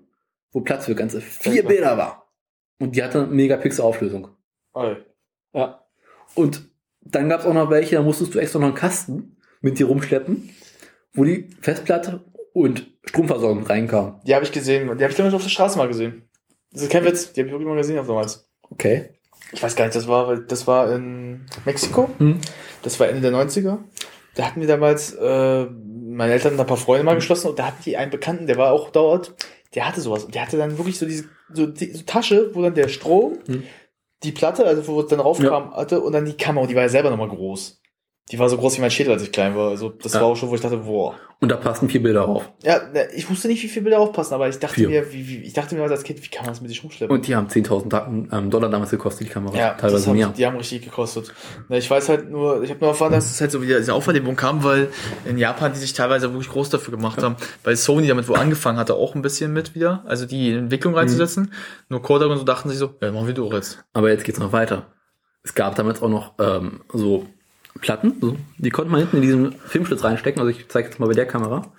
wo 0.52 0.62
Platz 0.62 0.86
für 0.86 0.96
ganze 0.96 1.20
vier. 1.22 1.66
Bilder 1.66 1.98
war. 1.98 2.32
Und 2.80 2.96
die 2.96 3.04
hatte 3.04 3.26
Megapixel 3.26 3.84
Auflösung. 3.84 4.30
Oh. 4.74 4.96
Ja. 5.54 5.84
Und 6.36 6.70
dann 7.02 7.30
gab 7.30 7.42
es 7.42 7.46
auch 7.46 7.54
noch 7.54 7.70
welche, 7.70 7.96
da 7.96 8.02
musstest 8.02 8.36
du 8.36 8.40
extra 8.40 8.60
noch 8.60 8.68
einen 8.68 8.76
Kasten 8.76 9.38
mit 9.62 9.80
dir 9.80 9.88
rumschleppen, 9.88 10.50
wo 11.14 11.24
die 11.24 11.50
Festplatte 11.62 12.24
und 12.54 12.88
Stromversorgung 13.06 13.64
reinkam. 13.64 14.22
Die 14.26 14.36
habe 14.36 14.46
ich 14.46 14.52
gesehen. 14.52 14.86
Die 14.98 15.04
habe 15.04 15.12
ich 15.12 15.16
damals 15.16 15.36
auf 15.36 15.44
der 15.44 15.50
Straße 15.50 15.78
mal 15.78 15.88
gesehen. 15.88 16.30
Das 16.72 16.84
ist 16.84 16.92
kein 16.92 17.06
Witz. 17.06 17.34
Die 17.34 17.42
habe 17.42 17.48
ich 17.48 17.54
wirklich 17.54 17.68
mal 17.68 17.78
gesehen 17.78 18.00
auf 18.00 18.08
damals. 18.08 18.50
Okay. 18.70 19.10
Ich 19.52 19.64
weiß 19.64 19.76
gar 19.76 19.86
nicht, 19.86 19.96
das 19.96 20.08
war, 20.08 20.36
das 20.38 20.68
war 20.68 20.94
in 20.94 21.46
Mexiko. 21.66 22.10
Hm. 22.18 22.40
Das 22.82 23.00
war 23.00 23.08
Ende 23.08 23.22
der 23.22 23.32
90er. 23.32 23.78
Da 24.36 24.46
hatten 24.46 24.60
wir 24.60 24.68
damals, 24.68 25.14
äh, 25.14 25.66
meine 25.66 26.34
Eltern 26.34 26.58
da 26.58 26.64
ein 26.64 26.68
paar 26.68 26.78
Freunde 26.78 27.04
mal 27.04 27.16
geschlossen 27.16 27.50
und 27.50 27.60
da 27.60 27.68
hatten 27.68 27.84
die 27.86 27.98
einen 27.98 28.12
Bekannten, 28.12 28.48
der 28.48 28.58
war 28.58 28.72
auch 28.72 28.90
dort, 28.92 29.36
der 29.74 29.88
hatte 29.88 30.02
sowas. 30.02 30.26
Und 30.26 30.36
der 30.36 30.42
hatte 30.42 30.58
dann 30.58 30.78
wirklich 30.78 31.00
so 31.00 31.06
diese 31.06 31.26
so, 31.54 31.66
die, 31.66 31.92
so 31.92 32.04
Tasche, 32.04 32.54
wo 32.54 32.62
dann 32.62 32.76
der 32.76 32.90
Strom, 32.90 33.40
Hm. 33.48 33.64
die 34.24 34.32
Platte, 34.32 34.66
also 34.66 34.86
wo 34.88 35.00
es 35.02 35.08
dann 35.08 35.20
raufkam, 35.20 35.74
hatte 35.74 36.02
und 36.02 36.12
dann 36.14 36.26
die 36.26 36.34
Kamera, 36.34 36.64
und 36.64 36.70
die 36.70 36.76
war 36.76 36.84
ja 36.84 36.90
selber 36.90 37.10
nochmal 37.10 37.30
groß. 37.30 37.82
Die 38.32 38.38
war 38.40 38.50
so 38.50 38.58
groß 38.58 38.78
wie 38.78 38.82
mein 38.82 38.92
Schädel, 38.92 39.14
als 39.14 39.24
ich 39.24 39.32
klein 39.32 39.56
war. 39.56 39.70
Also 39.70 39.90
das 39.90 40.14
Ja. 40.14 40.20
war 40.20 40.28
auch 40.28 40.36
schon, 40.36 40.50
wo 40.50 40.56
ich 40.56 40.60
dachte, 40.62 40.78
boah. 40.78 41.16
Und 41.40 41.50
da 41.50 41.56
passen 41.56 41.88
vier 41.88 42.02
Bilder 42.04 42.24
drauf. 42.26 42.52
Ja, 42.64 42.82
ne, 42.92 43.08
ich 43.16 43.30
wusste 43.30 43.48
nicht, 43.48 43.64
wie 43.64 43.68
viele 43.70 43.84
Bilder 43.84 44.00
aufpassen, 44.00 44.34
aber 44.34 44.50
ich 44.50 44.58
dachte 44.60 44.74
Vier. 44.76 44.90
mir, 44.90 45.14
wie, 45.14 45.26
wie, 45.30 45.38
ich 45.44 45.54
dachte 45.54 45.76
mir 45.76 45.84
als 45.84 46.04
Kind, 46.04 46.22
wie 46.22 46.28
kann 46.28 46.44
man 46.46 46.52
das 46.52 46.60
mit 46.60 46.70
sich 46.70 46.84
rumschleppen? 46.84 47.16
Und 47.16 47.26
die 47.28 47.36
haben 47.36 47.48
10.000 47.48 47.94
Da- 47.94 48.08
ähm, 48.08 48.50
Dollar 48.50 48.70
damals 48.70 48.90
gekostet, 48.90 49.28
die 49.28 49.32
Kamera. 49.32 49.56
Ja, 49.56 49.74
Teilweise 49.76 50.08
haben, 50.10 50.18
mehr. 50.18 50.34
Die 50.36 50.46
haben 50.46 50.58
richtig 50.58 50.84
gekostet. 50.84 51.32
Na, 51.70 51.78
Ich 51.78 51.90
weiß 51.90 52.10
halt 52.10 52.30
nur, 52.30 52.64
ich 52.64 52.70
habe 52.72 52.80
nur 52.82 52.90
erfahren, 52.90 53.14
dass 53.14 53.32
es 53.32 53.40
halt 53.40 53.52
so 53.52 53.62
wieder 53.62 53.78
diese 53.78 53.94
Aufwärmung 53.94 54.36
kam, 54.36 54.64
weil 54.64 54.90
in 55.26 55.38
Japan 55.38 55.72
die 55.72 55.80
sich 55.80 55.94
teilweise 55.94 56.34
wirklich 56.34 56.50
groß 56.50 56.70
dafür 56.70 56.92
gemacht 56.98 57.22
haben, 57.24 57.36
weil 57.64 57.78
Sony 57.78 58.08
damit 58.08 58.28
wo 58.28 58.34
angefangen 58.34 58.78
hatte, 58.80 58.96
auch 58.96 59.14
ein 59.16 59.22
bisschen 59.22 59.54
mit 59.54 59.74
wieder, 59.76 60.04
also 60.08 60.26
die 60.26 60.52
Entwicklung 60.52 60.96
reinzusetzen. 60.96 61.54
Nur 61.88 62.02
Kodak 62.02 62.30
und 62.30 62.40
so 62.40 62.44
dachten 62.44 62.68
sich 62.70 62.80
so, 62.80 62.96
ja, 63.02 63.12
machen 63.12 63.28
wir 63.28 63.34
doch 63.36 63.54
jetzt. 63.54 63.86
Aber 63.94 64.10
jetzt 64.10 64.26
geht's 64.26 64.40
noch 64.40 64.52
weiter. 64.52 64.88
Es 65.44 65.54
gab 65.54 65.76
damals 65.76 66.02
auch 66.02 66.10
noch 66.10 66.34
ähm, 66.40 66.82
so 66.92 67.26
Platten, 67.80 68.14
so, 68.22 68.36
die 68.58 68.70
konnte 68.70 68.92
man 68.92 69.00
hinten 69.02 69.18
in 69.18 69.22
diesen 69.22 69.52
Filmschlitz 69.54 70.04
reinstecken. 70.04 70.40
Also 70.42 70.50
ich 70.58 70.68
zeige 70.70 70.88
jetzt 70.90 71.00
mal 71.00 71.08
bei 71.08 71.14
der 71.14 71.26
Kamera. 71.28 71.72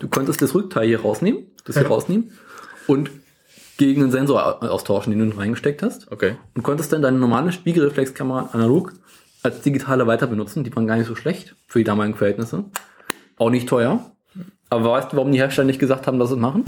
Du 0.00 0.08
konntest 0.08 0.42
das 0.42 0.54
Rückteil 0.54 0.86
hier 0.86 1.00
rausnehmen, 1.00 1.46
das 1.64 1.76
hier 1.76 1.84
Ja. 1.84 1.88
rausnehmen 1.90 2.32
und 2.86 3.10
gegen 3.78 4.02
einen 4.02 4.10
Sensor 4.12 4.44
au- 4.62 4.66
austauschen, 4.66 5.16
den 5.16 5.30
du 5.30 5.36
reingesteckt 5.36 5.82
hast. 5.82 6.10
Okay. 6.12 6.36
Und 6.54 6.62
konntest 6.62 6.92
dann 6.92 7.02
deine 7.02 7.18
normale 7.18 7.52
Spiegelreflexkamera 7.52 8.50
analog 8.52 8.92
als 9.42 9.60
digitale 9.60 10.06
weiter 10.06 10.26
benutzen. 10.26 10.62
Die 10.64 10.74
waren 10.74 10.86
gar 10.86 10.96
nicht 10.96 11.06
so 11.08 11.14
schlecht 11.16 11.56
für 11.66 11.78
die 11.78 11.84
damaligen 11.84 12.16
Verhältnisse. 12.16 12.64
Auch 13.38 13.50
nicht 13.50 13.68
teuer. 13.68 14.12
Aber 14.70 14.90
weißt 14.92 15.12
du, 15.12 15.16
warum 15.16 15.32
die 15.32 15.38
Hersteller 15.38 15.66
nicht 15.66 15.78
gesagt 15.80 16.06
haben, 16.06 16.18
dass 16.18 16.28
sie 16.28 16.36
es 16.36 16.40
machen? 16.40 16.64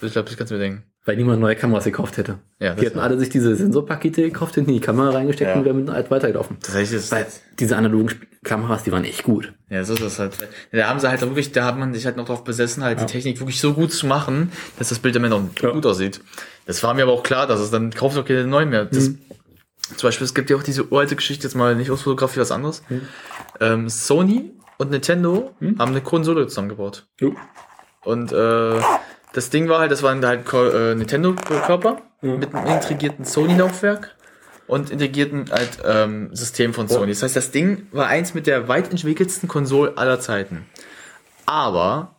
Ich 0.00 0.12
glaube, 0.12 0.28
das 0.28 0.36
kannst 0.36 0.50
du 0.50 0.54
mir 0.56 0.60
denken. 0.60 0.82
Weil 1.06 1.16
niemand 1.16 1.40
neue 1.40 1.56
Kameras 1.56 1.84
gekauft 1.84 2.18
hätte. 2.18 2.38
Ja, 2.58 2.74
die 2.74 2.76
das 2.76 2.90
hätten 2.90 2.98
alle 2.98 3.18
sich 3.18 3.30
diese 3.30 3.56
Sensorpakete 3.56 4.22
gekauft, 4.22 4.54
hinten 4.56 4.70
in 4.70 4.76
die 4.76 4.80
Kamera 4.82 5.10
reingesteckt 5.10 5.48
Ja. 5.50 5.56
und 5.56 5.64
wären 5.64 5.76
mit 5.84 5.90
halt 5.90 6.10
weitergelaufen. 6.10 6.58
Das 6.62 6.74
heißt, 6.74 6.92
das 6.92 7.10
Weil 7.10 7.26
diese 7.58 7.76
analogen 7.76 8.20
Kameras, 8.44 8.82
die 8.84 8.92
waren 8.92 9.04
echt 9.04 9.22
gut. 9.22 9.54
Ja, 9.70 9.82
so 9.82 9.94
ist 9.94 10.02
das 10.02 10.18
halt. 10.18 10.36
Da 10.72 10.88
haben 10.88 11.00
sie 11.00 11.08
halt 11.08 11.22
wirklich, 11.22 11.52
da 11.52 11.64
hat 11.64 11.78
man 11.78 11.94
sich 11.94 12.04
halt 12.04 12.16
noch 12.18 12.26
drauf 12.26 12.44
besessen, 12.44 12.84
halt 12.84 12.98
Ja. 13.00 13.06
die 13.06 13.12
Technik 13.12 13.40
wirklich 13.40 13.60
so 13.60 13.72
gut 13.72 13.92
zu 13.92 14.06
machen, 14.06 14.52
dass 14.78 14.90
das 14.90 14.98
Bild 14.98 15.16
am 15.16 15.24
Ende 15.24 15.36
auch 15.36 15.72
gut 15.72 15.86
aussieht. 15.86 16.20
Das 16.66 16.82
war 16.82 16.92
mir 16.92 17.02
aber 17.04 17.12
auch 17.12 17.22
klar, 17.22 17.46
dass 17.46 17.60
es 17.60 17.70
dann 17.70 17.90
kauft 17.90 18.18
auch 18.18 18.24
keine 18.24 18.46
neuen 18.46 18.68
mehr. 18.68 18.84
Das, 18.84 19.08
Mhm. 19.08 19.18
Zum 19.96 20.06
Beispiel, 20.06 20.24
es 20.24 20.34
gibt 20.34 20.50
ja 20.50 20.56
auch 20.56 20.62
diese 20.62 20.84
uralte 20.92 21.16
Geschichte, 21.16 21.44
jetzt 21.48 21.54
mal 21.56 21.74
nicht 21.74 21.90
aus 21.90 22.02
Fotografie, 22.02 22.38
was 22.38 22.52
anderes. 22.52 22.82
Mhm. 22.90 23.00
Ähm, 23.58 23.88
Sony 23.88 24.52
und 24.78 24.90
Nintendo 24.92 25.50
haben 25.60 25.90
eine 25.90 26.00
Konsole 26.00 26.46
zusammengebaut. 26.46 27.06
Jo. 27.18 27.34
Und 28.04 28.30
äh, 28.32 28.80
das 29.32 29.50
Ding 29.50 29.68
war 29.68 29.80
halt, 29.80 29.92
das 29.92 30.02
waren 30.02 30.24
halt 30.24 30.52
äh, 30.52 30.94
Nintendo-Körper 30.94 32.02
mit 32.22 32.54
einem 32.54 32.74
integrierten 32.74 33.24
Sony-Laufwerk 33.24 34.14
und 34.66 34.90
integrierten 34.90 35.50
halt 35.50 35.78
ähm, 35.84 36.34
System 36.34 36.74
von 36.74 36.88
Sony. 36.88 37.12
Das 37.12 37.22
heißt, 37.22 37.36
das 37.36 37.50
Ding 37.50 37.86
war 37.92 38.06
eins 38.06 38.34
mit 38.34 38.46
der 38.46 38.68
weit 38.68 38.90
entwickelsten 38.90 39.48
Konsole 39.48 39.96
aller 39.96 40.20
Zeiten. 40.20 40.66
Aber 41.46 42.14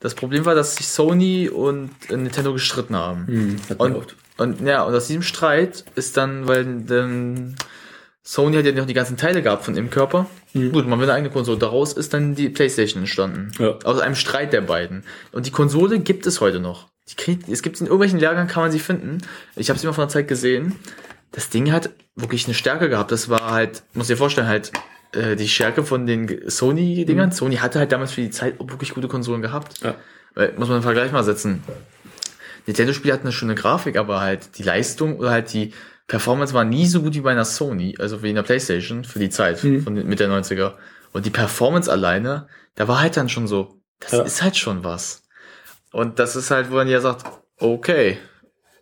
das 0.00 0.14
Problem 0.14 0.44
war, 0.44 0.54
dass 0.54 0.76
sich 0.76 0.88
Sony 0.88 1.48
und 1.48 1.90
äh, 2.08 2.16
Nintendo 2.16 2.52
gestritten 2.52 2.96
haben. 2.96 3.26
Hm, 3.26 3.56
und, 3.78 4.16
und 4.36 4.60
ja, 4.60 4.82
und 4.82 4.94
aus 4.94 5.06
diesem 5.06 5.22
Streit 5.22 5.84
ist 5.94 6.16
dann, 6.16 6.48
weil 6.48 6.82
dann 6.82 7.56
Sony 8.22 8.56
hat 8.56 8.66
ja 8.66 8.72
noch 8.72 8.86
die 8.86 8.94
ganzen 8.94 9.16
Teile 9.16 9.42
gehabt 9.42 9.64
von 9.64 9.74
dem 9.74 9.90
Körper. 9.90 10.26
Gut, 10.52 10.86
man 10.86 10.98
will 10.98 11.08
eine 11.08 11.14
eigene 11.14 11.30
Konsole. 11.30 11.58
Daraus 11.58 11.92
ist 11.94 12.12
dann 12.12 12.34
die 12.34 12.48
PlayStation 12.48 13.02
entstanden. 13.02 13.52
Aus 13.84 14.00
einem 14.00 14.14
Streit 14.14 14.52
der 14.52 14.60
beiden. 14.60 15.04
Und 15.32 15.46
die 15.46 15.50
Konsole 15.50 15.98
gibt 16.00 16.26
es 16.26 16.40
heute 16.40 16.60
noch. 16.60 16.88
Die 17.08 17.14
kriegt, 17.14 17.48
es 17.48 17.62
gibt 17.62 17.80
in 17.80 17.86
irgendwelchen 17.86 18.18
Lehrgängen, 18.18 18.48
kann 18.48 18.62
man 18.62 18.72
sie 18.72 18.80
finden. 18.80 19.18
Ich 19.56 19.70
habe 19.70 19.78
sie 19.78 19.86
mal 19.86 19.94
von 19.94 20.02
der 20.02 20.08
Zeit 20.10 20.28
gesehen. 20.28 20.76
Das 21.32 21.48
Ding 21.48 21.72
hat 21.72 21.90
wirklich 22.16 22.44
eine 22.44 22.54
Stärke 22.54 22.88
gehabt. 22.90 23.12
Das 23.12 23.28
war 23.28 23.50
halt, 23.50 23.82
muss 23.94 24.08
dir 24.08 24.16
vorstellen, 24.16 24.46
halt 24.46 24.72
äh, 25.12 25.36
die 25.36 25.48
Stärke 25.48 25.84
von 25.84 26.06
den 26.06 26.50
Sony-Dingern. 26.50 27.30
Mhm. 27.30 27.32
Sony 27.32 27.56
hatte 27.56 27.78
halt 27.78 27.92
damals 27.92 28.12
für 28.12 28.20
die 28.20 28.30
Zeit 28.30 28.60
auch 28.60 28.68
wirklich 28.68 28.92
gute 28.94 29.08
Konsolen 29.08 29.40
gehabt. 29.40 29.80
Ja. 29.82 29.94
Weil, 30.34 30.52
muss 30.58 30.68
man 30.68 30.76
einen 30.76 30.82
Vergleich 30.82 31.12
mal 31.12 31.24
setzen. 31.24 31.62
Nintendo-Spiele 32.66 33.14
hatten 33.14 33.26
eine 33.26 33.32
schöne 33.32 33.54
Grafik, 33.54 33.96
aber 33.96 34.20
halt 34.20 34.58
die 34.58 34.62
Leistung 34.62 35.16
oder 35.16 35.30
halt 35.30 35.52
die 35.54 35.72
Performance 36.08 36.54
war 36.54 36.64
nie 36.64 36.86
so 36.86 37.02
gut 37.02 37.14
wie 37.14 37.20
bei 37.20 37.30
einer 37.32 37.44
Sony, 37.44 37.94
also 37.98 38.22
wie 38.22 38.30
in 38.30 38.34
der 38.34 38.42
Playstation 38.42 39.04
für 39.04 39.18
die 39.18 39.28
Zeit 39.30 39.62
Mhm. 39.62 39.82
von 39.82 39.94
mit 39.94 40.18
der 40.20 40.28
90er. 40.28 40.72
Und 41.12 41.26
die 41.26 41.30
Performance 41.30 41.90
alleine, 41.90 42.48
da 42.74 42.88
war 42.88 43.00
halt 43.00 43.16
dann 43.16 43.28
schon 43.28 43.46
so, 43.46 43.80
das 44.00 44.12
Ja. 44.12 44.22
ist 44.22 44.42
halt 44.42 44.56
schon 44.56 44.82
was. 44.84 45.22
Und 45.92 46.18
das 46.18 46.34
ist 46.34 46.50
halt, 46.50 46.70
wo 46.70 46.74
man 46.76 46.88
ja 46.88 47.00
sagt, 47.00 47.24
okay, 47.58 48.18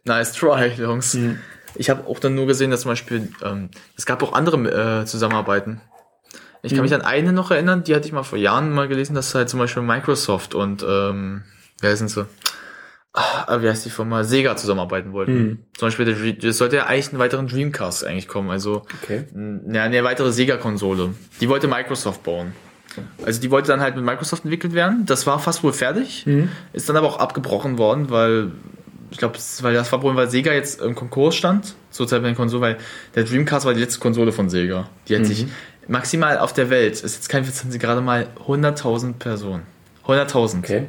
nice 0.04 0.32
try, 0.32 0.68
Jungs. 0.78 1.14
Mhm. 1.14 1.38
Ich 1.74 1.90
habe 1.90 2.06
auch 2.06 2.18
dann 2.20 2.34
nur 2.34 2.46
gesehen, 2.46 2.70
dass 2.70 2.80
zum 2.82 2.92
Beispiel, 2.92 3.28
ähm, 3.44 3.70
es 3.96 4.06
gab 4.06 4.22
auch 4.22 4.32
andere 4.32 5.02
äh, 5.02 5.04
Zusammenarbeiten. 5.04 5.80
Ich 6.62 6.70
kann 6.70 6.78
Mhm. 6.78 6.82
mich 6.84 6.94
an 6.94 7.02
eine 7.02 7.32
noch 7.32 7.50
erinnern, 7.50 7.84
die 7.84 7.94
hatte 7.94 8.06
ich 8.06 8.12
mal 8.12 8.22
vor 8.22 8.38
Jahren 8.38 8.72
mal 8.72 8.88
gelesen, 8.88 9.14
dass 9.14 9.34
halt 9.34 9.48
zum 9.50 9.58
Beispiel 9.60 9.82
Microsoft 9.82 10.54
und, 10.54 10.84
ähm, 10.88 11.42
wer 11.80 11.90
heißen 11.90 12.08
sie? 12.08 12.26
Ah, 13.18 13.62
wie 13.62 13.68
heißt 13.68 13.86
die 13.86 13.90
Firma? 13.90 14.24
Sega 14.24 14.56
zusammenarbeiten 14.56 15.12
wollten. 15.14 15.32
Mhm. 15.38 15.58
Zum 15.78 15.86
Beispiel, 15.88 16.36
es 16.44 16.58
sollte 16.58 16.76
ja 16.76 16.86
eigentlich 16.86 17.08
einen 17.10 17.18
weiteren 17.18 17.48
Dreamcast 17.48 18.04
eigentlich 18.04 18.28
kommen, 18.28 18.50
also 18.50 18.82
Okay. 19.02 19.24
ja, 19.72 19.82
eine 19.84 20.04
weitere 20.04 20.32
Sega-Konsole. 20.32 21.14
Die 21.40 21.48
wollte 21.48 21.66
Microsoft 21.66 22.22
bauen. 22.24 22.52
Also 23.24 23.40
die 23.40 23.50
wollte 23.50 23.68
dann 23.68 23.80
halt 23.80 23.96
mit 23.96 24.04
Microsoft 24.04 24.44
entwickelt 24.44 24.74
werden. 24.74 25.04
Das 25.06 25.26
war 25.26 25.38
fast 25.38 25.62
wohl 25.62 25.72
fertig. 25.72 26.26
Mhm. 26.26 26.50
Ist 26.74 26.88
dann 26.90 26.96
aber 26.96 27.06
auch 27.08 27.18
abgebrochen 27.18 27.78
worden, 27.78 28.10
weil 28.10 28.52
ich 29.10 29.18
glaube, 29.18 29.38
weil 29.60 29.72
das 29.74 29.90
war 29.92 30.02
wohl, 30.02 30.14
weil 30.16 30.28
Sega 30.30 30.52
jetzt 30.52 30.80
im 30.82 30.94
Konkurs 30.94 31.36
stand, 31.36 31.74
zur 31.90 32.06
Zeit 32.08 32.20
bei 32.22 32.28
den 32.28 32.36
Konsolen, 32.36 32.62
weil 32.62 32.76
der 33.14 33.24
Dreamcast 33.24 33.64
war 33.64 33.72
die 33.72 33.80
letzte 33.80 34.00
Konsole 34.00 34.32
von 34.32 34.50
Sega. 34.50 34.88
Die 35.08 35.14
hat 35.14 35.22
Mhm. 35.22 35.26
sich 35.26 35.46
maximal 35.88 36.38
auf 36.38 36.52
der 36.52 36.68
Welt, 36.70 36.94
ist 36.94 37.02
jetzt 37.14 37.28
kein 37.28 37.46
Witz, 37.46 37.62
haben 37.62 37.70
sie 37.70 37.78
gerade 37.78 38.00
mal 38.02 38.26
100.000 38.46 39.18
Personen. 39.18 39.62
100.000. 40.06 40.58
Okay. 40.64 40.86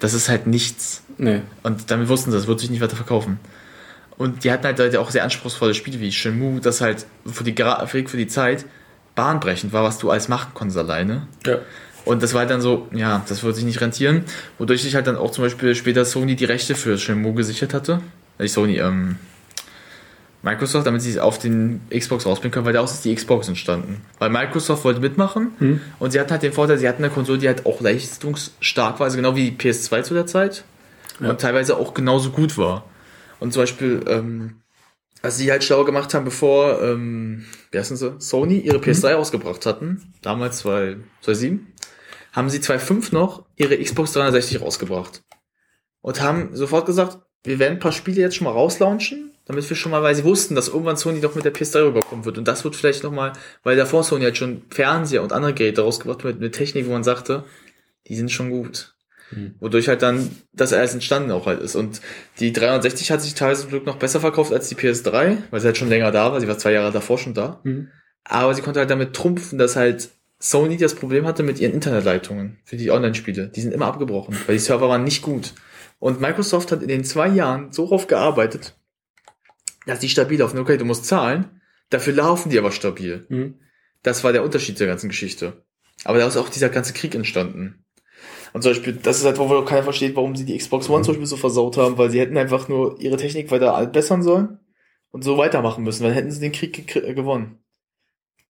Das 0.00 0.12
ist 0.12 0.28
halt 0.28 0.48
nichts. 0.48 1.03
Nee. 1.18 1.42
Und 1.62 1.90
damit 1.90 2.08
wussten 2.08 2.30
sie, 2.30 2.36
das 2.36 2.46
wird 2.46 2.60
sich 2.60 2.70
nicht 2.70 2.80
weiter 2.80 2.96
verkaufen. 2.96 3.38
Und 4.16 4.44
die 4.44 4.52
hatten 4.52 4.64
halt 4.64 4.96
auch 4.96 5.10
sehr 5.10 5.24
anspruchsvolle 5.24 5.74
Spiele 5.74 6.00
wie 6.00 6.12
Shenmue, 6.12 6.60
das 6.60 6.80
halt 6.80 7.06
für 7.26 7.44
die 7.44 7.54
Grafik, 7.54 8.08
für 8.10 8.16
die 8.16 8.28
Zeit 8.28 8.64
bahnbrechend 9.14 9.72
war, 9.72 9.82
was 9.84 9.98
du 9.98 10.10
alles 10.10 10.28
machen 10.28 10.52
konntest 10.54 10.78
alleine. 10.78 11.26
Ja. 11.46 11.58
Und 12.04 12.22
das 12.22 12.32
war 12.34 12.40
halt 12.40 12.50
dann 12.50 12.60
so, 12.60 12.86
ja, 12.92 13.24
das 13.28 13.42
würde 13.42 13.56
sich 13.56 13.64
nicht 13.64 13.80
rentieren, 13.80 14.24
wodurch 14.58 14.82
sich 14.82 14.94
halt 14.94 15.06
dann 15.06 15.16
auch 15.16 15.30
zum 15.30 15.42
Beispiel 15.44 15.74
später 15.74 16.04
Sony 16.04 16.36
die 16.36 16.44
Rechte 16.44 16.74
für 16.74 16.98
Shenmue 16.98 17.34
gesichert 17.34 17.72
hatte. 17.74 18.00
Nicht 18.38 18.52
Sony, 18.52 18.76
ähm, 18.78 19.16
Microsoft, 20.42 20.86
damit 20.86 21.00
sie 21.00 21.10
es 21.10 21.18
auf 21.18 21.38
den 21.38 21.80
Xbox 21.90 22.26
rausbringen 22.26 22.52
können, 22.52 22.66
weil 22.66 22.74
daraus 22.74 22.92
ist 22.92 23.04
die 23.06 23.14
Xbox 23.14 23.48
entstanden. 23.48 24.02
Weil 24.18 24.28
Microsoft 24.28 24.84
wollte 24.84 25.00
mitmachen 25.00 25.52
Mhm. 25.58 25.80
und 25.98 26.10
sie 26.10 26.20
hatten 26.20 26.30
halt 26.32 26.42
den 26.42 26.52
Vorteil, 26.52 26.76
sie 26.78 26.86
hatten 26.86 27.02
eine 27.02 27.12
Konsole, 27.12 27.38
die 27.38 27.48
halt 27.48 27.64
auch 27.64 27.80
leistungsstark 27.80 29.00
war, 29.00 29.06
also 29.06 29.16
genau 29.16 29.34
wie 29.36 29.50
die 29.50 29.56
PS2 29.56 30.02
zu 30.02 30.12
der 30.12 30.26
Zeit 30.26 30.64
Ja. 31.20 31.30
und 31.30 31.40
teilweise 31.40 31.76
auch 31.76 31.94
genauso 31.94 32.30
gut 32.30 32.58
war. 32.58 32.84
Und 33.40 33.52
zum 33.52 33.62
Beispiel, 33.62 34.04
ähm, 34.06 34.60
was 35.22 35.38
sie 35.38 35.50
halt 35.50 35.64
schlau 35.64 35.84
gemacht 35.84 36.12
haben, 36.14 36.24
bevor, 36.24 36.82
ähm, 36.82 37.44
wie 37.70 37.78
heißen 37.78 37.96
sie, 37.96 38.16
Sony 38.18 38.58
ihre 38.58 38.78
PS3 38.78 39.14
ausgebracht 39.14 39.64
hatten, 39.66 40.12
damals 40.22 40.58
2 40.58 40.96
2007, 41.22 41.72
haben 42.32 42.50
sie 42.50 42.60
2005 42.60 43.12
noch 43.12 43.44
ihre 43.56 43.78
Xbox 43.78 44.12
360 44.12 44.60
rausgebracht. 44.60 45.22
Und 46.00 46.20
haben 46.20 46.54
sofort 46.54 46.84
gesagt, 46.84 47.18
wir 47.44 47.58
werden 47.58 47.74
ein 47.74 47.80
paar 47.80 47.92
Spiele 47.92 48.20
jetzt 48.20 48.36
schon 48.36 48.46
mal 48.46 48.52
rauslaunchen, 48.52 49.30
damit 49.44 49.68
wir 49.68 49.76
schon 49.76 49.92
mal, 49.92 50.02
weil 50.02 50.14
sie 50.14 50.24
wussten, 50.24 50.54
dass 50.54 50.68
irgendwann 50.68 50.96
Sony 50.96 51.20
doch 51.20 51.34
mit 51.34 51.44
der 51.44 51.54
PS3 51.54 51.86
rüberkommen 51.86 52.24
wird. 52.24 52.38
Und 52.38 52.48
das 52.48 52.64
wird 52.64 52.76
vielleicht 52.76 53.04
nochmal, 53.04 53.32
weil 53.62 53.76
davor 53.76 54.02
Sony 54.02 54.24
halt 54.24 54.36
schon 54.36 54.62
Fernseher 54.70 55.22
und 55.22 55.32
andere 55.32 55.54
Geräte 55.54 55.82
rausgebracht 55.82 56.24
mit, 56.24 56.40
mit 56.40 56.54
Technik, 56.54 56.86
wo 56.86 56.92
man 56.92 57.04
sagte, 57.04 57.44
die 58.08 58.16
sind 58.16 58.32
schon 58.32 58.50
gut. 58.50 58.93
Wodurch 59.60 59.88
halt 59.88 60.02
dann 60.02 60.30
das 60.52 60.72
alles 60.72 60.94
entstanden 60.94 61.30
auch 61.30 61.46
halt 61.46 61.60
ist. 61.60 61.74
Und 61.74 62.00
die 62.40 62.52
360 62.52 63.10
hat 63.10 63.22
sich 63.22 63.34
teilweise 63.34 63.62
zum 63.62 63.70
Glück 63.70 63.86
noch 63.86 63.96
besser 63.96 64.20
verkauft 64.20 64.52
als 64.52 64.68
die 64.68 64.76
PS3, 64.76 65.38
weil 65.50 65.60
sie 65.60 65.66
halt 65.66 65.78
schon 65.78 65.88
länger 65.88 66.10
da 66.12 66.32
war. 66.32 66.40
Sie 66.40 66.48
war 66.48 66.58
zwei 66.58 66.72
Jahre 66.72 66.92
davor 66.92 67.18
schon 67.18 67.34
da. 67.34 67.60
Mhm. 67.64 67.88
Aber 68.24 68.54
sie 68.54 68.62
konnte 68.62 68.80
halt 68.80 68.90
damit 68.90 69.14
trumpfen, 69.14 69.58
dass 69.58 69.76
halt 69.76 70.10
Sony 70.38 70.76
das 70.76 70.94
Problem 70.94 71.26
hatte 71.26 71.42
mit 71.42 71.58
ihren 71.58 71.72
Internetleitungen 71.72 72.58
für 72.64 72.76
die 72.76 72.90
Online-Spiele. 72.90 73.48
Die 73.48 73.60
sind 73.60 73.72
immer 73.72 73.86
abgebrochen, 73.86 74.36
weil 74.46 74.56
die 74.56 74.60
Server 74.60 74.88
waren 74.88 75.04
nicht 75.04 75.22
gut. 75.22 75.52
Und 75.98 76.20
Microsoft 76.20 76.70
hat 76.72 76.82
in 76.82 76.88
den 76.88 77.04
zwei 77.04 77.28
Jahren 77.28 77.72
so 77.72 77.86
drauf 77.88 78.06
gearbeitet, 78.06 78.76
dass 79.86 80.00
die 80.00 80.08
stabil 80.08 80.38
laufen. 80.38 80.58
Okay, 80.58 80.76
du 80.76 80.84
musst 80.84 81.06
zahlen, 81.06 81.60
dafür 81.90 82.12
laufen 82.12 82.50
die 82.50 82.58
aber 82.58 82.72
stabil. 82.72 83.24
Mhm. 83.28 83.54
Das 84.02 84.22
war 84.22 84.32
der 84.32 84.42
Unterschied 84.44 84.78
der 84.80 84.86
ganzen 84.86 85.08
Geschichte. 85.08 85.64
Aber 86.04 86.18
da 86.18 86.26
ist 86.26 86.36
auch 86.36 86.48
dieser 86.48 86.68
ganze 86.68 86.92
Krieg 86.92 87.14
entstanden. 87.14 87.83
Und 88.54 88.62
zum 88.62 88.70
Beispiel, 88.70 88.92
das 88.92 89.18
ist 89.18 89.24
halt, 89.24 89.38
wo 89.40 89.62
keiner 89.62 89.82
versteht, 89.82 90.14
warum 90.14 90.36
sie 90.36 90.44
die 90.44 90.56
Xbox 90.56 90.88
One 90.88 91.02
zum 91.02 91.14
Beispiel 91.14 91.26
so 91.26 91.36
versaut 91.36 91.76
haben, 91.76 91.98
weil 91.98 92.10
sie 92.10 92.20
hätten 92.20 92.38
einfach 92.38 92.68
nur 92.68 93.00
ihre 93.00 93.16
Technik 93.16 93.50
weiter 93.50 93.84
bessern 93.86 94.22
sollen 94.22 94.60
und 95.10 95.24
so 95.24 95.36
weitermachen 95.36 95.82
müssen, 95.82 96.04
dann 96.04 96.12
hätten 96.12 96.30
sie 96.30 96.38
den 96.38 96.52
Krieg 96.52 96.94
äh, 96.94 97.14
gewonnen. 97.14 97.58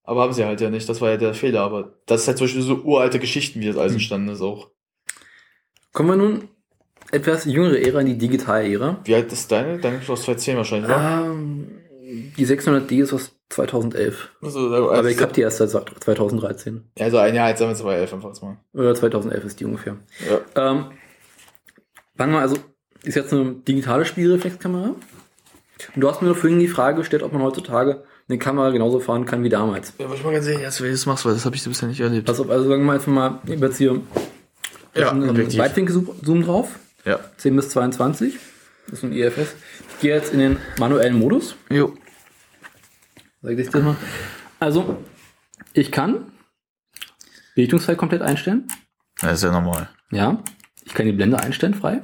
Aber 0.03 0.21
haben 0.21 0.35
sie 0.35 0.45
halt 0.45 0.61
ja 0.61 0.69
nicht, 0.69 0.87
das 0.91 1.01
war 1.01 1.09
ja 1.09 1.17
der 1.17 1.33
Fehler, 1.33 1.63
aber 1.63 1.95
das 2.05 2.21
ist 2.21 2.29
halt 2.29 2.37
zum 2.37 2.45
Beispiel 2.45 2.61
so 2.61 2.83
uralte 2.83 3.19
Geschichten, 3.19 3.61
wie 3.61 3.67
das 3.67 3.79
alles 3.79 3.95
entstanden 3.95 4.29
ist 4.29 4.43
auch. 4.43 4.69
Kommen 5.95 6.11
wir 6.11 6.17
nun 6.17 6.49
etwas 7.11 7.47
jüngere 7.47 7.81
Ära 7.81 8.01
in 8.01 8.09
die 8.09 8.19
digitale 8.19 8.71
Ära. 8.71 9.01
Wie 9.05 9.15
alt 9.15 9.33
ist 9.33 9.51
deine? 9.51 9.79
Deine 9.79 10.03
ist 10.03 10.11
aus 10.11 10.25
2010 10.25 10.57
wahrscheinlich, 10.59 10.89
ne? 10.91 11.25
Ähm, 11.25 11.69
die 12.37 12.47
600D 12.47 13.03
ist 13.03 13.15
aus 13.15 13.34
2011. 13.51 14.31
Also, 14.43 14.69
da- 14.71 14.77
Aber 14.77 15.03
ich 15.03 15.09
also- 15.17 15.23
habe 15.23 15.33
die 15.33 15.41
erst 15.43 15.59
seit 15.59 15.71
2013. 15.71 16.85
Ja, 16.99 17.05
also 17.07 17.19
ein 17.19 17.35
Jahr 17.35 17.47
alt, 17.47 17.59
sagen 17.59 17.71
wir 17.71 17.77
2011 17.77 18.13
einfach 18.15 18.29
jetzt 18.29 18.43
mal. 18.43 18.57
Oder 18.73 18.95
2011 18.95 19.45
ist 19.45 19.61
die 19.61 19.65
ungefähr. 19.65 19.97
Ja. 20.29 20.71
Ähm, 20.71 20.87
sagen 22.17 22.33
wir 22.33 22.39
also, 22.41 22.57
ist 23.03 23.15
jetzt 23.17 23.33
eine 23.33 23.55
digitale 23.55 24.05
Spielreflexkamera. 24.05 24.95
Und 25.95 26.01
du 26.01 26.09
hast 26.09 26.23
mir 26.23 26.35
vorhin 26.35 26.59
die 26.59 26.69
Frage 26.69 26.99
gestellt, 26.99 27.23
ob 27.23 27.33
man 27.33 27.43
heutzutage 27.43 28.05
eine 28.29 28.39
Kamera 28.39 28.71
genauso 28.71 29.01
fahren 29.01 29.27
kann 29.27 29.43
wie 29.45 29.51
damals. 29.51 29.93
Ja, 29.99 30.07
wollte 30.07 30.21
ich 30.21 30.25
mal 30.25 30.33
ganz 30.33 30.47
sehen, 30.47 30.61
jetzt, 30.61 30.81
wie 30.81 30.87
du 30.87 30.93
das 30.93 31.05
machst, 31.05 31.27
weil 31.27 31.35
das 31.35 31.45
habe 31.45 31.55
ich 31.57 31.63
so 31.63 31.69
bisher 31.69 31.89
nicht 31.89 32.01
erlebt. 32.01 32.29
Also, 32.29 32.45
also 32.49 32.69
sagen 32.69 32.85
wir 32.87 32.93
einfach 32.93 33.13
mal, 33.13 33.41
ich 33.45 33.53
habe 33.57 33.67
jetzt 33.67 33.77
hier 33.77 34.01
Ja, 34.95 35.11
einen. 35.11 35.37
Weitwinkel-Zoom 35.59 36.43
drauf. 36.45 36.69
Ja. 37.05 37.19
10 37.37 37.55
bis 37.57 37.69
22. 37.71 38.39
Das 38.87 38.99
ist 39.01 39.03
ein 39.05 39.13
IFS. 39.13 39.55
Ich 39.91 40.01
gehe 40.01 40.15
jetzt 40.15 40.33
in 40.33 40.39
den 40.39 40.57
manuellen 40.79 41.19
Modus. 41.19 41.55
Jo. 41.69 41.93
Sag 43.45 43.59
ich 43.59 43.71
das 43.71 43.83
mal. 43.83 43.95
Also, 44.59 45.05
ich 45.75 45.93
kann 45.93 46.33
Belichtungszeit 47.55 47.99
komplett 47.99 48.23
einstellen. 48.23 48.67
Das 49.21 49.35
ist 49.35 49.43
ja 49.43 49.53
normal. 49.53 49.91
Ja. 50.11 50.43
Ich 50.87 50.95
kann 50.95 51.05
die 51.05 51.13
Blende 51.13 51.39
einstellen 51.39 51.75
frei. 51.75 52.01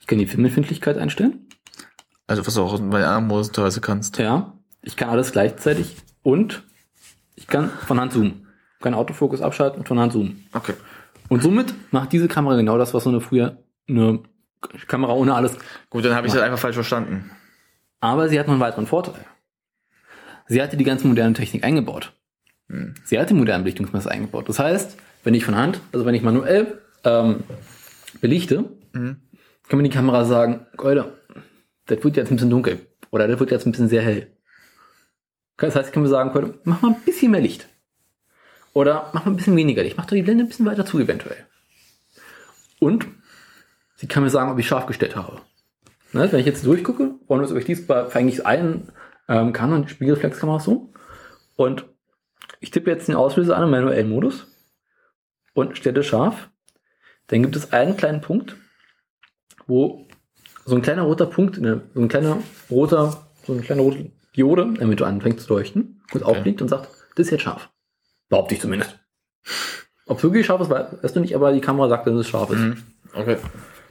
Ich 0.00 0.06
kann 0.06 0.18
die 0.18 0.26
Filmempfindlichkeit 0.26 0.96
einstellen. 0.96 1.48
Also 2.26 2.46
was 2.46 2.54
du 2.54 2.62
auch 2.62 2.80
bei 2.80 3.04
anderen 3.04 3.26
Modus 3.26 3.52
teilweise 3.52 3.82
kannst. 3.82 4.16
Ja. 4.16 4.54
Ich 4.80 4.96
kann 4.96 5.10
alles 5.10 5.32
gleichzeitig 5.32 5.96
und 6.22 6.62
ich 7.34 7.46
kann 7.46 7.68
von 7.68 8.00
Hand 8.00 8.14
zoomen. 8.14 8.46
Ich 8.78 8.82
kann 8.82 8.94
Autofokus 8.94 9.42
abschalten 9.42 9.80
und 9.80 9.86
von 9.86 9.98
Hand 9.98 10.14
zoomen. 10.14 10.46
Okay. 10.54 10.72
Und 11.28 11.42
somit 11.42 11.74
macht 11.92 12.10
diese 12.12 12.28
Kamera 12.28 12.56
genau 12.56 12.78
das, 12.78 12.94
was 12.94 13.04
so 13.04 13.10
eine 13.10 13.20
früher 13.20 13.62
eine 13.86 14.22
Kamera 14.86 15.12
ohne 15.12 15.34
alles. 15.34 15.58
Gut, 15.90 16.06
dann 16.06 16.14
habe 16.14 16.26
ich 16.26 16.32
das 16.32 16.40
einfach 16.42 16.58
falsch 16.58 16.76
verstanden. 16.76 17.30
Aber 18.00 18.28
sie 18.28 18.38
hat 18.38 18.46
noch 18.46 18.54
einen 18.54 18.60
weiteren 18.60 18.86
Vorteil. 18.86 19.24
Sie 20.48 20.62
hatte 20.62 20.76
die 20.76 20.84
ganze 20.84 21.06
moderne 21.06 21.34
Technik 21.34 21.64
eingebaut. 21.64 22.12
Sie 23.04 23.18
hat 23.18 23.30
die 23.30 23.34
modernen 23.34 23.64
Belichtungsmesser 23.64 24.10
eingebaut. 24.10 24.48
Das 24.48 24.58
heißt, 24.58 24.96
wenn 25.24 25.34
ich 25.34 25.44
von 25.44 25.56
Hand, 25.56 25.80
also 25.92 26.04
wenn 26.06 26.14
ich 26.14 26.22
manuell 26.22 26.80
ähm, 27.04 27.44
belichte, 28.20 28.64
Mhm. 28.92 29.20
kann 29.68 29.78
man 29.78 29.84
die 29.84 29.90
Kamera 29.90 30.24
sagen, 30.24 30.66
Leute, 30.78 31.18
das 31.86 32.02
wird 32.02 32.16
jetzt 32.16 32.30
ein 32.30 32.36
bisschen 32.36 32.50
dunkel. 32.50 32.86
Oder 33.10 33.28
das 33.28 33.38
wird 33.38 33.50
jetzt 33.50 33.66
ein 33.66 33.72
bisschen 33.72 33.88
sehr 33.88 34.02
hell. 34.02 34.32
Das 35.58 35.76
heißt, 35.76 35.88
ich 35.88 35.92
kann 35.92 36.02
mir 36.02 36.08
sagen, 36.08 36.32
Leute, 36.34 36.58
mach 36.64 36.80
mal 36.82 36.92
ein 36.94 37.00
bisschen 37.02 37.30
mehr 37.30 37.40
Licht. 37.40 37.68
Oder 38.72 39.10
mach 39.12 39.24
mal 39.24 39.32
ein 39.32 39.36
bisschen 39.36 39.56
weniger 39.56 39.82
Licht. 39.82 39.96
Mach 39.96 40.06
doch 40.06 40.14
die 40.16 40.22
Blende 40.22 40.44
ein 40.44 40.48
bisschen 40.48 40.66
weiter 40.66 40.84
zu, 40.86 40.98
eventuell. 40.98 41.46
Und 42.78 43.06
sie 43.96 44.06
kann 44.08 44.22
mir 44.22 44.30
sagen, 44.30 44.50
ob 44.50 44.58
ich 44.58 44.66
scharf 44.66 44.86
gestellt 44.86 45.14
habe. 45.16 45.40
Ne, 46.16 46.32
wenn 46.32 46.40
ich 46.40 46.46
jetzt 46.46 46.64
durchgucke, 46.64 47.16
und 47.26 47.42
das 47.42 47.50
Objektiv 47.50 47.86
bei 47.86 48.10
eigentlich 48.14 48.46
allen 48.46 48.90
ähm, 49.28 49.52
Canon 49.52 49.86
Spiegelreflexkameras 49.86 50.64
so. 50.64 50.92
Und 51.56 51.84
ich 52.60 52.70
tippe 52.70 52.90
jetzt 52.90 53.06
den 53.06 53.14
Auslöser 53.14 53.56
an 53.56 53.64
im 53.64 53.70
manuellen 53.70 54.08
Modus 54.08 54.46
und 55.52 55.76
stelle 55.76 56.02
scharf. 56.02 56.48
Dann 57.26 57.42
gibt 57.42 57.54
es 57.54 57.72
einen 57.72 57.98
kleinen 57.98 58.22
Punkt, 58.22 58.56
wo 59.66 60.06
so 60.64 60.74
ein 60.74 60.82
kleiner 60.82 61.02
roter 61.02 61.26
Punkt, 61.26 61.60
ne, 61.60 61.82
so 61.94 62.00
ein 62.00 62.08
kleiner 62.08 62.38
roter, 62.70 63.28
so 63.44 63.52
ein 63.52 63.60
kleiner 63.60 63.82
roter 63.82 64.04
Diode, 64.34 64.72
damit 64.78 65.00
du 65.00 65.04
anfängst 65.04 65.46
zu 65.46 65.52
leuchten, 65.52 66.02
kurz 66.10 66.24
aufblickt 66.24 66.62
und 66.62 66.68
sagt, 66.68 66.88
das 67.14 67.26
ist 67.26 67.30
jetzt 67.30 67.42
scharf. 67.42 67.68
Behaupte 68.30 68.54
ich 68.54 68.60
zumindest. 68.60 68.98
Ob 70.06 70.16
es 70.16 70.22
wirklich 70.22 70.46
scharf 70.46 70.62
ist, 70.62 70.70
weißt 70.70 71.14
du 71.14 71.20
nicht, 71.20 71.34
aber 71.34 71.52
die 71.52 71.60
Kamera 71.60 71.88
sagt, 71.88 72.06
dass 72.06 72.14
es 72.14 72.28
scharf 72.28 72.50
ist. 72.50 72.82
Okay. 73.12 73.36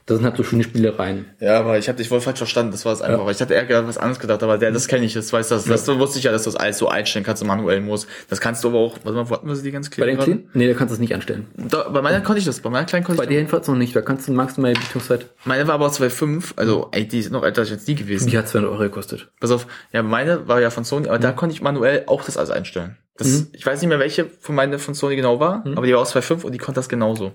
Das 0.06 0.18
sind 0.18 0.24
halt 0.24 0.36
so 0.36 0.44
schöne 0.44 0.62
Spielereien. 0.62 1.24
Ja, 1.40 1.58
aber 1.58 1.78
ich 1.78 1.88
habe 1.88 1.98
dich 1.98 2.08
wohl 2.12 2.20
falsch 2.20 2.38
verstanden, 2.38 2.70
das 2.70 2.84
war 2.84 2.92
es 2.92 3.02
einfach. 3.02 3.24
Ja. 3.24 3.30
Ich 3.32 3.40
hatte 3.40 3.54
eher 3.54 3.64
gerade 3.64 3.88
was 3.88 3.98
anderes 3.98 4.20
gedacht, 4.20 4.40
aber 4.44 4.56
der, 4.56 4.70
das 4.70 4.86
kenne 4.86 5.04
ich, 5.04 5.14
das 5.14 5.32
weiß 5.32 5.48
das. 5.48 5.64
Das 5.64 5.88
wusste 5.88 6.18
ich 6.18 6.24
ja, 6.24 6.30
dass 6.30 6.44
du 6.44 6.50
das 6.50 6.56
alles 6.60 6.78
so 6.78 6.88
einstellen 6.88 7.24
kannst 7.24 7.42
im 7.42 7.48
manuellen 7.48 7.84
Modus. 7.84 8.06
Das 8.30 8.40
kannst 8.40 8.62
du 8.62 8.68
aber 8.68 8.78
auch, 8.78 8.98
warte 9.02 9.16
mal, 9.18 9.28
wo 9.28 9.34
hatten 9.34 9.48
wir 9.48 9.56
sie 9.56 9.64
die 9.64 9.72
ganz 9.72 9.90
Bei 9.90 9.96
kleinen? 9.96 10.16
den? 10.18 10.24
Kleinen? 10.24 10.50
Nee, 10.54 10.68
da 10.68 10.74
kannst 10.74 10.92
du 10.92 10.94
es 10.94 11.00
nicht 11.00 11.12
anstellen. 11.12 11.46
Da, 11.56 11.88
bei 11.88 12.02
meiner 12.02 12.20
konnte 12.20 12.38
ich 12.38 12.44
das, 12.44 12.60
bei 12.60 12.70
meiner 12.70 12.86
kleinen 12.86 13.04
konnte 13.04 13.16
Bei 13.18 13.24
ich 13.24 13.30
dir 13.30 13.34
jedenfalls 13.38 13.66
noch 13.66 13.74
nicht, 13.74 13.96
da 13.96 14.00
kannst 14.00 14.28
du 14.28 14.32
maximal 14.32 14.72
die 14.72 14.78
Belichtungszeit. 14.78 15.26
Meine 15.44 15.66
war 15.66 15.74
aber 15.74 15.88
2,5, 15.88 16.52
also 16.54 16.88
ey, 16.92 17.08
die 17.08 17.18
ist 17.18 17.32
noch 17.32 17.42
älter 17.42 17.62
als 17.62 17.70
jetzt 17.70 17.88
die 17.88 17.96
gewesen. 17.96 18.30
Die 18.30 18.38
hat 18.38 18.46
200 18.48 18.70
Euro 18.70 18.82
gekostet. 18.84 19.28
Pass 19.40 19.50
auf, 19.50 19.66
ja, 19.92 20.04
meine 20.04 20.46
war 20.46 20.60
ja 20.60 20.70
von 20.70 20.84
Sony, 20.84 21.08
aber 21.08 21.18
da 21.18 21.32
konnte 21.32 21.52
ich 21.54 21.62
manuell 21.62 22.04
auch 22.06 22.22
das 22.22 22.36
alles 22.36 22.50
einstellen. 22.50 22.96
Das, 23.16 23.26
Mhm. 23.26 23.46
Ich 23.54 23.66
weiß 23.66 23.80
nicht 23.80 23.88
mehr, 23.88 23.98
welche 23.98 24.26
von 24.40 24.54
meine 24.54 24.78
von 24.78 24.94
Sony 24.94 25.16
genau 25.16 25.40
war, 25.40 25.64
aber 25.74 25.84
die 25.86 25.92
war 25.94 26.00
aus 26.00 26.14
2.5 26.14 26.44
und 26.44 26.52
die 26.52 26.58
konnte 26.58 26.78
das 26.78 26.88
genauso. 26.88 27.32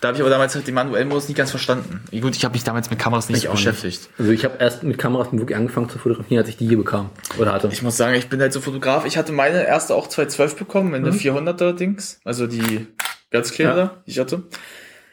Da 0.00 0.08
habe 0.08 0.16
ich 0.16 0.20
aber 0.22 0.30
damals 0.30 0.54
halt 0.54 0.66
den 0.66 0.74
manuellen 0.74 1.08
Modus 1.08 1.26
nicht 1.28 1.36
ganz 1.36 1.50
verstanden. 1.50 2.00
Gut, 2.20 2.36
ich 2.36 2.44
habe 2.44 2.52
mich 2.54 2.62
damals 2.62 2.88
mit 2.88 3.00
Kameras 3.00 3.28
nicht 3.30 3.44
Ich 3.44 3.50
beschäftigt. 3.50 4.02
Nicht. 4.02 4.20
Also 4.20 4.30
ich 4.30 4.44
habe 4.44 4.54
erst 4.60 4.84
mit 4.84 4.96
Kameras 4.96 5.28
wirklich 5.32 5.56
angefangen 5.56 5.88
zu 5.88 5.98
fotografieren, 5.98 6.38
als 6.40 6.48
ich 6.48 6.56
die 6.56 6.68
hier 6.68 6.76
bekam. 6.78 7.10
Oder 7.36 7.52
hatte. 7.52 7.68
Ich 7.72 7.82
muss 7.82 7.96
sagen, 7.96 8.14
ich 8.14 8.28
bin 8.28 8.40
halt 8.40 8.52
so 8.52 8.60
Fotograf. 8.60 9.04
Ich 9.06 9.18
hatte 9.18 9.32
meine 9.32 9.66
erste 9.66 9.96
auch 9.96 10.06
212 10.06 10.54
bekommen, 10.56 10.94
in 10.94 11.02
der 11.02 11.12
Mhm. 11.12 11.18
400er 11.18 11.72
Dings, 11.72 12.20
also 12.24 12.46
die 12.46 12.86
ganz 13.32 13.50
kleine, 13.50 13.76
Ja. 13.80 13.94
die 14.06 14.10
ich 14.12 14.18
hatte. 14.20 14.44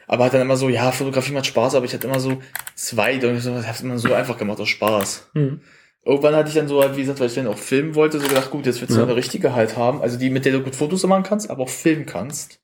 Aber 0.06 0.24
hat 0.26 0.34
dann 0.34 0.40
immer 0.42 0.56
so, 0.56 0.68
ja, 0.68 0.92
Fotografie 0.92 1.32
macht 1.32 1.46
Spaß, 1.46 1.74
aber 1.74 1.84
ich 1.84 1.92
hatte 1.92 2.06
immer 2.06 2.20
so 2.20 2.40
zwei, 2.76 3.14
und 3.14 3.36
ich 3.36 3.44
habe 3.44 3.58
es 3.68 3.80
immer 3.80 3.98
so 3.98 4.12
einfach 4.14 4.38
gemacht 4.38 4.60
aus 4.60 4.68
Spaß. 4.68 5.30
Mhm. 5.34 5.62
Irgendwann 6.04 6.36
hatte 6.36 6.48
ich 6.50 6.54
dann 6.54 6.68
so, 6.68 6.80
halt, 6.80 6.94
wie 6.96 7.00
gesagt, 7.00 7.18
weil 7.18 7.26
ich 7.26 7.34
dann 7.34 7.48
auch 7.48 7.58
filmen 7.58 7.96
wollte, 7.96 8.20
so 8.20 8.28
gedacht, 8.28 8.50
gut, 8.52 8.64
jetzt 8.66 8.80
willst 8.80 8.94
du 8.94 8.98
Ja. 9.00 9.04
eine 9.06 9.16
richtige 9.16 9.52
halt 9.52 9.76
haben, 9.76 10.00
also 10.00 10.16
die, 10.16 10.30
mit 10.30 10.44
der 10.44 10.52
du 10.52 10.60
gut 10.60 10.76
Fotos 10.76 11.02
machen 11.04 11.24
kannst, 11.24 11.50
aber 11.50 11.64
auch 11.64 11.68
filmen 11.68 12.06
kannst. 12.06 12.60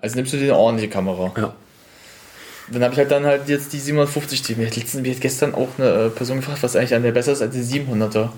Also 0.00 0.16
nimmst 0.16 0.32
du 0.32 0.36
dir 0.38 0.44
eine 0.44 0.56
ordentliche 0.56 0.90
Kamera. 0.92 1.32
Ja. 1.36 1.54
Dann 2.72 2.82
habe 2.84 2.92
ich 2.92 2.98
halt 2.98 3.10
dann 3.10 3.24
halt 3.26 3.48
jetzt 3.48 3.72
die 3.72 3.78
750, 3.78 4.42
die 4.42 4.54
mir 4.54 4.66
hat 4.68 4.76
letztens, 4.76 5.02
mir 5.02 5.12
hat 5.12 5.20
gestern 5.20 5.54
auch 5.54 5.68
eine 5.78 5.88
äh, 6.06 6.08
Person 6.10 6.36
gefragt, 6.38 6.62
was 6.62 6.76
eigentlich 6.76 6.94
an 6.94 7.02
der 7.02 7.10
besser 7.12 7.32
ist 7.32 7.42
als 7.42 7.52
die 7.54 7.62
700er. 7.62 8.28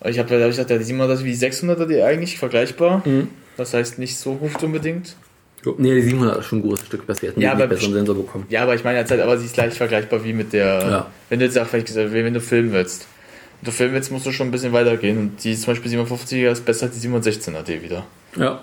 Weil 0.00 0.12
Ich 0.12 0.18
habe 0.18 0.32
ja, 0.38 0.46
gesagt, 0.46 0.70
ja, 0.70 0.78
die 0.78 0.84
700er 0.84 1.14
ist 1.14 1.24
wie 1.24 1.32
die 1.32 1.38
600er, 1.46 1.86
die 1.86 2.00
eigentlich 2.02 2.38
vergleichbar. 2.38 3.02
Mhm. 3.04 3.28
Das 3.56 3.74
heißt 3.74 3.98
nicht 3.98 4.16
so 4.16 4.34
gut 4.34 4.62
unbedingt. 4.62 5.16
Nee, 5.78 5.94
die 5.96 6.02
700 6.02 6.38
ist 6.38 6.46
schon 6.46 6.60
ein 6.60 6.62
großes 6.62 6.86
Stück 6.86 7.06
besser. 7.06 7.24
Jetzt 7.26 7.38
Ja, 7.38 7.52
aber- 7.52 7.66
besseren 7.66 7.94
Sensor 7.94 8.14
bekommen. 8.14 8.46
Ja, 8.48 8.62
aber 8.62 8.76
ich 8.76 8.84
meine 8.84 8.98
halt, 8.98 9.10
aber 9.10 9.36
sie 9.38 9.46
ist 9.46 9.54
gleich 9.54 9.74
vergleichbar 9.74 10.22
wie 10.22 10.32
mit 10.32 10.52
der, 10.52 10.66
Ja. 10.66 11.06
wenn 11.28 11.40
du 11.40 11.46
jetzt 11.46 11.54
gesagt, 11.54 11.72
wenn 11.72 12.34
du 12.34 12.40
filmen 12.40 12.72
willst. 12.72 13.06
Wenn 13.60 13.64
du 13.64 13.70
filmen 13.72 13.94
willst, 13.94 14.12
musst 14.12 14.26
du 14.26 14.30
schon 14.32 14.46
ein 14.48 14.50
bisschen 14.52 14.72
weiter 14.72 14.96
gehen. 14.96 15.18
Und 15.18 15.42
die 15.42 15.56
zum 15.56 15.72
Beispiel 15.72 15.90
750er 15.90 16.52
ist 16.52 16.64
besser 16.64 16.86
als 16.86 16.94
die 17.00 17.08
716er 17.08 17.62
D 17.62 17.82
wieder. 17.82 18.06
Ja. 18.36 18.60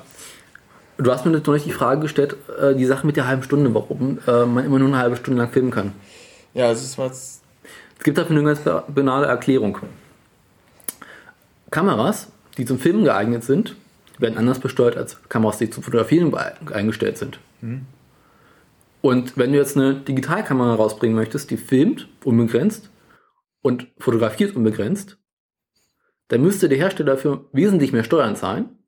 Du 0.97 1.11
hast 1.11 1.25
mir 1.25 1.31
jetzt 1.31 1.47
noch 1.47 1.53
nicht 1.53 1.65
die 1.65 1.71
Frage 1.71 2.01
gestellt, 2.01 2.35
äh, 2.59 2.75
die 2.75 2.85
Sache 2.85 3.05
mit 3.05 3.17
der 3.17 3.27
halben 3.27 3.43
Stunde, 3.43 3.73
warum 3.73 4.19
äh, 4.27 4.45
man 4.45 4.65
immer 4.65 4.79
nur 4.79 4.89
eine 4.89 4.97
halbe 4.97 5.15
Stunde 5.15 5.41
lang 5.41 5.51
filmen 5.51 5.71
kann. 5.71 5.93
Ja, 6.53 6.71
es 6.71 6.83
ist 6.83 6.97
was. 6.97 7.41
Es 7.97 8.03
gibt 8.03 8.17
dafür 8.17 8.35
eine 8.35 8.45
ganz 8.45 8.59
ba- 8.59 8.83
banale 8.87 9.25
Erklärung. 9.25 9.77
Kameras, 11.71 12.31
die 12.57 12.65
zum 12.65 12.77
Filmen 12.77 13.03
geeignet 13.03 13.43
sind, 13.43 13.75
werden 14.19 14.37
anders 14.37 14.59
besteuert 14.59 14.95
als 14.95 15.17
Kameras, 15.29 15.57
die 15.57 15.69
zum 15.69 15.81
Fotografieren 15.83 16.33
eingestellt 16.71 17.17
sind. 17.17 17.39
Mhm. 17.61 17.87
Und 19.01 19.37
wenn 19.37 19.51
du 19.51 19.57
jetzt 19.57 19.75
eine 19.75 19.95
Digitalkamera 19.95 20.75
rausbringen 20.75 21.15
möchtest, 21.15 21.49
die 21.49 21.57
filmt 21.57 22.07
unbegrenzt 22.23 22.89
und 23.61 23.87
fotografiert 23.97 24.55
unbegrenzt, 24.55 25.17
dann 26.27 26.41
müsste 26.41 26.69
der 26.69 26.77
Hersteller 26.77 27.15
dafür 27.15 27.45
wesentlich 27.51 27.91
mehr 27.91 28.03
Steuern 28.03 28.35
zahlen. 28.35 28.82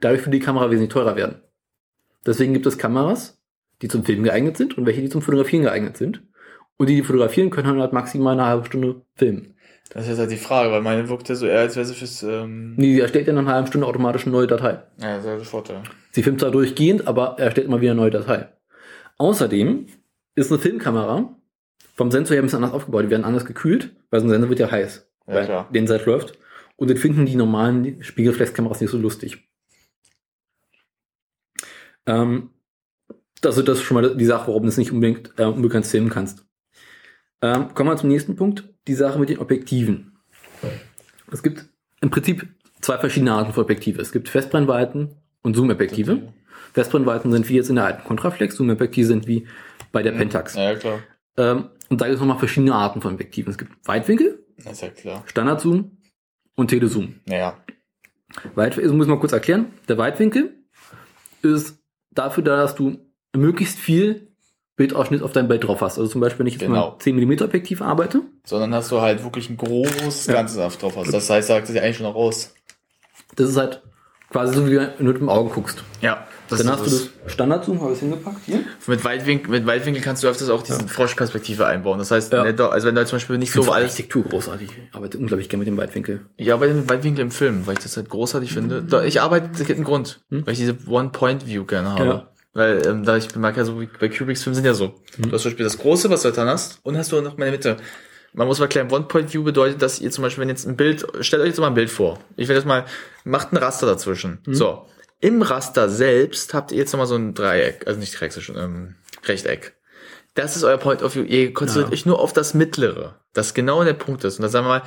Dadurch 0.00 0.20
würde 0.22 0.30
die 0.38 0.40
Kamera 0.40 0.70
wesentlich 0.70 0.92
teurer 0.92 1.16
werden. 1.16 1.40
Deswegen 2.26 2.52
gibt 2.54 2.66
es 2.66 2.78
Kameras, 2.78 3.38
die 3.82 3.88
zum 3.88 4.04
Filmen 4.04 4.24
geeignet 4.24 4.56
sind 4.56 4.76
und 4.78 4.86
welche, 4.86 5.00
die 5.02 5.08
zum 5.08 5.22
Fotografieren 5.22 5.62
geeignet 5.64 5.96
sind. 5.96 6.22
Und 6.76 6.88
die, 6.88 6.96
die 6.96 7.02
fotografieren 7.02 7.50
können, 7.50 7.80
halt 7.80 7.92
maximal 7.92 8.32
eine 8.32 8.46
halbe 8.46 8.64
Stunde 8.66 9.02
filmen. 9.14 9.54
Das 9.90 10.04
ist 10.04 10.08
jetzt 10.10 10.18
halt 10.18 10.30
die 10.32 10.36
Frage, 10.36 10.72
weil 10.72 10.80
meine 10.80 11.08
wirkt 11.08 11.28
ja 11.28 11.34
so 11.34 11.46
eher, 11.46 11.60
als 11.60 11.76
wäre 11.76 11.84
sie 11.86 11.94
fürs. 11.94 12.22
Ähm 12.22 12.74
Die 12.78 12.98
erstellt 13.00 13.26
ja 13.28 13.32
nach 13.32 13.42
einer 13.42 13.52
halben 13.54 13.66
Stunde 13.68 13.86
automatisch 13.86 14.22
eine 14.24 14.32
neue 14.32 14.46
Datei. 14.46 14.82
ja, 15.00 15.16
ja 15.18 15.22
der 15.22 15.38
Vorteil. 15.40 15.82
Sie 16.10 16.22
filmt 16.22 16.40
zwar 16.40 16.50
durchgehend, 16.50 17.06
aber 17.06 17.36
er 17.38 17.44
erstellt 17.46 17.66
immer 17.68 17.80
wieder 17.80 17.92
eine 17.92 18.00
neue 18.00 18.10
Datei. 18.10 18.48
Außerdem 19.18 19.86
ist 20.34 20.50
eine 20.50 20.58
Filmkamera 20.60 21.36
vom 21.94 22.10
Sensor 22.10 22.34
her 22.34 22.42
ein 22.42 22.46
bisschen 22.46 22.64
anders 22.64 22.74
aufgebaut. 22.74 23.04
Die 23.04 23.10
werden 23.10 23.24
anders 23.24 23.44
gekühlt, 23.44 23.94
weil 24.10 24.20
so 24.20 24.26
ein 24.26 24.30
Sensor 24.30 24.48
wird 24.48 24.58
ja 24.58 24.70
heiß, 24.70 25.08
Ja, 25.28 25.34
weil 25.34 25.44
klar. 25.44 25.68
den 25.72 25.86
Zeit 25.86 26.06
läuft. 26.06 26.38
Und 26.76 26.90
das 26.90 26.98
finden 26.98 27.24
die 27.26 27.36
normalen 27.36 28.02
Spiegelreflexkameras 28.02 28.80
nicht 28.80 28.90
so 28.90 28.98
lustig. 28.98 29.48
Ähm, 32.06 32.50
also 33.44 33.62
das 33.62 33.78
ist 33.78 33.84
schon 33.84 33.94
mal 33.94 34.16
die 34.16 34.24
Sache, 34.24 34.48
warum 34.48 34.62
du 34.62 34.68
es 34.68 34.78
nicht 34.78 34.92
unbedingt 34.92 35.32
äh, 35.38 35.44
unbegrenzt 35.44 35.90
filmen 35.90 36.10
kannst. 36.10 36.46
Ähm, 37.42 37.74
kommen 37.74 37.90
wir 37.90 37.96
zum 37.96 38.08
nächsten 38.08 38.36
Punkt, 38.36 38.64
die 38.86 38.94
Sache 38.94 39.18
mit 39.18 39.28
den 39.28 39.38
Objektiven. 39.38 40.16
Es 41.30 41.42
gibt 41.42 41.66
im 42.00 42.10
Prinzip 42.10 42.48
zwei 42.80 42.98
verschiedene 42.98 43.32
Arten 43.32 43.52
von 43.52 43.64
Objektive. 43.64 44.00
Es 44.00 44.12
gibt 44.12 44.28
Festbrennweiten 44.28 45.16
und 45.42 45.54
Zoom-Objektive. 45.54 46.32
Westbrennweiten 46.74 47.30
sind 47.32 47.48
wie 47.48 47.54
jetzt 47.54 47.68
in 47.68 47.76
der 47.76 47.84
alten 47.84 48.04
Contraflex, 48.04 48.56
Zoom-Objektive 48.56 49.06
sind 49.06 49.26
wie 49.26 49.46
bei 49.92 50.02
der 50.02 50.12
Pentax. 50.12 50.54
Ja, 50.54 50.74
klar. 50.74 51.00
Ähm, 51.36 51.70
und 51.90 52.00
da 52.00 52.06
gibt 52.06 52.14
es 52.14 52.20
nochmal 52.20 52.38
verschiedene 52.38 52.74
Arten 52.74 53.00
von 53.00 53.14
Objektiven. 53.14 53.50
Es 53.50 53.58
gibt 53.58 53.72
Weitwinkel, 53.86 54.44
Das 54.56 54.72
ist 54.72 54.82
ja 54.82 54.88
klar. 54.88 55.22
Standardzoom 55.26 55.98
und 56.54 56.68
Telezoom. 56.68 57.20
Naja. 57.26 57.58
Weit, 58.54 58.78
also 58.78 58.94
muss 58.94 59.06
mal 59.06 59.18
kurz 59.18 59.32
erklären. 59.32 59.72
Der 59.88 59.98
Weitwinkel 59.98 60.64
ist 61.42 61.83
dafür 62.14 62.42
da, 62.44 62.56
dass 62.56 62.74
du 62.74 62.98
möglichst 63.34 63.78
viel 63.78 64.28
Bildausschnitt 64.76 65.22
auf 65.22 65.32
dein 65.32 65.46
Bild 65.48 65.64
drauf 65.64 65.80
hast. 65.82 65.98
Also 65.98 66.10
zum 66.10 66.20
Beispiel, 66.20 66.40
wenn 66.40 66.46
ich 66.48 66.54
jetzt 66.54 66.62
Genau. 66.62 66.90
mal 66.92 66.98
10 66.98 67.16
mm 67.16 67.42
Objektiv 67.42 67.80
arbeite, 67.82 68.22
Sondern 68.44 68.74
hast 68.74 68.90
du 68.90 69.00
halt 69.00 69.22
wirklich 69.22 69.48
ein 69.48 69.56
großes 69.56 70.26
Ganzes 70.26 70.58
auf 70.58 70.76
drauf 70.76 70.96
hast. 70.96 71.12
Das 71.12 71.30
heißt, 71.30 71.48
sagt 71.48 71.68
es 71.68 71.74
ja 71.74 71.82
eigentlich 71.82 71.96
schon 71.98 72.06
noch 72.06 72.14
raus. 72.14 72.54
das 73.36 73.50
ist 73.50 73.56
halt 73.56 73.82
quasi 74.30 74.54
so, 74.54 74.66
wie 74.66 74.76
wenn 74.76 74.90
du 74.98 75.04
mit 75.04 75.18
dem 75.18 75.28
Auge 75.28 75.50
guckst. 75.50 75.84
Ja. 76.00 76.26
Dann 76.50 76.58
ist 76.60 76.66
hast 76.68 76.86
du 76.86 76.90
das 76.90 77.32
Standardzoom, 77.32 77.80
habe 77.80 77.92
ich 77.94 78.00
hingepackt 78.00 78.44
hier. 78.44 78.60
Mit 78.86 79.04
Weitwinkel, 79.04 79.50
mit 79.50 79.66
Weitwinkel 79.66 80.02
kannst 80.02 80.22
du 80.22 80.28
öfters 80.28 80.50
auch 80.50 80.62
diese 80.62 80.86
Froschperspektive 80.88 81.66
einbauen. 81.66 81.98
Das 81.98 82.10
heißt, 82.10 82.32
ne, 82.32 82.52
do- 82.54 82.68
also 82.68 82.86
wenn 82.86 82.94
du 82.94 83.06
zum 83.06 83.16
Beispiel 83.16 83.38
nicht 83.38 83.48
Ich 83.48 83.54
so 83.64 83.72
alles. 83.72 83.92
Architektur 83.92 84.24
großartig. 84.24 84.68
Ich 84.70 84.94
arbeite 84.94 85.18
unglaublich 85.18 85.48
gerne 85.48 85.60
mit 85.60 85.68
dem 85.68 85.76
Weitwinkel. 85.76 86.20
Ich 86.36 86.52
arbeite 86.52 86.74
mit 86.74 86.88
Weitwinkel 86.90 87.22
im 87.22 87.30
Film, 87.30 87.66
weil 87.66 87.74
ich 87.74 87.82
das 87.82 87.96
halt 87.96 88.08
großartig 88.10 88.52
finde. 88.52 88.82
Da- 88.82 89.02
Ich 89.04 89.20
arbeite, 89.22 89.48
das 89.48 89.58
gibt 89.66 89.76
einen 89.78 89.84
Grund, 89.84 90.20
weil 90.30 90.52
ich 90.52 90.58
diese 90.58 90.76
One-Point-View 90.86 91.64
gerne 91.64 91.90
habe. 91.92 92.04
Ja. 92.04 92.28
Weil, 92.52 92.86
ähm, 92.86 93.04
da 93.04 93.16
ich 93.16 93.26
bemerke 93.28 93.58
ja 93.58 93.64
so, 93.64 93.80
wie 93.80 93.88
bei 93.98 94.08
Kubricks 94.08 94.42
Filmen 94.44 94.54
sind 94.54 94.64
ja 94.64 94.74
so. 94.74 94.94
Du 95.18 95.32
hast 95.32 95.42
zum 95.42 95.50
Beispiel 95.50 95.64
das 95.64 95.78
Große, 95.78 96.08
was 96.10 96.22
du 96.22 96.30
dann 96.30 96.48
hast, 96.48 96.78
und 96.84 96.96
hast 96.96 97.10
du 97.10 97.20
noch 97.20 97.36
meine 97.36 97.50
Mitte. 97.50 97.78
Man 98.32 98.46
muss 98.46 98.58
mal 98.58 98.66
erklären, 98.66 98.90
One-Point-View 98.92 99.42
bedeutet, 99.44 99.80
dass 99.82 100.00
ihr 100.00 100.10
zum 100.10 100.22
Beispiel, 100.22 100.42
wenn 100.42 100.48
jetzt 100.48 100.66
ein 100.66 100.76
Bild, 100.76 101.06
stellt 101.20 101.42
euch 101.42 101.48
jetzt 101.48 101.58
mal 101.60 101.68
ein 101.68 101.74
Bild 101.74 101.90
vor. 101.90 102.18
Ich 102.36 102.48
will 102.48 102.54
jetzt 102.56 102.66
mal, 102.66 102.84
macht 103.24 103.52
ein 103.52 103.56
Raster 103.56 103.86
dazwischen. 103.86 104.38
So. 104.46 104.86
Im 105.24 105.40
Raster 105.40 105.88
selbst 105.88 106.52
habt 106.52 106.70
ihr 106.70 106.76
jetzt 106.76 106.92
nochmal 106.92 107.06
so 107.06 107.14
ein 107.16 107.32
Dreieck, 107.32 107.86
also 107.86 107.98
nicht 107.98 108.20
Dreieck, 108.20 108.32
sondern 108.32 108.64
ähm, 108.64 108.94
Rechteck. 109.24 109.74
Das 110.34 110.54
ist 110.54 110.64
euer 110.64 110.76
Point 110.76 111.02
of 111.02 111.14
View. 111.14 111.22
Ihr 111.22 111.54
konzentriert 111.54 111.88
Ja. 111.88 111.92
euch 111.94 112.04
nur 112.04 112.18
auf 112.18 112.34
das 112.34 112.52
Mittlere, 112.52 113.18
das 113.32 113.54
genau 113.54 113.82
der 113.84 113.94
Punkt 113.94 114.22
ist. 114.24 114.38
Und 114.38 114.42
da 114.42 114.50
sagen 114.50 114.66
wir 114.66 114.80
mal, 114.80 114.82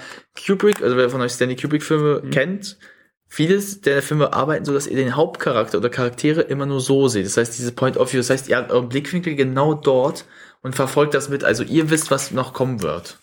Kubrick, 0.45 0.83
also 0.83 0.95
wer 0.95 1.09
von 1.09 1.22
euch 1.22 1.32
Stanley 1.32 1.56
Kubrick 1.56 1.82
Filme 1.82 2.22
kennt, 2.30 2.77
vieles 3.27 3.82
der 3.82 4.03
Filme 4.03 4.32
arbeiten 4.33 4.64
so, 4.64 4.74
dass 4.74 4.85
ihr 4.85 4.95
den 4.95 5.16
Hauptcharakter 5.16 5.80
oder 5.80 5.90
Charaktere 5.90 6.41
immer 6.41 6.67
nur 6.67 6.82
so 6.82 7.07
seht. 7.07 7.25
Das 7.25 7.38
heißt, 7.38 7.57
diese 7.57 7.72
Point 7.72 7.98
of 7.98 8.14
View, 8.14 8.19
das 8.19 8.30
heißt, 8.30 8.48
ihr 8.48 8.57
habt 8.57 8.72
euren 8.72 8.90
Blickwinkel 8.90 9.33
genau 9.35 9.74
dort 9.74 10.25
und 10.61 10.75
verfolgt 10.75 11.16
das 11.16 11.30
mit. 11.30 11.43
Also 11.43 11.64
ihr 11.64 11.90
wisst, 11.90 12.11
was 12.11 12.30
noch 12.30 12.53
kommen 12.53 12.83
wird. 12.83 13.17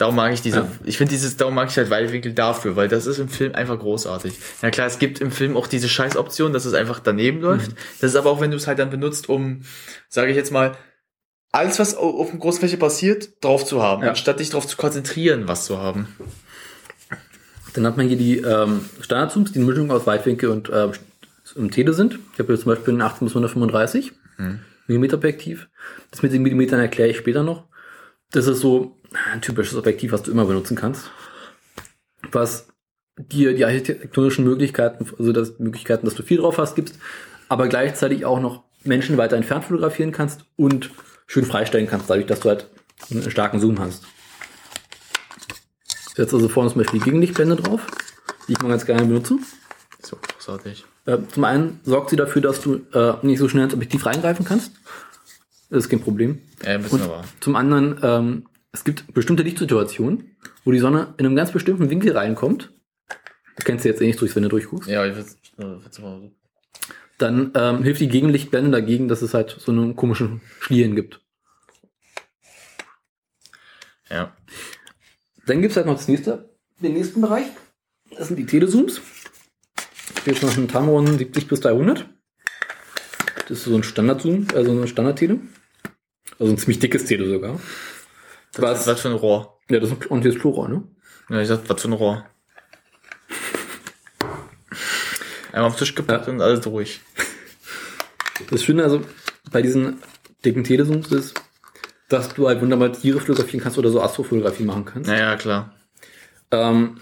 Darum 0.00 0.16
mag 0.16 0.32
ich 0.32 0.40
diese, 0.40 0.60
Ja. 0.60 0.68
ich 0.84 0.96
finde 0.96 1.10
dieses, 1.12 1.36
darum 1.36 1.54
mag 1.54 1.68
ich 1.68 1.76
halt 1.76 1.90
Weitwinkel 1.90 2.32
dafür, 2.32 2.74
weil 2.74 2.88
das 2.88 3.04
ist 3.06 3.18
im 3.18 3.28
Film 3.28 3.54
einfach 3.54 3.78
großartig. 3.78 4.32
Na 4.62 4.70
klar, 4.70 4.86
es 4.86 4.98
gibt 4.98 5.20
im 5.20 5.30
Film 5.30 5.58
auch 5.58 5.66
diese 5.66 5.90
Scheißoption, 5.90 6.54
dass 6.54 6.64
es 6.64 6.72
einfach 6.72 7.00
daneben 7.00 7.42
läuft. 7.42 7.72
Das 8.00 8.12
ist 8.12 8.16
aber 8.16 8.30
auch, 8.30 8.40
wenn 8.40 8.50
du 8.50 8.56
es 8.56 8.66
halt 8.66 8.78
dann 8.78 8.88
benutzt, 8.88 9.28
um, 9.28 9.60
sage 10.08 10.30
ich 10.30 10.36
jetzt 10.38 10.52
mal, 10.52 10.74
alles, 11.52 11.78
was 11.78 11.98
au- 11.98 12.18
auf 12.18 12.30
der 12.30 12.38
Großfläche 12.40 12.78
passiert, 12.78 13.44
drauf 13.44 13.66
zu 13.66 13.82
haben, 13.82 14.02
anstatt 14.02 14.40
dich 14.40 14.48
darauf 14.48 14.66
zu 14.66 14.78
konzentrieren, 14.78 15.46
was 15.48 15.66
zu 15.66 15.76
haben. 15.78 16.08
Dann 17.74 17.86
hat 17.86 17.96
man 17.96 18.08
hier 18.08 18.16
die 18.16 18.38
ähm, 18.38 18.84
Standardzooms, 19.00 19.52
die 19.52 19.58
eine 19.58 19.68
Mischung 19.68 19.90
aus 19.90 20.06
Weitwinkel 20.06 20.48
und 20.48 20.70
ähm, 20.72 20.92
im 21.56 21.70
Tele 21.70 21.92
sind. 21.92 22.18
Ich 22.32 22.38
habe 22.38 22.52
hier 22.54 22.58
zum 22.62 22.72
Beispiel 22.72 22.94
einen 22.94 23.02
18 23.02 23.26
bis 23.26 23.32
135 23.34 24.12
Hm. 24.36 24.60
mm 24.86 25.04
Objektiv. 25.12 25.68
Das 26.10 26.22
mit 26.22 26.32
den 26.32 26.42
Millimetern 26.42 26.80
erkläre 26.80 27.10
ich 27.10 27.16
später 27.18 27.42
noch. 27.42 27.64
Das 28.32 28.46
ist 28.46 28.60
so 28.60 28.96
ein 29.32 29.40
typisches 29.40 29.76
Objektiv, 29.76 30.12
was 30.12 30.22
du 30.22 30.30
immer 30.30 30.44
benutzen 30.44 30.76
kannst. 30.76 31.10
Was 32.32 32.68
dir 33.16 33.54
die 33.54 33.64
architektonischen 33.64 34.44
Möglichkeiten, 34.44 35.06
also 35.18 35.32
das 35.32 35.58
Möglichkeiten, 35.58 36.06
dass 36.06 36.14
du 36.14 36.22
viel 36.22 36.38
drauf 36.38 36.58
hast, 36.58 36.74
gibst, 36.74 36.98
aber 37.48 37.68
gleichzeitig 37.68 38.24
auch 38.24 38.40
noch 38.40 38.64
Menschen 38.84 39.16
weiter 39.18 39.36
entfernt 39.36 39.64
fotografieren 39.64 40.12
kannst 40.12 40.44
und 40.56 40.90
schön 41.26 41.44
freistellen 41.44 41.86
kannst, 41.86 42.08
dadurch, 42.08 42.26
dass 42.26 42.40
du 42.40 42.48
halt 42.48 42.66
einen 43.10 43.30
starken 43.30 43.60
Zoom 43.60 43.78
hast. 43.78 44.04
Setze 46.14 46.36
also 46.36 46.48
vorne 46.48 46.70
zum 46.70 46.82
Beispiel 46.82 47.00
die 47.00 47.04
Gegenlichtblende 47.04 47.56
drauf, 47.56 47.86
die 48.48 48.52
ich 48.52 48.62
mal 48.62 48.68
ganz 48.68 48.84
gerne 48.86 49.04
benutze. 49.04 49.38
So 50.02 50.16
großartig. 50.16 50.84
Äh, 51.06 51.18
zum 51.32 51.44
einen 51.44 51.80
sorgt 51.84 52.10
sie 52.10 52.16
dafür, 52.16 52.42
dass 52.42 52.60
du 52.60 52.80
äh, 52.92 53.14
nicht 53.22 53.38
so 53.38 53.48
schnell 53.48 53.64
ins 53.64 53.74
Objektiv 53.74 54.04
reingreifen 54.06 54.44
kannst. 54.44 54.72
Das 55.70 55.84
ist 55.84 55.88
kein 55.88 56.00
Problem. 56.00 56.40
Ja, 56.64 56.70
ein 56.70 56.82
bisschen 56.82 57.02
aber. 57.02 57.22
zum 57.40 57.56
anderen, 57.56 57.98
ähm, 58.02 58.46
es 58.72 58.84
gibt 58.84 59.12
bestimmte 59.12 59.42
Lichtsituationen, 59.42 60.36
wo 60.64 60.72
die 60.72 60.78
Sonne 60.78 61.14
in 61.18 61.26
einem 61.26 61.36
ganz 61.36 61.52
bestimmten 61.52 61.90
Winkel 61.90 62.16
reinkommt. 62.16 62.72
Das 63.56 63.64
kennst 63.64 63.84
du 63.84 63.88
jetzt 63.88 64.00
eh 64.00 64.06
nicht 64.06 64.20
durch, 64.20 64.34
wenn 64.36 64.44
du 64.44 64.48
durchguckst. 64.48 64.88
Ja, 64.88 65.04
ich 65.04 65.16
ich 65.16 65.58
würd's 65.58 65.98
mal 65.98 66.20
so. 66.20 66.32
Dann 67.18 67.52
ähm, 67.54 67.82
hilft 67.82 68.00
die 68.00 68.08
Gegenlichtblende 68.08 68.70
dagegen, 68.70 69.08
dass 69.08 69.20
es 69.20 69.34
halt 69.34 69.56
so 69.58 69.72
einen 69.72 69.94
komischen 69.96 70.40
Schlieren 70.60 70.94
gibt. 70.96 71.20
Ja. 74.08 74.34
Dann 75.46 75.60
gibt 75.60 75.72
es 75.72 75.76
halt 75.76 75.86
noch 75.86 75.96
das 75.96 76.08
nächste, 76.08 76.50
den 76.80 76.94
nächsten 76.94 77.20
Bereich. 77.20 77.46
Das 78.16 78.28
sind 78.28 78.38
die 78.38 78.46
Telezooms. 78.46 79.02
Hier 80.24 80.32
ist 80.32 80.42
noch 80.42 80.56
ein 80.56 80.68
Tamron 80.68 81.18
70 81.18 81.48
bis 81.48 81.60
300. 81.60 82.08
Das 83.48 83.58
ist 83.58 83.64
so 83.64 83.74
ein 83.74 83.82
Standardzoom, 83.82 84.46
also 84.54 84.72
ein 84.72 84.88
Standardtele. 84.88 85.40
Also 86.38 86.52
ein 86.52 86.58
ziemlich 86.58 86.78
dickes 86.78 87.04
Tele 87.04 87.28
sogar. 87.28 87.60
Was, 88.56 88.86
was 88.86 89.00
für 89.00 89.08
ein 89.08 89.14
Rohr? 89.14 89.58
Ja, 89.68 89.78
das 89.78 89.90
ist 89.90 89.96
ein 89.96 90.10
ordentliches 90.10 90.40
Chlorrohr, 90.40 90.68
ne? 90.68 90.82
Ja, 91.28 91.40
ich 91.40 91.48
sag, 91.48 91.60
was 91.68 91.80
für 91.80 91.88
ein 91.88 91.92
Rohr? 91.92 92.24
Einmal 95.52 95.68
auf 95.68 95.74
den 95.74 95.78
Tisch 95.80 95.94
gepackt 95.94 96.28
und 96.28 96.40
alles 96.40 96.60
durch. 96.60 97.00
Das 98.50 98.64
Schöne 98.64 98.82
also 98.84 99.02
bei 99.50 99.62
diesen 99.62 100.00
dicken 100.44 100.64
Telezooms 100.64 101.12
ist, 101.12 101.40
dass 102.08 102.34
du 102.34 102.48
halt 102.48 102.60
wunderbar 102.60 102.92
Tiere 102.92 103.20
fotografieren 103.20 103.62
kannst 103.62 103.78
oder 103.78 103.90
so 103.90 104.00
Astrofotografie 104.00 104.64
machen 104.64 104.84
kannst. 104.84 105.08
Naja, 105.08 105.36
klar. 105.36 105.74
Ähm, 106.50 106.98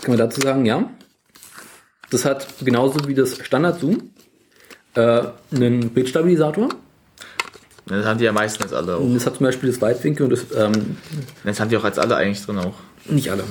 kann 0.00 0.10
man 0.10 0.18
dazu 0.18 0.40
sagen? 0.40 0.64
Ja. 0.66 0.90
Das 2.10 2.24
hat 2.24 2.46
genauso 2.60 3.08
wie 3.08 3.14
das 3.14 3.44
Standard-Zoom 3.44 4.10
äh, 4.94 5.22
einen 5.52 5.90
Bildstabilisator. 5.90 6.68
Das 7.88 8.06
haben 8.06 8.18
die 8.18 8.24
ja 8.24 8.32
meistens 8.32 8.72
alle 8.72 8.96
auch. 8.96 9.00
Und 9.00 9.14
das 9.14 9.26
hat 9.26 9.36
zum 9.36 9.44
Beispiel 9.46 9.70
das 9.70 9.80
Weitwinkel 9.80 10.24
und 10.24 10.30
das, 10.30 10.46
ähm, 10.56 10.96
Das 11.44 11.58
haben 11.60 11.68
die 11.70 11.76
auch 11.76 11.84
als 11.84 11.98
alle 11.98 12.16
eigentlich 12.16 12.44
drin 12.44 12.58
auch. 12.58 12.74
nicht 13.06 13.30
alle. 13.30 13.44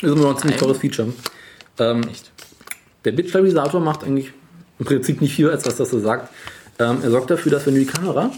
Das 0.00 0.10
ist 0.10 0.16
immer 0.16 0.22
noch 0.22 0.30
ein 0.34 0.38
ziemlich 0.38 0.58
teures 0.58 0.78
Feature. 0.78 1.12
Ähm, 1.78 2.02
der 3.04 3.12
Bildstabilisator 3.12 3.80
macht 3.80 4.04
eigentlich 4.04 4.32
im 4.78 4.86
Prinzip 4.86 5.20
nicht 5.20 5.34
viel, 5.34 5.50
als 5.50 5.66
was 5.66 5.76
das 5.76 5.90
so 5.90 6.00
sagt. 6.00 6.32
Ähm, 6.78 6.98
er 7.02 7.10
sorgt 7.10 7.30
dafür, 7.30 7.52
dass 7.52 7.66
wenn 7.66 7.74
du 7.74 7.80
die 7.80 7.86
Kamera 7.86 8.30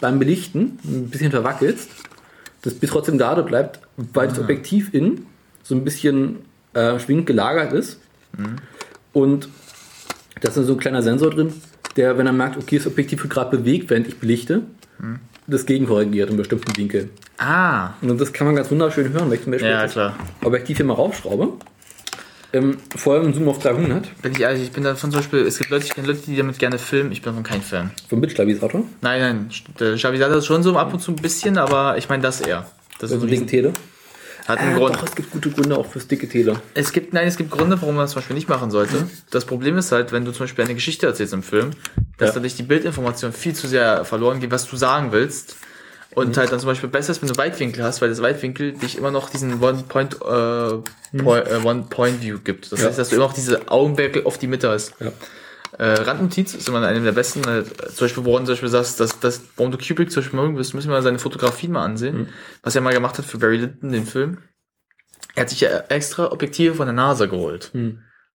beim 0.00 0.18
Belichten 0.18 0.78
ein 0.84 1.08
bisschen 1.10 1.30
verwackelst, 1.30 1.88
das 2.62 2.74
Bild 2.74 2.92
trotzdem 2.92 3.16
gerade 3.18 3.42
bleibt, 3.42 3.80
weil 3.96 4.28
das 4.28 4.38
Objektiv 4.38 4.92
innen 4.92 5.26
so 5.62 5.74
ein 5.74 5.84
bisschen 5.84 6.40
äh, 6.74 6.98
schwingend 6.98 7.26
gelagert 7.26 7.72
ist. 7.72 7.98
Und 9.12 9.48
da 10.40 10.48
ist 10.48 10.56
dann 10.56 10.64
so 10.66 10.74
ein 10.74 10.78
kleiner 10.78 11.02
Sensor 11.02 11.30
drin, 11.30 11.52
der, 11.96 12.18
wenn 12.18 12.26
er 12.26 12.32
merkt, 12.32 12.56
okay, 12.56 12.78
das 12.78 12.86
Objektiv 12.86 13.22
wird 13.22 13.32
gerade 13.32 13.56
bewegt, 13.56 13.90
während 13.90 14.08
ich 14.08 14.18
belichte, 14.18 14.62
das 15.46 15.66
gegenkorrigiert 15.66 16.30
in 16.30 16.36
bestimmten 16.36 16.76
Winkeln. 16.76 17.10
Ah. 17.38 17.90
Und 18.02 18.20
das 18.20 18.32
kann 18.32 18.46
man 18.46 18.56
ganz 18.56 18.70
wunderschön 18.70 19.12
hören, 19.12 19.30
wenn 19.30 19.38
ich 19.38 19.42
zum 19.42 19.52
Beispiel 19.52 19.70
Ja, 19.70 19.86
das. 19.86 20.12
Objektiv 20.44 20.76
hier 20.76 20.86
mal 20.86 20.94
raufschraube. 20.94 21.54
Ähm, 22.52 22.78
vor 22.96 23.14
allem 23.14 23.26
im 23.26 23.34
Zoom 23.34 23.48
auf 23.48 23.60
300. 23.60 24.22
Bin 24.22 24.32
ich 24.32 24.40
ehrlich, 24.40 24.62
ich 24.64 24.72
bin 24.72 24.82
davon 24.82 25.10
zum 25.12 25.20
Beispiel, 25.20 25.40
es 25.40 25.58
gibt 25.58 25.70
Leute, 25.70 25.84
ich 25.84 25.94
kenne 25.94 26.08
Leute, 26.08 26.20
die 26.26 26.36
damit 26.36 26.58
gerne 26.58 26.78
filmen, 26.78 27.12
ich 27.12 27.22
bin 27.22 27.32
davon 27.32 27.44
kein 27.44 27.62
Fan. 27.62 27.92
Vom 28.08 28.20
Bildstabilisator? 28.20 28.82
Nein, 29.00 29.20
nein, 29.20 29.50
der 29.78 29.96
Stabilisator 29.96 30.36
ist 30.36 30.46
schon 30.46 30.62
so 30.64 30.76
ab 30.76 30.92
und 30.92 31.00
zu 31.00 31.12
ein 31.12 31.16
bisschen, 31.16 31.58
aber 31.58 31.96
ich 31.96 32.08
meine 32.08 32.22
das 32.22 32.40
eher. 32.40 32.66
Das 32.98 33.12
Also 33.12 33.24
ein 33.24 33.30
dicken 33.30 33.46
Tele? 33.46 33.72
Hat 34.46 34.58
einen 34.58 34.74
Äh, 34.74 34.78
Grund. 34.78 34.96
Doch, 34.96 35.02
es 35.04 35.14
gibt 35.14 35.30
gute 35.30 35.50
Gründe 35.50 35.76
auch 35.76 35.86
fürs 35.86 36.06
dicke 36.06 36.28
Tele. 36.28 36.60
Es 36.74 36.92
gibt, 36.92 37.12
nein, 37.12 37.26
es 37.26 37.36
gibt 37.36 37.50
Gründe, 37.50 37.80
warum 37.80 37.94
man 37.96 38.04
das 38.04 38.12
zum 38.12 38.20
Beispiel 38.20 38.34
nicht 38.34 38.48
machen 38.48 38.70
sollte. 38.70 39.06
Das 39.30 39.44
Problem 39.44 39.76
ist 39.78 39.92
halt, 39.92 40.12
wenn 40.12 40.24
du 40.24 40.32
zum 40.32 40.44
Beispiel 40.44 40.64
eine 40.64 40.74
Geschichte 40.74 41.06
erzählst 41.06 41.32
im 41.32 41.42
Film, 41.42 41.70
dass 42.18 42.28
Ja. 42.30 42.34
dadurch 42.34 42.56
die 42.56 42.62
Bildinformation 42.62 43.32
viel 43.32 43.54
zu 43.54 43.68
sehr 43.68 44.04
verloren 44.04 44.40
geht, 44.40 44.50
was 44.50 44.66
du 44.66 44.76
sagen 44.76 45.12
willst. 45.12 45.56
Und 46.12 46.36
halt 46.36 46.50
dann 46.50 46.58
zum 46.58 46.66
Beispiel 46.68 46.88
besser 46.88 47.12
ist, 47.12 47.22
wenn 47.22 47.28
du 47.28 47.36
Weitwinkel 47.36 47.84
hast, 47.84 48.02
weil 48.02 48.08
das 48.08 48.20
Weitwinkel 48.20 48.72
dich 48.72 48.98
immer 48.98 49.12
noch 49.12 49.30
diesen 49.30 49.62
One-Point 49.62 50.14
äh, 50.14 51.18
Point, 51.22 51.46
äh, 51.48 51.56
One-Point-View 51.64 52.38
gibt. 52.42 52.72
Das 52.72 52.80
Ja. 52.80 52.88
heißt, 52.88 52.98
dass 52.98 53.08
du 53.10 53.16
immer 53.16 53.26
noch 53.26 53.32
diese 53.32 53.70
Augenblicke 53.70 54.26
auf 54.26 54.36
die 54.36 54.48
Mitte 54.48 54.70
hast. 54.70 54.94
Ja. 55.00 55.12
Äh, 55.80 56.02
Randnotiz 56.02 56.52
ist 56.52 56.68
immer 56.68 56.86
eine 56.86 57.00
der 57.00 57.12
besten. 57.12 57.40
Äh, 57.40 57.64
zum 57.64 58.04
Beispiel, 58.04 58.26
woran 58.26 58.42
du 58.42 58.48
zum 58.48 58.52
Beispiel 58.52 58.68
sagst, 58.68 59.00
dass, 59.00 59.18
dass 59.18 59.40
warum 59.56 59.72
du 59.72 59.78
Kubrick 59.78 60.12
zum 60.12 60.22
Beispiel 60.22 60.38
mögen 60.38 60.58
wirst, 60.58 60.74
müssen 60.74 60.88
wir 60.88 60.96
mal 60.96 61.02
seine 61.02 61.18
Fotografien 61.18 61.72
mal 61.72 61.86
ansehen. 61.86 62.28
Was 62.62 62.76
er 62.76 62.82
mal 62.82 62.92
gemacht 62.92 63.16
hat 63.16 63.24
für 63.24 63.38
Barry 63.38 63.56
Lyndon, 63.56 63.90
den 63.90 64.04
Film. 64.04 64.38
Er 65.36 65.42
hat 65.42 65.48
sich 65.48 65.62
ja 65.62 65.70
extra 65.88 66.32
Objektive 66.32 66.74
von 66.74 66.86
der 66.86 66.92
NASA 66.92 67.24
geholt. 67.24 67.70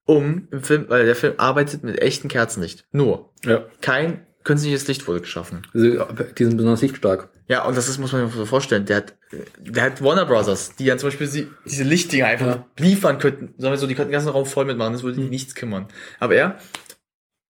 Um 0.06 0.48
im 0.50 0.64
Film, 0.64 0.86
weil 0.88 1.06
der 1.06 1.16
Film 1.16 1.36
arbeitet 1.38 1.84
mit 1.84 2.02
echten 2.02 2.30
Kerzenlicht. 2.30 2.86
Nur. 2.92 3.32
Ja. 3.44 3.66
Kein 3.80 4.26
künstliches 4.44 4.88
Licht 4.88 5.08
wurde 5.08 5.22
geschaffen. 5.22 5.68
Also, 5.72 6.08
die 6.38 6.46
sind 6.46 6.58
besonders 6.58 6.82
lichtstark. 6.82 7.30
Ja, 7.48 7.64
und 7.66 7.78
das 7.78 7.88
ist, 7.88 8.00
muss 8.00 8.12
man 8.12 8.26
sich 8.26 8.36
so 8.36 8.46
vorstellen. 8.46 8.86
Der 8.86 8.98
hat, 8.98 9.14
der 9.60 9.84
hat 9.84 10.02
Warner 10.02 10.26
Brothers, 10.26 10.76
die 10.78 10.86
dann 10.86 10.98
zum 10.98 11.10
Beispiel 11.10 11.28
sie, 11.28 11.48
diese 11.64 11.84
Lichtdinger 11.84 12.26
einfach 12.26 12.64
liefern 12.80 13.20
könnten. 13.20 13.54
Sagen 13.60 13.72
wir 13.72 13.78
so, 13.78 13.86
die 13.86 13.94
könnten 13.94 14.10
den 14.10 14.14
ganzen 14.14 14.30
Raum 14.30 14.48
voll 14.48 14.66
mitmachen, 14.66 14.94
das 14.94 15.04
würde 15.04 15.22
die 15.22 15.30
nichts 15.30 15.54
kümmern. 15.54 15.88
Aber 16.20 16.34
er 16.34 16.58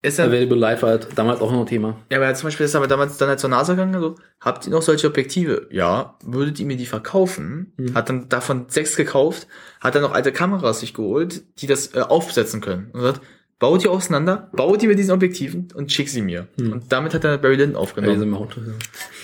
ist 0.06 0.17
ja, 0.19 0.25
Available 0.25 0.58
Live 0.58 0.82
war 0.82 0.90
halt 0.92 1.08
damals 1.16 1.42
auch 1.42 1.51
noch 1.51 1.61
ein 1.61 1.66
Thema. 1.66 1.98
ja, 2.09 2.17
aber 2.17 2.27
er 2.27 2.35
zum 2.35 2.48
Beispiel 2.48 2.66
ist 2.66 2.75
aber 2.75 2.88
damals 2.88 3.17
dann 3.17 3.30
halt 3.30 3.40
zur 3.40 3.50
NASA 3.50 3.74
gegangen, 3.74 4.00
so, 4.00 4.16
habt 4.40 4.66
ihr 4.66 4.72
noch 4.72 4.82
solche 4.82 5.08
Objektive? 5.08 5.67
Ja, 5.72 6.17
würdet 6.24 6.59
ihr 6.59 6.66
mir 6.66 6.77
die 6.77 6.85
verkaufen? 6.85 7.74
Hat 7.93 8.09
dann 8.09 8.30
davon 8.30 8.66
sechs 8.69 8.95
gekauft, 8.95 9.48
hat 9.82 9.95
dann 9.95 10.01
noch 10.03 10.14
alte 10.14 10.32
Kameras 10.32 10.80
sich 10.80 10.93
geholt, 10.93 11.43
die 11.59 11.67
das 11.67 11.93
äh, 11.95 12.00
aufsetzen 12.01 12.61
können. 12.61 12.90
Und 12.93 13.01
sagt, 13.01 13.22
baut 13.58 13.84
die 13.84 13.88
auseinander, 13.88 14.50
baut 14.51 14.82
die 14.82 14.88
mit 14.88 15.00
diesen 15.00 15.11
Objektiven 15.11 15.69
und 15.74 15.90
schick 15.92 16.09
sie 16.09 16.22
mir. 16.22 16.48
Und 16.59 16.92
damit 16.92 17.14
hat 17.14 17.24
er 17.24 17.38
Barry 17.38 17.56
Lyndon 17.56 17.77
aufgenommen. 17.82 18.35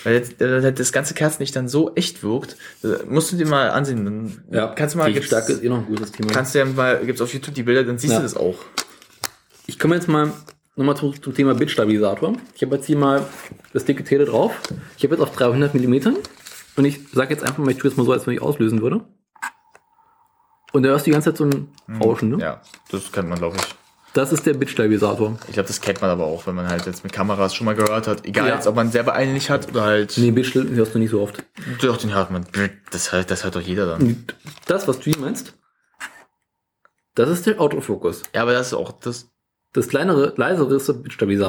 Weil 0.04 0.14
jetzt, 0.14 0.40
äh, 0.40 0.72
das 0.72 0.90
ganze 0.90 1.12
Kerzenlicht 1.14 1.54
dann 1.54 1.68
so 1.68 1.94
echt 1.94 2.22
wirkt, 2.22 2.56
äh, 2.82 3.04
musst 3.06 3.30
du 3.30 3.36
dir 3.36 3.46
mal 3.46 3.68
ansehen. 3.70 4.04
Dann 4.06 4.42
Ja, 4.50 4.68
kannst 4.68 4.94
du 4.94 4.98
mal, 4.98 5.12
gibt's- 5.12 5.30
ist 5.30 5.62
eh 5.62 5.68
noch 5.68 5.78
ein 5.78 5.86
gutes 5.86 6.12
Thema. 6.12 6.32
kannst 6.32 6.54
du 6.54 6.60
ja 6.60 6.64
mal, 6.64 7.04
gibt's 7.04 7.20
auf 7.20 7.32
YouTube 7.34 7.54
die 7.54 7.62
Bilder, 7.62 7.84
dann 7.84 7.98
siehst 7.98 8.12
Ja. 8.14 8.18
du 8.20 8.22
das 8.22 8.34
auch. 8.36 8.56
Ich 9.66 9.78
komme 9.78 9.94
jetzt 9.94 10.08
mal 10.08 10.32
nochmal 10.76 10.96
zu, 10.96 11.10
zum 11.12 11.34
Thema 11.34 11.54
Bitstabilisator. 11.54 12.34
Ich 12.54 12.62
habe 12.62 12.76
jetzt 12.76 12.86
hier 12.86 12.96
mal 12.96 13.26
das 13.72 13.84
dicke 13.84 14.04
Tele 14.04 14.24
drauf. 14.24 14.52
Ich 14.96 15.04
habe 15.04 15.14
jetzt 15.14 15.22
auf 15.22 15.34
300 15.36 15.74
mm 15.74 16.16
und 16.76 16.84
ich 16.84 17.00
sage 17.12 17.32
jetzt 17.34 17.42
einfach 17.42 17.58
mal, 17.58 17.70
ich 17.70 17.78
tue 17.78 17.90
jetzt 17.90 17.96
mal 17.98 18.04
so, 18.04 18.12
als 18.12 18.26
wenn 18.26 18.34
ich 18.34 18.42
auslösen 18.42 18.80
würde. 18.82 19.04
Und 20.72 20.84
da 20.84 20.88
hörst 20.90 21.06
du 21.06 21.10
die 21.10 21.12
ganze 21.12 21.30
Zeit 21.30 21.36
so 21.38 21.44
ein 21.44 21.68
Rauschen, 22.02 22.30
ne? 22.30 22.38
Ja, 22.42 22.62
das 22.90 23.12
kennt 23.12 23.28
man, 23.28 23.38
glaube 23.38 23.56
ich. 23.58 23.62
Das 24.14 24.30
ist 24.32 24.44
der 24.44 24.54
Bitstabilisator. 24.54 25.38
Ich 25.48 25.54
glaube, 25.54 25.66
das 25.66 25.80
kennt 25.80 26.00
man 26.02 26.10
aber 26.10 26.24
auch, 26.24 26.46
wenn 26.46 26.54
man 26.54 26.68
halt 26.68 26.84
jetzt 26.86 27.02
mit 27.02 27.12
Kameras 27.14 27.54
schon 27.54 27.64
mal 27.64 27.74
gehört 27.74 28.06
hat. 28.06 28.26
Egal, 28.26 28.48
Ja. 28.48 28.54
jetzt, 28.56 28.66
ob 28.66 28.74
man 28.74 28.90
selber 28.90 29.14
einen 29.14 29.32
nicht 29.34 29.48
hat 29.50 29.68
oder 29.70 29.82
halt. 29.84 30.14
Nee, 30.18 30.30
Bitstill 30.30 30.68
hörst 30.74 30.94
du 30.94 30.98
nicht 30.98 31.10
so 31.10 31.20
oft. 31.22 31.42
Doch, 31.80 31.96
den 31.96 32.14
hört 32.14 32.30
man. 32.30 32.46
Das 32.90 33.12
hört, 33.12 33.30
das 33.30 33.44
hört 33.44 33.56
doch 33.56 33.60
jeder 33.62 33.86
dann. 33.86 34.26
Das, 34.66 34.86
was 34.88 34.98
du 34.98 35.04
hier 35.04 35.18
meinst, 35.18 35.54
das 37.14 37.28
ist 37.30 37.46
der 37.46 37.60
Autofokus. 37.60 38.22
Ja, 38.34 38.42
aber 38.42 38.52
das 38.52 38.68
ist 38.68 38.74
auch 38.74 38.92
das. 38.92 39.28
Das 39.72 39.88
kleinere, 39.88 40.34
leisere 40.36 40.74
ist 40.74 40.88
der. 40.88 40.96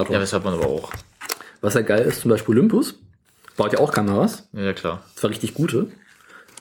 Ja, 0.09 0.19
das 0.19 0.31
hört 0.31 0.45
man 0.45 0.53
aber 0.53 0.67
auch. 0.67 0.91
Was 1.61 1.73
ja 1.73 1.81
geil 1.81 2.05
ist, 2.05 2.21
zum 2.21 2.29
Beispiel 2.31 2.55
Olympus, 2.55 2.95
baut 3.57 3.73
ja 3.73 3.79
auch 3.79 3.91
Kameras. 3.91 4.47
Ja, 4.53 4.61
ja, 4.61 4.73
klar. 4.73 5.03
Zwar 5.15 5.31
richtig 5.31 5.53
gute. 5.53 5.91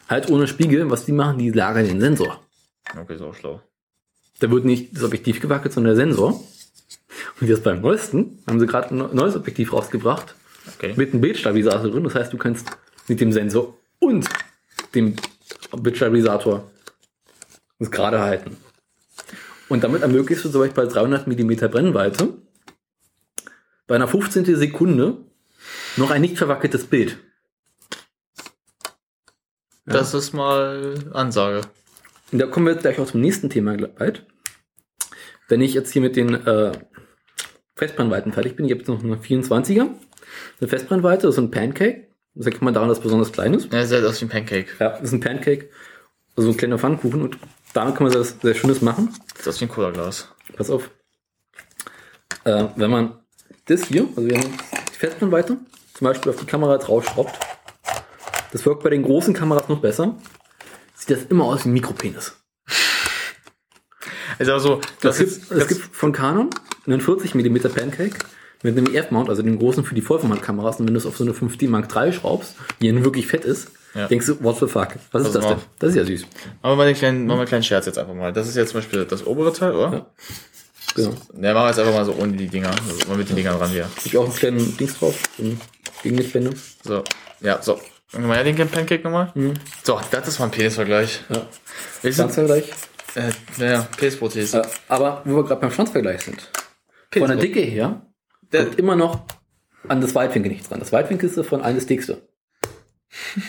Halt 0.08 0.28
ohne 0.30 0.48
Spiegel. 0.48 0.90
Was 0.90 1.04
die 1.04 1.12
machen, 1.12 1.38
die 1.38 1.50
lagern 1.50 1.86
den 1.86 2.00
Sensor. 2.00 2.40
Okay, 2.98 3.14
ist 3.14 3.22
auch 3.22 3.34
schlau. 3.34 3.62
Da 4.40 4.50
wird 4.50 4.64
nicht 4.64 4.96
das 4.96 5.04
Objektiv 5.04 5.40
gewackelt, 5.40 5.72
sondern 5.72 5.96
der 5.96 6.06
Sensor. 6.06 6.42
Und 7.40 7.48
jetzt 7.48 7.62
beim 7.62 7.80
neuesten 7.80 8.42
haben 8.46 8.58
sie 8.58 8.66
gerade 8.66 8.94
ein 8.94 9.14
neues 9.14 9.36
Objektiv 9.36 9.72
rausgebracht. 9.72 10.34
Okay. 10.76 10.94
Mit 10.96 11.12
einem 11.12 11.20
Bildstabilisator 11.20 11.90
drin. 11.90 12.04
Das 12.04 12.14
heißt, 12.14 12.32
du 12.32 12.38
kannst 12.38 12.68
mit 13.08 13.20
dem 13.20 13.32
Sensor 13.32 13.76
und 13.98 14.28
dem 14.94 15.16
Bildstabilisator 15.76 16.68
das 17.78 17.90
gerade 17.90 18.20
halten. 18.20 18.56
Und 19.72 19.82
damit 19.84 20.02
ermöglichst 20.02 20.44
du 20.44 20.50
zum 20.50 20.60
Beispiel 20.60 20.84
bei 20.84 20.92
300 20.92 21.26
mm 21.26 21.70
Brennweite 21.70 22.34
bei 23.86 23.94
einer 23.94 24.06
15. 24.06 24.54
Sekunde 24.54 25.24
noch 25.96 26.10
ein 26.10 26.20
nicht 26.20 26.36
verwackeltes 26.36 26.84
Bild. 26.84 27.16
Das 29.86 30.12
ist 30.12 30.34
mal 30.34 30.96
Ansage. 31.14 31.62
Und 32.32 32.38
da 32.38 32.48
kommen 32.48 32.66
wir 32.66 32.74
gleich 32.74 32.98
auch 32.98 33.06
zum 33.06 33.22
nächsten 33.22 33.48
Thema 33.48 33.74
bald. 33.78 34.26
Wenn 35.48 35.62
ich 35.62 35.72
jetzt 35.72 35.90
hier 35.90 36.02
mit 36.02 36.16
den 36.16 36.34
äh, 36.46 36.72
Festbrennweiten 37.74 38.34
fertig 38.34 38.56
bin, 38.56 38.66
ich 38.66 38.72
habe 38.72 38.80
jetzt 38.80 38.88
noch 38.88 39.02
eine 39.02 39.16
24er, 39.16 39.88
eine 40.60 40.68
Festbrennweite, 40.68 41.28
das 41.28 41.36
ist 41.36 41.38
ein 41.38 41.50
Pancake. 41.50 42.08
Das 42.34 42.44
erkennt 42.44 42.64
man 42.64 42.74
daran, 42.74 42.90
dass 42.90 42.98
es 42.98 43.04
besonders 43.04 43.32
klein 43.32 43.54
ist. 43.54 43.72
Ja, 43.72 43.80
das 43.80 43.88
sieht 43.88 44.04
aus 44.04 44.20
wie 44.20 44.26
ein 44.26 44.28
Pancake. 44.28 44.68
Ja, 44.78 44.90
das 44.90 45.04
ist 45.04 45.12
ein 45.12 45.20
Pancake, 45.20 45.70
also 46.36 46.50
ein 46.50 46.58
kleiner 46.58 46.78
Pfannkuchen 46.78 47.22
und 47.22 47.38
damit 47.72 47.96
kann 47.96 48.06
man 48.06 48.12
das 48.12 48.36
sehr 48.40 48.54
Schönes 48.54 48.82
machen. 48.82 49.14
Das 49.36 49.46
ist 49.46 49.60
wie 49.60 49.64
ein 49.66 49.70
Cola-Glas. 49.70 50.28
Pass 50.56 50.70
auf. 50.70 50.90
Äh, 52.44 52.66
wenn 52.76 52.90
man 52.90 53.18
das 53.66 53.84
hier, 53.84 54.08
also 54.16 54.26
wir 54.26 54.38
haben 54.38 54.58
die 54.92 54.96
Festbrennweite, 54.96 55.58
zum 55.94 56.04
Beispiel 56.04 56.30
auf 56.32 56.38
die 56.38 56.46
Kamera 56.46 56.78
draufschraubt, 56.78 57.38
das 58.52 58.66
wirkt 58.66 58.82
bei 58.82 58.90
den 58.90 59.02
großen 59.02 59.34
Kameras 59.34 59.68
noch 59.68 59.80
besser, 59.80 60.16
sieht 60.94 61.16
das 61.16 61.24
immer 61.24 61.44
aus 61.44 61.64
wie 61.64 61.70
ein 61.70 61.72
Mikropenis. 61.72 62.36
Also, 64.38 64.52
also 64.52 64.80
Das 65.00 65.18
das 65.18 65.18
gibt, 65.18 65.50
es 65.52 65.68
gibt 65.68 65.96
von 65.96 66.12
Canon 66.12 66.50
einen 66.86 67.00
40 67.00 67.34
mm 67.34 67.56
Pancake 67.74 68.18
mit 68.62 68.76
einem 68.76 68.94
EF-Mount, 68.94 69.28
also 69.28 69.42
den 69.42 69.58
großen 69.58 69.84
für 69.84 69.94
die 69.94 70.02
Vollformatkameras. 70.02 70.80
Und 70.80 70.86
wenn 70.86 70.94
du 70.94 70.98
es 70.98 71.06
auf 71.06 71.16
so 71.16 71.24
eine 71.24 71.32
5D 71.32 71.68
Mark 71.68 71.94
III 71.94 72.12
schraubst, 72.12 72.56
die 72.80 72.86
ja 72.86 72.92
nun 72.92 73.04
wirklich 73.04 73.26
fett 73.26 73.44
ist, 73.44 73.70
Ja. 73.94 74.06
denkst 74.06 74.26
du, 74.26 74.42
what 74.42 74.58
the 74.58 74.66
fuck? 74.66 74.96
Was 75.10 75.26
ist 75.26 75.34
das 75.34 75.46
denn? 75.46 75.58
Das 75.78 75.90
ist 75.90 75.96
ja 75.96 76.04
süß. 76.04 76.22
Machen 76.22 76.28
wir 76.62 76.76
mal 76.76 76.86
den 76.86 76.96
kleinen, 76.96 77.26
machen 77.26 77.36
wir 77.36 77.40
einen 77.40 77.48
kleinen 77.48 77.62
Scherz 77.62 77.86
jetzt 77.86 77.98
einfach 77.98 78.14
mal. 78.14 78.32
Das 78.32 78.48
ist 78.48 78.56
jetzt 78.56 78.70
zum 78.70 78.80
Beispiel 78.80 79.04
das 79.04 79.26
obere 79.26 79.52
Teil, 79.52 79.74
oder? 79.74 79.92
Ja. 79.92 80.06
Genau. 80.94 81.10
Ne, 81.34 81.54
machen 81.54 81.64
wir 81.64 81.68
jetzt 81.68 81.78
einfach 81.78 81.94
mal 81.94 82.04
so 82.04 82.14
ohne 82.14 82.32
die 82.32 82.48
Dinger. 82.48 82.70
Also 82.70 83.08
mal 83.08 83.16
mit 83.16 83.28
den 83.28 83.36
Dingern 83.36 83.56
ran 83.56 83.70
hier. 83.70 83.88
Ich 84.04 84.16
auch 84.16 84.24
einen 84.24 84.34
kleinen 84.34 84.76
Dings 84.76 84.98
drauf, 84.98 85.22
so 85.36 85.44
ein 85.44 85.60
Gegenlichtwände. 86.02 86.54
So, 86.84 87.02
ja, 87.40 87.60
so. 87.62 87.74
Machen 88.12 88.24
wir 88.24 88.28
mal 88.28 88.36
ja 88.36 88.44
den 88.44 88.68
Pancake 88.68 89.02
nochmal. 89.02 89.32
So, 89.82 89.98
das 90.10 90.28
ist 90.28 90.38
mal 90.38 90.46
ein 90.46 90.50
Penisvergleich. 90.50 91.22
Mhm. 91.28 91.36
Ja. 92.02 92.12
Schwanzvergleich. 92.12 92.70
Äh, 93.14 93.30
naja, 93.58 93.88
Penisprothese. 93.96 94.58
Äh, 94.58 94.66
aber 94.88 95.22
wo 95.24 95.36
wir 95.36 95.44
gerade 95.44 95.60
beim 95.60 95.70
Schwanzvergleich 95.70 96.22
sind. 96.22 96.50
Von 97.12 97.28
der. 97.28 97.36
Dicke 97.36 97.60
her 97.60 98.06
kommt 98.50 98.78
immer 98.78 98.96
noch 98.96 99.22
an 99.88 100.00
das 100.00 100.14
Weitwinkel 100.14 100.52
nichts 100.52 100.68
dran. 100.68 100.80
Das 100.80 100.92
Weitwinkel 100.92 101.28
ist 101.28 101.46
von 101.46 101.62
allen 101.62 101.76
das 101.76 101.86
dickste. 101.86 102.22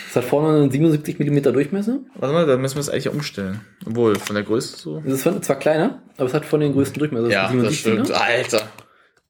Es 0.08 0.16
hat 0.16 0.24
vorne 0.24 0.58
einen 0.58 0.70
77 0.70 1.18
mm 1.18 1.42
Durchmesser. 1.52 2.00
Warte 2.16 2.34
mal, 2.34 2.46
da 2.46 2.56
müssen 2.56 2.76
wir 2.76 2.80
es 2.80 2.90
eigentlich 2.90 3.08
umstellen. 3.08 3.60
Obwohl, 3.86 4.16
von 4.18 4.34
der 4.34 4.44
Größe 4.44 4.76
so. 4.76 5.02
Es 5.06 5.24
ist 5.24 5.44
zwar 5.44 5.58
kleiner, 5.58 6.02
aber 6.16 6.26
es 6.26 6.34
hat 6.34 6.44
von 6.44 6.60
den 6.60 6.72
größten 6.72 6.98
Durchmesser. 6.98 7.30
Ja, 7.30 7.46
ist 7.46 7.52
ein 7.52 7.62
das 7.62 7.72
77er. 7.72 7.78
stimmt. 7.78 8.10
Alter. 8.12 8.68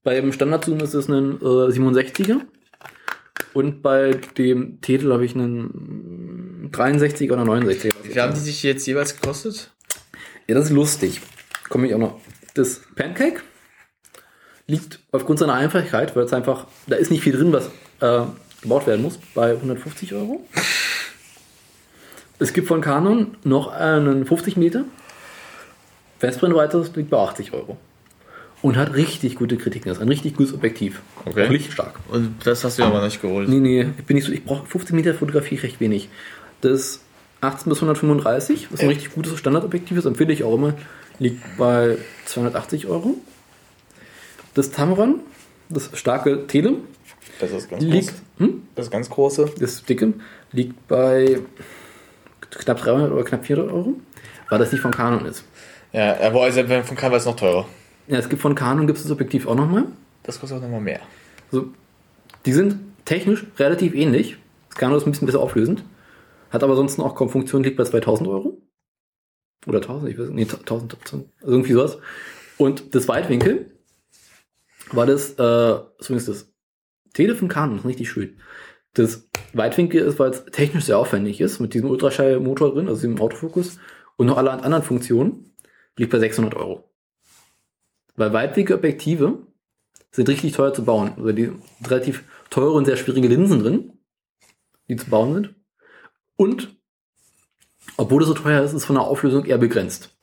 Beim 0.02 0.32
Standardzoom 0.32 0.80
ist 0.80 0.94
es 0.94 1.08
ein 1.08 1.40
äh, 1.40 1.44
67er. 1.44 2.40
Und 3.54 3.82
bei 3.82 4.10
dem 4.36 4.80
Titel 4.80 5.12
habe 5.12 5.24
ich 5.24 5.34
einen 5.34 6.70
63er 6.72 7.32
oder 7.32 7.42
69er. 7.42 7.92
Wie 8.02 8.20
haben 8.20 8.34
die 8.34 8.40
sich 8.40 8.62
jetzt 8.64 8.86
jeweils 8.86 9.20
gekostet? 9.20 9.70
Ja, 10.48 10.56
das 10.56 10.66
ist 10.66 10.70
lustig. 10.72 11.20
Komme 11.68 11.86
ich 11.86 11.94
auch 11.94 11.98
noch. 11.98 12.20
Das 12.54 12.82
Pancake 12.96 13.40
liegt 14.66 15.00
aufgrund 15.12 15.38
seiner 15.38 15.54
Einfachheit, 15.54 16.16
weil 16.16 16.24
es 16.24 16.32
einfach, 16.32 16.66
da 16.86 16.96
ist 16.96 17.10
nicht 17.10 17.22
viel 17.22 17.32
drin, 17.36 17.52
was 17.52 17.70
äh, 18.00 18.26
gebaut 18.64 18.86
werden 18.86 19.02
muss, 19.02 19.18
bei 19.34 19.52
150 19.52 20.12
Euro. 20.14 20.44
Es 22.38 22.52
gibt 22.52 22.66
von 22.66 22.80
Canon 22.80 23.36
noch 23.44 23.68
einen 23.68 24.26
50 24.26 24.56
Meter. 24.56 24.84
Festbrennweite 26.18 26.78
das 26.78 26.94
liegt 26.96 27.10
bei 27.10 27.18
80 27.18 27.52
Euro. 27.52 27.76
Und 28.62 28.76
hat 28.76 28.94
richtig 28.94 29.36
gute 29.36 29.56
Kritiken. 29.56 29.88
Das 29.88 29.98
ist 29.98 30.02
ein 30.02 30.08
richtig 30.08 30.36
gutes 30.36 30.54
Objektiv. 30.54 31.02
Okay. 31.26 31.46
Auch 31.46 31.50
lichtstark. 31.50 32.00
Und 32.08 32.34
das 32.44 32.64
hast 32.64 32.78
du 32.78 32.82
aber 32.82 33.04
nicht 33.04 33.20
geholt. 33.20 33.48
Nee, 33.48 33.60
nee, 33.60 33.86
ich 33.98 34.04
bin 34.04 34.16
nicht 34.16 34.24
so, 34.24 34.32
ich 34.32 34.44
brauche 34.44 34.66
15 34.66 34.96
Meter 34.96 35.14
Fotografie 35.14 35.56
recht 35.56 35.80
wenig. 35.80 36.08
Das 36.62 37.00
18 37.42 37.68
bis 37.68 37.78
135, 37.78 38.72
was 38.72 38.80
ein 38.80 38.88
richtig 38.88 39.12
gutes 39.14 39.38
Standardobjektiv 39.38 39.98
ist, 39.98 40.06
empfehle 40.06 40.32
ich 40.32 40.44
auch 40.44 40.54
immer, 40.54 40.74
liegt 41.18 41.42
bei 41.58 41.98
280 42.24 42.86
Euro. 42.86 43.16
Das 44.54 44.70
Tamron, 44.70 45.20
das 45.68 45.90
starke 45.94 46.46
Tele, 46.46 46.76
Das 47.40 47.50
ist 47.50 47.68
ganz 47.68 47.82
liegt, 47.82 48.08
groß. 48.08 48.22
hm? 48.38 48.62
Das 48.74 48.90
ganz 48.90 49.10
große. 49.10 49.50
das 49.58 49.84
dicke, 49.84 50.14
liegt 50.52 50.86
bei 50.88 51.40
knapp 52.50 52.78
300 52.78 53.12
oder 53.12 53.24
knapp 53.24 53.44
400 53.44 53.72
Euro, 53.72 53.94
weil 54.48 54.58
das 54.58 54.72
nicht 54.72 54.80
von 54.80 54.92
Canon 54.92 55.26
ist. 55.26 55.44
Ja, 55.92 56.20
aber 56.20 56.42
also 56.42 56.62
von 56.64 56.96
Canva 56.96 57.16
ist 57.16 57.24
noch 57.24 57.36
teurer. 57.36 57.66
Ja, 58.06 58.18
es 58.18 58.28
gibt 58.28 58.42
von 58.42 58.54
Canon 58.54 58.86
gibt 58.86 58.98
es 58.98 59.04
das 59.04 59.12
Objektiv 59.12 59.46
auch 59.46 59.54
nochmal. 59.54 59.84
Das 60.22 60.40
kostet 60.40 60.58
auch 60.58 60.62
nochmal 60.62 60.80
mehr. 60.80 61.00
Also, 61.50 61.68
die 62.46 62.52
sind 62.52 62.78
technisch 63.04 63.46
relativ 63.58 63.94
ähnlich. 63.94 64.36
Das 64.68 64.78
Canon 64.78 64.96
ist 64.96 65.06
ein 65.06 65.10
bisschen 65.12 65.26
besser 65.26 65.40
auflösend. 65.40 65.84
Hat 66.50 66.62
aber 66.62 66.76
sonst 66.76 66.98
auch 67.00 67.14
kaum 67.14 67.28
Funktion, 67.30 67.62
liegt 67.62 67.76
bei 67.76 67.84
2000 67.84 68.28
Euro. 68.28 68.58
Oder 69.66 69.78
1000, 69.78 70.10
ich 70.10 70.18
weiß 70.18 70.28
nicht, 70.30 70.52
nee, 70.52 70.58
1000, 70.58 70.94
1000, 70.94 70.94
also 71.04 71.26
irgendwie 71.46 71.72
sowas. 71.72 71.98
Und 72.58 72.94
das 72.94 73.08
Weitwinkel 73.08 73.70
war 74.92 75.06
das, 75.06 75.32
äh, 75.32 75.78
zumindest 76.00 76.28
das 76.28 76.53
Telefon 77.14 77.48
Canon, 77.48 77.78
ist 77.78 77.84
richtig 77.86 78.10
schön. 78.10 78.36
Das 78.92 79.28
Weitwinkel 79.52 80.02
ist, 80.02 80.18
weil 80.18 80.30
es 80.30 80.44
technisch 80.46 80.84
sehr 80.84 80.98
aufwendig 80.98 81.40
ist, 81.40 81.60
mit 81.60 81.74
diesem 81.74 81.90
Ultraschallmotor 81.90 82.74
drin, 82.74 82.88
also 82.88 83.02
dem 83.02 83.20
Autofokus, 83.20 83.78
und 84.16 84.26
noch 84.26 84.36
alle 84.36 84.52
anderen 84.52 84.84
Funktionen, 84.84 85.52
liegt 85.96 86.12
bei 86.12 86.18
600 86.18 86.54
Euro. 86.54 86.84
Weil 88.16 88.32
Weitwinkelobjektive 88.32 89.46
sind 90.10 90.28
richtig 90.28 90.52
teuer 90.52 90.72
zu 90.72 90.84
bauen. 90.84 91.12
Also 91.16 91.32
die 91.32 91.50
relativ 91.84 92.24
teure 92.50 92.72
und 92.72 92.84
sehr 92.84 92.96
schwierige 92.96 93.26
Linsen 93.26 93.60
drin, 93.60 93.92
die 94.88 94.96
zu 94.96 95.10
bauen 95.10 95.34
sind. 95.34 95.54
Und 96.36 96.76
obwohl 97.96 98.22
es 98.22 98.28
so 98.28 98.34
teuer 98.34 98.62
ist, 98.62 98.70
ist 98.70 98.76
es 98.76 98.84
von 98.84 98.96
der 98.96 99.04
Auflösung 99.04 99.44
eher 99.44 99.58
begrenzt. 99.58 100.16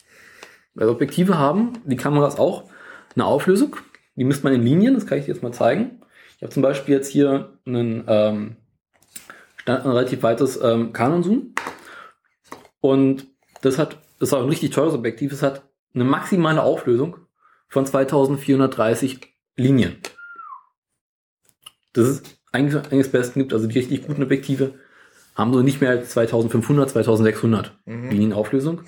Also 0.75 0.93
Objektive 0.93 1.37
haben, 1.37 1.73
die 1.85 1.97
Kameras 1.97 2.37
auch, 2.37 2.69
eine 3.15 3.25
Auflösung. 3.25 3.75
Die 4.15 4.23
misst 4.23 4.43
man 4.43 4.53
in 4.53 4.63
Linien, 4.63 4.93
das 4.93 5.05
kann 5.05 5.17
ich 5.17 5.25
dir 5.25 5.33
jetzt 5.33 5.43
mal 5.43 5.53
zeigen. 5.53 6.00
Ich 6.41 6.43
habe 6.45 6.53
zum 6.55 6.63
Beispiel 6.63 6.95
jetzt 6.95 7.09
hier 7.09 7.53
einen, 7.67 8.03
ähm, 8.07 8.55
ein 9.67 9.75
relativ 9.75 10.23
weites 10.23 10.59
ähm, 10.59 10.91
Canon-Zoom. 10.91 11.53
Und 12.79 13.27
das 13.61 13.77
hat, 13.77 13.99
das 14.17 14.29
ist 14.29 14.33
auch 14.33 14.41
ein 14.41 14.49
richtig 14.49 14.71
teures 14.71 14.95
Objektiv. 14.95 15.31
Es 15.33 15.43
hat 15.43 15.61
eine 15.93 16.03
maximale 16.03 16.63
Auflösung 16.63 17.17
von 17.67 17.85
2430 17.85 19.19
Linien. 19.55 19.97
Das 21.93 22.07
ist 22.07 22.39
eigentlich, 22.51 22.75
eigentlich 22.75 23.03
das 23.03 23.11
Beste 23.11 23.39
gibt. 23.39 23.53
Also 23.53 23.67
die 23.67 23.77
richtig 23.77 24.07
guten 24.07 24.23
Objektive 24.23 24.73
haben 25.35 25.53
so 25.53 25.61
nicht 25.61 25.79
mehr 25.79 25.91
als 25.91 26.09
2500, 26.09 26.89
2600 26.89 27.71
Mhm. 27.85 28.09
Linien 28.09 28.33
Auflösung. 28.33 28.81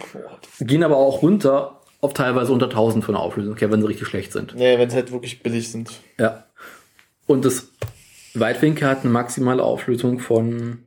Gehen 0.60 0.84
aber 0.84 0.98
auch 0.98 1.22
runter 1.22 1.82
auf 2.02 2.14
teilweise 2.16 2.52
unter 2.52 2.66
1000 2.66 3.06
von 3.06 3.14
der 3.14 3.22
Auflösung, 3.22 3.54
okay, 3.54 3.70
wenn 3.70 3.80
sie 3.80 3.88
richtig 3.88 4.08
schlecht 4.08 4.32
sind. 4.34 4.54
Ja, 4.54 4.80
wenn 4.80 4.90
sie 4.90 4.96
halt 4.96 5.12
wirklich 5.12 5.44
billig 5.44 5.72
sind. 5.72 5.92
Ja. 6.20 6.46
Und 7.26 7.46
das 7.46 7.72
Weitwinkel 8.34 8.88
hat 8.88 9.02
eine 9.02 9.12
maximale 9.12 9.64
Auflösung 9.64 10.20
von 10.20 10.86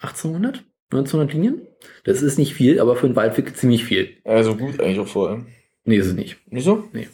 1800, 0.00 0.64
1900 0.90 1.32
Linien. 1.32 1.66
Das 2.04 2.22
ist 2.22 2.38
nicht 2.38 2.54
viel, 2.54 2.80
aber 2.80 2.96
für 2.96 3.06
einen 3.06 3.16
Weitwinkel 3.16 3.54
ziemlich 3.54 3.84
viel. 3.84 4.16
Also 4.24 4.56
gut 4.56 4.80
eigentlich 4.80 4.98
auch 5.00 5.08
vor 5.08 5.30
allem. 5.30 5.46
Nee, 5.84 5.96
ist 5.96 6.06
es 6.06 6.14
nicht. 6.14 6.36
Wieso? 6.46 6.88
Nee. 6.92 7.08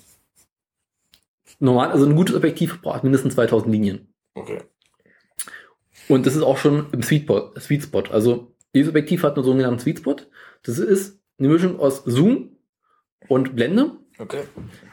Normal, 1.59 1.91
also 1.91 2.07
ein 2.07 2.17
gutes 2.17 2.35
Objektiv 2.35 2.81
braucht 2.81 3.05
mindestens 3.05 3.35
2000 3.35 3.73
Linien. 3.73 4.15
Okay. 4.35 4.63
Und 6.09 6.27
das 6.27 6.35
ist 6.35 6.43
auch 6.43 6.59
schon 6.59 6.87
im 6.93 7.03
Sweet 7.03 7.25
Spot. 7.25 7.53
Sweet 7.59 7.83
Spot. 7.85 8.05
Also 8.11 8.55
dieses 8.75 8.91
Objektiv 8.91 9.23
hat 9.23 9.37
einen 9.37 9.45
sogenannten 9.45 9.79
Sweet 9.81 9.99
Spot. 9.99 10.17
Das 10.63 10.79
ist 10.79 11.21
eine 11.39 11.49
Mischung 11.49 11.79
aus 11.79 12.03
Zoom 12.05 12.57
und 13.29 13.55
Blende, 13.55 13.93
Okay. 14.19 14.43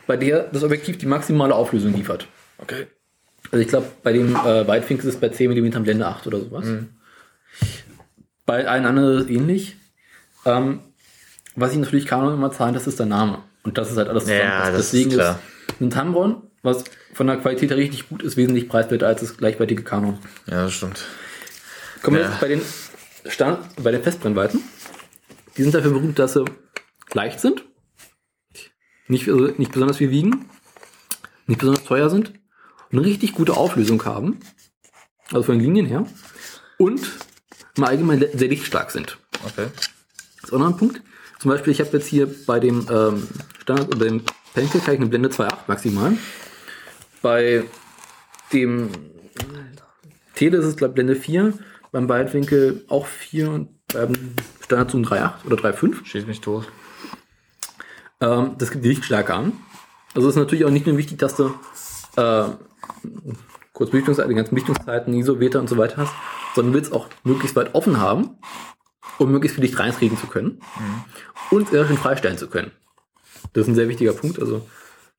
bei 0.05 0.17
der 0.17 0.49
das 0.49 0.63
Objektiv 0.63 0.97
die 0.97 1.05
maximale 1.05 1.55
Auflösung 1.55 1.93
liefert. 1.93 2.27
Okay. 2.57 2.87
Also 3.51 3.61
ich 3.61 3.67
glaube, 3.69 3.87
bei 4.03 4.13
dem 4.13 4.35
äh, 4.35 4.67
Weitwinkel 4.67 5.07
ist 5.07 5.15
es 5.15 5.19
bei 5.21 5.29
10 5.29 5.51
mm 5.51 5.83
Blende 5.83 6.05
8 6.07 6.27
oder 6.27 6.39
sowas. 6.39 6.65
Mhm. 6.65 6.89
Bei 8.45 8.67
allen 8.67 8.85
anderen 8.85 9.17
ist 9.17 9.23
es 9.25 9.29
ähnlich. 9.29 9.77
Ähm, 10.45 10.79
was 11.55 11.71
ich 11.71 11.77
natürlich 11.79 12.05
Canon 12.05 12.33
immer 12.33 12.51
zahlen, 12.51 12.73
das 12.73 12.87
ist 12.87 12.99
der 12.99 13.05
Name. 13.07 13.39
Und 13.63 13.77
das 13.77 13.91
ist 13.91 13.97
halt 13.97 14.07
alles 14.09 14.27
Ja, 14.27 14.35
zusammenpasst. 14.37 14.73
das 14.73 14.79
ist 14.85 14.93
Deswegen 14.93 15.11
klar. 15.11 15.39
ein 15.81 15.89
Tamron, 15.89 16.43
was 16.61 16.83
von 17.13 17.27
der 17.27 17.37
Qualität 17.37 17.69
her 17.71 17.77
richtig 17.77 18.07
gut 18.09 18.21
ist, 18.23 18.37
wesentlich 18.37 18.69
preiswerter 18.69 19.07
als 19.07 19.21
das 19.21 19.37
gleichwertige 19.37 19.83
Canon. 19.83 20.19
Ja, 20.45 20.63
das 20.63 20.73
stimmt. 20.73 21.03
Kommen 22.03 22.17
wir 22.17 22.23
Ja. 22.23 22.29
jetzt 22.29 22.39
bei 22.39 22.47
den, 22.47 22.61
Stand, 23.27 23.59
bei 23.83 23.91
den 23.91 24.03
Festbrennweiten. 24.03 24.61
Die 25.57 25.63
sind 25.63 25.73
dafür 25.73 25.91
berühmt, 25.91 26.19
dass 26.19 26.33
sie 26.33 26.45
leicht 27.13 27.39
sind, 27.39 27.65
nicht, 29.07 29.27
also 29.27 29.45
nicht 29.57 29.71
besonders 29.71 29.97
viel 29.97 30.11
wiegen, 30.11 30.45
nicht 31.47 31.59
besonders 31.59 31.83
teuer 31.85 32.09
sind 32.09 32.33
eine 32.91 33.03
richtig 33.03 33.33
gute 33.33 33.55
Auflösung 33.55 34.03
haben, 34.05 34.39
also 35.31 35.43
von 35.43 35.59
den 35.59 35.65
Linien 35.65 35.85
her, 35.85 36.05
und 36.77 37.01
im 37.75 37.83
Allgemeinen 37.83 38.25
sehr 38.33 38.47
lichtstark 38.47 38.91
sind. 38.91 39.17
Okay. 39.45 39.67
Das 40.41 40.49
ist 40.49 40.53
auch 40.53 40.59
noch 40.59 40.67
ein 40.67 40.77
Punkt. 40.77 41.01
Zum 41.39 41.51
Beispiel, 41.51 41.71
ich 41.71 41.79
habe 41.79 41.89
jetzt 41.97 42.07
hier 42.07 42.27
bei 42.45 42.59
dem 42.59 42.87
ähm, 42.89 43.27
Standard 43.61 43.95
oder 43.95 44.05
dem 44.05 44.23
Pencil 44.53 44.81
ich 44.81 44.87
eine 44.87 45.05
Blende 45.05 45.29
2.8 45.29 45.53
maximal. 45.67 46.17
Bei 47.21 47.63
dem 48.53 48.89
Tele 50.33 50.57
ist 50.57 50.65
es 50.65 50.77
glaub, 50.77 50.95
Blende 50.95 51.15
4, 51.15 51.53
beim 51.91 52.09
Weitwinkel 52.09 52.83
auch 52.87 53.05
4 53.05 53.51
und 53.51 53.69
beim 53.93 54.13
Standard 54.63 54.91
Zoom 54.91 55.03
3.8 55.03 55.45
oder 55.45 55.55
3.5. 55.57 56.05
Schieß 56.05 56.25
mich 56.25 56.41
tot. 56.41 56.67
Ähm, 58.19 58.55
das 58.57 58.71
gibt 58.71 58.83
die 58.83 58.89
Lichtstärke 58.89 59.33
an. 59.33 59.53
Also 60.15 60.29
ist 60.29 60.35
natürlich 60.35 60.65
auch 60.65 60.71
nicht 60.71 60.87
nur 60.87 60.97
wichtig, 60.97 61.19
dass 61.19 61.35
du 61.35 61.53
äh, 62.15 62.49
kurz 63.73 63.91
Belichtungszeit, 63.91 64.29
die 64.29 64.33
ganzen 64.33 64.55
Belichtungszeiten, 64.55 65.13
ISO, 65.13 65.33
und 65.33 65.69
so 65.69 65.77
weiter 65.77 65.97
hast, 65.97 66.13
sondern 66.55 66.73
willst 66.73 66.93
auch 66.93 67.07
möglichst 67.23 67.55
weit 67.55 67.75
offen 67.75 67.99
haben, 67.99 68.37
um 69.19 69.31
möglichst 69.31 69.55
viel 69.55 69.63
Licht 69.63 69.79
reinkriegen 69.79 70.17
zu 70.17 70.27
können 70.27 70.61
und 71.51 71.69
sehr 71.69 71.85
schön 71.85 71.97
freistellen 71.97 72.37
zu 72.37 72.47
können. 72.47 72.71
Das 73.53 73.63
ist 73.63 73.69
ein 73.69 73.75
sehr 73.75 73.89
wichtiger 73.89 74.13
Punkt. 74.13 74.39
Also 74.39 74.67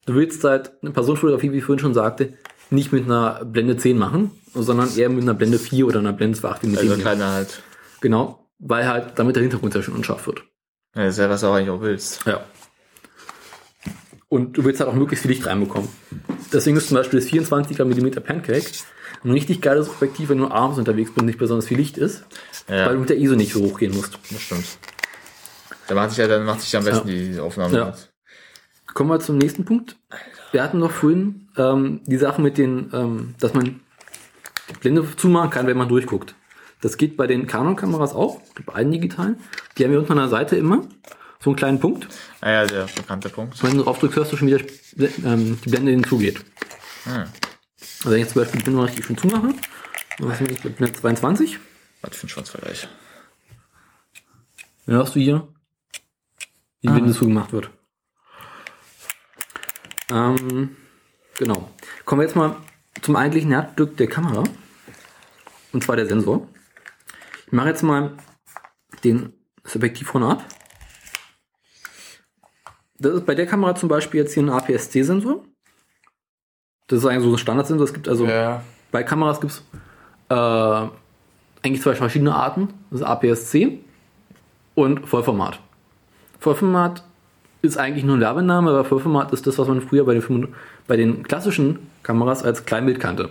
du 0.06 0.14
willst 0.14 0.42
halt 0.44 0.72
eine 0.82 0.90
Personenfotografie, 0.90 1.52
wie 1.52 1.58
ich 1.58 1.64
vorhin 1.64 1.80
schon 1.80 1.94
sagte, 1.94 2.34
nicht 2.70 2.92
mit 2.92 3.04
einer 3.04 3.44
Blende 3.44 3.76
10 3.76 3.96
machen, 3.96 4.30
sondern 4.54 4.94
eher 4.96 5.08
mit 5.08 5.22
einer 5.22 5.34
Blende 5.34 5.58
4 5.58 5.86
oder 5.86 6.00
einer 6.00 6.12
Blende 6.12 6.38
2.8. 6.38 6.62
wie 6.62 6.66
mit 6.68 6.78
Also 6.78 6.96
kleiner 6.96 7.32
halt. 7.32 7.62
Genau, 8.00 8.46
weil 8.58 8.88
halt 8.88 9.18
damit 9.18 9.36
der 9.36 9.42
Hintergrund 9.42 9.72
sehr 9.72 9.82
schön 9.82 9.94
unscharf 9.94 10.26
wird. 10.26 10.42
Ja, 10.94 11.04
das 11.04 11.14
ist 11.14 11.18
ja, 11.20 11.30
was 11.30 11.40
du 11.40 11.46
auch 11.46 11.54
eigentlich 11.54 11.70
auch 11.70 11.80
willst. 11.80 12.26
Ja. 12.26 12.44
Und 14.28 14.58
du 14.58 14.64
willst 14.64 14.80
halt 14.80 14.90
auch 14.90 14.94
möglichst 14.94 15.22
viel 15.22 15.30
Licht 15.30 15.46
reinbekommen. 15.46 15.88
Deswegen 16.52 16.76
ist 16.76 16.88
zum 16.88 16.96
Beispiel 16.98 17.18
das 17.20 17.28
24 17.30 17.78
mm 17.78 18.10
Pancake 18.22 18.66
ein 19.24 19.30
richtig 19.30 19.62
geiles 19.62 19.88
Objektiv, 19.88 20.28
wenn 20.28 20.38
du 20.38 20.48
abends 20.50 20.78
unterwegs 20.78 21.08
bist 21.10 21.20
und 21.20 21.26
nicht 21.26 21.38
besonders 21.38 21.66
viel 21.66 21.78
Licht 21.78 21.96
ist, 21.96 22.24
Ja. 22.68 22.86
weil 22.86 22.94
du 22.94 23.00
mit 23.00 23.08
der 23.08 23.16
ISO 23.18 23.34
nicht 23.36 23.52
so 23.54 23.62
hochgehen 23.64 23.94
musst. 23.94 24.18
Das 24.30 24.40
stimmt. 24.42 24.66
Da 25.88 25.94
macht 25.94 26.10
sich 26.10 26.18
ja, 26.18 26.26
dann 26.28 26.44
macht 26.44 26.60
sich 26.60 26.76
am 26.76 26.84
besten 26.84 27.08
Ja. 27.08 27.14
die 27.14 27.40
Aufnahme. 27.40 27.74
Ja. 27.76 27.94
Kommen 28.92 29.10
wir 29.10 29.20
zum 29.20 29.38
nächsten 29.38 29.64
Punkt. 29.64 29.96
Wir 30.52 30.62
hatten 30.62 30.78
noch 30.78 30.90
vorhin 30.90 31.48
ähm, 31.56 32.00
die 32.06 32.18
Sache 32.18 32.42
mit 32.42 32.58
den, 32.58 32.90
ähm, 32.92 33.34
dass 33.40 33.54
man 33.54 33.64
die 33.64 33.80
Blende 34.80 35.06
zumachen 35.16 35.50
kann, 35.50 35.66
wenn 35.66 35.76
man 35.78 35.88
durchguckt. 35.88 36.34
Das 36.82 36.96
geht 36.98 37.16
bei 37.16 37.26
den 37.26 37.46
Canon-Kameras 37.46 38.14
auch, 38.14 38.40
bei 38.66 38.74
allen 38.74 38.92
digitalen. 38.92 39.36
Die 39.76 39.84
haben 39.84 39.90
hier 39.90 39.98
unten 40.00 40.12
an 40.12 40.18
der 40.18 40.28
Seite 40.28 40.56
immer 40.56 40.82
so 41.40 41.50
einen 41.50 41.56
kleinen 41.56 41.80
Punkt. 41.80 42.08
Ah 42.40 42.50
ja, 42.50 42.66
der 42.66 42.86
bekannte 42.86 43.28
Punkt. 43.28 43.62
Wenn 43.62 43.76
du 43.76 43.82
drauf 43.84 43.98
drückst, 43.98 44.16
hörst 44.16 44.32
du 44.32 44.36
schon 44.36 44.48
wieder 44.48 44.60
ähm, 45.24 45.58
die 45.64 45.70
Blende 45.70 45.92
hinzugeht. 45.92 46.44
Hm. 47.04 47.12
Also 47.14 48.10
wenn 48.10 48.14
ich 48.14 48.20
jetzt 48.20 48.32
zum 48.32 48.42
Beispiel 48.42 48.58
die 48.60 48.64
Blende 48.64 48.80
noch 48.82 48.88
richtig 48.88 49.06
schön 49.06 49.18
zumache, 49.18 49.54
was 50.18 50.40
ist 50.40 50.64
das, 50.64 50.72
Blende 50.72 50.92
22, 50.98 51.58
Was 52.02 52.16
für 52.16 52.26
ein 52.26 52.28
Schwanzvergleich. 52.28 52.88
dann 54.86 54.96
hörst 54.96 55.14
du 55.14 55.20
hier, 55.20 55.48
wie 56.80 56.86
die 56.86 56.88
Ah. 56.88 56.92
Blende 56.94 57.12
zugemacht 57.12 57.52
wird. 57.52 57.70
Ähm, 60.10 60.76
genau. 61.36 61.70
Kommen 62.04 62.20
wir 62.20 62.26
jetzt 62.26 62.36
mal 62.36 62.56
zum 63.02 63.16
eigentlichen 63.16 63.50
Herzstück 63.50 63.96
der 63.96 64.08
Kamera. 64.08 64.44
Und 65.72 65.84
zwar 65.84 65.96
der 65.96 66.06
Sensor. 66.06 66.48
Ich 67.46 67.52
mache 67.52 67.68
jetzt 67.68 67.82
mal 67.82 68.16
den, 69.04 69.32
das 69.62 69.76
Objektiv 69.76 70.08
vorne 70.08 70.28
ab. 70.28 70.44
Das 72.98 73.14
ist 73.14 73.26
bei 73.26 73.34
der 73.34 73.46
Kamera 73.46 73.74
zum 73.74 73.88
Beispiel 73.88 74.20
jetzt 74.20 74.34
hier 74.34 74.42
ein 74.42 74.50
APS-C-Sensor. 74.50 75.44
Das 76.88 77.00
ist 77.00 77.06
eigentlich 77.06 77.24
so 77.24 77.32
ein 77.32 77.38
Standardsensor. 77.38 77.84
Es 77.84 77.94
gibt 77.94 78.08
also 78.08 78.26
bei 78.90 79.02
Kameras 79.02 79.40
gibt 79.40 79.52
es 79.52 79.62
äh, 80.30 80.34
eigentlich 80.34 81.82
zwei 81.82 81.94
verschiedene 81.94 82.34
Arten. 82.34 82.68
Das 82.90 83.00
ist 83.00 83.06
APS-C 83.06 83.78
und 84.74 85.06
Vollformat. 85.06 85.60
Vollformat 86.40 87.04
ist 87.62 87.76
eigentlich 87.76 88.04
nur 88.04 88.16
ein 88.16 88.20
Werbename, 88.20 88.70
aber 88.70 88.84
Vollformat 88.84 89.32
ist 89.32 89.46
das, 89.46 89.58
was 89.58 89.68
man 89.68 89.80
früher 89.80 90.04
bei 90.04 90.14
den, 90.14 90.22
500 90.22 90.50
bei 90.86 90.96
den 90.96 91.22
klassischen 91.22 91.78
Kameras 92.02 92.42
als 92.42 92.64
Kleinbild 92.64 93.00
kannte. 93.00 93.30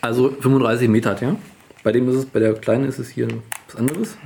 Also 0.00 0.30
35 0.30 0.88
Meter 0.88 1.10
hat, 1.10 1.20
ja. 1.20 1.36
Bei 1.82 1.92
dem 1.92 2.08
ist 2.08 2.14
es, 2.14 2.26
bei 2.26 2.40
der 2.40 2.54
kleinen 2.54 2.84
ist 2.84 2.98
es 2.98 3.08
hier 3.08 3.28
was 3.66 3.76
anderes. 3.76 4.16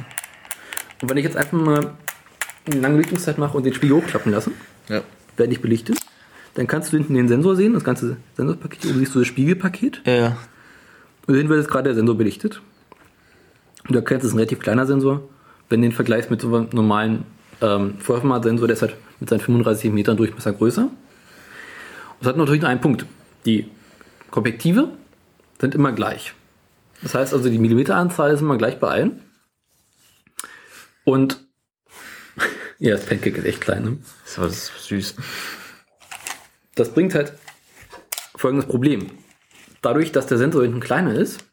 Und 1.02 1.10
wenn 1.10 1.16
ich 1.16 1.24
jetzt 1.24 1.36
einfach 1.36 1.58
mal 1.58 1.92
eine 2.72 2.80
lange 2.82 2.94
Belichtungszeit 2.96 3.38
mache 3.38 3.56
und 3.56 3.64
den 3.64 3.74
Spiegel 3.74 3.96
hochklappen 3.96 4.32
lasse, 4.32 4.50
Ja. 4.88 5.02
werde 5.36 5.52
ich 5.52 5.60
belichtet, 5.60 5.98
dann 6.54 6.66
kannst 6.66 6.92
du 6.92 6.96
hinten 6.96 7.14
den 7.14 7.28
Sensor 7.28 7.56
sehen, 7.56 7.74
das 7.74 7.84
ganze 7.84 8.16
Sensorpaket, 8.36 8.86
oben 8.86 8.98
siehst 8.98 9.14
du 9.14 9.20
das 9.20 9.28
Spiegelpaket. 9.28 10.02
Ja. 10.04 10.36
Und 11.26 11.34
hinten 11.34 11.48
wird 11.48 11.60
jetzt 11.60 11.70
gerade 11.70 11.84
der 11.84 11.94
Sensor 11.94 12.16
belichtet. 12.16 12.60
Und 13.86 13.92
du 13.94 13.98
erkennst, 13.98 14.24
es 14.24 14.30
ist 14.30 14.34
ein 14.34 14.38
relativ 14.38 14.58
kleiner 14.60 14.86
Sensor. 14.86 15.22
Wenn 15.68 15.80
du 15.80 15.88
den 15.88 15.94
vergleichst 15.94 16.30
mit 16.30 16.40
so 16.40 16.54
einem 16.54 16.68
normalen 16.72 17.24
ähm, 17.60 17.94
Vollformat-Sensor, 17.98 18.66
der 18.66 18.74
ist 18.74 18.82
halt 18.82 18.96
mit 19.20 19.28
seinen 19.28 19.40
35 19.40 19.92
Metern 19.92 20.16
Durchmesser 20.16 20.52
größer. 20.52 20.82
Und 20.82 20.90
es 22.20 22.26
hat 22.26 22.36
natürlich 22.36 22.60
nur 22.62 22.70
einen 22.70 22.80
Punkt. 22.80 23.06
Die 23.46 23.66
Objektive 24.32 24.88
sind 25.60 25.74
immer 25.74 25.92
gleich. 25.92 26.34
Das 27.02 27.14
heißt 27.14 27.32
also, 27.32 27.48
die 27.48 27.58
Millimeteranzahl 27.58 28.32
ist 28.32 28.40
immer 28.40 28.58
gleich 28.58 28.78
bei 28.80 28.88
allen. 28.88 29.20
Und 31.04 31.40
ja, 32.80 32.96
das 32.96 33.06
Pancake 33.06 33.38
ist 33.38 33.44
echt 33.44 33.60
klein. 33.60 33.84
Ne? 33.84 33.98
So, 34.24 34.42
das 34.42 34.70
ist 34.70 34.84
süß. 34.86 35.16
Das 36.74 36.92
bringt 36.92 37.14
halt 37.14 37.34
folgendes 38.34 38.66
Problem. 38.66 39.10
Dadurch, 39.82 40.12
dass 40.12 40.26
der 40.26 40.38
Sensor 40.38 40.62
hinten 40.62 40.80
kleiner 40.80 41.14
ist, 41.14 41.44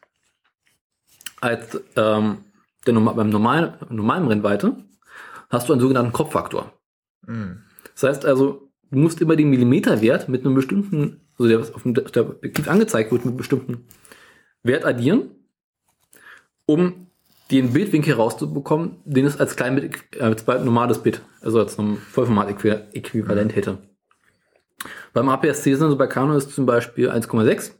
als 1.40 1.80
ähm, 1.96 2.44
der 2.86 2.94
beim 2.94 3.28
normalen, 3.28 3.74
normalen 3.90 4.24
Brennweite, 4.24 4.76
hast 5.50 5.68
du 5.68 5.72
einen 5.74 5.80
sogenannten 5.82 6.12
Kopffaktor. 6.12 6.72
Mhm. 7.26 7.62
Das 7.92 8.04
heißt 8.04 8.24
also, 8.24 8.70
du 8.90 8.98
musst 8.98 9.20
immer 9.20 9.36
den 9.36 9.50
Millimeterwert 9.50 10.30
mit 10.30 10.44
einem 10.44 10.54
bestimmten, 10.54 11.28
also 11.38 11.48
der 11.48 11.58
auf 11.60 11.82
dem 11.82 11.92
der 11.92 12.36
angezeigt 12.68 13.12
wird, 13.12 13.24
mit 13.24 13.32
einem 13.32 13.36
bestimmten 13.36 13.86
Wert 14.62 14.86
addieren, 14.86 15.30
um 16.64 17.07
den 17.50 17.72
Bildwinkel 17.72 18.14
rauszubekommen, 18.14 18.98
den 19.04 19.26
es 19.26 19.38
als 19.38 19.56
äh, 19.56 19.90
als 20.20 20.46
normales 20.46 21.02
Bild, 21.02 21.22
also 21.40 21.60
als 21.60 21.76
Vollformat-Äquivalent 21.76 23.56
hätte. 23.56 23.78
Beim 25.12 25.28
APS-C-Sensor 25.28 25.98
bei 25.98 26.06
Canon 26.06 26.36
ist 26.36 26.54
zum 26.54 26.66
Beispiel 26.66 27.10
1,6. 27.10 27.72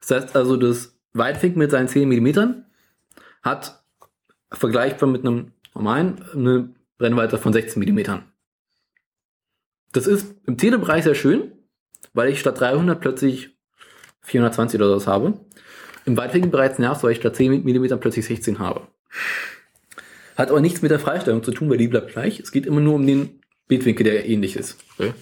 Das 0.00 0.10
heißt 0.10 0.36
also, 0.36 0.56
das 0.56 0.96
Weitwinkel 1.12 1.58
mit 1.58 1.70
seinen 1.70 1.88
10 1.88 2.08
mm 2.08 2.62
hat 3.42 3.82
vergleichbar 4.52 5.08
mit 5.08 5.26
einem 5.26 5.52
normalen 5.74 6.24
eine 6.32 6.74
Brennweite 6.98 7.38
von 7.38 7.52
16 7.52 7.82
mm. 7.82 8.22
Das 9.92 10.06
ist 10.06 10.34
im 10.46 10.58
Telebereich 10.58 11.04
sehr 11.04 11.14
schön, 11.14 11.52
weil 12.12 12.28
ich 12.28 12.40
statt 12.40 12.60
300 12.60 13.00
plötzlich 13.00 13.56
420 14.22 14.80
oder 14.80 14.88
sowas 14.90 15.06
habe. 15.06 15.40
Im 16.06 16.16
Weitwinkelbereich 16.16 16.78
nervt, 16.78 17.02
weil 17.02 17.12
ich 17.12 17.18
statt 17.18 17.36
10 17.36 17.64
mm 17.64 17.98
plötzlich 17.98 18.24
16 18.24 18.58
habe. 18.58 18.86
Hat 20.36 20.50
aber 20.50 20.60
nichts 20.60 20.80
mit 20.80 20.90
der 20.90 21.00
Freistellung 21.00 21.42
zu 21.42 21.50
tun, 21.50 21.68
weil 21.68 21.78
die 21.78 21.88
bleibt 21.88 22.12
gleich. 22.12 22.40
Es 22.40 22.52
geht 22.52 22.64
immer 22.64 22.80
nur 22.80 22.94
um 22.94 23.06
den 23.06 23.40
Bildwinkel, 23.66 24.04
der 24.04 24.28
ähnlich 24.28 24.56
ist. 24.56 24.78
Okay. 24.94 25.12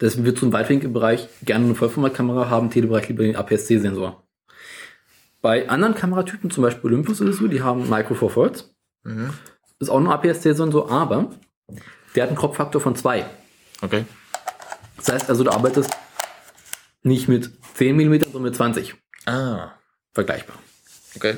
Deswegen 0.00 0.24
wird 0.24 0.38
zum 0.38 0.52
Weitwinkelbereich 0.52 1.28
gerne 1.42 1.64
eine 1.64 1.74
Vollformatkamera 1.74 2.48
haben, 2.48 2.70
Telebereich 2.70 3.08
lieber 3.08 3.24
den 3.24 3.36
APS-C-Sensor. 3.36 4.22
Bei 5.42 5.68
anderen 5.68 5.94
Kameratypen, 5.94 6.50
zum 6.50 6.62
Beispiel 6.62 6.86
Olympus 6.86 7.20
es 7.20 7.36
so, 7.36 7.48
die 7.48 7.62
haben 7.62 7.90
Micro 7.90 8.14
Four 8.14 8.32
Thirds. 8.32 8.74
Mhm. 9.02 9.30
Ist 9.80 9.90
auch 9.90 9.98
ein 9.98 10.06
APS-C-Sensor, 10.06 10.90
aber 10.90 11.30
der 12.14 12.22
hat 12.22 12.28
einen 12.30 12.38
Kropffaktor 12.38 12.80
von 12.80 12.94
2. 12.94 13.26
Okay. 13.82 14.04
Das 14.96 15.12
heißt 15.12 15.28
also, 15.28 15.44
du 15.44 15.50
arbeitest 15.50 15.90
nicht 17.02 17.28
mit 17.28 17.50
10 17.74 17.96
mm, 17.96 18.20
sondern 18.22 18.42
mit 18.42 18.54
20. 18.54 18.94
Ah. 19.26 19.72
Vergleichbar. 20.12 20.56
Okay. 21.16 21.34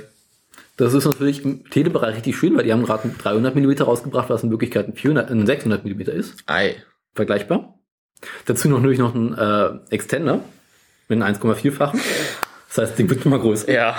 Das 0.76 0.92
ist 0.92 1.06
natürlich 1.06 1.44
im 1.44 1.68
Telebereich 1.70 2.16
richtig 2.16 2.36
schön, 2.36 2.56
weil 2.56 2.64
die 2.64 2.72
haben 2.72 2.84
gerade 2.84 3.04
einen 3.04 3.18
300 3.18 3.54
mm 3.54 3.82
rausgebracht, 3.82 4.28
was 4.28 4.42
in 4.42 4.50
Wirklichkeit 4.50 4.88
ein, 4.88 4.94
400, 4.94 5.30
ein 5.30 5.46
600 5.46 5.84
mm 5.84 6.00
ist. 6.02 6.34
Ei. 6.46 6.76
Vergleichbar. 7.14 7.78
Dazu 8.44 8.68
noch 8.68 8.78
natürlich 8.78 8.98
noch 8.98 9.14
ein 9.14 9.36
äh, 9.36 9.94
Extender 9.94 10.40
mit 11.08 11.22
einem 11.22 11.34
1,4-fachen. 11.36 12.00
Das 12.68 12.78
heißt, 12.78 12.90
das 12.90 12.94
Ding 12.94 13.08
wird 13.08 13.24
nochmal 13.24 13.40
größer. 13.40 13.72
Ja. 13.72 13.96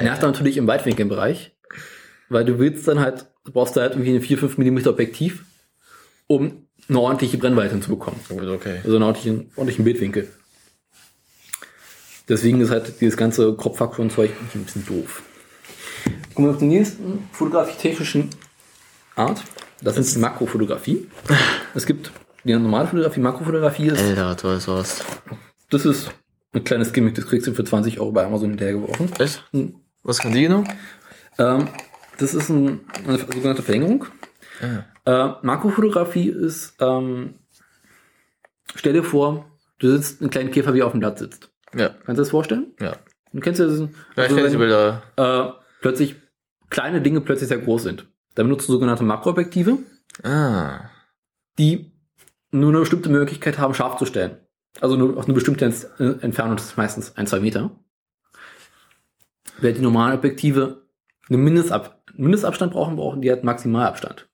Nervt 0.00 0.22
dann 0.22 0.30
natürlich 0.30 0.56
im 0.56 0.66
Weitwinkelbereich, 0.66 1.52
weil 2.28 2.44
du 2.44 2.58
willst 2.58 2.88
dann 2.88 3.00
halt, 3.00 3.26
du 3.44 3.52
brauchst 3.52 3.76
da 3.76 3.82
halt 3.82 3.92
irgendwie 3.92 4.14
ein 4.14 4.22
4-5 4.22 4.58
mm 4.58 4.88
Objektiv, 4.88 5.44
um 6.26 6.66
eine 6.88 7.00
ordentliche 7.00 7.38
Brennweite 7.38 7.72
hinzubekommen. 7.72 8.20
Okay. 8.30 8.80
Also 8.82 8.96
einen 8.96 9.04
ordentlichen, 9.04 9.50
ordentlichen 9.56 9.84
Bildwinkel. 9.84 10.28
Deswegen 12.30 12.60
ist 12.60 12.70
halt 12.70 13.00
dieses 13.00 13.16
ganze 13.16 13.54
Kropffaktoren-Zeug 13.56 14.30
ein 14.54 14.64
bisschen 14.64 14.86
doof. 14.86 15.22
Kommen 16.32 16.46
wir 16.46 16.52
auf 16.52 16.58
die 16.58 16.66
nächsten 16.66 17.28
fotografietechnischen 17.32 18.30
Art. 19.16 19.42
Das 19.82 19.98
ist 19.98 20.14
die 20.14 20.20
Makrofotografie. 20.20 21.08
Es 21.74 21.86
gibt 21.86 22.12
die 22.44 22.52
normale 22.54 22.86
Fotografie, 22.86 23.20
Makrofotografie 23.20 23.88
ist. 23.88 24.00
Alter, 24.00 24.36
toll 24.36 24.60
sowas. 24.60 25.04
Das 25.70 25.84
ist 25.84 26.12
ein 26.52 26.62
kleines 26.62 26.92
Gimmick, 26.92 27.16
das 27.16 27.26
kriegst 27.26 27.48
du 27.48 27.52
für 27.52 27.64
20 27.64 27.98
Euro 27.98 28.12
bei 28.12 28.24
Amazon 28.24 28.50
hinterhergeworfen. 28.50 29.10
Echt? 29.18 29.44
Was 30.04 30.20
kann 30.20 30.32
die 30.32 30.42
genau? 30.42 30.62
Ähm, 31.36 31.68
das 32.18 32.34
ist 32.34 32.48
ein, 32.48 32.80
eine 33.08 33.18
sogenannte 33.18 33.62
Verlängerung. 33.62 34.06
Ah. 35.04 35.30
Äh, 35.32 35.34
Makrofotografie 35.42 36.28
ist, 36.28 36.74
ähm, 36.80 37.34
stell 38.76 38.92
dir 38.92 39.04
vor, 39.04 39.50
du 39.80 39.90
sitzt 39.90 40.20
einen 40.20 40.30
kleinen 40.30 40.52
Käfer, 40.52 40.74
wie 40.74 40.80
er 40.80 40.86
auf 40.86 40.92
dem 40.92 41.00
Blatt 41.00 41.18
sitzt. 41.18 41.49
Ja. 41.74 41.88
Kannst 41.90 42.18
du 42.18 42.22
das 42.22 42.30
vorstellen? 42.30 42.74
Ja. 42.80 42.96
Du 43.32 43.40
kennst 43.40 43.60
ja 43.60 43.66
das. 43.66 43.78
Ja, 44.16 44.24
ich 44.26 44.34
diese 44.34 44.58
Bilder. 44.58 45.02
Äh, 45.16 45.52
plötzlich 45.80 46.16
kleine 46.68 47.00
Dinge 47.00 47.20
plötzlich 47.20 47.48
sehr 47.48 47.58
groß 47.58 47.84
sind. 47.84 48.06
Da 48.34 48.42
benutzt 48.42 48.68
du 48.68 48.72
sogenannte 48.72 49.04
Makroobjektive, 49.04 49.78
Ah. 50.22 50.90
die 51.58 51.92
nur 52.50 52.70
eine 52.70 52.80
bestimmte 52.80 53.08
Möglichkeit 53.08 53.58
haben, 53.58 53.74
scharf 53.74 53.96
zu 53.98 54.06
stellen. 54.06 54.38
Also 54.80 54.96
nur 54.96 55.16
auf 55.16 55.24
eine 55.24 55.34
bestimmte 55.34 55.64
äh, 55.66 56.04
Entfernung, 56.24 56.56
das 56.56 56.66
ist 56.66 56.76
meistens 56.76 57.16
ein, 57.16 57.26
zwei 57.26 57.40
Meter. 57.40 57.70
Während 59.58 59.78
die 59.78 59.82
normalen 59.82 60.16
Objektive 60.16 60.86
einen 61.28 61.42
Mindestab 61.44 62.00
Mindestabstand 62.14 62.72
brauchen, 62.72 62.96
brauchen 62.96 63.22
die 63.22 63.30
halt 63.30 63.44
Maximalabstand. 63.44 64.28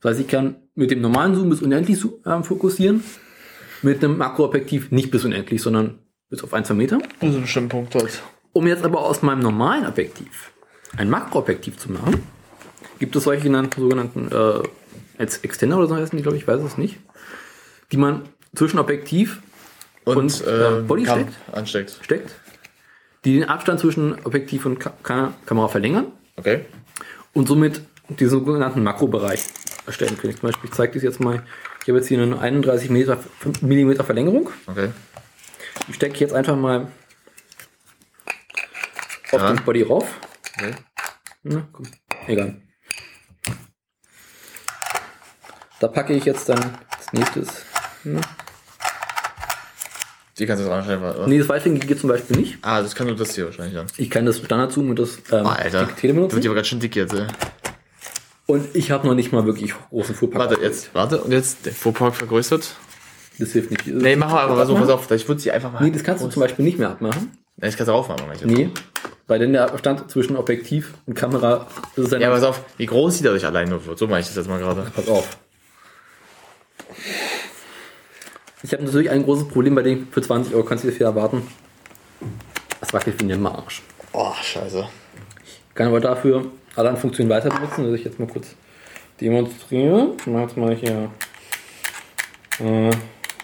Das 0.00 0.12
heißt, 0.12 0.20
ich 0.20 0.28
kann 0.28 0.56
mit 0.74 0.90
dem 0.90 1.00
normalen 1.00 1.34
Zoom 1.34 1.50
bis 1.50 1.60
unendlich 1.62 2.02
ähm, 2.24 2.44
fokussieren, 2.44 3.04
mit 3.82 4.02
einem 4.02 4.16
Makroobjektiv 4.16 4.90
nicht 4.90 5.10
bis 5.10 5.24
unendlich, 5.24 5.60
sondern 5.62 5.98
bis 6.30 6.42
auf 6.42 6.54
ein, 6.54 6.64
zwei 6.64 6.74
Meter. 6.74 6.98
Also 7.20 7.34
einen 7.34 7.42
bestimmten 7.42 7.68
Punkt 7.68 7.94
halt. 7.94 8.22
Um 8.52 8.66
jetzt 8.66 8.84
aber 8.84 9.00
aus 9.00 9.22
meinem 9.22 9.40
normalen 9.40 9.86
Objektiv 9.86 10.50
ein 10.96 11.10
Makroobjektiv 11.10 11.76
zu 11.76 11.92
machen, 11.92 12.22
gibt 12.98 13.14
es 13.16 13.24
solche 13.24 13.42
genannten, 13.44 13.80
sogenannten 13.80 14.28
äh, 14.32 14.68
als 15.18 15.38
Extender 15.38 15.76
oder 15.78 15.86
so 15.88 15.96
heißen 15.96 16.16
die, 16.16 16.22
glaube 16.22 16.36
ich, 16.38 16.46
weiß 16.48 16.60
es 16.62 16.78
nicht, 16.78 16.96
die 17.92 17.96
man 17.96 18.22
zwischen 18.54 18.78
Objektiv 18.78 19.40
und, 20.04 20.16
Und, 20.16 20.46
äh, 20.46 20.80
Body 20.86 21.04
Kam- 21.04 21.20
steckt, 21.20 21.34
ansteckt. 21.56 21.98
steckt, 22.02 22.34
die 23.24 23.34
den 23.34 23.44
Abstand 23.48 23.80
zwischen 23.80 24.14
Objektiv 24.24 24.66
und 24.66 24.78
Ka 24.80 24.92
Ka 25.02 25.34
Kamera 25.46 25.68
verlängern 25.68 26.06
Okay. 26.36 26.64
und 27.34 27.46
somit 27.46 27.82
den 28.08 28.28
sogenannten 28.28 28.82
Makrobereich 28.82 29.40
erstellen 29.86 30.18
können. 30.18 30.32
Zum 30.34 30.48
Beispiel, 30.48 30.68
ich 30.70 30.74
zeige 30.76 30.94
das 30.94 31.02
jetzt 31.02 31.20
mal. 31.20 31.42
Ich 31.82 31.88
habe 31.88 31.98
jetzt 31.98 32.08
hier 32.08 32.20
eine 32.20 32.38
31 32.38 32.90
Meter, 32.90 33.18
Millimeter 33.60 34.02
Verlängerung. 34.04 34.50
Okay. 34.66 34.88
Die 35.88 35.92
stecke 35.92 36.14
ich 36.14 36.20
jetzt 36.20 36.32
einfach 36.34 36.56
mal 36.56 36.88
auf 39.32 39.40
Ja. 39.40 39.52
den 39.52 39.64
Body 39.64 39.82
rauf. 39.82 40.06
Okay. 40.56 40.74
Na, 41.42 41.68
komm. 41.72 41.86
Egal. 42.26 42.60
Da 45.80 45.88
packe 45.88 46.12
ich 46.12 46.24
jetzt 46.24 46.48
dann 46.48 46.58
das 46.98 47.12
nächste. 47.12 47.44
Hm. 48.02 48.20
Die 50.38 50.46
kannst 50.46 50.62
du 50.62 50.66
jetzt 50.68 50.74
anstellen, 50.74 51.02
oder? 51.02 51.26
Nee, 51.26 51.38
das 51.38 51.48
Weitwinkel 51.48 51.86
geht 51.86 52.00
zum 52.00 52.08
Beispiel 52.08 52.36
nicht. 52.36 52.58
Ah, 52.62 52.80
das 52.82 52.94
kann 52.94 53.06
nur 53.06 53.16
das 53.16 53.34
hier 53.34 53.46
wahrscheinlich 53.46 53.74
dann. 53.74 53.86
Ich 53.96 54.10
kann 54.10 54.24
das 54.26 54.38
Standardzoom 54.38 54.90
und 54.90 54.98
das 54.98 55.16
ähm, 55.32 55.44
Oh, 55.44 55.48
Alter. 55.48 55.84
dicke 55.84 56.00
Tele 56.00 56.12
Das 56.12 56.16
benutzen. 56.16 56.36
wird 56.36 56.46
aber 56.46 56.54
ganz 56.54 56.66
schön 56.68 56.80
dick 56.80 56.96
jetzt, 56.96 57.12
ey. 57.14 57.26
Und 58.46 58.74
ich 58.74 58.90
habe 58.90 59.06
noch 59.06 59.14
nicht 59.14 59.32
mal 59.32 59.44
wirklich 59.46 59.74
großen 59.90 60.14
Fuhrpark. 60.14 60.50
Warte, 60.50 60.62
jetzt, 60.62 60.94
warte, 60.94 61.20
und 61.20 61.30
jetzt 61.32 61.66
der 61.66 61.72
Fuhrpark 61.72 62.14
vergrößert. 62.16 62.74
Das 63.40 63.52
hilft 63.52 63.70
nicht. 63.70 63.86
Nee, 63.86 64.16
mach 64.16 64.30
mal 64.30 64.42
aber 64.42 64.66
so, 64.66 64.74
pass 64.74 64.90
auf, 64.90 65.10
ich 65.10 65.26
würde 65.26 65.40
sie 65.40 65.50
einfach 65.50 65.72
mal. 65.72 65.82
Nee, 65.82 65.90
das 65.90 66.04
kannst 66.04 66.22
du 66.22 66.28
zum 66.28 66.40
Beispiel 66.40 66.62
nicht 66.62 66.78
mehr 66.78 66.90
abmachen. 66.90 67.30
Nee, 67.56 67.66
das 67.66 67.76
kannst 67.76 67.88
du 67.88 67.94
aufmachen, 67.94 68.26
ich. 68.34 68.44
Nee, 68.44 68.70
weil 69.26 69.38
dann 69.38 69.54
der 69.54 69.72
Abstand 69.72 70.10
zwischen 70.10 70.36
Objektiv 70.36 70.92
und 71.06 71.14
Kamera 71.14 71.66
das 71.96 72.04
ist 72.04 72.12
dann 72.12 72.20
Ja, 72.20 72.30
pass 72.30 72.42
auf, 72.42 72.60
wie 72.76 72.84
groß 72.84 73.16
sie 73.16 73.24
dadurch 73.24 73.46
allein 73.46 73.70
nur 73.70 73.86
wird. 73.86 73.98
So 73.98 74.06
mache 74.06 74.20
ich 74.20 74.26
das 74.26 74.36
jetzt 74.36 74.48
mal 74.48 74.58
gerade. 74.58 74.82
Pass 74.94 75.08
auf. 75.08 75.38
Ich 78.62 78.72
habe 78.74 78.82
natürlich 78.82 79.08
ein 79.08 79.24
großes 79.24 79.48
Problem 79.48 79.74
bei 79.74 79.82
dem 79.82 80.08
für 80.10 80.20
20 80.20 80.54
Euro 80.54 80.64
kannst 80.64 80.84
du 80.84 80.88
dir 80.88 80.94
viel 80.94 81.06
erwarten. 81.06 81.46
Das 82.80 82.92
wackelt 82.92 83.22
wie 83.22 83.32
ein 83.32 83.40
Marsch. 83.40 83.82
Oh, 84.12 84.34
scheiße. 84.42 84.86
Kann 85.74 85.86
aber 85.86 86.00
dafür 86.00 86.44
alle 86.76 86.94
Funktionen 86.96 87.30
weiter 87.30 87.48
benutzen, 87.48 87.84
dass 87.84 87.94
ich 87.94 88.04
jetzt 88.04 88.18
mal 88.18 88.28
kurz 88.28 88.54
demonstriere. 89.18 90.14
Ich 90.18 90.26
mache 90.26 90.42
jetzt 90.42 90.56
mal 90.58 90.74
hier. 90.74 91.10
Äh, 92.58 92.90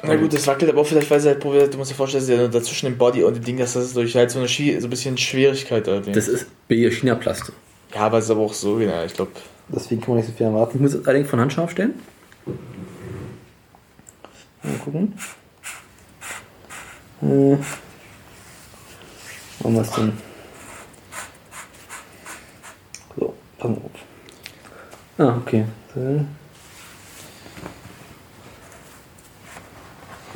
Na 0.02 0.16
gut, 0.16 0.32
das 0.32 0.46
wackelt 0.46 0.70
aber 0.70 0.82
auch 0.82 0.86
vielleicht, 0.86 1.10
weil 1.10 1.20
sie 1.20 1.28
halt 1.28 1.40
probiert, 1.40 1.72
du 1.72 1.78
musst 1.78 1.90
dir 1.90 1.94
vorstellen, 1.94 2.26
dass 2.26 2.36
ja 2.36 2.48
dazwischen 2.48 2.86
dem 2.86 2.98
Body 2.98 3.24
und 3.24 3.34
dem 3.34 3.44
Ding, 3.44 3.56
dass 3.56 3.72
das 3.72 3.92
durch 3.92 4.14
halt 4.14 4.30
so 4.30 4.38
eine 4.38 4.48
Schwie 4.48 4.78
so 4.78 4.86
ein 4.86 4.90
bisschen 4.90 5.16
Schwierigkeit 5.16 5.88
halt. 5.88 6.14
das 6.14 6.28
ist 6.28 6.46
China-Plast. 6.68 7.52
Ja, 7.94 8.00
aber 8.02 8.18
es 8.18 8.24
ist 8.24 8.30
aber 8.30 8.40
auch 8.40 8.52
so, 8.52 8.76
genau, 8.76 9.04
ich 9.04 9.14
glaube. 9.14 9.32
Deswegen 9.68 10.00
kann 10.00 10.10
man 10.10 10.18
nicht 10.18 10.30
so 10.30 10.36
viel 10.36 10.46
erwarten. 10.46 10.76
Ich 10.76 10.80
muss 10.82 10.94
es 10.94 11.06
allerdings 11.06 11.28
von 11.28 11.40
Hand 11.40 11.52
scharf 11.52 11.70
stellen. 11.70 11.94
Mal 14.62 14.78
gucken. 14.84 15.14
Äh, 17.22 17.56
machen 19.62 19.74
wir 19.74 19.80
es 19.80 19.90
denn? 19.92 20.12
So, 23.18 23.34
pass 23.58 23.70
mal 23.70 23.76
auf. 23.76 23.90
Ah, 25.18 25.36
okay. 25.38 25.64
So. 25.94 26.26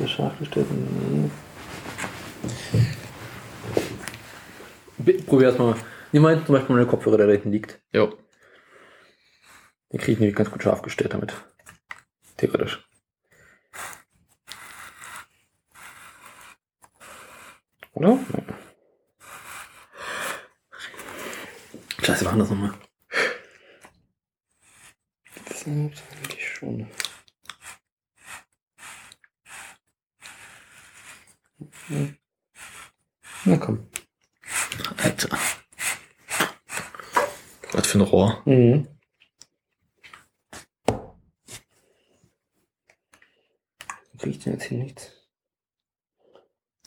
Gestellt? 0.01 0.65
Nee. 0.71 1.29
Bi- 4.97 5.21
Probier 5.23 5.47
erst 5.47 5.59
mal. 5.59 5.75
Nimm 6.11 6.23
mal 6.23 6.43
zum 6.45 6.55
Beispiel 6.55 6.75
meine 6.75 6.87
Kopfhörer, 6.87 7.17
der 7.17 7.27
da 7.27 7.33
hinten 7.33 7.51
liegt. 7.51 7.79
Jo. 7.93 8.17
Den 9.91 9.99
kriege 9.99 10.13
ich 10.13 10.19
nämlich 10.19 10.35
ganz 10.35 10.49
gut 10.51 10.63
scharf 10.63 10.81
gestellt 10.81 11.13
damit. 11.13 11.33
Theoretisch. 12.37 12.85
Oder? 17.93 18.09
Nein. 18.31 18.45
Scheiße, 22.03 22.21
wir 22.21 22.27
machen 22.29 22.39
das 22.39 22.49
nochmal. 22.49 22.73
Das 25.47 25.59
sind 25.61 25.93
wirklich 26.21 26.47
schon. 26.47 26.87
Na 33.45 33.57
komm. 33.57 33.87
Alter. 34.97 35.29
Was 37.73 37.87
für 37.87 37.97
ein 37.97 38.01
Rohr. 38.01 38.43
kriege 44.21 44.37
ich 44.37 44.43
denn 44.43 44.53
jetzt 44.53 44.65
hier 44.65 44.77
nichts? 44.77 45.11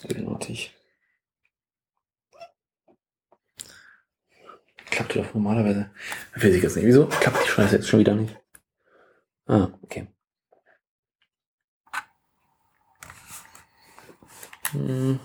Eigenartig. 0.05 0.73
Klappt 4.91 5.16
doch 5.16 5.34
normalerweise. 5.34 5.91
Weiß 6.36 6.55
ich 6.55 6.62
jetzt 6.62 6.76
nicht. 6.76 6.86
Wieso 6.86 7.07
klappt 7.07 7.44
die 7.44 7.49
Scheiße 7.49 7.76
jetzt 7.76 7.89
schon 7.89 8.00
wieder 8.00 8.15
nicht? 8.15 8.39
Ah, 9.47 9.76
okay. 9.83 10.14
Hm. 14.74 15.18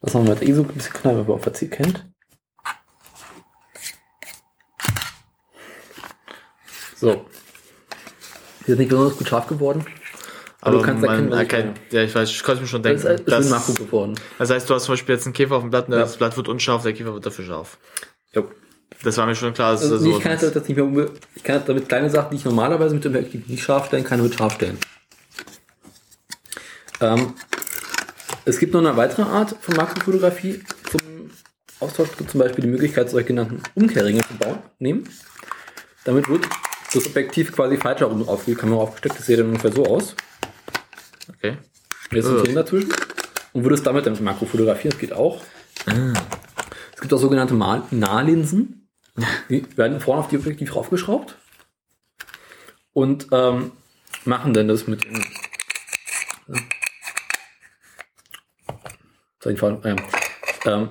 Das 0.00 0.14
haben 0.14 0.26
wir 0.26 0.34
jetzt 0.34 0.42
eh 0.42 0.52
so 0.52 0.62
ein 0.62 0.68
bisschen 0.68 0.92
knall, 0.92 1.16
weil 1.18 1.28
wir 1.28 1.34
auch 1.34 1.40
Verzieh 1.40 1.68
kennt. 1.68 2.04
So. 6.96 7.24
Die 8.66 8.72
ist 8.72 8.78
nicht 8.78 8.88
besonders 8.90 9.16
gut 9.18 9.28
scharf 9.28 9.46
geworden. 9.48 9.84
Aber, 10.60 10.78
du 10.78 10.82
kannst 10.84 11.02
erkennen, 11.02 11.28
was 11.30 11.42
ich 11.42 11.52
erkennt, 11.52 11.80
ja, 11.90 12.02
ich 12.04 12.14
weiß, 12.14 12.30
ich 12.30 12.42
konnte 12.44 12.60
mir 12.62 12.68
schon 12.68 12.82
Das 12.84 13.02
denken. 13.02 13.20
ist, 13.20 13.28
ist 13.28 13.42
schön 13.42 13.50
Makro 13.50 13.72
geworden. 13.72 14.14
das 14.38 14.50
heißt, 14.50 14.70
du 14.70 14.74
hast 14.74 14.84
zum 14.84 14.92
Beispiel 14.92 15.16
jetzt 15.16 15.24
einen 15.26 15.32
Käfer 15.32 15.56
auf 15.56 15.62
dem 15.62 15.70
Blatt, 15.70 15.88
und 15.88 15.94
Ja. 15.94 16.00
das 16.00 16.16
Blatt 16.16 16.36
wird 16.36 16.46
unscharf, 16.46 16.84
der 16.84 16.92
Käfer 16.92 17.12
wird 17.14 17.26
dafür 17.26 17.44
scharf. 17.44 17.78
Jo. 18.32 18.48
Das 19.02 19.16
war 19.16 19.26
mir 19.26 19.34
schon 19.34 19.52
klar, 19.54 19.72
dass 19.72 19.82
Also, 19.82 19.96
nee, 19.96 20.12
so 20.12 20.18
ich 20.18 20.22
kann 20.22 20.38
das 20.38 20.54
nicht 20.54 20.76
mehr 20.76 21.08
ich 21.34 21.42
kann 21.42 21.62
damit 21.66 21.88
kleine 21.88 22.08
Sachen, 22.10 22.30
die 22.30 22.36
ich 22.36 22.44
normalerweise 22.44 22.94
mit 22.94 23.04
dem 23.04 23.12
Objektiv 23.16 23.48
nicht 23.48 23.64
scharf 23.64 23.86
stellen 23.86 24.04
kann, 24.04 24.22
mit 24.22 24.34
scharf 24.36 24.54
stellen. 24.54 24.78
Ähm, 27.02 27.34
es 28.44 28.58
gibt 28.58 28.72
noch 28.72 28.80
eine 28.80 28.96
weitere 28.96 29.22
Art 29.22 29.56
von 29.60 29.76
Makrofotografie 29.76 30.62
zum 30.90 31.30
Austausch, 31.80 32.10
Es 32.12 32.16
gibt 32.16 32.30
zum 32.30 32.40
Beispiel 32.40 32.62
die 32.62 32.70
Möglichkeit, 32.70 33.10
solche 33.10 33.28
genannten 33.28 33.62
Umkehrringe 33.74 34.22
zu 34.22 34.34
bauen, 34.34 34.58
nehmen. 34.78 35.08
Damit 36.04 36.28
wird 36.28 36.46
das 36.94 37.06
Objektiv 37.06 37.52
quasi 37.52 37.76
falsch 37.76 38.00
herum 38.00 38.28
auf 38.28 38.44
die 38.44 38.54
Kamera 38.54 38.82
aufgesteckt. 38.82 39.18
Das 39.18 39.26
sieht 39.26 39.38
dann 39.38 39.46
ungefähr 39.46 39.72
so 39.72 39.84
aus. 39.84 40.14
Okay. 41.28 41.58
Jetzt 42.12 42.28
ein 42.28 42.38
Film 42.44 42.54
dazwischen. 42.54 42.92
Und 43.52 43.64
würdest 43.64 43.86
damit 43.86 44.06
dann 44.06 44.22
makrofotografieren, 44.22 44.92
das 44.92 45.00
geht 45.00 45.12
auch. 45.12 45.42
Es 46.94 47.00
gibt 47.00 47.12
auch 47.12 47.18
sogenannte 47.18 47.54
Mal 47.54 47.82
Nahlinsen. 47.90 48.88
Die 49.48 49.64
werden 49.76 50.00
vorne 50.00 50.20
auf 50.20 50.28
die 50.28 50.38
Objektiv 50.38 50.74
raufgeschraubt 50.74 51.36
und 52.92 53.26
ähm, 53.32 53.72
machen 54.24 54.54
dann 54.54 54.68
das 54.68 54.86
mit 54.86 55.04
dem. 55.04 55.22
Soll 59.42 59.54
ich 59.54 59.58
vor- 59.58 59.80
ähm, 59.84 59.96
ähm, 60.66 60.88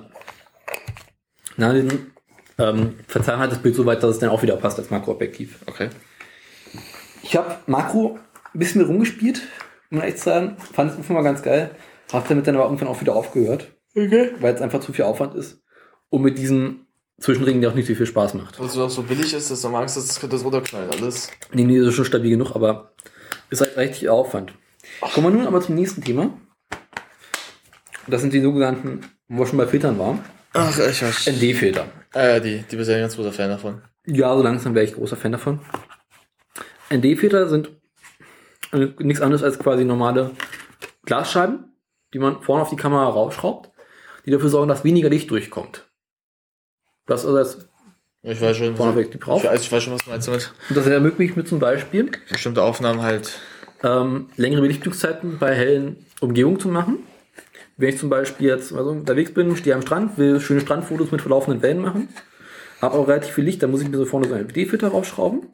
Nahlinsen 1.56 2.12
ähm, 2.58 2.98
verzerren 3.08 3.40
halt 3.40 3.50
das 3.52 3.60
Bild 3.62 3.74
so 3.74 3.86
weit, 3.86 4.02
dass 4.02 4.10
es 4.10 4.18
dann 4.18 4.28
auch 4.28 4.42
wieder 4.42 4.56
passt 4.56 4.78
als 4.78 4.90
Makroobjektiv. 4.90 5.58
Okay. 5.66 5.88
Ich 7.22 7.34
habe 7.36 7.56
Makro 7.66 8.18
ein 8.52 8.58
bisschen 8.58 8.82
mit 8.82 8.88
rumgespielt, 8.90 9.40
um 9.90 9.98
ehrlich 10.00 10.16
zu 10.16 10.24
sein. 10.24 10.56
Fand 10.58 10.90
es 10.92 10.98
einfach 10.98 11.14
mal 11.14 11.22
ganz 11.22 11.42
geil. 11.42 11.70
Hab 12.12 12.28
damit 12.28 12.46
dann 12.46 12.56
aber 12.56 12.64
irgendwann 12.64 12.88
auch 12.88 13.00
wieder 13.00 13.16
aufgehört. 13.16 13.68
Okay. 13.96 14.32
Weil 14.40 14.54
es 14.54 14.60
einfach 14.60 14.80
zu 14.80 14.92
viel 14.92 15.06
Aufwand 15.06 15.34
ist. 15.34 15.62
Und 16.10 16.22
mit 16.22 16.36
diesen 16.36 16.86
Zwischenringen, 17.20 17.62
der 17.62 17.70
auch 17.70 17.74
nicht 17.74 17.86
so 17.86 17.94
viel 17.94 18.06
Spaß 18.06 18.34
macht. 18.34 18.58
Weil 18.60 18.66
es 18.66 18.76
auch 18.76 18.90
so 18.90 19.02
billig 19.02 19.32
ist, 19.32 19.50
dass 19.50 19.62
du 19.62 19.68
magst, 19.70 19.96
dass 19.96 20.06
das 20.06 20.28
das 20.28 20.44
runterknallt 20.44 20.94
alles. 20.94 21.30
Nee, 21.52 21.64
nee, 21.64 21.78
das 21.78 21.88
ist 21.88 21.94
schon 21.94 22.04
stabil 22.04 22.30
genug, 22.30 22.54
aber 22.54 22.92
ist 23.48 23.62
halt 23.62 23.76
richtig 23.78 24.10
Aufwand. 24.10 24.52
Kommen 25.00 25.28
wir 25.28 25.38
nun 25.38 25.46
aber 25.46 25.60
zum 25.62 25.74
nächsten 25.74 26.02
Thema. 26.02 26.30
Das 28.12 28.20
sind 28.20 28.34
die 28.34 28.42
sogenannten, 28.42 29.00
wo 29.28 29.38
wir 29.42 29.46
schon 29.46 29.56
bei 29.56 29.66
Filtern 29.66 29.98
waren. 29.98 30.20
Ach, 30.52 30.68
ich 30.78 31.02
weiß. 31.02 31.28
ND-Filter. 31.28 31.86
Äh, 32.12 32.42
die, 32.42 32.58
die 32.70 32.76
bist 32.76 32.90
ja 32.90 32.96
ein 32.96 33.00
ganz 33.02 33.16
großer 33.16 33.32
Fan 33.32 33.48
davon. 33.48 33.80
Ja, 34.06 34.36
so 34.36 34.42
langsam 34.42 34.74
wäre 34.74 34.84
ich 34.84 34.92
großer 34.92 35.16
Fan 35.16 35.32
davon. 35.32 35.60
ND-Filter 36.92 37.48
sind 37.48 37.70
äh, 38.72 38.88
nichts 38.98 39.22
anderes 39.22 39.42
als 39.42 39.58
quasi 39.58 39.84
normale 39.86 40.32
Glasscheiben, 41.06 41.72
die 42.12 42.18
man 42.18 42.42
vorne 42.42 42.62
auf 42.62 42.68
die 42.70 42.76
Kamera 42.76 43.08
rausschraubt, 43.08 43.70
die 44.26 44.30
dafür 44.30 44.50
sorgen, 44.50 44.68
dass 44.68 44.84
weniger 44.84 45.08
Licht 45.08 45.30
durchkommt. 45.30 45.88
Das 47.06 47.24
ist 47.24 47.32
das 47.32 47.68
Ich 48.22 48.40
weiß 48.42 48.56
schon. 48.58 48.76
vorne 48.76 48.94
weg 48.94 49.10
die 49.10 49.18
drauf. 49.18 49.42
Ich 49.42 49.48
weiß, 49.48 49.62
ich 49.62 49.72
weiß 49.72 49.82
schon, 49.84 49.94
was 49.94 50.04
du 50.04 50.10
meinst 50.10 50.28
damit. 50.28 50.52
Und 50.68 50.76
das 50.76 50.86
ermöglicht 50.86 51.36
mir 51.36 51.44
zum 51.44 51.60
Beispiel 51.60 52.10
Bestimmte 52.30 52.62
Aufnahmen 52.62 53.00
halt. 53.00 53.40
ähm, 53.82 54.28
längere 54.36 54.60
Belichtungszeiten 54.60 55.38
bei 55.38 55.54
hellen 55.54 56.04
Umgebungen 56.20 56.60
zu 56.60 56.68
machen. 56.68 56.98
Wenn 57.76 57.88
ich 57.88 57.98
zum 57.98 58.10
Beispiel 58.10 58.48
jetzt 58.48 58.72
also 58.72 58.90
unterwegs 58.90 59.32
bin, 59.32 59.56
stehe 59.56 59.74
am 59.74 59.82
Strand, 59.82 60.18
will 60.18 60.40
schöne 60.40 60.60
Strandfotos 60.60 61.10
mit 61.10 61.20
verlaufenden 61.20 61.62
Wellen 61.62 61.80
machen, 61.80 62.08
habe 62.80 62.96
auch 62.96 63.08
relativ 63.08 63.34
viel 63.34 63.44
Licht, 63.44 63.62
dann 63.62 63.70
muss 63.70 63.82
ich 63.82 63.88
mir 63.88 63.96
so 63.96 64.04
vorne 64.04 64.28
so 64.28 64.34
einen 64.34 64.48
LED-Filter 64.48 64.88
raufschrauben 64.88 65.48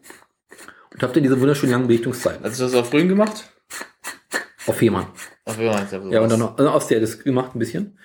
und 0.93 1.03
habe 1.03 1.13
dann 1.13 1.23
diese 1.23 1.41
wunderschönen 1.41 1.73
langen 1.73 1.87
Belichtungszeiten. 1.87 2.45
Hast 2.45 2.59
du 2.59 2.65
das 2.65 2.75
auf 2.75 2.91
grün 2.91 3.09
gemacht? 3.09 3.53
Auf 4.67 4.77
Fehmarn. 4.77 5.07
Auf 5.45 5.57
Fehmarn, 5.57 5.87
ja, 5.91 6.11
Ja, 6.11 6.21
und 6.21 6.31
dann 6.31 6.41
noch, 6.41 6.59
also 6.59 6.71
aus 6.71 6.87
der 6.89 7.01
das 7.01 7.21
gemacht 7.21 7.55
ein 7.55 7.59
bisschen. 7.59 7.99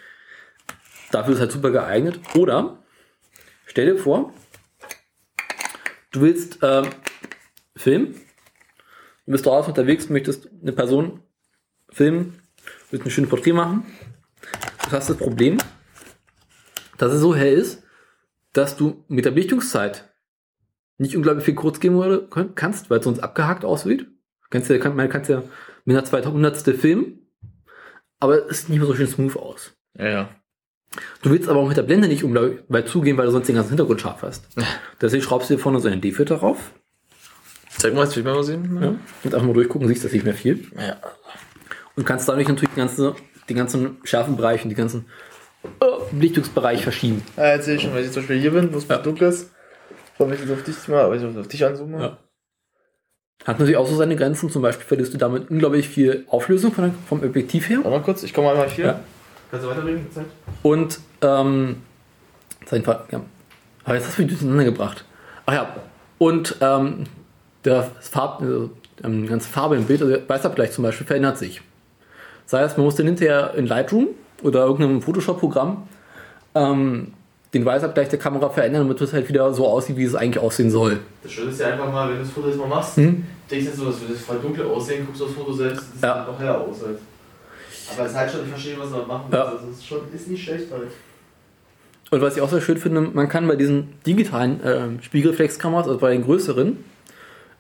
Dafür 1.12 1.34
ist 1.34 1.40
halt 1.40 1.52
super 1.52 1.72
geeignet. 1.72 2.20
Oder 2.36 2.84
stell 3.66 3.86
dir 3.94 3.98
vor, 3.98 4.34
du 6.12 6.22
willst 6.22 6.60
ähm, 6.62 6.88
filmen, 7.76 8.16
du 9.26 9.32
bist 9.32 9.46
draußen 9.46 9.72
unterwegs, 9.72 10.10
möchtest 10.10 10.50
eine 10.62 10.72
Person 10.72 11.22
filmen, 11.90 12.43
willst 12.94 13.06
ein 13.06 13.12
schönes 13.12 13.30
Porträt 13.30 13.54
machen. 13.54 13.84
Du 14.86 14.92
hast 14.92 15.10
das 15.10 15.18
Problem, 15.18 15.58
dass 16.98 17.12
es 17.12 17.20
so 17.22 17.36
hell 17.36 17.54
ist, 17.54 17.84
dass 18.54 18.78
du 18.78 19.04
mit 19.08 19.26
der 19.26 19.32
Belichtungszeit 19.32 20.14
nicht 21.00 21.18
unglaublich 21.18 21.44
viel 21.44 21.56
kurz 21.56 21.80
geben 21.80 21.98
würde- 21.98 22.30
kannst, 22.54 22.90
weil 22.90 23.00
es 23.00 23.04
sonst 23.04 23.20
abgehakt 23.20 23.66
aussieht. 23.66 24.08
Kannst 24.52 24.70
ja, 24.70 24.78
kann, 24.78 24.96
man 24.96 25.10
kannst 25.10 25.30
ja 25.30 25.42
mit 25.86 25.98
einer 25.98 26.06
200. 26.06 26.78
filmen, 26.78 27.28
aber 28.20 28.48
es 28.50 28.62
sieht 28.62 28.70
nicht 28.70 28.78
mehr 28.78 28.88
so 28.88 28.96
schön 28.96 29.08
smooth 29.08 29.36
aus. 29.38 29.74
Ja, 29.98 30.08
ja. 30.08 30.30
Du 31.24 31.32
willst 31.32 31.50
aber 31.50 31.60
auch 31.60 31.68
mit 31.68 31.78
der 31.78 31.82
Blende 31.82 32.08
nicht 32.08 32.24
unglaublich 32.24 32.60
weit 32.68 32.88
zugehen, 32.88 33.18
weil 33.18 33.26
du 33.26 33.32
sonst 33.32 33.48
den 33.48 33.56
ganzen 33.56 33.70
Hintergrund 33.70 34.02
scharf 34.02 34.22
hast. 34.22 34.48
Deswegen 35.02 35.24
schraubst 35.24 35.50
du 35.50 35.56
dir 35.56 35.60
vorne 35.60 35.80
so 35.80 35.88
einen 35.88 36.02
D-Filter 36.02 36.36
rauf. 36.36 36.74
Zeig 37.80 37.96
mal, 37.96 38.04
jetzt 38.04 38.16
will 38.16 38.22
ich 38.22 38.26
mal 38.32 38.44
sehen. 38.44 38.80
Ja. 38.80 38.90
Und 39.24 39.34
einfach 39.34 39.48
mal 39.48 39.54
durchgucken, 39.54 39.88
siehst 39.88 40.06
das 40.06 40.12
nicht 40.12 40.26
mehr 40.26 40.36
viel. 40.36 40.68
Ja. 40.78 40.98
Und 41.96 42.06
kannst 42.06 42.28
dadurch 42.28 42.48
natürlich 42.48 42.72
den 42.72 42.86
ganzen, 42.86 43.14
den 43.50 43.58
ganzen 43.58 43.98
schärfen 44.04 44.36
Bereich 44.36 44.64
und 44.64 44.70
die 44.70 44.76
ganzen 44.76 45.06
äh, 45.64 45.86
Belichtungsbereich 46.12 46.84
verschieben. 46.84 47.24
Ja, 47.38 47.56
jetzt 47.56 47.66
sehe 47.66 47.76
ich 47.76 47.82
schon, 47.82 47.94
weil 47.94 48.04
ich 48.04 48.12
zum 48.12 48.24
Beispiel 48.24 48.40
hier 48.40 48.52
bin, 48.52 48.74
wo 48.74 48.78
es 48.78 48.88
dunkel 48.88 49.30
ist. 49.30 49.52
Schau 50.18 50.26
mich 50.26 50.40
jetzt 50.40 50.52
auf 50.52 50.64
dich 50.64 50.88
mal, 50.88 51.02
aber 51.02 51.16
ich 51.16 51.24
auf 51.24 51.48
dich 51.48 51.66
anzoome. 51.66 52.00
Ja. 52.00 52.18
Hat 53.46 53.60
natürlich 53.60 53.78
auch 53.78 53.88
so 53.88 53.96
seine 53.96 54.16
Grenzen. 54.16 54.50
Zum 54.50 54.62
Beispiel 54.62 54.86
verlierst 54.86 55.14
du 55.14 55.18
damit 55.18 55.50
unglaublich 55.50 55.90
viel 55.90 56.26
Auflösung 56.30 56.72
von, 56.72 56.94
vom 57.08 57.24
Objektiv 57.24 57.68
her. 57.70 57.78
Warte 57.78 57.90
mal 57.90 58.02
kurz, 58.02 58.24
ich 58.24 58.34
komme 58.34 58.52
einmal 58.52 58.70
hier. 58.70 58.86
Ja. 58.86 59.00
Kannst 59.52 59.66
du 59.66 59.70
weiterreden? 59.70 60.08
Zeit? 60.14 60.26
Und, 60.62 61.00
ähm, 61.22 61.78
sein 62.66 62.84
Fall, 62.84 63.04
ja. 63.12 63.22
Aber 63.84 63.96
jetzt 63.96 64.08
hast 64.08 64.18
du 64.18 64.22
mich 64.22 64.32
durcheinander 64.32 64.64
gebracht. 64.64 65.04
Ach 65.46 65.54
ja. 65.54 65.76
Und, 66.20 66.56
ähm, 66.62 67.04
der 67.66 67.84
Farb, 68.00 68.42
also, 68.42 68.72
ähm, 69.04 69.24
die 69.24 69.28
ganze 69.28 69.50
Farbe 69.50 69.76
im 69.76 69.86
Bild, 69.86 70.02
also 70.02 70.16
der 70.16 70.28
Weißabgleich 70.28 70.72
zum 70.72 70.84
Beispiel, 70.84 71.06
verändert 71.06 71.38
sich. 71.38 71.62
Das 72.50 72.60
heißt, 72.60 72.78
man 72.78 72.86
muss 72.86 72.96
dann 72.96 73.06
hinterher 73.06 73.54
in 73.56 73.68
Lightroom 73.68 74.08
oder 74.44 74.66
irgendeinem 74.66 75.02
Photoshop-Programm 75.02 75.88
ähm, 76.56 77.14
den 77.54 77.66
Weißabgleich 77.66 78.10
der 78.10 78.20
Kamera 78.20 78.50
verändern, 78.50 78.84
damit 78.84 79.00
es 79.02 79.14
halt 79.14 79.30
wieder 79.30 79.54
so 79.54 79.68
aussieht, 79.68 79.96
wie 79.98 80.04
es 80.04 80.16
eigentlich 80.16 80.42
aussehen 80.44 80.72
soll. 80.72 81.00
Das 81.22 81.32
Schöne 81.32 81.52
ist 81.52 81.60
ja 81.60 81.68
einfach 81.68 81.92
mal, 81.92 82.10
wenn 82.10 82.18
du 82.18 82.24
das 82.24 82.32
Foto 82.32 82.48
jetzt 82.48 82.58
mal 82.58 82.68
machst, 82.68 82.98
Hm? 82.98 83.24
denkst 83.50 83.66
du 83.66 83.70
jetzt 83.72 83.80
so, 83.80 83.86
das 83.86 84.02
würde 84.02 84.14
voll 84.16 84.40
dunkel 84.40 84.66
aussehen, 84.66 85.06
guckst 85.06 85.22
aufs 85.22 85.34
Foto 85.34 85.54
selbst, 85.54 85.78
das 85.82 85.94
sieht 85.94 86.04
Ja. 86.04 86.26
noch 86.30 86.40
heller 86.40 86.60
aus 86.62 86.78
halt. 86.86 86.98
Aber 87.96 88.06
es 88.06 88.12
ist 88.12 88.18
halt 88.18 88.32
schon, 88.32 88.42
ich 88.44 88.50
verstehe, 88.50 88.76
was 88.80 88.90
man 88.90 89.08
machen 89.08 89.26
muss. 89.30 89.36
Ja. 89.38 89.44
Also 89.46 89.68
es 89.72 89.78
ist 89.78 89.86
schon, 89.88 90.00
ist 90.14 90.28
nicht 90.28 90.44
schlecht 90.44 90.72
halt. 90.72 90.88
Und 92.12 92.22
was 92.22 92.36
ich 92.36 92.42
auch 92.42 92.50
sehr 92.50 92.62
schön 92.62 92.78
finde, 92.78 93.02
man 93.02 93.28
kann 93.30 93.48
bei 93.48 93.56
diesen 93.56 93.94
digitalen 94.06 94.60
ähm, 94.64 95.00
Spiegelreflexkameras, 95.02 95.88
also 95.88 96.00
bei 96.00 96.12
den 96.12 96.24
größeren, 96.24 96.84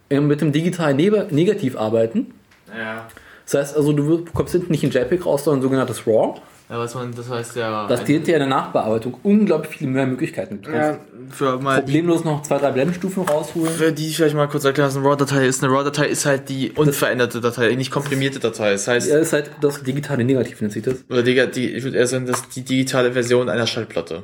ähm, 0.09 0.27
mit 0.27 0.41
dem 0.41 0.51
digitalen 0.51 0.97
Neg 0.97 1.31
Negativ 1.31 1.75
arbeiten. 1.77 2.33
Ja. 2.75 3.07
Das 3.45 3.53
heißt 3.55 3.77
also, 3.77 3.93
du 3.93 4.23
bekommst 4.23 4.53
hinten 4.53 4.72
nicht 4.72 4.83
ein 4.83 4.91
JPEG 4.91 5.25
raus, 5.25 5.43
sondern 5.43 5.59
ein 5.59 5.63
sogenanntes 5.63 6.07
RAW. 6.07 6.39
Ja, 6.69 6.80
was 6.80 6.95
man, 6.95 7.13
das 7.13 7.30
heißt 7.30 7.57
ja. 7.57 7.88
Das 7.88 8.05
dir 8.05 8.13
hinterher 8.13 8.41
in 8.41 8.49
der 8.49 8.57
Nachbearbeitung 8.57 9.17
unglaublich 9.22 9.75
viele 9.77 9.91
mehr 9.91 10.07
Möglichkeiten 10.07 10.61
gibt. 10.61 10.67
Du 10.67 10.72
Ja, 10.72 10.97
für 11.30 11.59
mal 11.59 11.81
problemlos 11.81 12.23
noch 12.23 12.41
zwei, 12.41 12.57
drei 12.57 12.72
Blendenstufen 12.72 13.23
rausholen. 13.23 13.72
Für 13.73 13.91
die 13.91 14.07
ich 14.07 14.15
vielleicht 14.15 14.35
mal 14.35 14.47
kurz 14.47 14.63
erklären, 14.63 14.88
was 14.88 14.95
eine 14.95 15.05
RAW-Datei 15.05 15.45
ist. 15.45 15.61
Eine 15.61 15.73
RAW-Datei 15.73 16.07
ist 16.07 16.25
halt 16.25 16.47
die 16.49 16.72
unveränderte 16.72 17.41
Datei, 17.41 17.75
nicht 17.75 17.91
komprimierte 17.91 18.39
Datei. 18.39 18.72
Das 18.72 18.88
heißt, 18.88 19.09
Ja, 19.09 19.19
ist 19.19 19.33
halt 19.33 19.51
das 19.61 19.83
digitale 19.83 20.23
Negativ, 20.23 20.61
nennt 20.61 20.73
sich 20.73 20.83
das. 20.83 21.03
oder 21.09 21.22
die, 21.22 21.35
die, 21.51 21.69
ich 21.73 21.83
würde 21.83 21.97
eher 21.97 22.07
sagen, 22.07 22.25
das 22.25 22.39
ist 22.39 22.55
die 22.55 22.63
digitale 22.63 23.11
Version 23.11 23.49
einer 23.49 23.67
Schallplatte. 23.67 24.23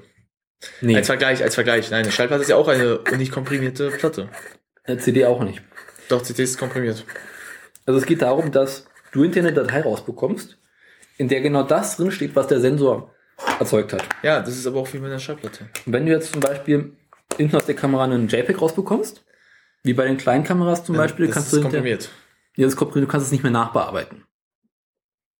Nee. 0.82 0.96
Als 0.96 1.08
Vergleich, 1.08 1.44
als 1.44 1.56
Vergleich. 1.56 1.92
Nein, 1.92 2.04
eine 2.04 2.12
Schallplatte 2.12 2.44
ist 2.44 2.50
ja 2.50 2.56
auch 2.56 2.68
eine 2.70 3.00
nicht 3.18 3.32
komprimierte 3.34 3.92
Platte. 3.92 4.30
Eine 4.86 4.98
CD 4.98 5.26
auch 5.26 5.44
nicht. 5.44 5.62
Doch, 6.08 6.24
CD 6.24 6.44
ist 6.44 6.58
komprimiert. 6.58 7.06
Also 7.86 8.00
es 8.00 8.06
geht 8.06 8.22
darum, 8.22 8.52
dass 8.52 8.86
du 9.12 9.24
hinterher 9.24 9.50
eine 9.50 9.56
Datei 9.56 9.82
rausbekommst, 9.82 10.58
in 11.18 11.28
der 11.28 11.42
genau 11.42 11.64
das 11.64 11.98
drin 11.98 12.12
steht, 12.12 12.36
was 12.36 12.48
der 12.48 12.60
Sensor 12.60 13.14
erzeugt 13.60 13.94
hat. 13.94 14.04
Ja, 14.24 14.42
das 14.42 14.58
ist 14.58 14.68
aber 14.68 14.80
auch 14.80 14.94
wie 14.94 14.98
mit 14.98 15.10
einer 15.10 15.20
Schallplatte. 15.20 15.70
Und 15.86 15.94
wenn 15.94 16.06
du 16.06 16.12
jetzt 16.12 16.32
zum 16.32 16.42
Beispiel 16.42 16.94
hinten 17.38 17.56
aus 17.56 17.66
der 17.66 17.76
Kamera 17.76 18.04
einen 18.06 18.28
JPEG 18.28 18.62
rausbekommst, 18.62 19.24
wie 19.84 19.94
bei 19.94 20.06
den 20.06 20.18
kleinen 20.18 20.44
Kameras 20.44 20.84
zum 20.84 20.96
Beispiel, 20.98 21.28
das 21.28 21.36
kannst 21.36 21.54
ist 21.54 21.58
du 21.58 21.62
komprimiert. 21.62 22.10
Ja, 22.56 22.66
das 22.66 22.76
komprimiert, 22.76 23.08
du 23.08 23.12
kannst 23.12 23.28
es 23.28 23.32
nicht 23.32 23.44
mehr 23.44 23.52
nachbearbeiten. 23.52 24.24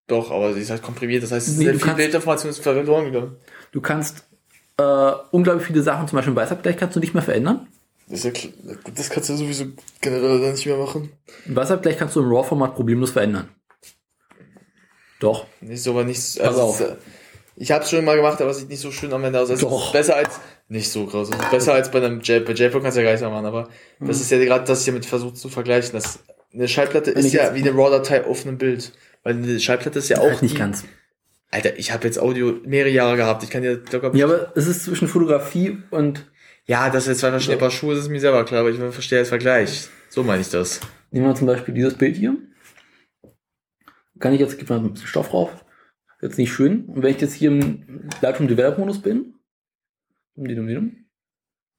Doch, 0.08 0.32
aber 0.32 0.54
sie 0.54 0.62
ist 0.62 0.72
halt 0.72 0.82
komprimiert, 0.82 1.22
das 1.24 1.32
heißt, 1.32 1.48
es 1.48 1.54
ist 1.54 1.60
Nee, 1.60 1.66
sehr 1.66 1.74
du 1.74 1.80
viel 1.80 1.94
Bildinformation 1.94 2.50
ist 2.50 2.60
verloren 2.60 3.06
gegangen. 3.06 3.36
Du 3.72 3.80
kannst 3.80 4.24
äh, 4.78 5.12
unglaublich 5.32 5.68
viele 5.68 5.84
Sachen, 5.84 6.08
zum 6.08 6.16
Beispiel 6.16 6.32
im 6.32 6.38
Weißabgleich 6.38 6.78
kannst 6.78 6.96
du 6.96 7.00
nicht 7.00 7.14
mehr 7.14 7.24
verändern. 7.24 7.68
Das, 8.08 8.26
ist 8.26 8.44
ja, 8.44 8.50
das 8.96 9.10
kannst 9.10 9.30
du 9.30 9.36
sowieso 9.36 9.66
generell 10.02 10.52
nicht 10.52 10.66
mehr 10.66 10.78
machen. 10.78 11.12
Im 11.46 11.56
Weißabgleich 11.56 11.98
kannst 11.98 12.16
du 12.16 12.22
im 12.22 12.32
RAW-Format 12.32 12.76
problemlos 12.76 13.12
verändern. 13.12 13.50
Doch. 15.20 15.46
Nicht 15.62 15.84
so, 15.84 15.92
aber 15.92 16.04
nicht. 16.04 16.20
Pass 16.38 16.40
Also, 16.48 16.62
auf. 16.62 16.80
ist, 16.82 16.88
äh, 16.88 16.96
ich 17.58 17.72
habe 17.72 17.84
es 17.84 17.90
schon 17.90 18.06
mal 18.06 18.16
gemacht, 18.16 18.42
aber 18.42 18.52
es 18.52 18.58
sieht 18.60 18.70
nicht 18.70 18.80
so 18.80 18.92
schön 18.92 19.12
am 19.14 19.24
Ende 19.24 19.40
aus. 19.40 19.50
Also 19.50 19.68
ist 19.78 19.92
besser 19.92 20.16
als. 20.16 20.40
Nicht 20.70 20.90
so 20.92 21.06
krass. 21.08 21.30
Ist 21.30 21.52
besser 21.52 21.74
als 21.74 21.90
bei 21.92 21.98
einem 22.00 22.22
J. 22.22 22.46
Bei 22.46 22.54
JPEG 22.54 22.82
kannst 22.82 22.96
du 22.96 23.02
ja 23.02 23.06
gar 23.08 23.12
nicht 23.14 23.22
mehr 23.22 23.30
machen, 23.32 23.46
aber 23.48 23.64
das 24.00 24.18
Mhm. 24.18 24.22
ist 24.22 24.32
ja 24.32 24.38
gerade 24.46 24.66
das, 24.66 24.82
ich 24.82 24.86
damit 24.86 25.06
versucht 25.06 25.38
zu 25.38 25.50
vergleichen. 25.50 25.92
Das, 25.94 26.20
eine 26.54 26.68
Schallplatte 26.68 27.12
ist 27.12 27.34
ja 27.34 27.54
wie 27.56 27.62
eine 27.62 27.72
RAW-Datei 27.76 28.26
auf 28.26 28.46
einem 28.46 28.58
Bild. 28.58 28.92
Weil 29.24 29.34
eine 29.36 29.60
Schallplatte 29.60 30.00
ist 30.00 30.10
ja 30.10 30.20
auch. 30.20 30.26
Halt 30.30 30.42
nicht 30.42 30.56
die- 30.56 30.60
ganz. 30.60 30.86
Alter, 31.52 31.78
ich 31.80 31.92
habe 31.92 32.06
jetzt 32.06 32.20
Audio 32.20 32.54
mehrere 32.64 32.92
Jahre 32.92 33.18
gehabt. 33.18 33.44
Ich 33.44 33.50
kann 33.50 33.64
dir 33.64 33.82
locker. 33.92 34.12
Ja, 34.16 34.26
aber 34.28 34.52
es 34.56 34.68
ist 34.68 34.84
zwischen 34.86 35.08
Fotografie 35.08 35.78
und. 35.90 36.28
Ja, 36.66 36.92
dass 36.92 37.08
jetzt 37.08 37.22
zwei 37.22 37.32
verschiedene 37.32 37.58
Paar 37.58 37.72
Schuhe 37.72 37.96
ist, 37.96 38.02
ist 38.02 38.10
mir 38.10 38.20
selber 38.20 38.46
klar, 38.46 38.60
aber 38.62 38.70
ich 38.70 38.78
verstehe 38.78 39.18
das 39.20 39.30
Vergleich. 39.30 39.88
So 40.10 40.22
meine 40.24 40.42
ich 40.42 40.50
das. 40.50 40.80
Nehmen 41.10 41.26
wir 41.26 41.34
zum 41.34 41.48
Beispiel 41.48 41.74
dieses 41.74 41.96
Bild 41.96 42.16
hier. 42.16 42.36
Kann 44.20 44.34
ich 44.34 44.40
jetzt, 44.40 44.58
gib 44.58 44.70
mal 44.70 44.80
ein 44.80 44.92
bisschen 44.92 45.08
Stoff 45.08 45.30
drauf. 45.30 45.66
Jetzt 46.22 46.38
nicht 46.38 46.52
schön. 46.52 46.86
Und 46.86 47.02
wenn 47.02 47.16
ich 47.16 47.22
jetzt 47.22 47.34
hier 47.34 47.52
im 47.52 48.10
Lightroom 48.22 48.48
Develop 48.48 48.78
Modus 48.78 49.02
bin, 49.02 49.36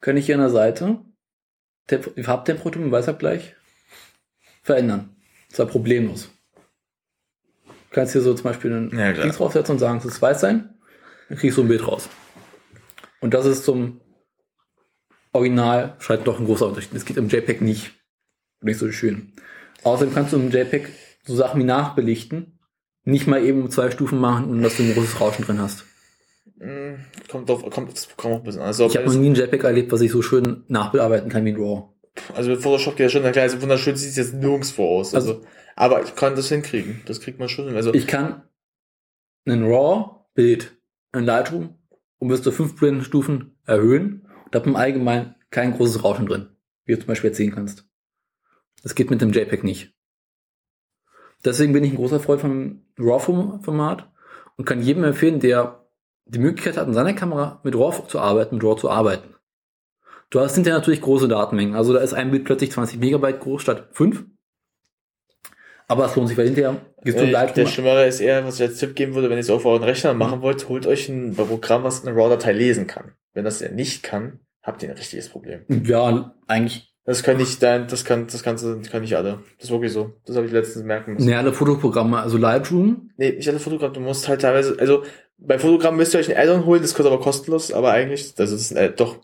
kann 0.00 0.16
ich 0.16 0.26
hier 0.26 0.34
an 0.34 0.40
der 0.40 0.50
Seite 0.50 1.04
Temp 1.86 2.14
die 2.14 2.22
Farbtemperatur 2.22 2.82
im 2.82 2.92
Weißabgleich 2.92 3.56
verändern. 4.62 5.16
Und 5.48 5.56
zwar 5.56 5.66
problemlos. 5.66 6.30
Du 7.66 7.94
kannst 7.96 8.12
hier 8.12 8.22
so 8.22 8.32
zum 8.34 8.44
Beispiel 8.44 8.72
einen 8.72 8.96
Ja. 8.96 9.12
Dings 9.12 9.36
draufsetzen 9.36 9.74
und 9.74 9.78
sagen, 9.78 9.98
es 9.98 10.04
ist 10.04 10.22
weiß 10.22 10.40
sein. 10.40 10.78
Dann 11.28 11.38
kriegst 11.38 11.58
du 11.58 11.62
ein 11.62 11.68
Bild 11.68 11.86
raus. 11.86 12.08
Und 13.20 13.34
das 13.34 13.46
ist 13.46 13.64
zum 13.64 14.00
Original 15.32 15.96
scheint 15.98 16.26
doch 16.26 16.38
ein 16.38 16.46
großer 16.46 16.66
Unterschied. 16.66 16.94
Das 16.94 17.04
geht 17.04 17.16
im 17.16 17.28
JPEG 17.28 17.60
nicht. 17.60 17.92
Nicht 18.62 18.78
so 18.78 18.90
schön. 18.90 19.32
Außerdem 19.82 20.14
kannst 20.14 20.32
du 20.32 20.36
im 20.36 20.50
JPEG 20.50 20.88
so 21.24 21.36
Sachen 21.36 21.60
wie 21.60 21.64
nachbelichten, 21.64 22.58
nicht 23.04 23.26
mal 23.26 23.42
eben 23.44 23.62
um 23.62 23.70
zwei 23.70 23.90
Stufen 23.90 24.18
machen, 24.18 24.50
ohne 24.50 24.62
dass 24.62 24.76
du 24.76 24.82
ein 24.82 24.94
großes 24.94 25.20
Rauschen 25.20 25.44
drin 25.44 25.60
hast. 25.60 25.84
Mm, 26.56 26.94
Kommt 27.28 27.50
auf, 27.50 27.68
kommt 27.70 28.08
Programm 28.16 28.32
auch 28.32 28.38
ein 28.38 28.42
bisschen 28.44 28.60
an. 28.60 28.66
Also, 28.66 28.86
ich 28.86 28.96
habe 28.96 29.06
noch 29.06 29.14
nie 29.14 29.30
ein 29.30 29.34
JPEG 29.34 29.64
erlebt, 29.64 29.92
was 29.92 30.00
ich 30.00 30.10
so 30.12 30.22
schön 30.22 30.64
nachbearbeiten 30.68 31.30
kann 31.30 31.44
wie 31.44 31.52
ein 31.52 31.56
RAW. 31.56 31.88
Also 32.34 32.50
mit 32.50 32.60
Photoshop 32.60 32.96
geht 32.96 33.06
das 33.06 33.12
schon, 33.12 33.22
na 33.22 33.30
klar, 33.30 33.44
also 33.44 33.62
wunderschön 33.62 33.96
sieht 33.96 34.10
es 34.10 34.16
jetzt 34.16 34.34
nirgendwo 34.34 34.98
aus. 34.98 35.14
Also, 35.14 35.42
aber 35.76 36.02
ich 36.02 36.14
kann 36.16 36.34
das 36.34 36.48
hinkriegen. 36.48 37.00
Das 37.06 37.20
kriegt 37.20 37.38
man 37.38 37.48
schon 37.48 37.66
hin. 37.66 37.76
Also, 37.76 37.94
Ich 37.94 38.06
kann 38.06 38.42
ein 39.46 39.62
RAW-Bild 39.64 40.76
in 41.14 41.24
Lightroom 41.24 41.76
um 42.20 42.28
bis 42.28 42.42
zu 42.42 42.52
fünf 42.52 42.76
Stufen 43.04 43.56
erhöhen 43.66 44.26
und 44.44 44.54
habe 44.54 44.68
im 44.68 44.76
Allgemeinen 44.76 45.34
kein 45.50 45.72
großes 45.74 46.04
Rauschen 46.04 46.26
drin, 46.26 46.50
wie 46.84 46.92
du 46.92 46.98
zum 46.98 47.08
Beispiel 47.08 47.30
jetzt 47.30 47.38
sehen 47.38 47.52
kannst. 47.52 47.86
Das 48.82 48.94
geht 48.94 49.10
mit 49.10 49.20
dem 49.20 49.32
JPEG 49.32 49.64
nicht. 49.64 49.94
Deswegen 51.44 51.72
bin 51.72 51.84
ich 51.84 51.92
ein 51.92 51.96
großer 51.96 52.20
Freund 52.20 52.40
vom 52.40 52.82
RAW-Format 52.98 54.10
und 54.56 54.64
kann 54.64 54.82
jedem 54.82 55.04
empfehlen, 55.04 55.40
der 55.40 55.86
die 56.26 56.38
Möglichkeit 56.38 56.76
hat, 56.76 56.86
in 56.86 56.94
seiner 56.94 57.14
Kamera 57.14 57.60
mit 57.64 57.74
RAW 57.74 58.06
zu 58.06 58.18
arbeiten, 58.18 58.56
mit 58.56 58.64
RAW 58.64 58.76
zu 58.76 58.90
arbeiten. 58.90 59.34
Du 60.30 60.38
hast 60.38 60.54
hinterher 60.54 60.78
natürlich 60.78 61.00
große 61.00 61.26
Datenmengen. 61.26 61.74
Also 61.74 61.92
da 61.92 62.00
ist 62.00 62.14
ein 62.14 62.30
Bild 62.30 62.44
plötzlich 62.44 62.70
20 62.70 63.00
Megabyte 63.00 63.40
groß 63.40 63.62
statt 63.62 63.88
5. 63.92 64.24
Aber 65.88 66.04
es 66.04 66.14
lohnt 66.14 66.28
sich, 66.28 66.38
weil 66.38 66.46
hinterher 66.46 66.76
gehst 67.02 67.18
du 67.18 67.22
äh, 67.22 67.26
der 67.26 67.32
Lightroom. 67.32 67.66
Schlimmere 67.66 68.06
ist 68.06 68.20
eher, 68.20 68.44
was 68.44 68.60
ich 68.60 68.62
als 68.62 68.78
Tipp 68.78 68.94
geben 68.94 69.14
würde, 69.16 69.28
wenn 69.28 69.38
ihr 69.38 69.40
es 69.40 69.50
auf 69.50 69.66
euren 69.66 69.82
Rechner 69.82 70.14
machen 70.14 70.40
wollt, 70.40 70.68
holt 70.68 70.86
euch 70.86 71.08
ein 71.08 71.34
Programm, 71.34 71.82
was 71.82 72.06
eine 72.06 72.16
RAW-Datei 72.16 72.52
lesen 72.52 72.86
kann. 72.86 73.14
Wenn 73.32 73.44
das 73.44 73.58
ja 73.58 73.70
nicht 73.70 74.04
kann, 74.04 74.38
habt 74.62 74.84
ihr 74.84 74.90
ein 74.90 74.96
richtiges 74.96 75.28
Problem. 75.28 75.64
Ja, 75.68 76.36
eigentlich. 76.46 76.89
Das 77.04 77.22
kann 77.22 77.38
nicht, 77.38 77.62
dein, 77.62 77.88
das 77.88 78.04
kann, 78.04 78.26
das 78.26 78.42
kannst 78.42 78.64
das 78.64 78.90
kann 78.90 79.02
nicht 79.02 79.16
alle. 79.16 79.40
Das 79.56 79.64
ist 79.64 79.70
wirklich 79.70 79.92
so. 79.92 80.12
Das 80.26 80.36
habe 80.36 80.46
ich 80.46 80.52
letztens 80.52 80.84
merken 80.84 81.14
müssen. 81.14 81.26
Nee, 81.26 81.34
alle 81.34 81.52
Fotoprogramme, 81.52 82.20
also 82.20 82.36
Lightroom. 82.36 83.10
Nee, 83.16 83.32
nicht 83.32 83.48
alle 83.48 83.58
Fotogramme. 83.58 83.94
Du 83.94 84.00
musst 84.00 84.28
halt 84.28 84.42
teilweise, 84.42 84.76
also 84.78 85.02
bei 85.38 85.58
Fotogrammen 85.58 85.98
müsst 85.98 86.14
ihr 86.14 86.20
euch 86.20 86.30
ein 86.30 86.36
Add-on 86.36 86.66
holen, 86.66 86.82
das 86.82 86.94
kostet 86.94 87.12
aber 87.12 87.22
kostenlos, 87.22 87.72
aber 87.72 87.92
eigentlich, 87.92 88.34
das 88.34 88.52
ist 88.52 88.72
äh, 88.72 88.92
doch, 88.92 89.18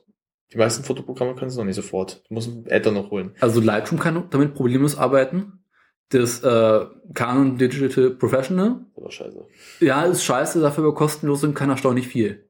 die 0.52 0.58
meisten 0.58 0.84
Fotoprogramme 0.84 1.34
können 1.34 1.50
es 1.50 1.56
noch 1.56 1.64
nicht 1.64 1.76
sofort. 1.76 2.22
Du 2.28 2.34
musst 2.34 2.48
ein 2.48 2.64
Add-on 2.70 2.94
noch 2.94 3.10
holen. 3.10 3.34
Also 3.40 3.60
Lightroom 3.60 4.00
kann 4.00 4.24
damit 4.30 4.54
problemlos 4.54 4.96
arbeiten. 4.96 5.60
Das 6.08 6.42
äh, 6.42 6.86
Canon 7.14 7.58
Digital 7.58 8.10
Professional. 8.10 8.86
Aber 8.96 9.10
scheiße. 9.10 9.44
Ja, 9.80 10.04
ist 10.04 10.24
scheiße, 10.24 10.60
dafür 10.60 10.84
aber 10.84 10.94
kostenlos 10.94 11.44
und 11.44 11.54
kann 11.54 11.68
erstaunlich 11.68 12.08
viel. 12.08 12.48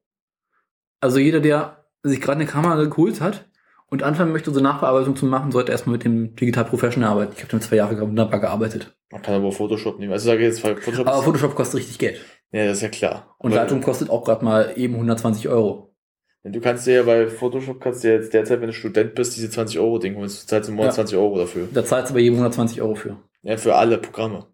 Also 1.00 1.18
jeder, 1.18 1.40
der 1.40 1.84
sich 2.02 2.20
gerade 2.20 2.40
eine 2.40 2.48
Kamera 2.48 2.84
geholt 2.84 3.20
hat 3.20 3.48
und 3.90 4.02
anfangen 4.02 4.32
möchte, 4.32 4.50
so 4.52 4.60
Nachbearbeitung 4.60 5.16
zu 5.16 5.26
machen, 5.26 5.52
sollte 5.52 5.72
erstmal 5.72 5.94
mit 5.94 6.04
dem 6.04 6.34
Digital 6.34 6.64
Professional 6.64 7.10
arbeiten. 7.10 7.32
Ich 7.36 7.40
habe 7.42 7.50
damit 7.50 7.64
zwei 7.64 7.76
Jahre 7.76 8.00
wunderbar 8.00 8.40
gearbeitet. 8.40 8.96
Man 9.12 9.22
kann 9.22 9.34
aber 9.34 9.52
Photoshop 9.52 9.98
nehmen. 9.98 10.12
Also 10.12 10.26
sage 10.26 10.40
ich 10.40 10.46
jetzt, 10.46 10.60
Photoshop 10.60 11.06
Aber 11.06 11.22
Photoshop 11.22 11.54
kostet 11.54 11.80
richtig 11.80 11.98
Geld. 11.98 12.20
Ja, 12.52 12.64
das 12.66 12.78
ist 12.78 12.82
ja 12.82 12.88
klar. 12.88 13.34
Und 13.38 13.52
Aber- 13.52 13.60
Lightroom 13.62 13.82
kostet 13.82 14.10
auch 14.10 14.24
gerade 14.24 14.44
mal 14.44 14.72
eben 14.76 14.94
120 14.94 15.48
Euro. 15.48 15.94
Du 16.44 16.60
kannst 16.60 16.86
dir 16.86 16.94
ja 16.94 17.02
bei 17.02 17.26
Photoshop 17.28 17.80
kannst 17.80 18.04
du 18.04 18.08
jetzt 18.12 18.32
derzeit, 18.32 18.60
wenn 18.60 18.68
du 18.68 18.72
Student 18.72 19.16
bist, 19.16 19.36
diese 19.36 19.50
20 19.50 19.80
Euro 19.80 19.98
Ding 19.98 20.14
holen. 20.14 20.28
Du 20.28 20.32
zahlst 20.46 20.68
im 20.68 20.76
Monat 20.76 20.92
Ja. 20.92 20.94
20 20.96 21.18
Euro 21.18 21.38
dafür. 21.38 21.68
Da 21.72 21.84
zahlst 21.84 22.10
du 22.10 22.12
aber 22.14 22.20
jedem 22.20 22.36
120 22.36 22.80
Euro 22.82 22.94
für. 22.94 23.16
Ja, 23.42 23.56
für 23.56 23.74
alle 23.74 23.98
Programme. 23.98 24.46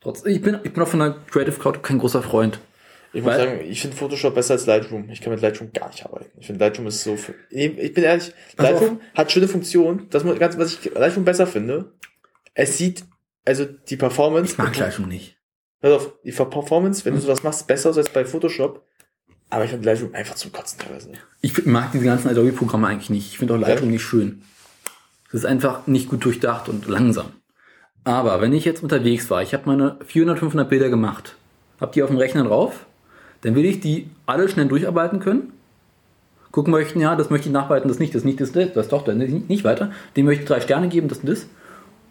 Trotz, 0.00 0.24
ich 0.26 0.42
bin, 0.42 0.58
ich 0.62 0.72
bin 0.72 0.82
auch 0.82 0.88
von 0.88 1.00
der 1.00 1.16
Creative 1.30 1.58
Cloud 1.58 1.82
kein 1.82 1.98
großer 1.98 2.22
Freund. 2.22 2.60
Ich 3.18 3.24
muss 3.24 3.32
Weil- 3.34 3.38
sagen, 3.48 3.60
ich 3.68 3.80
finde 3.80 3.96
Photoshop 3.96 4.34
besser 4.34 4.54
als 4.54 4.66
Lightroom. 4.66 5.10
Ich 5.10 5.20
kann 5.20 5.32
mit 5.32 5.42
Lightroom 5.42 5.72
gar 5.72 5.88
nicht 5.88 6.04
arbeiten. 6.06 6.30
Ich 6.38 6.46
finde 6.46 6.64
Lightroom 6.64 6.86
ist 6.86 7.02
so 7.02 7.16
für, 7.16 7.34
ich 7.50 7.76
ich 7.76 7.92
bin 7.92 8.04
ehrlich. 8.04 8.32
Lightroom 8.56 9.00
hat 9.14 9.32
schöne 9.32 9.48
Funktionen. 9.48 10.06
Das 10.10 10.22
muss, 10.22 10.38
ganz, 10.38 10.56
was 10.56 10.72
ich 10.74 10.94
Lightroom 10.94 11.24
besser 11.24 11.46
finde. 11.48 11.92
Es 12.54 12.78
sieht, 12.78 13.04
also 13.44 13.64
die 13.64 13.96
Performance. 13.96 14.52
Ich 14.52 14.58
mag 14.58 14.76
Lightroom 14.78 15.08
nicht. 15.08 15.36
Pass 15.80 15.92
auf, 15.92 16.12
die 16.24 16.30
Performance, 16.30 17.04
wenn 17.04 17.14
du 17.14 17.20
sowas 17.20 17.42
machst, 17.42 17.62
ist 17.62 17.66
besser 17.66 17.94
als 17.96 18.08
bei 18.10 18.24
Photoshop. 18.24 18.84
Aber 19.50 19.64
ich 19.64 19.70
finde 19.70 19.86
Lightroom 19.86 20.14
einfach 20.14 20.36
zum 20.36 20.52
Kotzen 20.52 20.78
teilweise. 20.78 21.10
Ich 21.40 21.66
mag 21.66 21.90
diese 21.92 22.04
ganzen 22.04 22.28
Adobe-Programme 22.28 22.86
eigentlich 22.86 23.10
nicht. 23.10 23.32
Ich 23.32 23.38
finde 23.38 23.54
auch 23.54 23.58
Lightroom 23.58 23.88
Ja? 23.88 23.92
nicht 23.94 24.02
schön. 24.04 24.42
Es 25.28 25.34
ist 25.34 25.44
einfach 25.44 25.88
nicht 25.88 26.08
gut 26.08 26.24
durchdacht 26.24 26.68
und 26.68 26.86
langsam. 26.86 27.32
Aber 28.04 28.40
wenn 28.40 28.52
ich 28.52 28.64
jetzt 28.64 28.82
unterwegs 28.82 29.28
war, 29.28 29.42
ich 29.42 29.54
habe 29.54 29.64
meine 29.66 29.98
400, 30.06 30.38
500 30.38 30.68
Bilder 30.68 30.88
gemacht, 30.88 31.34
habe 31.80 31.92
die 31.92 32.02
auf 32.02 32.10
dem 32.10 32.18
Rechner 32.18 32.44
drauf, 32.44 32.86
dann 33.42 33.54
will 33.54 33.64
ich 33.64 33.80
die 33.80 34.08
alle 34.26 34.48
schnell 34.48 34.66
durcharbeiten 34.66 35.20
können. 35.20 35.52
Gucken 36.50 36.70
möchten, 36.70 37.00
ja, 37.00 37.14
das 37.14 37.30
möchte 37.30 37.48
ich 37.48 37.52
nachbearbeiten, 37.52 37.88
das 37.88 37.98
nicht, 37.98 38.14
das 38.14 38.24
nicht, 38.24 38.40
das, 38.40 38.52
das, 38.52 38.72
das 38.72 38.88
doch, 38.88 39.04
dann 39.04 39.18
nicht, 39.18 39.64
weiter. 39.64 39.92
Dem 40.16 40.26
möchte 40.26 40.42
ich 40.42 40.48
drei 40.48 40.60
Sterne 40.60 40.88
geben, 40.88 41.08
das 41.08 41.18
und 41.18 41.28
das. 41.28 41.46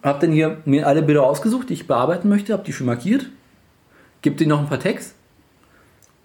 Hab 0.04 0.20
dann 0.20 0.32
hier 0.32 0.58
mir 0.66 0.88
alle 0.88 1.02
Bilder 1.02 1.24
ausgesucht, 1.24 1.70
die 1.70 1.74
ich 1.74 1.88
bearbeiten 1.88 2.30
möchte, 2.30 2.54
habe 2.54 2.64
die 2.64 2.72
schon 2.72 2.86
markiert, 2.86 3.26
gebe 4.22 4.36
denen 4.36 4.50
noch 4.50 4.60
ein 4.60 4.70
paar 4.70 4.80
Tags 4.80 5.16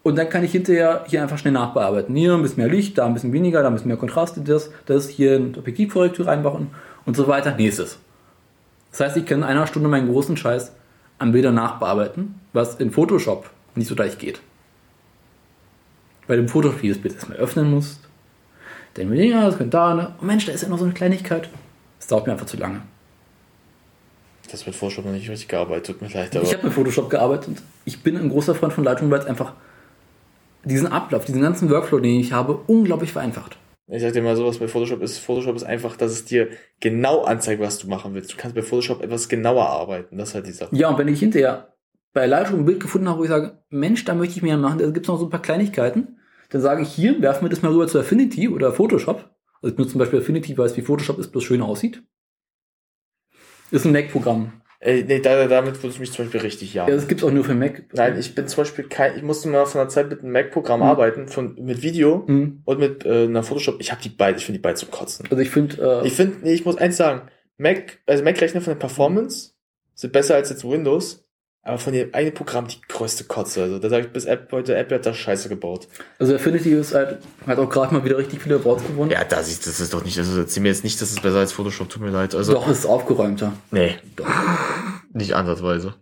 und 0.02 0.16
dann 0.16 0.28
kann 0.28 0.44
ich 0.44 0.52
hinterher 0.52 1.04
hier 1.06 1.22
einfach 1.22 1.38
schnell 1.38 1.52
nachbearbeiten. 1.52 2.14
Hier 2.14 2.34
ein 2.34 2.42
bisschen 2.42 2.62
mehr 2.62 2.72
Licht, 2.72 2.98
da 2.98 3.06
ein 3.06 3.14
bisschen 3.14 3.32
weniger, 3.32 3.62
da 3.62 3.68
ein 3.68 3.74
bisschen 3.74 3.88
mehr 3.88 3.96
Kontrast, 3.96 4.36
das, 4.44 4.70
das, 4.86 5.08
hier 5.08 5.36
eine 5.36 5.56
Objektivkorrektur 5.56 6.26
reinbauen 6.26 6.68
und 7.06 7.16
so 7.16 7.28
weiter. 7.28 7.54
Nächstes. 7.54 7.98
Das 8.90 9.00
heißt, 9.00 9.16
ich 9.16 9.26
kann 9.26 9.38
in 9.38 9.44
einer 9.44 9.66
Stunde 9.66 9.88
meinen 9.88 10.10
großen 10.10 10.36
Scheiß 10.36 10.72
an 11.18 11.32
Bildern 11.32 11.54
nachbearbeiten, 11.54 12.34
was 12.52 12.76
in 12.76 12.90
Photoshop 12.90 13.48
nicht 13.74 13.88
so 13.88 13.94
leicht 13.94 14.18
geht. 14.18 14.40
Weil 16.32 16.38
du 16.38 16.44
im 16.44 16.48
Photoshop 16.48 16.82
jedes 16.82 16.96
Bild 16.96 17.14
erstmal 17.14 17.36
öffnen 17.36 17.70
musst. 17.70 18.00
Dann 18.94 19.12
ich, 19.12 19.30
ja, 19.30 19.44
das 19.44 19.58
könnte 19.58 19.76
da, 19.76 19.92
ne? 19.92 20.14
Oh 20.18 20.24
Mensch, 20.24 20.46
da 20.46 20.52
ist 20.52 20.62
ja 20.62 20.68
noch 20.70 20.78
so 20.78 20.84
eine 20.84 20.94
Kleinigkeit. 20.94 21.50
Das 21.98 22.08
dauert 22.08 22.26
mir 22.26 22.32
einfach 22.32 22.46
zu 22.46 22.56
lange. 22.56 22.80
Das 24.50 24.64
mit 24.64 24.74
Photoshop 24.74 25.04
noch 25.04 25.12
nicht 25.12 25.28
richtig 25.28 25.48
gearbeitet. 25.48 25.88
Tut 25.88 26.00
mir 26.00 26.08
leid. 26.08 26.34
Ich 26.34 26.54
habe 26.54 26.64
mit 26.64 26.72
Photoshop 26.72 27.10
gearbeitet 27.10 27.48
und 27.48 27.62
ich 27.84 28.02
bin 28.02 28.16
ein 28.16 28.30
großer 28.30 28.54
Freund 28.54 28.72
von 28.72 28.82
Lightroom, 28.82 29.10
weil 29.10 29.20
es 29.20 29.26
einfach 29.26 29.52
diesen 30.64 30.86
Ablauf, 30.86 31.26
diesen 31.26 31.42
ganzen 31.42 31.68
Workflow, 31.68 31.98
den 31.98 32.18
ich 32.18 32.32
habe, 32.32 32.60
unglaublich 32.66 33.12
vereinfacht. 33.12 33.58
Ich 33.88 34.00
sag 34.00 34.14
dir 34.14 34.22
mal 34.22 34.34
sowas 34.34 34.56
bei 34.56 34.68
Photoshop 34.68 35.02
ist, 35.02 35.18
Photoshop 35.18 35.54
ist 35.54 35.64
einfach, 35.64 35.98
dass 35.98 36.12
es 36.12 36.24
dir 36.24 36.48
genau 36.80 37.24
anzeigt, 37.24 37.60
was 37.60 37.76
du 37.76 37.88
machen 37.88 38.14
willst. 38.14 38.32
Du 38.32 38.38
kannst 38.38 38.54
bei 38.54 38.62
Photoshop 38.62 39.02
etwas 39.02 39.28
genauer 39.28 39.66
arbeiten. 39.66 40.16
Das 40.16 40.30
ist 40.30 40.34
halt 40.34 40.46
die 40.46 40.52
Sache. 40.52 40.74
Ja, 40.74 40.88
und 40.88 40.96
wenn 40.96 41.08
ich 41.08 41.20
hinterher 41.20 41.74
bei 42.14 42.24
Lightroom 42.24 42.60
ein 42.60 42.64
Bild 42.64 42.80
gefunden 42.80 43.08
habe, 43.08 43.18
wo 43.18 43.24
ich 43.24 43.30
sage, 43.30 43.58
Mensch, 43.70 44.04
da 44.04 44.14
möchte 44.14 44.36
ich 44.36 44.42
mehr 44.42 44.56
machen, 44.56 44.78
da 44.78 44.86
gibt 44.86 45.06
es 45.06 45.08
noch 45.08 45.18
so 45.18 45.26
ein 45.26 45.30
paar 45.30 45.42
Kleinigkeiten, 45.42 46.18
dann 46.52 46.60
sage 46.60 46.82
ich 46.82 46.88
hier, 46.90 47.20
werfen 47.22 47.44
wir 47.44 47.48
das 47.48 47.62
mal 47.62 47.72
rüber 47.72 47.88
zu 47.88 47.98
Affinity 47.98 48.48
oder 48.48 48.72
Photoshop. 48.72 49.30
Also 49.60 49.68
ich 49.72 49.74
benutze 49.76 49.92
zum 49.92 49.98
Beispiel 50.00 50.20
Affinity, 50.20 50.56
weil 50.58 50.66
es 50.66 50.76
wie 50.76 50.82
Photoshop 50.82 51.18
ist, 51.18 51.30
bloß 51.32 51.44
schön 51.44 51.62
aussieht. 51.62 52.02
Ist 53.70 53.84
ein 53.86 53.92
Mac-Programm. 53.92 54.52
Ey, 54.80 55.04
nee, 55.04 55.20
da, 55.20 55.46
damit 55.46 55.76
würde 55.76 55.94
ich 55.94 56.00
mich 56.00 56.10
zum 56.12 56.24
Beispiel 56.24 56.40
richtig 56.40 56.74
jagen. 56.74 56.90
Ja, 56.90 56.96
das 56.96 57.06
gibt's 57.06 57.22
auch 57.22 57.30
nur 57.30 57.44
für 57.44 57.54
Mac. 57.54 57.84
Nein, 57.92 58.18
ich 58.18 58.34
bin 58.34 58.48
zum 58.48 58.56
Beispiel 58.62 58.84
kein, 58.88 59.16
ich 59.16 59.22
musste 59.22 59.48
mal 59.48 59.64
von 59.64 59.80
einer 59.80 59.88
Zeit 59.88 60.10
mit 60.10 60.22
einem 60.22 60.32
Mac-Programm 60.32 60.80
Mhm. 60.80 60.86
arbeiten, 60.86 61.28
von, 61.28 61.54
mit 61.54 61.82
Video 61.82 62.24
Mhm. 62.26 62.62
und 62.64 62.80
mit 62.80 63.06
äh, 63.06 63.24
einer 63.24 63.44
Photoshop. 63.44 63.76
Ich 63.80 63.92
habe 63.92 64.02
die 64.02 64.08
beide, 64.08 64.38
ich 64.38 64.44
finde 64.44 64.58
die 64.58 64.62
beide 64.62 64.74
zum 64.74 64.90
Kotzen. 64.90 65.24
Also 65.30 65.40
ich 65.40 65.50
finde, 65.50 66.00
äh, 66.02 66.06
Ich 66.06 66.14
finde, 66.14 66.38
nee, 66.42 66.52
ich 66.52 66.64
muss 66.64 66.76
eins 66.78 66.96
sagen, 66.96 67.28
Mac, 67.58 68.00
also 68.06 68.24
Mac-Rechner 68.24 68.60
von 68.60 68.72
der 68.72 68.80
Performance 68.80 69.52
sind 69.94 70.12
besser 70.12 70.34
als 70.34 70.50
jetzt 70.50 70.64
Windows, 70.68 71.24
aber 71.62 71.78
von 71.78 71.92
dem 71.92 72.12
einen 72.12 72.34
Programm 72.34 72.66
die 72.66 72.80
größte 72.88 73.24
Kotze. 73.24 73.62
Also 73.62 73.78
da 73.78 73.88
sage 73.88 74.06
ich 74.06 74.12
bis 74.12 74.24
App, 74.24 74.50
heute 74.50 74.74
Apple 74.74 74.96
hat 74.96 75.06
da 75.06 75.14
Scheiße 75.14 75.48
gebaut. 75.48 75.86
Also 76.18 76.34
Affinity 76.34 76.72
ist 76.72 76.94
halt, 76.94 77.18
hat 77.46 77.58
auch 77.58 77.70
gerade 77.70 77.94
mal 77.94 78.04
wieder 78.04 78.18
richtig 78.18 78.42
viele 78.42 78.56
Awards 78.56 78.84
gewonnen. 78.84 79.10
Ja, 79.10 79.24
da 79.24 79.42
siehst 79.42 79.64
du, 79.64 79.70
das 79.70 79.80
ist 79.80 79.94
doch 79.94 80.04
nicht, 80.04 80.18
also 80.18 80.40
erzähl 80.40 80.62
mir 80.62 80.70
jetzt 80.70 80.82
nicht, 80.82 81.00
das 81.00 81.10
ist 81.10 81.22
besser 81.22 81.38
als 81.38 81.52
Photoshop, 81.52 81.88
tut 81.88 82.02
mir 82.02 82.10
leid. 82.10 82.34
Also, 82.34 82.52
Doch, 82.52 82.68
es 82.68 82.80
ist 82.80 82.86
aufgeräumter. 82.86 83.52
Nee. 83.70 83.96
Nicht 85.12 85.34
ansatzweise. 85.34 85.94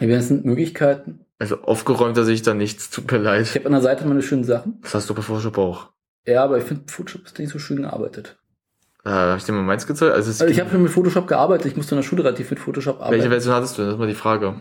Ja, 0.00 0.06
das 0.06 0.28
sind 0.28 0.44
Möglichkeiten. 0.44 1.24
Also 1.38 1.62
aufgeräumter 1.62 2.24
sehe 2.24 2.34
ich 2.34 2.42
da 2.42 2.52
nichts, 2.52 2.90
tut 2.90 3.10
mir 3.10 3.18
leid. 3.18 3.46
Ich 3.46 3.54
habe 3.54 3.66
an 3.66 3.72
der 3.72 3.80
Seite 3.80 4.06
meine 4.06 4.22
schönen 4.22 4.44
Sachen. 4.44 4.80
Das 4.82 4.94
hast 4.94 5.08
du 5.08 5.14
bei 5.14 5.22
Photoshop 5.22 5.56
auch. 5.56 5.90
Ja, 6.26 6.44
aber 6.44 6.58
ich 6.58 6.64
finde, 6.64 6.82
Photoshop 6.86 7.24
ist 7.24 7.38
nicht 7.38 7.50
so 7.50 7.58
schön 7.58 7.80
gearbeitet. 7.82 8.39
Äh, 9.04 9.08
habe 9.10 9.38
ich 9.38 9.44
dir 9.44 9.52
mal 9.52 9.62
meins 9.62 9.86
gezeigt? 9.86 10.12
Also, 10.12 10.28
Also 10.30 10.46
ich 10.46 10.60
habe 10.60 10.70
schon 10.70 10.82
mit 10.82 10.92
Photoshop 10.92 11.26
gearbeitet. 11.26 11.66
Ich 11.66 11.76
musste 11.76 11.94
in 11.94 12.00
der 12.00 12.06
Schule 12.06 12.22
relativ 12.24 12.50
mit 12.50 12.58
Photoshop 12.60 12.96
arbeiten. 12.96 13.12
Welche 13.14 13.30
Version 13.30 13.54
hattest 13.54 13.78
du? 13.78 13.82
Das 13.82 13.94
ist 13.94 13.98
mal 13.98 14.06
die 14.08 14.14
Frage. 14.14 14.60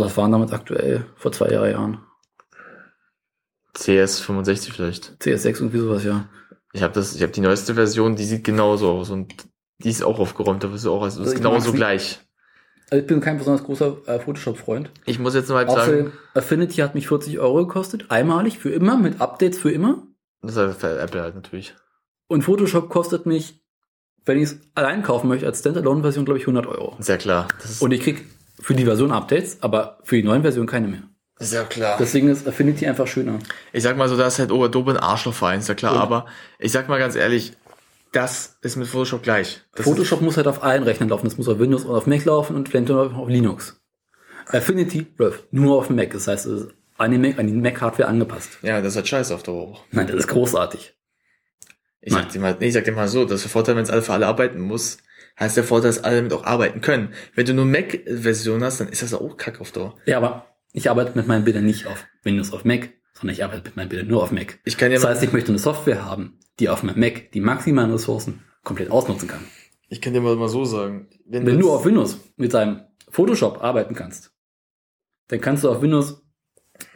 Das 0.00 0.16
waren 0.16 0.32
damals 0.32 0.52
aktuell, 0.52 1.06
vor 1.16 1.30
zwei 1.32 1.48
drei 1.48 1.70
Jahren. 1.70 1.98
CS65 3.76 4.72
vielleicht. 4.72 5.16
CS6 5.22 5.46
irgendwie 5.60 5.78
sowas, 5.78 6.04
ja. 6.04 6.28
Ich 6.72 6.82
habe 6.82 6.94
das, 6.94 7.14
ich 7.14 7.22
habe 7.22 7.32
die 7.32 7.40
neueste 7.40 7.74
Version, 7.74 8.16
die 8.16 8.24
sieht 8.24 8.44
genauso 8.44 8.90
aus 8.90 9.10
und 9.10 9.34
die 9.78 9.90
ist 9.90 10.02
auch 10.02 10.18
aufgeräumt, 10.18 10.64
da 10.64 10.68
bist 10.68 10.84
du 10.84 10.92
auch, 10.92 11.02
also 11.02 11.18
das 11.20 11.28
Also 11.28 11.32
ist 11.32 11.42
genauso 11.42 11.72
gleich. 11.72 12.20
Also 12.90 13.00
ich 13.02 13.06
bin 13.06 13.20
kein 13.20 13.36
besonders 13.38 13.64
großer 13.64 13.96
äh, 14.06 14.18
Photoshop-Freund. 14.20 14.90
Ich 15.04 15.18
muss 15.18 15.34
jetzt 15.34 15.48
mal 15.48 15.56
halt 15.56 15.68
Außerdem, 15.68 16.06
sagen, 16.06 16.18
Affinity 16.34 16.76
hat 16.76 16.94
mich 16.94 17.08
40 17.08 17.38
Euro 17.38 17.66
gekostet, 17.66 18.10
einmalig, 18.10 18.58
für 18.58 18.70
immer, 18.70 18.96
mit 18.96 19.20
Updates 19.20 19.58
für 19.58 19.70
immer. 19.70 20.06
das 20.42 20.52
ist 20.52 20.58
halt 20.58 20.74
für 20.76 20.98
Apple 20.98 21.20
halt 21.22 21.34
natürlich. 21.34 21.74
Und 22.28 22.42
Photoshop 22.42 22.88
kostet 22.88 23.26
mich, 23.26 23.62
wenn 24.26 24.36
ich 24.38 24.44
es 24.44 24.58
allein 24.74 25.02
kaufen 25.02 25.28
möchte, 25.28 25.46
als 25.46 25.60
Standalone-Version, 25.60 26.24
glaube 26.24 26.38
ich, 26.38 26.44
100 26.44 26.66
Euro. 26.66 26.96
Sehr 26.98 27.16
klar. 27.18 27.48
Und 27.80 27.92
ich 27.92 28.02
krieg 28.02 28.24
für 28.60 28.74
die 28.74 28.84
Version 28.84 29.12
Updates, 29.12 29.58
aber 29.62 29.98
für 30.04 30.16
die 30.16 30.22
neuen 30.22 30.42
Versionen 30.42 30.66
keine 30.68 30.88
mehr. 30.88 31.02
ja 31.40 31.64
klar. 31.64 31.96
Deswegen 31.98 32.28
ist 32.28 32.46
Affinity 32.46 32.86
einfach 32.86 33.06
schöner. 33.06 33.38
Ich 33.72 33.82
sag 33.82 33.96
mal 33.96 34.08
so, 34.08 34.16
da 34.16 34.26
ist 34.26 34.38
halt 34.38 34.50
Adobe 34.52 34.92
ein 34.92 34.96
Arschlochverein, 34.98 35.60
ist 35.60 35.68
ja 35.68 35.74
klar, 35.74 35.94
Und? 35.94 36.00
aber 36.00 36.26
ich 36.58 36.72
sag 36.72 36.88
mal 36.88 36.98
ganz 36.98 37.14
ehrlich, 37.16 37.52
das 38.12 38.56
ist 38.62 38.76
mit 38.76 38.86
Photoshop 38.88 39.22
gleich. 39.22 39.60
Das 39.74 39.84
Photoshop 39.84 40.22
muss 40.22 40.36
halt 40.38 40.46
auf 40.48 40.62
allen 40.62 40.82
Rechnern 40.84 41.08
laufen. 41.10 41.26
Das 41.26 41.36
muss 41.36 41.48
auf 41.48 41.58
Windows 41.58 41.84
und 41.84 41.94
auf 41.94 42.06
Mac 42.06 42.24
laufen 42.24 42.56
und 42.56 42.68
vielleicht 42.68 42.90
auf 42.90 43.28
Linux. 43.28 43.78
Affinity 44.46 45.06
läuft 45.18 45.52
nur 45.52 45.76
auf 45.76 45.90
Mac. 45.90 46.12
Das 46.12 46.26
heißt, 46.26 46.46
es 46.46 46.62
ist 46.62 46.70
an 46.98 47.10
die 47.10 47.18
Mac- 47.18 47.36
Mac-Hardware 47.42 48.08
angepasst. 48.08 48.54
Ist, 48.54 48.62
ja, 48.62 48.80
das 48.80 48.92
ist 48.92 48.96
halt 48.96 49.08
scheiße 49.08 49.34
auf 49.34 49.42
Dauer 49.42 49.62
auch. 49.68 49.84
Nein, 49.90 50.06
das 50.06 50.16
ist 50.16 50.28
großartig. 50.28 50.95
Ich 52.06 52.12
sag 52.12 52.30
dir 52.30 52.38
mal, 52.38 52.56
nee, 52.60 52.68
ich 52.68 52.74
sag 52.74 52.84
dir 52.84 52.92
mal 52.92 53.08
so, 53.08 53.24
das 53.24 53.40
ist 53.40 53.44
der 53.46 53.50
Vorteil, 53.50 53.74
wenn 53.74 53.82
es 53.82 53.90
alle 53.90 54.00
für 54.00 54.12
alle 54.12 54.28
arbeiten 54.28 54.60
muss, 54.60 54.98
heißt 55.40 55.56
der 55.56 55.64
Vorteil, 55.64 55.90
dass 55.90 56.04
alle 56.04 56.16
damit 56.16 56.32
auch 56.32 56.44
arbeiten 56.44 56.80
können. 56.80 57.12
Wenn 57.34 57.46
du 57.46 57.52
nur 57.52 57.64
Mac-Version 57.64 58.62
hast, 58.62 58.78
dann 58.78 58.88
ist 58.88 59.02
das 59.02 59.12
auch 59.12 59.36
kacke 59.36 59.60
auf 59.60 59.72
Dauer. 59.72 59.96
Ja, 60.06 60.18
aber 60.18 60.46
ich 60.72 60.88
arbeite 60.88 61.18
mit 61.18 61.26
meinen 61.26 61.44
Bildern 61.44 61.64
nicht 61.64 61.88
auf 61.88 62.06
Windows 62.22 62.52
auf 62.52 62.64
Mac, 62.64 62.90
sondern 63.12 63.34
ich 63.34 63.42
arbeite 63.42 63.64
mit 63.64 63.74
meinen 63.76 63.88
Bildern 63.88 64.06
nur 64.06 64.22
auf 64.22 64.30
Mac. 64.30 64.60
Ich 64.64 64.78
kann 64.78 64.92
ja 64.92 64.98
das 64.98 65.06
heißt, 65.08 65.24
ich 65.24 65.32
möchte 65.32 65.48
eine 65.48 65.58
Software 65.58 66.04
haben, 66.04 66.38
die 66.60 66.68
auf 66.68 66.84
meinem 66.84 67.00
Mac 67.00 67.32
die 67.32 67.40
maximalen 67.40 67.90
Ressourcen 67.90 68.44
komplett 68.62 68.92
ausnutzen 68.92 69.26
kann. 69.26 69.44
Ich 69.88 70.00
kann 70.00 70.12
dir 70.12 70.20
mal, 70.20 70.36
mal 70.36 70.48
so 70.48 70.64
sagen, 70.64 71.08
wenn, 71.26 71.44
Wenn 71.44 71.58
du 71.58 71.72
auf 71.72 71.84
Windows 71.84 72.20
mit 72.36 72.54
deinem 72.54 72.82
Photoshop 73.10 73.64
arbeiten 73.64 73.96
kannst, 73.96 74.30
dann 75.26 75.40
kannst 75.40 75.64
du 75.64 75.70
auf 75.70 75.82
Windows 75.82 76.22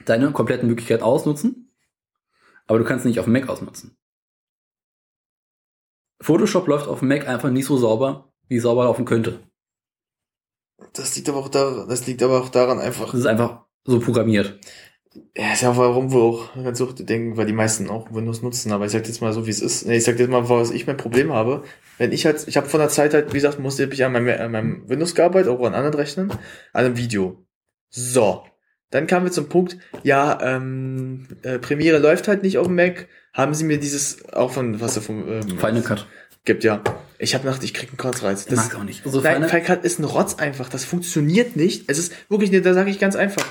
deine 0.05 0.31
kompletten 0.31 0.69
Möglichkeiten 0.69 1.03
ausnutzen, 1.03 1.73
aber 2.69 2.79
du 2.79 2.85
kannst 2.85 3.03
sie 3.03 3.09
nicht 3.09 3.19
auf 3.19 3.25
dem 3.25 3.33
Mac 3.33 3.49
ausnutzen. 3.49 3.97
Photoshop 6.21 6.67
läuft 6.67 6.89
auf 6.89 7.01
dem 7.01 7.09
Mac 7.09 7.27
einfach 7.27 7.51
nicht 7.51 7.67
so 7.67 7.77
sauber, 7.77 8.33
wie 8.49 8.57
es 8.57 8.63
sauber 8.63 8.85
laufen 8.85 9.05
könnte. 9.05 9.41
das 10.93 11.17
liegt 11.17 11.29
aber 11.29 11.39
auch 11.39 11.49
daran, 11.49 11.89
das 11.89 12.07
liegt 12.07 12.23
aber 12.23 12.41
auch 12.41 12.49
daran 12.49 12.79
einfach, 12.79 13.07
Das 13.07 13.21
ist 13.21 13.27
einfach 13.27 13.65
so 13.85 14.01
programmiert. 14.01 14.59
Ja, 15.37 15.53
ist 15.53 15.63
ja 15.63 15.77
warum 15.77 16.13
wohl 16.13 16.23
auch 16.23 16.55
ganz 16.55 16.81
auch 16.81 16.93
denken, 16.93 17.37
weil 17.37 17.47
die 17.47 17.53
meisten 17.53 17.91
auch 17.91 18.15
Windows 18.15 18.43
nutzen. 18.43 18.71
Aber 18.71 18.85
ich 18.85 18.93
sag 18.93 19.07
jetzt 19.07 19.21
mal 19.21 19.33
so, 19.33 19.45
wie 19.47 19.51
es 19.51 19.61
ist. 19.61 19.89
Ich 19.89 20.05
sag 20.05 20.19
jetzt 20.21 20.31
mal, 20.31 20.49
was 20.49 20.71
ich 20.71 20.87
mein 20.87 20.97
Problem 20.97 21.33
habe. 21.33 21.65
Wenn 21.99 22.13
ich 22.13 22.27
halt, 22.27 22.47
ich 22.47 22.57
habe 22.57 22.69
von 22.69 22.79
der 22.79 22.91
Zeit 22.91 23.13
halt, 23.13 23.31
wie 23.31 23.39
gesagt, 23.39 23.59
musste 23.59 23.85
ich 23.85 24.05
an 24.05 24.13
meinem, 24.13 24.41
an 24.41 24.53
meinem 24.53 24.89
Windows 24.89 25.17
gearbeitet, 25.17 25.51
auch 25.51 25.65
an 25.67 25.75
anderen 25.75 25.95
Rechnern, 25.97 26.31
an 26.73 26.85
einem 26.85 26.97
Video. 26.97 27.45
So. 27.89 28.45
Dann 28.91 29.07
kamen 29.07 29.27
wir 29.27 29.33
zum 29.33 29.49
Punkt, 29.49 29.79
ja, 30.03 30.39
ähm, 30.43 31.29
äh, 31.43 31.59
Premiere 31.59 31.99
läuft 31.99 32.29
halt 32.29 32.43
nicht 32.43 32.59
auf 32.59 32.67
dem 32.67 32.77
Mac. 32.77 33.09
Haben 33.33 33.55
sie 33.55 33.65
mir 33.65 33.79
dieses, 33.79 34.29
auch 34.33 34.53
von, 34.53 34.81
was 34.81 34.95
da 34.95 35.01
vom, 35.01 35.29
ähm, 35.31 35.59
Final 35.59 35.83
Cut. 35.83 36.07
gibt, 36.45 36.65
ja. 36.65 36.83
Ich 37.19 37.35
habe 37.35 37.45
gedacht, 37.45 37.63
ich 37.63 37.75
krieg 37.75 37.91
einen 37.91 37.99
Kotzreiz. 37.99 38.47
Ich 38.49 38.57
mag's 38.57 38.75
auch 38.75 38.83
nicht. 38.83 39.05
Also 39.05 39.21
Nein, 39.21 39.35
Final- 39.37 39.49
Final 39.51 39.65
Cut 39.67 39.85
ist 39.85 39.99
ein 40.01 40.05
Rotz 40.05 40.35
einfach. 40.37 40.69
Das 40.69 40.85
funktioniert 40.85 41.55
nicht. 41.55 41.85
Es 41.89 41.99
ist 41.99 42.13
wirklich, 42.31 42.51
nee, 42.51 42.61
da 42.61 42.73
sage 42.75 42.91
ich 42.91 42.99
ganz 42.99 43.15
einfach. 43.15 43.45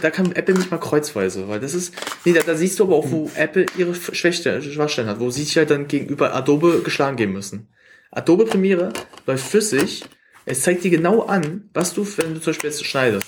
Da 0.00 0.10
kann 0.10 0.32
Apple 0.32 0.54
nicht 0.54 0.70
mal 0.70 0.78
kreuzweise, 0.78 1.48
weil 1.48 1.60
das 1.60 1.74
ist, 1.74 1.94
nee, 2.24 2.32
da, 2.32 2.40
da 2.40 2.54
siehst 2.54 2.78
du 2.78 2.84
aber 2.84 2.96
auch, 2.96 3.10
wo 3.10 3.30
Apple 3.34 3.66
ihre 3.76 3.94
Schwäche, 3.94 4.62
Schwachstellen 4.62 5.08
hat, 5.08 5.20
wo 5.20 5.30
sie 5.30 5.42
sich 5.42 5.56
halt 5.56 5.70
dann 5.70 5.88
gegenüber 5.88 6.34
Adobe 6.34 6.80
geschlagen 6.82 7.16
geben 7.16 7.32
müssen. 7.32 7.68
Adobe 8.10 8.44
Premiere 8.46 8.92
läuft 9.26 9.46
flüssig. 9.46 10.04
Es 10.46 10.62
zeigt 10.62 10.82
dir 10.84 10.90
genau 10.90 11.22
an, 11.22 11.68
was 11.74 11.92
du, 11.92 12.06
wenn 12.16 12.34
du 12.34 12.40
zum 12.40 12.52
Beispiel 12.52 12.70
jetzt 12.70 12.84
schneidest, 12.86 13.26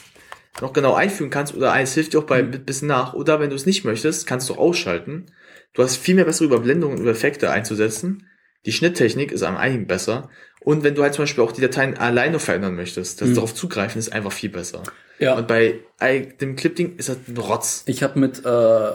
noch 0.63 0.73
genau 0.73 0.95
einfügen 0.95 1.31
kannst 1.31 1.55
oder 1.55 1.79
es 1.79 1.93
hilft 1.95 2.15
dir 2.15 2.21
auch 2.21 2.25
bei 2.25 2.39
ein 2.39 2.65
bisschen 2.65 2.89
nach. 2.89 3.13
Oder 3.13 3.41
wenn 3.41 3.51
du 3.51 3.57
es 3.57 3.67
nicht 3.67 3.85
möchtest, 3.85 4.27
kannst 4.27 4.49
du 4.49 4.55
ausschalten. 4.55 5.27
Du 5.75 5.83
hast 5.83 5.97
viel 5.97 6.15
mehr 6.15 6.25
bessere 6.25 6.47
Überblendungen 6.47 6.99
und 6.99 7.07
Effekte 7.07 7.51
einzusetzen. 7.51 8.27
Die 8.67 8.73
Schnitttechnik 8.73 9.33
ist 9.33 9.43
am 9.43 9.57
einigen 9.57 9.87
besser. 9.87 10.29
Und 10.61 10.83
wenn 10.85 10.95
du 10.95 11.03
halt 11.03 11.15
zum 11.15 11.23
Beispiel 11.23 11.43
auch 11.45 11.53
die 11.53 11.63
Dateien 11.63 11.97
alleine 11.97 12.39
verändern 12.39 12.75
möchtest, 12.75 13.21
das 13.23 13.31
Mhm. 13.31 13.35
darauf 13.37 13.55
zugreifen 13.55 13.99
ist 13.99 14.13
einfach 14.13 14.33
viel 14.33 14.51
besser. 14.51 14.83
Ja. 15.19 15.35
Und 15.37 15.49
bei 15.49 15.81
ei- 15.99 16.35
dem 16.41 16.57
Clip-Ding 16.57 16.97
ist 16.97 17.09
das 17.09 17.17
ein 17.29 17.37
Rotz. 17.39 17.83
Ich 17.87 18.03
habe 18.03 18.19
mit 18.19 18.39
äh, 18.45 18.91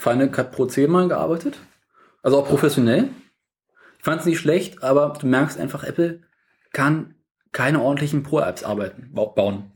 Final 0.00 0.30
Cut 0.30 0.52
Pro 0.52 0.66
10 0.66 0.90
mal 0.90 1.08
gearbeitet. 1.08 1.58
Also 2.22 2.38
auch 2.38 2.46
professionell. 2.46 3.08
Ich 3.98 4.04
fand 4.04 4.20
es 4.20 4.26
nicht 4.26 4.38
schlecht, 4.38 4.82
aber 4.82 5.16
du 5.20 5.26
merkst 5.26 5.58
einfach, 5.58 5.82
Apple 5.84 6.20
kann 6.72 7.14
keine 7.52 7.80
ordentlichen 7.82 8.22
Pro-Apps 8.22 8.62
arbeiten, 8.62 9.10
bau- 9.12 9.32
bauen. 9.32 9.72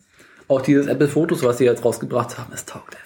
Auch 0.47 0.61
dieses 0.61 0.87
Apple 0.87 1.09
Fotos, 1.09 1.43
was 1.43 1.59
sie 1.59 1.65
jetzt 1.65 1.85
rausgebracht 1.85 2.39
haben, 2.39 2.53
es 2.53 2.65
taugt. 2.67 2.97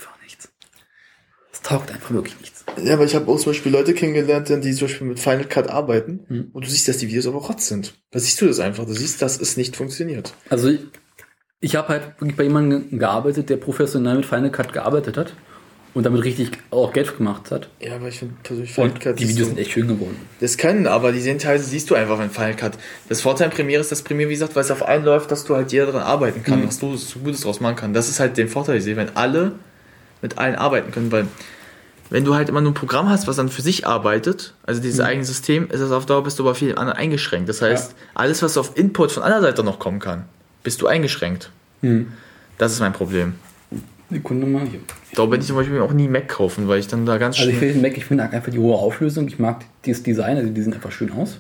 Es 1.61 1.69
taugt 1.69 1.91
einfach 1.91 2.11
wirklich 2.13 2.39
nichts. 2.41 2.65
Ja, 2.83 2.95
aber 2.95 3.05
ich 3.05 3.15
habe 3.17 3.29
auch 3.31 3.39
zum 3.39 3.51
Beispiel 3.53 3.73
Leute 3.73 3.93
kennengelernt, 3.95 4.49
die 4.49 4.73
zum 4.73 4.87
Beispiel 4.87 5.07
mit 5.09 5.19
Final 5.19 5.45
Cut 5.45 5.69
arbeiten. 5.69 6.21
Mhm. 6.29 6.49
Und 6.53 6.65
du 6.65 6.71
siehst, 6.71 6.87
dass 6.87 6.99
die 6.99 7.09
Videos 7.09 7.27
aber 7.27 7.39
Rotz 7.39 7.67
sind. 7.67 7.95
Da 8.13 8.19
siehst 8.21 8.41
du 8.41 8.47
das 8.47 8.61
einfach. 8.61 8.85
Du 8.87 8.93
siehst, 8.93 9.21
dass 9.23 9.41
es 9.41 9.57
nicht 9.57 9.75
funktioniert. 9.77 10.33
Also 10.51 10.69
ich, 10.69 10.81
ich 11.61 11.75
habe 11.77 11.89
halt 11.89 12.03
wirklich 12.21 12.37
bei 12.37 12.45
jemandem 12.45 12.89
ge- 12.91 12.99
gearbeitet, 13.01 13.51
der 13.51 13.57
professionell 13.57 14.17
mit 14.17 14.27
Final 14.27 14.51
Cut 14.53 14.73
gearbeitet 14.73 15.17
hat 15.17 15.33
und 15.95 16.05
damit 16.05 16.23
richtig 16.23 16.51
auch 16.71 16.93
Geld 16.93 17.17
gemacht 17.17 17.51
hat. 17.51 17.69
Ja, 17.81 17.97
aber 17.97 18.09
ich 18.09 18.19
finde 18.21 18.35
persönlich 18.45 18.73
Final 18.73 18.93
Cut 19.01 19.19
die 19.19 19.29
Videos 19.29 19.49
so- 19.49 19.55
sind 19.55 19.59
echt 19.59 19.73
schön 19.73 19.89
geworden. 19.89 20.17
Das 20.39 20.57
können, 20.59 20.87
aber 20.87 21.11
die 21.11 21.21
sehen 21.21 21.39
teilweise, 21.41 21.65
siehst 21.65 21.91
du 21.91 21.97
einfach, 21.97 22.21
wenn 22.21 22.31
Final 22.31 22.55
Cut. 22.55 22.79
Das 23.09 23.23
Vorteil 23.23 23.49
in 23.49 23.55
Premiere 23.55 23.81
ist, 23.81 23.91
dass 23.91 24.03
Premiere, 24.03 24.29
wie 24.29 24.35
gesagt, 24.35 24.55
weil 24.55 24.63
es 24.63 24.71
auf 24.71 24.85
einen 24.85 25.05
läuft, 25.05 25.33
dass 25.33 25.45
du 25.45 25.57
halt 25.57 25.73
jeder 25.73 25.87
dran 25.87 26.03
arbeiten 26.03 26.45
kann, 26.45 26.61
Mhm. 26.61 26.67
dass 26.67 26.79
du 26.79 26.95
so 26.97 27.19
Gutes 27.19 27.41
draus 27.41 27.59
machen 27.61 27.75
kann. 27.77 27.93
Das 27.95 28.09
ist 28.09 28.21
halt 28.21 28.37
den 28.37 28.49
Vorteil, 28.49 28.77
ich 28.77 28.85
sehe, 28.85 28.95
wenn 28.97 29.17
alle 29.17 29.53
mit 30.23 30.39
allen 30.39 30.55
arbeiten 30.57 30.91
können, 30.93 31.13
weil 31.13 31.27
wenn 32.11 32.25
du 32.25 32.35
halt 32.35 32.49
immer 32.49 32.61
nur 32.63 32.71
ein 32.71 32.75
Programm 32.75 33.09
hast, 33.11 33.27
was 33.27 33.37
dann 33.37 33.49
für 33.51 33.61
sich 33.63 33.87
arbeitet, 33.87 34.55
also 34.65 34.81
dieses 34.81 34.99
Mhm. 34.99 35.05
eigene 35.05 35.25
System, 35.25 35.69
ist 35.71 35.81
das 35.81 35.91
auf 35.91 36.07
Dauer 36.07 36.23
bist 36.25 36.39
du 36.39 36.43
aber 36.45 36.55
viel 36.55 36.71
anderen 36.77 36.99
eingeschränkt. 36.99 37.49
Das 37.49 37.61
heißt, 37.61 37.95
alles, 38.15 38.43
was 38.43 38.57
auf 38.57 38.77
Input 38.79 39.13
von 39.13 39.23
anderer 39.23 39.43
Seite 39.43 39.63
noch 39.63 39.79
kommen 39.79 39.99
kann, 40.01 40.25
bist 40.63 40.81
du 40.81 40.87
eingeschränkt. 40.87 41.51
Mhm. 41.83 42.13
Das 42.57 42.73
ist 42.73 42.81
mein 42.81 42.93
Problem. 42.95 43.35
Sekunde 44.11 44.47
mal 44.47 44.67
hier. 44.67 44.81
Da 45.15 45.27
bin 45.27 45.41
ich 45.41 45.47
zum 45.47 45.57
Beispiel 45.57 45.81
auch 45.81 45.93
nie 45.93 46.09
Mac 46.09 46.29
kaufen, 46.29 46.67
weil 46.67 46.81
ich 46.81 46.87
dann 46.87 47.05
da 47.05 47.19
ganz 47.19 47.39
Also 47.39 47.51
ich 47.51 47.61
will 47.61 47.75
den 47.75 47.83
Mac, 47.83 47.97
ich 47.97 48.07
finde 48.07 48.25
einfach 48.25 48.51
die 48.51 48.59
hohe 48.59 48.75
Auflösung. 48.77 49.29
Ich 49.29 49.39
mag 49.39 49.65
dieses 49.85 50.03
Design, 50.03 50.39
also 50.39 50.49
die 50.51 50.63
sehen 50.63 50.73
einfach 50.73 50.93
schön 50.93 51.13
aus. 51.13 51.39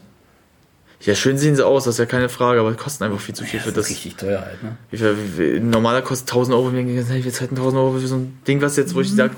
Ja, 1.00 1.14
schön 1.14 1.38
sehen 1.38 1.54
sie 1.54 1.64
aus, 1.64 1.84
das 1.84 1.94
ist 1.94 1.98
ja 1.98 2.06
keine 2.06 2.28
Frage, 2.28 2.58
aber 2.60 2.74
kosten 2.74 3.04
einfach 3.04 3.20
viel 3.20 3.34
zu 3.34 3.44
viel 3.44 3.60
für 3.60 3.70
das. 3.72 3.88
richtig 3.88 4.16
teuer 4.16 4.40
halt, 4.40 4.62
ne? 4.62 4.76
Wie 4.90 4.96
viel, 4.98 5.16
wie, 5.36 5.56
ein 5.58 5.70
normaler 5.70 6.02
kostet 6.02 6.28
1000 6.28 6.56
Euro, 6.56 6.72
wir 6.72 6.82
denken, 6.82 6.96
wir 6.96 7.32
zahlen 7.32 7.50
1000 7.50 7.76
Euro 7.76 7.98
für 7.98 8.06
so 8.06 8.16
ein 8.16 8.38
Ding, 8.48 8.60
was 8.60 8.76
jetzt, 8.76 8.94
wo 8.94 8.98
Mhm. 8.98 9.04
ich 9.04 9.14
sag, 9.14 9.30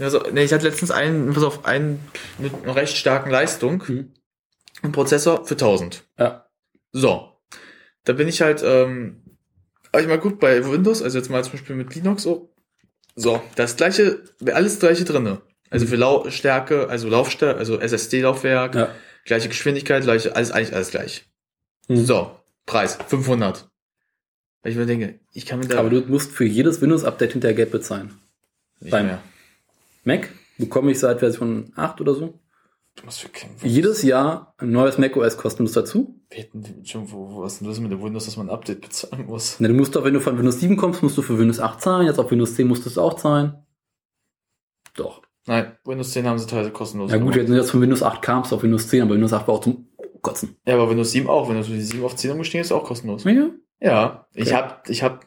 also, 0.00 0.20
nee, 0.32 0.42
ich 0.42 0.52
hatte 0.52 0.66
letztens 0.66 0.90
einen, 0.90 1.32
pass 1.32 1.44
auf, 1.44 1.64
einen 1.64 2.00
mit 2.38 2.52
einer 2.64 2.74
recht 2.74 2.96
starken 2.96 3.30
Leistung, 3.30 3.82
einen 4.82 4.92
Prozessor 4.92 5.44
für 5.44 5.54
1000. 5.54 6.02
Mhm. 6.18 6.22
Ja. 6.24 6.46
So. 6.92 7.30
Da 8.02 8.12
bin 8.12 8.26
ich 8.28 8.42
halt, 8.42 8.62
ähm, 8.64 9.22
aber 9.92 10.02
ich 10.02 10.08
mal 10.08 10.18
gut 10.18 10.40
bei 10.40 10.66
Windows, 10.68 11.02
also 11.02 11.16
jetzt 11.18 11.30
mal 11.30 11.42
zum 11.44 11.52
Beispiel 11.52 11.76
mit 11.76 11.94
Linux 11.94 12.24
so. 12.24 12.52
So, 13.14 13.40
das 13.54 13.76
gleiche, 13.76 14.24
alles 14.52 14.80
gleiche 14.80 15.04
drinne. 15.04 15.40
Also 15.70 15.86
für 15.86 15.96
Lau 15.96 16.28
Stärke, 16.30 16.88
also 16.88 17.08
Laufstärke, 17.08 17.58
also 17.58 17.78
SSD-Laufwerk, 17.80 18.74
gleiche 19.24 19.48
Geschwindigkeit, 19.48 20.02
gleiche, 20.02 20.34
alles 20.34 20.50
eigentlich 20.50 20.74
alles 20.74 20.90
gleich. 20.90 21.24
Mhm. 21.88 22.04
So, 22.04 22.36
Preis 22.66 22.98
500. 23.08 23.68
Weil 24.62 24.72
ich 24.72 24.78
mir 24.78 24.86
denke, 24.86 25.20
ich 25.32 25.44
kann 25.44 25.58
mir 25.58 25.68
da 25.68 25.78
Aber 25.78 25.90
du 25.90 26.00
musst 26.00 26.32
für 26.32 26.46
jedes 26.46 26.80
Windows-Update 26.80 27.32
hinterher 27.32 27.54
Geld 27.54 27.70
bezahlen. 27.70 28.18
Nicht 28.80 28.90
Beim 28.90 29.06
mehr. 29.06 29.22
Mac 30.04 30.30
bekomme 30.58 30.90
ich 30.90 30.98
seit 30.98 31.20
Version 31.20 31.72
8 31.76 32.00
oder 32.00 32.14
so 32.14 32.40
Was 33.04 33.18
für 33.18 33.28
kein 33.28 33.50
Jedes 33.62 34.02
Jahr 34.02 34.54
ein 34.58 34.70
neues 34.70 34.98
macOS 34.98 35.36
kostenlos 35.36 35.72
dazu. 35.72 36.20
Schon, 36.84 37.10
wo, 37.12 37.42
was 37.42 37.54
ist 37.54 37.60
denn 37.60 37.68
das 37.68 37.80
mit 37.80 37.92
dem 37.92 38.02
Windows, 38.02 38.24
dass 38.24 38.36
man 38.36 38.48
ein 38.48 38.54
Update 38.54 38.80
bezahlen 38.80 39.26
muss? 39.26 39.60
Ne, 39.60 39.68
du 39.68 39.74
musst 39.74 39.94
doch, 39.94 40.04
wenn 40.04 40.14
du 40.14 40.20
von 40.20 40.38
Windows 40.38 40.60
7 40.60 40.76
kommst, 40.76 41.02
musst 41.02 41.18
du 41.18 41.22
für 41.22 41.38
Windows 41.38 41.60
8 41.60 41.80
zahlen. 41.80 42.06
Jetzt 42.06 42.18
auf 42.18 42.30
Windows 42.30 42.54
10 42.54 42.66
musst 42.66 42.84
du 42.84 42.88
es 42.88 42.98
auch 42.98 43.14
zahlen. 43.14 43.64
Doch. 44.96 45.22
Nein, 45.46 45.72
Windows 45.84 46.10
10 46.12 46.26
haben 46.26 46.38
sie 46.38 46.46
teilweise 46.46 46.70
kostenlos. 46.70 47.10
Ja 47.12 47.18
gut, 47.18 47.36
jetzt 47.36 47.48
sind 47.48 47.56
jetzt 47.56 47.70
von 47.70 47.80
Windows 47.82 48.02
8 48.02 48.22
kamst 48.22 48.50
du 48.50 48.56
auf 48.56 48.62
Windows 48.62 48.88
10, 48.88 49.02
aber 49.02 49.14
Windows 49.14 49.32
8 49.32 49.46
war 49.46 49.54
auch 49.56 49.60
zum 49.60 49.88
Kotzen. 50.22 50.56
Ja, 50.66 50.74
aber 50.74 50.88
Windows 50.88 51.10
7 51.12 51.28
auch. 51.28 51.48
Windows 51.48 51.66
7 51.66 52.02
auf 52.02 52.16
10 52.16 52.30
umgestiegen 52.30 52.62
ist 52.62 52.72
auch 52.72 52.84
kostenlos. 52.84 53.24
Ja? 53.24 53.50
Ja. 53.80 54.26
Ich 54.32 54.46
Okay. 54.46 54.54
hab, 54.54 54.88
ich 54.88 55.02
hab, 55.02 55.26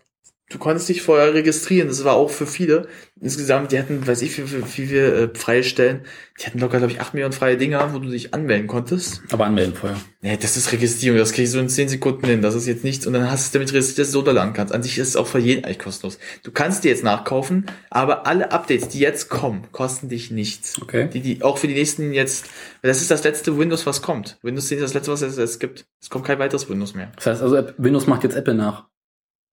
du 0.50 0.58
konntest 0.60 0.88
dich 0.88 1.02
vorher 1.02 1.34
registrieren. 1.34 1.88
Das 1.90 2.04
war 2.04 2.16
auch 2.16 2.30
für 2.30 2.48
viele. 2.48 2.88
Insgesamt, 3.20 3.72
die 3.72 3.80
hatten, 3.80 4.06
weiß 4.06 4.22
ich, 4.22 4.38
wie, 4.38 4.90
wir 4.90 5.14
äh, 5.14 5.30
freie 5.34 5.64
Stellen. 5.64 6.02
Die 6.40 6.46
hatten 6.46 6.60
locker, 6.60 6.78
glaube 6.78 6.94
ich, 6.94 7.02
8 7.02 7.14
Millionen 7.14 7.34
freie 7.34 7.58
Dinger, 7.58 7.94
wo 7.94 8.00
du 8.00 8.10
dich 8.10 8.34
anmelden 8.34 8.68
konntest. 8.68 9.22
Aber 9.32 9.46
anmelden 9.46 9.74
vorher. 9.74 10.00
Nee, 10.22 10.38
das 10.40 10.56
ist 10.56 10.72
Registrierung, 10.72 11.18
das 11.18 11.34
kriegst 11.34 11.54
du 11.54 11.60
in 11.60 11.68
10 11.68 11.90
Sekunden 11.90 12.28
hin, 12.28 12.42
das 12.42 12.54
ist 12.56 12.68
jetzt 12.68 12.84
nichts. 12.84 13.08
Und 13.08 13.14
dann 13.14 13.30
hast 13.30 13.44
du 13.44 13.48
es 13.48 13.52
damit 13.52 13.74
registriert, 13.74 14.08
dass 14.08 14.12
du 14.12 14.20
runterladen 14.20 14.54
kannst. 14.54 14.74
An 14.74 14.84
sich 14.84 14.98
ist 14.98 15.10
es 15.10 15.16
auch 15.16 15.28
für 15.28 15.40
jeden 15.40 15.66
eigentlich 15.66 15.80
kostenlos. 15.80 16.20
Du 16.44 16.52
kannst 16.52 16.84
die 16.84 16.90
jetzt 16.90 17.04
nachkaufen, 17.04 17.66
aber 17.90 18.28
alle 18.28 18.52
Updates, 18.52 18.90
die 18.90 19.00
jetzt 19.00 19.30
kommen, 19.30 19.68
kosten 19.72 20.10
dich 20.10 20.32
nichts. 20.32 20.80
Okay. 20.82 21.10
Die, 21.12 21.22
die, 21.22 21.42
auch 21.42 21.58
für 21.58 21.68
die 21.68 21.74
nächsten 21.74 22.14
jetzt, 22.14 22.46
weil 22.82 22.90
das 22.90 23.02
ist 23.02 23.12
das 23.12 23.24
letzte 23.24 23.58
Windows, 23.58 23.86
was 23.86 24.02
kommt. 24.02 24.38
Windows 24.44 24.68
10 24.68 24.78
ist 24.78 24.84
das 24.84 24.94
letzte, 24.94 25.12
was 25.12 25.22
es, 25.24 25.38
es 25.38 25.60
gibt. 25.60 25.86
Es 26.00 26.10
kommt 26.10 26.26
kein 26.26 26.40
weiteres 26.40 26.70
Windows 26.70 26.94
mehr. 26.94 27.12
Das 27.16 27.26
heißt 27.26 27.42
also, 27.42 27.64
Windows 27.78 28.06
macht 28.06 28.24
jetzt 28.24 28.36
Apple 28.36 28.54
nach. 28.54 28.86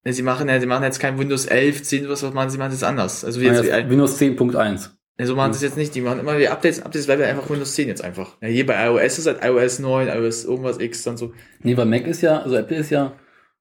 Sie 0.07 0.23
machen, 0.23 0.49
ja, 0.49 0.61
sie 0.61 0.67
machen 0.67 0.83
jetzt 0.83 1.01
kein 1.01 1.19
Windows 1.19 1.47
11, 1.47 1.83
10, 1.83 2.09
was, 2.09 2.23
was 2.23 2.35
machen 2.35 2.51
sie, 2.51 2.59
machen 2.59 2.73
jetzt 2.73 2.85
anders. 2.85 3.25
Also 3.25 3.41
wie 3.41 3.47
jetzt, 3.47 3.65
jetzt 3.65 3.87
wie, 3.87 3.91
Windows 3.91 4.21
10.1. 4.21 4.91
Nee, 5.17 5.27
so 5.27 5.35
machen 5.35 5.53
sie 5.53 5.59
es 5.59 5.63
jetzt 5.63 5.77
nicht. 5.77 5.95
Die 5.95 6.03
machen 6.03 6.21
immer 6.21 6.37
die 6.37 6.49
Updates, 6.49 6.83
Updates 6.83 7.07
bleiben 7.07 7.23
einfach 7.23 7.49
Windows 7.49 7.75
10 7.75 7.89
jetzt 7.89 8.05
einfach. 8.05 8.37
Ja, 8.43 8.49
hier 8.49 8.67
bei 8.67 8.87
iOS 8.87 9.19
ist 9.19 9.27
halt 9.27 9.43
iOS 9.43 9.79
9, 9.79 10.09
iOS 10.09 10.45
irgendwas 10.45 10.79
X, 10.79 11.05
dann 11.05 11.17
so. 11.17 11.33
Nee, 11.61 11.77
weil 11.77 11.87
Mac 11.87 12.07
ist 12.07 12.21
ja, 12.21 12.43
also 12.43 12.57
Apple 12.57 12.77
ist 12.77 12.91
ja 12.91 13.13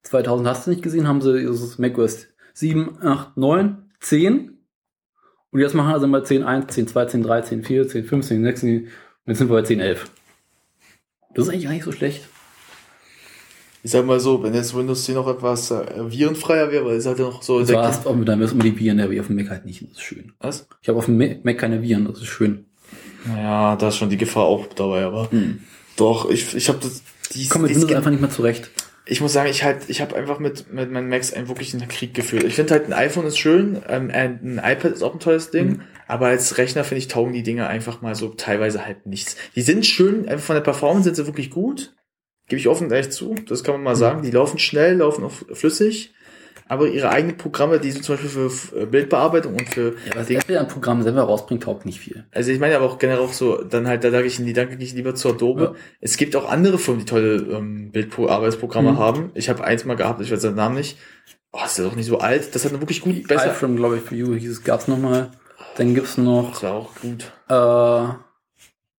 2000, 0.02 0.48
hast 0.48 0.66
du 0.66 0.70
nicht 0.70 0.82
gesehen, 0.82 1.08
haben 1.08 1.22
sie 1.22 1.38
dieses 1.38 1.78
macOS 1.78 2.26
7, 2.52 2.98
8, 3.02 3.36
9, 3.36 3.90
10. 4.00 4.58
Und 5.50 5.60
jetzt 5.60 5.74
machen 5.74 5.94
also 5.94 6.06
mal 6.08 6.24
10, 6.24 6.42
1, 6.42 6.74
10, 6.74 6.88
2, 6.88 7.06
10, 7.06 7.22
3, 7.22 7.40
10, 7.42 7.62
4, 7.62 7.88
10, 7.88 8.04
5, 8.04 8.26
10, 8.26 8.44
6, 8.44 8.60
10, 8.60 8.76
und 8.76 8.88
jetzt 9.26 9.38
sind 9.38 9.48
wir 9.48 9.54
bei 9.54 9.62
10, 9.62 9.80
11. 9.80 10.10
Das 11.34 11.46
ist 11.46 11.52
eigentlich 11.52 11.64
gar 11.64 11.72
nicht 11.72 11.84
so 11.84 11.92
schlecht. 11.92 12.28
Ich 13.84 13.90
sag 13.90 14.04
mal 14.06 14.18
so, 14.18 14.42
wenn 14.42 14.54
jetzt 14.54 14.74
Windows 14.74 15.04
10 15.04 15.14
noch 15.14 15.28
etwas 15.28 15.70
äh, 15.70 15.84
virenfreier 16.10 16.72
wäre, 16.72 16.86
weil 16.86 16.96
es 16.96 17.04
halt 17.06 17.18
noch 17.18 17.42
so. 17.42 17.60
Das 17.60 17.70
war 17.70 17.90
es 17.90 18.04
auch 18.06 18.16
mit 18.16 18.26
dann 18.26 18.40
immer 18.40 18.64
die 18.64 18.76
Viren, 18.78 18.98
aber 18.98 19.20
auf 19.20 19.26
dem 19.26 19.36
Mac 19.36 19.50
halt 19.50 19.66
nicht. 19.66 19.82
Das 19.82 19.90
ist 19.98 20.02
schön. 20.02 20.32
Was? 20.40 20.66
Ich 20.82 20.88
habe 20.88 20.98
auf 20.98 21.04
dem 21.04 21.18
Mac 21.18 21.58
keine 21.58 21.82
Viren, 21.82 22.06
das 22.06 22.16
ist 22.18 22.26
schön. 22.28 22.64
Naja, 23.26 23.76
da 23.76 23.88
ist 23.88 23.96
schon 23.96 24.08
die 24.10 24.16
Gefahr 24.16 24.44
auch 24.44 24.66
dabei, 24.74 25.04
aber. 25.04 25.28
Doch, 25.96 26.30
ich, 26.30 26.54
ich 26.54 26.68
habe 26.68 26.78
das. 26.82 27.02
Die, 27.32 27.42
Ich 27.42 27.50
komme 27.50 27.68
mit 27.68 27.76
Windows 27.76 27.92
einfach 27.92 28.10
nicht 28.10 28.20
mehr 28.20 28.30
zurecht. 28.30 28.70
Ich 29.06 29.20
muss 29.20 29.34
sagen, 29.34 29.50
ich 29.50 29.62
halt, 29.64 29.82
ich 29.88 30.00
habe 30.00 30.16
einfach 30.16 30.38
mit, 30.38 30.72
mit 30.72 30.90
meinen 30.90 31.10
Macs 31.10 31.34
einen 31.34 31.48
wirklichen 31.48 31.86
Krieg 31.88 32.14
geführt. 32.14 32.42
Ich 32.44 32.54
finde 32.54 32.72
halt, 32.72 32.86
ein 32.86 32.94
iPhone 32.94 33.26
ist 33.26 33.36
schön, 33.36 33.82
ähm, 33.86 34.10
ein 34.10 34.54
iPad 34.64 34.92
ist 34.92 35.02
auch 35.02 35.12
ein 35.12 35.20
tolles 35.20 35.50
Ding, 35.50 35.66
Mhm. 35.68 35.80
aber 36.08 36.28
als 36.28 36.56
Rechner 36.56 36.84
finde 36.84 37.00
ich, 37.00 37.08
taugen 37.08 37.34
die 37.34 37.42
Dinge 37.42 37.66
einfach 37.66 38.00
mal 38.00 38.14
so 38.14 38.28
teilweise 38.30 38.86
halt 38.86 39.04
nichts. 39.04 39.36
Die 39.56 39.60
sind 39.60 39.84
schön, 39.84 40.26
einfach 40.26 40.46
von 40.46 40.54
der 40.54 40.62
Performance 40.62 41.04
sind 41.04 41.16
sie 41.16 41.26
wirklich 41.26 41.50
gut. 41.50 41.94
Gebe 42.48 42.60
ich 42.60 42.68
offen 42.68 42.90
ehrlich 42.90 43.10
zu, 43.10 43.34
das 43.48 43.64
kann 43.64 43.74
man 43.74 43.80
Mhm. 43.80 43.84
mal 43.84 43.96
sagen. 43.96 44.22
Die 44.22 44.30
laufen 44.30 44.58
schnell, 44.58 44.96
laufen 44.96 45.24
auch 45.24 45.32
flüssig, 45.52 46.12
aber 46.68 46.88
ihre 46.88 47.10
eigenen 47.10 47.36
Programme, 47.36 47.78
die 47.80 47.90
sind 47.90 48.04
zum 48.04 48.16
Beispiel 48.16 48.48
für 48.48 48.80
äh, 48.80 48.86
Bildbearbeitung 48.86 49.54
und 49.54 49.68
für 49.68 49.94
Ja, 50.06 50.14
was 50.16 50.30
Apple 50.30 50.58
an 50.60 50.68
Programmen 50.68 51.02
selber 51.02 51.22
rausbringt, 51.22 51.62
taugt 51.62 51.84
nicht 51.86 52.00
viel. 52.00 52.24
also 52.32 52.50
ich 52.50 52.58
meine 52.58 52.76
aber 52.76 52.86
auch 52.86 52.98
generell 52.98 53.20
auch 53.20 53.32
so, 53.32 53.62
dann 53.62 53.86
halt, 53.88 54.04
da 54.04 54.10
sage 54.10 54.26
ich, 54.26 54.36
die 54.36 54.52
danke 54.52 54.76
ich 54.82 54.92
lieber 54.94 55.14
zu 55.14 55.30
Adobe. 55.30 55.62
Ja. 55.62 55.72
Es 56.00 56.16
gibt 56.16 56.36
auch 56.36 56.50
andere 56.50 56.78
Firmen, 56.78 57.00
die 57.04 57.10
tolle 57.10 57.36
ähm, 57.36 57.90
Bildbearbeitsprogramme 57.92 58.92
Mhm. 58.92 58.98
haben. 58.98 59.30
Ich 59.34 59.48
habe 59.48 59.64
eins 59.64 59.84
mal 59.84 59.94
gehabt, 59.96 60.20
ich 60.20 60.30
weiß 60.32 60.40
den 60.40 60.54
Namen 60.54 60.76
nicht. 60.76 60.98
Oh, 61.52 61.60
ist 61.64 61.78
ja 61.78 61.84
doch 61.84 61.94
nicht 61.96 62.06
so 62.06 62.18
alt. 62.18 62.54
Das 62.54 62.64
hat 62.64 62.72
eine 62.72 62.80
wirklich 62.80 63.00
gut 63.00 63.28
besser. 63.28 63.52
iFrame, 63.52 63.76
glaube 63.76 63.96
ich, 63.98 64.02
für 64.02 64.16
You 64.16 64.34
hieß 64.34 64.50
es, 64.50 64.64
gab's 64.64 64.88
noch 64.88 64.98
mal. 64.98 65.30
Dann 65.76 65.94
gibt's 65.94 66.18
noch. 66.18 66.50
Das 66.52 66.62
war 66.64 66.72
auch 66.72 66.90
gut. 66.96 67.32
Äh, 67.48 68.23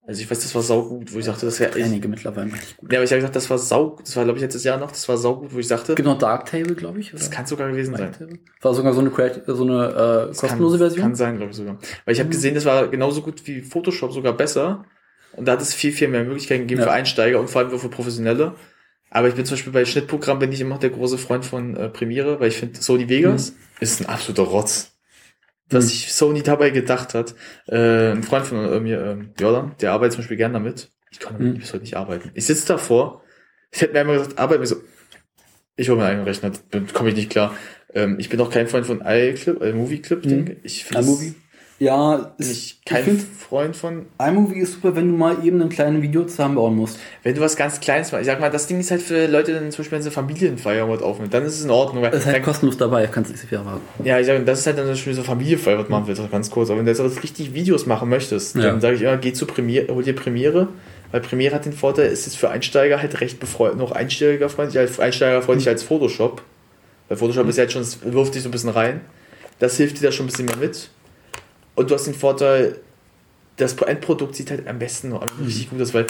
Also 0.07 0.21
ich 0.21 0.29
weiß, 0.29 0.39
das 0.39 0.53
war 0.53 0.61
saugut, 0.61 1.11
wo 1.13 1.17
ich 1.19 1.25
sagte, 1.25 1.47
das 1.47 1.59
wäre 1.59 1.73
einige 1.83 2.07
mittlerweile 2.07 2.53
richtig 2.53 2.77
gut. 2.77 2.91
Ja, 2.91 2.99
aber 2.99 3.05
ich 3.05 3.11
habe 3.11 3.17
gesagt, 3.21 3.35
das 3.35 3.49
war 3.49 3.57
sau, 3.57 3.97
das 4.03 4.15
war 4.15 4.23
glaube 4.23 4.37
ich 4.37 4.43
letztes 4.43 4.63
Jahr 4.63 4.77
noch, 4.77 4.91
das 4.91 5.09
war 5.09 5.17
saugut, 5.17 5.51
wo 5.53 5.57
ich 5.57 5.67
sagte, 5.67 5.95
Genau, 5.95 6.13
Darktable, 6.13 6.75
glaube 6.75 6.99
ich. 6.99 7.11
das 7.11 7.31
kann 7.31 7.47
sogar 7.47 7.69
gewesen 7.71 7.95
sein. 7.95 8.11
War 8.61 8.73
sogar 8.75 8.93
so 8.93 8.99
eine, 9.01 9.09
Creative, 9.09 9.55
so 9.55 9.63
eine 9.63 10.29
äh, 10.31 10.35
kostenlose 10.35 10.77
kann, 10.77 10.79
Version. 10.87 11.01
Kann 11.01 11.15
sein, 11.15 11.37
glaube 11.37 11.51
ich 11.51 11.57
sogar. 11.57 11.77
Weil 12.05 12.13
ich 12.13 12.19
habe 12.19 12.29
gesehen, 12.29 12.53
das 12.53 12.65
war 12.65 12.87
genauso 12.87 13.21
gut 13.23 13.45
wie 13.47 13.61
Photoshop, 13.61 14.11
sogar 14.13 14.33
besser. 14.33 14.85
Und 15.33 15.47
da 15.47 15.53
hat 15.53 15.61
es 15.61 15.73
viel, 15.73 15.91
viel 15.91 16.07
mehr 16.07 16.23
Möglichkeiten 16.23 16.61
gegeben 16.61 16.81
Ja. 16.81 16.87
für 16.87 16.93
Einsteiger 16.93 17.39
und 17.39 17.49
vor 17.49 17.61
allem 17.61 17.73
auch 17.73 17.79
für 17.79 17.89
Professionelle. 17.89 18.53
Aber 19.09 19.27
ich 19.27 19.33
bin 19.35 19.45
zum 19.45 19.55
Beispiel 19.55 19.73
bei 19.73 19.85
Schnittprogrammen 19.85 20.39
bin 20.39 20.51
ich 20.51 20.61
immer 20.61 20.71
noch 20.75 20.79
der 20.79 20.91
große 20.91 21.17
Freund 21.17 21.45
von 21.45 21.75
äh, 21.75 21.89
Premiere, 21.89 22.39
weil 22.39 22.49
ich 22.49 22.57
finde, 22.57 22.79
Sony 22.81 23.09
Vegas 23.09 23.51
Mhm. 23.51 23.55
ist 23.79 24.01
ein 24.01 24.05
absoluter 24.05 24.43
Rotz. 24.43 24.91
Was 25.69 25.87
sich 25.87 26.13
Sony 26.13 26.43
dabei 26.43 26.69
gedacht 26.69 27.13
hat. 27.15 27.33
Äh, 27.67 28.11
ein 28.11 28.23
Freund 28.23 28.45
von 28.45 28.57
äh, 28.71 28.79
mir, 28.79 29.03
ähm, 29.03 29.31
Jordan, 29.39 29.75
der 29.81 29.93
arbeitet 29.93 30.13
zum 30.13 30.21
Beispiel 30.21 30.37
gern 30.37 30.53
damit. 30.53 30.91
Ich 31.11 31.19
kann 31.19 31.33
damit 31.33 31.55
Mhm. 31.55 31.59
bis 31.59 31.73
heute 31.73 31.83
nicht 31.83 31.97
arbeiten. 31.97 32.31
Ich 32.33 32.45
sitze 32.45 32.67
davor, 32.67 33.23
ich 33.71 33.81
hätte 33.81 33.93
mir 33.93 34.01
einmal 34.01 34.17
gesagt, 34.17 34.37
arbeite 34.37 34.59
mir 34.59 34.67
so, 34.67 34.75
ich 35.75 35.89
hole 35.89 35.97
mir 35.99 36.05
einen 36.05 36.23
Rechner, 36.23 36.51
komme 36.93 37.09
ich 37.09 37.15
nicht 37.15 37.29
klar. 37.31 37.55
Ähm, 37.93 38.17
ich 38.19 38.29
bin 38.29 38.39
auch 38.41 38.49
kein 38.51 38.67
Freund 38.67 38.85
von 38.85 39.01
iClip, 39.05 39.61
iMovie 39.61 40.01
Clip, 40.01 40.21
Ding. 40.21 40.57
Ich 40.63 40.85
finde 40.85 41.03
iMovie? 41.03 41.35
Ja, 41.77 42.31
bin 42.37 42.49
ich 42.51 42.79
kein 42.85 43.03
find, 43.03 43.21
Freund 43.21 43.75
von. 43.75 44.05
iMovie 44.17 44.59
ist 44.61 44.73
super, 44.75 44.95
wenn 44.95 45.11
du 45.11 45.17
mal 45.17 45.45
eben 45.45 45.61
ein 45.61 45.67
kleines 45.67 46.01
Video 46.01 46.23
zusammenbauen 46.23 46.73
musst. 46.73 46.97
Wenn 47.21 47.35
du 47.35 47.41
was 47.41 47.57
ganz 47.57 47.81
Kleines 47.81 48.13
machst, 48.13 48.21
ich 48.21 48.27
sag 48.27 48.39
mal, 48.39 48.49
das 48.49 48.67
Ding 48.67 48.79
ist 48.79 48.91
halt 48.91 49.01
für 49.01 49.27
Leute, 49.27 49.53
dann 49.53 49.69
zum 49.71 49.79
Beispiel, 49.79 49.97
wenn 49.97 50.01
sie 50.03 50.09
Familienfeier 50.11 50.87
was 50.89 51.01
aufnehmen, 51.01 51.31
dann 51.31 51.43
ist 51.43 51.55
es 51.55 51.65
in 51.65 51.71
Ordnung. 51.71 52.01
Weil 52.01 52.11
Das 52.11 52.21
ist 52.21 52.25
halt 52.27 52.37
dann, 52.37 52.43
kostenlos 52.43 52.77
dabei, 52.77 53.07
kannst 53.07 53.29
du 53.29 53.33
nicht 53.33 53.41
so 53.41 53.47
viel 53.47 53.57
erwarten. 53.57 53.81
ja, 54.05 54.17
ich 54.19 54.25
sag, 54.25 54.45
das 54.45 54.59
ist 54.59 54.67
halt 54.67 54.77
dann 54.77 54.85
zum 54.85 54.93
Beispiel 54.93 55.13
so 55.15 55.23
Familienfeier, 55.23 55.77
was 55.77 55.89
machen 55.89 56.07
willst, 56.07 56.31
ganz 56.31 56.49
kurz. 56.49 56.69
Aber 56.69 56.79
wenn 56.79 56.85
du 56.85 56.91
jetzt 56.91 57.01
aber 57.01 57.11
richtig 57.23 57.53
Videos 57.53 57.85
machen 57.87 58.07
möchtest, 58.07 58.55
Ja. 58.55 58.63
dann 58.63 58.79
sage 58.79 58.95
ich 58.95 59.01
immer, 59.01 59.17
geh 59.17 59.33
zu 59.33 59.45
Premiere, 59.45 59.93
hol 59.93 60.01
dir 60.01 60.15
Premiere, 60.15 60.69
weil 61.11 61.19
Premiere 61.19 61.55
hat 61.55 61.65
den 61.65 61.73
Vorteil, 61.73 62.07
ist 62.09 62.25
jetzt 62.25 62.37
für 62.37 62.49
Einsteiger 62.49 63.01
halt 63.01 63.19
recht 63.19 63.41
befreundet, 63.41 63.79
noch 63.79 63.91
einsteigerfreundlich, 63.91 64.79
als 64.79 64.97
einsteigerfreundlich 64.97 65.67
als 65.67 65.83
Photoshop. 65.83 66.41
Weil 67.09 67.17
Photoshop 67.17 67.49
ist 67.49 67.57
ja 67.57 67.63
jetzt 67.63 67.73
schon, 67.73 67.85
wirft 68.13 68.33
dich 68.33 68.43
so 68.43 68.47
ein 68.47 68.51
bisschen 68.53 68.69
rein. 68.69 69.01
Das 69.59 69.75
hilft 69.75 69.99
dir 69.99 70.05
da 70.05 70.11
schon 70.13 70.25
ein 70.25 70.29
bisschen 70.29 70.45
mehr 70.45 70.55
mit. 70.57 70.89
Und 71.75 71.89
du 71.91 71.95
hast 71.95 72.07
den 72.07 72.13
Vorteil, 72.13 72.79
das 73.57 73.73
Endprodukt 73.73 74.35
sieht 74.35 74.51
halt 74.51 74.67
am 74.67 74.79
besten 74.79 75.09
noch 75.09 75.25
richtig 75.39 75.69
gut 75.69 75.81
aus, 75.81 75.93
weil 75.93 76.05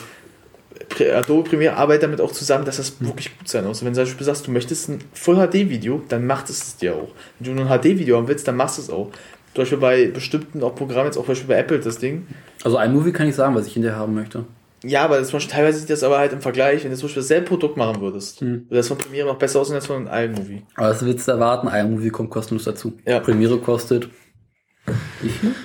Adobe 1.16 1.50
Premiere 1.50 1.76
arbeitet 1.76 2.04
damit 2.04 2.22
auch 2.22 2.32
zusammen, 2.32 2.66
dass 2.66 2.78
das 2.78 3.00
wirklich 3.00 3.38
gut 3.38 3.48
sein 3.48 3.66
muss. 3.66 3.82
Und 3.82 3.86
wenn 3.88 3.94
du 3.94 4.00
zum 4.00 4.06
Beispiel 4.06 4.26
sagst, 4.26 4.48
du 4.48 4.52
möchtest 4.52 4.90
ein 4.90 5.00
Full 5.14 5.36
HD 5.36 5.70
Video, 5.70 6.02
dann 6.10 6.26
macht 6.28 6.50
es 6.50 6.62
es 6.64 6.78
dir 6.78 6.96
auch. 6.96 7.10
Wenn 7.40 7.56
du 7.56 7.62
nur 7.62 7.72
ein 7.72 7.80
HD 7.82 7.86
Video 7.98 8.18
haben 8.18 8.28
willst, 8.28 8.48
dann 8.48 8.56
machst 8.56 8.78
du 8.78 8.82
es 8.82 8.90
auch. 8.90 9.10
Zum 9.54 9.62
Beispiel 9.62 9.78
bei 9.78 10.08
bestimmten 10.08 10.62
auch 10.64 10.76
Programmen, 10.76 11.06
jetzt 11.06 11.18
auch 11.18 11.22
zum 11.24 11.30
Beispiel 11.30 11.48
bei 11.48 11.58
Apple 11.58 11.80
das 11.80 11.98
Ding. 11.98 12.28
Also 12.64 12.78
iMovie 12.80 13.14
kann 13.14 13.28
ich 13.28 13.36
sagen, 13.36 13.56
was 13.56 13.68
ich 13.68 13.74
hinterher 13.74 13.98
haben 13.98 14.14
möchte. 14.14 14.44
Ja, 14.84 15.04
aber 15.06 15.18
das 15.18 15.30
zum 15.30 15.38
Beispiel, 15.38 15.54
teilweise 15.56 15.80
sieht 15.80 15.90
das 15.90 16.04
aber 16.04 16.20
halt 16.20 16.34
im 16.34 16.42
Vergleich, 16.42 16.84
wenn 16.84 16.92
du 16.92 16.98
zum 16.98 17.08
Beispiel 17.08 17.24
dasselbe 17.24 17.48
Produkt 17.48 17.78
machen 17.78 18.02
würdest, 18.02 18.42
Mhm. 18.42 18.66
würde 18.68 18.76
das 18.76 18.88
von 18.90 18.98
Premiere 18.98 19.28
noch 19.28 19.38
besser 19.38 19.62
aussehen 19.62 19.76
als 19.76 19.86
von 19.88 20.08
iMovie. 20.08 20.64
Aber 20.76 20.90
das 20.90 21.04
willst 21.06 21.28
du 21.28 21.32
erwarten, 21.32 21.68
iMovie 21.70 22.10
kommt 22.10 22.30
kostenlos 22.30 22.66
dazu. 22.66 22.94
Ja. 23.06 23.20
Premiere 23.22 23.58
kostet. 23.60 24.10
Wie 25.26 25.30
viel? 25.30 25.56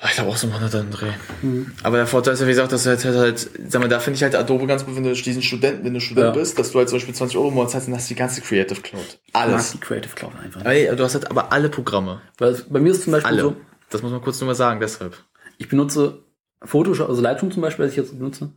Ah, 0.00 0.06
Ich 0.08 0.14
glaube 0.16 0.30
auch 0.30 0.36
so 0.36 0.46
mal 0.48 0.58
einen 0.62 0.90
Dreh. 0.90 1.12
Mhm. 1.42 1.72
Aber 1.82 1.96
der 1.96 2.06
Vorteil 2.06 2.34
ist 2.34 2.40
ja, 2.40 2.46
wie 2.46 2.50
gesagt, 2.50 2.72
dass 2.72 2.82
du 2.82 2.90
halt, 2.90 3.04
halt, 3.04 3.16
halt 3.16 3.50
sag 3.68 3.80
mal, 3.80 3.88
da 3.88 4.00
finde 4.00 4.16
ich 4.16 4.22
halt 4.22 4.34
Adobe 4.34 4.66
ganz 4.66 4.84
gut, 4.84 4.96
wenn 4.96 5.04
du 5.04 5.12
diesen 5.14 5.40
Studenten, 5.42 5.84
wenn 5.84 5.94
du 5.94 6.00
Student 6.00 6.26
Ja. 6.26 6.32
bist, 6.32 6.58
dass 6.58 6.72
du 6.72 6.78
halt 6.78 6.88
zum 6.90 6.96
Beispiel 6.96 7.14
20 7.14 7.38
Euro 7.38 7.48
im 7.48 7.54
Monat 7.54 7.74
hast, 7.74 7.86
dann 7.86 7.94
hast 7.94 8.10
du 8.10 8.14
die 8.14 8.18
ganze 8.18 8.40
Creative 8.42 8.80
Cloud. 8.82 9.18
Ich 9.24 9.32
mag 9.32 9.42
Alles. 9.44 9.72
die 9.72 9.78
Creative 9.78 10.14
Cloud 10.14 10.32
einfach. 10.42 10.60
Aber 10.60 10.74
du 10.96 11.04
hast 11.04 11.14
halt 11.14 11.30
aber 11.30 11.52
alle 11.52 11.70
Programme. 11.70 12.20
Weil 12.38 12.54
bei 12.68 12.80
mir 12.80 12.90
ist 12.90 13.04
zum 13.04 13.12
Beispiel 13.12 13.30
Alle. 13.32 13.42
so, 13.42 13.56
Das 13.90 14.02
muss 14.02 14.10
man 14.12 14.20
kurz 14.20 14.40
nur 14.40 14.48
mal 14.48 14.54
sagen, 14.54 14.80
deshalb. 14.80 15.16
ich 15.58 15.68
benutze 15.68 16.18
Photoshop, 16.62 17.08
also 17.08 17.22
Lightroom 17.22 17.50
zum 17.52 17.62
Beispiel, 17.62 17.84
das 17.86 17.92
ich 17.92 17.98
jetzt 17.98 18.18
benutze, 18.18 18.52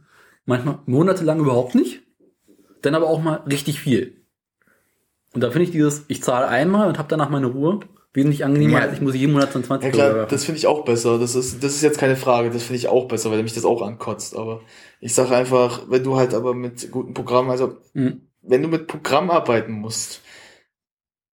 manchmal 0.46 0.80
monatelang 0.86 1.40
überhaupt 1.40 1.76
nicht, 1.76 2.02
dann 2.82 2.96
aber 2.96 3.08
auch 3.08 3.22
mal 3.22 3.36
richtig 3.50 3.80
viel. 3.80 4.16
Und 5.34 5.42
da 5.42 5.52
finde 5.52 5.66
ich 5.66 5.72
dieses, 5.72 6.04
ich 6.08 6.24
zahle 6.24 6.48
einmal 6.48 6.88
und 6.88 6.98
habe 6.98 7.08
danach 7.10 7.30
meine 7.30 7.48
Ruhe, 7.48 7.80
wesentlich 8.18 8.44
angenehmer, 8.44 8.80
Ja. 8.80 8.86
als 8.86 8.94
ich 8.94 9.02
muss 9.02 9.16
jeden 9.16 9.32
Monat 9.34 9.54
dann 9.56 9.64
20 9.64 9.86
Ja 9.86 9.92
klar, 9.92 10.26
das 10.26 10.44
finde 10.44 10.58
ich 10.58 10.68
auch 10.68 10.84
besser. 10.84 11.20
Das 11.20 11.36
ist, 11.36 11.64
das 11.64 11.74
ist 11.76 11.84
jetzt 11.84 12.00
keine 12.00 12.16
Frage. 12.18 12.50
Das 12.50 12.64
finde 12.64 12.78
ich 12.80 12.88
auch 12.90 13.08
besser, 13.08 13.32
weil 13.32 13.42
mich 13.44 13.54
das 13.54 13.64
auch 13.64 13.82
ankotzt. 13.82 14.36
Aber 14.36 14.62
ich 15.00 15.14
sage 15.14 15.36
einfach, 15.36 15.84
wenn 15.90 16.04
du 16.04 16.18
halt 16.18 16.34
aber 16.34 16.54
mit 16.54 16.92
guten 16.92 17.14
Programmen, 17.14 17.50
also 17.52 17.78
Mhm. 17.94 18.22
wenn 18.42 18.62
du 18.64 18.68
mit 18.68 18.88
Programmen 18.88 19.30
arbeiten 19.30 19.72
musst 19.72 20.22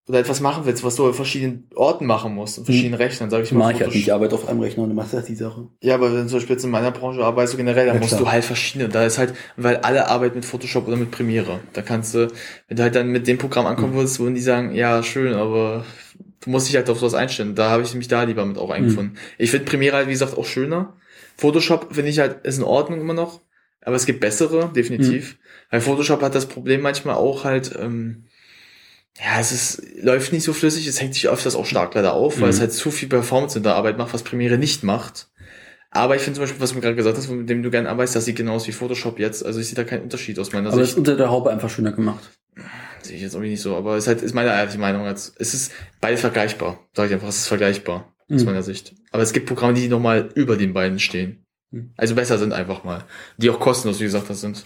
oder 0.07 0.19
etwas 0.19 0.41
machen 0.41 0.67
willst, 0.67 0.85
was 0.85 0.97
du 0.97 1.07
an 1.07 1.15
verschiedenen 1.15 1.71
Orten 1.75 2.05
machen 2.05 2.35
musst, 2.35 2.59
an 2.59 2.67
verschiedenen 2.67 2.97
Rechnern, 3.01 3.31
sage 3.31 3.45
ich 3.45 3.53
mal. 3.53 3.61
Mach 3.61 3.71
ich 3.71 3.81
halt 3.81 3.95
nicht, 3.95 4.03
ich 4.07 4.13
arbeite 4.13 4.35
auf 4.35 4.47
einem 4.47 4.61
Rechner 4.61 4.83
und 4.83 4.91
du 4.91 4.95
machst 4.95 5.15
halt 5.15 5.27
die 5.27 5.35
Sache. 5.35 5.69
Ja, 5.83 5.95
aber 5.95 6.13
wenn 6.13 6.23
du 6.25 6.27
zum 6.27 6.37
Beispiel 6.37 6.57
jetzt 6.57 6.65
in 6.65 6.71
meiner 6.71 6.91
Branche 6.91 7.25
arbeitest, 7.25 7.55
du 7.55 7.57
generell, 7.57 7.87
dann 7.87 7.95
Ja, 7.95 8.01
musst 8.01 8.11
klar. 8.11 8.21
du 8.21 8.31
halt 8.31 8.45
verschiedene. 8.45 8.91
Da 8.91 9.07
ist 9.07 9.17
halt, 9.17 9.33
weil 9.57 9.79
alle 9.79 10.09
arbeiten 10.11 10.35
mit 10.35 10.45
Photoshop 10.45 10.87
oder 10.87 10.99
mit 10.99 11.11
Premiere. 11.11 11.61
Da 11.73 11.81
kannst 11.81 12.15
du, 12.15 12.31
wenn 12.69 12.77
du 12.77 12.83
halt 12.83 12.95
dann 12.95 13.09
mit 13.09 13.27
dem 13.27 13.39
Programm 13.39 13.65
ankommen 13.65 13.93
Mhm. 13.93 13.97
würdest, 13.97 14.21
würden 14.21 14.35
die 14.35 14.43
sagen, 14.43 14.75
ja, 14.75 15.03
schön, 15.03 15.33
aber 15.33 15.87
du 16.45 16.51
musst 16.51 16.69
dich 16.69 16.77
halt 16.77 16.89
auf 16.91 16.99
sowas 16.99 17.15
einstellen. 17.15 17.55
Da 17.55 17.71
habe 17.71 17.83
ich 17.83 17.95
mich 17.95 18.09
da 18.09 18.23
lieber 18.25 18.45
mit 18.45 18.59
auch 18.59 18.71
eingefunden. 18.71 19.17
Ich 19.39 19.51
finde 19.51 19.67
Premiere 19.67 19.97
halt, 19.97 20.07
wie 20.09 20.13
gesagt, 20.13 20.37
auch 20.37 20.47
schöner. 20.47 20.97
Photoshop 21.37 21.95
finde 21.95 22.11
ich 22.11 22.19
halt, 22.19 22.45
ist 22.47 22.59
in 22.59 22.65
Ordnung 22.65 23.01
immer 23.01 23.15
noch. 23.15 23.41
Aber 23.83 23.97
es 23.97 24.07
gibt 24.07 24.21
bessere, 24.21 24.71
definitiv. 24.75 25.37
Weil 25.71 25.81
Photoshop 25.81 26.23
hat 26.23 26.35
das 26.35 26.47
Problem 26.47 26.81
manchmal 26.81 27.17
auch 27.17 27.45
halt, 27.45 27.75
ähm, 27.79 28.25
ja, 29.19 29.39
es 29.41 29.53
ist, 29.53 29.83
läuft 30.03 30.33
nicht 30.33 30.43
so 30.45 30.53
flüssig, 30.53 30.87
es 30.87 31.01
hängt 31.01 31.15
sich 31.15 31.29
öfters 31.29 31.55
auch 31.55 31.67
stark 31.67 31.95
leider 31.95 32.15
auf, 32.15 32.37
weil 32.41 32.45
Mhm. 32.49 32.55
es 32.55 32.61
halt 32.61 32.73
zu 32.73 32.91
viel 32.91 33.09
Performance 33.09 33.57
in 33.59 33.63
der 33.63 33.75
Arbeit 33.75 33.97
macht, 33.99 34.13
was 34.15 34.23
Premiere 34.23 34.59
nicht 34.59 34.83
macht. 34.85 35.29
Aber 35.91 36.17
ich 36.17 36.23
finde 36.23 36.37
zum 36.39 36.43
Beispiel, 36.45 36.61
was 36.61 36.71
du 36.71 36.77
mir 36.77 36.81
gerade 36.83 36.97
gesagt 36.97 37.17
hast, 37.17 37.29
mit 37.29 37.49
dem 37.49 37.63
du 37.63 37.71
gerne 37.71 37.89
arbeitest, 37.89 38.17
das 38.17 38.25
sieht 38.25 38.35
genau 38.37 38.55
aus 38.55 38.67
wie 38.67 38.73
Photoshop 38.73 39.21
jetzt. 39.21 39.45
Also 39.47 39.61
ich 39.61 39.67
sehe 39.67 39.77
da 39.77 39.85
keinen 39.85 40.03
Unterschied 40.03 40.39
aus 40.41 40.53
meiner 40.53 40.73
Aber 40.73 40.81
es 40.81 40.89
ist 40.89 40.95
Sicht. 40.95 40.99
unter 40.99 41.17
der 41.17 41.31
Haube 41.31 41.51
einfach 41.51 41.71
schöner 41.71 41.93
gemacht. 41.93 42.31
Sehe 43.05 43.17
ich 43.17 43.23
jetzt 43.23 43.35
irgendwie 43.35 43.51
nicht 43.51 43.61
so, 43.63 43.77
aber 43.77 43.97
es 43.97 44.05
ist 44.05 44.09
halt, 44.09 44.23
ist 44.23 44.35
meine 44.35 44.51
ehrliche 44.51 44.79
Meinung 44.79 45.07
jetzt. 45.07 45.35
Es 45.39 45.55
ist 45.55 45.73
beides 46.01 46.21
vergleichbar. 46.21 46.79
Sag 46.95 47.07
ich 47.09 47.13
einfach, 47.15 47.29
es 47.29 47.39
ist 47.39 47.49
vergleichbar. 47.49 48.15
Aus 48.33 48.41
Mhm. 48.41 48.47
meiner 48.47 48.63
Sicht. 48.63 48.95
Aber 49.13 49.23
es 49.23 49.33
gibt 49.35 49.47
Programme, 49.47 49.75
die 49.75 49.87
nochmal 49.89 50.31
über 50.35 50.57
den 50.57 50.73
beiden 50.73 50.99
stehen. 50.99 51.45
Mhm. 51.71 51.93
Also 51.97 52.15
besser 52.15 52.39
sind 52.39 52.53
einfach 52.55 52.83
mal. 52.85 53.05
Die 53.37 53.51
auch 53.51 53.61
kostenlos, 53.61 54.01
wie 54.01 54.05
gesagt, 54.05 54.31
das 54.31 54.41
sind. 54.41 54.65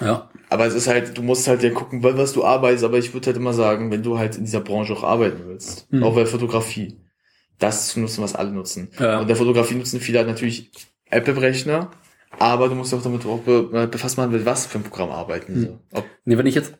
Ja. 0.00 0.28
Aber 0.50 0.66
es 0.66 0.74
ist 0.74 0.88
halt, 0.88 1.16
du 1.16 1.22
musst 1.22 1.46
halt 1.48 1.62
ja 1.62 1.70
gucken, 1.70 2.02
wa- 2.02 2.16
was 2.16 2.32
du 2.32 2.44
arbeitest, 2.44 2.84
aber 2.84 2.98
ich 2.98 3.14
würde 3.14 3.26
halt 3.28 3.36
immer 3.36 3.52
sagen, 3.52 3.90
wenn 3.92 4.02
du 4.02 4.18
halt 4.18 4.36
in 4.36 4.44
dieser 4.44 4.60
Branche 4.60 4.92
auch 4.92 5.04
arbeiten 5.04 5.42
willst, 5.46 5.90
Mhm. 5.92 6.02
auch 6.02 6.14
bei 6.16 6.26
Fotografie, 6.26 6.98
das 7.58 7.88
zu 7.88 8.00
nutzen, 8.00 8.22
was 8.22 8.34
alle 8.34 8.50
nutzen. 8.50 8.88
Ja. 8.98 9.20
Und 9.20 9.28
der 9.28 9.36
Fotografie 9.36 9.76
nutzen 9.76 10.00
viele 10.00 10.18
halt 10.18 10.28
natürlich 10.28 10.70
Apple-Rechner, 11.10 11.90
aber 12.38 12.68
du 12.68 12.74
musst 12.74 12.92
auch 12.92 13.02
damit 13.02 13.24
auch 13.24 13.38
be 13.40 13.86
befasst 13.90 14.18
machen, 14.18 14.32
mit 14.32 14.44
was 14.44 14.66
für 14.66 14.78
ein 14.78 14.84
Programm 14.84 15.10
arbeiten. 15.10 15.60
Mhm. 15.60 15.64
So. 15.94 16.04
Nee, 16.24 16.36
wenn 16.36 16.46
ich 16.46 16.54
jetzt 16.56 16.74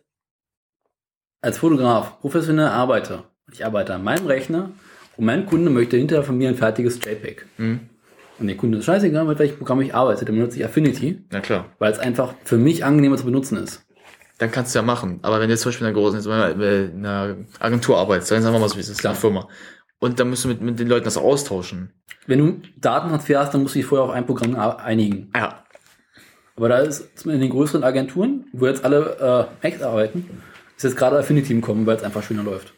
als 1.46 1.58
Fotograf 1.58 2.20
professionell 2.20 2.66
arbeite, 2.66 3.22
ich 3.52 3.64
arbeite 3.64 3.94
an 3.94 4.02
meinem 4.02 4.26
Rechner 4.26 4.70
und 5.16 5.24
mein 5.24 5.46
Kunde 5.46 5.70
möchte 5.70 5.96
hinterher 5.96 6.24
von 6.24 6.36
mir 6.36 6.48
ein 6.48 6.56
fertiges 6.56 6.96
JPEG. 6.96 7.46
Mhm. 7.56 7.80
Und 8.40 8.48
der 8.48 8.56
Kunde 8.56 8.78
ist 8.78 8.84
scheißegal, 8.84 9.24
mit 9.24 9.38
welchem 9.38 9.56
Programm 9.56 9.80
ich 9.80 9.94
arbeite, 9.94 10.24
dann 10.24 10.34
benutze 10.34 10.58
ich 10.58 10.64
Affinity, 10.64 11.24
na 11.30 11.38
klar. 11.38 11.66
weil 11.78 11.92
es 11.92 12.00
einfach 12.00 12.34
für 12.42 12.58
mich 12.58 12.84
angenehmer 12.84 13.16
zu 13.16 13.24
benutzen 13.24 13.58
ist. 13.58 13.86
Dann 14.38 14.50
kannst 14.50 14.74
du 14.74 14.80
ja 14.80 14.82
machen. 14.82 15.20
Aber 15.22 15.38
wenn 15.38 15.46
du 15.46 15.54
jetzt 15.54 15.62
zum 15.62 15.70
Beispiel 15.70 15.86
in 15.86 15.94
einer 15.94 16.02
großen, 16.02 16.28
mal 16.28 16.60
in 16.60 17.06
einer 17.06 17.36
Agentur 17.60 17.96
arbeitest, 17.96 18.32
dann 18.32 18.42
sagen 18.42 18.54
wir 18.54 18.58
mal 18.58 18.68
so, 18.68 18.76
wie 18.76 18.80
es 18.80 18.88
ist, 18.88 19.00
in 19.02 19.06
einer 19.06 19.14
Firma. 19.14 19.48
Und 20.00 20.18
dann 20.18 20.28
musst 20.28 20.44
du 20.44 20.48
mit, 20.48 20.60
mit 20.60 20.80
den 20.80 20.88
Leuten 20.88 21.04
das 21.04 21.16
austauschen. 21.16 21.92
Wenn 22.26 22.40
du 22.40 22.60
Datentransfer 22.76 23.38
hast, 23.38 23.54
dann 23.54 23.62
musst 23.62 23.76
du 23.76 23.78
dich 23.78 23.86
vorher 23.86 24.04
auf 24.04 24.10
ein 24.10 24.26
Programm 24.26 24.56
einigen. 24.56 25.30
Ja. 25.34 25.64
Aber 26.56 26.68
da 26.68 26.78
ist 26.78 27.24
in 27.24 27.40
den 27.40 27.50
größeren 27.50 27.84
Agenturen, 27.84 28.46
wo 28.52 28.66
jetzt 28.66 28.84
alle 28.84 29.48
äh, 29.62 29.66
Macs 29.66 29.82
arbeiten, 29.82 30.28
ist 30.76 30.82
jetzt 30.84 30.96
gerade 30.96 31.18
Affinity 31.18 31.52
im 31.52 31.60
Kommen, 31.60 31.86
weil 31.86 31.96
es 31.96 32.02
einfach 32.02 32.22
schöner 32.22 32.42
läuft. 32.42 32.72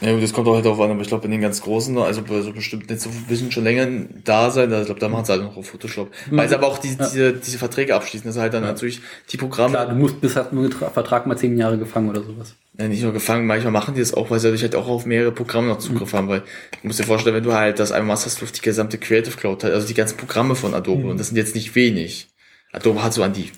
Ja, 0.00 0.12
gut, 0.12 0.22
das 0.22 0.32
kommt 0.32 0.46
auch 0.48 0.54
halt 0.54 0.64
darauf 0.66 0.80
an, 0.80 0.90
aber 0.90 1.00
ich 1.00 1.08
glaube, 1.08 1.24
in 1.24 1.30
den 1.30 1.40
ganz 1.40 1.62
großen, 1.62 1.96
also 1.96 2.20
bei 2.22 2.40
so 2.42 2.52
bestimmt 2.52 2.90
nicht 2.90 3.00
so 3.00 3.08
ein 3.08 3.24
bisschen 3.28 3.50
schon 3.52 3.64
länger 3.64 3.86
da 4.24 4.50
sein, 4.50 4.68
da, 4.68 4.80
ich 4.80 4.86
glaube, 4.86 5.00
da 5.00 5.08
machen 5.08 5.24
sie 5.24 5.32
halt 5.32 5.42
noch 5.42 5.56
auf 5.56 5.68
Photoshop. 5.68 6.10
Weil 6.30 6.48
sie 6.48 6.54
aber 6.56 6.66
auch 6.66 6.78
die, 6.78 6.88
Ja. 6.88 6.94
diese, 7.06 7.32
diese 7.32 7.58
Verträge 7.58 7.94
abschließen, 7.94 8.26
das 8.26 8.36
ist 8.36 8.42
halt 8.42 8.52
dann 8.52 8.64
natürlich 8.64 9.00
die 9.30 9.36
Programme. 9.38 9.70
Klar, 9.72 9.86
du 9.88 9.94
musst 9.94 10.20
bis 10.20 10.36
hast 10.36 10.50
einen 10.52 10.70
Vertrag 10.72 11.26
mal 11.26 11.38
zehn 11.38 11.56
Jahre 11.56 11.78
gefangen 11.78 12.10
oder 12.10 12.22
sowas. 12.22 12.54
Ja, 12.78 12.88
nicht 12.88 13.02
nur 13.02 13.12
gefangen, 13.12 13.46
manchmal 13.46 13.72
machen 13.72 13.94
die 13.94 14.00
das 14.00 14.12
auch, 14.12 14.30
weil 14.30 14.40
sie 14.40 14.48
dadurch 14.48 14.62
halt 14.62 14.74
auch 14.74 14.88
auf 14.88 15.06
mehrere 15.06 15.32
Programme 15.32 15.68
noch 15.68 15.78
Zugriff 15.78 16.12
Mhm. 16.12 16.16
haben, 16.18 16.28
weil 16.28 16.40
du 16.40 16.88
musst 16.88 16.98
dir 16.98 17.04
vorstellen, 17.04 17.36
wenn 17.36 17.44
du 17.44 17.54
halt 17.54 17.78
das 17.78 17.92
einmal 17.92 18.14
machst, 18.16 18.26
hast 18.26 18.40
du 18.40 18.44
auf 18.44 18.52
die 18.52 18.60
gesamte 18.62 18.98
Creative 18.98 19.36
Cloud, 19.36 19.64
also 19.64 19.86
die 19.86 19.94
ganzen 19.94 20.18
Programme 20.18 20.54
von 20.56 20.74
Adobe, 20.74 21.04
Mhm. 21.04 21.10
und 21.10 21.20
das 21.20 21.28
sind 21.28 21.36
jetzt 21.38 21.54
nicht 21.54 21.74
wenig. 21.76 22.28
Adobe 22.74 23.02
hat 23.02 23.12
so 23.14 23.22
an 23.22 23.32
die 23.32 23.50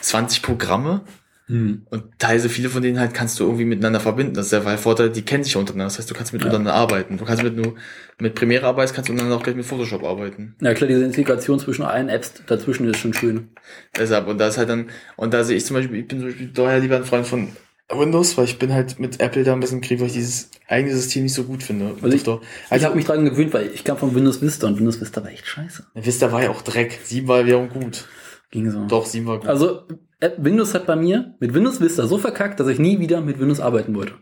20 0.00 0.42
Programme, 0.42 1.02
Mhm. 1.50 1.86
und 1.88 2.04
teilweise 2.18 2.50
viele 2.50 2.68
von 2.68 2.82
denen 2.82 3.00
halt 3.00 3.14
kannst 3.14 3.40
du 3.40 3.44
irgendwie 3.44 3.64
miteinander 3.64 4.00
verbinden. 4.00 4.34
Das 4.34 4.46
ist 4.46 4.52
der 4.52 4.60
Vorteil, 4.76 5.08
die 5.08 5.22
kennen 5.22 5.44
sich 5.44 5.54
ja 5.54 5.60
untereinander. 5.60 5.86
Das 5.86 5.96
heißt, 5.98 6.10
du 6.10 6.14
kannst 6.14 6.34
miteinander 6.34 6.74
arbeiten. 6.74 7.16
Du 7.16 7.24
kannst 7.24 7.42
mit 7.42 7.56
nur 7.56 7.74
mit 8.18 8.34
Premiere 8.34 8.66
arbeiten, 8.66 8.92
kannst 8.94 9.08
du 9.08 9.12
untereinander 9.14 9.38
auch 9.38 9.42
gleich 9.42 9.56
mit 9.56 9.64
Photoshop 9.64 10.04
arbeiten. 10.04 10.56
Ja 10.60 10.74
klar, 10.74 10.88
diese 10.88 11.02
Integration 11.04 11.58
zwischen 11.58 11.84
allen 11.84 12.10
Apps 12.10 12.34
dazwischen 12.46 12.86
ist 12.90 12.98
schon 12.98 13.14
schön. 13.14 13.48
Deshalb, 13.96 14.26
und 14.26 14.36
da 14.36 14.48
ist 14.48 14.58
halt 14.58 14.68
dann, 14.68 14.90
und 15.16 15.32
da 15.32 15.42
sehe 15.42 15.56
ich 15.56 15.64
zum 15.64 15.76
Beispiel, 15.76 16.00
ich 16.00 16.06
bin 16.08 16.18
zum 16.18 16.28
Beispiel 16.28 16.50
daher 16.52 16.80
lieber 16.80 16.96
ein 16.96 17.04
Freund 17.04 17.26
von 17.26 17.48
Windows, 17.90 18.36
weil 18.36 18.44
ich 18.44 18.58
bin 18.58 18.74
halt 18.74 18.98
mit 19.00 19.18
Apple 19.18 19.42
da 19.42 19.54
ein 19.54 19.60
bisschen 19.60 19.80
krieg, 19.80 20.00
weil 20.00 20.08
ich 20.08 20.12
dieses 20.12 20.50
eigene 20.68 20.94
System 20.94 21.22
nicht 21.22 21.32
so 21.32 21.44
gut 21.44 21.62
finde. 21.62 21.94
Also 22.02 22.14
ich, 22.14 22.24
Doch- 22.24 22.42
ich 22.70 22.84
habe 22.84 22.94
mich 22.94 23.06
dran 23.06 23.24
gewöhnt, 23.24 23.54
weil 23.54 23.70
ich 23.72 23.84
kam 23.84 23.96
von 23.96 24.14
Windows 24.14 24.42
Vista 24.42 24.66
und 24.66 24.76
Windows 24.76 25.00
Vista 25.00 25.22
war 25.24 25.30
echt 25.30 25.46
scheiße. 25.46 25.86
Vista 25.94 26.30
war 26.30 26.42
ja 26.42 26.50
auch 26.50 26.60
Dreck. 26.60 26.98
7 27.04 27.26
war 27.26 27.46
wiederum 27.46 27.70
gut. 27.70 28.04
Ging 28.50 28.70
so. 28.70 28.86
Doch, 28.86 29.04
7 29.06 29.26
war 29.26 29.38
gut. 29.38 29.48
Also 29.48 29.82
App- 30.20 30.36
Windows 30.38 30.74
hat 30.74 30.86
bei 30.86 30.96
mir 30.96 31.34
mit 31.40 31.54
Windows 31.54 31.80
Vista 31.80 32.06
so 32.06 32.18
verkackt, 32.18 32.58
dass 32.60 32.68
ich 32.68 32.78
nie 32.78 32.98
wieder 32.98 33.20
mit 33.20 33.38
Windows 33.38 33.60
arbeiten 33.60 33.94
wollte. 33.94 34.14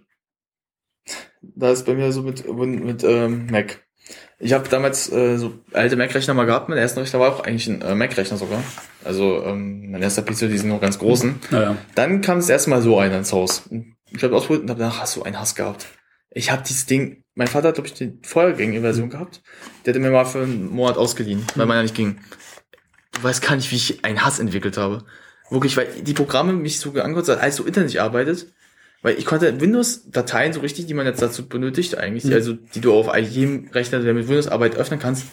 Da 1.43 1.71
ist 1.71 1.87
bei 1.87 1.95
mir 1.95 2.11
so 2.13 2.23
mit, 2.23 2.45
mit 2.53 3.05
ähm, 3.05 3.47
Mac. 3.51 3.83
Ich 4.39 4.53
habe 4.53 4.69
damals 4.69 5.11
äh, 5.11 5.37
so 5.39 5.55
alte 5.73 5.97
Mac-Rechner 5.97 6.35
mal 6.35 6.45
gehabt. 6.45 6.69
Mein 6.69 6.79
erster 6.79 7.01
Rechner 7.03 7.21
war 7.21 7.33
auch 7.33 7.41
eigentlich 7.45 7.69
ein 7.69 7.81
äh, 7.83 7.95
Mac-Rechner 7.95 8.37
sogar. 8.37 8.63
Also 9.05 9.43
ähm, 9.45 9.91
mein 9.91 10.03
erster 10.03 10.23
PC, 10.23 10.41
die 10.51 10.59
sind 10.59 10.69
noch 10.69 10.81
ganz 10.81 10.99
großen. 10.99 11.37
Naja. 11.51 11.77
Dann 11.95 12.21
kam 12.21 12.39
das 12.39 12.49
erste 12.49 12.71
Mal 12.71 12.83
so 12.83 12.99
einer 12.99 13.17
ins 13.19 13.33
Haus. 13.33 13.69
Ich 14.11 14.23
habe 14.23 14.37
ausprobiert 14.37 14.65
und 14.65 14.71
habe 14.71 14.81
danach 14.81 15.07
so 15.07 15.23
einen 15.23 15.41
Hass 15.41 15.55
gehabt. 15.55 15.87
Ich 16.31 16.51
habe 16.51 16.63
dieses 16.69 16.87
Ding, 16.87 17.23
mein 17.35 17.47
Vater 17.47 17.69
hat, 17.69 17.75
glaube 17.77 17.89
ich, 17.89 17.95
die 17.95 18.19
vorhergängige 18.23 18.83
Version 18.83 19.09
gehabt. 19.09 19.43
Der 19.85 19.93
hatte 19.95 20.01
mir 20.01 20.11
mal 20.11 20.27
für 20.27 20.43
einen 20.43 20.69
Monat 20.69 20.99
ausgeliehen, 20.99 21.45
weil 21.55 21.67
meiner 21.67 21.83
nicht 21.83 21.95
ging. 21.95 22.19
Du 23.17 23.23
weißt 23.23 23.43
gar 23.43 23.57
nicht, 23.57 23.71
wie 23.71 23.77
ich 23.77 24.05
einen 24.05 24.25
Hass 24.25 24.39
entwickelt 24.39 24.77
habe. 24.77 25.05
Wirklich, 25.51 25.77
weil 25.77 25.87
die 26.03 26.13
Programme 26.13 26.53
mich 26.53 26.79
so 26.81 26.91
angehört 27.01 27.29
haben, 27.29 27.41
als 27.41 27.57
so 27.57 27.65
internet 27.65 27.97
arbeitet. 27.99 28.47
Weil 29.03 29.19
ich 29.19 29.25
konnte 29.27 29.61
Windows-Dateien 29.61 30.53
so 30.53 30.61
richtig, 30.61 30.87
die 30.87 30.95
man 30.95 31.07
jetzt 31.07 31.23
dazu 31.23 31.47
benötigt 31.47 31.97
eigentlich, 31.99 32.25
Mhm. 32.25 32.33
also 32.33 32.53
die 32.75 32.81
du 32.81 32.93
auf 32.93 33.15
jedem 33.17 33.69
Rechner, 33.73 34.01
der 34.01 34.15
mit 34.15 34.27
Windows 34.27 34.49
arbeitet, 34.49 34.79
öffnen 34.79 34.99
kannst. 34.99 35.27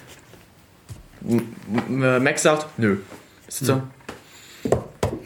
M- 1.28 2.24
Mac 2.24 2.38
sagt, 2.38 2.68
nö. 2.78 2.98
Ist 3.48 3.66
so, 3.66 3.82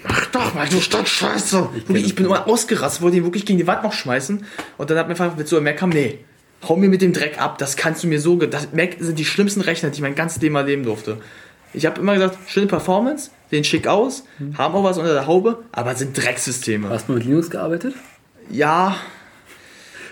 Ach 0.08 0.26
doch 0.28 0.54
mal, 0.54 0.68
du 0.70 0.80
Stadtscheiße. 0.80 1.70
Wirklich, 1.88 2.06
ich 2.06 2.16
bin 2.16 2.26
immer 2.26 2.48
ausgerastet, 2.48 3.02
wollte 3.02 3.18
ihn 3.18 3.24
wirklich 3.24 3.46
gegen 3.46 3.58
die 3.60 3.68
Wand 3.68 3.84
noch 3.84 3.94
schmeißen. 3.94 4.46
Und 4.78 4.90
dann 4.90 4.98
hat 4.98 5.08
mir 5.08 5.12
einfach 5.20 5.36
mit 5.36 5.48
so 5.48 5.56
einem 5.58 5.66
Mac 5.66 5.78
kam, 5.78 5.90
nee, 5.90 6.20
hau 6.68 6.76
mir 6.76 6.90
mit 6.90 7.02
dem 7.02 7.14
Dreck 7.14 7.42
ab, 7.42 7.58
das 7.58 7.76
kannst 7.76 8.04
du 8.04 8.08
mir 8.08 8.22
so, 8.22 8.36
das 8.38 8.70
Mac 8.74 8.96
sind 9.00 9.18
die 9.20 9.26
schlimmsten 9.26 9.62
Rechner, 9.62 9.90
die 9.90 9.96
ich 9.96 10.02
mein 10.02 10.16
ganzes 10.16 10.42
Leben 10.42 10.56
erleben 10.56 10.84
durfte. 10.84 11.18
Ich 11.74 11.86
habe 11.86 12.00
immer 12.00 12.14
gesagt, 12.14 12.38
schöne 12.48 12.68
Performance, 12.68 13.32
sehen 13.50 13.64
schick 13.64 13.88
aus, 13.88 14.24
haben 14.58 14.76
auch 14.76 14.84
was 14.84 14.98
unter 14.98 15.14
der 15.14 15.28
Haube, 15.28 15.64
aber 15.72 15.96
sind 15.96 16.18
Drecksysteme. 16.18 16.90
Hast 16.90 17.10
du 17.10 17.14
mit 17.14 17.24
Linux 17.24 17.50
gearbeitet? 17.50 17.94
Ja. 18.50 18.96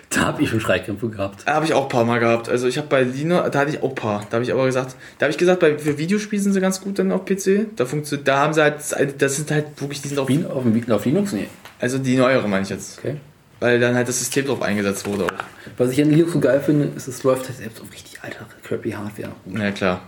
Da 0.10 0.22
habe 0.22 0.44
ich 0.44 0.50
schon 0.50 0.60
Schreikrämpfe 0.60 1.10
gehabt. 1.10 1.46
Habe 1.46 1.66
ich 1.66 1.74
auch 1.74 1.84
ein 1.84 1.90
paar 1.90 2.06
Mal 2.06 2.20
gehabt. 2.20 2.48
Also 2.48 2.68
ich 2.68 2.78
habe 2.78 2.88
bei 2.88 3.04
Linux, 3.04 3.50
da 3.52 3.60
hatte 3.60 3.72
ich 3.72 3.82
auch 3.84 3.90
ein 3.90 3.96
paar. 3.96 4.26
Da 4.30 4.36
habe 4.36 4.44
ich 4.44 4.52
aber 4.52 4.66
gesagt, 4.66 4.96
da 5.18 5.26
habe 5.26 5.32
ich 5.32 5.38
gesagt, 5.38 5.60
bei 5.60 5.78
für 5.78 5.98
Videospiele 5.98 6.42
sind 6.42 6.54
sie 6.54 6.62
ganz 6.62 6.80
gut 6.82 7.00
dann 7.00 7.12
auf 7.12 7.26
PC. 7.26 7.76
Da 7.76 7.86
funktioniert, 7.86 8.28
da 8.28 8.40
haben 8.40 8.54
sie 8.54 8.62
halt, 8.62 8.78
das 9.20 9.36
sind 9.36 9.52
halt 9.52 9.82
wirklich, 9.82 10.02
die 10.02 10.10
sind 10.10 10.20
auf, 10.20 10.30
auf, 10.30 10.90
auf 10.92 11.06
Linux? 11.06 11.34
Nee. 11.34 11.48
Also 11.80 11.98
die 11.98 12.16
neuere 12.16 12.48
meine 12.48 12.64
ich 12.64 12.70
jetzt. 12.70 13.00
Okay. 13.00 13.18
Weil 13.60 13.80
dann 13.80 13.96
halt 13.96 14.08
das 14.08 14.20
System 14.20 14.46
drauf 14.46 14.62
eingesetzt 14.62 15.08
wurde 15.08 15.26
auch. 15.26 15.32
Was 15.78 15.92
ich 15.92 16.02
an 16.02 16.12
Linux 16.12 16.34
so 16.34 16.40
geil 16.40 16.62
finde, 16.62 16.90
ist, 16.96 17.08
es 17.08 17.24
läuft 17.24 17.48
halt 17.48 17.58
selbst 17.58 17.82
auf 17.82 17.92
richtig 17.92 18.22
alter, 18.22 18.46
crappy 18.64 18.92
Hardware. 18.92 19.32
Ja, 19.54 19.72
klar. 19.72 20.02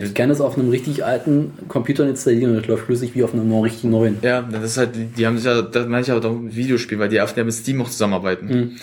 Ich 0.00 0.14
kann 0.14 0.28
das 0.28 0.40
auf 0.40 0.56
einem 0.56 0.68
richtig 0.70 1.04
alten 1.04 1.52
Computer 1.68 2.08
installieren 2.08 2.52
und 2.52 2.58
das 2.58 2.66
läuft 2.66 2.84
flüssig 2.86 3.14
wie 3.14 3.24
auf 3.24 3.32
einem 3.34 3.52
richtig 3.60 3.84
neuen. 3.84 4.18
Ja, 4.22 4.42
das 4.42 4.62
ist 4.64 4.76
halt, 4.76 4.90
die 5.16 5.26
haben 5.26 5.36
sich 5.36 5.46
ja, 5.46 5.60
das 5.62 5.86
meine 5.88 6.02
ich 6.02 6.06
ja 6.08 6.16
auch 6.16 6.32
mit 6.32 6.54
Videospielen, 6.54 7.00
weil 7.00 7.08
die 7.08 7.20
öfter 7.20 7.42
mit 7.42 7.54
Steam 7.54 7.82
auch 7.82 7.90
zusammenarbeiten. 7.90 8.46
Mhm. 8.46 8.76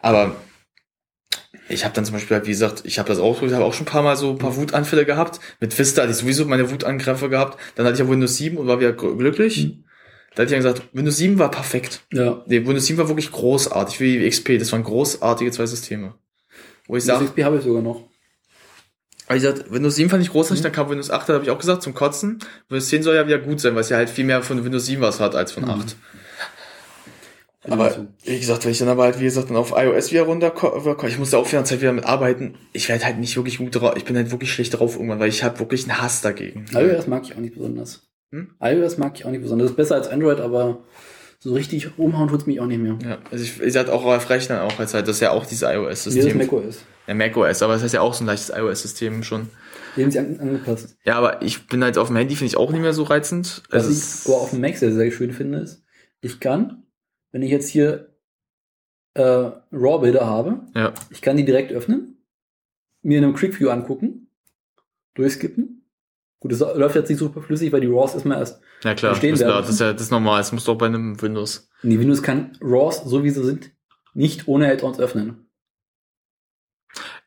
Aber 0.00 0.36
ich 1.68 1.84
habe 1.84 1.94
dann 1.94 2.04
zum 2.04 2.14
Beispiel 2.14 2.36
halt, 2.36 2.46
wie 2.46 2.50
gesagt, 2.50 2.82
ich 2.84 2.98
habe 2.98 3.08
das 3.08 3.18
auch, 3.18 3.42
ich 3.42 3.52
habe 3.52 3.64
auch 3.64 3.74
schon 3.74 3.86
ein 3.86 3.90
paar 3.90 4.02
Mal 4.02 4.16
so 4.16 4.30
ein 4.30 4.38
paar 4.38 4.56
Wutanfälle 4.56 5.04
gehabt. 5.04 5.40
Mit 5.60 5.78
Vista 5.78 6.02
hatte 6.02 6.12
ich 6.12 6.18
sowieso 6.18 6.44
meine 6.46 6.70
Wutangriffe 6.70 7.28
gehabt. 7.28 7.58
Dann 7.74 7.86
hatte 7.86 7.94
ich 7.94 8.00
ja 8.00 8.08
Windows 8.08 8.36
7 8.36 8.56
und 8.56 8.66
war 8.66 8.80
wieder 8.80 8.90
gl- 8.90 9.16
glücklich. 9.16 9.76
Da 10.34 10.42
hatte 10.42 10.54
ich 10.54 10.62
dann 10.62 10.72
gesagt, 10.72 10.82
Windows 10.94 11.16
7 11.18 11.38
war 11.38 11.50
perfekt. 11.50 12.02
Ja. 12.12 12.42
Nee, 12.46 12.66
Windows 12.66 12.86
7 12.86 12.98
war 12.98 13.08
wirklich 13.08 13.30
großartig, 13.30 14.00
wie 14.00 14.28
XP. 14.28 14.58
Das 14.58 14.72
waren 14.72 14.82
großartige 14.82 15.50
zwei 15.50 15.66
Systeme. 15.66 16.14
Wo 16.86 16.96
ich 16.96 17.04
sage, 17.04 17.26
XP 17.26 17.44
habe 17.44 17.58
ich 17.58 17.62
sogar 17.64 17.82
noch. 17.82 18.08
Aber 19.26 19.36
ich 19.36 19.42
gesagt, 19.42 19.72
Windows 19.72 19.96
7 19.96 20.10
fand 20.10 20.22
ich 20.22 20.30
großartig, 20.30 20.62
dann 20.62 20.72
kam 20.72 20.88
Windows 20.90 21.10
8, 21.10 21.28
da 21.28 21.34
habe 21.34 21.44
ich 21.44 21.50
auch 21.50 21.58
gesagt, 21.58 21.82
zum 21.82 21.94
Kotzen. 21.94 22.38
Windows 22.68 22.88
10 22.88 23.02
soll 23.02 23.14
ja 23.14 23.26
wieder 23.26 23.38
gut 23.38 23.60
sein, 23.60 23.74
weil 23.74 23.82
es 23.82 23.88
ja 23.88 23.96
halt 23.96 24.10
viel 24.10 24.24
mehr 24.24 24.42
von 24.42 24.64
Windows 24.64 24.86
7 24.86 25.00
was 25.00 25.20
hat 25.20 25.34
als 25.34 25.52
von 25.52 25.64
8. 25.64 25.96
Aber 27.68 28.08
wie 28.24 28.38
gesagt, 28.40 28.64
wenn 28.64 28.72
ich 28.72 28.78
dann 28.78 28.88
aber 28.88 29.04
halt, 29.04 29.20
wie 29.20 29.24
gesagt, 29.24 29.48
dann 29.48 29.56
auf 29.56 29.72
iOS 29.76 30.10
wieder 30.10 30.22
runterkomme, 30.22 31.08
ich 31.08 31.18
musste 31.18 31.38
auch 31.38 31.46
wieder 31.50 31.64
Zeit 31.64 31.80
wieder 31.80 31.92
mit 31.92 32.04
arbeiten, 32.04 32.56
ich 32.72 32.88
werde 32.88 33.04
halt 33.04 33.18
nicht 33.18 33.36
wirklich 33.36 33.58
gut 33.58 33.76
drauf, 33.76 33.94
ich 33.96 34.04
bin 34.04 34.16
halt 34.16 34.32
wirklich 34.32 34.52
schlecht 34.52 34.76
drauf 34.78 34.96
irgendwann, 34.96 35.20
weil 35.20 35.28
ich 35.28 35.44
habe 35.44 35.60
wirklich 35.60 35.88
einen 35.88 36.02
Hass 36.02 36.22
dagegen. 36.22 36.64
iOS 36.74 37.06
mag 37.06 37.22
ich 37.24 37.34
auch 37.34 37.40
nicht 37.40 37.54
besonders. 37.54 38.02
Hm? 38.32 38.50
iOS 38.60 38.98
mag 38.98 39.12
ich 39.14 39.24
auch 39.26 39.30
nicht 39.30 39.42
besonders. 39.42 39.66
Das 39.66 39.70
ist 39.72 39.76
besser 39.76 39.94
als 39.94 40.08
Android, 40.08 40.40
aber 40.40 40.82
so 41.38 41.52
richtig 41.54 41.98
umhauen 41.98 42.28
tut's 42.28 42.46
mich 42.46 42.58
auch 42.60 42.66
nicht 42.66 42.82
mehr. 42.82 42.98
Ja, 43.04 43.18
also 43.30 43.44
ich, 43.44 43.60
ich 43.60 43.76
hatte 43.76 43.92
auch 43.92 44.04
auf 44.04 44.30
Rechnern 44.30 44.60
auch 44.60 44.78
als 44.80 44.94
halt, 44.94 45.06
das 45.06 45.16
ist 45.16 45.20
ja 45.20 45.30
auch 45.30 45.46
dieses 45.46 45.62
Nee, 45.68 45.74
iOS-System. 45.76 46.38
das 46.38 46.46
macOS. 46.46 46.78
Ja, 47.06 47.14
macOS, 47.14 47.62
aber 47.62 47.74
das 47.74 47.82
heißt 47.82 47.94
ja 47.94 48.00
auch 48.00 48.14
so 48.14 48.22
ein 48.24 48.26
leichtes 48.26 48.50
iOS-System 48.54 49.22
schon. 49.22 49.48
Die 49.96 50.02
haben 50.04 50.10
sie 50.10 50.18
an, 50.20 50.38
angepasst. 50.40 50.96
Ja, 51.04 51.16
aber 51.18 51.42
ich 51.42 51.66
bin 51.66 51.82
halt 51.82 51.98
auf 51.98 52.06
dem 52.08 52.16
Handy, 52.16 52.34
finde 52.36 52.46
ich 52.46 52.56
auch 52.56 52.70
nicht 52.70 52.80
mehr 52.80 52.92
so 52.94 53.02
reizend. 53.02 53.62
Was 53.70 53.86
Also 53.88 54.26
ich 54.26 54.32
auf 54.34 54.50
dem 54.50 54.60
Mac 54.60 54.76
sehr, 54.76 54.92
sehr 54.92 55.10
schön 55.10 55.32
finde, 55.32 55.58
ist, 55.58 55.82
ich 56.20 56.38
kann, 56.40 56.84
wenn 57.32 57.42
ich 57.42 57.50
jetzt 57.50 57.68
hier 57.68 58.08
äh, 59.14 59.50
RAW-Bilder 59.72 60.24
habe, 60.24 60.60
Ja. 60.74 60.94
ich 61.10 61.20
kann 61.20 61.36
die 61.36 61.44
direkt 61.44 61.72
öffnen, 61.72 62.16
mir 63.02 63.18
in 63.18 63.24
einem 63.24 63.34
Quick 63.34 63.58
View 63.60 63.68
angucken 63.70 64.28
durchskippen. 65.14 65.84
Gut, 66.40 66.52
das 66.52 66.60
läuft 66.60 66.96
jetzt 66.96 67.08
nicht 67.10 67.18
super 67.18 67.42
flüssig, 67.42 67.70
weil 67.72 67.80
die 67.82 67.86
RAWs 67.86 68.14
erstmal 68.14 68.38
erst 68.38 68.60
Ja 68.82 68.94
klar, 68.94 69.12
das, 69.14 69.22
ist 69.22 69.36
klar, 69.38 69.48
werden. 69.50 69.60
das 69.62 69.70
ist 69.70 69.80
ja 69.80 69.92
das 69.92 70.02
ist 70.02 70.10
normal. 70.10 70.38
Das 70.40 70.52
musst 70.52 70.66
du 70.66 70.72
auch 70.72 70.78
bei 70.78 70.86
einem 70.86 71.20
Windows. 71.20 71.68
Nee, 71.82 71.98
Windows 71.98 72.22
kann 72.22 72.56
RAWs, 72.60 73.02
so 73.04 73.22
wie 73.22 73.30
sie 73.30 73.44
sind, 73.44 73.70
nicht 74.14 74.48
ohne 74.48 74.68
Add-ons 74.72 74.98
öffnen. 74.98 75.41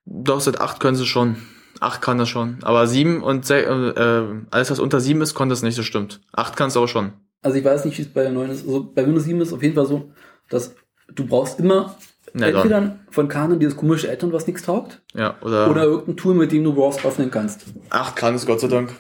Doch, 0.06 0.40
seit 0.42 0.62
8 0.62 0.80
können 0.80 0.96
sie 0.96 1.06
schon. 1.06 1.36
8 1.80 2.02
kann 2.02 2.18
das 2.18 2.30
schon. 2.30 2.58
Aber 2.64 2.88
7 2.88 3.22
und 3.24 3.46
se- 3.46 3.66
äh, 3.66 3.90
äh, 4.00 4.42
alles, 4.52 4.72
was 4.72 4.80
unter 4.80 5.00
7 5.00 5.22
ist, 5.22 5.34
konnte 5.34 5.54
es 5.54 5.62
nicht, 5.62 5.78
das 5.78 5.86
stimmt. 5.86 6.22
8 6.34 6.56
kannst 6.56 6.76
du 6.76 6.80
aber 6.80 6.88
schon. 6.88 7.14
Also 7.42 7.58
ich 7.58 7.66
weiß 7.66 7.86
nicht, 7.86 7.98
wie 7.98 8.02
es 8.04 8.08
bei 8.08 8.24
der 8.24 8.32
neuen 8.32 8.50
ist. 8.52 8.66
Also 8.66 8.84
bei 8.84 9.06
Windows 9.06 9.26
7 9.26 9.42
ist 9.42 9.50
es 9.50 9.54
auf 9.54 9.62
jeden 9.64 9.76
Fall 9.76 9.86
so, 9.86 10.12
dass 10.50 10.74
du 11.14 11.26
brauchst 11.26 11.60
immer 11.60 11.96
dann. 12.34 12.44
entweder 12.56 13.00
von 13.12 13.28
Canon 13.28 13.60
dieses 13.60 13.76
komische 13.76 14.12
Add-on, 14.12 14.32
was 14.34 14.48
nichts 14.48 14.64
taugt, 14.64 15.02
Ja, 15.14 15.36
oder, 15.42 15.70
oder 15.70 15.84
irgendein 15.84 16.18
Tool, 16.18 16.34
mit 16.34 16.52
dem 16.52 16.64
du 16.64 16.72
RAWs 16.72 17.04
öffnen 17.06 17.30
kannst. 17.32 17.66
8 17.90 18.16
kann 18.16 18.36
es, 18.36 18.46
Gott 18.46 18.60
sei 18.62 18.68
Dank. 18.68 18.94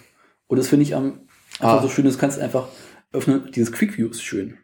Und 0.47 0.57
das 0.57 0.67
finde 0.67 0.83
ich 0.83 0.95
am 0.95 1.21
einfach 1.59 1.79
Ah. 1.79 1.81
so 1.81 1.89
schön, 1.89 2.05
das 2.05 2.17
kannst 2.17 2.37
du 2.37 2.41
einfach 2.43 2.67
öffnen. 3.13 3.49
Dieses 3.55 3.71
Quick 3.71 3.97
View 3.97 4.09
ist 4.09 4.21
schön. 4.21 4.57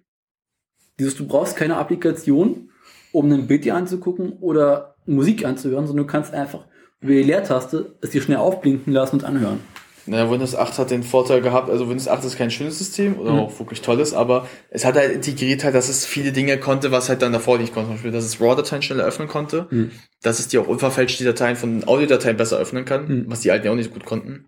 Dieses, 0.99 1.15
du 1.15 1.25
brauchst 1.27 1.55
keine 1.55 1.77
Applikation, 1.77 2.69
um 3.11 3.31
ein 3.31 3.47
Bild 3.47 3.63
dir 3.65 3.75
anzugucken 3.75 4.33
oder 4.41 4.90
Musik 5.05 5.45
anzuhören, 5.45 5.87
sondern 5.87 6.05
du 6.07 6.11
kannst 6.11 6.33
einfach 6.33 6.65
über 6.99 7.13
die 7.13 7.23
Leertaste 7.23 7.95
es 8.01 8.11
dir 8.11 8.21
schnell 8.21 8.37
aufblinken 8.37 8.93
lassen 8.93 9.15
und 9.17 9.23
anhören. 9.23 9.59
Naja, 10.07 10.29
Windows 10.31 10.55
8 10.55 10.79
hat 10.79 10.89
den 10.89 11.03
Vorteil 11.03 11.41
gehabt, 11.41 11.69
also 11.69 11.87
Windows 11.87 12.07
8 12.07 12.23
ist 12.25 12.35
kein 12.35 12.49
schönes 12.49 12.79
System 12.79 13.19
oder 13.19 13.33
Mhm. 13.33 13.39
auch 13.39 13.59
wirklich 13.59 13.81
tolles, 13.81 14.13
aber 14.15 14.47
es 14.71 14.83
hat 14.83 14.95
halt 14.95 15.11
integriert 15.11 15.63
halt, 15.63 15.75
dass 15.75 15.89
es 15.89 16.05
viele 16.07 16.31
Dinge 16.31 16.57
konnte, 16.59 16.91
was 16.91 17.07
halt 17.07 17.21
dann 17.21 17.31
davor 17.33 17.59
nicht 17.59 17.71
konnte. 17.73 17.87
Zum 17.89 17.95
Beispiel, 17.97 18.11
dass 18.11 18.25
es 18.25 18.41
RAW-Dateien 18.41 18.81
schneller 18.81 19.03
öffnen 19.05 19.27
konnte, 19.27 19.67
Mhm. 19.69 19.91
dass 20.23 20.39
es 20.39 20.47
dir 20.47 20.61
auch 20.61 20.67
unverfälscht 20.67 21.19
die 21.19 21.23
Dateien 21.23 21.55
von 21.55 21.83
Audiodateien 21.87 22.35
besser 22.35 22.57
öffnen 22.57 22.83
kann, 22.85 23.07
Mhm. 23.07 23.25
was 23.27 23.41
die 23.41 23.51
alten 23.51 23.65
ja 23.67 23.71
auch 23.71 23.75
nicht 23.75 23.93
gut 23.93 24.05
konnten. 24.05 24.45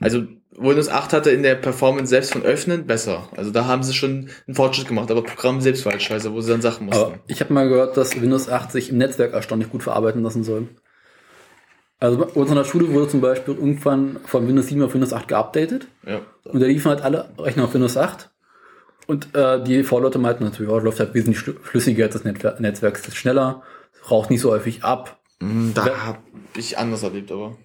Also 0.00 0.24
Windows 0.60 0.88
8 0.88 1.12
hatte 1.12 1.30
in 1.30 1.42
der 1.42 1.54
Performance 1.54 2.10
selbst 2.10 2.32
von 2.32 2.42
Öffnen 2.42 2.86
besser. 2.86 3.28
Also 3.36 3.50
da 3.50 3.66
haben 3.66 3.82
sie 3.82 3.94
schon 3.94 4.30
einen 4.46 4.54
Fortschritt 4.54 4.88
gemacht, 4.88 5.10
aber 5.10 5.22
Programm 5.22 5.60
selbst 5.60 5.84
war 5.84 5.92
halt 5.92 6.02
scheiße, 6.02 6.32
wo 6.32 6.40
sie 6.40 6.50
dann 6.50 6.62
Sachen 6.62 6.86
mussten. 6.86 7.02
Aber 7.04 7.18
ich 7.26 7.40
habe 7.40 7.52
mal 7.52 7.68
gehört, 7.68 7.96
dass 7.96 8.20
Windows 8.20 8.48
8 8.48 8.72
sich 8.72 8.90
im 8.90 8.98
Netzwerk 8.98 9.32
erstaunlich 9.32 9.70
gut 9.70 9.82
verarbeiten 9.82 10.22
lassen 10.22 10.44
soll. 10.44 10.68
Also 12.00 12.18
bei 12.18 12.24
uns 12.26 12.50
an 12.50 12.56
der 12.56 12.64
Schule 12.64 12.92
wurde 12.92 13.08
zum 13.08 13.20
Beispiel 13.20 13.54
irgendwann 13.54 14.18
von 14.24 14.46
Windows 14.46 14.68
7 14.68 14.82
auf 14.82 14.94
Windows 14.94 15.12
8 15.12 15.26
geupdatet. 15.28 15.88
Ja. 16.06 16.20
Und 16.44 16.60
da 16.60 16.66
liefen 16.66 16.88
halt 16.88 17.02
alle 17.02 17.30
Rechner 17.38 17.64
auf 17.64 17.74
Windows 17.74 17.96
8. 17.96 18.30
Und 19.08 19.34
äh, 19.34 19.62
die 19.64 19.82
V-Leute 19.82 20.18
meinten 20.18 20.44
natürlich, 20.44 20.70
oh, 20.70 20.78
läuft 20.78 21.00
halt 21.00 21.14
wesentlich 21.14 21.38
flüssiger 21.62 22.04
als 22.04 22.20
das 22.20 22.24
Netzwerk. 22.24 22.96
Es 22.96 23.08
ist 23.08 23.16
schneller, 23.16 23.62
raucht 24.10 24.30
nicht 24.30 24.42
so 24.42 24.50
häufig 24.50 24.84
ab. 24.84 25.18
Mm, 25.40 25.70
Da 25.74 25.86
habe 26.06 26.18
ich 26.56 26.78
anders 26.78 27.02
erlebt, 27.02 27.32
aber. 27.32 27.56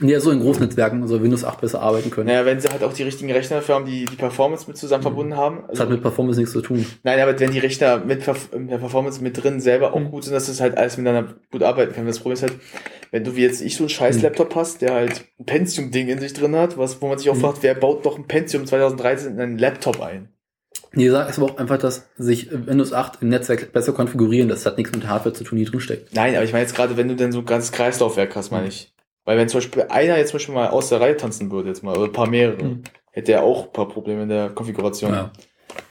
Ja, 0.00 0.18
so 0.20 0.30
in 0.30 0.40
Großnetzwerken, 0.40 1.02
also 1.02 1.22
Windows 1.22 1.44
8 1.44 1.60
besser 1.60 1.80
arbeiten 1.82 2.10
können. 2.10 2.26
Naja, 2.28 2.44
wenn 2.46 2.58
sie 2.60 2.68
halt 2.68 2.82
auch 2.82 2.92
die 2.92 3.02
richtigen 3.02 3.30
Rechner 3.30 3.56
dafür 3.56 3.74
haben, 3.74 3.84
die 3.84 4.06
die 4.06 4.16
Performance 4.16 4.64
mit 4.66 4.76
zusammen 4.78 5.02
verbunden 5.02 5.36
haben. 5.36 5.64
Das 5.68 5.80
hat 5.80 5.90
mit 5.90 6.00
Performance 6.02 6.40
nichts 6.40 6.52
zu 6.52 6.62
tun. 6.62 6.86
Nein, 7.02 7.20
aber 7.20 7.38
wenn 7.38 7.50
die 7.50 7.58
Rechner 7.58 7.98
mit, 7.98 8.26
mit 8.26 8.70
der 8.70 8.78
Performance 8.78 9.22
mit 9.22 9.42
drin 9.42 9.60
selber 9.60 9.92
auch 9.92 10.10
gut 10.10 10.24
sind, 10.24 10.32
dass 10.34 10.46
das 10.46 10.60
halt 10.60 10.78
alles 10.78 10.96
miteinander 10.96 11.34
gut 11.52 11.62
arbeiten 11.62 11.94
kann. 11.94 12.06
Das 12.06 12.18
Problem 12.18 12.34
ist 12.34 12.42
halt, 12.42 12.54
wenn 13.10 13.24
du 13.24 13.36
wie 13.36 13.42
jetzt 13.42 13.60
ich 13.60 13.76
so 13.76 13.82
einen 13.84 13.88
scheiß 13.90 14.16
Mhm. 14.16 14.22
Laptop 14.22 14.54
hast, 14.54 14.80
der 14.82 14.94
halt 14.94 15.24
ein 15.38 15.44
Pentium-Ding 15.46 16.08
in 16.08 16.18
sich 16.18 16.32
drin 16.32 16.56
hat, 16.56 16.78
was, 16.78 17.02
wo 17.02 17.08
man 17.08 17.18
sich 17.18 17.28
auch 17.28 17.34
Mhm. 17.36 17.40
fragt, 17.40 17.62
wer 17.62 17.74
baut 17.74 18.06
doch 18.06 18.16
ein 18.16 18.26
Pentium 18.26 18.66
2013 18.66 19.32
in 19.34 19.40
einen 19.40 19.58
Laptop 19.58 20.00
ein? 20.00 20.28
Nee, 20.92 21.08
sag 21.10 21.28
ist 21.28 21.38
aber 21.38 21.52
auch 21.52 21.58
einfach, 21.58 21.78
dass 21.78 22.08
sich 22.16 22.50
Windows 22.50 22.92
8 22.92 23.18
im 23.22 23.28
Netzwerk 23.28 23.72
besser 23.72 23.92
konfigurieren. 23.92 24.48
Das 24.48 24.66
hat 24.66 24.76
nichts 24.76 24.92
mit 24.92 25.02
der 25.04 25.10
Hardware 25.10 25.34
zu 25.34 25.44
tun, 25.44 25.58
die 25.58 25.64
drin 25.64 25.80
steckt. 25.80 26.14
Nein, 26.14 26.34
aber 26.34 26.44
ich 26.44 26.52
meine 26.52 26.62
jetzt 26.64 26.74
gerade, 26.74 26.96
wenn 26.96 27.06
du 27.08 27.14
denn 27.16 27.32
so 27.32 27.40
ein 27.40 27.46
ganzes 27.46 27.70
Kreislaufwerk 27.70 28.34
hast, 28.34 28.50
meine 28.50 28.66
ich. 28.68 28.92
Weil 29.30 29.38
wenn 29.38 29.48
zum 29.48 29.58
Beispiel 29.58 29.82
einer 29.90 30.18
jetzt 30.18 30.30
zum 30.30 30.38
Beispiel 30.38 30.54
mal 30.56 30.70
aus 30.70 30.88
der 30.88 31.00
Reihe 31.00 31.16
tanzen 31.16 31.52
würde, 31.52 31.68
jetzt 31.68 31.84
mal, 31.84 31.96
oder 31.96 32.06
ein 32.06 32.12
paar 32.12 32.26
mehrere, 32.28 32.64
Mhm. 32.64 32.82
hätte 33.12 33.30
er 33.30 33.44
auch 33.44 33.66
ein 33.66 33.72
paar 33.72 33.86
Probleme 33.86 34.24
in 34.24 34.28
der 34.28 34.50
Konfiguration. 34.50 35.12
Ja. 35.12 35.30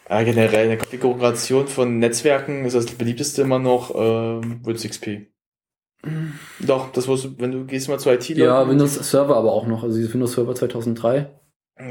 Aber 0.10 0.26
generell 0.26 0.64
in 0.64 0.70
der 0.72 0.78
Konfiguration 0.78 1.66
von 1.70 2.00
Netzwerken 2.00 2.66
ist 2.66 2.74
das 2.76 2.88
beliebteste 2.88 3.44
immer 3.44 3.58
noch 3.58 3.96
ähm, 3.96 4.60
Windows 4.66 4.84
XP. 4.86 5.28
Doch, 6.60 6.92
das 6.92 7.06
du, 7.06 7.18
wenn 7.38 7.52
du 7.54 7.66
gehst 7.66 7.88
mal 7.88 7.98
zu 7.98 8.10
IT 8.10 8.28
Ja, 8.30 8.68
Windows 8.68 8.96
Server 8.96 9.38
aber 9.38 9.54
auch 9.54 9.68
noch. 9.68 9.84
Also 9.84 9.98
Windows 10.14 10.34
Server 10.34 10.54
2003. 10.54 11.30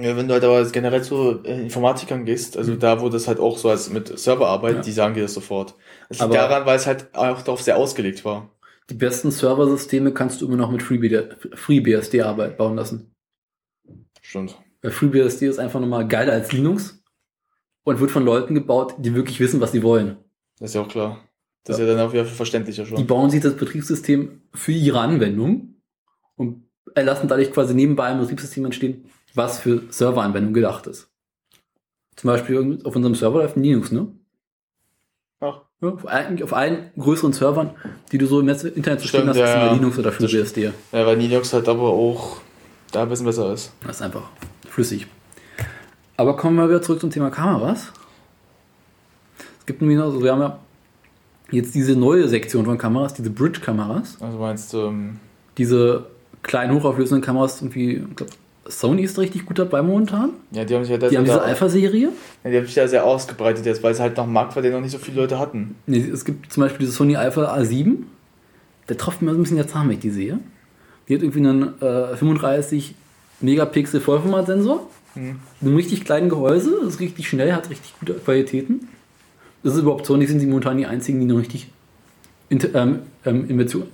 Ja, 0.02 0.17
wenn 0.18 0.28
du 0.28 0.35
halt 0.35 0.44
aber 0.44 0.62
generell 0.67 1.02
zu 1.02 1.43
äh, 1.44 1.62
Informatikern 1.62 2.27
gehst, 2.27 2.59
also 2.59 2.77
da, 2.77 3.01
wo 3.01 3.09
das 3.09 3.27
halt 3.27 3.41
auch 3.41 3.57
so 3.57 3.70
als 3.70 3.89
mit 3.89 4.18
Serverarbeit, 4.18 4.75
Ja. 4.77 4.81
die 4.83 4.93
sagen 4.93 5.15
dir 5.15 5.23
das 5.23 5.33
sofort. 5.33 5.75
Das 6.10 6.18
liegt 6.18 6.25
Aber- 6.25 6.35
daran, 6.35 6.67
weil 6.67 6.77
es 6.77 6.86
halt 6.86 7.07
auch 7.15 7.41
darauf 7.41 7.62
sehr 7.62 7.78
ausgelegt 7.78 8.23
war. 8.27 8.51
Die 8.91 8.94
besten 8.94 9.31
Serversysteme 9.31 10.12
kannst 10.12 10.41
du 10.41 10.47
immer 10.47 10.57
noch 10.57 10.70
mit 10.70 10.83
FreeBSD, 10.83 11.57
FreeBSD 11.57 12.23
Arbeit 12.23 12.57
bauen 12.57 12.76
lassen. 12.76 13.15
Stimmt. 14.23 14.58
Weil 14.81 14.91
FreeBSD 14.91 15.47
ist 15.47 15.58
einfach 15.58 15.81
nochmal 15.81 16.08
geiler 16.08 16.33
als 16.33 16.52
Linux 16.52 17.02
und 17.84 18.00
wird 18.00 18.10
von 18.10 18.25
Leuten 18.25 18.55
gebaut, 18.55 18.94
die 18.99 19.15
wirklich 19.15 19.41
wissen, 19.41 19.60
was 19.60 19.73
sie 19.73 19.83
wollen. 19.83 20.17
Das 20.58 20.70
ist 20.70 20.75
ja 20.75 20.83
auch 20.83 20.89
klar. 20.89 21.25
Das 21.65 21.78
ist 21.78 21.86
ja 21.86 21.94
dann 21.94 22.07
auch 22.07 22.12
wieder 22.12 22.25
verständlicher 22.25 22.86
schon. 22.86 22.97
Die 22.97 23.05
bauen 23.05 23.31
sich 23.31 23.42
das 23.42 23.57
Betriebssystem 23.57 24.41
für 24.55 24.73
ihre 24.73 25.00
Anwendung 25.00 25.75
und 26.36 26.65
lassen 26.94 27.28
dadurch 27.28 27.52
quasi 27.52 27.75
nebenbei 27.75 28.07
ein 28.07 28.18
Betriebssystem 28.18 28.65
entstehen, 28.65 29.10
was 29.34 29.60
für 29.60 29.83
Serveranwendungen 29.91 30.55
gedacht 30.55 30.86
ist. 30.86 31.10
Zum 32.17 32.28
Beispiel 32.28 32.81
auf 32.84 32.97
unserem 32.97 33.15
Server 33.15 33.39
läuft 33.42 33.57
ein 33.57 33.62
Linux, 33.62 33.92
ne? 33.92 34.12
Ach. 35.41 35.68
Ja, 35.81 35.91
auf, 35.91 36.07
eigentlich 36.07 36.43
auf 36.43 36.53
allen 36.55 36.91
größeren 36.99 37.33
Servern, 37.33 37.71
die 38.11 38.19
du 38.19 38.27
so 38.27 38.41
im 38.41 38.49
Internet 38.49 39.01
zu 39.01 39.09
stehen 39.09 39.21
Stimmt, 39.21 39.29
hast, 39.29 39.37
ist 39.37 39.43
ja, 39.43 39.55
immer 39.55 39.67
ja. 39.67 39.73
Linux 39.75 39.99
oder 39.99 40.11
Das 40.11 40.17
FreeBSD. 40.17 40.73
Ja, 40.93 41.07
weil 41.07 41.17
Linux 41.19 41.53
halt 41.53 41.69
aber 41.69 41.89
auch 41.89 42.39
da 42.91 43.03
ein 43.03 43.09
bisschen 43.09 43.27
besser 43.27 43.53
ist. 43.53 43.73
Das 43.87 43.97
ist 43.97 44.03
einfach 44.03 44.23
flüssig. 44.69 45.07
Aber 46.17 46.37
kommen 46.37 46.57
wir 46.57 46.69
wieder 46.69 46.83
zurück 46.83 47.01
zum 47.01 47.11
Thema 47.11 47.31
Kameras. 47.31 47.93
Es 49.61 49.67
gibt 49.67 49.81
nämlich 49.81 49.99
noch, 49.99 50.07
also 50.07 50.23
wir 50.23 50.33
haben 50.33 50.41
ja 50.41 50.59
jetzt 51.53 51.75
diese 51.75 51.95
neue 51.95 52.27
Sektion 52.29 52.65
von 52.65 52.77
Kameras, 52.77 53.15
diese 53.15 53.31
Bridge-Kameras. 53.31 54.17
Also 54.21 54.39
meinst 54.39 54.73
du, 54.73 54.79
ähm, 54.79 55.21
Diese 55.59 56.07
kleinen 56.43 56.75
hochauflösenden 56.75 57.23
Kameras, 57.23 57.61
irgendwie, 57.61 58.05
ich 58.09 58.17
glaube, 58.17 58.33
Sony 58.67 59.03
ist 59.03 59.19
richtig 59.19 59.47
gut 59.47 59.59
dabei 59.59 59.81
momentan. 59.83 60.31
ja, 60.51 60.65
die 60.65 60.75
haben 60.75 60.85
sich 60.85 60.91
ja 60.91 61.09
Die 61.09 61.17
haben 61.17 61.25
diese 61.25 61.41
Alpha-Serie. 61.41 62.11
Ja, 62.44 62.50
die 62.50 62.57
haben 62.57 62.67
sich 62.67 62.76
ja 62.76 62.86
sehr 62.86 63.05
ausgebreitet 63.05 63.67
jetzt, 63.67 63.83
weil 63.83 63.92
es 63.92 64.00
halt 64.00 64.17
noch 64.17 64.25
ein 64.25 64.33
Markt 64.33 64.55
war, 64.55 64.62
den 64.62 64.73
noch 64.73 64.81
nicht 64.81 64.92
so 64.92 64.99
viele 64.99 65.20
Leute 65.20 65.39
hatten. 65.39 65.75
Nee, 65.86 65.99
es 66.00 66.25
gibt 66.25 66.52
zum 66.52 66.62
Beispiel 66.62 66.81
diese 66.81 66.92
Sony 66.92 67.17
Alpha 67.17 67.55
A7. 67.55 67.97
Der 68.89 68.97
tropft 68.97 69.23
mir 69.23 69.33
so 69.33 69.39
ein 69.39 69.42
bisschen 69.42 69.57
der 69.57 69.68
Zahn, 69.68 69.89
wenn 69.89 69.94
ich 69.94 70.00
die 70.00 70.10
sehe. 70.10 70.39
Die 71.08 71.15
hat 71.15 71.23
irgendwie 71.23 71.41
einen 71.41 71.83
äh, 71.83 72.17
35 72.17 72.94
Megapixel 73.41 74.00
Vollformatsensor. 74.00 74.89
Mhm. 75.15 75.41
Mit 75.60 75.68
einem 75.68 75.76
richtig 75.76 76.05
kleinen 76.05 76.28
Gehäuse. 76.28 76.76
Ist 76.86 77.00
richtig 77.00 77.28
schnell, 77.28 77.52
hat 77.52 77.70
richtig 77.70 77.94
gute 77.99 78.15
Qualitäten. 78.15 78.89
Das 79.62 79.75
ist 79.75 79.81
überhaupt 79.81 80.07
Sony, 80.07 80.26
sind 80.26 80.41
sie 80.41 80.47
momentan 80.47 80.78
die 80.78 80.86
einzigen, 80.86 81.20
die 81.20 81.26
noch 81.26 81.39
richtig 81.39 81.70
ähm, 82.50 83.00
ähm, 83.25 83.49
Innovation, 83.49 83.84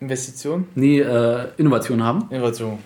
Investition? 0.00 0.66
nee, 0.74 1.00
äh, 1.00 1.48
Innovation 1.56 2.02
haben. 2.04 2.26
Innovation. 2.30 2.78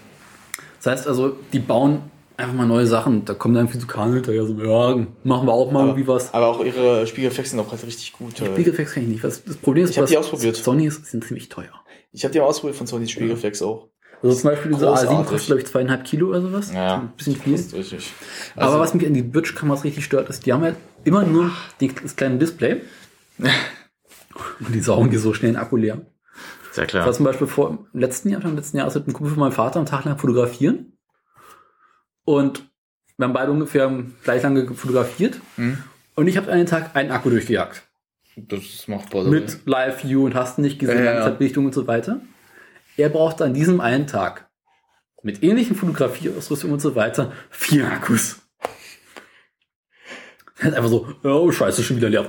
Das 0.82 0.92
heißt 0.92 1.08
also, 1.08 1.36
die 1.52 1.58
bauen 1.58 2.02
einfach 2.42 2.54
mal 2.54 2.66
neue 2.66 2.86
Sachen. 2.86 3.24
Da 3.24 3.34
kommen 3.34 3.54
dann 3.54 3.68
viel 3.68 3.80
zu 3.80 3.86
Kahn 3.86 4.12
hinterher, 4.12 4.44
so, 4.44 4.54
ja, 4.54 5.06
machen 5.24 5.46
wir 5.46 5.52
auch 5.52 5.70
mal 5.72 5.86
irgendwie 5.86 6.06
was. 6.06 6.32
Aber 6.34 6.48
auch 6.48 6.64
ihre 6.64 7.06
Spiegelreflexe 7.06 7.50
sind 7.52 7.60
auch 7.60 7.70
halt 7.70 7.84
richtig 7.86 8.12
gut. 8.12 8.40
äh. 8.40 8.46
Spiegelreflex 8.46 8.92
kann 8.94 9.02
ich 9.04 9.08
nicht. 9.08 9.24
Was, 9.24 9.44
das 9.44 9.56
Problem 9.56 9.84
ist, 9.84 9.90
Ich 9.90 9.96
hab 9.98 10.04
was 10.04 10.10
die 10.10 10.18
ausprobiert. 10.18 10.56
Sony 10.56 10.86
ist, 10.86 11.06
sind 11.06 11.24
ziemlich 11.24 11.48
teuer. 11.48 11.72
Ich 12.12 12.24
habe 12.24 12.32
die 12.32 12.40
ausprobiert 12.40 12.76
von 12.76 12.86
Sony 12.86 13.08
Spiegelreflex 13.08 13.62
auch. 13.62 13.88
Also 14.22 14.36
zum 14.36 14.50
Beispiel 14.50 14.72
diese 14.72 14.86
A7 14.88 14.90
Großartig. 15.06 15.26
kostet, 15.28 15.46
glaube 15.46 15.60
ich, 15.62 15.66
zweieinhalb 15.66 16.04
Kilo 16.04 16.28
oder 16.28 16.40
sowas. 16.42 16.72
Ja, 16.72 16.98
Ein 17.00 17.12
bisschen 17.16 17.34
viel. 17.36 17.54
das 17.54 17.72
richtig. 17.74 18.12
Also- 18.54 18.70
Aber 18.74 18.80
was 18.80 18.94
mich 18.94 19.04
an 19.06 19.14
die 19.14 19.22
Bridge-Kameras 19.22 19.82
richtig 19.82 20.04
stört, 20.04 20.28
ist, 20.28 20.46
die 20.46 20.52
haben 20.52 20.62
halt 20.62 20.76
immer 21.04 21.24
nur 21.24 21.50
die, 21.80 21.88
das 21.92 22.14
kleine 22.14 22.38
Display. 22.38 22.82
Und 24.60 24.74
die 24.74 24.80
saugen 24.80 25.10
die 25.10 25.16
so 25.16 25.34
schnell 25.34 25.52
den 25.52 25.56
Akku 25.58 25.76
leer. 25.76 26.02
Sehr 26.70 26.84
Ich 26.84 26.90
klar. 26.90 27.04
war 27.04 27.12
zum 27.12 27.24
Beispiel 27.24 27.46
vor 27.46 27.70
im 27.92 28.00
letzten 28.00 28.30
Jahr, 28.30 28.42
im 28.44 28.56
letzten 28.56 28.76
Jahr 28.78 28.86
ist 28.86 28.94
mit 28.94 29.04
einem 29.04 29.12
Kumpel 29.14 29.32
von 29.34 29.40
meinem 29.40 29.52
Vater 29.52 29.76
einen 29.78 29.86
Tag 29.86 30.04
lang 30.04 30.18
fotografieren. 30.18 30.96
Und 32.24 32.64
wir 33.16 33.24
haben 33.26 33.32
beide 33.32 33.52
ungefähr 33.52 33.90
gleich 34.22 34.42
lange 34.42 34.66
fotografiert. 34.74 35.40
Mhm. 35.56 35.78
Und 36.14 36.28
ich 36.28 36.36
habe 36.36 36.50
einen 36.50 36.66
Tag 36.66 36.94
einen 36.94 37.10
Akku 37.10 37.30
durchgejagt. 37.30 37.82
Das 38.36 38.60
ist 38.60 38.88
machbar. 38.88 39.24
Mit 39.24 39.66
Live-View 39.66 40.24
und 40.24 40.34
hast 40.34 40.58
nicht 40.58 40.78
gesehen, 40.78 41.04
Ja. 41.04 41.12
Langzeitbelichtung 41.12 41.66
und 41.66 41.74
so 41.74 41.86
weiter. 41.86 42.20
Er 42.96 43.08
brauchte 43.08 43.44
an 43.44 43.54
diesem 43.54 43.80
einen 43.80 44.06
Tag 44.06 44.50
mit 45.22 45.42
ähnlichen 45.42 45.76
Fotografieausrüstung 45.76 46.72
und 46.72 46.80
so 46.80 46.94
weiter 46.94 47.32
vier 47.50 47.90
Akkus. 47.90 48.38
Er 50.58 50.66
hat 50.66 50.74
einfach 50.74 50.90
so, 50.90 51.08
oh 51.24 51.50
scheiße, 51.50 51.82
schon 51.82 51.96
wieder 51.96 52.08
leer. 52.08 52.26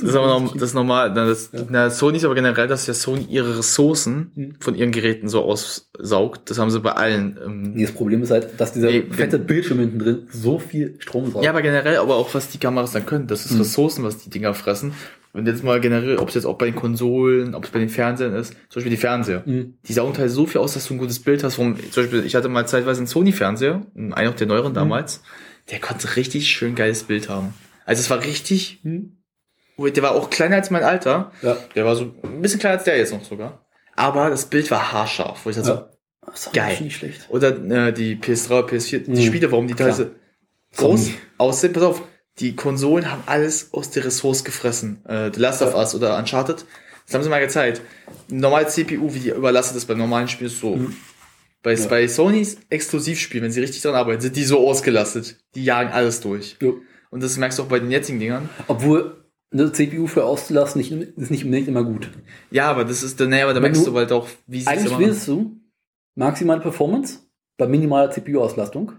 Das 0.00 0.10
ist 0.10 0.14
aber 0.16 0.26
noch, 0.40 0.52
das 0.54 0.62
ist 0.70 0.74
normal. 0.74 1.12
Na, 1.14 1.26
das, 1.26 1.50
na, 1.68 1.90
Sony 1.90 2.18
ist 2.18 2.24
aber 2.24 2.34
generell, 2.34 2.68
dass 2.68 2.86
ja 2.86 2.94
Sony 2.94 3.26
ihre 3.28 3.58
Ressourcen 3.58 4.30
Mhm. 4.34 4.54
von 4.60 4.74
ihren 4.74 4.92
Geräten 4.92 5.28
so 5.28 5.42
aussaugt. 5.42 6.50
Das 6.50 6.58
haben 6.58 6.70
sie 6.70 6.80
bei 6.80 6.92
allen. 6.92 7.38
Ähm, 7.44 7.62
Nee, 7.74 7.82
das 7.84 7.92
Problem 7.92 8.22
ist 8.22 8.30
halt, 8.30 8.48
dass 8.58 8.72
dieser 8.72 8.88
Nee, 8.90 9.04
fette 9.10 9.38
Bildschirm 9.38 9.78
hinten 9.78 9.98
drin 9.98 10.28
so 10.30 10.58
viel 10.58 10.96
Strom 10.98 11.30
saugt. 11.30 11.44
ja, 11.44 11.50
aber 11.50 11.62
generell, 11.62 11.96
aber 11.96 12.16
auch 12.16 12.32
was 12.34 12.48
die 12.48 12.58
Kameras 12.58 12.92
dann 12.92 13.06
können. 13.06 13.26
Das 13.26 13.44
ist 13.46 13.52
Mhm. 13.52 13.60
Ressourcen, 13.60 14.04
was 14.04 14.18
die 14.18 14.30
Dinger 14.30 14.54
fressen. 14.54 14.92
wenn 15.32 15.44
du 15.44 15.50
jetzt 15.50 15.62
mal 15.62 15.78
generell, 15.80 16.16
ob 16.16 16.28
es 16.30 16.34
jetzt 16.34 16.46
auch 16.46 16.56
bei 16.56 16.64
den 16.64 16.74
Konsolen, 16.74 17.54
ob 17.54 17.64
es 17.64 17.70
bei 17.70 17.78
den 17.78 17.90
Fernsehern 17.90 18.32
ist, 18.34 18.52
zum 18.70 18.76
Beispiel 18.80 18.90
die 18.90 18.96
Fernseher, 18.96 19.42
Mhm. 19.44 19.74
die 19.86 19.92
saugen 19.92 20.14
teilweise 20.14 20.34
so 20.34 20.46
viel 20.46 20.62
aus, 20.62 20.72
dass 20.72 20.88
du 20.88 20.94
ein 20.94 20.98
gutes 20.98 21.18
Bild 21.18 21.44
hast. 21.44 21.56
Vom, 21.56 21.76
zum 21.90 22.02
Beispiel, 22.04 22.24
ich 22.24 22.34
hatte 22.34 22.48
mal 22.48 22.66
zeitweise 22.66 23.00
einen 23.00 23.06
Sony-Fernseher, 23.06 23.82
einen 23.94 24.14
auch 24.30 24.34
der 24.34 24.46
neueren 24.46 24.72
damals, 24.72 25.20
der 25.70 25.78
konnte 25.78 26.16
richtig 26.16 26.48
schön 26.48 26.74
geiles 26.74 27.02
Bild 27.02 27.28
haben. 27.28 27.52
Also 27.84 28.00
es 28.00 28.08
war 28.08 28.22
richtig, 28.24 28.80
der 29.78 30.02
war 30.02 30.12
auch 30.12 30.30
kleiner 30.30 30.56
als 30.56 30.70
mein 30.70 30.82
Alter. 30.82 31.32
Ja. 31.42 31.56
Der 31.74 31.84
war 31.84 31.94
so 31.96 32.14
ein 32.22 32.40
bisschen 32.42 32.60
kleiner 32.60 32.76
als 32.76 32.84
der 32.84 32.96
jetzt 32.96 33.12
noch 33.12 33.24
sogar. 33.24 33.66
Aber 33.94 34.30
das 34.30 34.46
Bild 34.46 34.70
war 34.70 34.92
haarscharf, 34.92 35.44
wo 35.44 35.50
ich 35.50 35.56
dachte 35.56 35.88
Ja. 36.26 36.32
so, 36.34 36.50
geil. 36.52 36.78
Nicht 36.80 36.96
schlecht. 36.96 37.26
Oder 37.28 37.48
äh, 37.48 37.92
die 37.92 38.16
PS3, 38.16 38.66
PS4, 38.68 38.98
die 39.04 39.10
Mhm. 39.10 39.26
Spiele, 39.26 39.50
warum 39.52 39.66
die 39.68 39.74
teilweise 39.74 40.12
Klar. 40.74 40.90
groß 40.90 41.10
aussehen. 41.38 41.72
Pass 41.72 41.82
auf, 41.82 42.02
die 42.38 42.54
Konsolen 42.56 43.10
haben 43.10 43.22
alles 43.26 43.72
aus 43.72 43.90
der 43.90 44.04
Ressource 44.04 44.44
gefressen. 44.44 45.04
Äh, 45.06 45.30
The 45.34 45.40
Last 45.40 45.62
of 45.62 45.74
Us 45.74 45.94
oder 45.94 46.18
Uncharted, 46.18 46.64
das 47.06 47.14
haben 47.14 47.22
sie 47.22 47.30
mal 47.30 47.40
gezeigt. 47.40 47.80
Normale 48.28 48.66
CPU, 48.66 49.14
wie 49.14 49.20
die 49.20 49.30
überlastet 49.30 49.76
ist 49.76 49.86
beim 49.86 49.98
normalen 49.98 50.28
Spiel, 50.28 50.48
ist 50.48 50.60
so. 50.60 50.76
Mhm. 50.76 50.94
Bei, 51.62 51.74
bei 51.74 52.06
Sonys 52.06 52.58
Exklusivspielen, 52.68 53.44
wenn 53.44 53.50
sie 53.52 53.60
richtig 53.60 53.82
dran 53.82 53.94
arbeiten, 53.94 54.20
sind 54.20 54.36
die 54.36 54.44
so 54.44 54.66
ausgelastet. 54.68 55.36
Die 55.54 55.64
jagen 55.64 55.90
alles 55.90 56.20
durch. 56.20 56.56
Und 57.10 57.22
das 57.22 57.36
merkst 57.38 57.58
du 57.58 57.62
auch 57.64 57.66
bei 57.68 57.78
den 57.80 57.90
jetzigen 57.90 58.20
Dingern. 58.20 58.48
Obwohl 58.68 59.24
eine 59.58 59.72
CPU 59.72 60.06
für 60.06 60.24
auszulassen 60.24 60.78
nicht, 60.78 60.92
ist 60.92 61.30
nicht 61.30 61.44
unbedingt 61.44 61.68
immer 61.68 61.84
gut. 61.84 62.10
Ja, 62.50 62.70
aber 62.70 62.84
das 62.84 63.02
ist, 63.02 63.18
naja, 63.20 63.44
aber 63.44 63.54
da 63.54 63.60
merkst 63.60 63.86
du- 63.86 63.90
du 63.90 63.96
halt 63.96 64.12
auch, 64.12 64.26
wie 64.46 64.60
sie 64.60 64.66
Eigentlich 64.66 64.98
willst 64.98 65.26
du 65.28 65.56
maximale 66.14 66.60
Performance 66.60 67.20
bei 67.58 67.66
minimaler 67.66 68.10
CPU-Auslastung. 68.10 68.92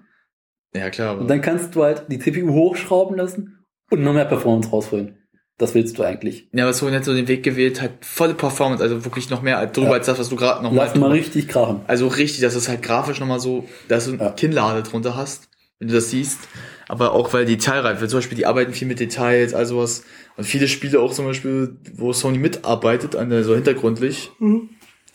Ja, 0.76 0.90
klar, 0.90 1.12
aber. 1.12 1.22
Und 1.22 1.28
dann 1.30 1.42
kannst 1.42 1.76
du 1.76 1.84
halt 1.84 2.06
die 2.10 2.20
CPU 2.20 2.52
hochschrauben 2.54 3.18
lassen 3.18 3.60
und 3.90 4.04
noch 4.04 4.14
mehr 4.14 4.26
Performance 4.26 4.70
rausholen. 4.70 5.18
Das 5.60 5.74
willst 5.74 5.98
du 5.98 6.04
eigentlich. 6.04 6.50
Ja, 6.54 6.66
aber 6.66 6.74
Sony 6.74 6.96
hat 6.96 7.04
so 7.06 7.16
den 7.16 7.28
Weg 7.28 7.42
gewählt, 7.42 7.82
halt 7.82 7.94
volle 8.06 8.36
Performance, 8.36 8.84
also 8.84 9.04
wirklich 9.06 9.32
noch 9.32 9.42
mehr 9.42 9.66
drüber 9.66 9.88
Ja. 9.88 9.94
als 9.96 10.06
das, 10.06 10.20
was 10.20 10.30
du 10.30 10.36
gerade 10.36 10.62
noch 10.62 10.72
mal 10.72 10.84
Lass 10.86 10.96
mal 10.96 11.10
richtig 11.12 11.48
krachen. 11.48 11.82
Also 11.88 12.08
richtig, 12.08 12.42
dass 12.42 12.54
es 12.54 12.70
halt 12.70 12.84
grafisch 12.84 13.20
nochmal 13.20 13.40
so, 13.40 13.68
dass 13.88 14.06
du 14.06 14.14
eine 14.20 14.34
Kinnlade 14.36 14.84
drunter 14.84 15.16
hast, 15.16 15.50
wenn 15.80 15.88
du 15.88 15.94
das 15.94 16.10
siehst. 16.10 16.40
Aber 16.88 17.14
auch 17.14 17.34
weil 17.34 17.46
die 17.46 17.58
Detailreife, 17.58 18.08
zum 18.08 18.20
Beispiel, 18.20 18.38
die 18.38 18.46
arbeiten 18.46 18.74
viel 18.74 18.88
mit 18.88 19.00
Details, 19.00 19.54
also 19.54 19.80
was. 19.80 20.04
Und 20.38 20.46
viele 20.46 20.68
Spiele 20.68 21.00
auch 21.00 21.14
zum 21.14 21.26
Beispiel, 21.26 21.78
wo 21.96 22.14
Sony 22.14 22.38
mitarbeitet, 22.38 23.16
an 23.16 23.30
der, 23.30 23.44
so 23.44 23.56
hintergrundlich, 23.56 24.32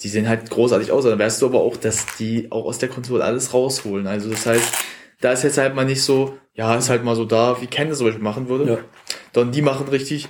die 0.03 0.09
sehen 0.09 0.29
halt 0.29 0.51
großartig 0.51 0.93
aus. 0.93 1.05
Dann 1.05 1.19
weißt 1.19 1.41
du 1.41 1.47
aber 1.47 1.61
auch, 1.61 1.77
dass 1.77 2.07
die 2.19 2.51
auch 2.51 2.67
aus 2.67 2.79
der 2.79 2.89
Konsole 2.89 3.25
alles 3.25 3.55
rausholen. 3.55 4.07
Also 4.07 4.31
das 4.31 4.47
heißt, 4.47 4.75
da 5.21 5.33
ist 5.33 5.45
jetzt 5.45 5.59
halt 5.59 5.75
mal 5.75 5.85
nicht 5.85 6.03
so, 6.03 6.37
ja, 6.55 6.75
ist 6.77 6.91
halt 6.91 7.05
mal 7.05 7.17
so 7.17 7.25
da, 7.25 7.61
wie 7.63 7.67
Ken 7.67 7.89
das 7.89 7.99
zum 7.99 8.09
Beispiel 8.09 8.23
machen 8.23 8.49
würde. 8.49 8.71
Ja. 8.71 8.79
Sondern 9.33 9.53
die 9.53 9.63
machen 9.63 9.89
richtig, 9.89 10.29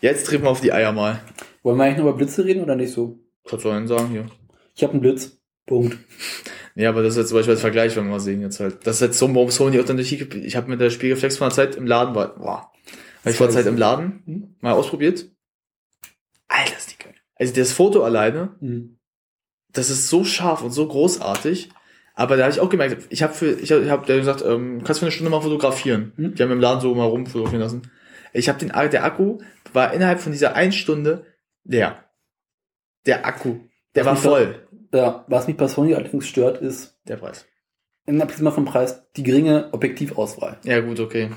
jetzt 0.00 0.26
treten 0.26 0.42
wir 0.42 0.50
auf 0.50 0.60
die 0.60 0.72
Eier 0.72 0.92
mal. 0.92 1.20
Wollen 1.62 1.78
wir 1.78 1.84
eigentlich 1.84 1.98
noch 1.98 2.04
über 2.04 2.16
Blitze 2.16 2.44
reden 2.44 2.62
oder 2.62 2.74
nicht 2.76 2.92
so? 2.92 3.20
Was 3.48 3.62
soll 3.62 3.72
ich 3.72 3.78
denn 3.78 3.88
sagen 3.88 4.08
hier? 4.08 4.26
Ich 4.74 4.82
habe 4.82 4.92
einen 4.92 5.02
Blitz. 5.02 5.38
Punkt. 5.66 5.96
Ja, 6.74 6.88
aber 6.88 7.02
das 7.02 7.12
ist 7.14 7.18
jetzt 7.18 7.28
zum 7.28 7.38
Beispiel 7.38 7.52
als 7.52 7.60
Vergleich, 7.60 7.96
wenn 7.96 8.04
wir 8.04 8.12
mal 8.12 8.20
sehen 8.20 8.40
jetzt 8.40 8.60
halt. 8.60 8.86
Das 8.86 8.96
ist 8.96 9.00
jetzt 9.02 9.18
so, 9.18 9.32
warum 9.34 9.50
Sony 9.50 9.78
auch 9.80 9.84
dann 9.84 9.96
durch 9.96 10.08
die, 10.08 10.22
ich 10.38 10.56
habe 10.56 10.70
mit 10.70 10.80
der 10.80 10.90
Spiegelreflex 10.90 11.36
vor 11.36 11.46
einer 11.46 11.54
Zeit 11.54 11.76
im 11.76 11.86
Laden 11.86 12.14
war, 12.14 12.34
boah. 12.36 12.72
Weil 13.22 13.32
ich 13.32 13.36
vor 13.36 13.46
einer 13.46 13.54
Zeit 13.54 13.66
im 13.66 13.76
Laden 13.76 14.56
mal 14.60 14.72
ausprobiert. 14.72 15.26
Alter, 16.48 16.76
ist 16.76 16.92
die 16.92 17.02
geil. 17.02 17.14
Also 17.36 17.54
das 17.54 17.72
Foto 17.72 18.02
alleine, 18.02 18.56
Mhm. 18.60 18.98
das 19.72 19.90
ist 19.90 20.08
so 20.08 20.24
scharf 20.24 20.62
und 20.62 20.70
so 20.70 20.88
großartig. 20.88 21.70
Aber 22.14 22.36
da 22.36 22.44
habe 22.44 22.52
ich 22.52 22.60
auch 22.60 22.68
gemerkt, 22.68 23.06
ich 23.10 23.22
habe 23.22 23.32
für, 23.32 23.52
ich 23.52 23.72
habe 23.72 23.90
hab 23.90 24.06
der 24.06 24.18
gesagt, 24.18 24.42
ähm, 24.42 24.82
kannst 24.84 25.00
du 25.00 25.00
für 25.00 25.06
eine 25.06 25.12
Stunde 25.12 25.30
mal 25.30 25.40
fotografieren. 25.40 26.12
Mhm. 26.16 26.34
Die 26.34 26.42
haben 26.42 26.50
im 26.50 26.60
Laden 26.60 26.80
so 26.80 26.94
mal 26.94 27.04
rumfotografieren 27.04 27.62
lassen. 27.62 27.90
Ich 28.34 28.48
habe 28.48 28.58
den, 28.58 28.68
der 28.68 29.04
Akku 29.04 29.38
war 29.72 29.92
innerhalb 29.92 30.20
von 30.20 30.32
dieser 30.32 30.54
einen 30.54 30.72
Stunde 30.72 31.26
leer. 31.64 32.04
Der 33.06 33.26
Akku, 33.26 33.60
der 33.94 34.04
war 34.04 34.16
voll. 34.16 34.61
Ja, 34.92 35.24
was 35.28 35.46
mich 35.46 35.56
bei 35.56 35.68
Sony 35.68 35.94
allerdings 35.94 36.26
stört, 36.26 36.60
ist 36.60 36.98
der 37.08 37.16
Preis. 37.16 37.46
Abgesehen 38.06 38.44
mal 38.44 38.50
vom 38.50 38.64
Preis, 38.64 39.04
die 39.16 39.22
geringe 39.22 39.68
Objektivauswahl. 39.72 40.58
Ja, 40.64 40.80
gut, 40.80 41.00
okay. 41.00 41.30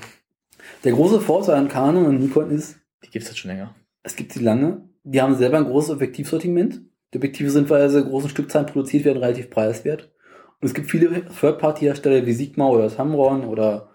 Der 0.84 0.92
große 0.92 1.20
Vorteil 1.20 1.54
an 1.54 1.68
Canon 1.68 2.06
und 2.06 2.20
Nikon 2.20 2.50
ist, 2.50 2.76
Die 3.04 3.10
gibt's 3.10 3.28
jetzt 3.28 3.38
schon 3.38 3.50
länger. 3.50 3.74
es 4.02 4.16
gibt 4.16 4.32
sie 4.32 4.40
lange. 4.40 4.88
Die 5.04 5.22
haben 5.22 5.36
selber 5.36 5.58
ein 5.58 5.64
großes 5.64 5.90
Objektivsortiment. 5.90 6.80
Die 7.14 7.18
Objektive 7.18 7.50
sind, 7.50 7.70
weil 7.70 7.88
sie 7.88 8.02
großen 8.04 8.28
Stückzahlen 8.30 8.66
produziert 8.66 9.04
werden, 9.04 9.22
relativ 9.22 9.48
preiswert. 9.48 10.12
Und 10.60 10.66
es 10.66 10.74
gibt 10.74 10.90
viele 10.90 11.24
Third-Party-Hersteller 11.26 12.26
wie 12.26 12.32
Sigma 12.32 12.66
oder 12.68 12.90
Tamron 12.94 13.44
oder 13.44 13.90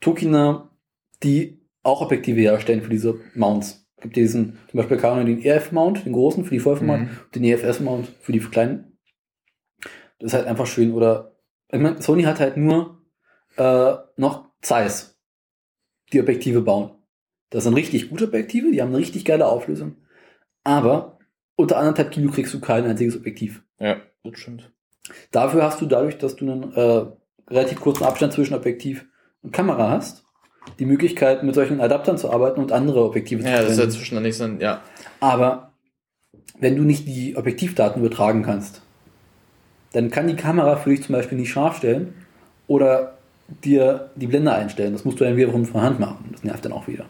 Tokina, 0.00 0.70
die 1.22 1.60
auch 1.82 2.00
Objektive 2.02 2.40
herstellen 2.40 2.82
für 2.82 2.90
diese 2.90 3.18
Mounts. 3.34 3.79
Es 4.00 4.04
gibt 4.04 4.16
diesen, 4.16 4.58
zum 4.70 4.78
Beispiel 4.78 4.96
Canon 4.96 5.26
den 5.26 5.42
EF-Mount, 5.44 6.06
den 6.06 6.14
großen 6.14 6.42
für 6.44 6.54
die 6.54 6.60
Vollformat, 6.60 7.00
Mhm. 7.02 7.08
und 7.26 7.34
den 7.34 7.44
EFS-Mount 7.44 8.08
für 8.22 8.32
die 8.32 8.38
kleinen. 8.40 8.96
Das 10.18 10.28
ist 10.28 10.34
halt 10.34 10.46
einfach 10.46 10.66
schön. 10.66 10.92
Oder, 10.94 11.36
ich 11.70 11.78
meine, 11.78 12.00
Sony 12.00 12.22
hat 12.22 12.40
halt 12.40 12.56
nur 12.56 13.02
äh, 13.58 13.92
noch 14.16 14.48
Zeiss, 14.62 15.18
die 16.14 16.20
Objektive 16.20 16.62
bauen. 16.62 16.92
Das 17.50 17.64
sind 17.64 17.74
richtig 17.74 18.08
gute 18.08 18.24
Objektive, 18.28 18.70
die 18.72 18.80
haben 18.80 18.88
eine 18.88 18.98
richtig 18.98 19.26
geile 19.26 19.46
Auflösung. 19.46 19.96
Aber 20.64 21.18
unter 21.56 21.76
anderthalb 21.76 22.10
Kilo 22.10 22.30
kriegst 22.32 22.54
du 22.54 22.60
kein 22.60 22.86
einziges 22.86 23.16
Objektiv. 23.18 23.62
Ja, 23.78 24.00
das 24.24 24.38
stimmt. 24.38 24.72
Dafür 25.30 25.62
hast 25.64 25.80
du 25.82 25.86
dadurch, 25.86 26.16
dass 26.16 26.36
du 26.36 26.50
einen 26.50 26.72
äh, 26.72 27.04
relativ 27.48 27.80
kurzen 27.80 28.04
Abstand 28.04 28.32
zwischen 28.32 28.54
Objektiv 28.54 29.06
und 29.42 29.52
Kamera 29.52 29.90
hast, 29.90 30.24
die 30.78 30.86
Möglichkeit, 30.86 31.42
mit 31.42 31.54
solchen 31.54 31.80
Adaptern 31.80 32.18
zu 32.18 32.30
arbeiten 32.32 32.60
und 32.60 32.72
andere 32.72 33.04
Objektive 33.04 33.42
Ja, 33.42 33.50
das 33.50 33.62
ist 33.62 33.68
ja 33.68 33.74
verwenden. 33.74 33.96
zwischen 33.96 34.14
dann 34.14 34.22
nichts 34.24 34.38
dann, 34.38 34.60
ja. 34.60 34.80
Aber 35.20 35.72
wenn 36.58 36.76
du 36.76 36.82
nicht 36.82 37.06
die 37.06 37.36
Objektivdaten 37.36 38.02
übertragen 38.04 38.42
kannst, 38.42 38.82
dann 39.92 40.10
kann 40.10 40.28
die 40.28 40.36
Kamera 40.36 40.76
für 40.76 40.90
dich 40.90 41.02
zum 41.02 41.14
Beispiel 41.14 41.38
nicht 41.38 41.50
scharf 41.50 41.78
stellen 41.78 42.14
oder 42.66 43.14
dir 43.64 44.10
die 44.14 44.26
Blende 44.28 44.52
einstellen. 44.52 44.92
Das 44.92 45.04
musst 45.04 45.18
du 45.20 45.24
dann 45.24 45.36
wiederum 45.36 45.64
von 45.64 45.80
Hand 45.82 45.98
machen. 45.98 46.28
Das 46.32 46.44
nervt 46.44 46.64
dann 46.64 46.72
auch 46.72 46.86
wieder. 46.86 47.06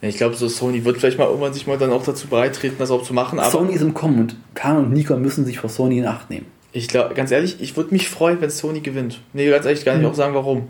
Ja, 0.00 0.08
ich 0.08 0.16
glaube, 0.16 0.36
so 0.36 0.46
Sony 0.46 0.84
wird 0.84 0.98
vielleicht 0.98 1.18
mal 1.18 1.24
irgendwann 1.26 1.52
sich 1.52 1.66
mal 1.66 1.76
dann 1.78 1.90
auch 1.90 2.04
dazu 2.04 2.28
beitreten, 2.28 2.76
das 2.78 2.92
auch 2.92 3.02
zu 3.02 3.12
machen. 3.14 3.40
Aber 3.40 3.50
Sony 3.50 3.72
ist 3.72 3.82
im 3.82 3.94
Kommen 3.94 4.20
und 4.20 4.36
Canon 4.54 4.84
und 4.86 4.92
Nikon 4.92 5.20
müssen 5.20 5.44
sich 5.44 5.58
vor 5.58 5.70
Sony 5.70 5.98
in 5.98 6.06
Acht 6.06 6.30
nehmen. 6.30 6.46
ich 6.70 6.86
glaube, 6.86 7.14
ganz 7.14 7.32
ehrlich, 7.32 7.60
ich 7.60 7.76
würde 7.76 7.90
mich 7.90 8.08
freuen, 8.08 8.40
wenn 8.40 8.50
Sony 8.50 8.78
gewinnt. 8.80 9.20
Nee, 9.32 9.50
ganz 9.50 9.66
ehrlich, 9.66 9.84
gar 9.84 9.94
nicht 9.94 10.02
Mhm. 10.04 10.10
auch 10.10 10.14
sagen, 10.14 10.34
warum. 10.34 10.68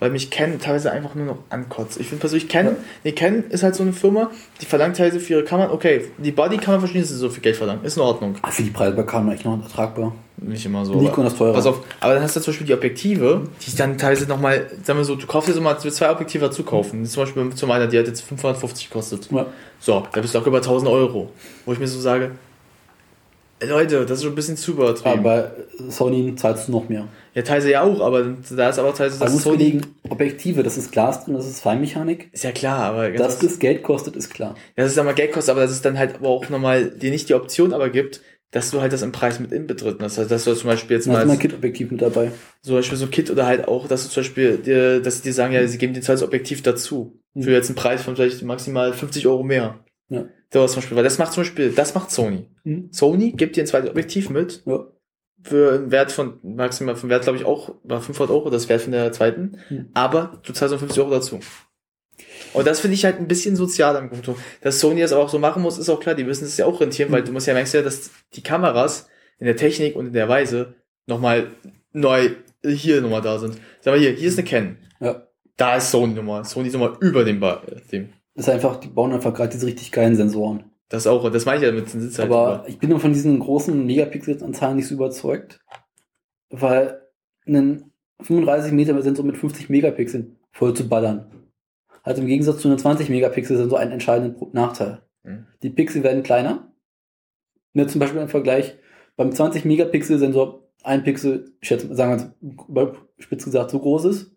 Weil 0.00 0.10
mich 0.10 0.30
Ken 0.30 0.60
teilweise 0.60 0.92
einfach 0.92 1.16
nur 1.16 1.26
noch 1.26 1.38
ankotzt. 1.50 1.98
Ich 1.98 2.06
finde 2.06 2.20
persönlich, 2.20 2.48
Ken, 2.48 2.76
nee, 3.02 3.12
Ken 3.12 3.44
ist 3.50 3.64
halt 3.64 3.74
so 3.74 3.82
eine 3.82 3.92
Firma, 3.92 4.30
die 4.60 4.66
verlangt 4.66 4.96
teilweise 4.96 5.18
für 5.18 5.32
ihre 5.34 5.44
Kameran, 5.44 5.72
okay, 5.72 6.04
die 6.18 6.30
Body 6.30 6.56
kann 6.58 6.74
man 6.74 6.80
verstehen, 6.80 7.00
dass 7.00 7.10
sie 7.10 7.16
so 7.16 7.28
viel 7.28 7.42
Geld 7.42 7.56
verlangen. 7.56 7.84
Ist 7.84 7.96
in 7.96 8.02
Ordnung. 8.02 8.36
Ach, 8.42 8.52
für 8.52 8.62
die 8.62 8.70
Preise 8.70 8.94
bei 8.94 9.02
Canon 9.02 9.32
echt 9.32 9.44
noch 9.44 9.60
ertragbar. 9.60 10.14
Nicht 10.36 10.64
immer 10.64 10.84
so. 10.84 10.94
Nikon 10.94 11.26
ist 11.26 11.36
teurer. 11.36 11.52
Pass 11.52 11.66
auf, 11.66 11.80
aber 11.98 12.14
dann 12.14 12.22
hast 12.22 12.36
du 12.36 12.40
zum 12.40 12.52
Beispiel 12.52 12.68
die 12.68 12.74
Objektive, 12.74 13.48
die 13.66 13.76
dann 13.76 13.98
teilweise 13.98 14.26
nochmal, 14.26 14.70
sagen 14.84 15.00
wir 15.00 15.04
so, 15.04 15.16
du 15.16 15.26
kaufst 15.26 15.48
dir 15.48 15.54
so 15.54 15.60
mal 15.60 15.76
zwei 15.78 16.10
Objektive 16.10 16.44
dazu 16.44 16.62
kaufen. 16.62 17.04
Zum 17.04 17.24
Beispiel 17.24 17.50
zum 17.54 17.70
einer, 17.72 17.88
die 17.88 17.98
hat 17.98 18.06
jetzt 18.06 18.20
550 18.20 18.88
gekostet. 18.88 19.28
Ja. 19.32 19.46
So, 19.80 20.06
da 20.12 20.20
bist 20.20 20.34
du 20.34 20.38
auch 20.38 20.46
über 20.46 20.58
1000 20.58 20.88
Euro. 20.88 21.30
Wo 21.64 21.72
ich 21.72 21.80
mir 21.80 21.88
so 21.88 21.98
sage, 21.98 22.30
Leute, 23.60 24.06
das 24.06 24.18
ist 24.18 24.22
schon 24.22 24.32
ein 24.32 24.36
bisschen 24.36 24.56
zu 24.56 24.72
übertrieben. 24.72 25.18
Aber 25.18 25.22
bei 25.22 25.90
Sony 25.90 26.36
zahlst 26.36 26.68
du 26.68 26.72
noch 26.72 26.88
mehr. 26.88 27.08
Ja, 27.38 27.44
teilweise 27.44 27.70
ja 27.70 27.82
auch, 27.82 28.00
aber 28.00 28.24
da 28.50 28.68
ist 28.68 28.80
aber 28.80 28.92
teilweise 28.92 29.22
Also 29.22 29.24
das 29.24 29.32
muss 29.32 29.44
belegen, 29.44 29.82
Objektive, 30.10 30.64
das 30.64 30.76
ist 30.76 30.90
Glas 30.90 31.24
drin, 31.24 31.34
das 31.34 31.46
ist 31.46 31.60
Feinmechanik. 31.60 32.30
Ist 32.32 32.42
ja 32.42 32.50
klar, 32.50 32.80
aber 32.80 33.10
Dass 33.12 33.38
das 33.38 33.60
Geld 33.60 33.84
kostet, 33.84 34.16
ist 34.16 34.34
klar. 34.34 34.56
Ja, 34.76 34.84
es 34.84 34.96
dann 34.96 35.06
mal 35.06 35.14
Geld 35.14 35.30
kostet, 35.30 35.52
aber 35.52 35.60
dass 35.60 35.70
es 35.70 35.80
dann 35.80 35.96
halt 35.96 36.16
aber 36.16 36.30
auch 36.30 36.48
nochmal 36.48 36.90
dir 36.90 37.12
nicht 37.12 37.28
die 37.28 37.34
Option 37.34 37.72
aber 37.72 37.90
gibt, 37.90 38.22
dass 38.50 38.72
du 38.72 38.80
halt 38.80 38.92
das 38.92 39.02
im 39.02 39.12
Preis 39.12 39.38
mit 39.38 39.52
inbetreten 39.52 40.02
hast. 40.02 40.18
Also, 40.18 40.28
dass 40.28 40.42
du 40.42 40.54
zum 40.54 40.68
Beispiel 40.68 40.96
jetzt 40.96 41.06
ist 41.06 41.12
mal 41.12 41.24
mal 41.26 41.34
ein 41.34 41.38
Kit-Objektiv 41.38 41.92
mit 41.92 42.02
dabei. 42.02 42.32
zum 42.62 42.74
Beispiel 42.74 42.98
so 42.98 43.06
Kit 43.06 43.30
oder 43.30 43.46
halt 43.46 43.68
auch, 43.68 43.86
dass 43.86 44.02
du 44.02 44.10
zum 44.10 44.22
Beispiel 44.24 44.56
dir, 44.56 45.00
dass 45.00 45.18
sie 45.18 45.22
dir 45.22 45.32
sagen, 45.32 45.54
ja, 45.54 45.64
sie 45.64 45.78
geben 45.78 45.94
dir 45.94 46.00
das 46.00 46.22
Objektiv 46.24 46.62
dazu. 46.62 47.20
Mhm. 47.34 47.42
Für 47.42 47.52
jetzt 47.52 47.68
einen 47.68 47.76
Preis 47.76 48.02
von 48.02 48.16
vielleicht 48.16 48.42
maximal 48.42 48.92
50 48.92 49.28
Euro 49.28 49.44
mehr. 49.44 49.78
Ja. 50.08 50.24
Sowas 50.52 50.72
zum 50.72 50.80
Beispiel, 50.80 50.96
weil 50.96 51.04
das 51.04 51.18
macht 51.18 51.34
zum 51.34 51.42
Beispiel, 51.42 51.70
das 51.70 51.94
macht 51.94 52.10
Sony. 52.10 52.48
Mhm. 52.64 52.88
Sony 52.90 53.30
gibt 53.30 53.54
dir 53.54 53.62
ein 53.62 53.68
zweites 53.68 53.90
Objektiv 53.90 54.28
mit. 54.28 54.62
Ja. 54.66 54.88
Für 55.42 55.74
einen 55.74 55.90
Wert 55.90 56.10
von, 56.12 56.38
maximal 56.42 56.96
vom 56.96 57.08
Wert, 57.10 57.22
glaube 57.22 57.38
ich, 57.38 57.44
auch, 57.44 57.74
war 57.84 58.00
500 58.00 58.34
Euro, 58.34 58.50
das 58.50 58.68
Wert 58.68 58.82
von 58.82 58.92
der 58.92 59.12
zweiten. 59.12 59.58
Mhm. 59.70 59.90
Aber 59.94 60.40
du 60.44 60.52
zahlst 60.52 60.72
noch 60.72 60.80
50 60.80 61.00
Euro 61.00 61.10
dazu. 61.10 61.38
Und 62.52 62.66
das 62.66 62.80
finde 62.80 62.94
ich 62.94 63.04
halt 63.04 63.18
ein 63.18 63.28
bisschen 63.28 63.54
sozial 63.56 63.96
am 63.96 64.10
Punkt. 64.10 64.28
Dass 64.60 64.80
Sony 64.80 65.00
das 65.00 65.12
auch 65.12 65.28
so 65.28 65.38
machen 65.38 65.62
muss, 65.62 65.78
ist 65.78 65.88
auch 65.88 66.00
klar, 66.00 66.14
die 66.14 66.24
müssen 66.24 66.44
es 66.44 66.56
ja 66.56 66.66
auch 66.66 66.80
rentieren, 66.80 67.10
Mhm. 67.10 67.14
weil 67.14 67.24
du 67.24 67.32
musst 67.32 67.46
ja 67.46 67.54
merkst 67.54 67.74
ja, 67.74 67.82
dass 67.82 68.10
die 68.34 68.42
Kameras 68.42 69.08
in 69.38 69.46
der 69.46 69.56
Technik 69.56 69.94
und 69.94 70.06
in 70.08 70.12
der 70.12 70.28
Weise 70.28 70.74
nochmal 71.06 71.48
neu 71.92 72.30
hier 72.64 73.00
nochmal 73.00 73.22
da 73.22 73.38
sind. 73.38 73.58
Sag 73.80 73.92
mal 73.94 74.00
hier, 74.00 74.10
hier 74.10 74.28
ist 74.28 74.38
eine 74.38 74.48
Canon. 74.48 74.76
Ja. 75.00 75.28
Da 75.56 75.76
ist 75.76 75.90
Sony 75.90 76.14
nochmal. 76.14 76.44
Sony 76.44 76.68
ist 76.68 76.74
nochmal 76.74 76.96
über 77.00 77.24
dem, 77.24 77.38
ba 77.40 77.62
dem. 77.92 78.12
Ist 78.34 78.48
einfach, 78.48 78.76
die 78.76 78.88
bauen 78.88 79.12
einfach 79.12 79.34
gerade 79.34 79.50
diese 79.50 79.66
richtig 79.66 79.92
geilen 79.92 80.16
Sensoren. 80.16 80.64
Das 80.88 81.06
auch, 81.06 81.30
das 81.30 81.44
meine 81.44 81.58
ich 81.58 81.64
ja 81.64 81.72
mit 81.72 81.92
den 81.92 82.00
Sitz 82.00 82.18
halt 82.18 82.30
Aber 82.30 82.64
ich 82.66 82.78
bin 82.78 82.90
nur 82.90 83.00
von 83.00 83.12
diesen 83.12 83.38
großen 83.38 83.86
Megapixel-Anzahlen 83.86 84.76
nicht 84.76 84.88
so 84.88 84.94
überzeugt, 84.94 85.60
weil 86.50 87.02
einen 87.46 87.92
35 88.22 88.72
Meter 88.72 89.00
Sensor 89.02 89.24
mit 89.24 89.36
50 89.36 89.68
Megapixeln 89.68 90.38
voll 90.52 90.74
zu 90.74 90.88
ballern 90.88 91.30
hat 92.08 92.18
im 92.18 92.26
Gegensatz 92.26 92.60
zu 92.60 92.68
einem 92.68 92.78
20 92.78 93.10
Megapixel 93.10 93.56
Sensor 93.56 93.78
einen 93.78 93.92
entscheidenden 93.92 94.46
Nachteil. 94.52 95.02
Mhm. 95.24 95.46
Die 95.62 95.70
Pixel 95.70 96.02
werden 96.02 96.22
kleiner. 96.22 96.72
Ne, 97.74 97.86
zum 97.86 98.00
Beispiel 98.00 98.20
im 98.20 98.28
Vergleich 98.28 98.78
beim 99.16 99.30
20 99.30 99.64
Megapixel 99.64 100.18
Sensor 100.18 100.68
ein 100.82 101.04
Pixel, 101.04 101.52
schätze, 101.60 101.94
sagen 101.94 102.32
wir 102.40 102.64
mal, 102.68 102.94
spitz 103.18 103.44
gesagt, 103.44 103.70
so 103.70 103.78
groß 103.78 104.06
ist, 104.06 104.34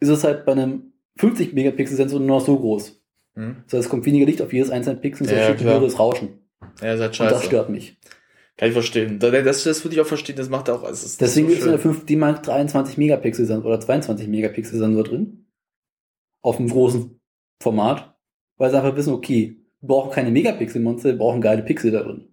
ist 0.00 0.08
es 0.08 0.24
halt 0.24 0.44
bei 0.44 0.52
einem 0.52 0.92
50 1.16 1.54
Megapixel 1.54 1.96
Sensor 1.96 2.20
nur 2.20 2.38
noch 2.38 2.44
so 2.44 2.58
groß. 2.58 3.00
Das 3.34 3.44
heißt, 3.74 3.84
es 3.86 3.88
kommt 3.88 4.06
weniger 4.06 4.26
Licht 4.26 4.40
auf 4.42 4.52
jedes 4.52 4.70
einzelne 4.70 4.96
Pixel, 5.00 5.26
so 5.26 5.34
Ja, 5.34 5.48
ja, 5.48 5.54
klar. 5.54 5.74
höheres 5.80 5.98
Rauschen. 5.98 6.38
Ja, 6.80 6.94
ist 6.94 7.00
halt 7.00 7.10
Und 7.10 7.14
scheiße. 7.16 7.34
das 7.34 7.44
stört 7.44 7.68
mich. 7.70 7.98
Kann 8.56 8.68
ich 8.68 8.72
verstehen. 8.74 9.18
Das, 9.18 9.32
das, 9.32 9.64
das 9.64 9.84
würde 9.84 9.96
ich 9.96 10.00
auch 10.00 10.06
verstehen, 10.06 10.36
das 10.36 10.48
macht 10.48 10.70
auch. 10.70 10.82
Also, 10.84 11.02
das 11.02 11.04
ist 11.04 11.20
Deswegen 11.20 11.48
so 11.48 11.54
ist 11.54 11.64
in 11.64 11.72
der 11.72 11.78
schön. 11.78 11.92
5D 11.94 12.16
mal 12.16 12.34
23 12.34 12.96
Megapixel 12.98 13.50
oder 13.64 13.80
22 13.80 14.28
Megapixel 14.28 14.78
Sensor 14.78 15.02
drin. 15.02 15.46
Auf 16.40 16.58
einem 16.58 16.68
großen 16.68 17.20
Format. 17.60 18.14
Weil 18.56 18.70
sie 18.70 18.76
einfach 18.76 18.94
wissen, 18.94 19.12
okay, 19.12 19.56
wir 19.80 19.88
brauchen 19.88 20.12
keine 20.12 20.30
Megapixel-Monster, 20.30 21.08
wir 21.10 21.18
brauchen 21.18 21.40
geile 21.40 21.62
Pixel 21.62 21.90
da 21.90 22.04
drin. 22.04 22.28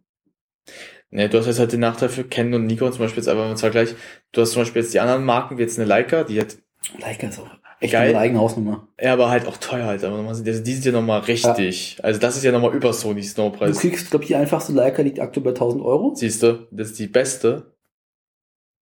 Ne, 1.10 1.28
du 1.28 1.40
hast 1.40 1.48
jetzt 1.48 1.58
halt 1.60 1.72
den 1.74 1.80
Nachteil 1.80 2.10
für 2.10 2.24
Canon 2.24 2.62
und 2.62 2.68
Nikon 2.68 2.92
zum 2.94 3.00
Beispiel 3.02 3.24
jetzt 3.24 3.28
einfach 3.28 3.50
im 3.50 3.58
Vergleich. 3.58 3.96
Du 4.32 4.42
hast 4.42 4.52
zum 4.52 4.62
Beispiel 4.62 4.84
jetzt 4.84 4.94
die 4.94 5.00
anderen 5.00 5.26
Marken, 5.26 5.58
wie 5.58 5.64
jetzt 5.64 5.80
eine 5.80 5.88
Leica, 5.88 6.24
die 6.24 6.40
hat. 6.40 6.58
Leica 7.00 7.28
ist 7.28 7.40
auch 7.40 7.48
echt 7.82 7.94
geil. 7.94 8.16
eigene 8.16 8.40
Hausnummer. 8.40 8.88
Ja, 9.00 9.14
aber 9.14 9.30
halt 9.30 9.48
auch 9.48 9.58
teuer 9.58 9.86
halt. 9.86 10.04
Aber 10.04 10.18
nochmal, 10.18 10.42
die 10.42 10.52
sind 10.54 10.86
ja 10.86 10.92
nochmal 10.92 11.22
richtig. 11.22 11.98
Also 12.04 12.20
das 12.20 12.38
ist 12.38 12.44
ja 12.44 12.52
nochmal 12.52 12.74
über 12.76 12.94
Sony 12.94 13.22
Du 13.22 13.28
Snowpreis. 13.28 13.80
kriegst, 13.80 14.10
glaube 14.10 14.24
ich, 14.24 14.28
die 14.30 14.36
einfachste 14.36 14.74
Leica 14.74 15.02
liegt 15.02 15.20
aktuell 15.20 15.44
bei 15.44 15.50
1000 15.52 15.84
Euro. 15.84 16.14
Siehst 16.16 16.44
du, 16.44 16.68
das 16.72 16.92
ist 16.92 17.00
die 17.00 17.08
beste. 17.08 17.74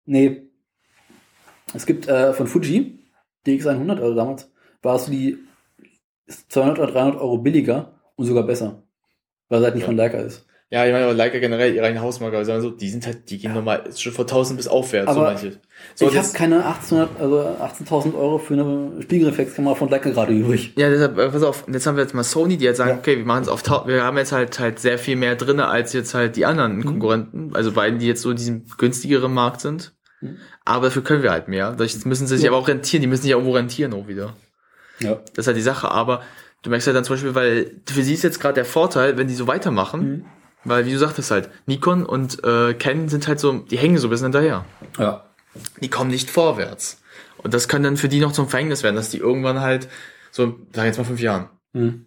Nee. 0.05 0.41
Es 1.73 1.85
gibt 1.85 2.07
äh, 2.07 2.33
von 2.33 2.47
Fuji, 2.47 2.99
die 3.45 3.59
X100, 3.61 3.99
also 3.99 4.15
damals, 4.15 4.49
war 4.81 4.95
es 4.95 5.05
die 5.05 5.37
ist 6.25 6.51
200 6.51 6.79
oder 6.79 6.91
300 6.91 7.21
Euro 7.21 7.37
billiger 7.37 7.93
und 8.15 8.25
sogar 8.25 8.43
besser. 8.43 8.83
Weil 9.49 9.59
es 9.59 9.65
halt 9.65 9.75
nicht 9.75 9.85
von 9.85 9.95
Leica 9.95 10.17
ist. 10.17 10.46
Ja, 10.69 10.85
ich 10.85 10.91
meine, 10.91 11.05
aber 11.05 11.13
Leica 11.13 11.39
generell, 11.39 11.73
ihre 11.73 11.85
eigene 11.85 12.01
Hausmarke, 12.01 12.35
aber 12.35 12.43
sagen 12.45 12.57
wir 12.61 12.69
so, 12.69 12.75
die 12.75 12.89
sind 12.89 13.05
halt, 13.05 13.29
die 13.29 13.37
gehen 13.37 13.53
nochmal 13.53 13.85
schon 13.95 14.11
von 14.11 14.25
1000 14.25 14.57
bis 14.57 14.67
aufwärts, 14.67 15.13
so 15.13 15.19
Aber 15.19 15.29
manche. 15.31 15.61
So, 15.95 16.09
ich 16.09 16.17
habe 16.17 16.27
keine 16.33 16.65
1800, 16.65 17.21
also 17.21 17.37
18.000 17.85 18.13
Euro 18.15 18.37
für 18.37 18.53
eine 18.55 19.01
Spiegelreflexkamera 19.01 19.75
von 19.75 19.87
Leica 19.87 20.09
gerade 20.09 20.33
übrig. 20.33 20.73
Ja, 20.75 20.89
deshalb, 20.89 21.17
äh, 21.17 21.29
pass 21.29 21.43
auf, 21.43 21.63
jetzt 21.71 21.87
haben 21.87 21.95
wir 21.95 22.03
jetzt 22.03 22.13
mal 22.13 22.23
Sony, 22.23 22.57
die 22.57 22.65
jetzt 22.65 22.77
sagen, 22.77 22.97
okay, 22.99 23.17
wir 23.17 23.23
machen 23.25 23.43
es 23.43 23.47
auf, 23.47 23.63
wir 23.87 24.03
haben 24.03 24.17
jetzt 24.17 24.33
halt 24.33 24.59
halt 24.59 24.79
sehr 24.79 24.97
viel 24.99 25.15
mehr 25.15 25.37
drinne 25.37 25.67
als 25.67 25.93
jetzt 25.93 26.13
halt 26.13 26.35
die 26.35 26.41
Mhm. 26.41 26.47
anderen 26.47 26.83
Konkurrenten, 26.85 27.55
also 27.55 27.71
beiden, 27.71 27.99
die 27.99 28.07
jetzt 28.07 28.21
so 28.21 28.31
in 28.31 28.37
diesem 28.37 28.65
günstigeren 28.77 29.33
Markt 29.33 29.61
sind. 29.61 29.93
Mhm. 30.19 30.35
Aber 30.65 30.87
dafür 30.87 31.03
können 31.03 31.23
wir 31.23 31.31
halt 31.31 31.47
mehr. 31.47 31.71
Das 31.77 32.03
müssen 32.03 32.27
sie 32.27 32.35
sich 32.35 32.43
Ja. 32.43 32.51
aber 32.51 32.57
auch 32.59 32.67
rentieren, 32.67 32.99
die 33.01 33.07
müssen 33.07 33.21
sich 33.21 33.31
ja 33.31 33.37
irgendwo 33.37 33.55
rentieren 33.55 33.93
auch 33.93 34.09
wieder. 34.09 34.33
Ja. 34.99 35.13
Das 35.35 35.43
ist 35.43 35.47
halt 35.47 35.55
die 35.57 35.61
Sache, 35.61 35.89
aber 35.91 36.23
du 36.63 36.69
merkst 36.71 36.87
halt 36.87 36.97
dann 36.97 37.05
zum 37.05 37.13
Beispiel, 37.15 37.35
weil 37.35 37.71
für 37.89 38.01
sie 38.03 38.15
ist 38.15 38.23
jetzt 38.23 38.41
gerade 38.41 38.55
der 38.55 38.65
Vorteil, 38.65 39.17
wenn 39.17 39.27
die 39.29 39.35
so 39.35 39.47
weitermachen, 39.47 40.01
Mhm. 40.09 40.25
Weil 40.67 40.85
wie 40.85 40.91
du 40.91 40.97
sagtest 40.99 41.31
halt, 41.31 41.49
Nikon 41.65 42.05
und 42.05 42.43
äh, 42.43 42.73
Canon 42.73 43.09
sind 43.09 43.27
halt 43.27 43.39
so, 43.39 43.53
die 43.59 43.77
hängen 43.77 43.97
so 43.97 44.07
ein 44.07 44.09
bisschen 44.09 44.25
hinterher. 44.25 44.65
Ja. 44.97 45.25
Die 45.81 45.89
kommen 45.89 46.11
nicht 46.11 46.29
vorwärts. 46.29 47.01
Und 47.37 47.53
das 47.53 47.67
kann 47.67 47.83
dann 47.83 47.97
für 47.97 48.09
die 48.09 48.19
noch 48.19 48.31
zum 48.31 48.47
Verhängnis 48.49 48.83
werden, 48.83 48.95
dass 48.95 49.09
die 49.09 49.17
irgendwann 49.19 49.61
halt, 49.61 49.87
so, 50.31 50.59
sag 50.73 50.85
jetzt 50.85 50.97
mal 50.97 51.03
fünf 51.05 51.19
Jahren, 51.19 51.49
Mhm. 51.73 52.05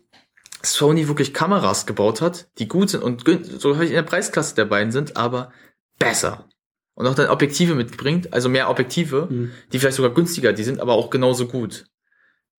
Sony 0.62 1.08
wirklich 1.08 1.32
Kameras 1.32 1.86
gebaut 1.86 2.20
hat, 2.20 2.48
die 2.58 2.68
gut 2.68 2.90
sind 2.90 3.02
und 3.02 3.24
so 3.58 3.72
in 3.72 3.92
der 3.92 4.02
Preisklasse 4.02 4.54
der 4.54 4.66
beiden 4.66 4.92
sind, 4.92 5.16
aber 5.16 5.52
besser. 5.98 6.48
Und 6.94 7.06
auch 7.06 7.14
dann 7.14 7.28
Objektive 7.30 7.74
mitbringt, 7.74 8.34
also 8.34 8.48
mehr 8.48 8.68
Objektive, 8.68 9.28
Mhm. 9.30 9.52
die 9.72 9.78
vielleicht 9.78 9.96
sogar 9.96 10.12
günstiger, 10.12 10.52
die 10.52 10.64
sind 10.64 10.80
aber 10.80 10.94
auch 10.94 11.08
genauso 11.08 11.46
gut. 11.46 11.86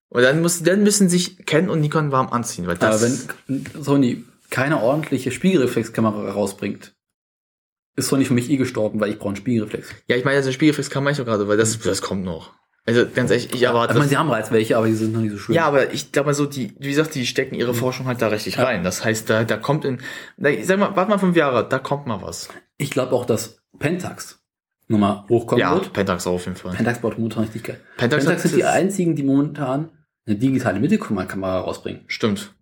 Und 0.10 0.24
dann, 0.24 0.42
muss, 0.42 0.64
dann 0.64 0.84
müssen 0.84 1.10
sich 1.10 1.46
Canon 1.46 1.70
und 1.70 1.82
Nikon 1.82 2.12
warm 2.12 2.30
anziehen, 2.30 2.66
weil 2.68 2.78
das 2.78 3.04
Aber 3.04 3.14
wenn 3.48 3.84
Sony 3.84 4.26
keine 4.52 4.82
ordentliche 4.84 5.32
Spiegelreflexkamera 5.32 6.32
rausbringt, 6.32 6.94
ist 7.96 8.08
Sony 8.10 8.26
für 8.26 8.34
mich 8.34 8.50
eh 8.52 8.58
gestorben, 8.58 9.00
weil 9.00 9.10
ich 9.10 9.18
brauche 9.18 9.30
einen 9.30 9.36
Spiegelreflex. 9.38 9.90
Ja, 10.08 10.16
ich 10.16 10.24
meine, 10.24 10.38
also 10.38 10.52
Spiegelreflex 10.52 10.90
kann 10.92 11.04
man 11.04 11.14
nicht 11.14 11.26
gerade, 11.26 11.48
weil 11.48 11.58
das, 11.58 11.80
das 11.80 12.02
kommt 12.02 12.24
noch. 12.24 12.54
Also 12.86 13.06
ganz 13.14 13.30
ehrlich, 13.30 13.54
ich 13.54 13.62
erwarte. 13.64 13.94
Ich 13.94 13.98
meine, 14.00 14.10
sie 14.10 14.18
haben 14.18 14.28
bereits 14.28 14.52
welche, 14.52 14.76
aber 14.76 14.88
die 14.88 14.94
sind 14.94 15.14
noch 15.14 15.22
nicht 15.22 15.32
so 15.32 15.38
schön. 15.38 15.54
Ja, 15.56 15.66
aber 15.66 15.94
ich 15.94 16.12
glaube 16.12 16.34
so, 16.34 16.46
die, 16.46 16.74
wie 16.80 16.90
gesagt, 16.90 17.14
die 17.16 17.26
stecken 17.28 17.54
ihre 17.56 17.74
Forschung 17.74 18.08
halt 18.08 18.22
da 18.22 18.28
richtig 18.28 18.56
Ja. 18.56 18.64
rein. 18.64 18.84
Das 18.84 19.04
heißt, 19.06 19.30
da, 19.30 19.44
da 19.44 19.58
kommt 19.58 19.86
in, 19.86 20.00
da, 20.38 20.50
ich 20.50 20.66
sag 20.66 20.80
mal, 20.80 20.96
warte 20.96 21.12
mal 21.12 21.20
fünf 21.20 21.36
Jahre, 21.36 21.68
da 21.68 21.80
kommt 21.80 22.08
mal 22.08 22.22
was. 22.22 22.50
Ich 22.78 22.90
glaube 22.90 23.14
auch, 23.14 23.26
dass 23.26 23.62
Pentax 23.78 24.40
nochmal 24.88 25.26
hochkommen 25.30 25.62
Ja, 25.62 25.76
wird. 25.76 25.94
Pentax 25.94 26.26
auch 26.26 26.34
auf 26.34 26.46
jeden 26.46 26.58
Fall. 26.58 26.74
Pentax 26.76 27.00
baut 27.00 27.18
momentan 27.18 27.44
richtig 27.44 27.64
geil. 27.64 27.80
Pentax 27.98 28.26
Pentax, 28.26 28.44
sind 28.44 28.56
die 28.58 28.64
einzigen, 28.66 29.16
die 29.16 29.24
momentan 29.24 29.92
eine 30.26 30.38
digitale 30.38 30.80
Mittelkamera 30.80 31.60
rausbringen. 31.60 32.04
Stimmt. 32.08 32.56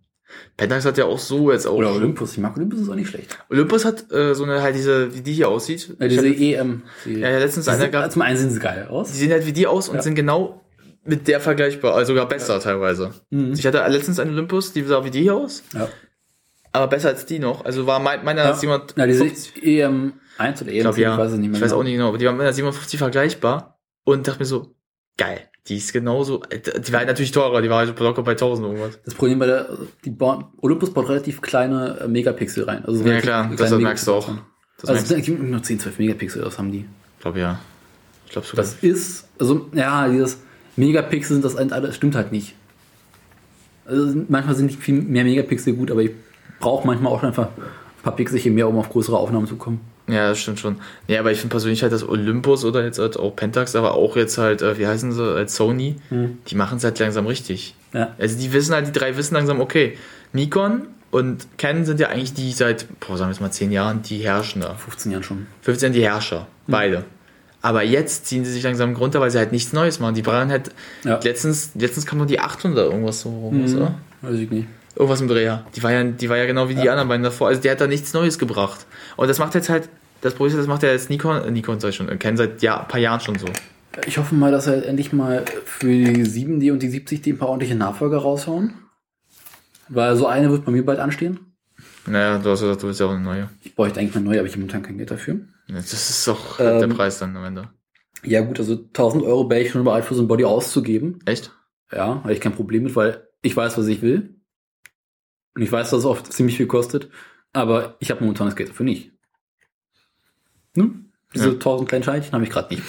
Pentax 0.56 0.84
hat 0.84 0.98
ja 0.98 1.04
auch 1.06 1.18
so 1.18 1.50
jetzt 1.52 1.66
auch. 1.66 1.74
Oder 1.74 1.92
Olympus. 1.94 2.32
Ich 2.32 2.38
mag 2.38 2.56
Olympus 2.56 2.80
ist 2.80 2.88
auch 2.88 2.94
nicht 2.94 3.08
schlecht. 3.08 3.36
Olympus 3.50 3.84
hat 3.84 4.10
äh, 4.12 4.34
so 4.34 4.44
eine 4.44 4.62
halt 4.62 4.74
diese, 4.76 5.14
wie 5.14 5.20
die 5.20 5.32
hier 5.32 5.48
aussieht. 5.48 5.96
Ja, 5.98 6.08
diese 6.08 6.28
hab- 6.28 6.38
EM. 6.40 6.82
Die, 7.04 7.14
Ja, 7.20 7.30
ja, 7.30 7.38
letztens 7.38 7.68
einer 7.68 7.88
gab- 7.88 8.10
Zum 8.12 8.22
einen 8.22 8.36
sehen 8.38 8.50
sie 8.50 8.60
geil 8.60 8.86
aus. 8.88 9.12
Die 9.12 9.18
sehen 9.18 9.32
halt 9.32 9.46
wie 9.46 9.52
die 9.52 9.66
aus 9.66 9.88
und 9.88 9.96
Ja. 9.96 10.02
sind 10.02 10.14
genau 10.14 10.60
mit 11.04 11.26
der 11.28 11.40
vergleichbar, 11.40 11.94
also 11.94 12.12
sogar 12.12 12.28
besser 12.28 12.60
teilweise. 12.60 13.12
Mhm. 13.30 13.52
Ich 13.54 13.66
hatte 13.66 13.82
letztens 13.88 14.18
einen 14.20 14.32
Olympus, 14.32 14.72
die 14.72 14.82
sah 14.82 15.02
wie 15.04 15.10
die 15.10 15.22
hier 15.22 15.34
aus. 15.34 15.62
Ja. 15.74 15.88
Aber 16.72 16.86
besser 16.86 17.08
als 17.08 17.26
die 17.26 17.38
noch. 17.38 17.64
Also 17.64 17.86
war 17.86 17.98
mein, 17.98 18.24
meiner 18.24 18.42
Ja. 18.44 18.50
als 18.50 18.62
jemand. 18.62 18.94
Ja, 18.96 19.06
diese 19.06 19.24
EM 19.62 20.12
1 20.38 20.62
oder 20.62 20.70
EM 20.70 20.76
Ich 20.76 20.82
glaube, 20.82 20.94
10, 20.96 21.02
ja. 21.02 21.12
ich 21.14 21.18
weiß 21.18 21.32
es 21.32 21.38
nicht 21.38 21.48
mehr. 21.48 21.56
ich 21.56 21.62
weiß 21.62 21.70
genau. 21.70 21.80
auch 21.80 21.84
nicht 21.84 21.92
genau, 21.94 22.08
aber 22.08 22.18
die 22.18 22.26
waren 22.26 22.36
mit 22.36 22.42
einer 22.42 22.52
57 22.52 22.98
vergleichbar 22.98 23.80
und 24.04 24.28
dachte 24.28 24.38
mir 24.40 24.44
so, 24.44 24.74
geil, 25.20 25.40
die 25.68 25.76
ist 25.76 25.92
genauso, 25.92 26.42
die 26.50 26.92
war 26.92 27.04
natürlich 27.04 27.30
teurer, 27.30 27.60
die 27.60 27.68
war 27.68 27.78
halt 27.78 27.98
locker 28.00 28.22
bei 28.22 28.32
1000 28.32 28.66
irgendwas. 28.66 28.98
Das 29.04 29.14
Problem 29.14 29.38
bei 29.38 29.46
der, 29.46 29.68
die 30.04 30.10
bauen, 30.10 30.46
Olympus 30.62 30.92
baut 30.92 31.08
relativ 31.10 31.42
kleine 31.42 31.98
äh, 32.00 32.08
Megapixel 32.08 32.64
rein. 32.64 32.84
Also 32.86 33.04
Ja, 33.04 33.20
klar, 33.20 33.50
das 33.54 33.70
merkst 33.70 34.06
du 34.06 34.14
auch. 34.14 34.26
Das 34.78 34.88
also 34.88 34.92
merkst 34.92 35.12
eigentlich 35.12 35.50
nur 35.50 35.62
10, 35.62 35.80
12 35.80 35.98
Megapixel, 35.98 36.42
das 36.42 36.58
haben 36.58 36.72
die. 36.72 36.86
Ich 37.16 37.22
glaube 37.22 37.38
ja. 37.38 37.60
Ich 38.24 38.32
glaube 38.32 38.46
sogar. 38.46 38.64
Das 38.64 38.76
ist, 38.80 39.28
also, 39.38 39.68
ja, 39.74 40.08
dieses 40.08 40.38
Megapixel 40.76 41.34
sind 41.34 41.44
das 41.44 41.56
alles, 41.56 41.94
stimmt 41.94 42.14
halt 42.14 42.32
nicht. 42.32 42.54
Also, 43.84 44.24
manchmal 44.28 44.54
sind 44.54 44.72
viel 44.72 45.02
mehr 45.02 45.24
Megapixel 45.24 45.74
gut, 45.74 45.90
aber 45.90 46.00
ich 46.00 46.12
brauche 46.60 46.86
manchmal 46.86 47.12
auch 47.12 47.22
einfach 47.22 47.48
ein 47.48 48.02
paar 48.02 48.16
Pixelchen 48.16 48.54
mehr, 48.54 48.68
um 48.68 48.78
auf 48.78 48.88
größere 48.88 49.18
Aufnahmen 49.18 49.46
zu 49.46 49.56
kommen. 49.56 49.80
Ja, 50.10 50.28
das 50.30 50.38
stimmt 50.40 50.58
schon. 50.60 50.76
Ja, 51.06 51.20
aber 51.20 51.32
ich 51.32 51.38
finde 51.38 51.52
persönlich 51.52 51.82
halt, 51.82 51.92
dass 51.92 52.06
Olympus 52.08 52.64
oder 52.64 52.84
jetzt 52.84 52.98
halt 52.98 53.16
auch 53.18 53.34
Pentax, 53.36 53.76
aber 53.76 53.94
auch 53.94 54.16
jetzt 54.16 54.38
halt, 54.38 54.62
äh, 54.62 54.78
wie 54.78 54.86
heißen 54.86 55.12
sie, 55.12 55.22
als 55.22 55.54
Sony, 55.56 55.96
Hm. 56.08 56.38
die 56.48 56.54
machen 56.54 56.78
es 56.78 56.84
halt 56.84 56.98
langsam 56.98 57.26
richtig. 57.26 57.74
Ja. 57.92 58.14
Also 58.18 58.38
die 58.38 58.52
wissen 58.52 58.74
halt, 58.74 58.86
die 58.86 58.92
drei 58.92 59.16
wissen 59.16 59.34
langsam, 59.34 59.60
okay, 59.60 59.96
Nikon 60.32 60.86
und 61.10 61.46
Canon 61.58 61.84
sind 61.84 62.00
ja 62.00 62.08
eigentlich 62.08 62.34
die 62.34 62.52
seit, 62.52 62.86
boah, 63.00 63.16
sagen 63.16 63.30
wir 63.30 63.32
jetzt 63.34 63.40
mal 63.40 63.50
10 63.50 63.72
Jahren, 63.72 64.02
die 64.02 64.18
herrschen 64.18 64.62
da. 64.62 64.74
15 64.74 65.12
Jahren 65.12 65.22
schon. 65.24 65.46
15 65.62 65.92
die 65.92 66.02
Herrscher, 66.02 66.40
Hm. 66.40 66.46
beide. 66.68 67.04
Aber 67.62 67.82
jetzt 67.82 68.26
ziehen 68.26 68.44
sie 68.44 68.52
sich 68.52 68.62
langsam 68.62 68.94
runter, 68.96 69.20
weil 69.20 69.30
sie 69.30 69.36
halt 69.38 69.52
nichts 69.52 69.72
Neues 69.74 70.00
machen. 70.00 70.14
Die 70.14 70.22
brauchen 70.22 70.50
halt, 70.50 70.70
letztens, 71.04 71.72
letztens 71.74 72.06
kam 72.06 72.18
noch 72.18 72.26
die 72.26 72.40
800 72.40 72.90
irgendwas 72.90 73.20
so, 73.20 73.28
irgendwas, 73.28 73.72
Mhm. 73.72 73.76
oder? 73.78 73.94
Weiß 74.22 74.36
ich 74.38 74.50
nicht. 74.50 74.66
Irgendwas 74.96 75.20
im 75.20 75.28
Dreher. 75.28 75.64
Die 75.76 75.82
war 75.82 75.92
ja, 75.92 76.02
die 76.04 76.28
war 76.30 76.36
ja 76.36 76.46
genau 76.46 76.68
wie 76.68 76.74
die 76.74 76.88
anderen 76.90 77.08
beiden 77.08 77.22
davor. 77.22 77.48
Also 77.48 77.60
der 77.60 77.72
hat 77.72 77.80
da 77.80 77.86
nichts 77.86 78.12
Neues 78.12 78.38
gebracht. 78.38 78.86
Und 79.16 79.28
das 79.28 79.38
macht 79.38 79.54
jetzt 79.54 79.68
halt, 79.68 79.88
das 80.20 80.34
Problem 80.34 80.52
ist, 80.52 80.58
das 80.58 80.66
macht 80.66 80.82
ja 80.82 80.90
jetzt 80.90 81.10
Nikon, 81.10 81.42
äh, 81.42 81.50
Nikon 81.50 81.80
sag 81.80 81.90
ich 81.90 81.96
schon, 81.96 82.08
äh, 82.08 82.16
Ken 82.16 82.36
seit 82.36 82.62
ja, 82.62 82.80
ein 82.80 82.88
paar 82.88 83.00
Jahren 83.00 83.20
schon 83.20 83.38
so. 83.38 83.46
Ich 84.06 84.18
hoffe 84.18 84.34
mal, 84.34 84.52
dass 84.52 84.66
er 84.66 84.86
endlich 84.86 85.12
mal 85.12 85.44
für 85.64 85.88
die 85.88 86.24
7D 86.24 86.72
und 86.72 86.80
die 86.82 86.88
70D 86.88 87.32
ein 87.32 87.38
paar 87.38 87.48
ordentliche 87.48 87.74
Nachfolger 87.74 88.18
raushauen. 88.18 88.74
Weil 89.88 90.14
so 90.16 90.26
eine 90.26 90.50
wird 90.50 90.64
bei 90.64 90.70
mir 90.72 90.84
bald 90.84 91.00
anstehen. 91.00 91.40
Naja, 92.06 92.38
du 92.38 92.50
hast 92.50 92.60
gesagt, 92.60 92.82
du 92.82 92.86
willst 92.86 93.00
ja 93.00 93.06
auch 93.06 93.10
eine 93.10 93.20
neue. 93.20 93.48
Ich 93.62 93.74
bräuchte 93.74 94.00
eigentlich 94.00 94.16
eine 94.16 94.24
neue, 94.24 94.38
aber 94.38 94.46
ich 94.46 94.52
habe 94.52 94.60
momentan 94.60 94.82
kein 94.82 94.96
Geld 94.96 95.10
dafür. 95.10 95.40
Das 95.68 95.92
ist 95.92 96.26
doch 96.26 96.60
Ähm, 96.60 96.80
der 96.80 96.88
Preis 96.88 97.18
dann 97.18 97.36
am 97.36 97.44
Ende. 97.44 97.68
Ja 98.22 98.42
gut, 98.42 98.58
also 98.58 98.74
1000 98.74 99.24
Euro 99.24 99.48
wäre 99.50 99.60
ich 99.60 99.70
schon 99.70 99.84
bereit 99.84 100.04
für 100.04 100.14
so 100.14 100.22
ein 100.22 100.28
Body 100.28 100.44
auszugeben. 100.44 101.20
Echt? 101.26 101.52
Ja, 101.92 102.22
habe 102.22 102.32
ich 102.32 102.40
kein 102.40 102.52
Problem 102.54 102.84
mit, 102.84 102.94
weil 102.96 103.26
ich 103.42 103.56
weiß, 103.56 103.76
was 103.78 103.86
ich 103.86 104.02
will. 104.02 104.36
Und 105.54 105.62
ich 105.62 105.72
weiß, 105.72 105.90
dass 105.90 106.00
es 106.00 106.04
oft 106.04 106.32
ziemlich 106.32 106.56
viel 106.56 106.66
kostet. 106.66 107.10
Aber 107.52 107.96
ich 107.98 108.10
habe 108.10 108.20
momentan 108.20 108.46
das 108.46 108.56
Geld 108.56 108.70
dafür 108.70 108.84
nicht. 108.84 109.12
Ne? 110.74 110.90
Diese 111.34 111.48
Ja. 111.48 111.52
1000 111.52 111.88
kleinen 111.88 112.04
Scheinchen 112.04 112.32
habe 112.32 112.44
ich 112.44 112.50
gerade 112.50 112.74
nicht. 112.74 112.84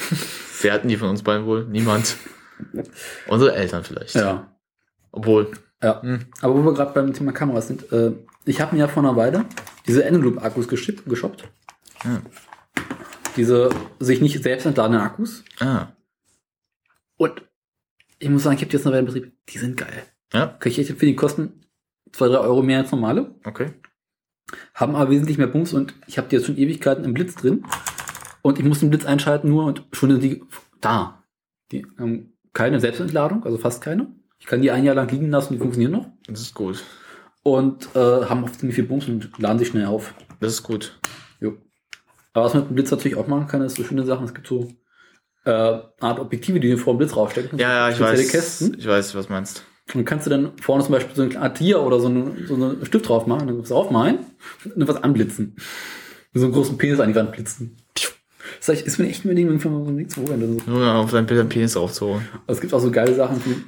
Wer 0.62 0.72
hatten 0.72 0.88
die 0.88 0.96
von 0.96 1.08
uns 1.10 1.22
beiden 1.22 1.46
wohl? 1.46 1.64
Niemand. 1.66 2.16
Unsere 3.28 3.54
Eltern 3.54 3.84
vielleicht. 3.84 4.14
Ja. 4.14 4.52
Obwohl. 5.10 5.50
Ja. 5.82 6.00
Aber 6.40 6.54
wo 6.54 6.62
wir 6.64 6.74
gerade 6.74 6.92
beim 6.92 7.12
Thema 7.12 7.32
Kameras 7.32 7.68
sind, 7.68 7.90
äh, 7.92 8.12
ich 8.44 8.60
habe 8.60 8.74
mir 8.74 8.80
ja 8.80 8.88
vor 8.88 9.02
einer 9.02 9.16
Weile 9.16 9.44
diese 9.86 10.04
Eneloop-Akkus 10.04 10.68
geschippt, 10.68 11.04
geshoppt. 11.06 11.48
Ja. 12.04 12.22
Diese 13.36 13.70
sich 13.98 14.20
nicht 14.20 14.42
selbst 14.42 14.66
entladenen 14.66 15.00
Akkus. 15.00 15.42
Ah. 15.58 15.88
Und 17.16 17.42
ich 18.18 18.28
muss 18.28 18.42
sagen, 18.44 18.56
ich 18.56 18.62
habe 18.62 18.70
die 18.70 18.76
jetzt 18.76 18.84
noch 18.84 18.92
in 18.92 19.04
Betrieb. 19.06 19.32
Die 19.48 19.58
sind 19.58 19.76
geil. 19.76 20.04
Ja. 20.32 20.46
Kann 20.46 20.70
ich 20.70 20.78
echt 20.78 20.90
empfehlen, 20.90 21.12
die 21.12 21.16
kosten 21.16 21.66
2, 22.12 22.28
3 22.28 22.38
Euro 22.38 22.62
mehr 22.62 22.78
als 22.78 22.92
normale. 22.92 23.34
Okay. 23.44 23.72
Haben 24.74 24.94
aber 24.96 25.10
wesentlich 25.10 25.38
mehr 25.38 25.46
Bums 25.46 25.72
und 25.72 25.94
ich 26.06 26.18
habe 26.18 26.28
die 26.28 26.36
jetzt 26.36 26.46
schon 26.46 26.56
Ewigkeiten 26.58 27.04
im 27.04 27.14
Blitz 27.14 27.34
drin. 27.34 27.64
Und 28.42 28.58
ich 28.58 28.64
muss 28.64 28.80
den 28.80 28.90
Blitz 28.90 29.04
einschalten 29.04 29.48
nur 29.48 29.64
und 29.64 29.84
schon 29.92 30.10
sind 30.10 30.22
die 30.22 30.42
da. 30.80 31.22
Die 31.70 31.86
haben 31.98 32.32
keine 32.52 32.80
Selbstentladung, 32.80 33.44
also 33.44 33.56
fast 33.56 33.82
keine. 33.82 34.08
Ich 34.38 34.46
kann 34.46 34.60
die 34.60 34.70
ein 34.70 34.84
Jahr 34.84 34.96
lang 34.96 35.08
liegen 35.08 35.30
lassen, 35.30 35.54
die 35.54 35.58
funktionieren 35.60 35.92
noch. 35.92 36.08
Das 36.26 36.40
ist 36.40 36.54
gut. 36.54 36.82
und 37.42 37.88
äh, 37.94 37.98
haben 37.98 38.44
oft 38.44 38.58
ziemlich 38.58 38.76
viel 38.76 38.84
Bums 38.86 39.08
und 39.08 39.30
laden 39.38 39.58
sich 39.58 39.68
schnell 39.68 39.86
auf. 39.86 40.14
Das 40.40 40.52
ist 40.52 40.62
gut. 40.62 40.98
Jo. 41.40 41.56
Aber 42.32 42.46
was 42.46 42.54
man 42.54 42.62
mit 42.62 42.70
dem 42.70 42.74
Blitz 42.76 42.90
natürlich 42.90 43.16
auch 43.16 43.26
machen 43.26 43.46
kann, 43.48 43.62
ist 43.62 43.76
so 43.76 43.84
schöne 43.84 44.04
Sachen. 44.04 44.24
Es 44.24 44.34
gibt 44.34 44.46
so 44.46 44.68
äh, 45.44 45.50
Art 45.50 46.18
Objektive, 46.20 46.60
die 46.60 46.70
du 46.70 46.78
vor 46.78 46.94
dem 46.94 46.98
Blitz 46.98 47.16
raufstecken. 47.16 47.58
Ja, 47.58 47.88
ja, 47.88 47.90
ich 47.90 48.00
weiß. 48.00 48.28
Kästen. 48.28 48.76
Ich 48.78 48.86
weiß, 48.86 49.14
was 49.14 49.26
du 49.26 49.32
meinst. 49.32 49.64
Und 49.94 50.04
kannst 50.04 50.26
du 50.26 50.30
dann 50.30 50.52
vorne 50.58 50.82
zum 50.84 50.92
Beispiel 50.92 51.14
so 51.14 51.22
ein 51.22 51.36
Art 51.36 51.58
Tier 51.58 51.80
oder 51.82 52.00
so, 52.00 52.08
eine, 52.08 52.46
so 52.46 52.54
einen 52.54 52.86
Stift 52.86 53.08
drauf 53.08 53.26
machen, 53.26 53.46
dann 53.46 53.56
kannst 53.56 53.70
du 53.70 53.74
aufmalen 53.74 54.18
und 54.64 54.88
was 54.88 55.02
anblitzen. 55.02 55.56
Mit 56.32 56.40
so 56.40 56.46
einen 56.46 56.54
großen 56.54 56.78
Penis 56.78 57.00
an 57.00 57.08
die 57.08 57.14
Wand 57.14 57.32
blitzen. 57.32 57.76
Das 58.58 58.68
heißt, 58.68 58.86
ist 58.86 58.98
mir 58.98 59.08
echt 59.08 59.24
unbedingt 59.24 59.50
irgendwann 59.50 59.84
so 59.84 59.90
nichts 59.90 60.14
du 60.14 60.26
so. 60.26 60.70
Nur 60.70 60.94
auf 60.94 61.10
dein 61.10 61.26
Bild 61.26 61.40
einen 61.40 61.48
Penis 61.48 61.76
aufzuholen. 61.76 62.26
Es 62.46 62.60
gibt 62.60 62.72
auch 62.72 62.80
so 62.80 62.90
geile 62.90 63.14
Sachen 63.14 63.44
wie. 63.44 63.62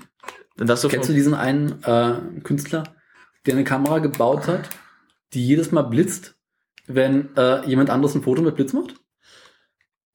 Dann 0.57 0.67
darfst 0.67 0.85
du 0.85 0.89
Kennst 0.89 1.09
du 1.09 1.13
diesen 1.13 1.35
einen 1.35 1.83
äh, 1.83 2.15
Künstler, 2.43 2.85
der 3.45 3.55
eine 3.55 3.65
Kamera 3.65 3.99
gebaut 3.99 4.47
hat, 4.47 4.69
die 5.33 5.45
jedes 5.45 5.73
Mal 5.73 5.83
blitzt, 5.83 6.37
wenn 6.87 7.37
äh, 7.37 7.67
jemand 7.67 7.91
anderes 7.91 8.15
ein 8.15 8.23
Foto 8.23 8.41
mit 8.41 8.55
Blitz 8.55 8.73
macht? 8.73 8.95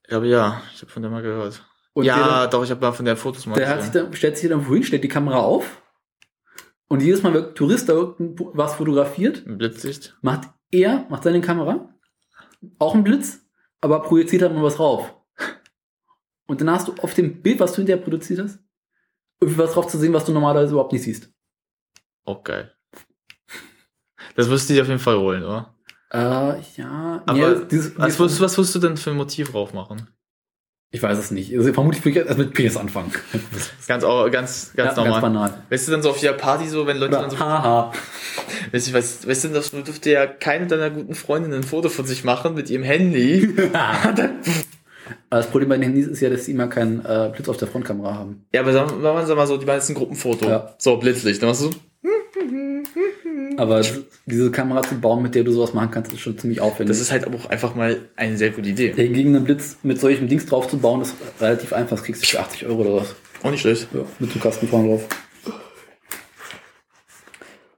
Ich 0.04 0.10
glaube, 0.10 0.28
ja. 0.28 0.62
Ich 0.74 0.82
habe 0.82 0.92
von 0.92 1.02
der 1.02 1.12
mal 1.12 1.22
gehört. 1.22 1.66
Und 1.94 2.06
ja, 2.06 2.42
der 2.42 2.48
doch, 2.48 2.64
ich 2.64 2.72
habe 2.72 2.82
mal 2.82 2.94
von 2.94 3.06
der 3.06 3.18
Fotos 3.18 3.46
mal 3.46 3.56
Der 3.56 3.68
hat 3.68 3.84
sich 3.84 3.92
dann, 3.92 4.14
stellt 4.14 4.38
sich 4.38 4.50
dann 4.50 4.68
wohin, 4.68 4.84
stellt 4.84 5.04
die 5.04 5.10
Kamera 5.10 5.40
auf 5.40 5.82
und 6.90 7.02
jedes 7.02 7.24
Mal, 7.24 7.34
wenn 7.34 7.46
ein 7.46 7.56
Tourist 7.56 7.88
da 7.88 7.94
irgendwas 7.94 8.76
fotografiert, 8.76 9.44
Blitzlicht. 9.46 10.18
macht 10.22 10.50
er, 10.72 11.06
macht 11.10 11.24
seine 11.24 11.40
Kamera 11.42 11.94
auch 12.78 12.94
einen 12.94 13.06
Blitz, 13.06 13.40
aber 13.80 14.02
projiziert 14.02 14.42
halt 14.42 14.54
mal 14.54 14.64
was 14.64 14.76
drauf. 14.76 15.16
Und 16.48 16.60
dann 16.60 16.70
hast 16.72 16.88
du 16.90 16.94
auf 17.02 17.14
dem 17.14 17.42
Bild, 17.42 17.60
was 17.62 17.72
du 17.72 17.78
hinterher 17.78 18.02
produziert 18.04 18.40
hast, 18.42 18.60
irgendwie 19.40 19.60
was 19.60 19.74
drauf 19.74 19.88
zu 19.88 19.98
sehen, 19.98 20.12
was 20.14 20.26
du 20.26 20.34
normalerweise 20.34 20.72
überhaupt 20.74 20.92
nicht 20.92 21.04
siehst. 21.04 21.32
Geil. 22.44 22.76
Das 24.36 24.50
wirst 24.50 24.70
du 24.70 24.74
dir 24.74 24.82
auf 24.84 24.88
jeden 24.88 25.00
Fall 25.00 25.18
holen, 25.18 25.44
oder? 25.44 25.76
Äh, 26.12 26.62
ja. 26.76 27.24
Aber 27.26 27.38
ja, 27.38 27.54
dieses, 27.66 27.98
was, 27.98 28.06
dieses- 28.06 28.20
wirst, 28.20 28.42
was 28.42 28.58
wirst 28.58 28.76
du 28.76 28.80
denn 28.80 28.98
für 28.98 29.12
ein 29.12 29.18
Motiv 29.18 29.52
drauf 29.52 29.74
machen? 29.74 30.08
Ich 30.92 31.04
weiß 31.04 31.18
es 31.20 31.30
nicht. 31.30 31.56
Also 31.56 31.72
vermutlich 31.72 32.04
würde 32.04 32.20
ich 32.22 32.26
erst 32.26 32.40
mit 32.40 32.54
Penis 32.54 32.76
anfangen. 32.76 33.12
Ganz, 33.88 34.04
au- 34.04 34.30
ganz, 34.32 34.72
ganz 34.76 34.96
Ja, 34.98 35.04
normal. 35.04 35.12
ganz 35.12 35.22
banal. 35.22 35.64
Weißt 35.70 35.88
du 35.88 35.92
dann 35.92 36.02
so 36.02 36.10
auf 36.10 36.18
jeder 36.18 36.34
Party 36.34 36.68
so, 36.68 36.88
wenn 36.88 36.98
Leute 36.98 37.14
Oder 37.14 37.22
dann 37.22 37.30
so. 37.32 37.40
Haha. 37.40 37.92
Weißt 38.72 38.88
du, 38.90 38.94
weißt, 38.94 39.28
weißt 39.28 39.44
du, 39.46 39.48
das 39.50 39.70
dürfte 39.72 40.10
ja 40.12 40.26
keine 40.26 40.66
deiner 40.68 40.90
guten 40.90 41.14
Freundinnen 41.14 41.56
ein 41.60 41.64
Foto 41.64 41.90
von 41.90 42.06
sich 42.06 42.24
machen 42.24 42.56
mit 42.56 42.70
ihrem 42.72 42.84
Handy. 42.84 43.54
Aber 43.74 44.14
das 45.30 45.48
Problem 45.48 45.70
bei 45.70 45.76
den 45.78 45.84
Handys 45.84 46.08
ist 46.08 46.22
ja, 46.22 46.30
dass 46.32 46.46
sie 46.46 46.52
immer 46.54 46.68
keinen 46.68 47.06
äh, 47.06 47.32
Blitz 47.36 47.50
auf 47.50 47.58
der 47.58 47.68
Frontkamera 47.68 48.16
haben. 48.16 48.46
ja, 48.54 48.62
aber 48.62 48.74
sagen 48.74 49.02
wir 49.04 49.14
mal, 49.36 49.46
so, 49.48 49.58
die 49.58 49.66
meisten 49.68 49.94
Gruppenfoto. 49.94 50.48
Ja. 50.50 50.74
So, 50.80 50.98
Blitzlicht. 50.98 51.42
Dann 51.42 51.50
machst 51.50 51.62
du 51.62 51.72
so. 51.72 51.74
Aber 53.58 53.82
diese 54.26 54.52
Kamera 54.52 54.84
zu 54.84 55.00
bauen, 55.00 55.22
mit 55.22 55.36
der 55.36 55.44
du 55.44 55.52
sowas 55.52 55.74
machen 55.74 55.92
kannst, 55.92 56.14
ist 56.14 56.20
schon 56.20 56.38
ziemlich 56.38 56.62
aufwendig. 56.62 56.96
Das 56.96 57.02
ist 57.02 57.12
halt 57.12 57.26
aber 57.26 57.38
auch 57.38 57.50
einfach 57.50 57.76
mal 57.76 57.98
eine 58.16 58.38
sehr 58.38 58.52
gute 58.52 58.70
Idee. 58.70 58.94
Hingegen 58.94 59.36
einen 59.36 59.46
Blitz 59.46 59.78
mit 59.84 60.00
solchen 60.00 60.28
Dings 60.28 60.46
drauf 60.46 60.68
zu 60.68 60.78
bauen, 60.78 61.02
ist 61.02 61.16
relativ 61.40 61.74
einfach. 61.74 61.98
Das 61.98 62.06
kriegst 62.06 62.24
du 62.24 62.28
für 62.28 62.40
80 62.40 62.66
Euro 62.68 62.82
oder 62.82 62.96
was. 62.98 63.16
Auch 63.44 63.52
nicht 63.52 63.62
schlecht. 63.62 63.88
Ja, 63.94 64.02
mit 64.20 64.32
so 64.32 64.40
Kasten 64.40 64.68
vorne 64.68 64.90
drauf. 64.90 65.08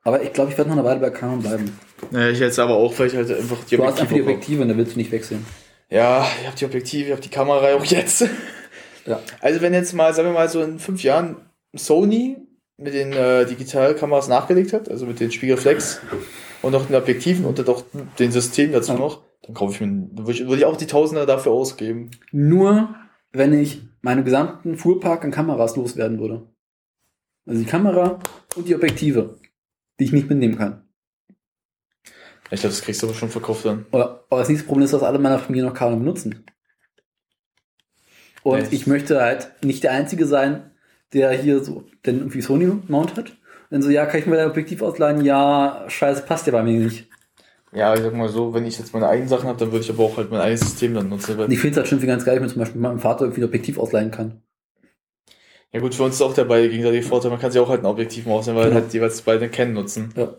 Aber 0.03 0.21
ich 0.23 0.33
glaube, 0.33 0.51
ich 0.51 0.57
werde 0.57 0.69
noch 0.69 0.77
eine 0.77 0.85
Weile 0.87 0.99
bei 0.99 1.11
Canon 1.11 1.41
bleiben. 1.41 1.77
Ja, 2.11 2.29
ich 2.29 2.39
jetzt 2.39 2.57
aber 2.57 2.75
auch, 2.75 2.97
weil 2.97 3.07
ich 3.07 3.15
halt 3.15 3.29
einfach 3.31 3.63
die 3.69 3.77
Du 3.77 3.85
hast 3.85 3.99
einfach 3.99 4.13
die 4.13 4.21
Objektive. 4.21 4.23
Objektive 4.23 4.61
und 4.63 4.69
da 4.69 4.77
willst 4.77 4.95
du 4.95 4.97
nicht 4.97 5.11
wechseln. 5.11 5.45
Ja, 5.89 6.27
ich 6.39 6.47
habe 6.47 6.57
die 6.57 6.65
Objektive, 6.65 7.05
ich 7.05 7.11
habe 7.11 7.21
die 7.21 7.29
Kamera 7.29 7.73
auch 7.75 7.85
jetzt. 7.85 8.25
Ja. 9.05 9.19
Also 9.39 9.61
wenn 9.61 9.73
jetzt 9.73 9.93
mal, 9.93 10.13
sagen 10.13 10.29
wir 10.29 10.33
mal 10.33 10.49
so 10.49 10.61
in 10.61 10.79
fünf 10.79 11.03
Jahren 11.03 11.37
Sony 11.73 12.37
mit 12.81 12.93
den 12.93 13.13
äh, 13.13 13.45
Digitalkameras 13.45 14.27
nachgelegt 14.27 14.73
hat, 14.73 14.89
also 14.89 15.05
mit 15.05 15.19
den 15.19 15.31
Spiegelreflex 15.31 16.01
und 16.61 16.71
noch 16.71 16.85
den 16.85 16.95
Objektiven 16.95 17.45
und 17.45 17.59
dann 17.59 17.65
doch 17.65 17.83
den 18.19 18.31
System 18.31 18.71
dazu 18.71 18.93
noch, 18.93 19.23
dann 19.43 19.53
kaufe 19.53 19.73
ich 19.73 19.81
mir, 19.81 20.09
würde 20.11 20.31
ich, 20.31 20.41
würde 20.41 20.57
ich 20.57 20.65
auch 20.65 20.77
die 20.77 20.87
Tausender 20.87 21.25
dafür 21.25 21.51
ausgeben. 21.51 22.11
Nur, 22.31 22.95
wenn 23.31 23.53
ich 23.53 23.83
meinen 24.01 24.25
gesamten 24.25 24.77
Fuhrpark 24.77 25.23
an 25.23 25.31
Kameras 25.31 25.75
loswerden 25.75 26.19
würde. 26.19 26.47
Also 27.45 27.61
die 27.61 27.67
Kamera 27.67 28.19
und 28.55 28.67
die 28.67 28.75
Objektive, 28.75 29.39
die 29.99 30.05
ich 30.05 30.11
nicht 30.11 30.29
mitnehmen 30.29 30.57
kann. 30.57 30.83
Ich 32.51 32.59
glaube, 32.59 32.73
das 32.73 32.81
kriegst 32.81 33.01
du 33.01 33.07
aber 33.07 33.15
schon 33.15 33.29
verkauft 33.29 33.65
dann. 33.65 33.85
Aber 33.91 34.25
aber 34.29 34.39
das 34.39 34.49
nächste 34.49 34.67
Problem 34.67 34.85
ist, 34.85 34.93
dass 34.93 35.03
alle 35.03 35.19
meiner 35.19 35.39
Familie 35.39 35.65
noch 35.65 35.73
Canon 35.73 35.99
benutzen. 35.99 36.45
Und 38.43 38.59
Echt? 38.59 38.73
ich 38.73 38.87
möchte 38.87 39.21
halt 39.21 39.51
nicht 39.63 39.83
der 39.83 39.91
Einzige 39.91 40.25
sein, 40.25 40.70
der 41.13 41.31
hier 41.31 41.63
so 41.63 41.83
denn 42.05 42.17
irgendwie 42.19 42.41
Sony-Mount 42.41 43.15
hat. 43.17 43.37
Dann 43.69 43.81
so, 43.81 43.89
ja, 43.89 44.05
kann 44.05 44.19
ich 44.19 44.25
mir 44.25 44.35
dein 44.35 44.49
Objektiv 44.49 44.81
ausleihen? 44.81 45.23
Ja, 45.23 45.85
scheiße, 45.87 46.23
passt 46.23 46.45
ja 46.47 46.51
bei 46.53 46.63
mir 46.63 46.77
nicht. 46.79 47.07
Ja, 47.73 47.93
ich 47.93 48.01
sag 48.01 48.13
mal 48.13 48.27
so, 48.27 48.53
wenn 48.53 48.65
ich 48.65 48.77
jetzt 48.77 48.93
meine 48.93 49.07
eigenen 49.07 49.29
Sachen 49.29 49.47
habe, 49.47 49.57
dann 49.57 49.71
würde 49.71 49.85
ich 49.85 49.89
aber 49.89 50.03
auch 50.03 50.17
halt 50.17 50.29
mein 50.29 50.41
eigenes 50.41 50.59
System 50.61 50.93
dann 50.93 51.07
nutzen. 51.07 51.39
Und 51.39 51.51
ich 51.51 51.59
finde 51.59 51.71
es 51.71 51.77
halt 51.77 51.87
schon 51.87 51.97
irgendwie 51.99 52.07
ganz 52.07 52.25
geil, 52.25 52.35
wenn 52.35 52.43
mir 52.43 52.49
zum 52.49 52.59
Beispiel 52.59 52.81
meinem 52.81 52.99
Vater 52.99 53.23
irgendwie 53.23 53.41
ein 53.41 53.45
Objektiv 53.45 53.77
ausleihen 53.79 54.11
kann. 54.11 54.41
Ja 55.71 55.79
gut, 55.79 55.95
für 55.95 56.03
uns 56.03 56.15
ist 56.15 56.21
auch 56.21 56.33
der 56.33 56.43
beide 56.43 56.67
gegenseitige 56.69 57.03
Vorteil, 57.03 57.31
man 57.31 57.39
kann 57.39 57.51
sich 57.51 57.61
auch 57.61 57.69
halt 57.69 57.79
ein 57.81 57.85
Objektiv 57.85 58.25
mal 58.25 58.33
ausnehmen, 58.33 58.59
weil 58.59 58.69
Genau. 58.71 58.81
halt 58.81 58.93
jeweils 58.93 59.21
beide 59.21 59.47
kennen 59.47 59.71
nutzen. 59.73 60.13
Ja. 60.17 60.33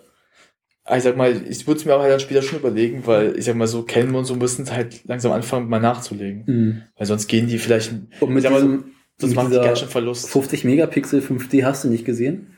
Aber 0.85 0.97
ich 0.99 1.05
sag 1.05 1.17
mal, 1.17 1.31
ich 1.49 1.67
würde 1.67 1.79
es 1.79 1.87
mir 1.87 1.95
auch 1.95 2.01
halt 2.03 2.13
dann 2.13 2.21
später 2.21 2.43
schon 2.43 2.59
überlegen, 2.59 3.07
weil 3.07 3.39
ich 3.39 3.47
sag 3.47 3.55
mal 3.57 3.67
so, 3.69 3.83
kennen 3.83 4.13
wir 4.13 4.19
und 4.19 4.25
so 4.27 4.35
müssen 4.35 4.71
halt 4.71 5.07
langsam 5.07 5.33
anfangen, 5.33 5.71
mal 5.71 5.81
nachzulegen. 5.81 6.43
Mhm. 6.47 6.83
Weil 6.99 7.07
sonst 7.07 7.29
gehen 7.29 7.47
die 7.47 7.57
vielleicht, 7.59 7.95
Und 8.21 8.35
mit 8.35 8.45
diesem, 8.45 8.85
das 9.29 9.47
dieser 9.47 9.63
ganz 9.65 9.81
schön 9.81 9.89
Verlust. 9.89 10.29
50 10.31 10.65
Megapixel 10.65 11.21
5D 11.21 11.65
hast 11.65 11.85
du 11.85 11.89
nicht 11.89 12.05
gesehen? 12.05 12.57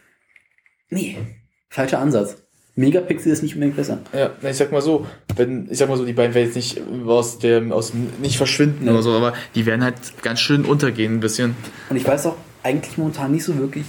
Nee, 0.90 1.16
falscher 1.68 1.98
Ansatz. 1.98 2.36
Megapixel 2.76 3.30
ist 3.32 3.42
nicht 3.42 3.54
unbedingt 3.54 3.76
besser. 3.76 4.00
Ja, 4.12 4.30
ich 4.48 4.56
sag 4.56 4.72
mal 4.72 4.82
so, 4.82 5.06
wenn, 5.36 5.68
ich 5.70 5.78
sag 5.78 5.88
mal 5.88 5.96
so, 5.96 6.04
die 6.04 6.12
beiden 6.12 6.34
werden 6.34 6.46
jetzt 6.46 6.56
nicht 6.56 6.80
aus 7.06 7.38
dem, 7.38 7.70
aus 7.70 7.92
dem, 7.92 8.08
nicht 8.20 8.36
verschwinden 8.36 8.84
Nee. 8.84 8.90
oder 8.90 9.02
so, 9.02 9.12
aber 9.12 9.32
die 9.54 9.64
werden 9.64 9.84
halt 9.84 9.94
ganz 10.22 10.40
schön 10.40 10.64
untergehen 10.64 11.14
ein 11.14 11.20
bisschen. 11.20 11.54
Und 11.88 11.96
ich 11.96 12.06
weiß 12.06 12.26
auch 12.26 12.36
eigentlich 12.64 12.98
momentan 12.98 13.30
nicht 13.30 13.44
so 13.44 13.56
wirklich, 13.58 13.84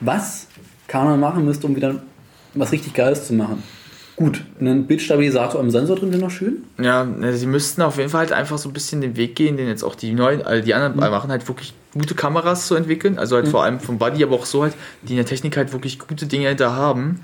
was 0.00 0.48
Canon 0.88 1.20
machen 1.20 1.44
müsste, 1.44 1.66
um 1.68 1.76
wieder 1.76 2.02
was 2.54 2.72
richtig 2.72 2.94
Geiles 2.94 3.26
zu 3.26 3.34
machen. 3.34 3.62
Gut, 4.16 4.42
einen 4.58 4.86
Bildstabilisator 4.86 5.60
am 5.60 5.70
Sensor 5.70 5.96
drin 5.96 6.10
wäre 6.10 6.22
noch 6.22 6.30
schön. 6.30 6.64
Ja, 6.80 7.04
ne, 7.04 7.34
sie 7.34 7.46
müssten 7.46 7.82
auf 7.82 7.98
jeden 7.98 8.08
Fall 8.08 8.20
halt 8.20 8.32
einfach 8.32 8.56
so 8.56 8.70
ein 8.70 8.72
bisschen 8.72 9.02
den 9.02 9.16
Weg 9.18 9.36
gehen, 9.36 9.58
den 9.58 9.68
jetzt 9.68 9.84
auch 9.84 9.94
die 9.94 10.12
neuen, 10.14 10.40
also 10.40 10.64
die 10.64 10.72
anderen 10.72 10.96
machen, 10.96 11.30
halt 11.30 11.46
wirklich 11.48 11.74
gute 11.92 12.14
Kameras 12.14 12.66
zu 12.66 12.74
entwickeln. 12.76 13.18
Also 13.18 13.36
halt 13.36 13.46
Mhm. 13.46 13.50
vor 13.50 13.62
allem 13.62 13.78
vom 13.80 13.98
Body, 13.98 14.22
aber 14.24 14.36
auch 14.36 14.46
so 14.46 14.62
halt, 14.62 14.72
die 15.02 15.12
in 15.12 15.16
der 15.18 15.26
Technik 15.26 15.56
halt 15.58 15.72
wirklich 15.74 15.98
gute 15.98 16.26
Dinge 16.26 16.56
da 16.56 16.72
haben. 16.74 17.20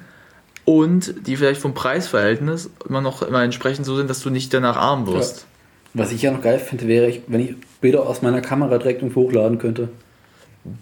Und 0.65 1.27
die 1.27 1.37
vielleicht 1.37 1.61
vom 1.61 1.75
Preisverhältnis 1.75 2.71
immer 2.89 3.01
noch 3.01 3.23
immer 3.23 3.43
entsprechend 3.43 3.85
so 3.87 3.97
sind, 3.97 4.09
dass 4.09 4.21
du 4.21 4.31
nicht 4.31 4.53
danach 4.55 4.77
arm 4.77 5.07
wirst. 5.09 5.47
Was 5.95 6.13
ich 6.13 6.23
ja 6.23 6.31
noch 6.31 6.41
geil 6.43 6.59
finde, 6.59 6.87
wäre, 6.89 7.13
wenn 7.27 7.41
ich 7.41 7.55
Bilder 7.81 8.07
aus 8.07 8.23
meiner 8.23 8.41
Kamera 8.41 8.79
direkt 8.79 9.03
hochladen 9.15 9.59
könnte. 9.59 9.89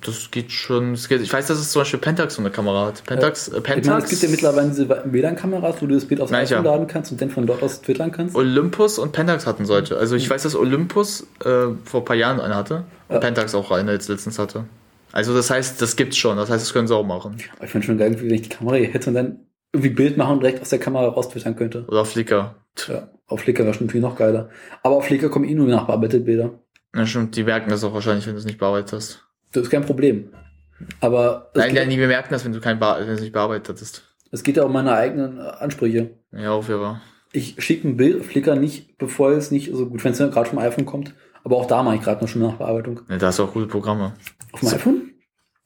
Das 0.02 0.30
geht 0.30 0.52
schon. 0.52 0.92
Das 0.92 1.08
geht, 1.08 1.22
ich 1.22 1.32
weiß, 1.32 1.46
dass 1.46 1.58
es 1.58 1.72
zum 1.72 1.80
Beispiel 1.80 2.00
Pentax 2.00 2.34
so 2.34 2.42
eine 2.42 2.50
Kamera 2.50 2.86
hat. 2.86 3.02
Pentax, 3.04 3.48
äh, 3.48 3.52
meine, 3.52 3.62
Pentax. 3.62 4.04
es 4.04 4.10
gibt 4.10 4.22
ja 4.22 4.28
mittlerweile 4.28 4.68
diese 4.68 4.88
WLAN-Kameras, 4.88 5.76
wo 5.80 5.86
du 5.86 5.94
das 5.94 6.04
Bild 6.04 6.20
aufs 6.20 6.30
Nein, 6.30 6.44
iPhone 6.44 6.64
ja. 6.64 6.70
laden 6.72 6.86
kannst 6.86 7.12
und 7.12 7.20
dann 7.22 7.30
von 7.30 7.46
dort 7.46 7.62
aus 7.62 7.80
twittern 7.80 8.12
kannst. 8.12 8.36
Olympus 8.36 8.98
und 8.98 9.12
Pentax 9.12 9.46
hatten 9.46 9.64
solche. 9.64 9.96
Also 9.96 10.14
Mhm. 10.14 10.20
ich 10.20 10.28
weiß, 10.28 10.42
dass 10.42 10.54
Olympus 10.54 11.26
äh, 11.44 11.68
vor 11.84 12.00
ein 12.02 12.04
paar 12.04 12.16
Jahren 12.16 12.40
eine 12.40 12.54
hatte 12.56 12.84
und 13.08 13.20
Pentax 13.20 13.54
auch 13.54 13.70
eine 13.70 13.92
jetzt 13.92 14.08
letztens 14.08 14.38
hatte. 14.38 14.64
Also 15.12 15.34
das 15.34 15.48
heißt, 15.50 15.80
das 15.80 15.96
gibt's 15.96 16.18
schon. 16.18 16.36
Das 16.36 16.50
heißt, 16.50 16.62
das 16.62 16.72
können 16.74 16.86
sie 16.86 16.94
auch 16.94 17.04
machen. 17.06 17.36
Aber 17.56 17.64
ich 17.64 17.70
finde 17.70 17.86
schon 17.86 17.96
geil, 17.98 18.14
wenn 18.20 18.30
ich 18.34 18.42
die 18.42 18.48
Kamera 18.50 18.76
hier 18.76 18.88
hätte 18.88 19.08
und 19.08 19.14
dann 19.14 19.40
irgendwie 19.72 19.90
Bild 19.94 20.16
machen 20.18 20.34
und 20.34 20.40
direkt 20.42 20.60
aus 20.60 20.68
der 20.68 20.78
Kamera 20.78 21.08
raus 21.08 21.30
twittern 21.30 21.56
könnte. 21.56 21.84
Oder 21.88 22.02
auf 22.02 22.10
Flickr. 22.10 22.54
Ja, 22.86 23.08
auf 23.26 23.40
Flickr 23.40 23.64
wäre 23.64 23.72
schon 23.74 23.88
viel 23.88 24.00
noch 24.00 24.16
geiler. 24.16 24.50
Aber 24.82 24.96
auf 24.96 25.06
Flickr 25.06 25.30
kommen 25.30 25.46
eh 25.46 25.54
nur 25.54 25.66
nachbearbeitete 25.68 26.22
Bilder. 26.24 26.50
Na 26.92 27.06
stimmt, 27.06 27.34
die 27.36 27.44
merken 27.44 27.70
das 27.70 27.82
auch 27.82 27.94
wahrscheinlich, 27.94 28.26
wenn 28.26 28.34
du 28.34 28.40
es 28.40 28.44
nicht 28.44 28.58
bearbeitet 28.58 28.92
hast. 28.92 29.24
Das 29.52 29.64
ist 29.64 29.70
kein 29.70 29.84
Problem. 29.84 30.30
Aber 31.00 31.50
Nein, 31.54 31.68
geht, 31.68 31.78
nein, 31.78 31.90
die 31.90 31.96
bemerken 31.96 32.28
das, 32.30 32.44
wenn 32.44 32.52
du 32.52 32.60
kein 32.60 32.78
Bar 32.78 33.00
wenn 33.00 33.06
du 33.06 33.12
es 33.12 33.20
nicht 33.20 33.32
bearbeitet 33.32 33.68
hattest. 33.68 34.02
es 34.30 34.42
geht 34.42 34.56
ja 34.56 34.64
um 34.64 34.72
meine 34.72 34.94
eigenen 34.94 35.38
Ansprüche. 35.38 36.10
Ja, 36.32 36.52
auf 36.52 36.68
jeden 36.68 36.80
Fall. 36.80 37.00
Ich 37.32 37.56
schicke 37.58 37.86
ein 37.88 37.96
Bild 37.96 38.24
Flickr 38.24 38.56
nicht, 38.56 38.98
bevor 38.98 39.30
es 39.32 39.50
nicht 39.50 39.70
so 39.72 39.86
gut, 39.86 40.02
wenn 40.04 40.12
es 40.12 40.18
ja 40.18 40.28
gerade 40.28 40.48
vom 40.48 40.58
iPhone 40.58 40.86
kommt. 40.86 41.14
Aber 41.44 41.56
auch 41.56 41.66
da 41.66 41.82
mache 41.82 41.96
ich 41.96 42.02
gerade 42.02 42.22
noch 42.22 42.28
schon 42.28 42.42
Nachbearbeitung. 42.42 43.00
Ja, 43.08 43.18
da 43.18 43.26
hast 43.28 43.38
du 43.38 43.44
auch 43.44 43.52
gute 43.52 43.66
Programme. 43.66 44.14
Auf 44.52 44.60
dem 44.60 44.68
iPhone? 44.68 45.09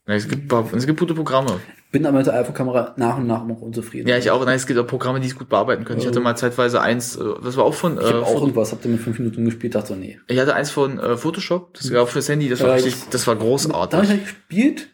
Es, 0.07 0.28
gibt, 0.28 0.52
es 0.52 0.86
gibt 0.86 1.00
gute 1.00 1.15
Programme. 1.15 1.60
Bin 1.91 2.05
aber 2.05 2.18
mit 2.18 2.26
der 2.26 2.34
iPhone-Kamera 2.34 2.92
nach 2.99 3.16
und 3.16 3.26
nach 3.26 3.47
noch 3.47 3.62
unzufrieden. 3.62 4.07
Ja, 4.07 4.18
ich 4.18 4.31
auch. 4.31 4.44
Nein, 4.44 4.57
es 4.57 4.66
gibt 4.66 4.78
auch 4.78 4.86
Programme, 4.86 5.18
die 5.20 5.28
es 5.28 5.34
gut 5.36 5.49
bearbeiten 5.49 5.84
können. 5.84 5.99
Ich 6.00 6.07
hatte 6.07 6.20
mal 6.20 6.36
zeitweise 6.36 6.83
eins, 6.83 7.16
äh, 7.16 7.24
das 7.42 7.57
war 7.57 7.65
auch 7.65 7.73
von, 7.73 7.97
Ich 7.99 8.05
habe 8.05 8.18
äh, 8.18 8.23
auch 8.23 8.41
irgendwas, 8.41 8.73
habt 8.73 8.84
ihr 8.84 8.91
mit 8.91 9.00
fünf 9.00 9.18
Minuten 9.18 9.44
gespielt, 9.47 9.74
dachte 9.74 9.89
so, 9.89 9.94
nee. 9.94 10.18
ich 10.28 10.39
hatte 10.39 10.55
eins 10.55 10.70
von 10.70 10.99
äh, 10.99 11.16
Photoshop, 11.16 11.73
das 11.74 11.91
war 11.92 12.02
auch 12.02 12.08
fürs 12.08 12.28
Handy, 12.28 12.49
das 12.50 12.60
war 12.60 12.68
Ja, 12.68 12.74
richtig, 12.74 12.94
das- 12.94 13.08
das 13.10 13.26
war 13.26 13.34
Da 13.36 13.41
habe 13.41 13.47
ich 13.47 13.50
großartig. 13.50 14.10
halt 14.10 14.23
gespielt. 14.24 14.89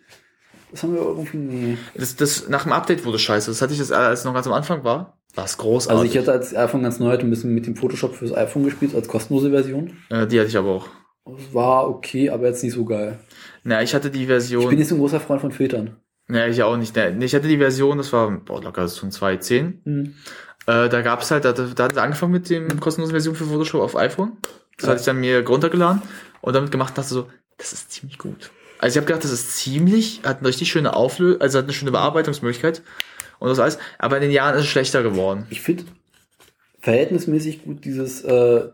Das 0.70 0.82
haben 0.84 0.94
wir 0.94 1.00
irgendwie, 1.00 1.36
nee. 1.38 1.78
Das, 1.96 2.14
das, 2.14 2.48
nach 2.48 2.62
dem 2.62 2.72
Update 2.72 3.04
wurde 3.04 3.18
scheiße. 3.18 3.50
Das 3.50 3.60
hatte 3.60 3.72
ich 3.72 3.80
das, 3.80 3.90
als 3.90 4.20
es 4.20 4.24
noch 4.24 4.34
ganz 4.34 4.46
am 4.46 4.52
Anfang 4.52 4.84
war. 4.84 5.18
War 5.34 5.44
es 5.44 5.58
großartig. 5.58 6.00
Also 6.00 6.12
ich 6.12 6.18
hatte 6.18 6.30
als 6.32 6.54
iPhone 6.54 6.84
ganz 6.84 7.00
neu 7.00 7.10
ein 7.16 7.30
bisschen 7.30 7.52
mit 7.52 7.66
dem 7.66 7.74
Photoshop 7.74 8.14
fürs 8.14 8.32
iPhone 8.32 8.62
gespielt, 8.64 8.94
als 8.94 9.08
kostenlose 9.08 9.50
Version. 9.50 9.96
äh, 10.10 10.28
die 10.28 10.38
hatte 10.38 10.48
ich 10.48 10.56
aber 10.56 10.68
auch. 10.70 10.86
Das 11.24 11.52
war 11.52 11.88
okay, 11.88 12.30
aber 12.30 12.46
jetzt 12.46 12.62
nicht 12.62 12.74
so 12.74 12.84
geil. 12.84 13.18
Na, 13.64 13.82
ich 13.82 13.94
hatte 13.94 14.10
die 14.10 14.22
Ich 14.22 14.26
Version. 14.26 14.68
bin 14.68 14.78
nicht 14.78 14.88
so 14.88 14.94
ein 14.94 14.98
großer 15.00 15.20
Freund 15.20 15.40
von 15.40 15.52
Filtern. 15.52 15.96
Ja, 16.30 16.46
ich 16.46 16.62
auch 16.62 16.76
nicht. 16.76 16.96
Ich 16.96 17.34
hatte 17.34 17.48
die 17.48 17.58
Version, 17.58 17.98
das 17.98 18.12
war 18.12 18.30
boah, 18.30 18.62
locker 18.62 18.82
ein 18.82 18.88
2.10. 18.88 19.74
Mhm. 19.84 20.14
Äh, 20.66 20.88
da 20.88 21.02
gab's 21.02 21.30
halt, 21.30 21.44
da, 21.44 21.52
da 21.52 21.84
hat 21.84 21.92
es 21.92 21.98
angefangen 21.98 22.32
mit 22.32 22.48
dem 22.50 22.78
kostenlosen 22.80 23.12
Version 23.12 23.34
für 23.34 23.44
Photoshop 23.46 23.80
auf 23.82 23.96
iPhone. 23.96 24.32
Das 24.76 24.86
Ja. 24.86 24.90
hatte 24.90 25.00
ich 25.00 25.06
dann 25.06 25.18
mir 25.20 25.46
runtergeladen 25.46 26.02
und 26.40 26.54
damit 26.54 26.70
gemacht 26.70 26.90
und 26.90 26.98
dachte 26.98 27.08
so, 27.12 27.26
das 27.58 27.72
ist 27.72 27.90
ziemlich 27.92 28.18
gut. 28.18 28.50
Also 28.78 28.94
ich 28.94 28.96
habe 28.98 29.06
gedacht, 29.06 29.24
das 29.24 29.32
ist 29.32 29.56
ziemlich, 29.56 30.20
hat 30.24 30.38
eine 30.38 30.48
richtig 30.48 30.70
schöne 30.70 30.94
Auflösung, 30.94 31.40
also 31.40 31.58
hat 31.58 31.64
eine 31.64 31.72
schöne 31.74 31.90
Bearbeitungsmöglichkeit 31.90 32.82
und 33.40 33.48
das 33.48 33.58
alles. 33.58 33.78
Aber 33.98 34.16
in 34.16 34.22
den 34.22 34.30
Jahren 34.30 34.54
ist 34.54 34.62
es 34.62 34.68
schlechter 34.68 35.02
geworden. 35.02 35.46
Ich 35.50 35.60
finde 35.60 35.84
verhältnismäßig 36.80 37.64
gut 37.64 37.84
dieses, 37.84 38.22
äh, 38.22 38.68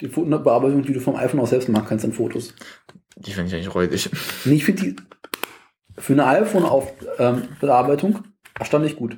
die 0.00 0.08
Fotobearbeitung, 0.08 0.82
die 0.82 0.92
du 0.92 1.00
vom 1.00 1.16
iPhone 1.16 1.40
aus 1.40 1.50
selbst 1.50 1.68
machen 1.68 1.86
kannst 1.88 2.04
an 2.04 2.12
Fotos. 2.12 2.54
Die 3.16 3.32
finde 3.32 3.48
ich 3.48 3.54
eigentlich 3.54 3.74
räudig. 3.74 4.10
Nee, 4.44 4.54
ich 4.56 4.64
finde 4.64 4.82
die 4.82 4.96
für 5.98 6.12
eine 6.14 6.26
iPhone-Bearbeitung 6.26 8.24
erstaunlich 8.58 8.96
gut. 8.96 9.16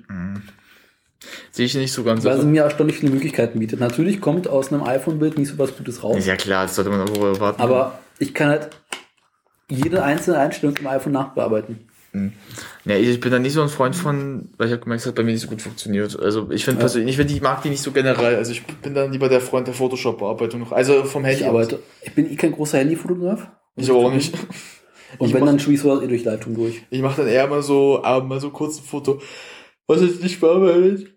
Sehe 1.50 1.66
ich 1.66 1.74
nicht 1.74 1.92
so 1.92 2.05
ganz. 2.05 2.24
Weil 2.24 2.40
sie 2.40 2.47
mir 2.47 2.62
erstaunlich 2.64 2.98
viele 2.98 3.12
Möglichkeiten 3.12 3.58
bietet. 3.58 3.81
Natürlich 3.81 4.20
kommt 4.20 4.48
aus 4.48 4.73
einem 4.73 4.82
iPhone-Bild 4.82 5.39
nicht 5.39 5.48
so 5.48 5.58
was 5.58 5.76
Gutes 5.76 6.02
raus. 6.02 6.26
Ja 6.26 6.36
klar, 6.36 6.64
das 6.64 6.74
sollte 6.76 6.90
man 6.90 7.00
auch 7.08 7.23
erwarten. 7.23 7.62
Aber 7.62 7.98
ich 8.18 8.34
kann 8.34 8.48
halt 8.48 8.70
jede 9.68 10.02
einzelne 10.02 10.39
Einstellung 10.39 10.76
im 10.76 10.86
iPhone 10.86 11.12
nachbearbeiten. 11.12 11.89
Ja, 12.84 12.94
ich 12.97 13.18
bin 13.18 13.32
da 13.32 13.40
nicht 13.40 13.55
so 13.55 13.62
ein 13.62 13.68
Freund 13.68 13.97
von, 13.97 14.50
weil 14.56 14.68
ich 14.68 14.73
habe 14.73 14.82
gemerkt, 14.82 15.00
es 15.00 15.06
hat 15.08 15.16
bei 15.16 15.24
mir 15.24 15.32
nicht 15.32 15.40
so 15.40 15.48
gut 15.48 15.62
funktioniert. 15.62 16.16
Also 16.20 16.48
ich 16.50 16.64
finde 16.64 16.78
Ja. 16.78 16.82
persönlich, 16.84 17.18
ich, 17.18 17.26
ich 17.34 17.42
mag 17.42 17.62
die 17.62 17.70
nicht 17.70 17.82
so 17.82 17.90
generell. 17.90 18.36
Also 18.36 18.52
ich 18.52 18.64
bin 18.64 18.94
dann 18.94 19.10
lieber 19.10 19.28
der 19.28 19.40
Freund 19.40 19.66
der 19.66 19.74
Photoshop-Bearbeitung 19.74 20.60
noch. 20.60 20.70
Also 20.70 21.05
vom 21.05 21.24
Handy. 21.24 21.40
Ich 21.40 21.47
arbeite. 21.48 21.81
Ich 22.02 22.14
bin 22.14 22.31
eh 22.31 22.36
kein 22.36 22.52
großer 22.52 22.78
Handyfotograf. 22.78 23.48
Ich 23.76 23.90
auch 23.90 24.12
nicht. 24.12 24.34
Und 25.18 25.28
Ich 25.28 25.34
wenn, 25.34 25.46
dann 25.46 25.60
spiele 25.60 25.76
ich 25.76 25.80
sowas 25.80 26.02
eh 26.02 26.08
durch 26.08 26.24
Leitung 26.24 26.54
durch. 26.54 26.82
Ich 26.90 27.00
mache 27.00 27.22
dann 27.22 27.30
eher 27.30 27.46
mal 27.46 27.62
so, 27.62 28.02
aber 28.02 28.24
mal 28.24 28.40
so 28.40 28.50
kurz 28.50 28.78
ein 28.78 28.84
Foto, 28.84 29.20
was 29.86 30.02
jetzt 30.02 30.22
nicht 30.22 30.40
bearbeitet. 30.40 31.14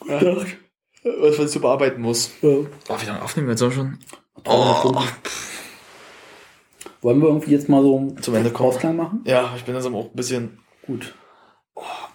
Guten 0.00 0.18
Tag. 0.18 0.56
Was, 1.04 1.38
was 1.38 1.46
ich 1.46 1.50
so 1.52 1.60
bearbeiten 1.60 2.02
muss. 2.02 2.32
Ja. 2.42 2.48
Oh, 2.48 2.96
wie 3.00 3.06
lange 3.06 3.22
aufnehmen 3.22 3.46
wir 3.46 3.52
jetzt 3.52 3.62
auch 3.62 3.70
schon? 3.70 3.98
Oh. 4.44 5.02
Wollen 7.00 7.20
wir 7.20 7.28
irgendwie 7.28 7.52
jetzt 7.52 7.68
mal 7.68 7.82
so 7.82 8.12
Zum 8.20 8.34
Ende 8.34 8.50
kommen. 8.50 8.96
Machen? 8.96 9.20
Ja, 9.24 9.52
ich 9.56 9.64
bin 9.64 9.76
jetzt 9.76 9.86
aber 9.86 9.98
auch 9.98 10.06
ein 10.06 10.16
bisschen, 10.16 10.58
Gut. 10.84 11.14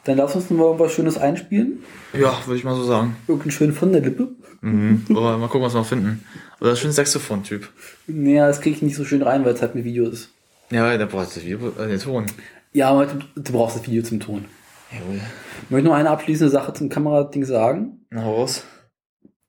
Dann 0.06 0.18
lass 0.18 0.36
uns 0.36 0.50
mal 0.50 0.64
irgendwas 0.66 0.92
Schönes 0.94 1.18
einspielen. 1.18 1.84
ja, 2.14 2.38
würde 2.46 2.58
ich 2.58 2.64
mal 2.66 2.76
so 2.76 2.84
sagen. 2.84 3.16
Irgendeinen 3.28 3.52
schönen 3.52 3.74
von 3.74 3.92
der 3.94 4.02
Lippe. 4.02 4.30
Mhm. 4.62 5.06
Aber 5.10 5.38
mal 5.38 5.48
gucken, 5.48 5.62
was 5.66 5.74
wir 5.74 5.80
noch 5.80 5.88
finden. 5.88 6.26
Oder 6.60 6.72
das 6.72 6.80
ist 6.80 6.82
schon 6.82 6.90
ein 6.92 6.94
Saxophon-Typ. 6.94 7.70
Naja, 8.08 8.48
das 8.48 8.60
kriege 8.62 8.76
ich 8.76 8.82
nicht 8.82 8.96
so 8.96 9.06
schön 9.06 9.22
rein, 9.22 9.46
weil 9.46 9.54
es 9.54 9.62
halt 9.62 9.76
ein 9.76 9.84
Video 9.84 10.06
ist. 10.08 10.30
Ja, 10.72 10.98
der 10.98 11.06
braucht 11.06 11.28
das 11.28 11.44
Video, 11.44 11.70
äh, 11.80 11.88
den 11.88 12.00
Ton. 12.00 12.26
Ja, 12.74 12.90
aber 12.90 13.06
du, 13.06 13.20
du 13.36 13.52
brauchst 13.54 13.78
das 13.78 13.86
Video 13.88 14.04
zum 14.04 14.20
Ton. 14.20 14.46
Jawohl. 14.92 15.22
Ich 15.64 15.70
möchte 15.70 15.88
noch 15.88 15.96
eine 15.96 16.10
abschließende 16.10 16.52
Sache 16.52 16.74
zum 16.74 16.90
Kamerading 16.90 17.46
sagen. 17.46 18.06
Na, 18.10 18.24
raus. 18.24 18.64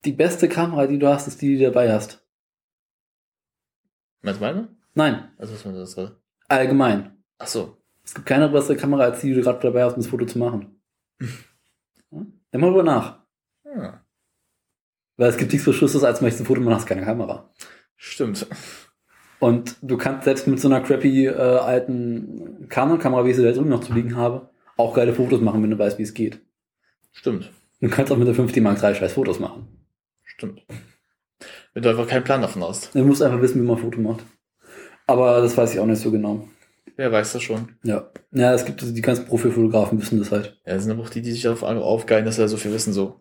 Die 0.05 0.13
beste 0.13 0.49
Kamera, 0.49 0.87
die 0.87 0.99
du 0.99 1.09
hast, 1.09 1.27
ist 1.27 1.41
die, 1.43 1.49
die 1.49 1.59
du 1.59 1.65
dabei 1.65 1.93
hast. 1.93 2.23
Meinst 4.23 4.41
du 4.41 4.45
meine? 4.45 4.69
Nein, 4.95 5.29
Also, 5.39 5.55
was 5.55 5.65
war 5.65 5.73
das 5.73 5.95
gerade? 5.95 6.17
allgemein. 6.49 7.17
Ach 7.39 7.47
so. 7.47 7.77
Es 8.05 8.15
gibt 8.15 8.27
keine 8.27 8.49
bessere 8.49 8.77
Kamera, 8.77 9.05
als 9.05 9.21
die, 9.21 9.29
die 9.29 9.35
du 9.35 9.43
gerade 9.43 9.61
dabei 9.61 9.85
hast, 9.85 9.95
um 9.95 10.03
das 10.03 10.11
Foto 10.11 10.27
zu 10.27 10.39
machen. 10.39 10.81
Ja? 12.11 12.21
Denk 12.53 12.63
mal 12.63 12.69
drüber 12.69 12.85
nach. 12.85 13.25
Ja. 13.65 14.05
Weil 15.17 15.31
es 15.31 15.37
gibt 15.37 15.51
nichts 15.51 15.65
Verschlusses, 15.65 16.05
als 16.05 16.21
möchtest 16.21 16.41
du 16.41 16.45
ein 16.45 16.47
Foto 16.47 16.61
machen, 16.61 16.77
hast 16.77 16.87
keine 16.87 17.05
Kamera. 17.05 17.51
Stimmt. 17.97 18.47
Und 19.41 19.77
du 19.83 19.97
kannst 19.97 20.25
selbst 20.25 20.47
mit 20.47 20.61
so 20.61 20.69
einer 20.69 20.81
crappy 20.81 21.27
äh, 21.27 21.33
alten 21.33 22.69
Canon-Kamera, 22.69 23.25
wie 23.25 23.31
ich 23.31 23.37
sie 23.37 23.43
da 23.43 23.51
drüben 23.51 23.69
noch 23.69 23.81
zu 23.81 23.93
liegen 23.93 24.17
habe, 24.17 24.51
auch 24.77 24.95
geile 24.95 25.13
Fotos 25.13 25.41
machen, 25.41 25.63
wenn 25.63 25.71
du 25.71 25.79
weißt, 25.79 25.99
wie 25.99 26.05
es 26.05 26.15
geht. 26.15 26.41
Stimmt. 27.13 27.51
Du 27.81 27.89
kannst 27.89 28.13
auch 28.13 28.17
mit 28.17 28.29
der 28.29 28.35
5D 28.35 28.61
Mark 28.61 28.83
III 28.83 28.95
scheiß 28.95 29.13
Fotos 29.13 29.41
machen. 29.41 29.69
Stimmt. 30.23 30.65
Wenn 31.73 31.83
du 31.83 31.91
einfach 31.91 32.07
keinen 32.09 32.25
Plan 32.25 32.41
davon 32.41 32.63
hast. 32.63 32.95
Du 32.95 33.05
musst 33.05 33.23
einfach 33.23 33.43
wissen, 33.43 33.61
wie 33.61 33.67
man 33.67 33.77
ein 33.77 33.83
Foto 33.83 34.01
macht. 34.01 34.25
Aber 35.07 35.43
das 35.43 35.57
weiß 35.57 35.75
ich 35.75 35.81
auch 35.81 35.87
nicht 35.87 36.01
so 36.01 36.11
genau. 36.11 36.49
Wer 36.97 37.11
weiß 37.11 37.33
das 37.33 37.43
schon. 37.43 37.73
Ja. 37.83 38.11
Ja, 38.33 38.55
es 38.55 38.65
gibt 38.65 38.81
also 38.83 38.95
die 38.95 39.01
ganzen 39.03 39.27
Profifotografen 39.27 40.01
wissen 40.01 40.19
das 40.19 40.31
halt. 40.31 40.61
Ja, 40.67 40.75
das 40.75 40.85
sind 40.85 40.93
aber 40.93 41.03
auch 41.03 41.11
die, 41.11 41.23
die 41.23 41.33
sich 41.33 41.43
darauf 41.43 41.63
aufgeilen, 41.63 42.25
dass 42.25 42.37
sie 42.37 42.43
da 42.43 42.49
so 42.49 42.57
viel 42.57 42.73
wissen, 42.73 42.93
so. 42.93 43.21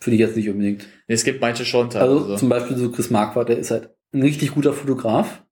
Finde 0.00 0.16
ich 0.16 0.20
jetzt 0.20 0.36
nicht 0.36 0.48
unbedingt. 0.50 0.86
Nee, 1.06 1.14
es 1.14 1.24
gibt 1.24 1.40
manche 1.40 1.64
schon 1.64 1.86
Also 1.94 2.18
teilweise. 2.20 2.36
zum 2.36 2.48
Beispiel 2.48 2.76
so 2.76 2.90
Chris 2.90 3.10
Marquardt, 3.10 3.48
der 3.48 3.58
ist 3.58 3.70
halt 3.70 3.90
ein 4.12 4.22
richtig 4.22 4.52
guter 4.52 4.72
Fotograf. 4.72 5.44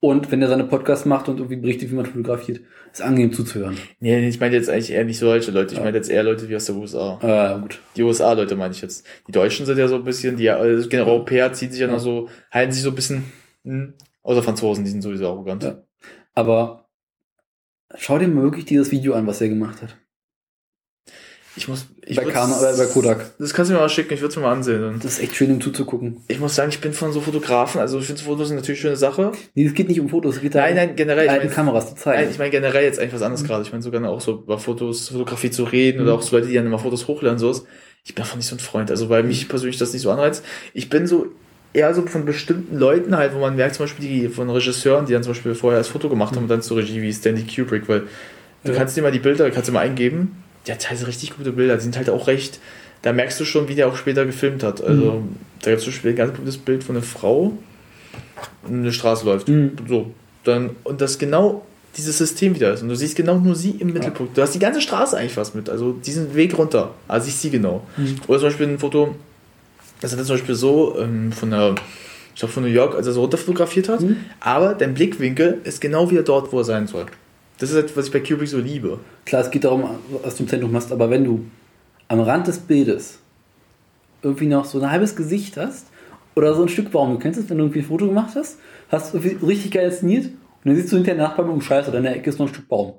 Und 0.00 0.30
wenn 0.30 0.40
er 0.40 0.48
seine 0.48 0.62
Podcasts 0.64 1.06
macht 1.06 1.28
und 1.28 1.38
irgendwie 1.38 1.56
berichtet, 1.56 1.90
wie 1.90 1.96
man 1.96 2.06
fotografiert, 2.06 2.60
ist 2.92 3.02
angenehm 3.02 3.32
zuzuhören. 3.32 3.76
Nee, 3.98 4.28
ich 4.28 4.38
meine 4.38 4.54
jetzt 4.54 4.70
eigentlich 4.70 4.92
eher 4.92 5.04
nicht 5.04 5.18
solche 5.18 5.50
Leute. 5.50 5.74
Ich 5.74 5.80
meine 5.80 5.96
jetzt 5.96 6.08
eher 6.08 6.22
Leute 6.22 6.48
wie 6.48 6.54
aus 6.54 6.66
der 6.66 6.76
USA. 6.76 7.18
Äh, 7.56 7.60
gut. 7.60 7.80
Die 7.96 8.04
USA-Leute 8.04 8.54
meine 8.54 8.72
ich 8.74 8.80
jetzt. 8.80 9.04
Die 9.26 9.32
Deutschen 9.32 9.66
sind 9.66 9.76
ja 9.76 9.88
so 9.88 9.96
ein 9.96 10.04
bisschen, 10.04 10.36
die 10.36 10.48
also 10.50 10.88
generell 10.88 11.10
Europäer 11.10 11.52
ziehen 11.52 11.72
sich 11.72 11.80
ja 11.80 11.88
noch 11.88 11.98
so, 11.98 12.28
halten 12.52 12.70
sich 12.70 12.82
so 12.82 12.90
ein 12.90 12.94
bisschen, 12.94 13.24
hm, 13.64 13.94
außer 14.28 14.42
Franzosen, 14.42 14.84
die 14.84 14.90
sind 14.90 15.02
sowieso 15.02 15.26
arrogant. 15.28 15.62
Ja. 15.62 15.82
Aber 16.34 16.88
schau 17.96 18.18
dir 18.18 18.28
mal 18.28 18.42
wirklich 18.42 18.66
dieses 18.66 18.90
Video 18.90 19.14
an, 19.14 19.26
was 19.26 19.40
er 19.40 19.48
gemacht 19.48 19.80
hat. 19.82 19.96
Ich 21.56 21.66
muss, 21.66 21.86
ich 22.04 22.16
bei, 22.16 22.24
Kana, 22.24 22.56
äh, 22.60 22.76
bei 22.76 22.86
Kodak. 22.86 23.32
Das 23.38 23.52
kannst 23.52 23.70
du 23.70 23.74
mir 23.74 23.80
mal 23.80 23.88
schicken, 23.88 24.14
ich 24.14 24.20
würde 24.20 24.30
es 24.30 24.36
mir 24.36 24.42
mal 24.42 24.52
ansehen. 24.52 24.84
Und 24.84 25.02
Das 25.02 25.14
ist 25.14 25.20
echt 25.20 25.34
schön, 25.34 25.50
ihm 25.50 25.60
zuzugucken. 25.60 26.22
ich 26.28 26.38
muss 26.38 26.54
sagen, 26.54 26.68
ich 26.68 26.80
bin 26.80 26.92
von 26.92 27.10
so 27.10 27.20
Fotografen, 27.20 27.80
also 27.80 27.98
ich 27.98 28.06
finde 28.06 28.22
Fotos 28.22 28.48
sind 28.48 28.58
natürlich 28.58 28.80
eine 28.80 28.90
schöne 28.90 28.96
Sache. 28.96 29.32
Nee, 29.54 29.64
es 29.64 29.74
geht 29.74 29.88
nicht 29.88 29.98
um 29.98 30.08
Fotos, 30.08 30.36
es 30.36 30.42
geht 30.42 30.54
Nein, 30.54 30.76
nein, 30.76 30.94
generell. 30.94 31.24
Ich 31.24 31.32
mein, 31.32 31.50
Kameras 31.50 31.88
zu 31.88 31.94
zeigen. 31.96 32.22
Nein, 32.22 32.30
ich 32.30 32.38
meine 32.38 32.50
generell 32.50 32.84
jetzt 32.84 33.00
eigentlich 33.00 33.14
was 33.14 33.22
anderes 33.22 33.42
gerade. 33.44 33.62
Ich 33.62 33.72
meine 33.72 33.82
sogar 33.82 34.08
auch 34.08 34.20
so 34.20 34.42
über 34.42 34.58
Fotos, 34.58 35.08
Fotografie 35.08 35.50
zu 35.50 35.64
reden 35.64 36.00
oder 36.02 36.14
auch 36.14 36.22
so 36.22 36.36
Leute, 36.36 36.48
die 36.48 36.54
dann 36.54 36.66
immer 36.66 36.78
Fotos 36.78 37.08
hochladen, 37.08 37.38
so 37.38 37.50
ist. 37.50 37.64
Ich 38.04 38.14
bin 38.14 38.22
davon 38.22 38.38
nicht 38.38 38.46
so 38.46 38.54
ein 38.54 38.60
Freund. 38.60 38.90
Also 38.92 39.08
weil 39.08 39.24
mich 39.24 39.48
persönlich 39.48 39.78
das 39.78 39.92
nicht 39.92 40.02
so 40.02 40.12
anreizt. 40.12 40.44
Ich 40.74 40.88
bin 40.88 41.08
so 41.08 41.26
eher 41.72 41.92
so 41.94 42.02
von 42.06 42.24
bestimmten 42.24 42.78
Leuten 42.78 43.16
halt, 43.16 43.34
wo 43.34 43.38
man 43.40 43.56
merkt 43.56 43.74
zum 43.76 43.84
Beispiel 43.84 44.08
die 44.08 44.28
von 44.28 44.48
Regisseuren, 44.50 45.06
die 45.06 45.12
dann 45.12 45.22
zum 45.22 45.32
Beispiel 45.32 45.54
vorher 45.54 45.78
das 45.80 45.88
Foto 45.88 46.08
gemacht 46.08 46.34
haben 46.34 46.44
und 46.44 46.48
dann 46.48 46.62
zur 46.62 46.78
Regie 46.78 47.02
wie 47.02 47.12
Stanley 47.12 47.44
Kubrick, 47.44 47.88
weil 47.88 48.04
du 48.64 48.72
Ja. 48.72 48.78
kannst 48.78 48.96
dir 48.96 49.02
mal 49.02 49.12
die 49.12 49.18
Bilder, 49.18 49.50
kannst 49.50 49.68
du 49.68 49.72
mal 49.72 49.80
eingeben. 49.80 50.42
Der 50.66 50.74
hat 50.74 50.82
teilweise 50.82 51.06
richtig 51.06 51.36
gute 51.36 51.52
Bilder, 51.52 51.76
die 51.76 51.82
sind 51.82 51.96
halt 51.96 52.10
auch 52.10 52.26
recht, 52.26 52.58
da 53.02 53.12
merkst 53.12 53.38
du 53.38 53.44
schon, 53.44 53.68
wie 53.68 53.74
der 53.74 53.88
auch 53.88 53.96
später 53.96 54.24
gefilmt 54.26 54.62
hat. 54.62 54.82
Also 54.82 55.22
da 55.62 55.70
gibt 55.70 55.78
es 55.78 55.84
zum 55.84 55.92
Beispiel 55.92 56.10
ein 56.12 56.16
ganz 56.16 56.36
gutes 56.36 56.56
Bild 56.58 56.82
von 56.82 56.96
einer 56.96 57.04
Frau, 57.04 57.52
die 58.68 58.72
eine 58.74 58.92
Straße 58.92 59.24
läuft. 59.24 59.48
So. 59.88 60.12
Dann, 60.44 60.70
und 60.84 61.00
das 61.00 61.18
genau 61.18 61.64
dieses 61.96 62.18
System 62.18 62.54
wieder 62.54 62.72
ist. 62.72 62.82
Und 62.82 62.88
du 62.88 62.94
siehst 62.96 63.16
genau 63.16 63.38
nur 63.38 63.54
sie 63.54 63.70
im 63.78 63.92
Mittelpunkt. 63.92 64.36
Du 64.36 64.42
hast 64.42 64.54
die 64.54 64.58
ganze 64.58 64.80
Straße 64.80 65.16
eigentlich 65.16 65.32
fast 65.34 65.54
mit. 65.54 65.68
Also 65.68 65.92
diesen 65.92 66.34
Weg 66.34 66.56
runter. 66.56 66.92
Also 67.08 67.26
siehst 67.26 67.42
sie 67.42 67.50
genau. 67.50 67.86
Mhm. 67.96 68.16
Oder 68.28 68.38
zum 68.40 68.48
Beispiel 68.48 68.66
ein 68.68 68.78
Foto, 68.78 69.14
das 70.00 70.12
hat 70.12 70.18
er 70.18 70.24
zum 70.24 70.36
Beispiel 70.36 70.54
so 70.54 70.98
ähm, 70.98 71.32
von 71.32 71.50
der, 71.50 71.74
ich 72.34 72.40
glaube 72.40 72.52
von 72.52 72.62
New 72.62 72.68
York, 72.68 72.94
als 72.94 73.06
er 73.06 73.12
so 73.12 73.22
runter 73.22 73.38
fotografiert 73.38 73.88
hat. 73.88 74.00
Aber 74.40 74.74
dein 74.74 74.94
Blickwinkel 74.94 75.60
ist 75.64 75.80
genau 75.80 76.10
wieder 76.10 76.22
dort, 76.22 76.52
wo 76.52 76.58
er 76.58 76.64
sein 76.64 76.86
soll. 76.86 77.06
Das 77.58 77.70
ist 77.70 77.76
halt, 77.76 77.96
was 77.96 78.06
ich 78.06 78.12
bei 78.12 78.20
Kubrick 78.20 78.48
so 78.48 78.58
liebe. 78.58 79.00
Klar, 79.24 79.42
es 79.42 79.50
geht 79.50 79.64
darum, 79.64 79.84
was 80.22 80.36
du 80.36 80.44
im 80.44 80.48
Zentrum 80.48 80.74
hast, 80.74 80.92
aber 80.92 81.10
wenn 81.10 81.24
du 81.24 81.44
am 82.06 82.20
Rand 82.20 82.46
des 82.46 82.58
Bildes 82.58 83.18
irgendwie 84.22 84.46
noch 84.46 84.64
so 84.64 84.80
ein 84.80 84.90
halbes 84.90 85.16
Gesicht 85.16 85.56
hast 85.56 85.86
oder 86.34 86.54
so 86.54 86.62
ein 86.62 86.68
Stück 86.68 86.90
Baum, 86.90 87.12
du 87.12 87.18
kennst 87.18 87.38
es, 87.40 87.50
wenn 87.50 87.58
du 87.58 87.64
irgendwie 87.64 87.80
ein 87.80 87.86
Foto 87.86 88.06
gemacht 88.06 88.34
hast, 88.36 88.58
hast 88.88 89.12
du 89.12 89.18
richtig 89.18 89.72
geil 89.72 89.86
inszeniert 89.86 90.26
und 90.26 90.34
dann 90.64 90.76
siehst 90.76 90.92
du 90.92 90.96
hinterher 90.96 91.20
Nachbarn 91.20 91.50
und 91.50 91.62
scheiße, 91.62 91.88
oder 91.88 91.98
in 91.98 92.04
der 92.04 92.16
Ecke 92.16 92.30
ist 92.30 92.38
noch 92.38 92.46
ein 92.46 92.54
Stück 92.54 92.68
Baum. 92.68 92.94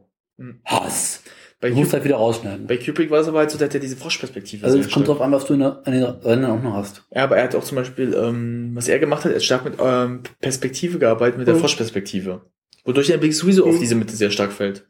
Hass. 0.66 1.24
Bei 1.62 1.70
Du 1.70 1.76
musst 1.76 1.88
Kubrick- 1.90 1.94
halt 1.94 2.04
wieder 2.06 2.16
rausschneiden. 2.16 2.68
Bei 2.68 2.78
Kubrick 2.78 3.12
war 3.12 3.20
es 3.20 3.28
aber 3.28 3.40
halt 3.40 3.52
so, 3.52 3.58
der 3.58 3.68
hat 3.68 3.74
ja 3.74 3.80
diese 3.82 3.98
Froschperspektive. 3.98 4.66
Also 4.66 4.78
es 4.80 4.90
kommt 4.90 5.08
drauf 5.08 5.20
an, 5.20 5.32
was 5.34 5.46
du 5.46 5.54
in 5.56 5.60
der, 5.60 5.82
an 5.86 5.92
den 5.92 6.04
Rändern 6.04 6.52
auch 6.52 6.64
noch 6.64 6.74
hast. 6.74 7.04
Ja, 7.14 7.24
aber 7.24 7.36
er 7.38 7.44
hat 7.44 7.56
auch 7.56 7.64
zum 7.64 7.76
Beispiel, 7.76 8.14
ähm, 8.14 8.72
was 8.76 8.88
er 8.88 8.98
gemacht 9.00 9.26
hat, 9.26 9.32
er 9.32 9.36
hat 9.36 9.44
stark 9.44 9.66
mit 9.66 9.74
ähm, 9.82 10.22
Perspektive 10.40 11.00
gearbeitet, 11.00 11.38
mit 11.38 11.48
der 11.48 11.56
Mhm. 11.56 11.60
Froschperspektive. 11.60 12.42
Wodurch 12.86 13.08
der 13.08 13.18
Blick 13.18 13.34
sowieso 13.34 13.66
auf 13.68 13.78
diese 13.78 13.96
Mitte 13.96 14.16
sehr 14.16 14.32
stark 14.32 14.54
fällt. 14.54 14.88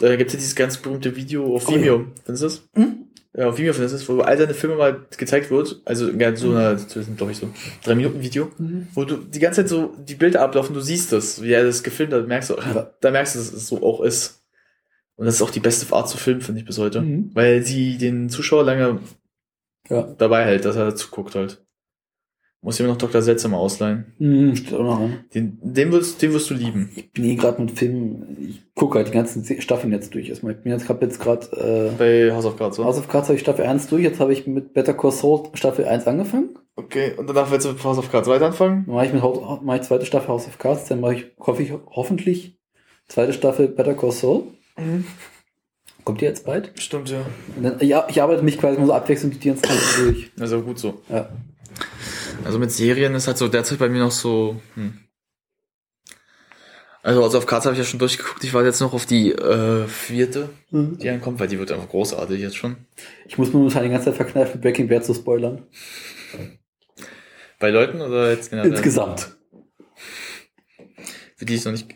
Da 0.00 0.16
gibt 0.16 0.28
es 0.28 0.34
ja 0.34 0.38
dieses 0.38 0.54
ganz 0.54 0.76
berühmte 0.78 1.14
Video 1.16 1.54
auf 1.54 1.68
Oh, 1.68 1.72
Vimeo. 1.74 2.06
Findest 2.24 2.42
du 2.42 2.46
das? 2.46 2.62
Ja, 3.36 3.48
auf 3.48 3.58
Vimeo 3.58 3.72
findest 3.72 3.94
du 3.94 3.98
das, 3.98 4.08
wo 4.08 4.20
all 4.22 4.38
seine 4.38 4.54
Filme 4.54 4.76
mal 4.76 5.04
gezeigt 5.16 5.50
wird. 5.50 5.82
Also 5.84 6.08
in 6.08 6.36
so 6.36 6.50
einer, 6.50 6.72
das 6.74 6.90
sind 6.92 7.16
glaube 7.16 7.32
ich 7.32 7.38
so 7.38 7.48
drei 7.84 7.94
Minuten 7.96 8.22
Video, 8.22 8.50
Mhm. 8.58 8.86
wo 8.94 9.04
du 9.04 9.16
die 9.16 9.40
ganze 9.40 9.62
Zeit 9.62 9.68
so 9.68 9.92
die 9.98 10.14
Bilder 10.14 10.40
ablaufen, 10.42 10.74
du 10.74 10.80
siehst 10.80 11.12
das, 11.12 11.42
wie 11.42 11.52
er 11.52 11.64
das 11.64 11.82
gefilmt 11.82 12.12
hat, 12.12 12.26
merkst 12.28 12.50
du, 12.50 12.56
da 13.00 13.10
merkst 13.10 13.34
du, 13.34 13.38
dass 13.40 13.52
es 13.52 13.66
so 13.66 13.82
auch 13.82 14.00
ist. 14.00 14.40
Und 15.16 15.26
das 15.26 15.36
ist 15.36 15.42
auch 15.42 15.50
die 15.50 15.60
beste 15.60 15.92
Art 15.94 16.08
zu 16.08 16.16
filmen, 16.16 16.40
finde 16.40 16.60
ich 16.60 16.66
bis 16.66 16.78
heute. 16.78 17.00
Mhm. 17.02 17.30
Weil 17.34 17.62
sie 17.62 17.98
den 17.98 18.28
Zuschauer 18.28 18.64
lange 18.64 18.98
Ja. 19.88 20.02
dabei 20.18 20.44
hält, 20.44 20.64
dass 20.64 20.76
er 20.76 20.94
zuguckt 20.96 21.34
halt. 21.34 21.60
Muss 22.62 22.76
ich 22.76 22.80
mir 22.86 22.90
noch 22.90 22.96
Dr. 22.96 23.20
Seltsamer 23.20 23.58
ausleihen. 23.58 24.14
Mhm, 24.18 24.56
steht 24.56 24.72
auch 24.72 24.82
noch 24.82 24.98
an. 24.98 25.24
Den, 25.34 25.58
den, 25.62 25.92
wirst, 25.92 26.22
den 26.22 26.32
wirst 26.32 26.48
du 26.48 26.54
lieben. 26.54 26.88
Ich 26.96 27.12
bin 27.12 27.24
eh 27.24 27.34
gerade 27.34 27.60
mit 27.60 27.72
Filmen, 27.78 28.38
ich 28.40 28.62
gucke 28.74 28.96
halt 28.96 29.08
die 29.08 29.12
ganzen 29.12 29.44
Staffeln 29.60 29.92
jetzt 29.92 30.14
durch. 30.14 30.30
Erstmal, 30.30 30.54
ich 30.54 30.60
bin 30.62 30.72
jetzt, 30.72 30.88
hab 30.88 31.02
jetzt 31.02 31.20
gerade 31.20 31.46
äh, 31.58 31.90
Bei 31.98 32.34
House 32.34 32.46
of 32.46 32.56
Cards, 32.56 32.78
oder? 32.78 32.88
House 32.88 32.96
of 32.98 33.06
Cards 33.06 33.28
habe 33.28 33.36
ich 33.36 33.42
Staffel 33.42 33.66
1 33.66 33.88
durch, 33.88 34.02
jetzt 34.02 34.18
habe 34.18 34.32
ich 34.32 34.46
mit 34.46 34.72
Better 34.72 34.94
Call 34.94 35.12
Saul 35.12 35.42
Staffel 35.52 35.84
1 35.84 36.06
angefangen. 36.06 36.58
Okay, 36.76 37.12
und 37.18 37.28
danach 37.28 37.50
willst 37.50 37.66
du 37.66 37.72
mit 37.72 37.84
House 37.84 37.98
of 37.98 38.10
Cards 38.10 38.28
weiter 38.28 38.46
anfangen? 38.46 38.84
Dann 38.86 38.94
mache 38.94 39.06
ich 39.06 39.12
mit 39.12 39.22
mache 39.62 39.76
ich 39.76 39.82
zweite 39.82 40.06
Staffel 40.06 40.28
House 40.28 40.46
of 40.48 40.58
Cards, 40.58 40.86
dann 40.86 41.00
mache 41.00 41.16
ich, 41.16 41.26
hoffe 41.38 41.62
ich, 41.62 41.70
hoffentlich 41.90 42.58
Zweite 43.08 43.34
Staffel 43.34 43.68
Better 43.68 43.92
Call 43.92 44.10
Saul. 44.12 44.44
Mhm. 44.76 45.04
Kommt 46.04 46.20
die 46.20 46.26
jetzt 46.26 46.44
bald? 46.44 46.72
Stimmt, 46.78 47.08
ja. 47.10 47.24
Und 47.56 47.62
dann, 47.62 47.80
ja, 47.80 48.06
ich 48.10 48.20
arbeite 48.20 48.42
mich 48.42 48.58
quasi 48.58 48.76
immer 48.76 48.86
so 48.86 48.92
abwechselnd 48.92 49.42
die 49.42 49.48
ganze 49.48 49.62
Zeit 49.62 49.78
durch. 49.98 50.30
Das 50.36 50.50
ist 50.50 50.56
auch 50.56 50.64
gut 50.64 50.78
so. 50.78 51.02
Ja. 51.08 51.30
Also 52.44 52.58
mit 52.58 52.70
Serien 52.70 53.14
ist 53.14 53.26
halt 53.26 53.38
so 53.38 53.48
derzeit 53.48 53.78
bei 53.78 53.88
mir 53.88 54.00
noch 54.00 54.10
so. 54.10 54.60
Hm. 54.74 54.98
Also, 57.02 57.22
also 57.22 57.38
auf 57.38 57.46
Cards 57.46 57.66
habe 57.66 57.74
ich 57.74 57.78
ja 57.78 57.84
schon 57.84 57.98
durchgeguckt. 57.98 58.42
Ich 58.44 58.52
warte 58.54 58.66
jetzt 58.66 58.80
noch 58.80 58.92
auf 58.94 59.06
die 59.06 59.30
äh, 59.32 59.86
vierte, 59.86 60.48
Mhm. 60.70 60.98
die 60.98 61.08
ankommt, 61.10 61.38
weil 61.38 61.48
die 61.48 61.58
wird 61.58 61.70
einfach 61.70 61.88
großartig 61.88 62.40
jetzt 62.40 62.56
schon. 62.56 62.76
Ich 63.26 63.36
muss 63.38 63.48
mir 63.52 63.58
momentan 63.58 63.82
die 63.84 63.90
ganze 63.90 64.06
Zeit 64.06 64.16
verkneifen, 64.16 64.60
Breaking 64.60 64.88
Bad 64.88 65.04
zu 65.04 65.14
spoilern. 65.14 65.62
Bei 67.58 67.70
Leuten 67.70 68.00
oder 68.00 68.30
jetzt 68.30 68.50
generell? 68.50 68.70
Insgesamt. 68.72 69.36
Für 71.36 71.44
die 71.44 71.54
es 71.54 71.64
noch 71.64 71.72
nicht 71.72 71.94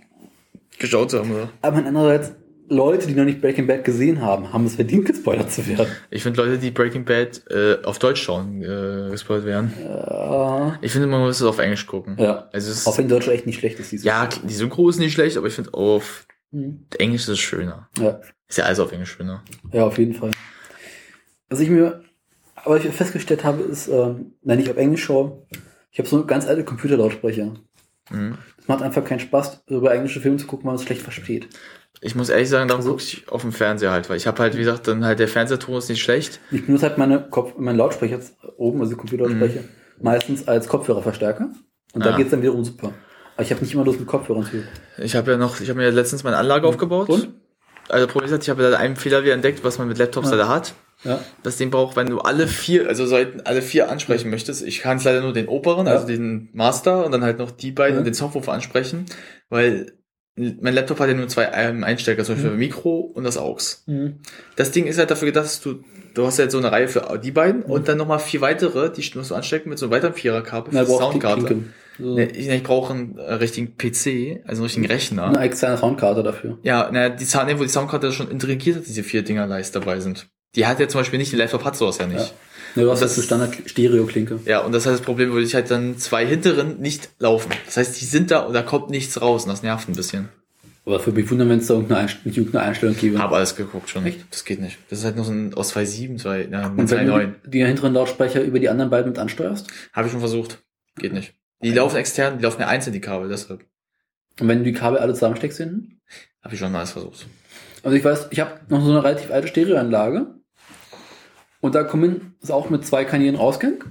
geschaut 0.78 1.12
haben, 1.14 1.30
oder? 1.34 1.50
Aber 1.62 1.78
andererseits, 1.78 2.32
Leute, 2.68 3.06
die 3.06 3.14
noch 3.14 3.24
nicht 3.24 3.40
Breaking 3.40 3.66
Bad 3.66 3.84
gesehen 3.84 4.20
haben, 4.20 4.52
haben 4.52 4.66
es 4.66 4.74
verdient, 4.74 5.06
gespoilert 5.06 5.50
zu 5.50 5.66
werden. 5.66 5.88
Ich 6.10 6.22
finde 6.22 6.42
Leute, 6.42 6.58
die 6.58 6.70
Breaking 6.70 7.04
Bad 7.04 7.42
äh, 7.50 7.78
auf 7.84 7.98
Deutsch 7.98 8.22
schauen, 8.22 8.62
äh, 8.62 9.10
gespoilt 9.10 9.44
werden. 9.44 9.72
Ja. 9.82 10.78
Ich 10.82 10.92
finde, 10.92 11.06
man 11.06 11.20
muss 11.20 11.36
es 11.40 11.46
auf 11.46 11.58
Englisch 11.58 11.86
gucken. 11.86 12.16
Ja. 12.18 12.48
Also 12.52 12.70
es 12.70 12.78
ist, 12.78 12.86
Auch 12.86 12.98
wenn 12.98 13.08
Deutsch 13.08 13.28
echt 13.28 13.46
nicht 13.46 13.58
schlecht 13.58 13.78
ist, 13.80 13.92
die 13.92 13.96
ja, 13.96 14.26
die 14.26 14.54
Synchro 14.54 14.88
ist 14.88 14.98
nicht 14.98 15.14
schlecht, 15.14 15.36
aber 15.36 15.46
ich 15.46 15.54
finde 15.54 15.72
auf 15.74 16.26
Mhm. 16.50 16.86
Englisch 16.98 17.22
ist 17.22 17.28
es 17.28 17.38
schöner. 17.40 17.88
Ja. 17.98 18.20
Ist 18.48 18.56
ja 18.56 18.64
alles 18.64 18.80
auf 18.80 18.90
Englisch 18.92 19.12
schöner. 19.12 19.42
Ja, 19.72 19.84
auf 19.84 19.98
jeden 19.98 20.14
Fall. 20.14 20.30
Was 21.50 21.60
ich 21.60 21.68
mir, 21.68 22.02
aber 22.54 22.78
ich 22.78 22.84
festgestellt 22.88 23.44
habe, 23.44 23.62
ist, 23.62 23.88
ähm, 23.88 24.32
wenn 24.42 24.58
ich 24.58 24.70
auf 24.70 24.76
Englisch 24.78 25.04
schaue, 25.04 25.42
ich 25.90 25.98
habe 25.98 26.08
so 26.08 26.24
ganz 26.24 26.46
alte 26.46 26.64
Computerlautsprecher. 26.64 27.54
Mhm. 28.10 28.38
Es 28.58 28.66
macht 28.68 28.82
einfach 28.82 29.04
keinen 29.04 29.20
Spaß, 29.20 29.64
über 29.68 29.92
englische 29.94 30.20
Filme 30.20 30.38
zu 30.38 30.46
gucken, 30.46 30.64
weil 30.64 30.72
man 30.72 30.76
es 30.80 30.84
schlecht 30.84 31.02
versteht. 31.02 31.48
Ich 32.00 32.14
muss 32.14 32.28
ehrlich 32.28 32.48
sagen, 32.48 32.68
darum 32.68 32.84
gucke 32.84 33.02
ich 33.02 33.28
auf 33.28 33.42
dem 33.42 33.52
Fernseher 33.52 33.90
halt, 33.90 34.08
weil 34.08 34.16
ich 34.16 34.26
habe 34.26 34.40
halt, 34.42 34.54
wie 34.54 34.58
gesagt, 34.60 34.86
dann 34.86 35.04
halt 35.04 35.18
der 35.18 35.26
Fernsehton 35.28 35.76
ist 35.78 35.88
nicht 35.88 36.00
schlecht. 36.02 36.38
Ich 36.50 36.64
benutze 36.64 36.86
halt 36.88 36.98
meine 36.98 37.28
Kopf, 37.28 37.54
meinen 37.58 37.76
Lautsprecher 37.76 38.20
oben, 38.56 38.80
also 38.80 38.96
Computerlautsprecher, 38.96 39.60
meistens 40.00 40.46
als 40.46 40.68
Kopfhörerverstärker. 40.68 41.50
Und 41.94 42.04
da 42.06 42.10
Ja. 42.10 42.16
geht's 42.16 42.30
dann 42.30 42.42
wiederum 42.42 42.64
super. 42.64 42.92
Aber 43.34 43.42
ich 43.44 43.50
habe 43.50 43.60
nicht 43.62 43.74
immer 43.74 43.84
Lust 43.84 43.98
mit 43.98 44.08
Kopfhörern 44.08 44.44
zu. 44.44 44.62
Ich 45.02 45.16
habe 45.16 45.32
ja 45.32 45.36
noch, 45.36 45.60
ich 45.60 45.68
habe 45.70 45.78
mir 45.80 45.90
letztens 45.90 46.22
meine 46.24 46.36
Anlage 46.36 46.66
aufgebaut. 46.68 47.08
Und? 47.08 47.28
Also 47.88 48.06
Problem 48.06 48.26
ist, 48.26 48.32
halt, 48.32 48.42
ich 48.42 48.50
habe 48.50 48.62
ja 48.62 48.76
einen 48.76 48.96
Fehler 48.96 49.24
wieder 49.24 49.34
entdeckt, 49.34 49.64
was 49.64 49.78
man 49.78 49.88
mit 49.88 49.98
Laptops 49.98 50.30
Ja. 50.30 50.36
leider 50.36 50.48
hat. 50.48 50.74
Ja. 51.04 51.20
Das 51.44 51.56
Ding 51.56 51.70
braucht, 51.70 51.96
wenn 51.96 52.08
du 52.08 52.18
alle 52.20 52.46
vier, 52.48 52.88
also 52.88 53.06
Seiten 53.06 53.40
alle 53.44 53.62
vier 53.62 53.90
ansprechen 53.90 54.30
möchtest. 54.30 54.62
Ich 54.62 54.80
kann 54.80 54.96
es 54.98 55.04
leider 55.04 55.20
nur 55.22 55.32
den 55.32 55.46
oberen, 55.48 55.86
Ja. 55.86 55.92
also 55.94 56.06
den 56.06 56.48
Master 56.52 57.04
und 57.04 57.12
dann 57.12 57.22
halt 57.22 57.38
noch 57.38 57.50
die 57.52 57.70
beiden 57.70 57.94
Ja. 57.94 57.98
und 58.00 58.04
den 58.04 58.14
Subwoofer 58.14 58.52
ansprechen, 58.52 59.06
weil 59.48 59.92
mein 60.60 60.74
Laptop 60.74 61.00
hat 61.00 61.08
ja 61.08 61.14
nur 61.14 61.28
zwei 61.28 61.50
ähm, 61.52 61.84
Einstecker, 61.84 62.24
zum 62.24 62.34
Beispiel 62.36 62.52
Mhm. 62.52 62.58
Mikro 62.58 62.98
und 63.14 63.24
das 63.24 63.36
AUX. 63.36 63.82
Mhm. 63.86 64.16
Das 64.56 64.70
Ding 64.70 64.86
ist 64.86 64.98
halt 64.98 65.10
dafür 65.10 65.26
gedacht, 65.26 65.44
dass 65.46 65.60
du, 65.60 65.82
du 66.14 66.26
hast 66.26 66.38
halt 66.38 66.50
so 66.50 66.58
eine 66.58 66.70
Reihe 66.72 66.88
für 66.88 67.18
die 67.22 67.30
beiden 67.32 67.62
und 67.62 67.88
dann 67.88 67.98
nochmal 67.98 68.18
vier 68.18 68.40
weitere, 68.40 68.90
die 68.92 69.10
musst 69.16 69.30
du 69.30 69.34
anstecken 69.34 69.68
mit 69.70 69.78
so 69.78 69.86
einem 69.86 69.92
weiteren 69.92 70.14
Viererkabel 70.14 70.70
Na, 70.72 70.80
für 70.84 70.86
die 70.86 70.92
die 70.92 70.98
Soundkarte. 70.98 71.44
Klinke. 71.44 71.64
So. 72.00 72.16
Ich, 72.16 72.48
ich 72.48 72.62
brauche 72.62 72.92
einen 72.94 73.18
äh, 73.18 73.34
richtigen 73.34 73.76
PC, 73.76 74.42
also 74.46 74.60
einen 74.60 74.66
richtigen 74.66 74.86
Rechner. 74.86 75.24
Eine 75.24 75.40
externe 75.40 75.76
Soundkarte 75.78 76.22
dafür. 76.22 76.58
Ja, 76.62 76.88
naja, 76.92 77.08
die 77.08 77.24
Sound, 77.24 77.50
wo 77.58 77.64
die 77.64 77.68
Soundkarte 77.68 78.12
schon 78.12 78.30
integriert 78.30 78.76
hat, 78.76 78.86
diese 78.86 79.02
vier 79.02 79.22
Dinger 79.22 79.46
leicht 79.48 79.74
dabei 79.74 79.98
sind. 79.98 80.28
Die 80.54 80.66
hat 80.66 80.78
ja 80.78 80.86
zum 80.88 81.00
Beispiel 81.00 81.18
nicht, 81.18 81.32
die 81.32 81.36
Laptop 81.36 81.64
hat 81.64 81.76
sowas 81.76 81.98
ja 81.98 82.06
nicht. 82.06 82.20
Ja, 82.20 82.30
du 82.84 82.90
hast 82.90 83.02
Und 83.02 83.16
das 83.16 83.24
Standard 83.24 83.54
Stereo-Klinke. 83.66 84.40
Ja, 84.44 84.60
und 84.60 84.72
das 84.72 84.86
heißt, 84.86 85.00
das 85.00 85.04
Problem 85.04 85.32
würde 85.32 85.46
ich 85.46 85.54
halt 85.54 85.70
dann 85.70 85.98
zwei 85.98 86.26
hinteren 86.26 86.80
nicht 86.80 87.10
laufen. 87.18 87.50
Das 87.66 87.76
heißt, 87.76 88.00
die 88.00 88.04
sind 88.04 88.30
da 88.30 88.40
und 88.40 88.54
da 88.54 88.62
kommt 88.62 88.90
nichts 88.90 89.20
raus 89.20 89.44
und 89.44 89.50
das 89.50 89.62
nervt 89.62 89.88
ein 89.88 89.94
bisschen. 89.94 90.28
Aber 90.84 91.00
für 91.00 91.12
mich 91.12 91.30
wundern, 91.30 91.50
wenn 91.50 91.58
es 91.58 91.66
da 91.66 91.74
irgendeine, 91.74 92.00
Einst 92.00 92.24
nicht 92.24 92.38
irgendeine 92.38 92.64
Einstellung 92.64 92.96
gäbe. 92.96 93.18
Hab 93.18 93.32
alles 93.32 93.54
geguckt 93.56 93.90
schon. 93.90 94.06
Echt? 94.06 94.24
Das 94.30 94.46
geht 94.46 94.58
nicht. 94.58 94.78
Das 94.88 95.00
ist 95.00 95.04
halt 95.04 95.16
nur 95.16 95.24
so 95.26 95.32
ein 95.32 95.52
aus 95.52 95.76
2.7, 95.76 96.16
2, 96.16 96.48
ja, 96.50 96.66
Und 96.68 96.90
wenn 96.90 97.08
2.9. 97.10 97.32
du 97.42 97.50
die 97.50 97.64
hinteren 97.64 97.92
Lautsprecher 97.92 98.42
über 98.42 98.58
die 98.58 98.70
anderen 98.70 98.90
beiden 98.90 99.10
mit 99.10 99.18
ansteuerst? 99.18 99.66
Habe 99.92 100.06
ich 100.06 100.12
schon 100.12 100.20
versucht. 100.20 100.62
Geht 100.96 101.12
nicht. 101.12 101.34
Die 101.60 101.72
laufen 101.72 101.96
extern, 101.96 102.38
die 102.38 102.44
laufen 102.44 102.62
ja 102.62 102.68
einzeln, 102.68 102.94
die 102.94 103.02
Kabel, 103.02 103.28
deshalb. 103.28 103.66
Und 104.40 104.48
wenn 104.48 104.58
du 104.58 104.64
die 104.64 104.72
Kabel 104.72 104.98
alle 104.98 105.12
zusammensteckst 105.12 105.58
hinten? 105.58 106.00
Habe 106.42 106.54
ich 106.54 106.60
schon 106.60 106.74
alles 106.74 106.92
versucht. 106.92 107.26
Also 107.82 107.94
ich 107.94 108.04
weiß, 108.04 108.28
ich 108.30 108.40
habe 108.40 108.60
noch 108.68 108.82
so 108.82 108.90
eine 108.90 109.04
relativ 109.04 109.30
alte 109.30 109.48
Stereoanlage. 109.48 110.37
Und 111.60 111.74
da 111.74 111.82
kommen 111.84 112.34
ist 112.40 112.50
auch 112.52 112.70
mit 112.70 112.86
zwei 112.86 113.04
Kanälen 113.04 113.36
Ausgang. 113.36 113.84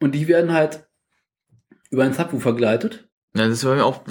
Und 0.00 0.14
die 0.14 0.26
werden 0.28 0.52
halt 0.52 0.86
über 1.90 2.04
einen 2.04 2.14
Subwoofer 2.14 2.54
geleitet. 2.54 3.08
Ja, 3.36 3.48
das 3.48 3.64
war 3.64 3.74
mir 3.74 3.84
auch, 3.84 4.04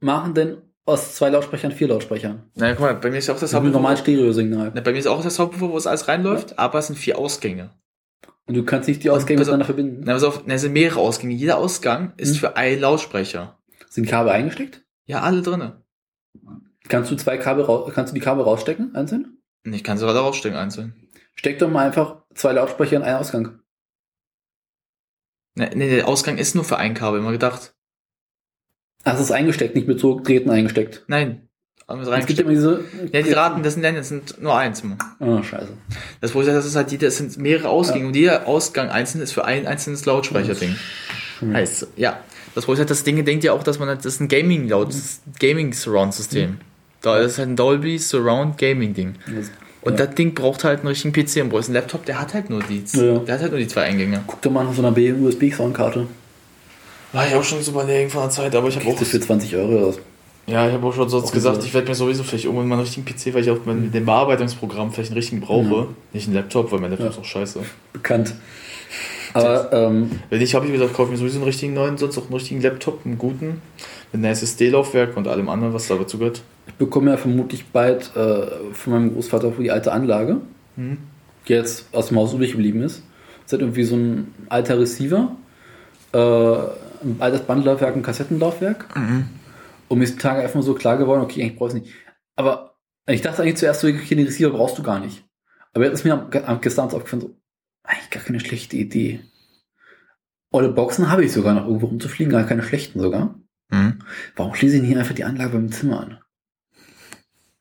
machen 0.00 0.34
dann 0.34 0.62
aus 0.84 1.14
zwei 1.14 1.30
Lautsprechern 1.30 1.72
vier 1.72 1.88
Lautsprechern. 1.88 2.50
naja, 2.54 2.74
guck 2.74 2.82
mal, 2.82 2.94
bei 2.94 3.10
mir 3.10 3.18
ist 3.18 3.28
auch 3.30 3.38
das 3.38 3.54
einem 3.54 3.72
normalen 3.72 3.96
Stereo-Signal. 3.96 4.72
Na, 4.74 4.80
bei 4.80 4.92
mir 4.92 4.98
ist 4.98 5.06
auch 5.08 5.22
das 5.22 5.38
Hauptpuffer, 5.38 5.70
wo 5.70 5.76
es 5.76 5.86
alles 5.86 6.06
reinläuft, 6.08 6.58
aber 6.58 6.78
es 6.78 6.86
sind 6.88 6.96
vier 6.96 7.18
Ausgänge. 7.18 7.70
Und 8.46 8.54
du 8.54 8.64
kannst 8.64 8.86
nicht 8.88 9.02
die 9.02 9.10
Ausgänge 9.10 9.38
Pass 9.40 9.48
auf- 9.48 9.52
miteinander 9.56 9.64
verbinden. 9.64 10.02
Na, 10.04 10.12
pass 10.12 10.22
auf, 10.22 10.42
na, 10.46 10.54
es 10.54 10.60
sind 10.62 10.72
mehrere 10.72 11.00
Ausgänge. 11.00 11.34
Jeder 11.34 11.58
Ausgang 11.58 12.12
ist 12.16 12.34
Hm. 12.34 12.36
für 12.36 12.56
einen 12.56 12.80
Lautsprecher. 12.80 13.58
Sind 13.88 14.06
Kabel 14.06 14.30
eingesteckt? 14.32 14.84
Ja, 15.06 15.22
alle 15.22 15.42
drinne. 15.42 15.82
Kannst 16.88 17.10
du 17.10 17.16
zwei 17.16 17.36
Kabel 17.38 17.64
kannst 17.92 18.12
du 18.12 18.14
die 18.14 18.20
Kabel 18.20 18.44
rausstecken, 18.44 18.94
einzeln? 18.94 19.38
Ich 19.64 19.82
kann 19.82 19.98
sie 19.98 20.06
alle 20.06 20.20
rausstecken, 20.20 20.56
einzeln. 20.56 20.94
Steck 21.38 21.58
doch 21.58 21.70
mal 21.70 21.86
einfach 21.86 22.22
zwei 22.34 22.52
Lautsprecher 22.52 22.96
in 22.96 23.02
einen 23.02 23.18
Ausgang. 23.18 23.60
Ne, 25.54 25.70
ne, 25.74 25.88
der 25.88 26.08
Ausgang 26.08 26.38
ist 26.38 26.54
nur 26.54 26.64
für 26.64 26.76
ein 26.78 26.94
Kabel, 26.94 27.20
immer 27.20 27.32
gedacht. 27.32 27.74
Ach, 29.04 29.14
es 29.14 29.20
ist 29.20 29.30
eingesteckt, 29.30 29.74
nicht 29.74 29.88
mit 29.88 30.00
so 30.00 30.18
Drähten 30.20 30.50
eingesteckt. 30.50 31.04
Nein. 31.06 31.42
Es 31.88 32.26
gibt 32.26 32.40
immer 32.40 32.50
diese. 32.50 32.84
Ja, 33.12 33.22
die 33.22 33.30
Raten, 33.30 33.62
das 33.62 33.74
sind, 33.74 33.84
das 33.84 34.08
sind 34.08 34.42
nur 34.42 34.56
eins. 34.56 34.82
Mann. 34.82 34.98
Oh, 35.20 35.40
scheiße. 35.40 35.68
Das 36.20 36.32
Problem 36.32 36.48
ist, 36.50 36.56
das 36.56 36.66
ist 36.66 36.74
halt, 36.74 36.90
die- 36.90 36.98
das 36.98 37.16
sind 37.16 37.38
mehrere 37.38 37.68
Ausgänge 37.68 38.08
und 38.08 38.16
jeder 38.16 38.48
Ausgang 38.48 38.88
einzeln 38.88 39.20
ist 39.22 39.32
für 39.32 39.44
ein 39.44 39.68
einzelnes 39.68 40.04
Lautsprecherding. 40.04 40.74
Heißt, 41.40 41.86
ja. 41.96 42.18
Das 42.56 42.64
Problem 42.64 42.74
ist 42.74 42.78
halt, 42.80 42.90
das 42.90 43.04
Ding 43.04 43.24
denkt 43.24 43.44
ja 43.44 43.52
auch, 43.52 43.62
dass 43.62 43.78
man 43.78 43.86
halt, 43.88 44.00
das 44.00 44.14
ist 44.14 44.20
ein 44.20 44.26
Gaming 44.28 44.68
Laut, 44.68 44.88
das 44.88 44.96
ist 44.96 45.26
ein 45.28 45.34
Gaming 45.38 45.72
Surround 45.74 46.12
System. 46.12 46.58
Da 47.02 47.18
ist 47.20 47.38
halt 47.38 47.50
ein 47.50 47.56
Dolby 47.56 47.98
Surround 47.98 48.58
Gaming 48.58 48.92
Ding. 48.92 49.14
Und 49.86 49.98
das 50.00 50.14
Ding 50.14 50.34
braucht 50.34 50.64
halt 50.64 50.80
einen 50.80 50.88
richtigen 50.88 51.12
PC 51.12 51.42
und 51.42 51.50
brauchst 51.50 51.68
ein 51.68 51.74
Laptop, 51.74 52.04
der 52.04 52.20
hat 52.20 52.34
halt 52.34 52.50
nur 52.50 52.60
die, 52.62 52.82
Ja. 52.92 53.18
der 53.18 53.34
hat 53.34 53.40
halt 53.42 53.52
nur 53.52 53.60
die 53.60 53.68
zwei 53.68 53.82
Eingänge. 53.82 54.22
Guck 54.26 54.42
doch 54.42 54.50
mal 54.50 54.64
nach 54.64 54.74
so 54.74 54.84
einer 54.84 54.96
USB-Soundkarte. 54.96 56.06
War 57.12 57.26
ich 57.26 57.34
auch 57.34 57.44
schon 57.44 57.62
so 57.62 57.70
überlegen 57.70 58.10
von 58.10 58.22
der 58.22 58.30
Zeit, 58.30 58.54
aber 58.54 58.68
ich 58.68 58.76
habe 58.76 58.86
auch. 58.88 58.98
Das 58.98 59.08
für 59.08 59.20
20 59.20 59.54
Euro 59.56 59.88
aus. 59.88 59.98
Ja, 60.46 60.66
ich 60.68 60.74
habe 60.74 60.86
auch 60.86 60.94
schon 60.94 61.08
sonst 61.08 61.28
Auch 61.28 61.32
gesagt, 61.32 61.60
so. 61.62 61.66
ich 61.66 61.74
werde 61.74 61.88
mir 61.88 61.94
sowieso 61.94 62.22
vielleicht 62.22 62.44
irgendwann 62.44 62.68
mal 62.68 62.74
einen 62.76 62.84
richtigen 62.84 63.04
PC, 63.04 63.34
weil 63.34 63.42
ich 63.42 63.50
auch 63.50 63.64
mit 63.64 63.92
dem 63.94 64.04
Bearbeitungsprogramm 64.04 64.92
vielleicht 64.92 65.10
einen 65.10 65.18
richtigen 65.18 65.40
brauche. 65.40 65.64
Ja. 65.74 65.86
Nicht 66.12 66.26
einen 66.26 66.36
Laptop, 66.36 66.70
weil 66.70 66.78
mein 66.80 66.90
Laptop 66.90 67.10
ist 67.10 67.18
auch 67.18 67.24
scheiße. 67.24 67.60
Bekannt. 67.92 68.34
Aber, 69.34 69.72
ähm, 69.72 70.10
Wenn 70.30 70.38
nicht, 70.38 70.54
habe 70.54 70.66
ich 70.66 70.72
gesagt, 70.72 70.94
kaufe 70.94 71.10
mir 71.10 71.18
sowieso 71.18 71.36
einen 71.36 71.44
richtigen 71.44 71.74
neuen, 71.74 71.98
sonst 71.98 72.16
auch 72.16 72.24
einen 72.24 72.34
richtigen 72.34 72.62
Laptop, 72.62 73.04
einen 73.04 73.18
guten, 73.18 73.60
mit 74.12 74.24
einem 74.24 74.24
SSD-Laufwerk 74.32 75.16
und 75.16 75.26
allem 75.28 75.48
anderen, 75.48 75.74
was 75.74 75.88
dazu 75.88 76.18
gehört. 76.18 76.42
Ich 76.66 76.74
bekomme 76.74 77.10
ja 77.12 77.16
vermutlich 77.16 77.66
bald 77.66 78.14
äh, 78.16 78.46
von 78.72 78.92
meinem 78.92 79.14
Großvater 79.14 79.52
die 79.58 79.70
alte 79.70 79.92
Anlage, 79.92 80.40
Mhm. 80.76 80.98
die 81.48 81.54
jetzt 81.54 81.86
aus 81.94 82.08
dem 82.08 82.18
Haus 82.18 82.34
übrig 82.34 82.52
geblieben 82.52 82.82
ist. 82.82 83.02
Das 83.42 83.46
ist 83.46 83.52
halt 83.52 83.62
irgendwie 83.62 83.84
so 83.84 83.96
ein 83.96 84.34
alter 84.48 84.78
Receiver, 84.78 85.36
äh, 86.12 86.18
ein 86.18 87.16
altes 87.20 87.42
Bandlaufwerk, 87.42 87.96
ein 87.96 88.02
Kassettenlaufwerk. 88.02 88.94
Mhm. 88.96 89.28
Und 89.88 89.98
mir 89.98 90.04
ist 90.04 90.14
die 90.16 90.18
Tage 90.22 90.42
einfach 90.42 90.56
mal 90.56 90.62
so 90.62 90.74
klar 90.74 90.98
geworden, 90.98 91.22
okay, 91.22 91.42
eigentlich 91.42 91.56
brauchst 91.56 91.76
du 91.76 91.80
nicht. 91.80 91.92
Aber 92.34 92.76
ich 93.08 93.22
dachte 93.22 93.42
eigentlich 93.42 93.56
zuerst 93.56 93.80
so, 93.80 93.86
okay, 93.86 94.14
den 94.14 94.26
Receiver 94.26 94.50
brauchst 94.50 94.76
du 94.78 94.82
gar 94.82 94.98
nicht. 94.98 95.24
Aber 95.72 95.84
jetzt 95.84 95.94
ist 95.94 96.04
mir 96.04 96.14
am, 96.14 96.28
am 96.46 96.60
gestern 96.60 96.86
aufgefallen, 96.86 97.22
so, 97.22 97.36
eigentlich 97.84 98.10
gar 98.10 98.22
keine 98.22 98.40
schlechte 98.40 98.76
Idee. 98.76 99.20
Olle 100.50 100.70
Boxen 100.70 101.10
habe 101.10 101.24
ich 101.24 101.32
sogar 101.32 101.54
noch 101.54 101.66
irgendwo 101.66 101.86
rumzufliegen, 101.86 102.32
gar 102.32 102.44
keine 102.44 102.62
schlechten 102.62 103.00
sogar. 103.00 103.38
Mhm. 103.70 104.00
Warum 104.34 104.54
schließe 104.54 104.76
ich 104.76 104.82
nicht 104.82 104.96
einfach 104.96 105.14
die 105.14 105.24
Anlage 105.24 105.52
beim 105.52 105.70
Zimmer 105.72 106.00
an? 106.00 106.18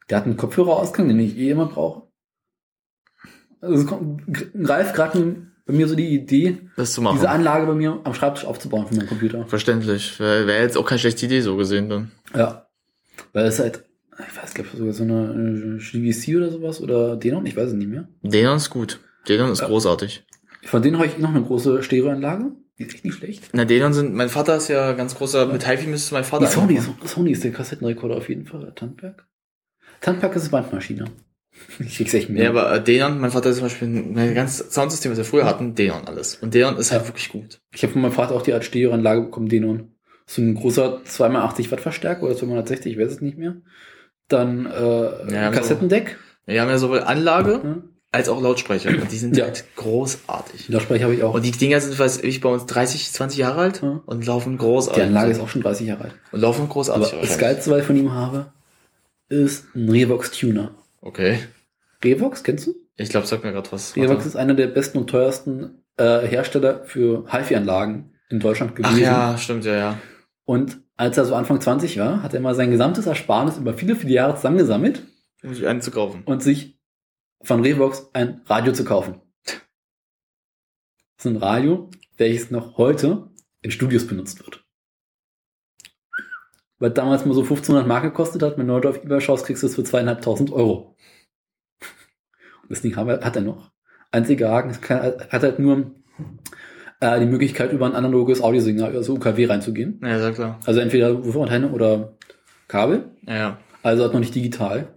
Der 0.09 0.17
hat 0.17 0.25
einen 0.25 0.37
Kopfhörerausgang, 0.37 1.07
den 1.07 1.19
ich 1.19 1.37
eh 1.37 1.49
immer 1.49 1.65
brauche. 1.65 2.03
Also 3.61 3.81
es 3.81 3.87
kommt, 3.87 4.21
greift 4.63 4.95
gerade 4.95 5.47
bei 5.65 5.73
mir 5.73 5.87
so 5.87 5.95
die 5.95 6.13
Idee, 6.13 6.59
diese 6.77 7.29
Anlage 7.29 7.65
bei 7.65 7.73
mir 7.73 7.99
am 8.03 8.13
Schreibtisch 8.13 8.45
aufzubauen 8.45 8.85
für 8.87 8.95
meinen 8.95 9.07
Computer. 9.07 9.47
Verständlich. 9.47 10.19
Wäre 10.19 10.45
wär 10.45 10.61
jetzt 10.61 10.77
auch 10.77 10.85
keine 10.85 10.99
schlechte 10.99 11.25
Idee 11.25 11.41
so 11.41 11.57
gesehen 11.57 11.89
dann. 11.89 12.11
Ja. 12.35 12.67
Weil 13.33 13.45
es 13.47 13.59
halt, 13.59 13.83
ich 14.19 14.37
weiß, 14.41 14.53
glaube 14.53 14.69
sogar 14.75 14.93
so 14.93 15.03
eine, 15.03 15.31
eine 15.31 15.77
GVC 15.79 16.35
oder 16.37 16.51
sowas 16.51 16.81
oder 16.81 17.15
Denon, 17.15 17.45
ich 17.47 17.57
weiß 17.57 17.69
es 17.69 17.73
nicht 17.73 17.89
mehr. 17.89 18.07
Denon 18.21 18.57
ist 18.57 18.69
gut. 18.69 18.99
Denon 19.27 19.51
ist 19.51 19.61
Ja. 19.61 19.67
großartig. 19.67 20.25
Von 20.63 20.81
denen 20.83 20.97
habe 20.97 21.07
ich 21.07 21.17
noch 21.17 21.29
eine 21.29 21.41
große 21.41 21.81
Stereoanlage. 21.81 22.51
Die 22.77 22.83
ist 22.83 22.93
echt 22.93 23.05
nicht 23.05 23.17
schlecht. 23.17 23.49
Na, 23.53 23.65
Denon 23.65 23.93
sind, 23.93 24.13
mein 24.13 24.29
Vater 24.29 24.57
ist 24.57 24.67
ja 24.67 24.93
ganz 24.93 25.15
großer, 25.15 25.47
mit 25.47 25.67
HiFi 25.67 25.87
müsste 25.87 26.13
mein 26.13 26.25
Vater 26.25 26.45
Die 26.45 26.51
Sony. 26.51 26.79
Sony 27.05 27.31
ist 27.31 27.43
der 27.43 27.51
Kassettenrekorder 27.51 28.17
auf 28.17 28.29
jeden 28.29 28.45
Fall. 28.45 28.71
Tandberg. 28.75 29.25
Tandberg 30.05 30.35
ist 30.35 30.43
eine 30.43 30.51
Bandmaschine. 30.51 31.05
Ich 31.79 31.97
krieg's 31.97 32.13
echt 32.13 32.29
mit. 32.29 32.43
Ja, 32.43 32.49
aber 32.49 32.73
äh, 32.73 32.83
Denon, 32.83 33.19
mein 33.19 33.31
Vater 33.31 33.49
ist 33.49 33.57
zum 33.57 33.65
Beispiel, 33.65 33.87
mein 33.87 34.35
ganzes 34.35 34.73
Soundsystem, 34.73 35.11
was 35.11 35.17
wir 35.17 35.25
früher 35.25 35.45
hatten, 35.45 35.73
Denon 35.73 36.05
alles. 36.05 36.35
Und 36.35 36.53
Denon 36.53 36.77
ist 36.77 36.91
halt 36.91 37.07
wirklich 37.07 37.29
gut. 37.29 37.61
Ich 37.73 37.81
habe 37.83 37.93
von 37.93 38.01
meinem 38.01 38.11
Vater 38.11 38.35
auch 38.35 38.41
die 38.41 38.53
Art 38.53 38.65
Stereoanlage 38.65 39.21
bekommen, 39.21 39.47
Denon. 39.47 39.95
So 40.27 40.41
ein 40.41 40.53
großer 40.53 41.01
2x80 41.05 41.71
Watt 41.71 41.79
Verstärker 41.81 42.23
oder 42.23 42.35
260, 42.35 42.91
ich 42.91 42.99
weiß 42.99 43.13
es 43.13 43.21
nicht 43.21 43.37
mehr. 43.37 43.55
Dann 44.27 44.65
äh, 44.65 45.33
Ja, 45.33 45.47
ein 45.47 45.53
Kassettendeck. 45.53 46.17
Wir 46.45 46.61
haben 46.61 46.69
ja 46.69 46.77
sowohl 46.77 47.01
Anlage 47.01 47.83
als 48.11 48.29
auch 48.29 48.41
Lautsprecher. 48.41 48.89
Und 48.89 49.11
die 49.11 49.17
sind 49.17 49.39
halt 49.41 49.65
großartig. 49.75 50.69
Lautsprecher 50.69 51.05
habe 51.05 51.15
ich 51.15 51.23
auch. 51.23 51.33
Und 51.33 51.45
die 51.45 51.51
Dinger 51.51 51.79
sind, 51.79 51.97
weiß 51.97 52.21
ich, 52.23 52.41
bei 52.41 52.49
uns 52.49 52.65
30, 52.65 53.11
20 53.11 53.39
Jahre 53.39 53.61
alt 53.61 53.81
und 53.83 54.25
laufen 54.25 54.57
großartig. 54.57 55.01
Die 55.01 55.07
Anlage 55.07 55.31
ist 55.31 55.39
auch 55.39 55.49
schon 55.49 55.61
30 55.61 55.87
Jahre 55.87 56.05
alt. 56.05 56.15
Und 56.31 56.41
laufen 56.41 56.67
großartig. 56.69 57.13
Aber 57.13 57.21
das 57.21 57.37
Geilste, 57.37 57.71
was 57.71 57.79
ich 57.79 57.85
von 57.85 57.95
ihm 57.95 58.13
habe, 58.13 58.53
ist 59.29 59.75
ein 59.75 59.89
Revox 59.89 60.31
Tuner. 60.31 60.75
Okay. 61.01 61.39
Revox, 62.03 62.43
kennst 62.43 62.67
du? 62.67 62.75
Ich 62.97 63.09
glaube, 63.09 63.27
sag 63.27 63.43
mir 63.43 63.51
gerade 63.51 63.71
was. 63.71 63.95
Revox 63.95 64.09
Warte. 64.09 64.27
ist 64.27 64.35
einer 64.35 64.53
der 64.53 64.67
besten 64.67 64.99
und 64.99 65.09
teuersten 65.09 65.83
äh, 65.97 66.27
Hersteller 66.27 66.85
für 66.85 67.25
HiFi-Anlagen 67.31 68.13
in 68.29 68.39
Deutschland 68.39 68.75
gewesen. 68.75 68.93
Ach 68.95 68.99
ja, 68.99 69.37
stimmt, 69.37 69.65
ja, 69.65 69.75
ja. 69.75 69.99
Und 70.45 70.79
als 70.95 71.17
er 71.17 71.25
so 71.25 71.35
Anfang 71.35 71.59
20 71.59 71.97
war, 71.99 72.23
hat 72.23 72.33
er 72.33 72.39
mal 72.39 72.55
sein 72.55 72.71
gesamtes 72.71 73.05
Ersparnis 73.05 73.57
über 73.57 73.73
viele, 73.73 73.95
viele 73.95 74.13
Jahre 74.13 74.35
zusammengesammelt 74.35 75.03
Um 75.43 75.53
sich 75.53 75.67
einen 75.67 75.81
zu 75.81 75.91
kaufen. 75.91 76.23
und 76.25 76.41
sich 76.41 76.79
von 77.41 77.61
Revox 77.61 78.09
ein 78.13 78.41
Radio 78.45 78.73
zu 78.73 78.85
kaufen. 78.85 79.21
Das 79.43 79.55
ist 81.19 81.25
ein 81.25 81.37
Radio, 81.37 81.89
welches 82.17 82.51
noch 82.51 82.77
heute 82.77 83.29
in 83.61 83.71
Studios 83.71 84.07
benutzt 84.07 84.39
wird. 84.45 84.64
Weil 86.79 86.91
damals 86.91 87.25
mal 87.25 87.33
so 87.33 87.41
1500 87.41 87.87
Mark 87.87 88.03
gekostet 88.03 88.41
hat, 88.43 88.57
wenn 88.57 88.67
du 88.67 88.73
heute 88.73 88.89
auf 88.89 89.03
eBay 89.03 89.21
schaust, 89.21 89.45
kriegst 89.45 89.63
du 89.63 89.67
es 89.67 89.75
für 89.75 89.83
zweieinhalbtausend 89.83 90.51
Euro. 90.51 90.95
Und 92.63 92.69
das 92.71 92.81
Ding 92.81 92.95
hat 92.95 93.35
er 93.35 93.41
noch. 93.41 93.71
Einziger 94.11 94.49
Haken, 94.51 94.71
es 94.71 94.81
hat 94.89 95.43
halt 95.43 95.59
nur 95.59 95.91
äh, 96.99 97.19
die 97.19 97.25
Möglichkeit, 97.25 97.71
über 97.71 97.85
ein 97.85 97.95
analoges 97.95 98.41
Audiosignal, 98.41 98.95
also 98.95 99.13
UKW 99.13 99.45
reinzugehen. 99.45 99.99
Ja, 100.03 100.19
sag 100.19 100.35
klar. 100.35 100.59
Also 100.65 100.79
entweder 100.79 101.23
Wurfantenne 101.25 101.71
oder 101.71 102.17
Kabel. 102.67 103.11
Ja, 103.27 103.35
ja. 103.35 103.57
Also 103.83 104.03
hat 104.03 104.13
noch 104.13 104.19
nicht 104.19 104.35
digital. 104.35 104.87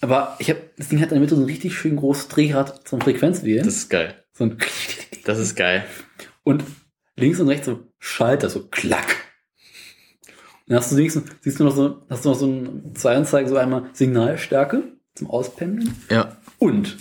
Aber 0.00 0.36
ich 0.38 0.50
habe 0.50 0.60
das 0.76 0.88
Ding 0.88 1.00
hat 1.00 1.08
in 1.08 1.14
der 1.14 1.20
Mitte 1.20 1.34
so 1.34 1.42
ein 1.42 1.46
richtig 1.46 1.76
schön 1.76 1.96
großes 1.96 2.28
Drehrad 2.28 2.86
zum 2.86 3.00
Frequenzwählen. 3.00 3.64
Das 3.64 3.76
ist 3.76 3.88
geil. 3.88 4.22
So 4.32 4.44
ein 4.44 4.58
Das 5.24 5.38
ist 5.38 5.56
geil. 5.56 5.84
und 6.44 6.62
links 7.16 7.40
und 7.40 7.48
rechts 7.48 7.66
so 7.66 7.80
Schalter, 7.98 8.48
so 8.48 8.68
klack. 8.68 9.16
Dann 10.68 10.78
hast 10.78 10.90
du 10.92 10.96
links, 10.96 11.20
siehst 11.40 11.60
du 11.60 11.64
noch 11.64 11.74
so, 11.74 12.02
hast 12.10 12.24
du 12.24 12.30
noch 12.30 12.36
so 12.36 12.46
ein 12.46 12.92
Zeilenzeige, 12.94 13.48
so 13.48 13.56
einmal 13.56 13.84
Signalstärke 13.92 14.82
zum 15.14 15.30
Auspendeln 15.30 15.94
Ja. 16.10 16.36
und 16.58 16.96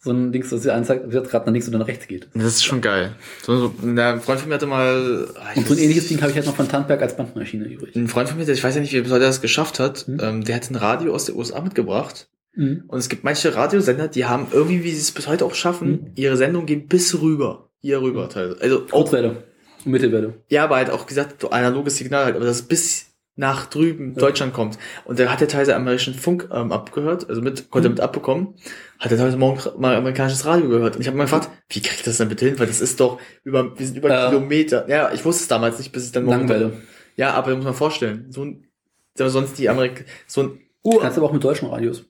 so 0.00 0.10
ein 0.10 0.32
Dings, 0.32 0.50
das 0.50 0.60
dir 0.60 0.74
anzeigt, 0.74 1.08
wie 1.08 1.14
das 1.14 1.30
gerade 1.30 1.46
nach 1.46 1.52
links 1.52 1.66
oder 1.66 1.78
nach 1.78 1.88
rechts 1.88 2.06
geht. 2.06 2.28
Das 2.34 2.44
ist 2.44 2.64
schon 2.64 2.82
geil. 2.82 3.12
So, 3.42 3.56
so, 3.56 3.74
ein 3.82 4.20
Freund 4.20 4.38
von 4.38 4.48
mir 4.50 4.56
hatte 4.56 4.66
mal. 4.66 5.28
ah, 5.36 5.46
ich 5.52 5.56
Und 5.58 5.68
so 5.68 5.72
ein 5.74 5.78
ähnliches 5.80 6.08
Ding 6.08 6.20
habe 6.20 6.30
ich 6.30 6.36
halt 6.36 6.44
noch 6.46 6.56
von 6.56 6.68
Tandberg 6.68 7.00
als 7.00 7.16
Bandmaschine 7.16 7.64
übrig. 7.66 7.96
Ein 7.96 8.08
Freund 8.08 8.28
von 8.28 8.36
mir, 8.36 8.44
der, 8.44 8.54
ich 8.54 8.62
weiß 8.62 8.74
ja 8.74 8.82
nicht, 8.82 8.92
wie 8.92 8.98
er 8.98 9.18
das 9.18 9.40
geschafft 9.40 9.80
hat, 9.80 10.04
ähm, 10.06 10.44
der 10.44 10.56
hat 10.56 10.70
ein 10.70 10.76
Radio 10.76 11.14
aus 11.14 11.24
den 11.24 11.36
USA 11.36 11.62
mitgebracht. 11.62 12.28
Mhm. 12.54 12.84
Und 12.86 12.98
es 12.98 13.08
gibt 13.08 13.24
manche 13.24 13.54
Radiosender, 13.54 14.08
die 14.08 14.26
haben 14.26 14.48
irgendwie, 14.52 14.84
wie 14.84 14.90
sie 14.90 15.00
es 15.00 15.10
bis 15.10 15.26
heute 15.26 15.46
auch 15.46 15.54
schaffen, 15.54 16.10
ihre 16.16 16.36
Sendung 16.36 16.66
gehen 16.66 16.86
bis 16.86 17.18
rüber. 17.22 17.70
Hier 17.80 18.02
rüber 18.02 18.28
teilweise. 18.28 18.60
Also 18.60 18.84
auch, 18.84 18.90
Kurzwelle 18.90 19.42
Mittelwelle. 19.84 20.34
ja, 20.48 20.64
aber 20.64 20.76
halt 20.76 20.90
auch 20.90 21.06
gesagt, 21.06 21.44
analoges 21.52 21.96
Signal 21.96 22.24
halt, 22.24 22.36
aber 22.36 22.44
das 22.44 22.62
bis 22.62 23.06
nach 23.36 23.66
drüben 23.66 24.14
Deutschland 24.14 24.52
kommt. 24.54 24.78
Und 25.04 25.18
der 25.18 25.32
hat 25.32 25.40
ja 25.40 25.48
teilweise 25.48 25.74
amerikanischen 25.74 26.14
Funk 26.14 26.48
ähm, 26.52 26.70
abgehört, 26.70 27.28
also 27.28 27.42
mit, 27.42 27.68
konnte 27.68 27.88
Mhm. 27.88 27.94
mit 27.96 28.00
abbekommen, 28.00 28.54
hat 29.00 29.10
er 29.10 29.16
teilweise 29.18 29.36
morgen 29.36 29.60
mal 29.80 29.96
amerikanisches 29.96 30.46
Radio 30.46 30.68
gehört. 30.68 30.94
Und 30.94 31.00
ich 31.02 31.08
habe 31.08 31.16
mal 31.16 31.24
gefragt, 31.24 31.50
wie 31.68 31.82
krieg 31.82 31.94
ich 31.96 32.02
das 32.04 32.18
denn 32.18 32.28
bitte 32.28 32.46
hin? 32.46 32.58
Weil 32.60 32.68
das 32.68 32.80
ist 32.80 33.00
doch 33.00 33.20
über, 33.42 33.76
wir 33.76 33.86
sind 33.86 33.96
über 33.98 34.08
Äh, 34.08 34.28
Kilometer. 34.28 34.88
Ja, 34.88 35.12
ich 35.12 35.24
wusste 35.24 35.42
es 35.42 35.48
damals 35.48 35.78
nicht, 35.78 35.90
bis 35.90 36.06
ich 36.06 36.12
dann 36.12 36.24
morgen- 36.26 36.40
Langwelle. 36.46 36.72
Ja, 37.16 37.32
aber 37.34 37.50
da 37.50 37.56
muss 37.56 37.64
man 37.64 37.74
vorstellen, 37.74 38.26
so 38.30 38.44
ein, 38.44 38.68
sonst 39.16 39.58
die 39.58 39.68
Amerik, 39.68 40.04
so 40.28 40.42
ein 40.44 40.60
Ur, 40.84 41.00
Kannst 41.00 41.16
aber 41.18 41.26
auch 41.26 41.32
mit 41.32 41.42
deutschen 41.42 41.68
Radios. 41.70 42.04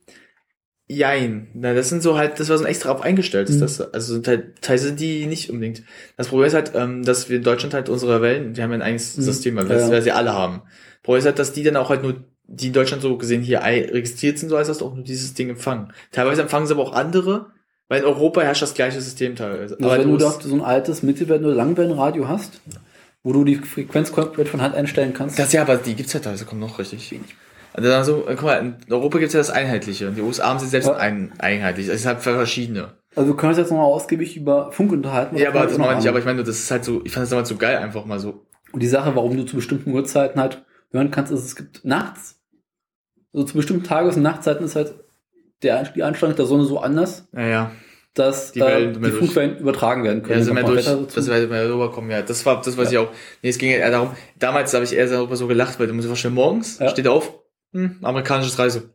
Jein. 0.87 1.49
Na, 1.55 1.73
das 1.73 1.89
sind 1.89 2.03
so 2.03 2.19
halt, 2.19 2.39
das 2.39 2.51
war 2.51 2.59
so 2.59 2.65
ein 2.65 2.71
extra 2.71 2.91
auf 2.91 3.01
eingestellt 3.01 3.49
ist 3.49 3.57
Mhm. 3.57 3.61
das. 3.61 3.81
Also 3.95 4.19
te- 4.19 4.53
teilweise 4.61 4.89
sind 4.89 5.01
die 5.01 5.25
nicht 5.27 5.49
unbedingt. 5.51 5.83
Das 6.19 6.29
Problem 6.29 6.47
ist 6.47 6.53
halt, 6.55 6.73
ähm, 6.75 7.03
dass 7.05 7.31
wir 7.31 7.39
in 7.39 7.43
Deutschland 7.43 7.73
halt 7.73 7.89
unsere 7.89 8.21
Wellen, 8.21 8.53
die 8.53 8.63
haben 8.63 8.71
ja 8.71 8.77
ein 8.77 8.83
eigenes 8.83 9.17
Mhm. 9.17 9.23
System, 9.23 9.57
weil 9.57 9.71
Ja, 9.71 9.91
wir 9.91 10.03
sie 10.03 10.13
alle 10.13 10.35
haben. 10.35 10.61
Problem 11.03 11.21
ist 11.21 11.25
halt, 11.27 11.39
dass 11.39 11.53
die 11.53 11.63
dann 11.63 11.77
auch 11.77 11.89
halt 11.89 12.03
nur, 12.03 12.23
die 12.47 12.67
in 12.67 12.73
Deutschland 12.75 13.03
so 13.03 13.17
gesehen 13.17 13.41
hier 13.41 13.63
registriert 13.63 14.39
sind, 14.39 14.51
so 14.51 14.59
heißt 14.59 14.69
das 14.69 14.83
auch 14.83 14.95
nur 14.95 15.05
dieses 15.05 15.33
Ding 15.33 15.49
empfangen. 15.49 15.93
Teilweise 16.13 16.43
empfangen 16.43 16.67
sie 16.67 16.75
aber 16.75 16.83
auch 16.83 16.93
andere, 16.93 17.47
weil 17.89 18.01
in 18.01 18.07
Europa 18.07 18.43
herrscht 18.43 18.61
das 18.63 18.75
gleiche 18.75 19.01
System 19.01 19.37
teilweise. 19.37 19.79
Also 19.81 19.97
wenn 19.99 20.11
du 20.11 20.19
da 20.19 20.31
so 20.39 20.55
ein 20.55 20.61
altes 20.61 21.03
Mittelwellen- 21.03 21.47
oder 21.47 21.55
Langwellenradio 21.55 22.29
hast, 22.29 22.61
wo 23.23 23.33
du 23.33 23.45
die 23.45 23.57
Frequenz 23.57 24.13
komplett 24.13 24.49
von 24.51 24.61
Hand 24.61 24.75
einstellen 24.75 25.15
kannst. 25.15 25.39
das 25.39 25.51
ja, 25.55 25.63
aber 25.63 25.79
die 25.79 25.95
gibt's 25.95 26.13
ja 26.13 26.21
teilweise, 26.21 26.45
kommen 26.45 26.61
noch 26.61 26.79
richtig. 26.79 27.15
Also, 27.75 27.89
dann 27.91 28.05
so, 28.05 28.25
guck 28.27 28.43
mal, 28.43 28.59
in 28.61 28.77
Europa 28.93 29.19
gibt's 29.19 29.35
ja 29.35 29.41
das 29.41 29.51
Einheitliche. 29.51 30.09
Und 30.09 30.15
die 30.17 30.23
USA 30.23 30.49
haben 30.49 30.59
sie 30.61 30.67
selbst 30.67 30.89
ein, 30.89 31.33
einheitlich. 31.39 31.89
Es 31.89 31.97
ist 32.01 32.07
halt 32.07 32.21
verschiedene. 32.21 32.93
Also 33.17 33.31
wir 33.31 33.37
können 33.37 33.51
uns 33.51 33.59
jetzt 33.59 33.71
nochmal 33.71 33.87
ausgiebig 33.87 34.37
über 34.37 34.73
Funk 34.73 34.93
unterhalten. 34.93 35.37
Ja, 35.37 35.51
aber 35.51 35.65
das 35.65 35.77
machen 35.77 35.91
wir 35.91 35.97
nicht. 35.97 36.09
Aber 36.09 36.19
ich 36.19 36.25
meine, 36.25 36.43
das 36.43 36.57
ist 36.59 36.71
halt 36.71 36.85
so, 36.85 37.03
ich 37.05 37.13
fand 37.13 37.25
das 37.25 37.31
damals 37.31 37.49
so 37.49 37.57
geil, 37.57 37.77
einfach 37.77 38.05
mal 38.07 38.19
so. 38.19 38.47
Und 38.73 38.83
die 38.83 38.89
Sache, 38.89 39.15
warum 39.15 39.37
du 39.37 39.45
zu 39.45 39.57
bestimmten 39.57 39.93
Uhrzeiten 39.93 40.41
halt 40.41 40.65
hören 40.93 41.11
kannst, 41.11 41.31
ist, 41.33 41.45
es 41.45 41.57
gibt 41.57 41.85
nachts, 41.85 42.41
also 43.33 43.47
zu 43.47 43.55
bestimmten 43.55 43.85
Tages- 43.85 44.17
und 44.17 44.23
Nachtzeiten 44.23 44.65
ist 44.65 44.75
halt 44.77 44.95
der, 45.63 45.83
die 45.85 46.03
Einstellung 46.03 46.35
der 46.37 46.47
Sonne 46.47 46.65
so 46.65 46.79
anders, 46.81 47.29
Ja, 47.33 47.47
ja. 47.47 47.71
dass 48.15 48.53
Die 48.53 48.61
äh, 48.61 48.87
mehr 48.99 49.11
die. 49.11 49.17
Funkwellen 49.17 49.59
übertragen 49.59 50.03
werden 50.05 50.23
können. 50.23 50.39
Ja, 50.41 50.45
sind 50.45 50.55
wir 50.57 50.63
kommt 50.63 50.75
durch, 50.77 51.15
dass 51.15 51.29
wir 51.29 51.47
mehr 51.49 51.69
rüberkommen, 51.69 52.11
ja. 52.11 52.23
Das 52.23 52.45
war, 52.47 52.61
das 52.63 52.77
weiß 52.77 52.91
ich 52.93 52.99
auch. 52.99 53.09
Nee, 53.43 53.49
es 53.51 53.59
ging 53.59 53.71
ja 53.71 53.77
eher 53.79 53.91
darum, 53.91 54.11
damals 54.39 54.75
habe 54.75 54.85
ich 54.85 54.93
eher 54.95 55.07
darüber 55.09 55.37
so 55.37 55.47
gelacht, 55.47 55.79
weil 55.81 55.87
du 55.87 55.95
musst 55.95 56.07
dir 56.07 56.11
vorstellen, 56.11 56.35
morgens 56.35 56.81
steht 56.91 57.07
auf, 57.09 57.33
hm, 57.75 57.97
amerikanisches 58.03 58.57
Reise. 58.59 58.91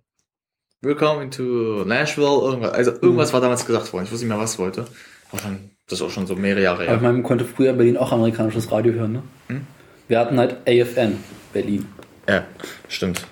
Willkommen 0.82 1.30
to 1.32 1.84
Nashville, 1.86 2.26
irgendwas. 2.26 2.72
Also 2.72 2.92
irgendwas 2.92 3.34
war 3.34 3.42
damals 3.42 3.66
gesagt 3.66 3.92
worden. 3.92 4.06
Ich 4.06 4.12
wusste 4.12 4.26
nicht 4.26 4.34
mehr, 4.34 4.42
was 4.42 4.54
ich 4.54 4.60
wollte. 4.60 4.86
Aber 5.32 5.42
dann, 5.42 5.72
das 5.88 6.00
ist 6.00 6.06
auch 6.06 6.10
schon 6.10 6.26
so 6.26 6.36
mehrere 6.36 6.64
Jahre 6.64 6.84
Aber 6.84 6.84
ich 6.86 6.90
her. 6.92 6.98
meine, 7.02 7.14
man 7.16 7.24
konnte 7.24 7.44
früher 7.44 7.72
in 7.72 7.78
Berlin 7.78 7.98
auch 7.98 8.14
amerikanisches 8.14 8.72
Radio 8.72 8.94
hören, 8.94 9.12
ne? 9.12 9.24
Hm? 9.48 9.68
Wir 10.08 10.20
hatten 10.20 10.40
halt 10.40 10.56
AFN, 10.66 11.18
Berlin. 11.52 11.86
Ja, 12.28 12.46
stimmt. 12.88 13.28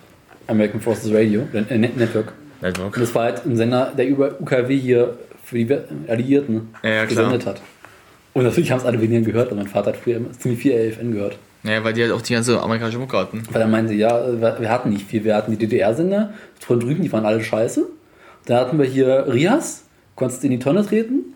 American 0.48 0.82
Forces 0.82 1.14
Radio, 1.14 1.48
äh, 1.53 1.77
Net 1.77 1.95
Network. 1.95 2.34
Network. 2.61 2.95
Und 2.95 3.01
das 3.01 3.16
war 3.16 3.24
halt 3.24 3.45
ein 3.45 3.56
Sender, 3.56 3.93
der 3.98 4.08
über 4.08 4.40
UKW 4.42 4.77
hier 4.77 5.17
für 5.43 5.58
die 5.58 5.77
Alliierten 6.09 6.76
Ja, 6.84 6.90
ja, 6.90 7.06
gesendet 7.06 7.45
hat. 7.45 7.61
Und 8.34 8.43
natürlich 8.43 8.72
haben 8.72 8.80
es 8.80 8.85
alle 8.85 9.01
weniger 9.01 9.22
gehört, 9.22 9.51
und 9.51 9.58
mein 9.58 9.67
Vater 9.67 9.93
hat 9.93 9.98
früher 9.98 10.17
immer 10.17 10.32
ziemlich 10.34 10.59
viel 10.61 10.74
AFN 10.74 11.14
gehört. 11.14 11.38
Ja, 11.64 11.84
weil 11.84 11.94
die 11.94 12.03
halt 12.03 12.11
auch 12.11 12.22
die 12.22 12.34
ganze 12.34 12.61
amerikanische 12.61 13.00
Mucke 13.00 13.18
hatten. 13.18 13.44
Weil 13.52 13.61
er 13.61 13.68
meinte, 13.68 13.94
ja, 13.94 14.26
wir 14.40 14.58
wir 14.60 14.69
hatten 14.69 14.90
nicht 14.90 15.08
viel. 15.08 15.24
Wir 15.24 15.36
hatten 15.36 15.52
die 15.52 15.58
DDR-Sender 15.58 16.34
von 16.60 16.80
drüben, 16.80 17.02
die 17.02 17.11
waren 17.11 17.26
alle 17.26 17.44
scheiße. 17.44 17.86
Dann 18.45 18.58
hatten 18.58 18.80
wir 18.80 18.86
hier 18.86 19.26
Rias, 19.27 19.84
konntest 20.16 20.44
in 20.44 20.52
die 20.52 20.60
Tonne 20.60 20.86
treten. 20.86 21.34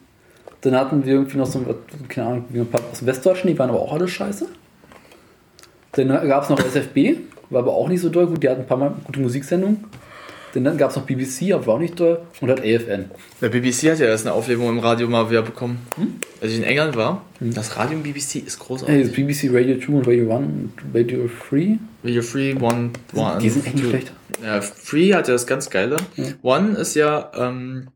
Dann 0.61 0.75
hatten 0.75 1.05
wir 1.05 1.13
irgendwie 1.13 1.37
noch 1.37 1.47
so, 1.47 1.65
keine 2.07 2.27
Ahnung, 2.27 2.45
ein 2.53 2.65
paar 2.67 2.81
aus 2.91 2.99
dem 2.99 3.07
Westdeutschen, 3.07 3.49
die 3.49 3.57
waren 3.57 3.69
aber 3.69 3.79
auch 3.79 3.93
alle 3.93 4.07
scheiße. 4.07 4.45
Dann 5.93 6.07
gab 6.07 6.43
es 6.43 6.49
noch 6.49 6.59
SFB, 6.59 7.17
war 7.49 7.61
aber 7.61 7.73
auch 7.73 7.89
nicht 7.89 8.01
so 8.01 8.09
doll 8.09 8.27
gut, 8.27 8.41
die 8.43 8.47
hatten 8.47 8.61
ein 8.61 8.67
paar 8.67 8.77
Mal 8.77 8.93
gute 9.03 9.19
Musiksendungen. 9.19 9.83
Dann 10.53 10.77
gab 10.77 10.89
es 10.91 10.95
noch 10.95 11.05
BBC, 11.05 11.53
aber 11.53 11.67
war 11.67 11.75
auch 11.75 11.79
nicht 11.79 11.99
doll. 11.99 12.21
Und 12.41 12.49
halt 12.49 12.59
AFN. 12.59 13.05
Der 13.41 13.49
BBC 13.49 13.91
hat 13.91 13.99
ja 13.99 14.07
erst 14.07 14.25
eine 14.25 14.35
Auflebung 14.35 14.69
im 14.69 14.79
Radio 14.79 15.07
mal 15.07 15.29
wieder 15.29 15.41
bekommen. 15.41 15.79
Hm? 15.95 16.15
Als 16.41 16.51
ich 16.51 16.57
in 16.57 16.63
England 16.63 16.95
war. 16.95 17.25
Das 17.39 17.77
Radio 17.77 17.97
im 17.97 18.03
BBC 18.03 18.35
ist 18.45 18.59
großartig. 18.59 19.07
Das 19.07 19.11
BBC 19.13 19.49
Radio 19.51 19.79
2 19.79 19.93
und 19.93 20.07
Radio 20.07 20.35
1 20.35 20.47
und 20.47 20.73
Radio 20.93 21.29
3. 21.49 21.79
Radio 22.03 22.21
Free, 22.21 22.53
One, 22.53 22.89
One. 23.13 23.37
Die 23.41 23.49
sind 23.49 23.65
echt 23.65 23.79
schlecht. 23.79 24.11
Ja, 24.43 24.61
Free 24.61 25.13
hat 25.13 25.27
ja 25.27 25.33
das 25.33 25.47
ganz 25.47 25.69
Geile. 25.69 25.97
Ja. 26.15 26.25
One 26.41 26.77
ist 26.77 26.95
ja, 26.95 27.31
ähm, 27.35 27.87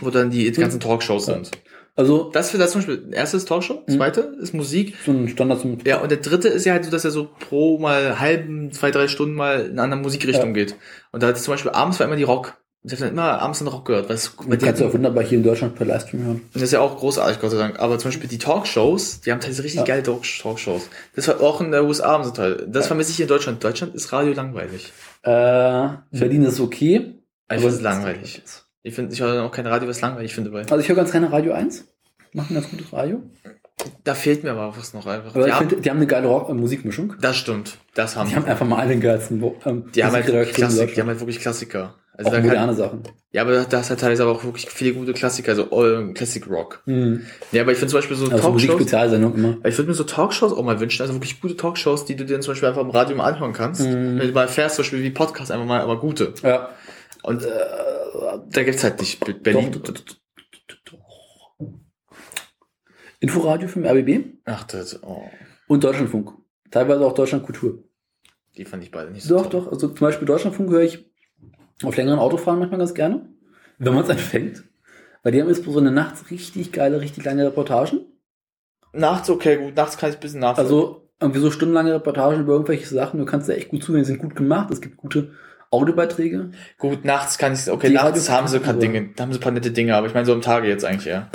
wo 0.00 0.10
dann 0.10 0.30
die 0.30 0.50
ganzen 0.52 0.80
Talkshows 0.80 1.26
sind. 1.26 1.50
Also. 1.98 2.30
Das 2.32 2.50
für 2.50 2.58
das 2.58 2.70
zum 2.72 2.80
Beispiel, 2.80 3.08
erstes 3.12 3.44
Talkshow, 3.44 3.82
zweite 3.88 4.20
ist 4.40 4.54
Musik. 4.54 4.94
So 5.04 5.12
ein 5.12 5.28
Standard 5.28 5.60
zum. 5.60 5.78
Ja, 5.84 5.98
und 5.98 6.10
der 6.10 6.18
dritte 6.18 6.48
ist 6.48 6.64
ja 6.64 6.72
halt 6.72 6.84
so, 6.84 6.90
dass 6.90 7.04
er 7.04 7.10
so 7.10 7.28
pro 7.48 7.78
mal 7.78 8.18
halben, 8.20 8.72
zwei, 8.72 8.90
drei 8.90 9.08
Stunden 9.08 9.34
mal 9.34 9.60
in 9.66 9.72
eine 9.72 9.82
andere 9.82 10.00
Musikrichtung 10.00 10.48
Ja. 10.54 10.64
geht. 10.64 10.76
Und 11.12 11.22
da 11.22 11.30
ich 11.30 11.36
zum 11.36 11.52
Beispiel 11.52 11.72
abends 11.72 11.98
war 12.00 12.06
immer 12.06 12.16
die 12.16 12.22
Rock. 12.22 12.54
Ich 12.84 12.92
habe 12.92 13.02
dann 13.02 13.10
immer 13.12 13.42
abends 13.42 13.58
den 13.58 13.66
Rock 13.66 13.86
gehört, 13.86 14.08
es 14.08 14.36
Du 14.36 14.56
kannst 14.56 14.80
ja 14.80 14.86
auch 14.86 14.94
wunderbar 14.94 15.24
hier 15.24 15.38
in 15.38 15.42
Deutschland 15.44 15.74
per 15.74 15.84
Livestream 15.84 16.22
hören. 16.22 16.36
und 16.36 16.54
das 16.54 16.62
ist 16.62 16.72
ja 16.72 16.78
auch 16.80 16.96
großartig, 16.96 17.40
Gott 17.40 17.50
sei 17.50 17.58
Dank. 17.58 17.80
Aber 17.80 17.98
zum 17.98 18.10
Beispiel 18.12 18.28
die 18.30 18.38
Talkshows, 18.38 19.20
die 19.20 19.32
haben 19.32 19.40
teilweise 19.40 19.64
richtig 19.64 19.80
Ja. 19.80 19.84
geile 19.84 20.04
Talk- 20.04 20.22
Talkshows. 20.40 20.82
Das 21.16 21.26
war 21.26 21.40
auch 21.40 21.60
in 21.60 21.72
der 21.72 21.82
USA 21.84 22.22
so 22.22 22.30
toll. 22.30 22.64
Das 22.70 22.86
vermisse 22.86 23.10
ich 23.10 23.16
hier 23.16 23.24
in 23.24 23.28
Deutschland. 23.28 23.62
Deutschland 23.64 23.96
ist 23.96 24.12
Radio 24.12 24.32
langweilig. 24.32 24.92
Äh, 25.24 25.88
Berlin 26.12 26.44
ist 26.44 26.60
okay. 26.60 27.14
Ich 27.50 27.56
finde 27.58 27.74
es 27.74 27.80
langweilig. 27.80 28.42
Ich 28.88 28.94
finde, 28.94 29.12
ich 29.14 29.20
höre 29.20 29.42
auch 29.44 29.52
kein 29.52 29.66
Radio, 29.66 29.88
was 29.88 30.00
langweilig 30.00 30.34
finde, 30.34 30.52
weil 30.52 30.62
Also 30.62 30.78
ich 30.78 30.88
höre 30.88 30.96
ganz 30.96 31.12
gerne 31.12 31.30
Radio 31.30 31.52
1. 31.52 31.84
Machen 32.32 32.54
ganz 32.54 32.68
gutes 32.70 32.92
Radio. 32.92 33.22
da 34.04 34.14
fehlt 34.14 34.44
mir 34.44 34.50
aber 34.50 34.76
was 34.76 34.92
noch 34.92 35.06
einfach. 35.06 35.32
Die, 35.32 35.52
haben, 35.52 35.68
finde, 35.68 35.82
die 35.82 35.90
haben 35.90 35.96
eine 35.98 36.06
geile 36.06 36.26
Rock 36.26 36.48
äh, 36.48 36.54
Musikmischung. 36.54 37.14
das 37.20 37.36
stimmt. 37.36 37.78
Das 37.94 38.16
haben 38.16 38.28
Die 38.28 38.36
haben 38.36 38.44
einfach 38.44 38.66
mal 38.66 38.78
alle 38.80 38.98
geilsten 38.98 39.42
ähm, 39.64 39.84
Die 39.94 40.04
haben 40.04 40.12
halt 40.12 40.26
Klassik, 40.54 40.94
die 40.94 41.00
haben 41.00 41.08
halt 41.08 41.20
wirklich 41.20 41.40
Klassiker. 41.40 41.94
Also 42.18 42.30
Auch 42.30 42.34
da 42.34 42.40
moderne 42.40 42.66
kann, 42.66 42.76
Sachen. 42.76 43.02
Ja, 43.30 43.42
aber 43.42 43.64
da 43.64 43.78
ist 43.78 43.90
halt 43.90 44.00
teilweise 44.00 44.24
aber 44.24 44.32
auch 44.32 44.42
wirklich 44.42 44.68
viele 44.68 44.92
gute 44.92 45.12
Klassiker, 45.12 45.50
also 45.52 45.70
all, 45.70 46.12
Classic 46.14 46.44
Rock. 46.50 46.82
Mhm. 46.86 47.22
Ja, 47.52 47.62
aber 47.62 47.70
ich 47.70 47.78
finde 47.78 47.92
zum 47.92 47.98
Beispiel 47.98 48.16
so 48.16 48.24
Also 48.24 48.38
Talkshows. 48.38 48.52
Musikspezialsendung 48.54 49.34
immer. 49.36 49.58
Ich 49.64 49.78
würde 49.78 49.88
mir 49.90 49.94
so 49.94 50.02
Talkshows 50.02 50.52
auch 50.52 50.64
mal 50.64 50.80
wünschen, 50.80 51.00
also 51.02 51.14
wirklich 51.14 51.40
gute 51.40 51.56
Talkshows, 51.56 52.06
die 52.06 52.16
du 52.16 52.24
dir 52.24 52.40
zum 52.40 52.52
Beispiel 52.52 52.70
einfach 52.70 52.82
im 52.82 52.90
Radio 52.90 53.16
mal 53.16 53.32
anhören 53.32 53.52
kannst. 53.52 53.82
Mhm. 53.82 54.18
Wenn 54.18 54.26
du 54.28 54.32
mal 54.32 54.48
fährst, 54.48 54.74
zum 54.74 54.82
Beispiel 54.82 55.04
wie 55.04 55.10
Podcast, 55.10 55.52
einfach 55.52 55.66
mal, 55.66 55.80
aber 55.80 56.00
gute. 56.00 56.34
Ja. 56.42 56.70
Und 57.22 57.44
äh, 57.44 57.48
da 58.50 58.62
gibt's 58.62 58.84
halt 58.84 59.00
nicht 59.00 59.42
Berlin. 59.42 59.72
Doch, 59.72 59.94
Inforadio 63.20 63.68
vom 63.68 63.84
RBB 63.84 64.38
Ach, 64.44 64.64
das, 64.64 65.02
oh, 65.02 65.28
und 65.66 65.82
Deutschlandfunk. 65.82 66.32
Teilweise 66.70 67.04
auch 67.04 67.14
Deutschland 67.14 67.44
Kultur. 67.44 67.82
die 68.56 68.64
fand 68.64 68.82
ich 68.82 68.90
beide 68.90 69.10
nicht 69.10 69.24
so. 69.24 69.36
Doch, 69.36 69.46
doch. 69.46 69.72
Also 69.72 69.88
zum 69.88 69.98
Beispiel 69.98 70.26
Deutschlandfunk 70.26 70.70
höre 70.70 70.82
ich 70.82 71.10
auf 71.82 71.96
längeren 71.96 72.18
Autofahren 72.18 72.58
manchmal 72.58 72.78
ganz 72.78 72.94
gerne, 72.94 73.28
wenn 73.78 73.94
man 73.94 74.04
es 74.04 74.10
anfängt. 74.10 74.64
Weil 75.22 75.32
die 75.32 75.40
haben 75.40 75.48
jetzt 75.48 75.64
so 75.64 75.78
eine 75.78 75.90
nachts 75.90 76.30
richtig 76.30 76.72
geile, 76.72 77.00
richtig 77.00 77.24
lange 77.24 77.44
Reportagen. 77.44 78.06
Nachts, 78.92 79.28
okay, 79.28 79.56
gut, 79.56 79.76
nachts 79.76 79.98
kann 79.98 80.10
ich 80.10 80.16
ein 80.16 80.20
bisschen 80.20 80.40
nachvollziehen. 80.40 80.76
Also 80.76 81.10
irgendwie 81.20 81.40
so 81.40 81.50
stundenlange 81.50 81.94
Reportagen 81.94 82.40
über 82.40 82.52
irgendwelche 82.52 82.86
Sachen. 82.86 83.18
Du 83.18 83.26
kannst 83.26 83.48
da 83.48 83.52
echt 83.52 83.68
gut 83.68 83.82
zuhören, 83.82 84.02
die 84.02 84.06
sind 84.06 84.20
gut 84.20 84.36
gemacht. 84.36 84.70
Es 84.70 84.80
gibt 84.80 84.96
gute 84.96 85.32
Audiobeiträge. 85.70 86.50
Gut, 86.78 87.04
nachts 87.04 87.38
kann 87.38 87.52
ich, 87.52 87.70
okay, 87.70 87.88
Die 87.88 87.94
nachts 87.94 88.30
haben 88.30 88.48
sie 88.48 88.56
ein 88.56 88.62
paar 88.62 88.74
Dinge, 88.74 89.10
haben 89.18 89.32
sie 89.32 89.38
ein 89.38 89.42
paar 89.42 89.52
nette 89.52 89.70
Dinge, 89.70 89.94
aber 89.96 90.06
ich 90.06 90.14
meine 90.14 90.26
so 90.26 90.32
am 90.32 90.40
Tage 90.40 90.68
jetzt 90.68 90.84
eigentlich 90.84 91.06
eher. 91.08 91.30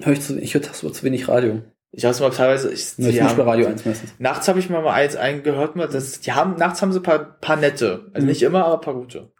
Hör 0.00 0.12
ich, 0.12 0.20
zu, 0.20 0.38
ich 0.38 0.52
höre 0.54 0.62
tagsüber 0.62 0.92
zu 0.92 1.02
wenig 1.04 1.28
Radio. 1.28 1.62
Ich 1.92 2.04
habe 2.04 2.12
es 2.12 2.20
mal 2.20 2.30
teilweise, 2.30 2.70
ich, 2.70 2.98
Ja, 2.98 3.08
ich 3.08 3.14
die 3.14 3.22
haben- 3.22 3.40
Radio 3.40 3.66
1 3.68 3.84
meistens. 3.86 4.10
Nachts 4.18 4.48
habe 4.48 4.58
ich 4.58 4.68
mal 4.68 4.82
mal 4.82 4.92
eins 4.92 5.16
einen 5.16 5.42
gehört, 5.42 5.76
mal, 5.76 5.88
das, 5.88 6.20
die 6.20 6.32
haben, 6.32 6.56
nachts 6.58 6.82
haben 6.82 6.92
sie 6.92 6.98
ein 7.00 7.02
paar, 7.02 7.38
paar 7.40 7.56
nette. 7.56 8.06
Also 8.12 8.24
Mhm. 8.24 8.28
nicht 8.30 8.42
immer, 8.42 8.64
aber 8.66 8.74
ein 8.74 8.80
paar 8.82 8.94
gute. 8.94 9.30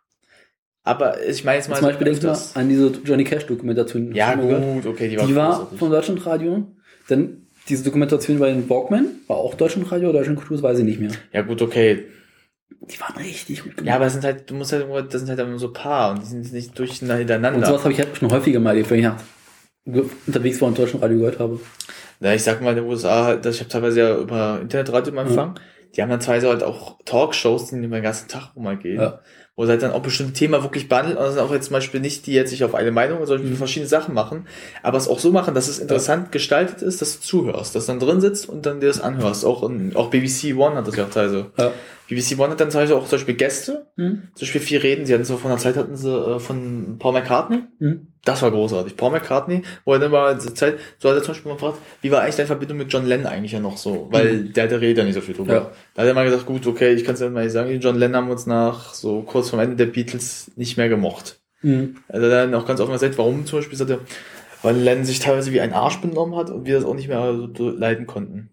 Aber 0.82 1.22
ich 1.26 1.44
meine 1.44 1.58
jetzt 1.58 1.68
mal. 1.68 1.76
Zum 1.76 1.86
Beispiel 1.88 2.04
denk 2.06 2.22
mal 2.22 2.30
öfters. 2.30 2.54
an 2.56 2.68
diese 2.68 2.92
Johnny 3.04 3.24
Cash-Dokumentation. 3.24 4.14
Ja, 4.14 4.34
gut, 4.36 4.48
gehört? 4.48 4.86
okay, 4.86 5.08
die 5.08 5.18
war 5.18 5.26
Die 5.26 5.34
war 5.36 5.70
vom 5.76 5.90
Deutschlandradio. 5.90 6.68
Dann 7.08 7.48
diese 7.68 7.82
Dokumentation 7.82 8.38
bei 8.38 8.50
den 8.52 8.70
Walkman, 8.70 9.06
war 9.26 9.38
auch 9.38 9.54
Deutschlandradio 9.54 10.10
oder 10.10 10.18
Deutschland 10.20 10.38
Kultur, 10.38 10.56
das 10.56 10.62
weiß 10.62 10.78
ich 10.78 10.84
nicht 10.84 11.00
mehr. 11.00 11.10
Ja, 11.32 11.42
gut, 11.42 11.60
okay. 11.60 12.04
Die 12.70 13.00
waren 13.00 13.16
richtig 13.16 13.62
gut 13.62 13.76
gemacht. 13.76 13.86
Ja, 13.88 13.96
aber 13.96 14.06
es 14.06 14.12
sind 14.12 14.24
halt, 14.24 14.48
du 14.50 14.54
musst 14.54 14.72
halt 14.72 14.82
irgendwo, 14.82 15.00
das 15.00 15.20
sind 15.20 15.28
halt 15.28 15.40
immer 15.40 15.58
so 15.58 15.72
paar 15.72 16.10
und 16.10 16.22
die 16.22 16.26
sind 16.26 16.52
nicht 16.52 16.78
durcheinander. 16.78 17.54
Und 17.54 17.66
sowas 17.66 17.82
habe 17.82 17.92
ich 17.92 17.98
halt 17.98 18.16
schon 18.16 18.30
häufiger 18.30 18.60
mal 18.60 18.70
erlebt, 18.70 18.90
wenn 18.90 19.00
ich 19.00 20.02
unterwegs 20.26 20.60
war 20.60 20.68
und 20.68 20.78
Deutschlandradio 20.78 21.18
gehört 21.18 21.38
habe. 21.38 21.60
Na, 22.20 22.34
ich 22.34 22.42
sag 22.42 22.60
mal, 22.62 22.70
in 22.70 22.76
den 22.76 22.86
USA, 22.86 23.24
halt, 23.24 23.44
dass 23.44 23.56
ich 23.56 23.60
habe 23.60 23.70
teilweise 23.70 24.00
ja 24.00 24.16
über 24.16 24.58
Internetradio 24.60 25.12
im 25.12 25.18
Empfang. 25.18 25.58
Die 25.94 26.02
haben 26.02 26.10
dann 26.10 26.20
teilweise 26.20 26.48
halt 26.48 26.62
auch 26.62 26.98
Talkshows, 27.04 27.68
die 27.68 27.80
den 27.80 27.90
ganzen 28.02 28.28
Tag 28.28 28.54
rum 28.56 28.64
mal 28.64 28.76
gehen. 28.76 29.00
Ja. 29.00 29.20
Wo 29.54 29.64
sie 29.64 29.70
halt 29.70 29.82
dann 29.82 29.92
auch 29.92 30.02
bestimmte 30.02 30.34
Themen 30.34 30.62
wirklich 30.62 30.88
behandeln. 30.88 31.16
Und 31.16 31.24
das 31.24 31.34
sind 31.34 31.42
auch 31.42 31.52
jetzt 31.52 31.66
zum 31.66 31.72
Beispiel 31.74 32.00
nicht, 32.00 32.26
die 32.26 32.32
jetzt 32.32 32.50
sich 32.50 32.64
auf 32.64 32.74
eine 32.74 32.90
Meinung, 32.90 33.24
sondern 33.24 33.50
Mhm. 33.50 33.56
verschiedene 33.56 33.88
Sasachen 33.88 34.12
machen. 34.14 34.46
Aber 34.82 34.98
es 34.98 35.08
auch 35.08 35.18
so 35.18 35.30
machen, 35.32 35.54
dass 35.54 35.68
es 35.68 35.78
interessant 35.78 36.32
gestaltet 36.32 36.82
ist, 36.82 37.00
dass 37.00 37.20
du 37.20 37.26
zuhörst. 37.26 37.74
Dass 37.74 37.86
du 37.86 37.92
dann 37.92 38.00
drin 38.00 38.20
sitzt 38.20 38.48
und 38.48 38.66
dann 38.66 38.80
dir 38.80 38.88
das 38.88 39.00
anhörst. 39.00 39.44
Auch, 39.46 39.62
in, 39.62 39.96
auch 39.96 40.10
BBC 40.10 40.54
One 40.56 40.74
hat 40.76 40.86
das 40.86 40.96
ja 40.96 41.04
auch 41.04 41.10
teilweise. 41.10 41.46
Ja. 41.56 41.70
BBC 42.08 42.38
One 42.38 42.50
hat 42.50 42.60
dann 42.60 42.70
teilweise 42.70 42.96
auch 42.96 43.06
zum 43.08 43.18
Beispiel 43.18 43.34
Gäste. 43.34 43.86
Mhm. 43.96 44.28
Zum 44.34 44.46
Beispiel 44.46 44.60
vier 44.60 44.82
Reden. 44.82 45.06
Sie 45.06 45.14
hatten 45.14 45.24
so 45.24 45.36
von 45.36 45.50
der 45.50 45.58
Zeit 45.58 45.76
hatten 45.76 45.96
sie 45.96 46.10
äh, 46.10 46.38
von 46.38 46.96
Paul 46.98 47.12
McCartney. 47.14 47.62
Mhm. 47.78 48.08
Das 48.24 48.42
war 48.42 48.50
großartig. 48.50 48.96
Paul 48.96 49.12
McCartney, 49.12 49.62
wo 49.84 49.92
er 49.92 49.98
dann 50.00 50.10
mal 50.10 50.38
zur 50.40 50.54
Zeit, 50.54 50.78
so 50.98 51.08
hat 51.08 51.16
er 51.16 51.22
zum 51.22 51.34
Beispiel 51.34 51.48
mal 51.50 51.54
gefragt, 51.56 51.78
wie 52.02 52.10
war 52.10 52.22
eigentlich 52.22 52.36
deine 52.36 52.46
Verbindung 52.48 52.78
mit 52.78 52.92
John 52.92 53.06
Lennon 53.06 53.26
eigentlich 53.26 53.52
ja 53.52 53.60
noch 53.60 53.76
so? 53.76 54.08
Weil 54.10 54.32
Mhm. 54.34 54.52
der, 54.52 54.66
der 54.68 54.80
redet 54.80 54.98
ja 54.98 55.04
nicht 55.04 55.14
so 55.14 55.20
viel 55.20 55.34
drüber. 55.34 55.52
Ja. 55.54 55.70
Da 55.94 56.02
hat 56.02 56.08
er 56.08 56.14
mal 56.14 56.24
gesagt, 56.24 56.46
gut, 56.46 56.66
okay, 56.66 56.92
ich 56.94 57.04
kann 57.04 57.14
es 57.14 57.20
ja 57.20 57.30
mal 57.30 57.44
nicht 57.44 57.52
sagen, 57.52 57.80
John 57.80 57.96
Lennon 57.96 58.16
haben 58.16 58.26
wir 58.28 58.32
uns 58.32 58.46
nach 58.46 58.94
so 58.94 59.22
kurz 59.22 59.50
vor 59.50 59.60
Ende 59.62 59.76
der 59.76 59.86
Beatles 59.86 60.50
nicht 60.56 60.76
mehr 60.76 60.88
gemocht. 60.88 61.38
Mhm. 61.62 61.96
Also 62.08 62.28
dann 62.28 62.54
auch 62.54 62.66
ganz 62.66 62.80
offen 62.80 62.92
gesagt, 62.92 63.16
warum 63.18 63.46
zum 63.46 63.60
Beispiel 63.60 63.78
sagt 63.78 63.90
er, 63.90 64.00
weil 64.62 64.76
Lennon 64.76 65.04
sich 65.04 65.20
teilweise 65.20 65.52
wie 65.52 65.60
ein 65.60 65.72
Arsch 65.72 66.00
benommen 66.00 66.34
hat 66.36 66.50
und 66.50 66.66
wir 66.66 66.74
das 66.74 66.84
auch 66.84 66.94
nicht 66.94 67.08
mehr 67.08 67.48
so 67.56 67.70
leiden 67.70 68.06
konnten. 68.06 68.50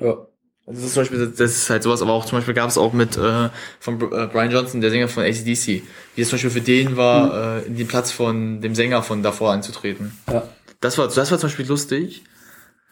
Ja. 0.00 0.26
Also 0.66 0.80
das 0.80 0.86
ist 0.88 0.94
zum 0.94 1.02
Beispiel, 1.02 1.26
das 1.36 1.50
ist 1.56 1.68
halt 1.70 1.82
sowas, 1.82 2.00
aber 2.00 2.12
auch 2.12 2.24
zum 2.24 2.38
Beispiel 2.38 2.54
gab 2.54 2.70
es 2.70 2.78
auch 2.78 2.92
mit 2.94 3.16
äh, 3.18 3.50
von 3.80 3.94
äh, 4.00 4.26
Brian 4.28 4.50
Johnson, 4.50 4.80
der 4.80 4.90
Sänger 4.90 5.08
von 5.08 5.22
ACDC, 5.24 5.82
wie 6.14 6.22
es 6.22 6.28
zum 6.30 6.36
Beispiel 6.36 6.50
für 6.50 6.60
den 6.62 6.96
war, 6.96 7.58
äh, 7.58 7.66
in 7.66 7.76
den 7.76 7.86
Platz 7.86 8.10
von 8.12 8.62
dem 8.62 8.74
Sänger 8.74 9.02
von 9.02 9.22
davor 9.22 9.52
anzutreten. 9.52 10.16
Ja. 10.30 10.48
Das 10.80 10.96
war, 10.96 11.06
das 11.08 11.30
war 11.30 11.38
zum 11.38 11.48
Beispiel 11.48 11.66
lustig, 11.66 12.24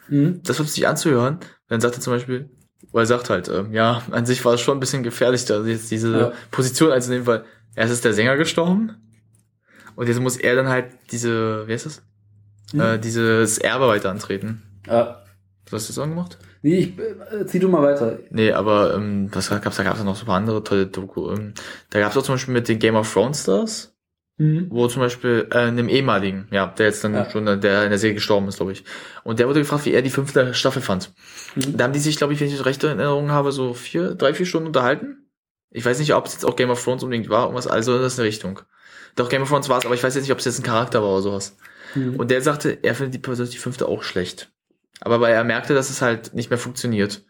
Mhm. 0.09 0.41
das 0.43 0.59
war 0.59 0.65
lustig 0.65 0.87
anzuhören. 0.87 1.39
Dann 1.69 1.79
sagt 1.81 1.95
er 1.95 2.01
zum 2.01 2.13
Beispiel, 2.13 2.49
weil 2.91 3.03
er 3.03 3.07
sagt 3.07 3.29
halt, 3.29 3.47
ähm, 3.47 3.71
ja, 3.73 4.03
an 4.11 4.25
sich 4.25 4.43
war 4.45 4.53
es 4.53 4.61
schon 4.61 4.77
ein 4.77 4.79
bisschen 4.81 5.01
gefährlich, 5.01 5.45
da 5.45 5.63
jetzt 5.63 5.89
diese 5.89 6.11
Ja. 6.19 6.31
Position 6.51 6.91
einzunehmen, 6.91 7.25
weil 7.25 7.45
erst 7.75 7.93
ist 7.93 8.03
der 8.05 8.13
Sänger 8.13 8.35
gestorben 8.37 8.91
und 9.95 10.07
jetzt 10.09 10.19
muss 10.19 10.37
er 10.37 10.55
dann 10.55 10.67
halt 10.69 10.87
diese, 11.11 11.67
wie 11.67 11.73
heißt 11.73 11.85
das? 11.87 12.03
Mhm. 12.73 12.79
Äh, 12.81 12.99
dieses 12.99 13.57
Erbe 13.57 13.87
weiter 13.87 14.11
antreten. 14.11 14.61
Ja. 14.85 15.23
Du 15.65 15.75
hast 15.75 15.87
das 15.89 15.97
auch 15.97 16.03
gemacht? 16.05 16.37
Nee, 16.65 16.77
ich, 16.79 16.97
äh, 16.97 17.45
zieh 17.45 17.59
du 17.59 17.67
mal 17.67 17.81
weiter. 17.83 18.19
Nee, 18.31 18.51
aber 18.53 18.95
ähm, 18.95 19.27
was 19.33 19.49
gab's 19.49 19.75
da? 19.77 19.83
Gab's 19.83 19.99
da 19.99 20.03
noch 20.05 20.15
so 20.15 20.23
ein 20.23 20.27
paar 20.27 20.37
andere 20.37 20.63
tolle 20.63 20.87
Doku. 20.87 21.29
Ähm, 21.31 21.53
da 21.89 21.99
gab's 21.99 22.17
auch 22.17 22.23
zum 22.23 22.35
Beispiel 22.35 22.53
mit 22.53 22.67
den 22.69 22.79
Game 22.79 22.95
of 22.95 23.11
Thrones 23.13 23.41
Stars, 23.43 23.89
Mhm. 24.37 24.67
wo 24.71 24.87
zum 24.87 25.01
Beispiel 25.01 25.47
äh, 25.51 25.57
einem 25.59 25.89
ehemaligen, 25.89 26.47
ja, 26.51 26.65
der 26.65 26.87
jetzt 26.87 27.03
dann 27.03 27.13
Ja. 27.13 27.29
schon, 27.29 27.45
äh, 27.47 27.59
der 27.59 27.83
in 27.83 27.89
der 27.91 27.99
Serie 27.99 28.15
gestorben 28.15 28.47
ist, 28.47 28.55
glaube 28.57 28.71
ich. 28.71 28.83
Und 29.23 29.37
der 29.39 29.47
wurde 29.47 29.59
gefragt, 29.59 29.85
wie 29.85 29.91
er 29.93 30.01
die 30.01 30.09
fünfte 30.09 30.53
Staffel 30.55 30.81
fand. 30.81 31.13
Mhm. 31.55 31.77
Da 31.77 31.83
haben 31.83 31.93
die 31.93 31.99
sich, 31.99 32.15
glaube 32.17 32.33
ich, 32.33 32.39
wenn 32.39 32.47
ich 32.47 32.55
das 32.57 32.65
rechte 32.65 32.87
Erinnerung 32.87 33.29
habe, 33.29 33.51
so 33.51 33.73
vier, 33.75 34.15
drei, 34.15 34.33
vier 34.33 34.45
Stunden 34.47 34.67
unterhalten. 34.67 35.29
Ich 35.69 35.85
weiß 35.85 35.99
nicht, 35.99 36.15
ob 36.15 36.25
es 36.25 36.33
jetzt 36.33 36.45
auch 36.45 36.55
Game 36.55 36.69
of 36.71 36.83
Thrones 36.83 37.03
unbedingt 37.03 37.29
war, 37.29 37.43
irgendwas, 37.43 37.67
also 37.67 37.97
das 37.99 38.13
ist 38.13 38.19
eine 38.19 38.27
Richtung. 38.27 38.61
Doch, 39.15 39.29
Game 39.29 39.41
of 39.43 39.49
Thrones 39.49 39.69
war 39.69 39.77
es, 39.79 39.85
aber 39.85 39.93
ich 39.95 40.03
weiß 40.03 40.15
jetzt 40.15 40.23
nicht, 40.23 40.31
ob 40.31 40.39
es 40.39 40.45
jetzt 40.45 40.59
ein 40.59 40.63
Charakter 40.63 41.01
war 41.03 41.09
oder 41.11 41.21
sowas. 41.21 41.55
Mhm. 41.93 42.15
Und 42.15 42.31
der 42.31 42.41
sagte, 42.41 42.77
er 42.81 42.95
findet 42.95 43.13
die, 43.15 43.19
persönlich 43.19 43.51
die 43.53 43.59
fünfte 43.59 43.87
auch 43.87 44.01
schlecht. 44.01 44.51
Aber 45.01 45.19
weil 45.21 45.33
er 45.33 45.43
merkte, 45.43 45.73
dass 45.73 45.89
es 45.89 46.01
halt 46.01 46.33
nicht 46.33 46.49
mehr 46.49 46.59
funktioniert. 46.59 47.25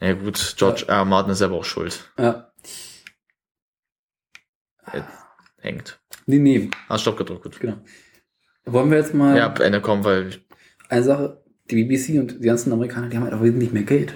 Na 0.00 0.08
ja, 0.08 0.14
gut, 0.14 0.54
George 0.56 0.84
R. 0.88 0.96
R. 0.96 1.04
Martin 1.04 1.32
ist 1.32 1.38
selber 1.38 1.56
auch 1.56 1.64
schuld. 1.64 2.10
Ja. 2.18 2.50
Er 4.92 5.06
hängt. 5.60 6.00
Nee, 6.26 6.38
nee. 6.38 6.70
Hast 6.88 7.02
Stopp 7.02 7.18
gedrückt, 7.18 7.42
gut. 7.42 7.60
Genau. 7.60 7.76
Wollen 8.64 8.90
wir 8.90 8.98
jetzt 8.98 9.14
mal 9.14 9.36
Ja, 9.36 9.52
Ende 9.54 9.80
kommen, 9.80 10.04
weil 10.04 10.38
eine 10.88 11.02
Sache, 11.02 11.42
die 11.70 11.84
BBC 11.84 12.18
und 12.18 12.40
die 12.42 12.46
ganzen 12.46 12.72
Amerikaner, 12.72 13.08
die 13.08 13.16
haben 13.16 13.24
halt 13.24 13.34
auch 13.34 13.42
wesentlich 13.42 13.72
mehr 13.72 13.82
Geld. 13.84 14.14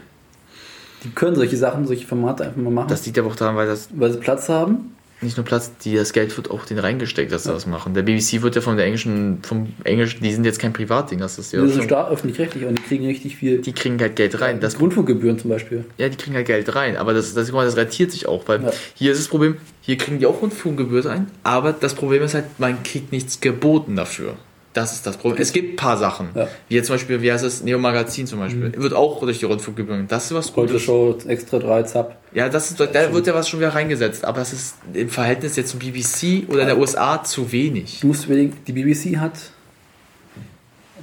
Die 1.04 1.10
können 1.10 1.36
solche 1.36 1.56
Sachen, 1.56 1.86
solche 1.86 2.06
Formate 2.06 2.44
einfach 2.44 2.60
mal 2.60 2.70
machen. 2.70 2.88
das 2.88 3.04
liegt 3.04 3.18
aber 3.18 3.28
auch 3.28 3.36
daran, 3.36 3.56
weil 3.56 3.66
das 3.66 3.88
weil 3.92 4.10
sie 4.12 4.18
Platz 4.18 4.48
haben. 4.48 4.93
Nicht 5.24 5.36
nur 5.36 5.44
Platz, 5.44 5.72
die, 5.84 5.94
das 5.96 6.12
Geld 6.12 6.36
wird 6.36 6.50
auch 6.50 6.64
den 6.66 6.78
reingesteckt, 6.78 7.32
dass 7.32 7.44
sie 7.44 7.50
das 7.52 7.66
machen. 7.66 7.94
Der 7.94 8.02
BBC 8.02 8.42
wird 8.42 8.54
ja 8.54 8.60
von 8.60 8.76
der 8.76 8.86
englischen, 8.86 9.38
vom 9.42 9.72
englischen, 9.84 10.22
die 10.22 10.32
sind 10.32 10.44
jetzt 10.44 10.58
kein 10.58 10.72
Privatding, 10.72 11.18
das 11.18 11.38
ist 11.38 11.52
ja 11.52 11.62
Die 11.62 11.70
sind 11.70 11.84
Staat 11.84 12.10
öffentlich-rechtlich 12.10 12.64
und 12.64 12.78
die 12.78 12.82
kriegen 12.82 13.06
richtig 13.06 13.36
viel. 13.36 13.58
die 13.60 13.72
kriegen 13.72 13.98
halt 14.00 14.14
Geld 14.16 14.40
rein. 14.40 14.60
Das, 14.60 14.76
Grundfunkgebühren 14.76 15.38
zum 15.38 15.50
Beispiel. 15.50 15.84
ja, 15.98 16.08
die 16.08 16.16
kriegen 16.16 16.36
halt 16.36 16.46
Geld 16.46 16.74
rein, 16.74 16.96
aber 16.96 17.14
das, 17.14 17.34
das, 17.34 17.50
das 17.50 17.76
rentiert 17.76 18.12
sich 18.12 18.26
auch, 18.28 18.46
weil 18.46 18.62
Ja. 18.62 18.70
hier 18.94 19.12
ist 19.12 19.18
das 19.20 19.28
Problem, 19.28 19.56
hier 19.80 19.96
kriegen 19.96 20.18
die 20.18 20.26
auch 20.26 20.40
Rundfunkgebühren 20.40 21.06
rein, 21.10 21.30
aber 21.42 21.72
das 21.72 21.94
Problem 21.94 22.22
ist 22.22 22.34
halt, 22.34 22.44
man 22.58 22.82
kriegt 22.82 23.10
nichts 23.12 23.40
geboten 23.40 23.96
dafür. 23.96 24.36
Das 24.74 24.92
ist 24.92 25.06
das 25.06 25.16
Problem. 25.16 25.40
Es 25.40 25.52
gibt 25.52 25.72
ein 25.74 25.76
paar 25.76 25.96
Sachen. 25.96 26.28
Ja. 26.34 26.48
Wie 26.68 26.74
jetzt 26.74 26.88
zum 26.88 26.94
Beispiel, 26.94 27.22
wie 27.22 27.32
heißt 27.32 27.44
es, 27.44 27.62
Neo 27.62 27.78
Magazin 27.78 28.26
zum 28.26 28.40
Beispiel. 28.40 28.72
Wird 28.76 28.92
auch 28.92 29.20
durch 29.20 29.38
die 29.38 29.44
Rundfunkgebühren. 29.44 30.06
Das 30.08 30.26
ist 30.26 30.34
was 30.34 30.48
Heute 30.56 30.72
Gutes. 30.72 30.82
Show, 30.82 31.16
Extra 31.26 31.58
3, 31.60 31.82
Zap. 31.84 32.18
Ja, 32.34 32.48
das 32.48 32.70
ist, 32.72 32.80
da 32.80 33.12
wird 33.12 33.26
ja 33.26 33.34
was 33.34 33.48
schon 33.48 33.60
wieder 33.60 33.72
reingesetzt, 33.74 34.24
aber 34.24 34.40
es 34.42 34.52
ist 34.52 34.74
im 34.92 35.08
Verhältnis 35.08 35.54
jetzt 35.56 35.70
zum 35.70 35.78
BBC 35.78 36.48
oder 36.48 36.64
der 36.66 36.76
USA 36.76 37.22
zu 37.22 37.50
wenig. 37.52 38.00
Du 38.00 38.08
musst 38.08 38.26
überlegen, 38.26 38.56
die 38.66 38.72
BBC 38.72 39.16
hat 39.18 39.34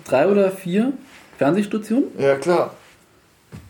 drei 0.06 0.28
oder 0.28 0.52
vier 0.52 0.94
Fernsehstationen, 1.38 2.10
Ja, 2.20 2.36
klar. 2.36 2.76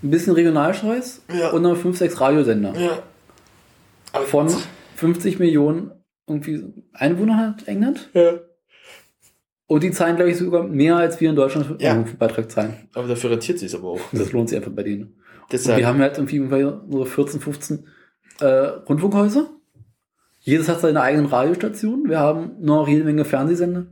ein 0.03 0.09
bisschen 0.09 0.33
Regionalscheiß 0.33 1.21
Ja. 1.37 1.51
und 1.51 1.61
noch 1.61 1.77
fünf, 1.77 1.97
sechs 1.97 2.19
Radiosender. 2.19 2.73
Ja. 2.77 2.99
Aber 4.13 4.25
Von 4.25 4.49
50 4.95 5.39
Millionen 5.39 5.91
irgendwie 6.27 6.63
Einwohner 6.93 7.37
hat 7.37 7.67
England. 7.67 8.09
Ja. 8.13 8.33
Und 9.71 9.83
die 9.83 9.91
zahlen, 9.91 10.17
glaube 10.17 10.31
ich, 10.31 10.37
sogar 10.37 10.63
mehr 10.67 10.97
als 10.97 11.21
wir 11.21 11.29
in 11.29 11.35
Deutschland 11.37 11.65
für 11.65 11.77
Ja. 11.79 11.93
einen 11.93 12.17
Beitrag 12.17 12.51
zahlen. 12.51 12.73
Aber 12.93 13.07
dafür 13.07 13.31
rentiert 13.31 13.57
sich 13.57 13.73
aber 13.73 13.87
auch. 13.87 14.01
Das 14.11 14.33
lohnt 14.33 14.49
sich 14.49 14.57
einfach 14.57 14.73
bei 14.73 14.83
denen. 14.83 15.03
Und 15.03 15.13
Deshalb, 15.49 15.77
wir 15.77 15.87
haben 15.87 15.99
halt 16.01 16.17
irgendwie 16.17 16.45
so 16.89 17.05
14, 17.05 17.39
15 17.39 17.87
äh, 18.41 18.45
Rundfunkhäuser. 18.45 19.49
Jedes 20.41 20.67
hat 20.67 20.81
seine 20.81 20.99
eigenen 21.01 21.27
Radiostation. 21.27 22.09
Wir 22.09 22.19
haben 22.19 22.51
noch 22.59 22.85
jede 22.89 23.05
Menge 23.05 23.23
Fernsehsender. 23.23 23.85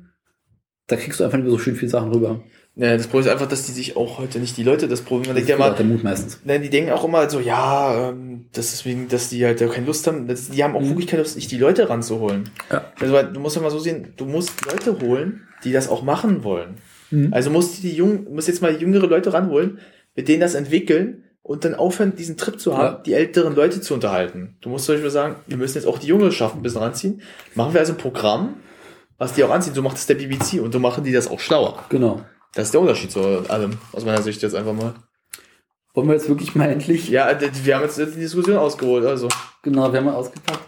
Da 0.87 0.97
kriegst 0.97 1.21
du 1.21 1.23
einfach 1.23 1.37
nicht 1.37 1.45
mehr 1.45 1.51
so 1.53 1.59
schön 1.59 1.75
viele 1.75 1.91
Sachen 1.91 2.11
rüber. 2.11 2.41
Ja, 2.75 2.95
das 2.95 3.07
Problem 3.07 3.25
ist 3.27 3.31
einfach, 3.31 3.47
dass 3.49 3.65
die 3.65 3.71
sich 3.73 3.97
auch 3.97 4.19
heute 4.19 4.39
nicht 4.39 4.55
die 4.55 4.63
Leute, 4.63 4.87
das 4.87 5.01
Problem, 5.01 5.27
man 5.27 5.35
denkt 5.35 5.49
ja 5.49 5.57
Das 5.57 5.71
ist 5.71 5.77
der 5.79 5.85
Mut 5.85 6.03
meistens. 6.03 6.39
ne, 6.45 6.59
die 6.59 6.69
denken 6.69 6.91
auch 6.91 7.03
immer 7.03 7.29
so, 7.29 7.39
ja, 7.39 8.09
ähm, 8.09 8.45
das 8.53 8.73
ist 8.73 8.85
wegen, 8.85 9.07
dass 9.09 9.29
die 9.29 9.43
halt 9.45 9.59
keine 9.59 9.85
Lust 9.85 10.07
haben, 10.07 10.27
das, 10.27 10.49
die 10.49 10.63
haben 10.63 10.75
auch 10.75 10.83
wirklich 10.83 11.07
keine 11.07 11.23
Lust, 11.23 11.35
nicht 11.35 11.51
die 11.51 11.57
Leute 11.57 11.89
ranzuholen. 11.89 12.41
Mhm. 12.43 12.49
Ja. 12.71 12.85
Also, 12.99 13.21
du 13.33 13.39
musst 13.39 13.55
ja 13.57 13.61
mal 13.61 13.71
so 13.71 13.79
sehen, 13.79 14.13
du 14.15 14.25
musst 14.25 14.65
Leute 14.65 14.97
holen, 15.01 15.41
die 15.63 15.71
das 15.73 15.89
auch 15.89 16.03
machen 16.03 16.43
wollen. 16.43 16.75
Mhm. 17.11 17.33
Also 17.33 17.49
musst 17.49 17.77
du 17.77 17.81
die 17.81 17.95
jungen, 17.95 18.27
musst 18.33 18.47
jetzt 18.47 18.61
mal 18.61 18.73
jüngere 18.79 19.07
Leute 19.07 19.33
ranholen, 19.33 19.79
mit 20.15 20.27
denen 20.29 20.39
das 20.41 20.53
entwickeln, 20.55 21.23
und 21.41 21.65
dann 21.65 21.73
aufhören, 21.73 22.15
diesen 22.15 22.37
Trip 22.37 22.59
zu 22.59 22.77
haben, 22.77 22.95
Ja. 22.97 23.01
die 23.03 23.13
älteren 23.13 23.55
Leute 23.55 23.81
zu 23.81 23.95
unterhalten. 23.95 24.57
Du 24.61 24.69
musst 24.69 24.85
zum 24.85 24.95
Beispiel 24.95 25.09
sagen, 25.09 25.35
wir 25.47 25.57
müssen 25.57 25.77
jetzt 25.79 25.87
auch 25.87 25.97
die 25.97 26.05
Junge 26.07 26.31
schaffen, 26.31 26.59
ein 26.59 26.61
bisschen 26.61 26.81
ranziehen. 26.81 27.21
Machen 27.55 27.73
wir 27.73 27.79
also 27.79 27.93
ein 27.93 27.97
Programm, 27.97 28.55
was 29.17 29.33
die 29.33 29.43
auch 29.43 29.49
anzieht. 29.49 29.73
So 29.73 29.81
macht 29.81 29.97
es 29.97 30.05
der 30.05 30.13
BBC 30.15 30.61
und 30.61 30.71
so 30.73 30.79
machen 30.79 31.03
die 31.03 31.11
das 31.11 31.27
auch 31.27 31.39
schlauer. 31.39 31.85
Genau. 31.89 32.21
Das 32.55 32.65
ist 32.67 32.73
der 32.73 32.81
Unterschied 32.81 33.11
zu 33.11 33.19
allem, 33.49 33.77
aus 33.93 34.05
meiner 34.05 34.21
Sicht 34.21 34.41
jetzt 34.41 34.55
einfach 34.55 34.73
mal. 34.73 34.93
Wollen 35.93 36.07
wir 36.07 36.15
jetzt 36.15 36.29
wirklich 36.29 36.55
mal 36.55 36.69
endlich? 36.69 37.09
Ja, 37.09 37.29
wir 37.39 37.75
haben 37.75 37.83
jetzt 37.83 37.97
die 37.97 38.05
Diskussion 38.19 38.57
ausgeholt, 38.57 39.05
also. 39.05 39.27
Genau, 39.63 39.91
wir 39.91 39.99
haben 39.99 40.05
mal 40.05 40.15
ausgepackt. 40.15 40.59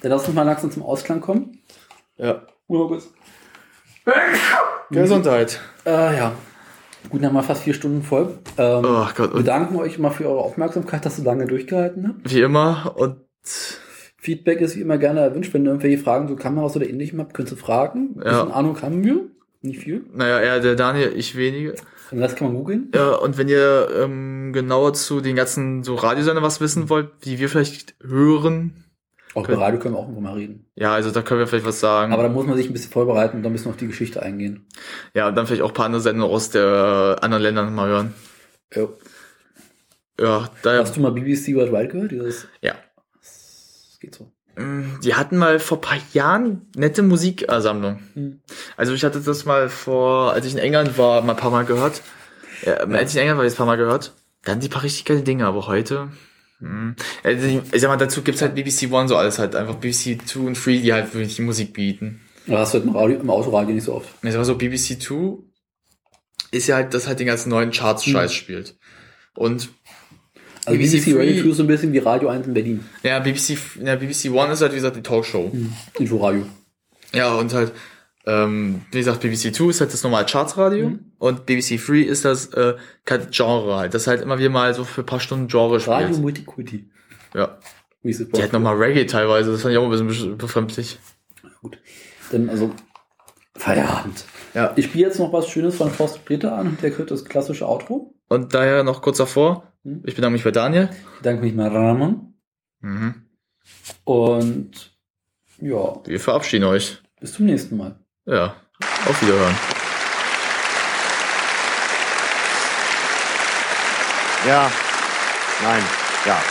Dann 0.00 0.10
lass 0.10 0.26
uns 0.26 0.34
mal 0.34 0.42
langsam 0.42 0.70
zum 0.70 0.82
Ausklang 0.82 1.20
kommen. 1.20 1.58
Ja. 2.16 2.42
Nur 2.68 2.88
kurz. 2.88 3.08
Gesundheit. 4.90 5.60
Äh, 5.86 6.16
ja. 6.16 6.32
Gut, 7.08 7.20
dann 7.20 7.28
haben 7.28 7.34
wir 7.34 7.42
fast 7.42 7.62
vier 7.62 7.74
Stunden 7.74 8.02
voll. 8.02 8.38
Ähm, 8.58 8.84
Oh 8.84 9.06
Gott, 9.16 9.34
wir 9.34 9.42
danken 9.42 9.76
euch 9.76 9.98
immer 9.98 10.10
für 10.10 10.28
eure 10.28 10.40
Aufmerksamkeit, 10.40 11.04
dass 11.04 11.18
ihr 11.18 11.24
lange 11.24 11.46
durchgehalten 11.46 12.08
habt. 12.08 12.32
wie 12.32 12.40
immer 12.40 12.94
und 12.96 13.16
Feedback 14.18 14.60
ist 14.60 14.76
wie 14.76 14.80
immer 14.82 14.98
gerne 14.98 15.20
erwünscht. 15.20 15.52
Wenn 15.52 15.64
ihr 15.64 15.70
irgendwelche 15.70 15.98
Fragen 16.02 16.28
zu 16.28 16.36
Kameras 16.36 16.76
oder 16.76 16.88
ähnlichem 16.88 17.18
habt, 17.18 17.34
könnt 17.34 17.50
ihr 17.50 17.56
fragen. 17.56 18.14
Ein 18.16 18.22
Ja. 18.24 18.30
bisschen 18.44 18.52
Ahnung 18.52 18.80
haben 18.82 19.02
wir. 19.02 19.20
Nicht 19.62 19.80
viel. 19.80 20.04
naja, 20.12 20.38
er, 20.40 20.60
der 20.60 20.74
Daniel, 20.74 21.12
ich 21.16 21.36
wenige. 21.36 21.74
Den 22.10 22.18
Rest 22.22 22.36
kann 22.36 22.48
man 22.48 22.56
googeln. 22.56 22.90
Ja, 22.94 23.12
und 23.14 23.38
wenn 23.38 23.48
ihr 23.48 23.88
ähm, 23.96 24.52
genauer 24.52 24.92
zu 24.94 25.20
den 25.20 25.34
ganzen 25.36 25.82
so 25.82 25.94
Radiosender 25.94 26.42
was 26.42 26.60
wissen 26.60 26.88
wollt, 26.90 27.10
die 27.24 27.38
wir 27.38 27.48
vielleicht 27.48 27.94
hören. 28.02 28.84
Auch 29.34 29.46
bei 29.46 29.54
Radio 29.54 29.78
können 29.80 29.94
wir 29.94 29.98
auch 30.00 30.02
irgendwo 30.02 30.20
mal 30.20 30.34
reden. 30.34 30.66
Ja, 30.74 30.92
also 30.92 31.10
da 31.10 31.22
können 31.22 31.40
wir 31.40 31.46
vielleicht 31.46 31.64
was 31.64 31.80
sagen. 31.80 32.12
Aber 32.12 32.22
da 32.24 32.28
muss 32.28 32.44
man 32.44 32.56
sich 32.56 32.66
ein 32.68 32.74
bisschen 32.74 32.90
vorbereiten 32.92 33.38
und 33.38 33.42
dann 33.44 33.52
müssen 33.52 33.64
wir 33.64 33.70
auf 33.70 33.76
die 33.78 33.86
Geschichte 33.86 34.20
eingehen. 34.22 34.66
ja, 35.14 35.28
und 35.28 35.36
dann 35.36 35.46
vielleicht 35.46 35.62
auch 35.62 35.68
ein 35.70 35.74
paar 35.74 35.86
andere 35.86 36.02
Sendungen 36.02 36.30
aus 36.34 36.50
der 36.50 37.16
äh, 37.18 37.24
anderen 37.24 37.42
Ländern 37.42 37.74
mal 37.74 37.88
hören. 37.88 38.14
Ja. 38.74 38.88
Ja, 40.20 40.50
daher. 40.62 40.80
Hast 40.80 40.96
du 40.96 41.00
mal 41.00 41.12
BBC 41.12 41.54
Worldwide 41.54 41.88
gehört? 41.88 42.10
Dieses, 42.12 42.46
Ja. 42.60 42.74
das 43.20 43.96
geht 44.00 44.14
so. 44.14 44.30
Mm, 44.56 45.00
Die 45.02 45.14
hatten 45.14 45.38
mal 45.38 45.58
vor 45.58 45.80
paar 45.80 45.98
Jahren 46.12 46.66
nette 46.76 47.02
Musikersammlung. 47.02 48.00
Hm. 48.14 48.40
Also 48.76 48.92
ich 48.92 49.04
hatte 49.04 49.20
das 49.20 49.44
mal 49.44 49.68
vor, 49.68 50.32
als 50.32 50.46
ich 50.46 50.52
in 50.52 50.58
England 50.58 50.98
war, 50.98 51.22
mal 51.22 51.32
ein 51.32 51.38
paar 51.38 51.50
Mal 51.50 51.64
gehört. 51.64 52.02
Ja, 52.64 52.74
Als 52.74 53.10
ich 53.10 53.16
in 53.16 53.22
England 53.22 53.38
war, 53.38 53.46
ich 53.46 53.54
ein 53.54 53.56
paar 53.56 53.66
Mal 53.66 53.76
gehört. 53.76 54.12
Dann 54.44 54.60
die 54.60 54.68
paar 54.68 54.82
richtig 54.82 55.04
geile 55.04 55.22
Dinge, 55.22 55.46
aber 55.46 55.66
heute. 55.68 56.08
hm. 56.58 56.96
Also 57.22 57.46
ich 57.46 57.60
ich 57.72 57.80
sag 57.80 57.88
mal, 57.88 57.96
dazu 57.96 58.22
gibt's 58.22 58.42
halt 58.42 58.54
BBC 58.54 58.90
One 58.92 59.08
so 59.08 59.16
alles 59.16 59.38
halt 59.38 59.54
einfach 59.56 59.76
BBC 59.76 60.18
Two 60.26 60.46
und 60.46 60.54
Three, 60.54 60.78
die 60.80 60.92
halt 60.92 61.14
wirklich 61.14 61.36
die 61.36 61.42
Musik 61.42 61.72
bieten. 61.72 62.20
Ja, 62.46 62.62
du 62.64 62.72
halt 62.72 62.84
im, 62.84 62.96
Radio, 62.96 63.20
im 63.20 63.30
Autoradio 63.30 63.74
nicht 63.74 63.84
so 63.84 63.94
oft. 63.94 64.08
Ich 64.22 64.30
sag 64.32 64.38
mal 64.38 64.44
so, 64.44 64.56
BBC 64.56 64.98
Two 65.00 65.44
ist 66.50 66.66
ja 66.66 66.74
halt, 66.76 66.92
das 66.92 67.06
halt 67.06 67.20
den 67.20 67.26
ganzen 67.28 67.48
neuen 67.50 67.70
Charts-Scheiß 67.70 68.34
spielt. 68.34 68.76
Und 69.34 69.70
Also 70.64 70.78
BBC, 70.78 71.16
Radio 71.16 71.42
2 71.42 71.48
ist 71.50 71.56
so 71.56 71.62
ein 71.64 71.66
bisschen 71.66 71.92
wie 71.92 71.98
Radio 71.98 72.28
1 72.28 72.46
in 72.46 72.54
Berlin. 72.54 72.84
ja, 73.02 73.18
BBC, 73.18 73.56
ja, 73.82 73.96
BBC 73.96 74.30
One 74.30 74.52
ist 74.52 74.60
halt, 74.62 74.72
wie 74.72 74.76
gesagt, 74.76 74.96
die 74.96 75.02
Talkshow. 75.02 75.50
Inforadio. 75.98 76.46
Ja, 77.12 77.34
und 77.34 77.52
halt, 77.52 77.72
ähm, 78.26 78.82
wie 78.92 78.98
gesagt, 78.98 79.20
BBC 79.20 79.52
Two 79.52 79.70
ist 79.70 79.80
halt 79.80 79.92
das 79.92 80.02
normale 80.04 80.26
Chartsradio 80.26 80.92
und 81.18 81.46
BBC 81.46 81.78
Three 81.84 82.02
ist 82.02 82.24
das 82.24 82.46
äh, 82.54 82.74
Genre 83.30 83.76
halt. 83.76 83.94
Das 83.94 84.06
halt 84.06 84.22
immer 84.22 84.38
wieder 84.38 84.50
mal 84.50 84.72
so 84.74 84.84
für 84.84 85.02
ein 85.02 85.06
paar 85.06 85.20
Stunden 85.20 85.48
Genre 85.48 85.80
spielt. 85.80 85.96
Radio 85.96 86.16
Multikulti. 86.18 86.88
Ja. 87.34 87.58
Wie 88.02 88.10
ist 88.10 88.20
es 88.20 88.28
Die 88.28 88.42
hat 88.42 88.52
nochmal 88.52 88.76
Reggae 88.76 89.06
teilweise, 89.06 89.50
das 89.52 89.62
fand 89.62 89.72
ich 89.72 89.78
auch 89.78 89.90
ein 89.90 90.06
bisschen 90.06 90.38
befremdlich. 90.38 90.98
Dann 92.30 92.48
also 92.48 92.72
Feierabend. 93.56 94.24
Ja. 94.54 94.72
Ich 94.76 94.86
spiele 94.86 95.06
jetzt 95.06 95.18
noch 95.18 95.32
was 95.32 95.48
Schönes 95.48 95.76
von 95.76 95.90
Forst 95.90 96.24
Peter 96.24 96.56
an 96.56 96.68
und 96.68 96.82
der 96.82 96.90
kriegt 96.90 97.10
das 97.10 97.24
klassische 97.24 97.66
Outro. 97.68 98.14
Und 98.28 98.54
daher 98.54 98.82
noch 98.82 99.02
kurz 99.02 99.18
davor, 99.18 99.71
ich 99.84 100.14
bedanke 100.14 100.32
mich 100.34 100.44
bei 100.44 100.50
Daniel. 100.50 100.88
Ich 100.92 101.18
bedanke 101.18 101.42
mich 101.42 101.56
bei 101.56 101.66
Ramon. 101.68 102.34
Mhm. 102.80 103.26
Und 104.04 104.96
ja, 105.58 106.00
Wir 106.06 106.20
verabschieden 106.20 106.64
euch. 106.64 107.00
bis 107.20 107.32
zum 107.34 107.46
nächsten 107.46 107.76
Mal. 107.76 107.96
Ja, 108.26 108.56
auf 109.06 109.22
Wiederhören. 109.22 109.54
Ja, 114.46 114.70
nein, 115.62 115.82
ja. 116.26 116.42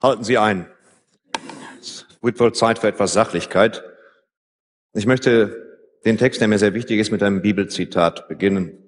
Halten 0.00 0.22
Sie 0.22 0.38
ein. 0.38 0.66
Es 1.80 2.06
wird 2.22 2.38
wohl 2.38 2.52
Zeit 2.54 2.78
für 2.78 2.86
etwas 2.86 3.12
Sachlichkeit. 3.14 3.82
Ich 4.92 5.06
möchte 5.06 5.80
den 6.04 6.18
Text, 6.18 6.40
der 6.40 6.46
mir 6.46 6.58
sehr 6.60 6.72
wichtig 6.74 7.00
ist, 7.00 7.10
mit 7.10 7.22
einem 7.24 7.42
Bibelzitat 7.42 8.28
beginnen. 8.28 8.87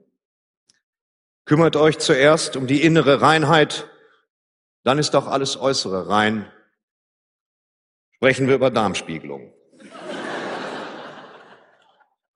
Kümmert 1.45 1.77
euch 1.77 1.99
zuerst 1.99 2.57
um 2.57 2.67
die 2.67 2.83
innere 2.83 3.21
Reinheit, 3.21 3.89
dann 4.85 4.99
ist 4.99 5.15
auch 5.17 5.27
alles 5.27 5.61
Äußere 5.61 6.09
rein. 6.09 6.51
Sprechen 8.17 8.49
wir 8.49 8.55
über 8.55 8.71
Darmspiegelung. 8.71 9.53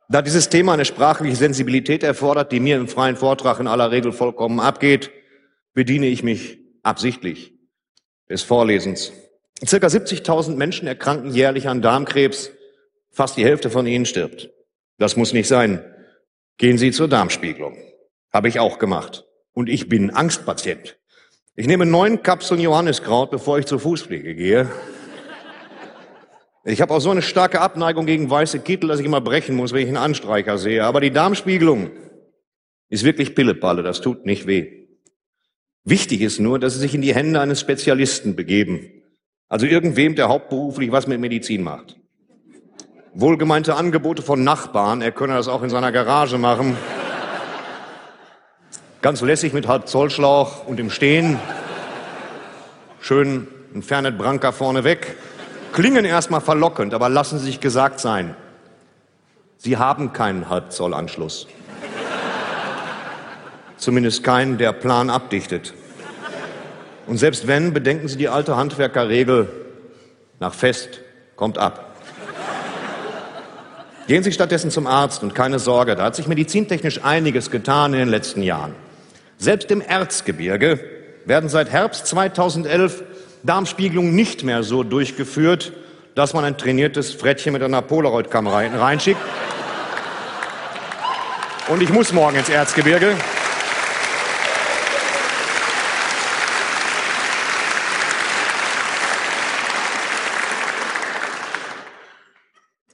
Da 0.08 0.22
dieses 0.22 0.48
Thema 0.48 0.74
eine 0.74 0.84
sprachliche 0.84 1.36
Sensibilität 1.36 2.02
erfordert, 2.02 2.52
die 2.52 2.60
mir 2.60 2.76
im 2.76 2.88
freien 2.88 3.16
Vortrag 3.16 3.58
in 3.58 3.66
aller 3.66 3.90
Regel 3.90 4.12
vollkommen 4.12 4.60
abgeht, 4.60 5.10
bediene 5.72 6.06
ich 6.06 6.22
mich 6.22 6.58
absichtlich 6.82 7.54
des 8.28 8.42
Vorlesens. 8.42 9.12
Circa 9.64 9.86
70.000 9.86 10.56
Menschen 10.56 10.86
erkranken 10.86 11.30
jährlich 11.30 11.68
an 11.68 11.82
Darmkrebs. 11.82 12.50
Fast 13.10 13.36
die 13.36 13.44
Hälfte 13.44 13.70
von 13.70 13.86
ihnen 13.86 14.06
stirbt. 14.06 14.50
Das 14.98 15.16
muss 15.16 15.32
nicht 15.32 15.48
sein. 15.48 15.84
Gehen 16.58 16.78
Sie 16.78 16.92
zur 16.92 17.08
Darmspiegelung. 17.08 17.76
Habe 18.34 18.48
ich 18.48 18.58
auch 18.58 18.80
gemacht. 18.80 19.24
Und 19.52 19.68
ich 19.68 19.88
bin 19.88 20.10
Angstpatient. 20.10 20.98
Ich 21.54 21.68
nehme 21.68 21.86
neun 21.86 22.24
Kapseln 22.24 22.60
Johanniskraut, 22.60 23.30
bevor 23.30 23.60
ich 23.60 23.66
zur 23.66 23.78
Fußpflege 23.78 24.34
gehe. 24.34 24.68
Ich 26.64 26.80
habe 26.80 26.92
auch 26.92 27.00
so 27.00 27.10
eine 27.10 27.22
starke 27.22 27.60
Abneigung 27.60 28.06
gegen 28.06 28.28
weiße 28.28 28.58
Kittel, 28.58 28.88
dass 28.88 28.98
ich 28.98 29.06
immer 29.06 29.20
brechen 29.20 29.54
muss, 29.54 29.72
wenn 29.72 29.82
ich 29.82 29.86
einen 29.86 29.98
Anstreicher 29.98 30.58
sehe. 30.58 30.84
Aber 30.84 31.00
die 31.00 31.12
Darmspiegelung 31.12 31.92
ist 32.88 33.04
wirklich 33.04 33.36
Pillepalle, 33.36 33.84
das 33.84 34.00
tut 34.00 34.26
nicht 34.26 34.48
weh. 34.48 34.88
Wichtig 35.84 36.20
ist 36.20 36.40
nur, 36.40 36.58
dass 36.58 36.74
Sie 36.74 36.80
sich 36.80 36.94
in 36.94 37.02
die 37.02 37.14
Hände 37.14 37.40
eines 37.40 37.60
Spezialisten 37.60 38.34
begeben. 38.34 38.90
Also 39.48 39.66
irgendwem, 39.66 40.16
der 40.16 40.28
hauptberuflich 40.28 40.90
was 40.90 41.06
mit 41.06 41.20
Medizin 41.20 41.62
macht. 41.62 42.00
Wohlgemeinte 43.12 43.76
Angebote 43.76 44.22
von 44.22 44.42
Nachbarn, 44.42 45.02
er 45.02 45.12
könne 45.12 45.34
das 45.34 45.46
auch 45.46 45.62
in 45.62 45.70
seiner 45.70 45.92
Garage 45.92 46.38
machen. 46.38 46.76
Ganz 49.04 49.20
lässig 49.20 49.52
mit 49.52 49.68
Halbzollschlauch 49.68 50.66
und 50.66 50.80
im 50.80 50.88
Stehen. 50.88 51.38
Schön 53.02 53.46
ein 53.74 53.82
Fernet 53.82 54.16
Branca 54.16 54.50
vorne 54.50 54.82
weg. 54.82 55.16
Klingen 55.74 56.06
erstmal 56.06 56.40
verlockend, 56.40 56.94
aber 56.94 57.10
lassen 57.10 57.38
Sie 57.38 57.44
sich 57.44 57.60
gesagt 57.60 58.00
sein. 58.00 58.34
Sie 59.58 59.76
haben 59.76 60.14
keinen 60.14 60.48
Halbzollanschluss. 60.48 61.48
Zumindest 63.76 64.24
keinen, 64.24 64.56
der 64.56 64.72
Plan 64.72 65.10
abdichtet. 65.10 65.74
Und 67.06 67.18
selbst 67.18 67.46
wenn, 67.46 67.74
bedenken 67.74 68.08
Sie 68.08 68.16
die 68.16 68.30
alte 68.30 68.56
Handwerkerregel, 68.56 69.50
nach 70.40 70.54
Fest 70.54 71.00
kommt 71.36 71.58
ab. 71.58 71.94
Gehen 74.06 74.22
Sie 74.22 74.32
stattdessen 74.32 74.70
zum 74.70 74.86
Arzt 74.86 75.22
und 75.22 75.34
keine 75.34 75.58
Sorge, 75.58 75.94
da 75.94 76.04
hat 76.04 76.16
sich 76.16 76.26
medizintechnisch 76.26 77.04
einiges 77.04 77.50
getan 77.50 77.92
in 77.92 77.98
den 77.98 78.08
letzten 78.08 78.42
Jahren. 78.42 78.74
Selbst 79.38 79.70
im 79.70 79.80
Erzgebirge 79.80 80.80
werden 81.24 81.48
seit 81.48 81.70
Herbst 81.70 82.06
2011 82.06 83.02
Darmspiegelungen 83.42 84.14
nicht 84.14 84.42
mehr 84.42 84.62
so 84.62 84.82
durchgeführt, 84.82 85.72
dass 86.14 86.32
man 86.32 86.44
ein 86.44 86.56
trainiertes 86.56 87.12
Frettchen 87.12 87.52
mit 87.52 87.62
einer 87.62 87.82
Polaroid-Kamera 87.82 88.58
reinschickt. 88.78 89.20
Und 91.68 91.82
ich 91.82 91.90
muss 91.90 92.12
morgen 92.12 92.36
ins 92.36 92.48
Erzgebirge. 92.48 93.16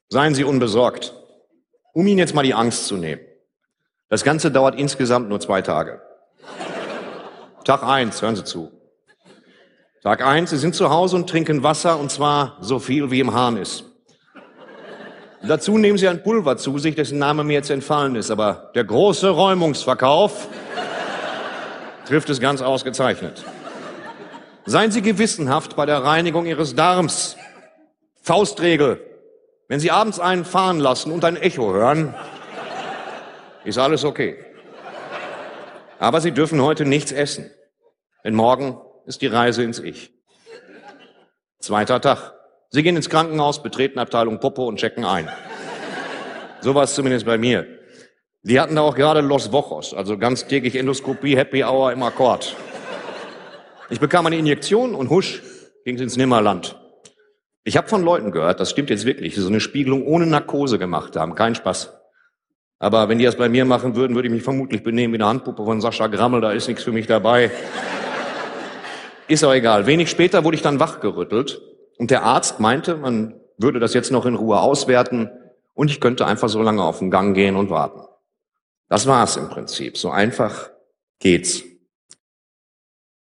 Seien 0.09 0.35
Sie 0.35 0.44
unbesorgt. 0.44 1.15
Um 1.93 2.07
Ihnen 2.07 2.19
jetzt 2.19 2.35
mal 2.35 2.43
die 2.43 2.55
Angst 2.55 2.86
zu 2.86 2.97
nehmen. 2.97 3.20
Das 4.09 4.25
Ganze 4.25 4.51
dauert 4.51 4.77
insgesamt 4.77 5.28
nur 5.28 5.41
zwei 5.41 5.62
Tage. 5.62 6.01
Tag 7.65 7.83
eins, 7.83 8.23
hören 8.23 8.36
Sie 8.36 8.44
zu. 8.44 8.70
Tag 10.02 10.25
eins, 10.25 10.51
Sie 10.51 10.57
sind 10.57 10.75
zu 10.75 10.91
Hause 10.91 11.17
und 11.17 11.28
trinken 11.28 11.62
Wasser 11.62 11.99
und 11.99 12.10
zwar 12.10 12.57
so 12.60 12.78
viel 12.78 13.10
wie 13.10 13.20
im 13.20 13.35
Hahn 13.35 13.57
ist. 13.57 13.85
Dazu 15.43 15.78
nehmen 15.78 15.97
Sie 15.97 16.09
ein 16.09 16.23
Pulver 16.23 16.57
zu 16.57 16.78
sich, 16.78 16.94
dessen 16.94 17.19
Name 17.19 17.44
mir 17.44 17.55
jetzt 17.55 17.70
entfallen 17.70 18.15
ist, 18.15 18.31
aber 18.31 18.70
der 18.75 18.85
große 18.85 19.28
Räumungsverkauf 19.28 20.49
trifft 22.07 22.28
es 22.31 22.41
ganz 22.41 22.60
ausgezeichnet. 22.60 23.44
Seien 24.67 24.91
Sie 24.91 25.02
gewissenhaft 25.02 25.77
bei 25.77 25.86
der 25.86 26.05
Reinigung 26.05 26.47
Ihres 26.47 26.75
Darms. 26.75 27.36
Faustregel. 28.23 29.01
Wenn 29.69 29.81
Sie 29.81 29.91
abends 29.91 30.20
einen 30.20 30.44
fahren 30.44 30.78
lassen 30.78 31.10
und 31.10 31.25
ein 31.25 31.36
Echo 31.36 31.73
hören, 31.73 32.15
ist 33.65 33.78
alles 33.78 34.05
okay. 34.05 34.36
Aber 36.01 36.23
Sie 36.23 36.33
dürfen 36.33 36.62
heute 36.62 36.87
nichts 36.87 37.12
essen. 37.12 37.51
Denn 38.25 38.35
morgen 38.35 38.81
ist 39.05 39.20
die 39.20 39.27
Reise 39.27 39.62
ins 39.62 39.79
Ich. 39.79 40.15
Zweiter 41.59 42.01
Tag. 42.01 42.33
Sie 42.70 42.83
gehen 42.83 42.97
ins 42.97 43.11
Krankenhaus, 43.11 43.62
betreten 43.62 43.99
Abteilung 43.99 44.41
Popo 44.41 44.67
und 44.67 44.79
checken 44.79 45.05
ein. 45.05 45.29
So 46.62 46.75
war 46.75 46.85
es 46.85 46.95
zumindest 46.95 47.27
bei 47.27 47.37
mir. 47.37 47.67
Die 48.43 48.59
hatten 48.59 48.77
da 48.77 48.81
auch 48.81 48.95
gerade 48.95 49.20
Los 49.20 49.53
Wochos, 49.53 49.93
also 49.93 50.17
ganztägig 50.17 50.75
Endoskopie, 50.75 51.37
Happy 51.37 51.62
Hour 51.65 51.93
im 51.93 52.03
Akkord. 52.03 52.57
Ich 53.91 54.01
bekam 54.01 54.25
eine 54.25 54.39
Injektion 54.39 54.95
und 54.95 55.11
husch, 55.11 55.43
ging's 55.85 56.01
ins 56.01 56.17
Nimmerland. 56.17 56.81
Ich 57.62 57.77
habe 57.77 57.89
von 57.89 58.03
Leuten 58.03 58.33
gehört, 58.33 58.59
das 58.59 58.70
stimmt 58.70 58.89
jetzt 58.89 59.05
wirklich, 59.05 59.35
die 59.35 59.41
so 59.41 59.49
eine 59.49 59.61
Spiegelung 59.61 60.07
ohne 60.07 60.25
Narkose 60.25 60.79
gemacht 60.79 61.17
haben. 61.17 61.35
Kein 61.35 61.55
Spaß. 61.55 62.00
Aber 62.83 63.10
wenn 63.10 63.18
die 63.18 63.26
das 63.26 63.36
bei 63.36 63.50
mir 63.50 63.67
machen 63.67 63.94
würden, 63.94 64.17
würde 64.17 64.28
ich 64.28 64.34
mich 64.34 64.42
vermutlich 64.42 64.83
benehmen 64.83 65.12
wie 65.12 65.18
eine 65.18 65.26
Handpuppe 65.26 65.65
von 65.65 65.83
Sascha 65.83 66.07
Grammel, 66.07 66.41
da 66.41 66.50
ist 66.50 66.67
nichts 66.67 66.83
für 66.83 66.92
mich 66.92 67.07
dabei. 67.07 67.50
Ist 69.28 69.44
auch 69.44 69.52
egal. 69.52 69.86
Wenig 69.86 70.09
später 70.09 70.44
wurde 70.44 70.57
ich 70.57 70.62
dann 70.62 70.81
wachgerüttelt 70.81 71.60
und 71.99 72.10
der 72.10 72.23
Arzt 72.23 72.59
meinte, 72.59 72.97
man 72.97 73.39
würde 73.59 73.81
das 73.81 73.92
jetzt 73.92 74.10
noch 74.10 74.25
in 74.25 74.34
Ruhe 74.34 74.59
auswerten 74.59 75.31
und 75.75 75.91
ich 75.91 76.00
könnte 76.00 76.26
einfach 76.26 76.49
so 76.49 76.62
lange 76.62 76.83
auf 76.83 77.00
den 77.00 77.10
Gang 77.10 77.34
gehen 77.34 77.55
und 77.55 77.68
warten. 77.68 78.00
Das 78.89 79.07
war's 79.07 79.36
im 79.36 79.50
Prinzip. 79.50 79.99
So 79.99 80.10
einfach 80.10 80.70
geht's. 81.20 81.62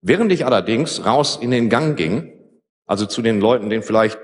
Während 0.01 0.31
ich 0.31 0.45
allerdings 0.45 1.03
raus 1.03 1.39
in 1.41 1.49
den 1.49 1.69
Gang 1.69 1.97
ging, 1.97 2.31
also 2.85 3.07
zu 3.07 3.23
den 3.23 3.41
Leuten, 3.41 3.71
denen 3.71 3.81
vielleicht 3.81 4.19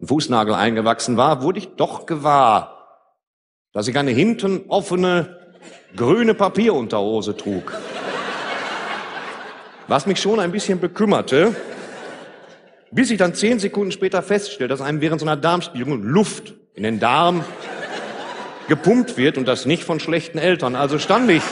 ein 0.00 0.06
Fußnagel 0.06 0.54
eingewachsen 0.54 1.18
war, 1.18 1.42
wurde 1.42 1.58
ich 1.58 1.76
doch 1.76 2.06
gewahr, 2.06 2.77
dass 3.72 3.88
ich 3.88 3.96
eine 3.98 4.10
hinten 4.10 4.64
offene 4.68 5.38
grüne 5.96 6.34
Papierunterhose 6.34 7.36
trug. 7.36 7.72
Was 9.86 10.06
mich 10.06 10.20
schon 10.20 10.40
ein 10.40 10.52
bisschen 10.52 10.80
bekümmerte, 10.80 11.54
bis 12.90 13.10
ich 13.10 13.18
dann 13.18 13.34
zehn 13.34 13.58
Sekunden 13.58 13.92
später 13.92 14.22
feststellte, 14.22 14.68
dass 14.68 14.80
einem 14.80 15.00
während 15.00 15.20
so 15.20 15.26
einer 15.26 15.36
Darmspiegelung 15.36 16.02
Luft 16.02 16.54
in 16.74 16.82
den 16.82 17.00
Darm 17.00 17.44
gepumpt 18.68 19.16
wird 19.16 19.38
und 19.38 19.46
das 19.46 19.66
nicht 19.66 19.84
von 19.84 20.00
schlechten 20.00 20.38
Eltern. 20.38 20.76
Also 20.76 20.98
stand 20.98 21.30
ich 21.30 21.42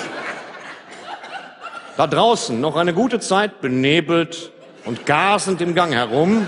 da 1.96 2.06
draußen 2.06 2.60
noch 2.60 2.76
eine 2.76 2.92
gute 2.92 3.20
Zeit 3.20 3.60
benebelt 3.60 4.52
und 4.84 5.06
gasend 5.06 5.60
im 5.60 5.74
Gang 5.74 5.94
herum, 5.94 6.46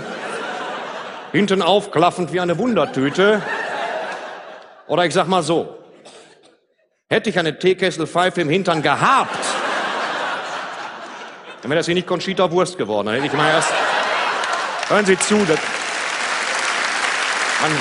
hinten 1.31 1.61
aufklaffend 1.61 2.33
wie 2.33 2.39
eine 2.39 2.57
Wundertüte. 2.57 3.41
Oder 4.89 5.05
ich 5.05 5.13
sag 5.13 5.27
mal 5.27 5.43
so, 5.43 5.77
hätte 7.07 7.29
ich 7.29 7.37
eine 7.37 7.57
Teekesselpfeife 7.57 8.41
im 8.41 8.49
Hintern 8.49 8.81
gehabt, 8.81 9.37
dann 11.61 11.69
wäre 11.69 11.77
das 11.77 11.85
hier 11.85 11.93
nicht 11.93 12.07
Conchita 12.07 12.49
Wurst 12.51 12.75
geworden. 12.75 13.05
Dann 13.05 13.15
hätte 13.15 13.27
ich 13.27 13.33
mal 13.33 13.49
erst, 13.49 13.71
hören 14.87 15.05
Sie 15.05 15.17
zu, 15.19 15.37
das, 15.45 15.59
Mann, 17.61 17.71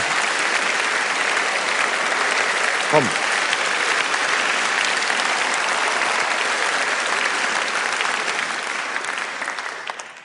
komm. 2.90 3.08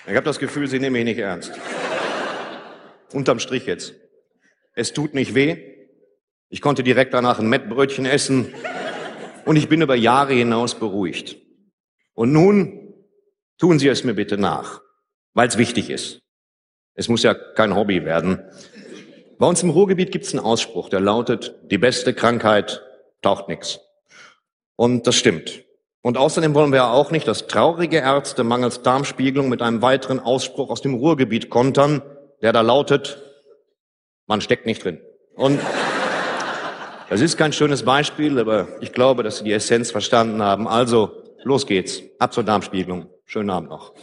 Ich 0.06 0.16
habe 0.18 0.26
das 0.26 0.38
Gefühl, 0.38 0.68
Sie 0.68 0.80
nehmen 0.80 0.94
mich 0.94 1.06
nicht 1.06 1.20
ernst. 1.20 1.54
Unterm 3.14 3.40
Strich 3.40 3.68
jetzt. 3.68 3.94
Es 4.76 4.92
tut 4.92 5.14
nicht 5.14 5.34
weh. 5.34 5.73
Ich 6.54 6.62
konnte 6.62 6.84
direkt 6.84 7.16
danach 7.16 7.40
ein 7.40 7.50
Mettbrötchen 7.50 8.06
essen 8.06 8.54
und 9.44 9.56
ich 9.56 9.70
bin 9.70 9.82
über 9.82 9.96
Jahre 9.96 10.34
hinaus 10.34 10.76
beruhigt. 10.76 11.38
Und 12.14 12.32
nun 12.32 12.94
tun 13.58 13.80
Sie 13.80 13.88
es 13.88 14.04
mir 14.04 14.14
bitte 14.14 14.38
nach, 14.38 14.80
weil 15.34 15.48
es 15.48 15.58
wichtig 15.58 15.90
ist. 15.90 16.20
Es 16.94 17.10
muss 17.10 17.24
ja 17.24 17.34
kein 17.34 17.76
Hobby 17.76 18.06
werden. 18.06 18.40
Bei 19.40 19.48
uns 19.48 19.64
im 19.64 19.72
Ruhrgebiet 19.72 20.12
gibt 20.12 20.26
es 20.26 20.34
einen 20.36 20.46
Ausspruch, 20.46 20.90
der 20.90 21.00
lautet, 21.00 21.56
die 21.72 21.80
beste 21.80 22.14
Krankheit 22.14 22.84
taucht 23.24 23.48
nix. 23.48 23.80
Und 24.76 25.08
das 25.08 25.16
stimmt. 25.16 25.64
Und 26.04 26.20
außerdem 26.20 26.54
wollen 26.54 26.72
wir 26.72 26.78
ja 26.78 26.92
auch 26.92 27.10
nicht, 27.10 27.28
dass 27.28 27.48
traurige 27.48 27.98
Ärzte 27.98 28.44
mangels 28.44 28.84
Darmspiegelung 28.84 29.50
mit 29.50 29.64
einem 29.64 29.82
weiteren 29.82 30.20
Ausspruch 30.20 30.70
aus 30.70 30.84
dem 30.84 30.94
Ruhrgebiet 30.94 31.50
kontern, 31.50 32.04
der 32.44 32.54
da 32.54 32.62
lautet, 32.62 33.24
man 34.28 34.40
steckt 34.40 34.68
nicht 34.68 34.84
drin. 34.84 35.02
Und 35.36 35.60
das 37.14 37.22
ist 37.22 37.38
kein 37.38 37.54
schönes 37.54 37.84
Beispiel, 37.84 38.40
aber 38.40 38.68
ich 38.82 38.92
glaube, 38.92 39.22
dass 39.22 39.38
Sie 39.38 39.44
die 39.44 39.54
Essenz 39.54 39.92
verstanden 39.92 40.42
haben. 40.42 40.68
Also, 40.68 41.12
los 41.44 41.68
geht's. 41.68 42.02
Ab 42.18 42.34
zur 42.34 42.44
Darmspiegelung. 42.44 43.06
Schönen 43.28 43.52
Abend 43.52 43.70
noch. 43.70 43.94